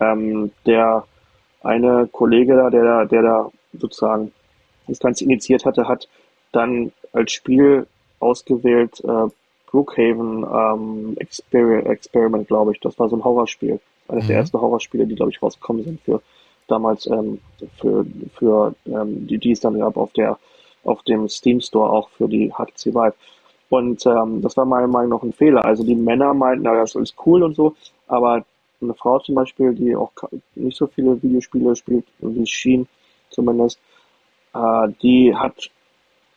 ähm, 0.00 0.50
der 0.64 1.04
eine 1.62 2.08
Kollege 2.10 2.56
da, 2.56 2.70
der, 2.70 3.06
der 3.06 3.22
da 3.22 3.50
sozusagen 3.72 4.32
das 4.86 4.98
Ganze 5.00 5.24
initiiert 5.24 5.64
hatte, 5.64 5.88
hat 5.88 6.08
dann 6.52 6.92
als 7.12 7.32
Spiel 7.32 7.86
ausgewählt 8.20 9.02
äh, 9.04 9.28
Brookhaven 9.66 10.44
ähm, 10.44 11.16
Exper 11.18 11.86
Experiment, 11.86 12.46
glaube 12.48 12.72
ich. 12.72 12.80
Das 12.80 12.98
war 12.98 13.08
so 13.08 13.16
ein 13.16 13.24
Horrorspiel. 13.24 13.80
Eines 14.08 14.24
mhm. 14.24 14.28
der 14.28 14.36
ersten 14.38 14.60
Horrorspiele, 14.60 15.06
die, 15.06 15.16
glaube 15.16 15.32
ich, 15.32 15.42
rausgekommen 15.42 15.84
sind 15.84 16.00
für 16.02 16.22
damals 16.68 17.06
ähm, 17.06 17.40
für, 17.78 18.06
für 18.34 18.74
ähm, 18.86 19.26
die, 19.26 19.38
die 19.38 19.52
es 19.52 19.60
dann 19.60 19.78
gab 19.78 19.96
auf 19.96 20.12
der 20.12 20.38
auf 20.86 21.02
dem 21.02 21.28
Steam 21.28 21.60
Store 21.60 21.90
auch 21.90 22.08
für 22.10 22.28
die 22.28 22.50
HTC 22.50 22.94
Vive. 22.94 23.14
Und 23.68 24.06
ähm, 24.06 24.42
das 24.42 24.56
war 24.56 24.64
meiner 24.64 24.86
Meinung 24.86 25.10
nach 25.10 25.22
ein 25.22 25.32
Fehler. 25.32 25.64
Also 25.64 25.84
die 25.84 25.94
Männer 25.94 26.32
meinten, 26.34 26.64
na, 26.64 26.74
das 26.74 26.94
ist 26.94 27.14
cool 27.26 27.42
und 27.42 27.54
so, 27.54 27.74
aber 28.06 28.44
eine 28.80 28.94
Frau 28.94 29.18
zum 29.18 29.34
Beispiel, 29.34 29.74
die 29.74 29.96
auch 29.96 30.12
nicht 30.54 30.76
so 30.76 30.86
viele 30.86 31.20
Videospiele 31.22 31.74
spielt, 31.74 32.04
wie 32.20 32.42
es 32.42 32.50
schien, 32.50 32.86
zumindest, 33.30 33.80
äh, 34.54 34.88
die 35.02 35.34
hat, 35.34 35.70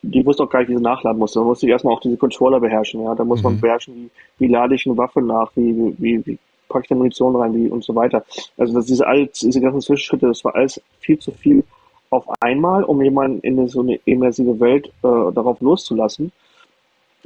die 0.01 0.25
wusste 0.25 0.43
auch 0.43 0.49
gar 0.49 0.59
nicht, 0.59 0.69
wie 0.69 0.77
sie 0.77 0.81
nachladen 0.81 1.19
musste. 1.19 1.39
Man 1.39 1.49
musste 1.49 1.67
erstmal 1.67 1.93
auch 1.93 1.99
diese 1.99 2.17
Controller 2.17 2.59
beherrschen, 2.59 3.03
ja. 3.03 3.13
Da 3.13 3.23
muss 3.23 3.39
mhm. 3.39 3.43
man 3.43 3.61
beherrschen, 3.61 3.95
wie, 3.95 4.09
wie 4.39 4.51
lade 4.51 4.75
ich 4.75 4.85
eine 4.85 4.97
Waffe 4.97 5.21
nach, 5.21 5.51
wie, 5.55 5.93
wie, 5.99 6.25
wie 6.25 6.39
packe 6.69 6.83
ich 6.83 6.89
da 6.89 6.95
Munition 6.95 7.35
rein, 7.35 7.53
wie 7.53 7.67
und 7.67 7.83
so 7.83 7.93
weiter. 7.93 8.23
Also 8.57 8.73
das, 8.73 8.85
diese, 8.85 9.05
alles, 9.05 9.39
diese 9.39 9.59
ganzen 9.59 9.81
Zwischenschritte, 9.81 10.27
das 10.27 10.43
war 10.45 10.55
alles 10.55 10.81
viel 10.99 11.19
zu 11.19 11.31
viel 11.31 11.63
auf 12.09 12.25
einmal, 12.39 12.83
um 12.83 13.01
jemanden 13.01 13.39
in 13.41 13.67
so 13.67 13.81
eine 13.81 13.99
immersive 14.05 14.59
Welt 14.59 14.87
äh, 14.87 15.31
darauf 15.33 15.61
loszulassen. 15.61 16.31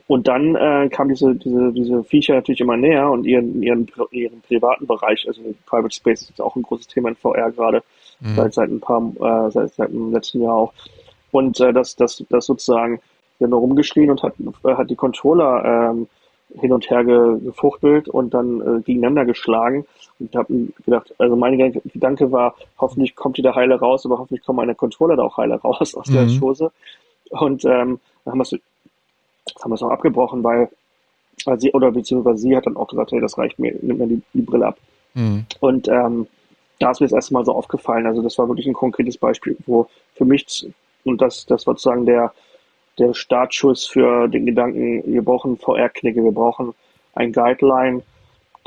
Und 0.08 0.28
dann 0.28 0.56
äh, 0.56 0.90
kam 0.90 1.08
diese, 1.08 1.36
diese, 1.36 1.72
diese 1.72 2.04
Viecher 2.04 2.36
natürlich 2.36 2.62
immer 2.62 2.76
näher 2.76 3.10
und 3.10 3.26
ihren, 3.26 3.62
ihren, 3.64 3.88
ihren 4.12 4.42
privaten 4.42 4.86
Bereich, 4.86 5.26
also 5.28 5.42
Private 5.66 5.96
Space 5.96 6.30
ist 6.30 6.42
auch 6.42 6.56
ein 6.56 6.64
großes 6.64 6.88
Thema 6.88 7.10
in 7.10 7.16
VR 7.16 7.52
gerade, 7.52 7.84
mhm. 8.20 8.36
seit, 8.36 8.54
seit 8.54 8.70
ein 8.70 8.80
paar, 8.82 9.02
äh, 9.20 9.52
seit, 9.52 9.74
seit 9.74 9.90
dem 9.90 10.12
letzten 10.12 10.42
Jahr 10.42 10.56
auch. 10.56 10.74
Und 11.32 11.60
äh, 11.62 11.72
das, 11.72 11.96
das, 11.96 12.24
das 12.30 12.46
sozusagen, 12.46 13.00
wir 13.40 13.46
haben 13.48 13.54
rumgeschrien 13.54 14.12
und 14.12 14.22
hat, 14.24 14.34
äh, 14.66 14.76
hat 14.76 14.90
die 14.90 14.96
Controller 14.96 15.92
ähm, 15.92 16.08
hin 16.60 16.72
und 16.72 16.90
her 16.90 17.04
gefuchtelt 17.04 18.08
und 18.08 18.34
dann 18.34 18.62
äh, 18.62 18.82
gegeneinander 18.82 19.26
geschlagen. 19.26 19.86
Und 20.20 20.30
ich 20.30 20.36
habe 20.36 20.54
gedacht, 20.86 21.14
also 21.18 21.36
mein 21.36 21.58
Gedanke 21.58 22.32
war, 22.32 22.56
hoffentlich 22.78 23.16
kommt 23.16 23.38
die 23.38 23.42
da 23.42 23.56
heile 23.56 23.80
raus, 23.80 24.06
aber 24.06 24.20
hoffentlich 24.20 24.46
kommen 24.46 24.58
meine 24.58 24.76
Controller 24.76 25.16
da 25.16 25.24
auch 25.24 25.38
heile 25.38 25.56
raus 25.56 25.96
aus 25.96 26.08
mhm. 26.08 26.14
der 26.14 26.30
Schose. 26.30 26.72
Und 27.30 27.66
ähm, 27.66 28.00
dann 28.26 28.32
haben 28.32 28.38
wir 28.38 28.44
es 28.44 28.56
haben 29.62 29.74
auch 29.74 29.90
abgebrochen, 29.90 30.44
weil, 30.44 30.70
weil 31.46 31.60
sie, 31.60 31.72
oder 31.72 31.92
beziehungsweise 31.92 32.38
sie 32.38 32.56
hat 32.56 32.66
dann 32.66 32.78
auch 32.78 32.88
gesagt, 32.88 33.12
hey, 33.12 33.20
das 33.20 33.38
reicht 33.38 33.60
mir, 33.60 33.76
nimm 33.82 33.98
mir 33.98 34.08
die, 34.08 34.22
die 34.34 34.42
Brille 34.42 34.68
ab. 34.68 34.78
Mhm. 35.14 35.46
Und 35.60 35.88
ähm, 35.88 36.28
da 36.80 36.92
ist 36.92 37.00
mir 37.00 37.08
das 37.08 37.14
erste 37.14 37.34
Mal 37.34 37.46
so 37.46 37.54
aufgefallen. 37.54 38.06
Also 38.06 38.22
das 38.22 38.38
war 38.38 38.48
wirklich 38.48 38.68
ein 38.68 38.74
konkretes 38.74 39.18
Beispiel, 39.18 39.58
wo 39.66 39.88
für 40.16 40.26
mich, 40.26 40.68
und 41.04 41.22
das, 41.22 41.46
das 41.46 41.68
war 41.68 41.74
sozusagen 41.74 42.06
der, 42.06 42.34
der 43.00 43.14
Startschuss 43.14 43.86
für 43.86 44.28
den 44.28 44.46
Gedanken, 44.46 45.04
wir 45.06 45.24
brauchen 45.24 45.58
VR-Knicke, 45.58 46.24
wir 46.24 46.32
brauchen 46.32 46.74
ein 47.14 47.32
Guideline, 47.32 48.02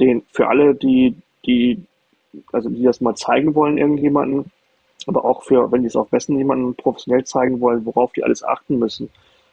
den 0.01 0.23
für 0.33 0.49
alle, 0.49 0.75
die, 0.75 1.17
die, 1.45 1.83
also 2.53 2.69
die 2.69 2.83
das 2.83 3.01
mal 3.01 3.15
zeigen 3.15 3.55
wollen, 3.55 3.79
irgendjemanden, 3.79 4.51
aber 5.07 5.25
auch 5.25 5.45
für, 5.45 5.71
wenn 5.71 5.83
die 5.83 5.89
es 5.89 5.97
auf 5.97 6.09
besten 6.09 6.37
jemanden 6.37 6.75
professionell 6.75 7.25
zeigen 7.25 7.61
wollen, 7.61 7.87
worauf 7.87 8.13
die 8.13 8.25
alles 8.25 8.43
achten 8.43 8.79
müssen. 8.79 9.11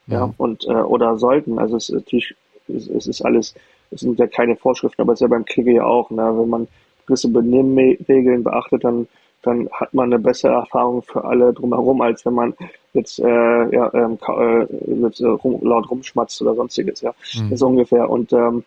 Ja, 0.07 0.27
mhm. 0.27 0.33
und, 0.37 0.65
äh, 0.65 0.73
oder 0.73 1.17
sollten. 1.17 1.59
Also 1.59 1.77
es 1.77 1.89
ist 1.89 1.95
natürlich, 1.95 2.35
es, 2.67 2.89
es 2.89 3.07
ist 3.07 3.21
alles, 3.21 3.55
es 3.91 4.01
sind 4.01 4.19
ja 4.19 4.27
keine 4.27 4.55
Vorschriften, 4.55 5.01
aber 5.01 5.13
es 5.13 5.17
ist 5.17 5.21
ja 5.21 5.27
beim 5.27 5.45
Klicke 5.45 5.71
ja 5.71 5.85
auch, 5.85 6.09
ne? 6.09 6.23
wenn 6.37 6.49
man 6.49 6.67
gewisse 7.05 7.29
Benimmregeln 7.29 8.43
beachtet, 8.43 8.83
dann 8.83 9.07
dann 9.43 9.69
hat 9.71 9.93
man 9.93 10.11
eine 10.11 10.19
bessere 10.19 10.53
Erfahrung 10.53 11.03
für 11.03 11.23
alle 11.23 11.53
drumherum, 11.53 12.01
als 12.01 12.25
wenn 12.25 12.33
man 12.33 12.53
jetzt, 12.93 13.19
äh, 13.19 13.75
ja, 13.75 13.93
ähm, 13.93 14.17
äh, 14.27 14.65
jetzt, 15.01 15.19
äh, 15.19 15.27
rum, 15.27 15.59
laut 15.61 15.89
rumschmatzt 15.89 16.41
oder 16.41 16.55
sonstiges, 16.55 17.01
ja. 17.01 17.11
Mhm. 17.35 17.49
Das 17.49 17.51
ist 17.51 17.61
ungefähr. 17.61 18.09
Und 18.09 18.33
ähm, 18.33 18.63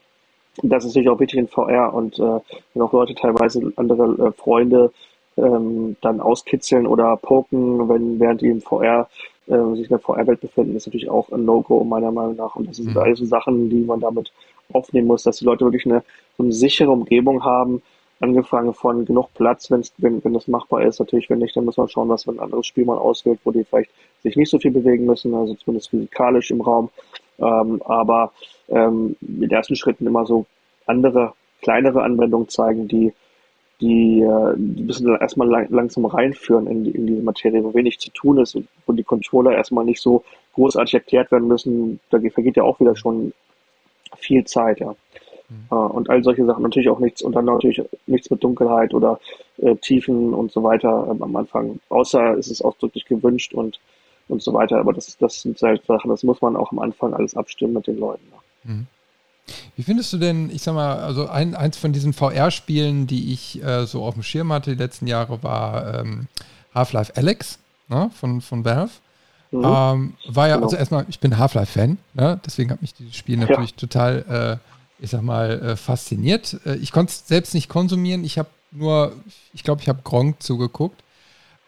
das 0.62 0.84
ist 0.84 0.90
natürlich 0.90 1.08
auch 1.08 1.20
wichtig 1.20 1.38
in 1.38 1.48
VR 1.48 1.92
und 1.92 2.18
äh, 2.18 2.40
wenn 2.72 2.82
auch 2.82 2.92
Leute 2.92 3.14
teilweise 3.14 3.72
andere 3.76 4.28
äh, 4.28 4.32
Freunde 4.32 4.90
ähm, 5.36 5.96
dann 6.00 6.20
auskitzeln 6.20 6.86
oder 6.86 7.16
poken, 7.16 7.88
wenn 7.88 8.18
während 8.20 8.40
die 8.40 8.48
im 8.48 8.62
VR 8.62 9.08
äh, 9.46 9.74
sich 9.74 9.84
in 9.84 9.88
der 9.88 9.98
VR-Welt 9.98 10.40
befinden, 10.40 10.76
ist 10.76 10.86
natürlich 10.86 11.10
auch 11.10 11.30
ein 11.30 11.44
No-Go 11.44 11.84
meiner 11.84 12.10
Meinung 12.10 12.36
nach. 12.36 12.56
Und 12.56 12.68
das 12.68 12.76
sind 12.76 12.90
mhm. 12.90 12.98
alles 12.98 13.18
so 13.18 13.26
Sachen, 13.26 13.68
die 13.68 13.80
man 13.80 14.00
damit 14.00 14.32
aufnehmen 14.72 15.06
muss, 15.06 15.22
dass 15.22 15.38
die 15.38 15.44
Leute 15.44 15.64
wirklich 15.64 15.86
eine, 15.86 16.02
so 16.36 16.42
eine 16.42 16.52
sichere 16.52 16.90
Umgebung 16.90 17.44
haben, 17.44 17.82
angefangen 18.20 18.72
von 18.72 19.04
genug 19.04 19.32
Platz, 19.34 19.70
wenn's, 19.70 19.92
wenn, 19.98 20.24
wenn 20.24 20.32
das 20.32 20.48
machbar 20.48 20.82
ist. 20.82 20.98
Natürlich, 20.98 21.28
wenn 21.28 21.38
nicht, 21.38 21.56
dann 21.56 21.64
muss 21.64 21.76
man 21.76 21.88
schauen, 21.88 22.08
was 22.08 22.26
ein 22.26 22.40
anderes 22.40 22.66
Spiel 22.66 22.84
man 22.84 22.98
auswählt, 22.98 23.40
wo 23.44 23.50
die 23.50 23.64
vielleicht 23.64 23.90
sich 24.22 24.36
nicht 24.36 24.50
so 24.50 24.58
viel 24.58 24.70
bewegen 24.70 25.04
müssen, 25.06 25.34
also 25.34 25.54
zumindest 25.54 25.90
physikalisch 25.90 26.50
im 26.50 26.60
Raum. 26.60 26.90
Ähm, 27.38 27.82
aber 27.84 28.32
ähm, 28.68 29.16
in 29.20 29.50
ersten 29.50 29.76
Schritten 29.76 30.06
immer 30.06 30.24
so 30.24 30.46
andere, 30.86 31.34
kleinere 31.60 32.02
Anwendungen 32.02 32.48
zeigen, 32.48 32.88
die 32.88 33.12
die, 33.80 34.22
äh, 34.22 34.54
die 34.56 35.04
erstmal 35.20 35.48
lang, 35.48 35.66
langsam 35.70 36.06
reinführen 36.06 36.66
in, 36.66 36.86
in 36.86 37.06
diese 37.06 37.22
Materie, 37.22 37.62
wo 37.62 37.74
wenig 37.74 37.98
zu 37.98 38.10
tun 38.10 38.38
ist 38.38 38.54
und 38.54 38.68
wo 38.86 38.92
die 38.92 39.04
Controller 39.04 39.52
erstmal 39.52 39.84
nicht 39.84 40.00
so 40.00 40.24
großartig 40.54 40.94
erklärt 40.94 41.30
werden 41.30 41.48
müssen. 41.48 42.00
Da 42.10 42.18
vergeht 42.30 42.56
ja 42.56 42.62
auch 42.62 42.80
wieder 42.80 42.96
schon 42.96 43.32
viel 44.16 44.44
Zeit, 44.44 44.80
ja. 44.80 44.94
Mhm. 45.48 45.66
Äh, 45.70 45.74
und 45.74 46.10
all 46.10 46.22
solche 46.22 46.44
Sachen 46.44 46.62
natürlich 46.62 46.88
auch 46.88 46.98
nichts 46.98 47.22
und 47.22 47.34
dann 47.34 47.44
natürlich 47.44 47.82
nichts 48.06 48.30
mit 48.30 48.42
Dunkelheit 48.42 48.94
oder 48.94 49.18
äh, 49.58 49.76
Tiefen 49.76 50.34
und 50.34 50.52
so 50.52 50.62
weiter 50.62 51.08
ähm, 51.10 51.22
am 51.22 51.36
Anfang. 51.36 51.80
Außer 51.88 52.36
es 52.38 52.48
ist 52.48 52.62
ausdrücklich 52.62 53.04
gewünscht 53.04 53.54
und 53.54 53.78
und 54.28 54.42
so 54.42 54.52
weiter. 54.52 54.78
Aber 54.78 54.92
das, 54.92 55.16
das 55.18 55.42
sind 55.42 55.60
halt 55.62 55.84
Sachen, 55.86 56.10
das 56.10 56.22
muss 56.22 56.40
man 56.40 56.56
auch 56.56 56.72
am 56.72 56.78
Anfang 56.78 57.14
alles 57.14 57.36
abstimmen 57.36 57.74
mit 57.74 57.86
den 57.86 57.98
Leuten. 57.98 58.24
Mhm. 58.64 58.86
Wie 59.76 59.82
findest 59.82 60.12
du 60.12 60.18
denn, 60.18 60.50
ich 60.50 60.62
sag 60.62 60.74
mal, 60.74 60.96
also 60.96 61.28
ein, 61.28 61.54
eins 61.54 61.76
von 61.76 61.92
diesen 61.92 62.12
VR-Spielen, 62.12 63.06
die 63.06 63.32
ich 63.32 63.62
äh, 63.62 63.86
so 63.86 64.02
auf 64.02 64.14
dem 64.14 64.24
Schirm 64.24 64.52
hatte 64.52 64.74
die 64.74 64.82
letzten 64.82 65.06
Jahre, 65.06 65.42
war 65.42 66.00
ähm, 66.00 66.26
Half-Life 66.74 67.12
Alex 67.16 67.60
ne, 67.88 68.10
von, 68.14 68.40
von 68.40 68.64
Valve. 68.64 68.90
Mhm. 69.52 69.58
Ähm, 69.64 70.14
war 70.28 70.48
ja, 70.48 70.54
genau. 70.56 70.66
also 70.66 70.76
erstmal, 70.76 71.06
ich 71.08 71.20
bin 71.20 71.38
Half-Life-Fan, 71.38 71.98
ne, 72.14 72.40
deswegen 72.44 72.70
hat 72.70 72.82
mich 72.82 72.94
dieses 72.94 73.14
Spiel 73.14 73.36
natürlich 73.36 73.70
ja. 73.70 73.76
total, 73.76 74.58
äh, 74.60 74.75
ich 74.98 75.10
sag 75.10 75.22
mal, 75.22 75.60
äh, 75.60 75.76
fasziniert. 75.76 76.58
Äh, 76.64 76.76
ich 76.76 76.92
konnte 76.92 77.10
es 77.10 77.26
selbst 77.26 77.54
nicht 77.54 77.68
konsumieren, 77.68 78.24
ich 78.24 78.38
habe 78.38 78.48
nur, 78.72 79.12
ich 79.52 79.62
glaube, 79.62 79.82
ich 79.82 79.88
habe 79.88 80.02
Gronk 80.02 80.42
zugeguckt. 80.42 81.02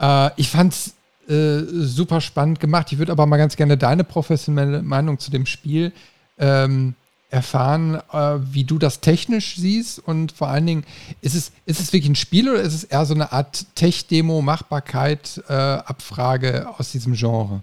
Äh, 0.01 0.31
ich 0.37 0.51
fand 0.51 0.73
es 0.73 0.95
äh, 1.29 1.65
super 1.69 2.21
spannend 2.21 2.61
gemacht. 2.61 2.93
Ich 2.93 2.99
würde 2.99 3.13
aber 3.13 3.27
mal 3.27 3.37
ganz 3.37 3.57
gerne 3.57 3.77
deine 3.77 4.05
professionelle 4.05 4.83
Meinung 4.83 5.19
zu 5.19 5.31
dem 5.31 5.47
Spiel 5.47 5.93
ähm, 6.39 6.95
erfahren, 7.31 8.01
äh, 8.13 8.39
wie 8.53 8.65
du 8.65 8.79
das 8.79 9.01
technisch 9.01 9.57
siehst 9.57 9.99
und 9.99 10.33
vor 10.33 10.49
allen 10.49 10.67
Dingen, 10.67 10.85
ist 11.21 11.35
es, 11.35 11.53
ist 11.67 11.81
es 11.81 11.93
wirklich 11.93 12.11
ein 12.11 12.17
Spiel 12.17 12.49
oder 12.49 12.63
ist 12.63 12.75
es 12.75 12.85
eher 12.85 13.05
so 13.05 13.15
eine 13.15 13.33
Art 13.33 13.67
Tech-Demo, 13.75 14.41
Machbarkeit, 14.41 15.43
äh, 15.49 15.53
Abfrage 15.53 16.69
aus 16.79 16.93
diesem 16.93 17.13
Genre? 17.15 17.63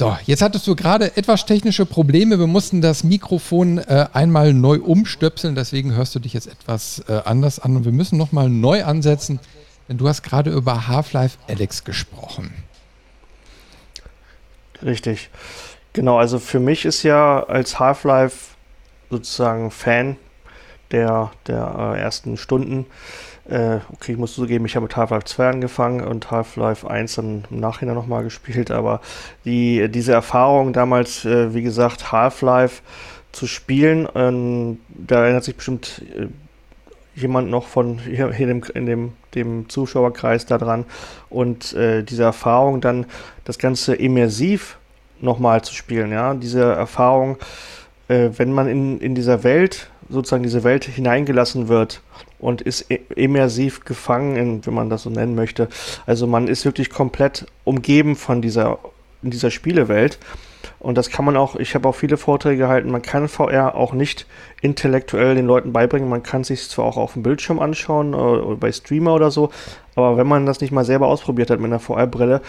So, 0.00 0.16
jetzt 0.24 0.40
hattest 0.40 0.66
du 0.66 0.74
gerade 0.74 1.14
etwas 1.18 1.44
technische 1.44 1.84
Probleme. 1.84 2.38
Wir 2.38 2.46
mussten 2.46 2.80
das 2.80 3.04
Mikrofon 3.04 3.76
äh, 3.76 4.06
einmal 4.14 4.54
neu 4.54 4.78
umstöpseln, 4.78 5.54
deswegen 5.54 5.92
hörst 5.92 6.14
du 6.14 6.20
dich 6.20 6.32
jetzt 6.32 6.46
etwas 6.46 7.04
äh, 7.06 7.20
anders 7.26 7.58
an 7.58 7.76
und 7.76 7.84
wir 7.84 7.92
müssen 7.92 8.16
nochmal 8.16 8.48
neu 8.48 8.82
ansetzen, 8.82 9.40
denn 9.90 9.98
du 9.98 10.08
hast 10.08 10.22
gerade 10.22 10.52
über 10.52 10.88
Half-Life 10.88 11.36
Alex 11.48 11.84
gesprochen. 11.84 12.50
Richtig. 14.82 15.28
Genau, 15.92 16.16
also 16.16 16.38
für 16.38 16.60
mich 16.60 16.86
ist 16.86 17.02
ja 17.02 17.42
als 17.42 17.78
Half-Life 17.78 18.54
sozusagen 19.10 19.70
Fan 19.70 20.16
der, 20.92 21.30
der 21.46 21.92
äh, 21.94 22.00
ersten 22.00 22.38
Stunden. 22.38 22.86
Äh, 23.50 23.80
okay, 23.92 24.12
ich 24.12 24.18
muss 24.18 24.34
zugeben, 24.34 24.64
ich 24.64 24.76
habe 24.76 24.84
mit 24.84 24.96
Half-Life 24.96 25.24
2 25.24 25.48
angefangen 25.48 26.00
und 26.02 26.30
Half-Life 26.30 26.88
1 26.88 27.16
dann 27.16 27.44
im 27.50 27.58
Nachhinein 27.58 27.96
nochmal 27.96 28.22
gespielt, 28.22 28.70
aber 28.70 29.00
die, 29.44 29.88
diese 29.88 30.12
Erfahrung 30.12 30.72
damals, 30.72 31.24
äh, 31.24 31.52
wie 31.52 31.62
gesagt, 31.62 32.12
Half-Life 32.12 32.80
zu 33.32 33.48
spielen, 33.48 34.08
ähm, 34.14 34.78
da 34.88 35.24
erinnert 35.24 35.42
sich 35.42 35.56
bestimmt 35.56 36.02
äh, 36.16 36.28
jemand 37.16 37.50
noch 37.50 37.66
von 37.66 37.98
hier, 37.98 38.32
hier 38.32 38.48
in, 38.48 38.60
dem, 38.60 38.70
in 38.74 38.86
dem, 38.86 39.12
dem 39.34 39.68
Zuschauerkreis 39.68 40.46
da 40.46 40.56
dran. 40.56 40.84
Und 41.28 41.72
äh, 41.72 42.04
diese 42.04 42.22
Erfahrung 42.22 42.80
dann, 42.80 43.06
das 43.44 43.58
Ganze 43.58 43.96
immersiv 43.96 44.78
nochmal 45.20 45.62
zu 45.62 45.74
spielen, 45.74 46.12
ja, 46.12 46.34
diese 46.34 46.62
Erfahrung, 46.62 47.36
äh, 48.06 48.30
wenn 48.36 48.52
man 48.52 48.68
in, 48.68 49.00
in 49.00 49.16
dieser 49.16 49.42
Welt, 49.42 49.90
sozusagen 50.08 50.44
diese 50.44 50.62
Welt 50.62 50.84
hineingelassen 50.84 51.66
wird 51.66 52.00
und 52.40 52.62
ist 52.62 52.90
immersiv 53.14 53.84
gefangen, 53.84 54.36
in, 54.36 54.66
wenn 54.66 54.74
man 54.74 54.90
das 54.90 55.02
so 55.02 55.10
nennen 55.10 55.34
möchte. 55.34 55.68
Also 56.06 56.26
man 56.26 56.48
ist 56.48 56.64
wirklich 56.64 56.90
komplett 56.90 57.46
umgeben 57.64 58.16
von 58.16 58.42
dieser, 58.42 58.78
dieser 59.22 59.50
Spielewelt 59.50 60.18
und 60.78 60.96
das 60.96 61.10
kann 61.10 61.24
man 61.24 61.36
auch, 61.36 61.56
ich 61.56 61.74
habe 61.74 61.88
auch 61.88 61.94
viele 61.94 62.16
Vorträge 62.16 62.62
gehalten, 62.62 62.90
man 62.90 63.02
kann 63.02 63.28
VR 63.28 63.74
auch 63.74 63.92
nicht 63.92 64.26
intellektuell 64.62 65.34
den 65.34 65.46
Leuten 65.46 65.72
beibringen. 65.72 66.08
Man 66.08 66.22
kann 66.22 66.42
sich 66.42 66.68
zwar 66.68 66.86
auch 66.86 66.96
auf 66.96 67.12
dem 67.12 67.22
Bildschirm 67.22 67.58
anschauen 67.58 68.14
oder, 68.14 68.46
oder 68.46 68.56
bei 68.56 68.72
Streamer 68.72 69.14
oder 69.14 69.30
so, 69.30 69.50
aber 69.94 70.16
wenn 70.16 70.26
man 70.26 70.46
das 70.46 70.60
nicht 70.60 70.72
mal 70.72 70.84
selber 70.84 71.08
ausprobiert 71.08 71.50
hat 71.50 71.60
mit 71.60 71.70
einer 71.70 71.80
VR-Brille, 71.80 72.40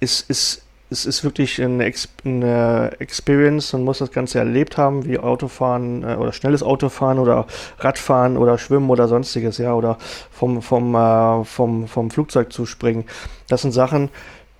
ist, 0.00 0.28
ist, 0.28 0.65
es 0.90 1.04
ist 1.04 1.24
wirklich 1.24 1.60
eine, 1.62 1.84
Ex 1.84 2.08
eine, 2.24 2.92
Experience 2.98 3.74
und 3.74 3.84
muss 3.84 3.98
das 3.98 4.12
Ganze 4.12 4.38
erlebt 4.38 4.76
haben, 4.76 5.04
wie 5.04 5.18
Autofahren 5.18 6.04
äh, 6.04 6.14
oder 6.14 6.32
schnelles 6.32 6.62
Autofahren 6.62 7.18
oder 7.18 7.46
Radfahren 7.78 8.36
oder 8.36 8.58
Schwimmen 8.58 8.90
oder 8.90 9.08
sonstiges, 9.08 9.58
ja, 9.58 9.74
oder 9.74 9.98
vom, 10.30 10.62
vom, 10.62 10.94
äh, 10.94 11.44
vom, 11.44 11.88
vom 11.88 12.10
Flugzeug 12.10 12.52
zu 12.52 12.66
springen. 12.66 13.04
Das 13.48 13.62
sind 13.62 13.72
Sachen, 13.72 14.10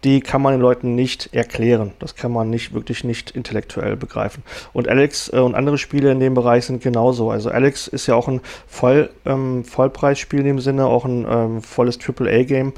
die 0.04 0.20
kann 0.20 0.42
man 0.42 0.54
den 0.54 0.60
Leuten 0.60 0.94
nicht 0.94 1.32
erklären. 1.32 1.92
Das 1.98 2.14
kann 2.14 2.32
man 2.32 2.50
nicht 2.50 2.74
wirklich 2.74 3.02
nicht 3.02 3.30
intellektuell 3.30 3.96
begreifen. 3.96 4.42
Und 4.72 4.88
Alex 4.88 5.32
äh, 5.32 5.38
und 5.38 5.54
andere 5.54 5.78
Spiele 5.78 6.12
in 6.12 6.20
dem 6.20 6.34
Bereich 6.34 6.66
sind 6.66 6.82
genauso. 6.82 7.30
Also 7.30 7.50
Alex 7.50 7.88
ist 7.88 8.06
ja 8.06 8.14
auch 8.14 8.28
ein 8.28 8.40
Voll, 8.66 9.10
ähm, 9.24 9.64
Vollpreisspiel 9.64 10.40
in 10.40 10.46
dem 10.46 10.60
Sinne, 10.60 10.86
auch 10.86 11.04
ein 11.04 11.26
ähm, 11.28 11.62
volles 11.62 11.98
AAA-Game. 12.00 12.72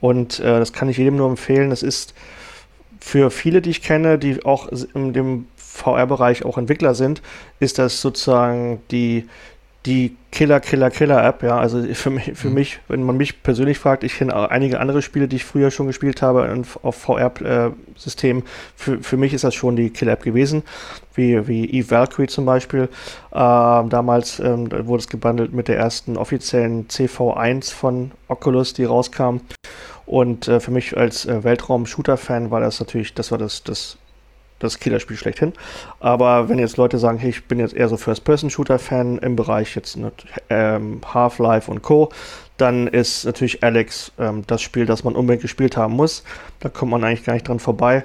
Und 0.00 0.40
äh, 0.40 0.58
das 0.58 0.72
kann 0.72 0.88
ich 0.88 0.96
jedem 0.96 1.16
nur 1.16 1.28
empfehlen. 1.28 1.70
Das 1.70 1.82
ist 1.82 2.14
für 3.08 3.30
viele, 3.30 3.62
die 3.62 3.70
ich 3.70 3.80
kenne, 3.80 4.18
die 4.18 4.44
auch 4.44 4.68
in 4.92 5.14
dem 5.14 5.46
VR-Bereich 5.56 6.44
auch 6.44 6.58
Entwickler 6.58 6.94
sind, 6.94 7.22
ist 7.58 7.78
das 7.78 8.02
sozusagen 8.02 8.82
die, 8.90 9.26
die 9.86 10.14
Killer, 10.30 10.60
Killer, 10.60 10.90
Killer-App. 10.90 11.42
Ja, 11.42 11.58
also 11.58 11.82
für 11.94 12.10
mich, 12.10 12.32
für 12.34 12.48
mhm. 12.48 12.54
mich, 12.54 12.80
wenn 12.88 13.02
man 13.02 13.16
mich 13.16 13.42
persönlich 13.42 13.78
fragt, 13.78 14.04
ich 14.04 14.18
kenne 14.18 14.50
einige 14.50 14.78
andere 14.78 15.00
Spiele, 15.00 15.26
die 15.26 15.36
ich 15.36 15.46
früher 15.46 15.70
schon 15.70 15.86
gespielt 15.86 16.20
habe 16.20 16.62
auf 16.82 16.96
VR-Systemen. 16.96 18.42
Für, 18.76 18.98
für 18.98 19.16
mich 19.16 19.32
ist 19.32 19.44
das 19.44 19.54
schon 19.54 19.74
die 19.74 19.88
Killer-App 19.88 20.22
gewesen, 20.22 20.62
wie, 21.14 21.48
wie 21.48 21.64
Eve 21.64 21.90
Valkyrie 21.90 22.26
zum 22.26 22.44
Beispiel. 22.44 22.90
Ähm, 23.32 23.88
damals 23.88 24.38
ähm, 24.38 24.70
wurde 24.86 25.00
es 25.00 25.08
gebundelt 25.08 25.54
mit 25.54 25.68
der 25.68 25.78
ersten 25.78 26.18
offiziellen 26.18 26.88
CV1 26.88 27.72
von 27.72 28.10
Oculus, 28.28 28.74
die 28.74 28.84
rauskam. 28.84 29.38
Und 30.08 30.48
äh, 30.48 30.58
für 30.58 30.70
mich 30.70 30.96
als 30.96 31.26
äh, 31.26 31.44
Weltraum-Shooter-Fan 31.44 32.50
war 32.50 32.60
das 32.60 32.80
natürlich, 32.80 33.12
das 33.12 33.30
war 33.30 33.36
das, 33.36 33.62
das, 33.62 33.98
das 34.58 34.80
Killerspiel 34.80 35.18
schlechthin. 35.18 35.52
Aber 36.00 36.48
wenn 36.48 36.58
jetzt 36.58 36.78
Leute 36.78 36.98
sagen, 36.98 37.18
hey, 37.18 37.28
ich 37.28 37.44
bin 37.44 37.58
jetzt 37.58 37.74
eher 37.74 37.90
so 37.90 37.98
First-Person-Shooter-Fan 37.98 39.18
im 39.18 39.36
Bereich 39.36 39.76
jetzt 39.76 39.98
ähm, 40.48 41.02
Half-Life 41.12 41.70
und 41.70 41.82
Co., 41.82 42.08
dann 42.56 42.86
ist 42.88 43.26
natürlich 43.26 43.62
Alex 43.62 44.10
ähm, 44.18 44.44
das 44.46 44.62
Spiel, 44.62 44.86
das 44.86 45.04
man 45.04 45.14
unbedingt 45.14 45.42
gespielt 45.42 45.76
haben 45.76 45.92
muss. 45.92 46.24
Da 46.60 46.70
kommt 46.70 46.90
man 46.90 47.04
eigentlich 47.04 47.24
gar 47.24 47.34
nicht 47.34 47.46
dran 47.46 47.58
vorbei. 47.58 48.00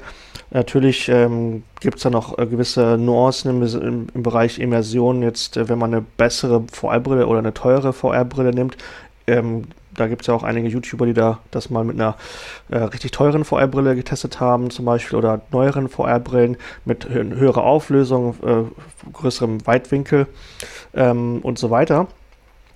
Natürlich 0.52 1.08
ähm, 1.08 1.64
gibt 1.80 1.96
es 1.96 2.04
da 2.04 2.10
noch 2.10 2.38
äh, 2.38 2.46
gewisse 2.46 2.98
Nuancen 2.98 3.50
im, 3.50 3.82
im, 3.82 4.08
im, 4.14 4.24
Bereich 4.24 4.60
Immersion. 4.60 5.24
Jetzt, 5.24 5.56
äh, 5.56 5.70
wenn 5.70 5.80
man 5.80 5.94
eine 5.94 6.02
bessere 6.18 6.66
VR-Brille 6.70 7.28
oder 7.28 7.40
eine 7.40 7.54
teure 7.54 7.94
VR-Brille 7.94 8.52
nimmt, 8.52 8.76
ähm, 9.26 9.64
da 9.96 10.08
gibt 10.08 10.22
es 10.22 10.28
ja 10.28 10.34
auch 10.34 10.44
einige 10.44 10.68
YouTuber, 10.68 11.06
die 11.06 11.14
da 11.14 11.40
das 11.52 11.70
mal 11.70 11.84
mit 11.84 11.96
einer 11.96 12.16
äh, 12.70 12.78
richtig 12.78 13.12
teuren 13.12 13.46
VR-Brille 13.46 13.96
getestet 13.96 14.40
haben, 14.40 14.70
zum 14.70 14.86
Beispiel, 14.86 15.18
oder 15.18 15.42
neueren 15.52 15.90
VR-Brillen 15.90 16.58
mit 16.86 17.10
hö 17.10 17.24
höherer 17.36 17.64
Auflösung, 17.64 18.36
äh, 18.44 19.12
größerem 19.12 19.66
Weitwinkel 19.66 20.28
ähm, 20.94 21.40
und 21.42 21.58
so 21.58 21.70
weiter. 21.70 22.08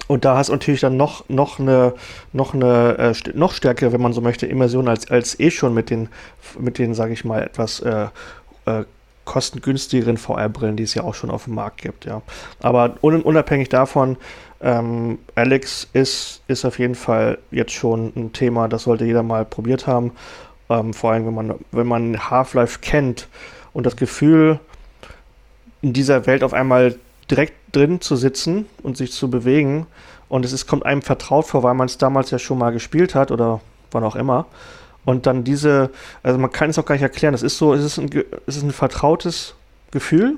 Und 0.07 0.23
da 0.23 0.37
hast 0.37 0.47
du 0.47 0.53
natürlich 0.53 0.79
dann 0.79 0.95
noch, 0.95 1.27
noch 1.27 1.59
eine, 1.59 1.93
noch 2.31 2.53
eine 2.53 2.97
äh, 2.97 3.29
noch 3.33 3.53
stärkere, 3.53 3.91
wenn 3.91 4.01
man 4.01 4.13
so 4.13 4.21
möchte, 4.21 4.45
Immersion 4.45 4.87
als, 4.87 5.11
als 5.11 5.39
eh 5.39 5.51
schon 5.51 5.73
mit 5.73 5.89
den, 5.89 6.09
mit 6.57 6.77
den, 6.77 6.93
sage 6.93 7.13
ich 7.13 7.25
mal, 7.25 7.43
etwas 7.43 7.81
äh, 7.81 8.07
äh, 8.65 8.85
kostengünstigeren 9.25 10.17
VR-Brillen, 10.17 10.77
die 10.77 10.83
es 10.83 10.93
ja 10.93 11.03
auch 11.03 11.13
schon 11.13 11.29
auf 11.29 11.43
dem 11.43 11.55
Markt 11.55 11.81
gibt, 11.81 12.05
ja. 12.05 12.21
Aber 12.61 12.95
un 13.01 13.21
unabhängig 13.21 13.67
davon, 13.67 14.15
ähm, 14.61 15.19
Alex 15.35 15.87
ist, 15.93 16.41
ist 16.47 16.65
auf 16.65 16.79
jeden 16.79 16.95
Fall 16.95 17.37
jetzt 17.51 17.73
schon 17.73 18.11
ein 18.15 18.33
Thema, 18.33 18.67
das 18.67 18.83
sollte 18.83 19.05
jeder 19.05 19.23
mal 19.23 19.45
probiert 19.45 19.87
haben. 19.87 20.11
Ähm, 20.69 20.93
vor 20.93 21.11
allem, 21.11 21.25
wenn 21.27 21.35
man, 21.35 21.55
wenn 21.71 21.87
man 21.87 22.29
Half-Life 22.29 22.79
kennt 22.81 23.27
und 23.73 23.85
das 23.85 23.95
Gefühl, 23.95 24.59
in 25.81 25.93
dieser 25.93 26.25
Welt 26.25 26.43
auf 26.43 26.53
einmal 26.53 26.95
direkt 27.29 27.53
drin 27.71 28.01
zu 28.01 28.15
sitzen 28.15 28.65
und 28.83 28.97
sich 28.97 29.11
zu 29.11 29.29
bewegen. 29.29 29.85
Und 30.29 30.43
es 30.43 30.53
ist, 30.53 30.67
kommt 30.67 30.85
einem 30.85 31.01
vertraut 31.01 31.45
vor, 31.45 31.63
weil 31.63 31.73
man 31.73 31.85
es 31.85 31.97
damals 31.97 32.31
ja 32.31 32.39
schon 32.39 32.57
mal 32.57 32.71
gespielt 32.71 33.15
hat 33.15 33.31
oder 33.31 33.61
wann 33.91 34.03
auch 34.03 34.15
immer. 34.15 34.45
Und 35.05 35.25
dann 35.25 35.43
diese, 35.43 35.89
also 36.23 36.37
man 36.37 36.51
kann 36.51 36.69
es 36.69 36.77
auch 36.77 36.85
gar 36.85 36.95
nicht 36.95 37.01
erklären, 37.01 37.33
es 37.33 37.43
ist 37.43 37.57
so, 37.57 37.73
es 37.73 37.83
ist 37.83 37.97
ein, 37.97 38.09
es 38.45 38.57
ist 38.57 38.63
ein 38.63 38.71
vertrautes 38.71 39.55
Gefühl. 39.91 40.37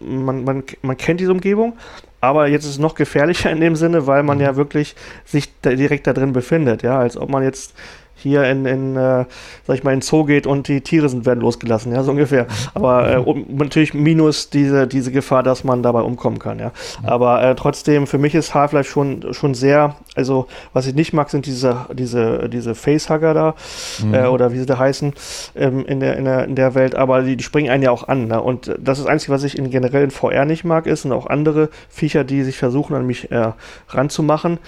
Man, 0.00 0.44
man, 0.44 0.64
man 0.82 0.96
kennt 0.96 1.20
diese 1.20 1.32
Umgebung, 1.32 1.74
aber 2.22 2.46
jetzt 2.46 2.64
ist 2.64 2.70
es 2.70 2.78
noch 2.78 2.94
gefährlicher 2.94 3.50
in 3.50 3.60
dem 3.60 3.74
Sinne, 3.74 4.06
weil 4.06 4.22
man 4.22 4.38
mhm. 4.38 4.44
ja 4.44 4.56
wirklich 4.56 4.94
sich 5.24 5.52
da 5.60 5.74
direkt 5.74 6.06
da 6.06 6.12
drin 6.12 6.32
befindet, 6.32 6.82
ja, 6.82 6.98
als 6.98 7.16
ob 7.16 7.28
man 7.28 7.42
jetzt 7.42 7.74
hier 8.22 8.44
in, 8.44 8.66
in 8.66 8.96
äh, 8.96 9.24
sag 9.66 9.76
ich 9.76 9.84
mal, 9.84 9.92
in 9.92 10.00
Zoo 10.00 10.24
geht 10.24 10.46
und 10.46 10.68
die 10.68 10.80
Tiere 10.80 11.08
sind, 11.08 11.26
werden 11.26 11.40
losgelassen, 11.40 11.92
ja, 11.92 12.02
so 12.02 12.10
ungefähr. 12.10 12.46
Aber 12.74 13.12
äh, 13.12 13.16
um, 13.16 13.44
natürlich 13.48 13.94
minus 13.94 14.50
diese, 14.50 14.86
diese 14.86 15.12
Gefahr, 15.12 15.42
dass 15.42 15.64
man 15.64 15.82
dabei 15.82 16.00
umkommen 16.02 16.38
kann, 16.38 16.58
ja. 16.58 16.72
Aber 17.02 17.42
äh, 17.42 17.54
trotzdem, 17.54 18.06
für 18.06 18.18
mich 18.18 18.34
ist 18.34 18.54
Half-Life 18.54 18.90
schon, 18.90 19.32
schon 19.32 19.54
sehr, 19.54 19.96
also 20.14 20.46
was 20.72 20.86
ich 20.86 20.94
nicht 20.94 21.12
mag, 21.12 21.30
sind 21.30 21.46
diese, 21.46 21.86
diese, 21.92 22.48
diese 22.48 22.74
Facehugger 22.74 23.34
da, 23.34 23.54
mhm. 24.02 24.14
äh, 24.14 24.26
oder 24.26 24.52
wie 24.52 24.58
sie 24.58 24.66
da 24.66 24.78
heißen, 24.78 25.12
ähm, 25.56 25.84
in, 25.86 26.00
der, 26.00 26.16
in, 26.16 26.24
der, 26.24 26.44
in 26.44 26.54
der 26.54 26.74
Welt, 26.74 26.94
aber 26.94 27.22
die, 27.22 27.36
die 27.36 27.44
springen 27.44 27.70
einen 27.70 27.82
ja 27.82 27.90
auch 27.90 28.08
an, 28.08 28.28
ne? 28.28 28.40
Und 28.40 28.74
das 28.78 28.98
ist 28.98 29.04
das 29.04 29.12
Einzige, 29.12 29.32
was 29.32 29.44
ich 29.44 29.58
in 29.58 29.70
generell 29.70 30.04
in 30.04 30.10
VR 30.10 30.44
nicht 30.44 30.64
mag, 30.64 30.86
ist 30.86 31.04
und 31.04 31.12
auch 31.12 31.26
andere 31.26 31.68
Viecher, 31.88 32.24
die 32.24 32.42
sich 32.42 32.56
versuchen, 32.56 32.94
an 32.94 33.06
mich 33.06 33.30
äh, 33.30 33.52
ranzumachen. 33.88 34.58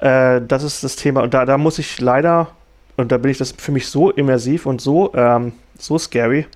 Äh, 0.00 0.40
das 0.46 0.62
ist 0.62 0.84
das 0.84 0.96
Thema. 0.96 1.22
Und 1.22 1.34
da, 1.34 1.44
da 1.44 1.58
muss 1.58 1.78
ich 1.78 2.00
leider 2.00 2.48
und 2.96 3.12
da 3.12 3.18
bin 3.18 3.30
ich 3.30 3.38
das 3.38 3.52
für 3.52 3.72
mich 3.72 3.88
so 3.88 4.10
immersiv 4.10 4.66
und 4.66 4.80
so, 4.80 5.12
ähm, 5.14 5.52
so 5.78 5.98
scary, 5.98 6.46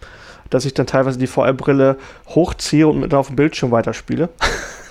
dass 0.51 0.65
ich 0.65 0.75
dann 0.75 0.87
teilweise 0.87 1.19
die 1.19 1.27
VR-Brille 1.27 1.97
hochziehe 2.29 2.87
und 2.87 3.01
mit 3.01 3.15
auf 3.15 3.29
dem 3.29 3.37
Bildschirm 3.37 3.71
weiterspiele. 3.71 4.29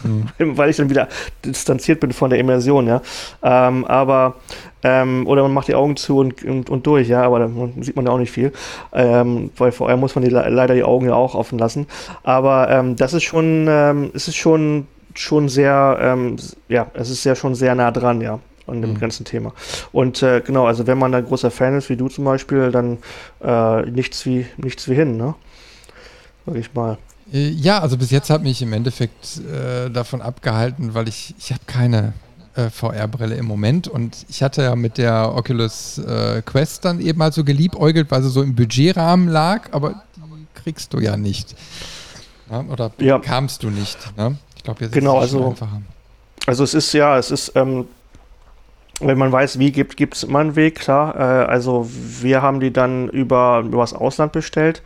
Mhm. 0.03 0.27
Weil 0.57 0.69
ich 0.69 0.77
dann 0.77 0.89
wieder 0.89 1.07
distanziert 1.43 1.99
bin 1.99 2.11
von 2.11 2.29
der 2.29 2.39
Immersion, 2.39 2.87
ja. 2.87 3.01
Ähm, 3.41 3.85
aber, 3.85 4.35
ähm, 4.83 5.25
oder 5.27 5.43
man 5.43 5.53
macht 5.53 5.67
die 5.67 5.75
Augen 5.75 5.95
zu 5.95 6.17
und, 6.17 6.43
und, 6.43 6.69
und 6.69 6.87
durch, 6.87 7.07
ja, 7.07 7.23
aber 7.23 7.39
da 7.39 7.49
sieht 7.79 7.95
man 7.95 8.05
ja 8.05 8.11
auch 8.11 8.17
nicht 8.17 8.31
viel. 8.31 8.51
Ähm, 8.91 9.51
weil 9.57 9.71
vorher 9.71 9.97
muss 9.97 10.15
man 10.15 10.23
die, 10.23 10.29
leider 10.29 10.73
die 10.73 10.83
Augen 10.83 11.07
ja 11.07 11.13
auch 11.13 11.35
offen 11.35 11.57
lassen. 11.57 11.87
Aber 12.23 12.69
ähm, 12.69 12.95
das 12.95 13.13
ist 13.13 13.23
schon, 13.23 13.67
ähm, 13.69 14.11
es 14.13 14.27
ist 14.27 14.35
schon, 14.35 14.87
schon 15.13 15.47
sehr, 15.47 15.97
ähm, 16.01 16.35
ja, 16.67 16.87
es 16.93 17.09
ist 17.09 17.23
ja 17.23 17.35
schon 17.35 17.55
sehr 17.55 17.75
nah 17.75 17.91
dran, 17.91 18.19
ja 18.21 18.39
an 18.67 18.81
dem 18.81 18.91
mhm. 18.91 18.99
ganzen 18.99 19.25
Thema. 19.25 19.53
Und 19.91 20.21
äh, 20.23 20.41
genau, 20.41 20.65
also 20.65 20.87
wenn 20.87 20.97
man 20.97 21.11
da 21.11 21.21
großer 21.21 21.51
Fan 21.51 21.77
ist, 21.77 21.89
wie 21.89 21.95
du 21.95 22.07
zum 22.07 22.25
Beispiel, 22.25 22.71
dann 22.71 22.97
äh, 23.43 23.83
nichts 23.89 24.25
wie 24.25 24.45
nichts 24.57 24.89
wie 24.89 24.95
hin, 24.95 25.17
ne? 25.17 25.35
Sag 26.45 26.55
ich 26.55 26.73
mal. 26.73 26.97
Äh, 27.31 27.49
ja, 27.49 27.79
also 27.79 27.97
bis 27.97 28.11
jetzt 28.11 28.29
hat 28.29 28.43
mich 28.43 28.61
im 28.61 28.73
Endeffekt 28.73 29.39
äh, 29.39 29.89
davon 29.89 30.21
abgehalten, 30.21 30.93
weil 30.93 31.07
ich, 31.07 31.35
ich 31.37 31.51
habe 31.51 31.61
keine 31.65 32.13
äh, 32.55 32.69
VR-Brille 32.69 33.35
im 33.35 33.45
Moment 33.45 33.87
und 33.87 34.25
ich 34.29 34.43
hatte 34.43 34.63
ja 34.63 34.75
mit 34.75 34.97
der 34.97 35.33
Oculus 35.35 35.97
äh, 35.97 36.41
Quest 36.45 36.85
dann 36.85 36.99
eben 36.99 37.21
halt 37.21 37.33
so 37.33 37.43
geliebäugelt, 37.43 38.11
weil 38.11 38.21
sie 38.21 38.29
so 38.29 38.41
im 38.41 38.55
Budgetrahmen 38.55 39.27
lag, 39.27 39.69
aber 39.71 40.03
die 40.15 40.21
kriegst 40.61 40.93
du 40.93 40.99
ja 40.99 41.17
nicht. 41.17 41.55
Ja, 42.49 42.61
oder 42.61 42.91
ja. 42.99 43.19
kamst 43.19 43.63
du 43.63 43.69
nicht. 43.69 43.97
Ne? 44.17 44.37
Ich 44.55 44.63
glaube, 44.63 44.83
jetzt 44.83 44.93
genau, 44.93 45.19
ist 45.19 45.29
es 45.29 45.33
also, 45.33 45.49
einfacher. 45.49 45.81
Also 46.45 46.63
es 46.63 46.73
ist 46.73 46.93
ja, 46.93 47.17
es 47.17 47.31
ist 47.31 47.51
ähm, 47.55 47.87
wenn 49.01 49.17
man 49.17 49.31
weiß, 49.31 49.59
wie 49.59 49.71
gibt, 49.71 50.15
es 50.15 50.23
immer 50.23 50.39
einen 50.39 50.55
Weg, 50.55 50.75
klar. 50.75 51.15
Äh, 51.15 51.45
also 51.45 51.87
wir 51.89 52.41
haben 52.41 52.59
die 52.59 52.71
dann 52.71 53.09
über 53.09 53.63
übers 53.65 53.93
Ausland 53.93 54.31
bestellt. 54.31 54.81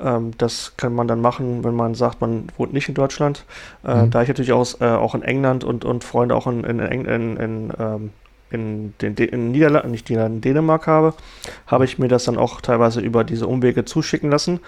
Ähm, 0.00 0.32
das 0.38 0.74
kann 0.76 0.94
man 0.94 1.06
dann 1.06 1.20
machen, 1.20 1.62
wenn 1.62 1.74
man 1.74 1.94
sagt, 1.94 2.20
man 2.20 2.48
wohnt 2.56 2.72
nicht 2.72 2.88
in 2.88 2.94
Deutschland. 2.94 3.44
Äh, 3.84 3.94
mhm. 3.94 4.10
Da 4.10 4.22
ich 4.22 4.28
natürlich 4.28 4.52
auch, 4.52 4.80
äh, 4.80 4.86
auch 4.86 5.14
in 5.14 5.22
England 5.22 5.62
und, 5.62 5.84
und 5.84 6.02
Freunde 6.02 6.34
auch 6.34 6.46
in, 6.46 6.64
in, 6.64 6.80
in, 6.80 7.04
in, 7.04 7.36
in 7.36 7.72
ähm, 7.78 8.10
in, 8.52 8.92
den, 9.00 9.14
in 9.14 9.50
Niederlanden, 9.50 9.90
nicht 9.90 10.10
in 10.10 10.40
Dänemark 10.40 10.86
habe, 10.86 11.14
habe 11.66 11.84
ich 11.84 11.98
mir 11.98 12.08
das 12.08 12.24
dann 12.24 12.36
auch 12.36 12.60
teilweise 12.60 13.00
über 13.00 13.24
diese 13.24 13.46
Umwege 13.46 13.84
zuschicken 13.86 14.30
lassen, 14.30 14.60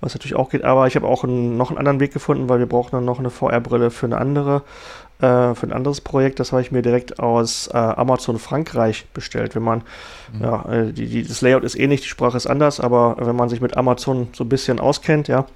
was 0.00 0.14
natürlich 0.14 0.34
auch 0.34 0.50
geht. 0.50 0.64
Aber 0.64 0.86
ich 0.86 0.96
habe 0.96 1.06
auch 1.06 1.22
einen, 1.22 1.56
noch 1.56 1.70
einen 1.70 1.78
anderen 1.78 2.00
Weg 2.00 2.12
gefunden, 2.12 2.48
weil 2.48 2.58
wir 2.58 2.66
brauchen 2.66 2.90
dann 2.92 3.04
noch 3.04 3.20
eine 3.20 3.30
VR-Brille 3.30 3.90
für 3.90 4.06
eine 4.06 4.18
andere 4.18 4.62
äh, 5.20 5.54
für 5.54 5.66
ein 5.66 5.72
anderes 5.72 6.00
Projekt. 6.00 6.40
Das 6.40 6.52
habe 6.52 6.62
ich 6.62 6.72
mir 6.72 6.82
direkt 6.82 7.18
aus 7.18 7.68
äh, 7.68 7.76
Amazon 7.76 8.38
Frankreich 8.38 9.06
bestellt. 9.12 9.54
Wenn 9.54 9.62
man, 9.62 9.82
mhm. 10.32 10.42
ja, 10.42 10.72
äh, 10.72 10.92
die, 10.92 11.06
die, 11.06 11.22
das 11.22 11.40
Layout 11.40 11.64
ist 11.64 11.78
ähnlich, 11.78 12.02
die 12.02 12.08
Sprache 12.08 12.36
ist 12.36 12.46
anders, 12.46 12.80
aber 12.80 13.16
wenn 13.18 13.36
man 13.36 13.48
sich 13.48 13.60
mit 13.60 13.76
Amazon 13.76 14.28
so 14.32 14.44
ein 14.44 14.48
bisschen 14.48 14.78
auskennt, 14.78 15.28
ja, 15.28 15.46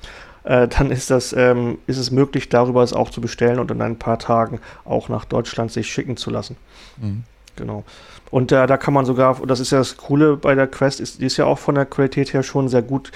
äh, 0.45 0.69
dann 0.69 0.91
ist 0.91 1.11
das, 1.11 1.33
ähm, 1.33 1.79
ist 1.87 1.99
es 1.99 2.11
möglich, 2.11 2.49
darüber 2.49 2.83
es 2.83 2.93
auch 2.93 3.11
zu 3.11 3.21
bestellen 3.21 3.59
und 3.59 3.71
in 3.71 3.81
ein 3.81 3.99
paar 3.99 4.19
Tagen 4.19 4.61
auch 4.85 5.09
nach 5.09 5.25
Deutschland 5.25 5.71
sich 5.71 5.91
schicken 5.91 6.17
zu 6.17 6.31
lassen. 6.31 6.57
Mhm. 7.01 7.25
Genau. 7.55 7.85
Und 8.31 8.51
äh, 8.51 8.67
da 8.67 8.79
kann 8.79 8.95
man 8.95 9.05
sogar, 9.05 9.37
das 9.47 9.61
ist 9.61 9.73
ja 9.73 9.79
das 9.79 9.99
Coole 9.99 10.37
bei 10.37 10.55
der 10.55 10.67
Quest, 10.67 11.01
ist, 11.01 11.21
die 11.21 11.27
ist 11.27 11.37
ja 11.37 11.45
auch 11.45 11.59
von 11.59 11.75
der 11.75 11.85
Qualität 11.85 12.33
her 12.33 12.43
schon 12.43 12.69
sehr 12.69 12.81
gut. 12.81 13.13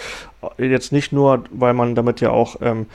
Jetzt 0.59 0.93
nicht 0.93 1.11
nur, 1.11 1.45
weil 1.51 1.73
man 1.73 1.95
damit 1.95 2.21
ja 2.21 2.31
auch 2.31 2.57
ähm, 2.61 2.87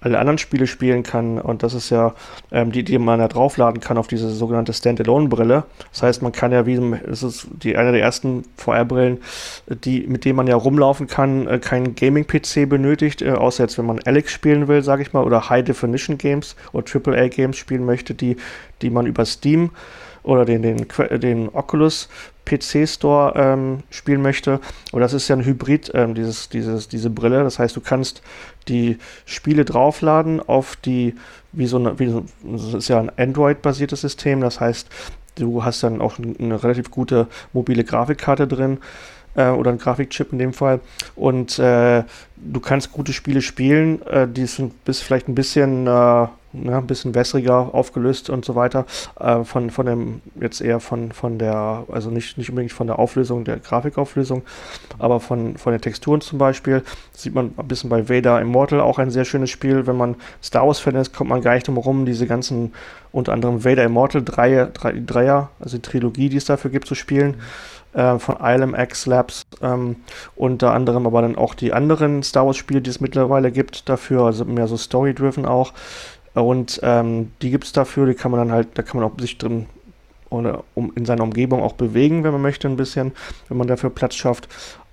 alle 0.00 0.18
anderen 0.18 0.38
Spiele 0.38 0.66
spielen 0.66 1.02
kann. 1.02 1.38
Und 1.38 1.62
das 1.62 1.74
ist 1.74 1.90
ja 1.90 2.14
ähm, 2.50 2.72
die, 2.72 2.82
die 2.82 2.98
man 2.98 3.18
da 3.18 3.28
draufladen 3.28 3.80
kann 3.80 3.98
auf 3.98 4.08
diese 4.08 4.30
sogenannte 4.30 4.72
Standalone-Brille. 4.72 5.64
Das 5.92 6.02
heißt, 6.02 6.22
man 6.22 6.32
kann 6.32 6.52
ja 6.52 6.66
wie, 6.66 6.76
es 7.10 7.22
ist 7.22 7.48
die 7.50 7.76
eine 7.76 7.92
der 7.92 8.00
ersten 8.00 8.44
VR-Brillen, 8.56 9.18
die, 9.68 10.06
mit 10.06 10.24
denen 10.24 10.36
man 10.36 10.46
ja 10.46 10.56
rumlaufen 10.56 11.06
kann, 11.06 11.46
äh, 11.46 11.58
keinen 11.58 11.94
Gaming-PC 11.94 12.68
benötigt, 12.68 13.22
äh, 13.22 13.32
außer 13.32 13.64
jetzt, 13.64 13.78
wenn 13.78 13.86
man 13.86 14.00
Alex 14.04 14.32
spielen 14.32 14.68
will, 14.68 14.82
sage 14.82 15.02
ich 15.02 15.12
mal, 15.12 15.24
oder 15.24 15.50
High-Definition-Games 15.50 16.56
oder 16.72 16.84
AAA-Games 16.86 17.56
spielen 17.56 17.84
möchte, 17.84 18.14
die, 18.14 18.36
die 18.82 18.90
man 18.90 19.06
über 19.06 19.24
Steam 19.24 19.70
oder 20.22 20.44
den, 20.44 20.62
den, 20.62 20.86
den 21.20 21.48
Oculus 21.48 22.08
PC 22.44 22.88
Store 22.88 23.32
ähm, 23.36 23.82
spielen 23.90 24.22
möchte. 24.22 24.60
Und 24.92 25.00
das 25.00 25.12
ist 25.12 25.28
ja 25.28 25.36
ein 25.36 25.44
Hybrid, 25.44 25.92
ähm, 25.94 26.14
dieses, 26.14 26.48
dieses, 26.48 26.88
diese 26.88 27.10
Brille. 27.10 27.42
Das 27.44 27.58
heißt, 27.58 27.76
du 27.76 27.80
kannst 27.80 28.22
die 28.68 28.98
Spiele 29.24 29.64
draufladen 29.64 30.40
auf 30.40 30.76
die, 30.76 31.14
wie 31.52 31.66
so 31.66 31.78
eine, 31.78 31.98
wie 31.98 32.08
so, 32.08 32.24
das 32.42 32.74
ist 32.74 32.88
ja 32.88 32.98
ein 32.98 33.10
Android-basiertes 33.16 34.00
System. 34.00 34.40
Das 34.40 34.60
heißt, 34.60 34.88
du 35.36 35.64
hast 35.64 35.82
dann 35.82 36.00
auch 36.00 36.18
eine 36.18 36.62
relativ 36.62 36.90
gute 36.90 37.28
mobile 37.52 37.84
Grafikkarte 37.84 38.46
drin 38.46 38.78
äh, 39.34 39.50
oder 39.50 39.70
ein 39.70 39.78
Grafikchip 39.78 40.32
in 40.32 40.38
dem 40.38 40.52
Fall. 40.52 40.80
Und 41.16 41.58
äh, 41.58 42.04
du 42.36 42.60
kannst 42.60 42.92
gute 42.92 43.12
Spiele 43.12 43.42
spielen, 43.42 44.02
äh, 44.06 44.26
die 44.28 44.46
sind 44.46 44.84
bis 44.84 45.00
vielleicht 45.00 45.28
ein 45.28 45.34
bisschen, 45.34 45.86
äh, 45.86 45.90
ja, 46.52 46.78
ein 46.78 46.86
bisschen 46.86 47.14
wässriger 47.14 47.74
aufgelöst 47.74 48.28
und 48.28 48.44
so 48.44 48.56
weiter. 48.56 48.86
Äh, 49.18 49.44
von, 49.44 49.70
von 49.70 49.86
dem, 49.86 50.20
jetzt 50.40 50.60
eher 50.60 50.80
von, 50.80 51.12
von 51.12 51.38
der, 51.38 51.84
also 51.90 52.10
nicht, 52.10 52.38
nicht 52.38 52.50
unbedingt 52.50 52.72
von 52.72 52.88
der 52.88 52.98
Auflösung, 52.98 53.44
der 53.44 53.58
Grafikauflösung, 53.58 54.42
aber 54.98 55.20
von, 55.20 55.56
von 55.58 55.72
den 55.72 55.80
Texturen 55.80 56.20
zum 56.20 56.38
Beispiel. 56.38 56.82
Das 57.12 57.22
sieht 57.22 57.34
man 57.34 57.52
ein 57.56 57.68
bisschen 57.68 57.90
bei 57.90 58.08
Vader 58.08 58.40
Immortal 58.40 58.80
auch 58.80 58.98
ein 58.98 59.10
sehr 59.10 59.24
schönes 59.24 59.50
Spiel. 59.50 59.86
Wenn 59.86 59.96
man 59.96 60.16
Star 60.42 60.66
Wars-Fan 60.66 60.96
ist, 60.96 61.14
kommt 61.14 61.30
man 61.30 61.42
gar 61.42 61.54
nicht 61.54 61.68
drum 61.68 61.76
herum, 61.76 62.04
diese 62.04 62.26
ganzen, 62.26 62.72
unter 63.12 63.32
anderem 63.32 63.64
Vader 63.64 63.84
Immortal 63.84 64.22
Dreier, 64.24 64.66
Dreier, 64.66 65.50
also 65.60 65.76
die 65.76 65.82
Trilogie, 65.82 66.30
die 66.30 66.36
es 66.36 66.46
dafür 66.46 66.70
gibt, 66.70 66.88
zu 66.88 66.96
spielen. 66.96 67.32
Mhm 67.32 67.69
äh, 67.92 68.18
von 68.18 68.36
ILMX 68.40 69.06
Labs, 69.06 69.46
ähm, 69.62 69.96
unter 70.36 70.72
anderem 70.72 71.06
aber 71.06 71.22
dann 71.22 71.36
auch 71.36 71.54
die 71.54 71.72
anderen 71.72 72.22
Star 72.22 72.46
Wars 72.46 72.56
Spiele, 72.56 72.80
die 72.80 72.90
es 72.90 73.00
mittlerweile 73.00 73.50
gibt, 73.50 73.88
dafür, 73.88 74.22
also 74.22 74.44
mehr 74.44 74.68
so 74.68 74.76
Story-driven 74.76 75.46
auch. 75.46 75.72
Und 76.34 76.80
ähm, 76.82 77.32
die 77.42 77.50
gibt 77.50 77.64
es 77.64 77.72
dafür, 77.72 78.06
die 78.06 78.14
kann 78.14 78.30
man 78.30 78.38
dann 78.40 78.52
halt, 78.52 78.68
da 78.74 78.82
kann 78.82 79.00
man 79.00 79.10
auch 79.10 79.18
sich 79.18 79.38
drin 79.38 79.66
oder 80.30 80.62
um 80.74 80.92
in 80.94 81.04
seiner 81.04 81.24
Umgebung 81.24 81.62
auch 81.62 81.72
bewegen, 81.72 82.22
wenn 82.22 82.32
man 82.32 82.42
möchte, 82.42 82.68
ein 82.68 82.76
bisschen, 82.76 83.12
wenn 83.48 83.58
man 83.58 83.66
dafür 83.66 83.90
Platz 83.90 84.14
schafft. 84.14 84.48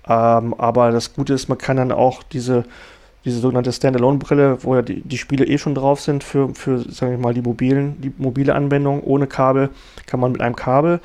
Ähm, 0.08 0.54
aber 0.54 0.90
das 0.90 1.14
Gute 1.14 1.34
ist, 1.34 1.48
man 1.48 1.58
kann 1.58 1.76
dann 1.76 1.92
auch 1.92 2.22
diese, 2.24 2.64
diese 3.24 3.38
sogenannte 3.38 3.72
Standalone-Brille, 3.72 4.64
wo 4.64 4.74
ja 4.74 4.82
die, 4.82 5.02
die 5.02 5.18
Spiele 5.18 5.44
eh 5.46 5.58
schon 5.58 5.74
drauf 5.74 6.00
sind 6.00 6.24
für, 6.24 6.54
für 6.54 6.80
sagen 6.90 7.12
wir 7.12 7.18
mal, 7.18 7.34
die 7.34 7.42
mobilen, 7.42 8.00
die 8.00 8.12
mobile 8.18 8.54
Anwendung 8.54 9.02
ohne 9.02 9.26
Kabel, 9.26 9.70
kann 10.06 10.18
man 10.18 10.32
mit 10.32 10.40
einem 10.40 10.56
Kabel 10.56 11.00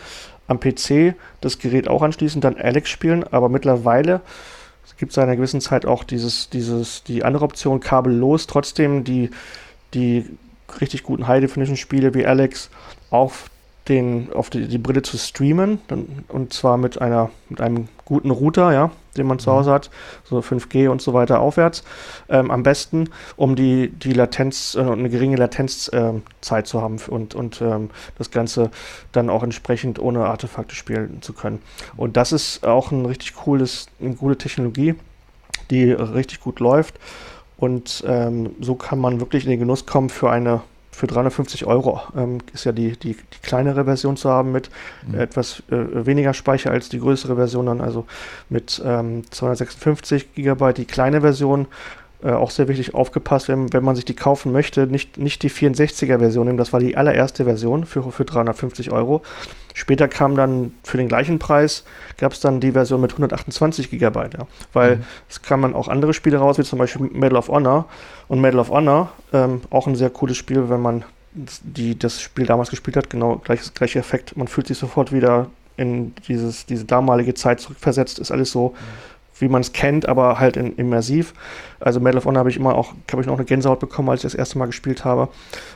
am 0.53 0.59
PC 0.59 1.15
das 1.41 1.59
Gerät 1.59 1.87
auch 1.87 2.01
anschließen, 2.01 2.41
dann 2.41 2.57
Alex 2.57 2.89
spielen, 2.89 3.23
aber 3.23 3.49
mittlerweile 3.49 4.21
gibt 5.03 5.11
es 5.11 5.15
seit 5.15 5.25
einer 5.25 5.35
gewissen 5.35 5.59
Zeit 5.59 5.85
auch 5.85 6.05
dieses, 6.05 6.49
dieses, 6.49 7.03
die 7.03 7.25
andere 7.25 7.43
Option, 7.43 7.81
kabellos, 7.81 8.47
trotzdem 8.47 9.03
die, 9.03 9.31
die 9.93 10.25
richtig 10.79 11.03
guten 11.03 11.27
High-Definition-Spiele 11.27 12.13
wie 12.13 12.25
Alex 12.25 12.69
auf 13.09 13.49
den, 13.89 14.31
auf 14.31 14.49
die, 14.49 14.67
die 14.69 14.77
Brille 14.77 15.01
zu 15.01 15.17
streamen, 15.17 15.81
dann, 15.89 16.23
und 16.29 16.53
zwar 16.53 16.77
mit 16.77 17.01
einer, 17.01 17.31
mit 17.49 17.59
einem 17.59 17.89
guten 18.05 18.31
Router, 18.31 18.71
ja, 18.71 18.91
den 19.17 19.27
man 19.27 19.39
zu 19.39 19.49
mhm. 19.49 19.55
Hause 19.55 19.71
hat, 19.71 19.89
so 20.23 20.39
5G 20.39 20.89
und 20.89 21.01
so 21.01 21.13
weiter 21.13 21.39
aufwärts, 21.39 21.83
ähm, 22.29 22.51
am 22.51 22.63
besten, 22.63 23.09
um 23.35 23.55
die, 23.55 23.89
die 23.89 24.13
Latenz, 24.13 24.75
äh, 24.75 24.81
eine 24.81 25.09
geringe 25.09 25.37
Latenzzeit 25.37 26.23
äh, 26.51 26.63
zu 26.63 26.81
haben 26.81 26.97
und, 27.07 27.35
und 27.35 27.61
ähm, 27.61 27.89
das 28.17 28.31
Ganze 28.31 28.71
dann 29.11 29.29
auch 29.29 29.43
entsprechend 29.43 29.99
ohne 29.99 30.25
Artefakte 30.25 30.75
spielen 30.75 31.21
zu 31.21 31.33
können. 31.33 31.61
Und 31.97 32.17
das 32.17 32.31
ist 32.31 32.65
auch 32.65 32.91
ein 32.91 33.05
richtig 33.05 33.35
cooles, 33.35 33.87
eine 34.01 34.15
gute 34.15 34.37
Technologie, 34.37 34.95
die 35.69 35.91
richtig 35.91 36.39
gut 36.39 36.59
läuft. 36.59 36.99
Und 37.57 38.03
ähm, 38.07 38.51
so 38.59 38.75
kann 38.75 38.99
man 38.99 39.19
wirklich 39.19 39.45
in 39.45 39.51
den 39.51 39.59
Genuss 39.59 39.85
kommen 39.85 40.09
für 40.09 40.29
eine 40.29 40.61
für 40.93 41.07
350 41.07 41.65
Euro 41.65 42.01
ähm, 42.15 42.39
ist 42.53 42.65
ja 42.65 42.71
die, 42.71 42.91
die, 42.91 43.15
die, 43.15 43.39
kleinere 43.41 43.85
Version 43.85 44.15
zu 44.15 44.29
haben 44.29 44.51
mit 44.51 44.69
mhm. 45.07 45.19
etwas 45.19 45.63
äh, 45.71 46.05
weniger 46.05 46.33
Speicher 46.33 46.71
als 46.71 46.89
die 46.89 46.99
größere 46.99 47.35
Version 47.35 47.65
dann, 47.65 47.81
also 47.81 48.05
mit 48.49 48.81
ähm, 48.85 49.23
256 49.29 50.35
GB 50.35 50.73
die 50.73 50.85
kleine 50.85 51.21
Version. 51.21 51.67
Äh, 52.23 52.31
auch 52.31 52.51
sehr 52.51 52.69
wichtig 52.69 52.93
aufgepasst, 52.93 53.49
wenn, 53.49 53.73
wenn 53.73 53.83
man 53.83 53.95
sich 53.95 54.05
die 54.05 54.15
kaufen 54.15 54.53
möchte, 54.53 54.87
nicht, 54.87 55.17
nicht 55.17 55.43
die 55.43 55.51
64er 55.51 56.19
Version 56.19 56.45
nehmen, 56.45 56.57
das 56.57 56.71
war 56.71 56.79
die 56.79 56.95
allererste 56.95 57.43
Version 57.43 57.85
für, 57.85 58.11
für 58.11 58.23
350 58.23 58.91
Euro. 58.91 59.23
Später 59.73 60.07
kam 60.07 60.35
dann 60.35 60.73
für 60.83 60.97
den 60.97 61.07
gleichen 61.07 61.39
Preis, 61.39 61.83
gab 62.17 62.33
es 62.33 62.39
dann 62.39 62.59
die 62.59 62.71
Version 62.71 63.01
mit 63.01 63.11
128 63.11 63.89
GB, 63.89 64.19
ja. 64.19 64.47
weil 64.71 64.97
mhm. 64.97 65.03
es 65.29 65.41
kamen 65.41 65.73
auch 65.73 65.87
andere 65.87 66.13
Spiele 66.13 66.37
raus, 66.37 66.59
wie 66.59 66.63
zum 66.63 66.79
Beispiel 66.79 67.09
Medal 67.11 67.37
of 67.37 67.49
Honor. 67.49 67.85
Und 68.27 68.39
Medal 68.39 68.59
of 68.59 68.69
Honor, 68.69 69.11
ähm, 69.33 69.61
auch 69.71 69.87
ein 69.87 69.95
sehr 69.95 70.11
cooles 70.11 70.37
Spiel, 70.37 70.69
wenn 70.69 70.81
man 70.81 71.03
die, 71.33 71.97
das 71.97 72.21
Spiel 72.21 72.45
damals 72.45 72.69
gespielt 72.69 72.95
hat, 72.95 73.09
genau 73.09 73.37
gleiches, 73.37 73.73
gleicher 73.73 73.99
Effekt. 73.99 74.37
Man 74.37 74.47
fühlt 74.47 74.67
sich 74.67 74.77
sofort 74.77 75.11
wieder 75.11 75.47
in 75.75 76.13
dieses, 76.27 76.67
diese 76.67 76.85
damalige 76.85 77.33
Zeit 77.33 77.59
zurückversetzt, 77.59 78.19
ist 78.19 78.31
alles 78.31 78.51
so, 78.51 78.69
mhm. 78.69 79.39
wie 79.39 79.47
man 79.47 79.61
es 79.61 79.73
kennt, 79.73 80.07
aber 80.07 80.39
halt 80.39 80.55
in, 80.55 80.75
immersiv. 80.75 81.33
Also 81.79 81.99
Medal 81.99 82.19
of 82.19 82.25
Honor 82.25 82.39
habe 82.39 82.51
ich 82.51 82.57
immer 82.57 82.75
auch, 82.75 82.93
habe 83.11 83.21
ich 83.21 83.27
noch 83.27 83.37
eine 83.37 83.45
Gänsehaut 83.45 83.79
bekommen, 83.79 84.09
als 84.09 84.19
ich 84.19 84.31
das 84.31 84.35
erste 84.35 84.59
Mal 84.59 84.67
gespielt 84.67 85.03
habe. 85.03 85.29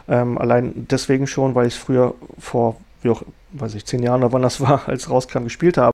Ähm, 0.08 0.38
allein 0.38 0.88
deswegen 0.92 1.26
schon, 1.26 1.56
weil 1.56 1.66
ich 1.66 1.74
es 1.74 1.80
früher 1.80 2.14
vor 2.38 2.78
wie 3.02 3.10
auch, 3.10 3.24
weiß 3.60 3.76
ich, 3.76 3.86
zehn 3.86 4.04
Jahren 4.04 4.24
oder 4.24 4.34
wann 4.34 4.42
das 4.42 4.62
war, 4.62 4.88
als 4.88 5.10
rauskam, 5.10 5.44
gespielt 5.44 5.78
habe. 5.78 5.92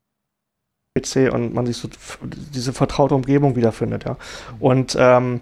PC 0.95 1.33
und 1.33 1.55
man 1.55 1.65
sich 1.65 1.77
so 1.77 1.89
diese 2.53 2.71
vertraute 2.71 3.15
Umgebung 3.15 3.55
wiederfindet, 3.55 4.05
ja. 4.05 4.15
Und, 4.59 4.95
ähm, 4.99 5.41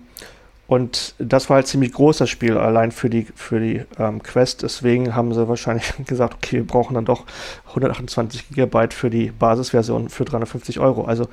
und 0.68 1.14
das 1.20 1.50
war 1.50 1.56
halt 1.56 1.68
ziemlich 1.68 1.92
groß, 1.92 2.20
das 2.20 2.30
Spiel, 2.30 2.58
allein 2.58 2.94
für 2.94 3.10
die, 3.10 3.28
für 3.36 3.60
die 3.60 3.84
ähm, 4.00 4.24
Quest. 4.24 4.64
Deswegen 4.64 5.14
haben 5.14 5.34
sie 5.34 5.50
wahrscheinlich 5.50 5.94
gesagt, 6.06 6.36
okay, 6.36 6.58
wir 6.58 6.68
brauchen 6.68 6.94
dann 6.94 7.04
doch 7.04 7.26
128 7.70 8.48
Gigabyte 8.48 8.94
für 8.94 9.10
die 9.10 9.32
Basisversion 9.32 10.08
für 10.08 10.24
350 10.24 10.80
Euro. 10.80 11.04
Also 11.04 11.28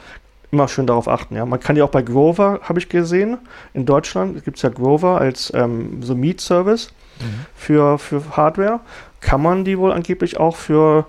immer 0.50 0.66
schön 0.66 0.86
darauf 0.88 1.06
achten, 1.06 1.36
ja. 1.36 1.46
Man 1.46 1.60
kann 1.60 1.76
ja 1.76 1.84
auch 1.84 1.90
bei 1.90 2.02
Grover, 2.02 2.60
habe 2.62 2.80
ich 2.80 2.88
gesehen, 2.88 3.38
in 3.74 3.86
Deutschland 3.86 4.44
gibt 4.44 4.56
es 4.56 4.62
ja 4.62 4.70
Grover 4.70 5.20
als 5.20 5.52
ähm, 5.54 6.02
so 6.02 6.16
Meet-Service 6.16 6.88
mhm. 7.20 7.46
für, 7.54 7.98
für 7.98 8.36
Hardware 8.36 8.80
kann 9.20 9.42
man 9.42 9.64
die 9.64 9.78
wohl 9.78 9.92
angeblich 9.92 10.38
auch 10.38 10.56
für, 10.56 11.06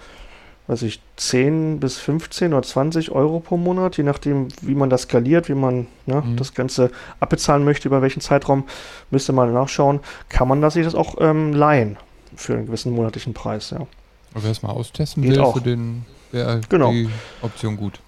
weiß 0.67 0.81
ich, 0.83 1.01
10 1.17 1.79
bis 1.79 1.97
15 1.97 2.53
oder 2.53 2.63
20 2.63 3.11
Euro 3.11 3.39
pro 3.39 3.57
Monat, 3.57 3.97
je 3.97 4.03
nachdem, 4.03 4.47
wie 4.61 4.75
man 4.75 4.89
das 4.89 5.03
skaliert, 5.03 5.49
wie 5.49 5.55
man 5.55 5.87
ne, 6.05 6.21
mhm. 6.25 6.37
das 6.37 6.53
Ganze 6.53 6.91
abbezahlen 7.19 7.63
möchte, 7.63 7.87
über 7.87 8.01
welchen 8.01 8.21
Zeitraum, 8.21 8.65
müsste 9.11 9.33
man 9.33 9.53
nachschauen, 9.53 9.99
kann 10.29 10.47
man 10.47 10.61
das 10.61 10.73
sich 10.73 10.85
das 10.85 10.95
auch 10.95 11.15
ähm, 11.19 11.53
leihen 11.53 11.97
für 12.35 12.53
einen 12.53 12.67
gewissen 12.67 12.93
monatlichen 12.93 13.33
Preis, 13.33 13.71
ja. 13.71 13.85
Aber 14.33 14.43
wer 14.43 14.51
es 14.51 14.61
mal 14.61 14.69
austesten 14.69 15.23
Geht 15.23 15.33
will, 15.33 15.39
auch. 15.39 15.57
für 15.57 15.63
den 15.63 16.05
wäre 16.31 16.61
genau. 16.69 16.91
die 16.91 17.09
Option 17.41 17.77
gut. 17.77 17.99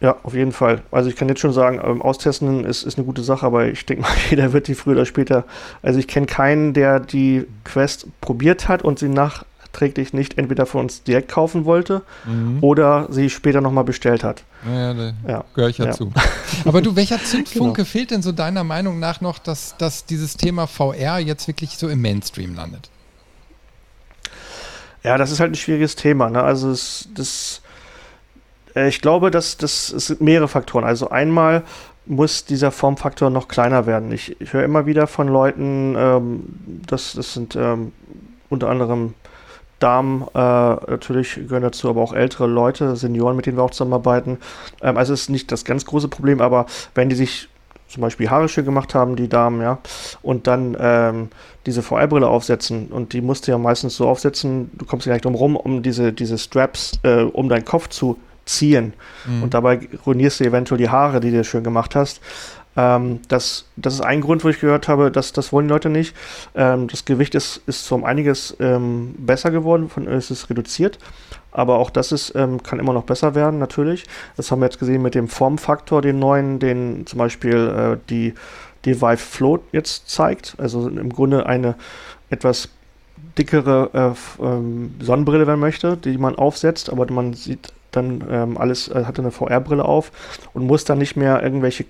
Ja, 0.00 0.16
auf 0.22 0.34
jeden 0.34 0.52
Fall. 0.52 0.82
Also 0.92 1.10
ich 1.10 1.16
kann 1.16 1.28
jetzt 1.28 1.40
schon 1.40 1.52
sagen, 1.52 1.80
ähm, 1.82 2.02
austesten 2.02 2.64
ist, 2.64 2.84
ist 2.84 2.98
eine 2.98 3.04
gute 3.04 3.22
Sache, 3.24 3.44
aber 3.44 3.66
ich 3.66 3.84
denke 3.84 4.02
mal, 4.02 4.12
jeder 4.30 4.52
wird 4.52 4.68
die 4.68 4.74
früher 4.74 4.94
oder 4.94 5.06
später. 5.06 5.44
Also 5.82 5.98
ich 5.98 6.06
kenne 6.06 6.26
keinen, 6.26 6.72
der 6.72 7.00
die 7.00 7.46
Quest 7.64 8.06
probiert 8.20 8.68
hat 8.68 8.82
und 8.82 9.00
sie 9.00 9.08
nachträglich 9.08 10.12
nicht 10.12 10.38
entweder 10.38 10.66
von 10.66 10.82
uns 10.82 11.02
direkt 11.02 11.28
kaufen 11.28 11.64
wollte 11.64 12.02
mhm. 12.26 12.58
oder 12.60 13.08
sie 13.10 13.28
später 13.28 13.60
nochmal 13.60 13.82
bestellt 13.82 14.22
hat. 14.22 14.44
Ja, 14.64 14.94
da 14.94 15.12
ja. 15.26 15.44
gehöre 15.54 15.70
ich 15.70 15.78
ja, 15.78 15.86
ja, 15.86 15.92
zu. 15.92 16.12
aber 16.64 16.80
du, 16.80 16.94
welcher 16.94 17.22
Zündfunke 17.22 17.72
genau. 17.82 17.88
fehlt 17.88 18.12
denn 18.12 18.22
so 18.22 18.30
deiner 18.30 18.62
Meinung 18.62 19.00
nach 19.00 19.20
noch, 19.20 19.40
dass, 19.40 19.76
dass 19.78 20.04
dieses 20.04 20.36
Thema 20.36 20.68
VR 20.68 21.18
jetzt 21.18 21.48
wirklich 21.48 21.76
so 21.76 21.88
im 21.88 22.00
Mainstream 22.00 22.54
landet? 22.54 22.88
Ja, 25.02 25.18
das 25.18 25.32
ist 25.32 25.40
halt 25.40 25.52
ein 25.52 25.56
schwieriges 25.56 25.96
Thema. 25.96 26.30
Ne? 26.30 26.42
Also 26.42 26.70
es, 26.70 27.08
das 27.14 27.62
ich 28.74 29.00
glaube, 29.00 29.30
dass 29.30 29.56
das 29.56 29.88
sind 29.88 30.20
mehrere 30.20 30.48
Faktoren. 30.48 30.84
Also 30.84 31.10
einmal 31.10 31.62
muss 32.08 32.44
dieser 32.44 32.70
Formfaktor 32.70 33.30
noch 33.30 33.48
kleiner 33.48 33.86
werden. 33.86 34.10
Ich, 34.12 34.40
ich 34.40 34.52
höre 34.52 34.64
immer 34.64 34.86
wieder 34.86 35.06
von 35.06 35.28
Leuten, 35.28 35.94
ähm, 35.96 36.42
das, 36.86 37.12
das 37.12 37.34
sind 37.34 37.54
ähm, 37.56 37.92
unter 38.48 38.68
anderem 38.68 39.14
Damen, 39.78 40.22
äh, 40.34 40.38
natürlich 40.38 41.34
gehören 41.34 41.62
dazu 41.62 41.88
aber 41.88 42.02
auch 42.02 42.12
ältere 42.12 42.46
Leute, 42.46 42.96
Senioren, 42.96 43.36
mit 43.36 43.46
denen 43.46 43.56
wir 43.56 43.62
auch 43.62 43.70
zusammenarbeiten. 43.70 44.38
Ähm, 44.82 44.96
also 44.96 45.12
es 45.12 45.22
ist 45.22 45.30
nicht 45.30 45.52
das 45.52 45.64
ganz 45.64 45.84
große 45.84 46.08
Problem, 46.08 46.40
aber 46.40 46.66
wenn 46.94 47.08
die 47.08 47.14
sich 47.14 47.48
zum 47.86 48.02
Beispiel 48.02 48.28
Haare 48.28 48.48
schön 48.48 48.64
gemacht 48.64 48.94
haben, 48.94 49.16
die 49.16 49.28
Damen, 49.28 49.62
ja, 49.62 49.78
und 50.22 50.46
dann 50.46 50.76
ähm, 50.78 51.28
diese 51.64 51.82
VR-Brille 51.82 52.26
aufsetzen 52.26 52.88
und 52.88 53.12
die 53.12 53.20
musst 53.20 53.46
du 53.46 53.52
ja 53.52 53.58
meistens 53.58 53.96
so 53.96 54.08
aufsetzen, 54.08 54.70
du 54.74 54.84
kommst 54.84 55.06
ja 55.06 55.12
nicht 55.12 55.24
drum 55.24 55.34
rum, 55.34 55.56
um 55.56 55.82
diese, 55.82 56.12
diese 56.12 56.38
Straps 56.38 56.98
äh, 57.02 57.22
um 57.22 57.48
deinen 57.48 57.64
Kopf 57.64 57.88
zu 57.88 58.18
ziehen. 58.48 58.94
Mhm. 59.26 59.42
Und 59.44 59.54
dabei 59.54 59.80
ruinierst 60.06 60.40
du 60.40 60.44
eventuell 60.44 60.78
die 60.78 60.88
Haare, 60.88 61.20
die 61.20 61.30
du 61.30 61.44
schön 61.44 61.64
gemacht 61.64 61.94
hast. 61.94 62.20
Ähm, 62.76 63.20
das, 63.28 63.66
das 63.76 63.94
ist 63.94 64.00
ein 64.00 64.20
Grund, 64.20 64.44
wo 64.44 64.48
ich 64.48 64.60
gehört 64.60 64.88
habe, 64.88 65.10
dass 65.10 65.32
das 65.32 65.52
wollen 65.52 65.68
die 65.68 65.72
Leute 65.72 65.90
nicht. 65.90 66.14
Ähm, 66.54 66.88
das 66.88 67.04
Gewicht 67.04 67.34
ist, 67.34 67.60
ist 67.66 67.90
um 67.92 68.04
einiges 68.04 68.56
ähm, 68.60 69.14
besser 69.18 69.50
geworden, 69.50 69.88
von, 69.88 70.06
es 70.06 70.30
ist 70.30 70.48
reduziert. 70.48 70.98
Aber 71.50 71.78
auch 71.78 71.90
das 71.90 72.12
ist, 72.12 72.34
ähm, 72.36 72.62
kann 72.62 72.78
immer 72.78 72.92
noch 72.92 73.04
besser 73.04 73.34
werden, 73.34 73.58
natürlich. 73.58 74.04
Das 74.36 74.50
haben 74.50 74.60
wir 74.60 74.66
jetzt 74.66 74.78
gesehen 74.78 75.02
mit 75.02 75.14
dem 75.14 75.28
Formfaktor, 75.28 76.02
den 76.02 76.18
neuen, 76.18 76.58
den 76.58 77.06
zum 77.06 77.18
Beispiel 77.18 77.56
äh, 77.56 77.96
die, 78.08 78.34
die 78.84 79.00
Vive 79.00 79.16
Float 79.16 79.62
jetzt 79.72 80.08
zeigt. 80.08 80.54
Also 80.58 80.88
im 80.88 81.12
Grunde 81.12 81.46
eine 81.46 81.74
etwas 82.30 82.68
dickere 83.36 84.14
äh, 84.40 84.44
ähm, 84.44 84.94
Sonnenbrille, 85.00 85.46
wenn 85.46 85.58
man 85.58 85.68
möchte, 85.68 85.96
die 85.96 86.18
man 86.18 86.36
aufsetzt, 86.36 86.90
aber 86.90 87.10
man 87.10 87.34
sieht 87.34 87.72
dann 87.90 88.24
ähm, 88.30 88.58
alles, 88.58 88.88
äh, 88.88 89.04
hat 89.04 89.18
eine 89.18 89.30
VR-Brille 89.30 89.84
auf 89.84 90.12
und 90.52 90.66
muss 90.66 90.84
dann 90.84 90.98
nicht 90.98 91.16
mehr 91.16 91.42
irgendwelche 91.42 91.84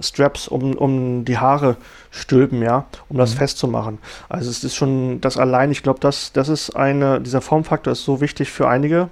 Straps 0.00 0.48
um, 0.48 0.74
um 0.74 1.24
die 1.24 1.38
Haare 1.38 1.76
stülpen, 2.10 2.62
ja, 2.62 2.86
um 3.08 3.16
das 3.16 3.34
mhm. 3.34 3.38
festzumachen. 3.38 3.98
Also 4.28 4.50
es 4.50 4.64
ist 4.64 4.74
schon 4.74 5.20
das 5.20 5.36
allein, 5.36 5.70
ich 5.70 5.82
glaube, 5.82 6.00
das, 6.00 6.32
das 6.32 6.48
ist 6.48 6.74
eine, 6.76 7.20
dieser 7.20 7.40
Formfaktor 7.40 7.92
ist 7.92 8.04
so 8.04 8.20
wichtig 8.20 8.50
für 8.50 8.68
einige. 8.68 9.08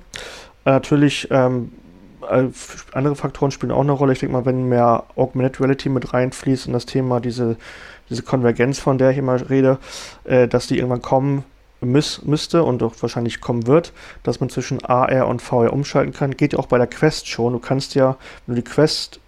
Äh, 0.64 0.70
natürlich, 0.70 1.28
ähm, 1.30 1.72
äh, 2.28 2.44
andere 2.92 3.16
Faktoren 3.16 3.50
spielen 3.50 3.72
auch 3.72 3.80
eine 3.80 3.92
Rolle. 3.92 4.12
Ich 4.12 4.20
denke 4.20 4.32
mal, 4.34 4.46
wenn 4.46 4.68
mehr 4.68 5.04
Augmented 5.16 5.60
Reality 5.60 5.88
mit 5.88 6.12
reinfließt 6.12 6.66
und 6.66 6.72
das 6.72 6.86
Thema, 6.86 7.20
diese, 7.20 7.56
diese 8.10 8.22
Konvergenz, 8.22 8.78
von 8.78 8.98
der 8.98 9.10
ich 9.10 9.18
immer 9.18 9.48
rede, 9.50 9.78
äh, 10.24 10.48
dass 10.48 10.66
die 10.66 10.76
irgendwann 10.76 11.02
kommen, 11.02 11.44
müß, 11.82 12.22
müsste 12.24 12.62
und 12.62 12.82
auch 12.82 12.94
wahrscheinlich 13.00 13.40
kommen 13.40 13.66
wird, 13.66 13.92
dass 14.22 14.40
man 14.40 14.48
zwischen 14.48 14.84
AR 14.84 15.28
und 15.28 15.42
VR 15.42 15.72
umschalten 15.72 16.12
kann. 16.12 16.36
Geht 16.36 16.52
ja 16.52 16.58
auch 16.58 16.66
bei 16.66 16.78
der 16.78 16.86
Quest 16.86 17.28
schon. 17.28 17.52
Du 17.52 17.58
kannst 17.58 17.94
ja, 17.94 18.16
wenn 18.46 18.56
du 18.56 18.62
die 18.62 18.68
Quest 18.68 19.20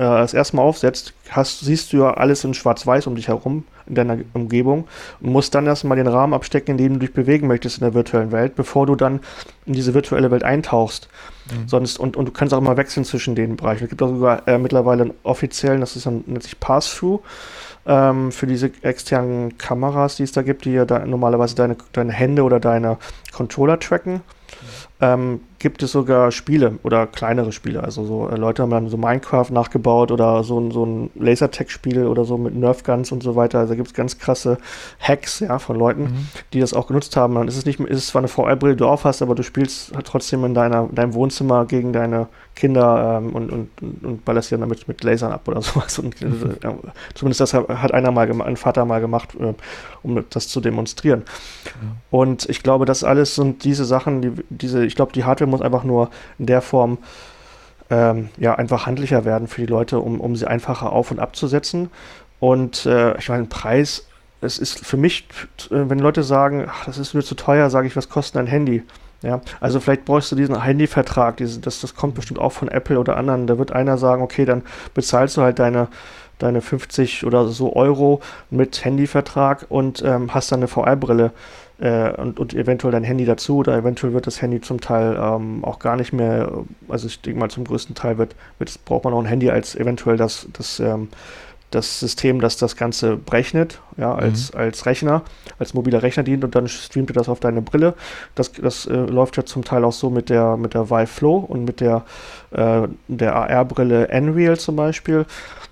äh, 0.00 0.04
das 0.04 0.32
erste 0.32 0.56
Mal 0.56 0.62
aufsetzt, 0.62 1.12
hast, 1.28 1.60
siehst 1.60 1.92
du 1.92 1.98
ja 1.98 2.14
alles 2.14 2.42
in 2.42 2.54
Schwarz-Weiß 2.54 3.06
um 3.06 3.16
dich 3.16 3.28
herum, 3.28 3.64
in 3.86 3.94
deiner 3.94 4.18
Umgebung 4.32 4.88
und 5.20 5.30
musst 5.30 5.54
dann 5.54 5.66
erstmal 5.66 5.98
den 5.98 6.06
Rahmen 6.06 6.32
abstecken, 6.32 6.72
in 6.72 6.78
dem 6.78 6.92
du 6.94 7.00
dich 7.00 7.12
bewegen 7.12 7.46
möchtest 7.46 7.78
in 7.78 7.84
der 7.84 7.92
virtuellen 7.92 8.32
Welt, 8.32 8.56
bevor 8.56 8.86
du 8.86 8.96
dann 8.96 9.20
in 9.66 9.74
diese 9.74 9.92
virtuelle 9.92 10.30
Welt 10.30 10.42
eintauchst. 10.42 11.08
Mhm. 11.50 11.68
Sonst, 11.68 11.98
und, 11.98 12.16
und 12.16 12.26
du 12.26 12.32
kannst 12.32 12.54
auch 12.54 12.58
immer 12.58 12.78
wechseln 12.78 13.04
zwischen 13.04 13.34
den 13.34 13.56
Bereichen. 13.56 13.84
Es 13.84 13.90
gibt 13.90 14.02
auch 14.02 14.08
sogar 14.08 14.48
äh, 14.48 14.56
mittlerweile 14.56 15.02
einen 15.02 15.14
offiziellen, 15.22 15.80
das 15.80 15.96
ist 15.96 16.06
dann 16.06 16.24
nennt 16.26 16.44
sich 16.44 16.58
Pass-Through, 16.58 17.20
ähm, 17.90 18.30
für 18.30 18.46
diese 18.46 18.70
externen 18.82 19.58
Kameras, 19.58 20.16
die 20.16 20.22
es 20.22 20.30
da 20.30 20.42
gibt, 20.42 20.64
die 20.64 20.72
ja 20.72 20.84
da 20.84 21.04
normalerweise 21.04 21.56
deine, 21.56 21.76
deine 21.92 22.12
Hände 22.12 22.44
oder 22.44 22.60
deine 22.60 22.98
Controller 23.32 23.80
tracken 23.80 24.22
ähm, 25.00 25.40
gibt 25.58 25.82
es 25.82 25.92
sogar 25.92 26.32
Spiele 26.32 26.78
oder 26.82 27.06
kleinere 27.06 27.52
Spiele. 27.52 27.84
Also 27.84 28.04
so 28.04 28.28
äh, 28.28 28.36
Leute 28.36 28.62
haben 28.62 28.70
dann 28.70 28.88
so 28.88 28.96
Minecraft 28.96 29.50
nachgebaut 29.50 30.10
oder 30.10 30.42
so, 30.42 30.70
so 30.70 30.84
ein 30.84 31.10
Lasertech-Spiel 31.14 32.06
oder 32.06 32.24
so 32.24 32.38
mit 32.38 32.54
Nerfguns 32.54 33.12
und 33.12 33.22
so 33.22 33.36
weiter. 33.36 33.60
Also 33.60 33.76
gibt 33.76 33.88
es 33.88 33.94
ganz 33.94 34.18
krasse 34.18 34.58
Hacks 34.98 35.40
ja, 35.40 35.58
von 35.58 35.76
Leuten, 35.76 36.02
mhm. 36.02 36.28
die 36.52 36.60
das 36.60 36.72
auch 36.72 36.86
genutzt 36.86 37.16
haben. 37.16 37.34
Dann 37.34 37.46
ist 37.46 37.58
es 37.58 37.66
nicht, 37.66 37.78
ist 37.78 37.98
es 37.98 38.06
zwar 38.08 38.20
eine 38.20 38.28
VR-Brille, 38.28 38.74
die 38.74 38.78
du 38.78 38.86
aufhast, 38.86 39.22
aber 39.22 39.34
du 39.34 39.42
spielst 39.42 39.94
halt 39.94 40.06
trotzdem 40.06 40.44
in 40.44 40.54
deiner, 40.54 40.88
deinem 40.92 41.14
Wohnzimmer 41.14 41.66
gegen 41.66 41.92
deine 41.92 42.28
Kinder 42.56 43.18
ähm, 43.18 43.30
und, 43.34 43.50
und, 43.50 43.70
und 44.02 44.24
ballerst 44.24 44.52
dann 44.52 44.60
damit 44.60 44.88
mit 44.88 45.04
Lasern 45.04 45.32
ab 45.32 45.46
oder 45.46 45.62
sowas. 45.62 45.98
Und, 45.98 46.20
mhm. 46.20 46.56
äh, 46.62 46.72
zumindest 47.14 47.40
das 47.40 47.54
hat 47.54 47.92
einer 47.92 48.10
mal 48.10 48.26
gemacht, 48.26 48.48
ein 48.48 48.56
Vater 48.56 48.86
mal 48.86 49.00
gemacht, 49.00 49.34
äh, 49.38 49.54
um 50.02 50.24
das 50.30 50.48
zu 50.48 50.60
demonstrieren. 50.60 51.20
Mhm. 51.80 51.90
Und 52.10 52.48
ich 52.48 52.62
glaube, 52.62 52.86
das 52.86 53.04
alles 53.04 53.34
sind 53.34 53.64
diese 53.64 53.84
Sachen, 53.84 54.22
die, 54.22 54.32
diese, 54.48 54.84
ich 54.90 54.96
glaube, 54.96 55.12
die 55.12 55.24
Hardware 55.24 55.48
muss 55.48 55.62
einfach 55.62 55.84
nur 55.84 56.10
in 56.38 56.46
der 56.46 56.60
Form 56.60 56.98
ähm, 57.90 58.28
ja, 58.38 58.54
einfach 58.54 58.86
handlicher 58.86 59.24
werden 59.24 59.48
für 59.48 59.60
die 59.60 59.66
Leute, 59.66 60.00
um, 60.00 60.20
um 60.20 60.36
sie 60.36 60.46
einfacher 60.46 60.92
auf- 60.92 61.10
und 61.10 61.18
abzusetzen. 61.18 61.90
Und 62.40 62.86
äh, 62.86 63.16
ich 63.18 63.28
meine, 63.28 63.44
Preis, 63.44 64.06
es 64.40 64.58
ist 64.58 64.84
für 64.84 64.96
mich, 64.96 65.26
äh, 65.70 65.88
wenn 65.88 65.98
Leute 65.98 66.22
sagen, 66.22 66.66
ach, 66.68 66.86
das 66.86 66.98
ist 66.98 67.14
mir 67.14 67.22
zu 67.22 67.34
teuer, 67.34 67.70
sage 67.70 67.86
ich, 67.86 67.96
was 67.96 68.08
kostet 68.08 68.40
ein 68.40 68.46
Handy? 68.46 68.82
Ja, 69.22 69.42
also 69.60 69.80
vielleicht 69.80 70.06
brauchst 70.06 70.32
du 70.32 70.36
diesen 70.36 70.62
Handyvertrag, 70.62 71.36
diese, 71.36 71.60
das, 71.60 71.80
das 71.82 71.94
kommt 71.94 72.14
bestimmt 72.14 72.40
auch 72.40 72.52
von 72.52 72.68
Apple 72.68 72.98
oder 72.98 73.18
anderen. 73.18 73.46
Da 73.46 73.58
wird 73.58 73.70
einer 73.70 73.98
sagen, 73.98 74.22
okay, 74.22 74.46
dann 74.46 74.62
bezahlst 74.94 75.36
du 75.36 75.42
halt 75.42 75.58
deine, 75.58 75.88
deine 76.38 76.62
50 76.62 77.26
oder 77.26 77.46
so 77.48 77.76
Euro 77.76 78.22
mit 78.48 78.82
Handyvertrag 78.82 79.66
und 79.68 80.02
ähm, 80.02 80.32
hast 80.32 80.52
dann 80.52 80.60
eine 80.60 80.68
VR-Brille 80.68 81.32
äh, 81.80 82.12
und, 82.12 82.38
und 82.38 82.54
eventuell 82.54 82.92
dein 82.92 83.04
Handy 83.04 83.24
dazu 83.24 83.56
oder 83.56 83.76
eventuell 83.76 84.12
wird 84.12 84.26
das 84.26 84.40
Handy 84.42 84.60
zum 84.60 84.80
Teil 84.80 85.18
ähm, 85.20 85.64
auch 85.64 85.78
gar 85.78 85.96
nicht 85.96 86.12
mehr, 86.12 86.52
also 86.88 87.06
ich 87.06 87.20
denke 87.20 87.40
mal 87.40 87.50
zum 87.50 87.64
größten 87.64 87.94
Teil 87.94 88.18
wird, 88.18 88.36
wird 88.58 88.84
braucht 88.84 89.04
man 89.04 89.14
auch 89.14 89.20
ein 89.20 89.26
Handy 89.26 89.50
als 89.50 89.74
eventuell 89.74 90.16
das, 90.16 90.46
das 90.52 90.80
ähm, 90.80 91.08
das 91.70 92.00
System, 92.00 92.40
das 92.40 92.56
das 92.56 92.76
Ganze 92.76 93.16
berechnet, 93.16 93.80
ja, 93.96 94.14
als, 94.14 94.52
mhm. 94.52 94.58
als 94.58 94.86
Rechner, 94.86 95.22
als 95.58 95.72
mobiler 95.72 96.02
Rechner 96.02 96.22
dient 96.22 96.42
und 96.44 96.54
dann 96.54 96.66
streamt 96.68 97.10
er 97.10 97.14
das 97.14 97.28
auf 97.28 97.40
deine 97.40 97.62
Brille. 97.62 97.94
Das, 98.34 98.52
das 98.52 98.86
äh, 98.86 98.94
läuft 98.94 99.36
ja 99.36 99.44
zum 99.44 99.64
Teil 99.64 99.84
auch 99.84 99.92
so 99.92 100.10
mit 100.10 100.30
der, 100.30 100.56
mit 100.56 100.74
der 100.74 100.90
Vive 100.90 101.06
Flow 101.06 101.36
und 101.36 101.64
mit 101.64 101.80
der, 101.80 102.04
äh, 102.50 102.88
der 103.08 103.36
AR-Brille 103.36 104.08
Nreal 104.20 104.58
zum 104.58 104.76
Beispiel. 104.76 105.26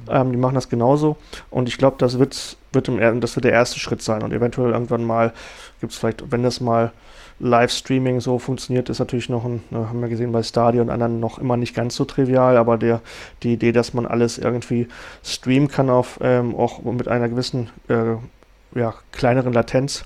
Ähm, 0.08 0.30
die 0.30 0.38
machen 0.38 0.54
das 0.54 0.68
genauso. 0.68 1.16
Und 1.50 1.68
ich 1.68 1.78
glaube, 1.78 1.96
das 1.98 2.18
wird, 2.18 2.56
wird, 2.72 2.88
im, 2.88 3.20
das 3.20 3.36
wird 3.36 3.44
der 3.44 3.52
erste 3.52 3.78
Schritt 3.78 4.02
sein. 4.02 4.22
Und 4.22 4.32
eventuell 4.32 4.72
irgendwann 4.72 5.04
mal 5.04 5.32
gibt 5.80 5.92
es 5.92 5.98
vielleicht, 5.98 6.30
wenn 6.30 6.42
das 6.42 6.60
mal 6.60 6.92
Livestreaming 7.40 8.20
so 8.20 8.38
funktioniert, 8.38 8.88
ist 8.88 8.98
natürlich 8.98 9.28
noch 9.28 9.44
ein, 9.44 9.62
ne, 9.70 9.88
haben 9.88 10.00
wir 10.00 10.08
gesehen 10.08 10.32
bei 10.32 10.42
Stadia 10.42 10.82
und 10.82 10.90
anderen 10.90 11.20
noch 11.20 11.38
immer 11.38 11.56
nicht 11.56 11.74
ganz 11.74 11.94
so 11.94 12.04
trivial, 12.04 12.56
aber 12.56 12.78
der, 12.78 13.00
die 13.42 13.52
Idee, 13.52 13.72
dass 13.72 13.94
man 13.94 14.06
alles 14.06 14.38
irgendwie 14.38 14.88
streamen 15.22 15.68
kann 15.68 15.88
auf 15.88 16.18
ähm, 16.20 16.56
auch 16.56 16.82
mit 16.82 17.06
einer 17.06 17.28
gewissen 17.28 17.70
äh, 17.88 18.16
ja, 18.74 18.94
kleineren 19.12 19.52
Latenz, 19.52 20.04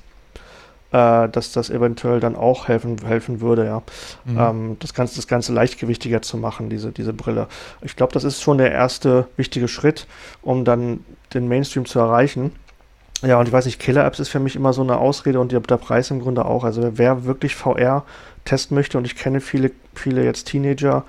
äh, 0.92 1.28
dass 1.28 1.52
das 1.52 1.70
eventuell 1.70 2.20
dann 2.20 2.36
auch 2.36 2.68
helfen, 2.68 2.98
helfen 3.04 3.40
würde, 3.40 3.64
ja. 3.64 3.82
Mhm. 4.26 4.38
Ähm, 4.38 4.76
das, 4.80 4.92
Ganze, 4.92 5.16
das 5.16 5.26
Ganze 5.26 5.54
leichtgewichtiger 5.54 6.20
zu 6.20 6.36
machen, 6.36 6.68
diese, 6.68 6.92
diese 6.92 7.14
Brille. 7.14 7.48
Ich 7.80 7.96
glaube, 7.96 8.12
das 8.12 8.24
ist 8.24 8.42
schon 8.42 8.58
der 8.58 8.72
erste 8.72 9.26
wichtige 9.36 9.68
Schritt, 9.68 10.06
um 10.42 10.66
dann 10.66 11.00
den 11.34 11.48
Mainstream 11.48 11.84
zu 11.84 11.98
erreichen. 11.98 12.52
Ja, 13.22 13.38
und 13.38 13.46
ich 13.46 13.52
weiß 13.52 13.66
nicht, 13.66 13.78
Killer-Apps 13.78 14.18
ist 14.18 14.28
für 14.30 14.40
mich 14.40 14.56
immer 14.56 14.72
so 14.72 14.82
eine 14.82 14.98
Ausrede 14.98 15.38
und 15.38 15.52
der 15.52 15.60
Preis 15.60 16.10
im 16.10 16.20
Grunde 16.20 16.44
auch. 16.44 16.64
Also 16.64 16.98
wer 16.98 17.24
wirklich 17.24 17.54
VR 17.54 18.04
testen 18.44 18.74
möchte, 18.74 18.98
und 18.98 19.04
ich 19.04 19.14
kenne 19.14 19.40
viele, 19.40 19.70
viele 19.94 20.24
jetzt 20.24 20.48
Teenager, 20.48 21.04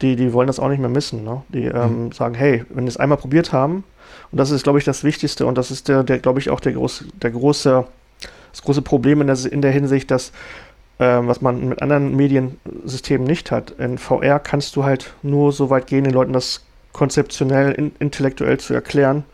die, 0.00 0.16
die 0.16 0.32
wollen 0.32 0.46
das 0.46 0.58
auch 0.58 0.68
nicht 0.68 0.80
mehr 0.80 0.88
missen. 0.88 1.24
Ne? 1.24 1.42
Die 1.50 1.64
ähm, 1.64 2.06
mhm. 2.06 2.12
sagen, 2.12 2.34
hey, 2.34 2.64
wenn 2.70 2.84
wir 2.84 2.88
es 2.88 2.96
einmal 2.96 3.18
probiert 3.18 3.52
haben, 3.52 3.84
und 4.30 4.38
das 4.38 4.50
ist, 4.50 4.62
glaube 4.62 4.78
ich, 4.78 4.84
das 4.84 5.04
Wichtigste 5.04 5.46
und 5.46 5.58
das 5.58 5.70
ist 5.70 5.88
der, 5.88 6.02
der 6.02 6.18
glaube 6.18 6.40
ich, 6.40 6.48
auch 6.48 6.60
der, 6.60 6.72
groß, 6.72 7.04
der 7.20 7.30
große, 7.30 7.84
das 8.50 8.62
große 8.62 8.82
Problem 8.82 9.20
in 9.20 9.26
der, 9.26 9.36
in 9.52 9.60
der 9.60 9.72
Hinsicht, 9.72 10.10
dass 10.10 10.32
ähm, 10.98 11.28
was 11.28 11.40
man 11.40 11.68
mit 11.68 11.82
anderen 11.82 12.14
Mediensystemen 12.14 13.26
nicht 13.26 13.50
hat. 13.50 13.72
In 13.72 13.98
VR 13.98 14.38
kannst 14.38 14.76
du 14.76 14.84
halt 14.84 15.14
nur 15.22 15.52
so 15.52 15.68
weit 15.68 15.86
gehen, 15.86 16.04
den 16.04 16.12
Leuten 16.12 16.32
das 16.32 16.62
konzeptionell, 16.92 17.72
in, 17.72 17.92
intellektuell 17.98 18.58
zu 18.58 18.74
erklären, 18.74 19.24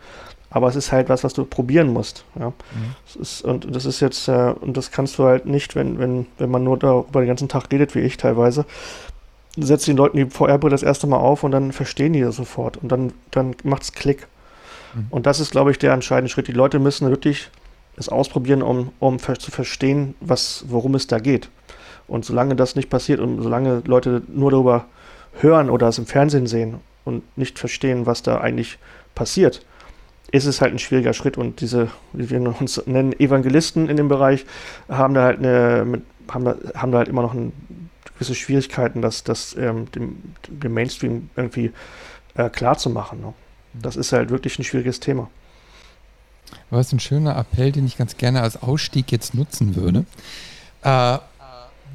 aber 0.49 0.67
es 0.67 0.75
ist 0.75 0.91
halt 0.91 1.09
was, 1.09 1.23
was 1.23 1.33
du 1.33 1.45
probieren 1.45 1.89
musst. 1.89 2.25
Ja. 2.39 2.49
Mhm. 2.49 3.21
Ist, 3.21 3.43
und 3.43 3.75
das 3.75 3.85
ist 3.85 3.99
jetzt, 3.99 4.27
äh, 4.27 4.53
und 4.59 4.75
das 4.75 4.91
kannst 4.91 5.17
du 5.17 5.25
halt 5.25 5.45
nicht, 5.45 5.75
wenn, 5.75 5.99
wenn, 5.99 6.25
wenn 6.37 6.49
man 6.49 6.63
nur 6.63 6.77
darüber 6.77 7.21
den 7.21 7.27
ganzen 7.27 7.49
Tag 7.49 7.71
redet, 7.71 7.93
wie 7.95 7.99
ich 7.99 8.17
teilweise, 8.17 8.65
setzt 9.57 9.87
den 9.87 9.97
Leuten 9.97 10.17
die 10.17 10.25
VR-Brille 10.25 10.71
das 10.71 10.83
erste 10.83 11.07
Mal 11.07 11.17
auf 11.17 11.43
und 11.43 11.51
dann 11.51 11.71
verstehen 11.71 12.13
die 12.13 12.21
das 12.21 12.35
sofort. 12.35 12.77
Und 12.77 12.91
dann, 12.91 13.13
dann 13.31 13.55
macht 13.63 13.83
es 13.83 13.93
Klick. 13.93 14.27
Mhm. 14.95 15.07
Und 15.11 15.25
das 15.25 15.39
ist, 15.39 15.51
glaube 15.51 15.71
ich, 15.71 15.77
der 15.77 15.93
entscheidende 15.93 16.29
Schritt. 16.29 16.47
Die 16.47 16.53
Leute 16.53 16.79
müssen 16.79 17.09
wirklich 17.09 17.51
es 17.95 18.09
ausprobieren, 18.09 18.63
um, 18.63 18.91
um 18.99 19.19
zu 19.19 19.51
verstehen, 19.51 20.15
was, 20.19 20.65
worum 20.67 20.95
es 20.95 21.07
da 21.07 21.19
geht. 21.19 21.49
Und 22.07 22.25
solange 22.25 22.55
das 22.55 22.75
nicht 22.75 22.89
passiert 22.89 23.19
und 23.19 23.41
solange 23.41 23.83
Leute 23.85 24.23
nur 24.27 24.49
darüber 24.49 24.85
hören 25.41 25.69
oder 25.69 25.89
es 25.89 25.99
im 25.99 26.07
Fernsehen 26.07 26.47
sehen 26.47 26.79
und 27.09 27.37
nicht 27.37 27.59
verstehen, 27.59 28.05
was 28.05 28.23
da 28.23 28.39
eigentlich 28.39 28.77
passiert, 29.15 29.65
ist 30.31 30.45
es 30.45 30.61
halt 30.61 30.73
ein 30.73 30.79
schwieriger 30.79 31.13
Schritt 31.13 31.37
und 31.37 31.59
diese, 31.59 31.89
wie 32.13 32.29
wir 32.29 32.39
uns 32.59 32.81
nennen, 32.85 33.19
Evangelisten 33.19 33.89
in 33.89 33.97
dem 33.97 34.07
Bereich 34.07 34.45
haben 34.87 35.13
da 35.13 35.23
halt 35.23 35.39
eine, 35.39 36.01
haben 36.29 36.45
da, 36.45 36.55
haben 36.75 36.91
da 36.91 36.99
halt 36.99 37.07
immer 37.07 37.23
noch 37.23 37.33
ein, 37.33 37.51
gewisse 38.19 38.35
Schwierigkeiten, 38.35 39.01
das, 39.01 39.23
das 39.23 39.55
ähm, 39.57 39.89
dem, 39.91 40.21
dem 40.47 40.73
Mainstream 40.73 41.29
irgendwie 41.37 41.71
äh, 42.35 42.49
klar 42.49 42.77
zu 42.77 42.89
machen. 42.89 43.21
Ne? 43.21 43.33
Das 43.73 43.95
ist 43.95 44.11
halt 44.11 44.29
wirklich 44.29 44.59
ein 44.59 44.65
schwieriges 44.65 44.99
Thema. 44.99 45.29
Aber 46.69 46.81
es 46.81 46.87
ist 46.87 46.93
ein 46.93 46.99
schöner 46.99 47.37
Appell, 47.37 47.71
den 47.71 47.85
ich 47.85 47.97
ganz 47.97 48.17
gerne 48.17 48.41
als 48.41 48.61
Ausstieg 48.61 49.11
jetzt 49.11 49.33
nutzen 49.35 49.75
würde. 49.75 50.05
Äh, 50.83 51.19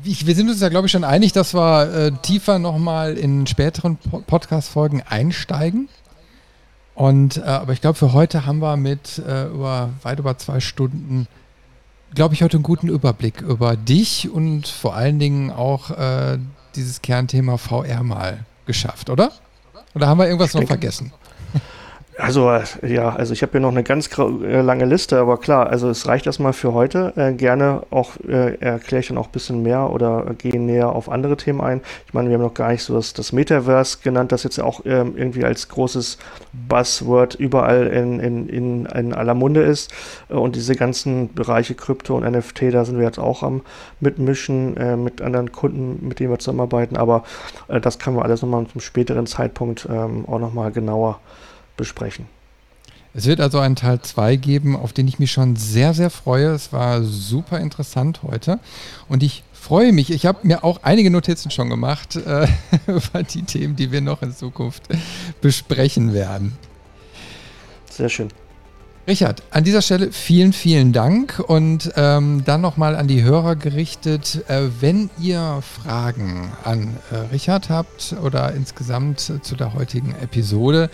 ich, 0.03 0.27
wir 0.27 0.35
sind 0.35 0.51
uns 0.51 0.61
ja, 0.61 0.69
glaube 0.69 0.87
ich, 0.87 0.93
schon 0.93 1.05
einig, 1.05 1.33
dass 1.33 1.55
wir 1.55 1.95
äh, 1.95 2.13
tiefer 2.23 2.59
nochmal 2.59 3.17
in 3.17 3.47
späteren 3.47 3.97
Podcast-Folgen 3.97 5.03
einsteigen. 5.03 5.89
Und, 6.95 7.39
äh, 7.39 7.43
aber 7.43 7.73
ich 7.73 7.81
glaube, 7.81 7.99
für 7.99 8.13
heute 8.13 8.47
haben 8.47 8.61
wir 8.61 8.77
mit 8.77 9.19
äh, 9.19 9.47
über, 9.47 9.91
weit 10.03 10.19
über 10.19 10.39
zwei 10.39 10.61
Stunden, 10.61 11.27
glaube 12.15 12.35
ich, 12.35 12.43
heute 12.43 12.57
einen 12.57 12.65
guten 12.65 12.89
Überblick 12.89 13.41
über 13.41 13.77
dich 13.77 14.31
und 14.31 14.69
vor 14.69 14.95
allen 14.95 15.19
Dingen 15.19 15.51
auch 15.51 15.91
äh, 15.91 16.39
dieses 16.77 17.03
Kernthema 17.03 17.57
VR 17.57 18.03
mal 18.03 18.45
geschafft, 18.67 19.11
oder? 19.11 19.33
Oder 19.95 20.07
haben 20.07 20.19
wir 20.19 20.27
irgendwas 20.27 20.55
noch 20.55 20.65
vergessen? 20.65 21.13
Also, 22.17 22.49
äh, 22.49 22.63
ja, 22.87 23.09
also 23.11 23.33
ich 23.33 23.43
habe 23.43 23.53
hier 23.53 23.61
noch 23.61 23.73
eine 23.73 23.83
ganz 23.83 24.09
äh, 24.19 24.61
lange 24.61 24.85
Liste, 24.85 25.19
aber 25.19 25.37
klar, 25.39 25.67
also 25.67 25.91
es 25.91 26.07
reicht 26.07 26.27
erstmal 26.27 26.53
für 26.53 26.73
heute. 26.73 27.13
Äh, 27.17 27.33
gerne 27.33 27.83
auch 27.91 28.13
äh, 28.29 28.55
erkläre 28.61 29.01
ich 29.01 29.09
dann 29.09 29.19
auch 29.19 29.27
ein 29.27 29.33
bisschen 29.33 29.63
mehr 29.65 29.91
oder 29.91 30.27
gehe 30.39 30.61
näher 30.61 30.91
auf 30.91 31.09
andere 31.09 31.37
Themen 31.37 31.61
ein. 31.61 31.81
Ich 32.07 32.15
meine, 32.15 32.29
wir 32.29 32.35
haben 32.35 32.45
noch 32.45 32.55
gar 32.55 32.71
nicht 32.71 32.85
so 32.85 32.95
das, 32.95 33.15
das 33.15 33.33
Metaverse 33.33 33.99
genannt, 34.05 34.31
das 34.31 34.45
jetzt 34.45 34.61
auch 34.61 34.83
ähm, 34.85 35.15
irgendwie 35.17 35.45
als 35.45 35.69
großes 35.69 36.19
Buzzword 36.53 37.35
überall 37.35 37.89
in, 37.89 38.21
in, 38.21 38.49
in, 38.49 38.87
in 38.87 39.13
aller 39.13 39.35
Munde 39.35 39.63
ist. 39.63 39.93
Äh, 40.29 40.35
und 40.35 40.55
diese 40.55 40.77
ganzen 40.77 41.35
Bereiche 41.35 41.75
Krypto 41.75 42.17
und 42.17 42.31
NFT, 42.31 42.73
da 42.73 42.85
sind 42.85 42.99
wir 42.99 43.07
jetzt 43.07 43.19
auch 43.19 43.43
am 43.43 43.63
Mitmischen 43.99 44.75
mit 45.03 45.23
anderen 45.23 45.51
Kunden, 45.51 46.07
mit 46.07 46.21
denen 46.21 46.31
wir 46.31 46.39
zusammenarbeiten. 46.39 46.97
Aber 46.97 47.25
das 47.69 47.99
können 47.99 48.17
wir 48.17 48.23
alles 48.23 48.43
nochmal 48.43 48.67
zum 48.67 48.81
späteren 48.81 49.27
Zeitpunkt 49.27 49.89
ähm, 49.91 50.27
auch 50.29 50.39
nochmal 50.39 50.71
genauer 50.71 51.19
besprechen. 51.77 52.27
Es 53.17 53.27
wird 53.27 53.41
also 53.41 53.61
einen 53.61 53.77
Teil 53.77 54.01
2 54.03 54.37
geben, 54.37 54.75
auf 54.75 54.93
den 54.93 55.07
ich 55.07 55.21
mich 55.21 55.31
schon 55.31 55.55
sehr, 55.55 55.95
sehr 55.95 56.11
freue. 56.11 56.49
Es 56.49 56.73
war 56.73 57.05
super 57.05 57.61
interessant 57.61 58.23
heute 58.25 58.59
und 59.09 59.23
ich 59.23 59.45
freue 59.53 59.93
mich. 59.93 60.11
Ich 60.11 60.27
habe 60.27 60.41
mir 60.43 60.65
auch 60.65 60.81
einige 60.83 61.11
Notizen 61.11 61.51
schon 61.53 61.71
gemacht 61.71 62.17
äh, 62.17 62.49
über 62.87 63.23
die 63.23 63.43
Themen, 63.43 63.77
die 63.77 63.93
wir 63.93 64.01
noch 64.01 64.23
in 64.23 64.35
Zukunft 64.35 64.89
besprechen 65.41 66.13
werden. 66.13 66.59
Sehr 67.89 68.09
schön. 68.09 68.29
Richard, 69.07 69.43
an 69.51 69.65
dieser 69.65 69.83
Stelle 69.83 70.13
vielen, 70.13 70.55
vielen 70.55 70.95
Dank 70.95 71.39
und 71.39 71.93
ähm, 71.95 72.43
dann 72.47 72.63
nochmal 72.63 72.97
an 72.97 73.07
die 73.07 73.23
Hörer 73.23 73.55
gerichtet. 73.55 74.43
Äh, 74.49 74.69
wenn 74.81 75.11
ihr 75.21 75.61
Fragen 75.61 76.51
an 76.65 76.97
äh, 77.11 77.17
Richard 77.31 77.69
habt 77.69 78.17
oder 78.23 78.55
insgesamt 78.55 79.21
zu 79.43 79.57
der 79.57 79.75
heutigen 79.75 80.15
Episode, 80.23 80.89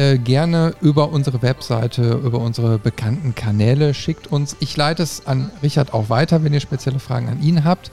äh, 0.00 0.16
gerne 0.16 0.72
über 0.80 1.10
unsere 1.10 1.42
Webseite, 1.42 2.12
über 2.24 2.38
unsere 2.38 2.78
bekannten 2.78 3.34
Kanäle. 3.34 3.92
Schickt 3.92 4.28
uns. 4.28 4.56
Ich 4.60 4.74
leite 4.74 5.02
es 5.02 5.26
an 5.26 5.50
Richard 5.62 5.92
auch 5.92 6.08
weiter, 6.08 6.42
wenn 6.42 6.54
ihr 6.54 6.60
spezielle 6.60 6.98
Fragen 6.98 7.28
an 7.28 7.42
ihn 7.42 7.64
habt. 7.64 7.90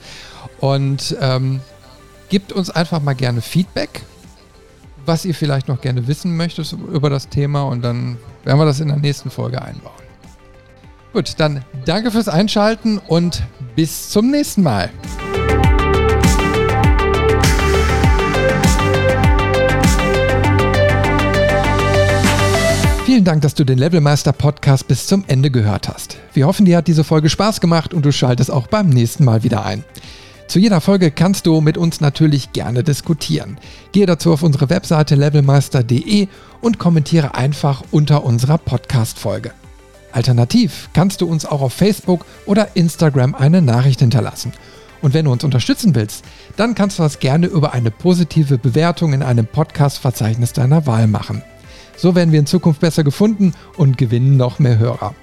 Und 0.58 1.14
ähm, 1.20 1.60
gebt 2.30 2.52
uns 2.52 2.70
einfach 2.70 3.02
mal 3.02 3.12
gerne 3.12 3.42
Feedback, 3.42 4.00
was 5.04 5.26
ihr 5.26 5.34
vielleicht 5.34 5.68
noch 5.68 5.82
gerne 5.82 6.08
wissen 6.08 6.34
möchtet 6.34 6.72
über 6.72 7.10
das 7.10 7.28
Thema. 7.28 7.64
Und 7.64 7.82
dann 7.82 8.16
werden 8.42 8.58
wir 8.58 8.64
das 8.64 8.80
in 8.80 8.88
der 8.88 8.96
nächsten 8.96 9.28
Folge 9.28 9.60
einbauen. 9.60 9.92
Gut, 11.12 11.34
dann 11.36 11.62
danke 11.84 12.10
fürs 12.10 12.28
Einschalten 12.28 12.98
und 13.06 13.42
bis 13.76 14.08
zum 14.08 14.30
nächsten 14.30 14.62
Mal. 14.62 14.88
Vielen 23.18 23.24
Dank, 23.24 23.42
dass 23.42 23.56
du 23.56 23.64
den 23.64 23.78
Levelmeister 23.78 24.32
Podcast 24.32 24.86
bis 24.86 25.08
zum 25.08 25.24
Ende 25.26 25.50
gehört 25.50 25.88
hast. 25.88 26.18
Wir 26.34 26.46
hoffen, 26.46 26.66
dir 26.66 26.76
hat 26.76 26.86
diese 26.86 27.02
Folge 27.02 27.28
Spaß 27.28 27.60
gemacht 27.60 27.92
und 27.92 28.04
du 28.04 28.12
schaltest 28.12 28.48
auch 28.48 28.68
beim 28.68 28.90
nächsten 28.90 29.24
Mal 29.24 29.42
wieder 29.42 29.64
ein. 29.64 29.82
Zu 30.46 30.60
jeder 30.60 30.80
Folge 30.80 31.10
kannst 31.10 31.44
du 31.44 31.60
mit 31.60 31.76
uns 31.76 32.00
natürlich 32.00 32.52
gerne 32.52 32.84
diskutieren. 32.84 33.58
Gehe 33.90 34.06
dazu 34.06 34.32
auf 34.32 34.44
unsere 34.44 34.70
Webseite 34.70 35.16
levelmeister.de 35.16 36.28
und 36.60 36.78
kommentiere 36.78 37.34
einfach 37.34 37.82
unter 37.90 38.22
unserer 38.22 38.56
Podcast-Folge. 38.56 39.50
Alternativ 40.12 40.88
kannst 40.92 41.20
du 41.20 41.26
uns 41.26 41.44
auch 41.44 41.60
auf 41.60 41.72
Facebook 41.72 42.24
oder 42.46 42.76
Instagram 42.76 43.34
eine 43.34 43.62
Nachricht 43.62 43.98
hinterlassen. 43.98 44.52
Und 45.02 45.12
wenn 45.12 45.24
du 45.24 45.32
uns 45.32 45.42
unterstützen 45.42 45.96
willst, 45.96 46.24
dann 46.56 46.76
kannst 46.76 47.00
du 47.00 47.02
das 47.02 47.18
gerne 47.18 47.48
über 47.48 47.72
eine 47.72 47.90
positive 47.90 48.58
Bewertung 48.58 49.12
in 49.12 49.24
einem 49.24 49.46
Podcast-Verzeichnis 49.46 50.52
deiner 50.52 50.86
Wahl 50.86 51.08
machen. 51.08 51.42
So 51.98 52.14
werden 52.14 52.30
wir 52.32 52.38
in 52.38 52.46
Zukunft 52.46 52.80
besser 52.80 53.04
gefunden 53.04 53.52
und 53.76 53.98
gewinnen 53.98 54.36
noch 54.36 54.60
mehr 54.60 54.78
Hörer. 54.78 55.14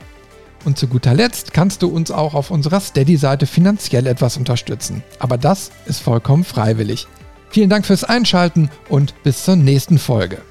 Und 0.66 0.78
zu 0.78 0.88
guter 0.88 1.14
Letzt 1.14 1.54
kannst 1.54 1.82
du 1.82 1.88
uns 1.88 2.12
auch 2.12 2.34
auf 2.34 2.52
unserer 2.52 2.82
Steady-Seite 2.82 3.46
finanziell 3.48 4.08
etwas 4.08 4.36
unterstützen. 4.36 5.04
Aber 5.20 5.38
das 5.38 5.72
ist 5.86 6.02
vollkommen 6.02 6.44
freiwillig. 6.44 7.08
Vielen 7.50 7.70
Dank 7.70 7.86
fürs 7.86 8.04
Einschalten 8.04 8.70
und 8.90 9.14
bis 9.24 9.46
zur 9.46 9.56
nächsten 9.56 9.98
Folge. 9.98 10.42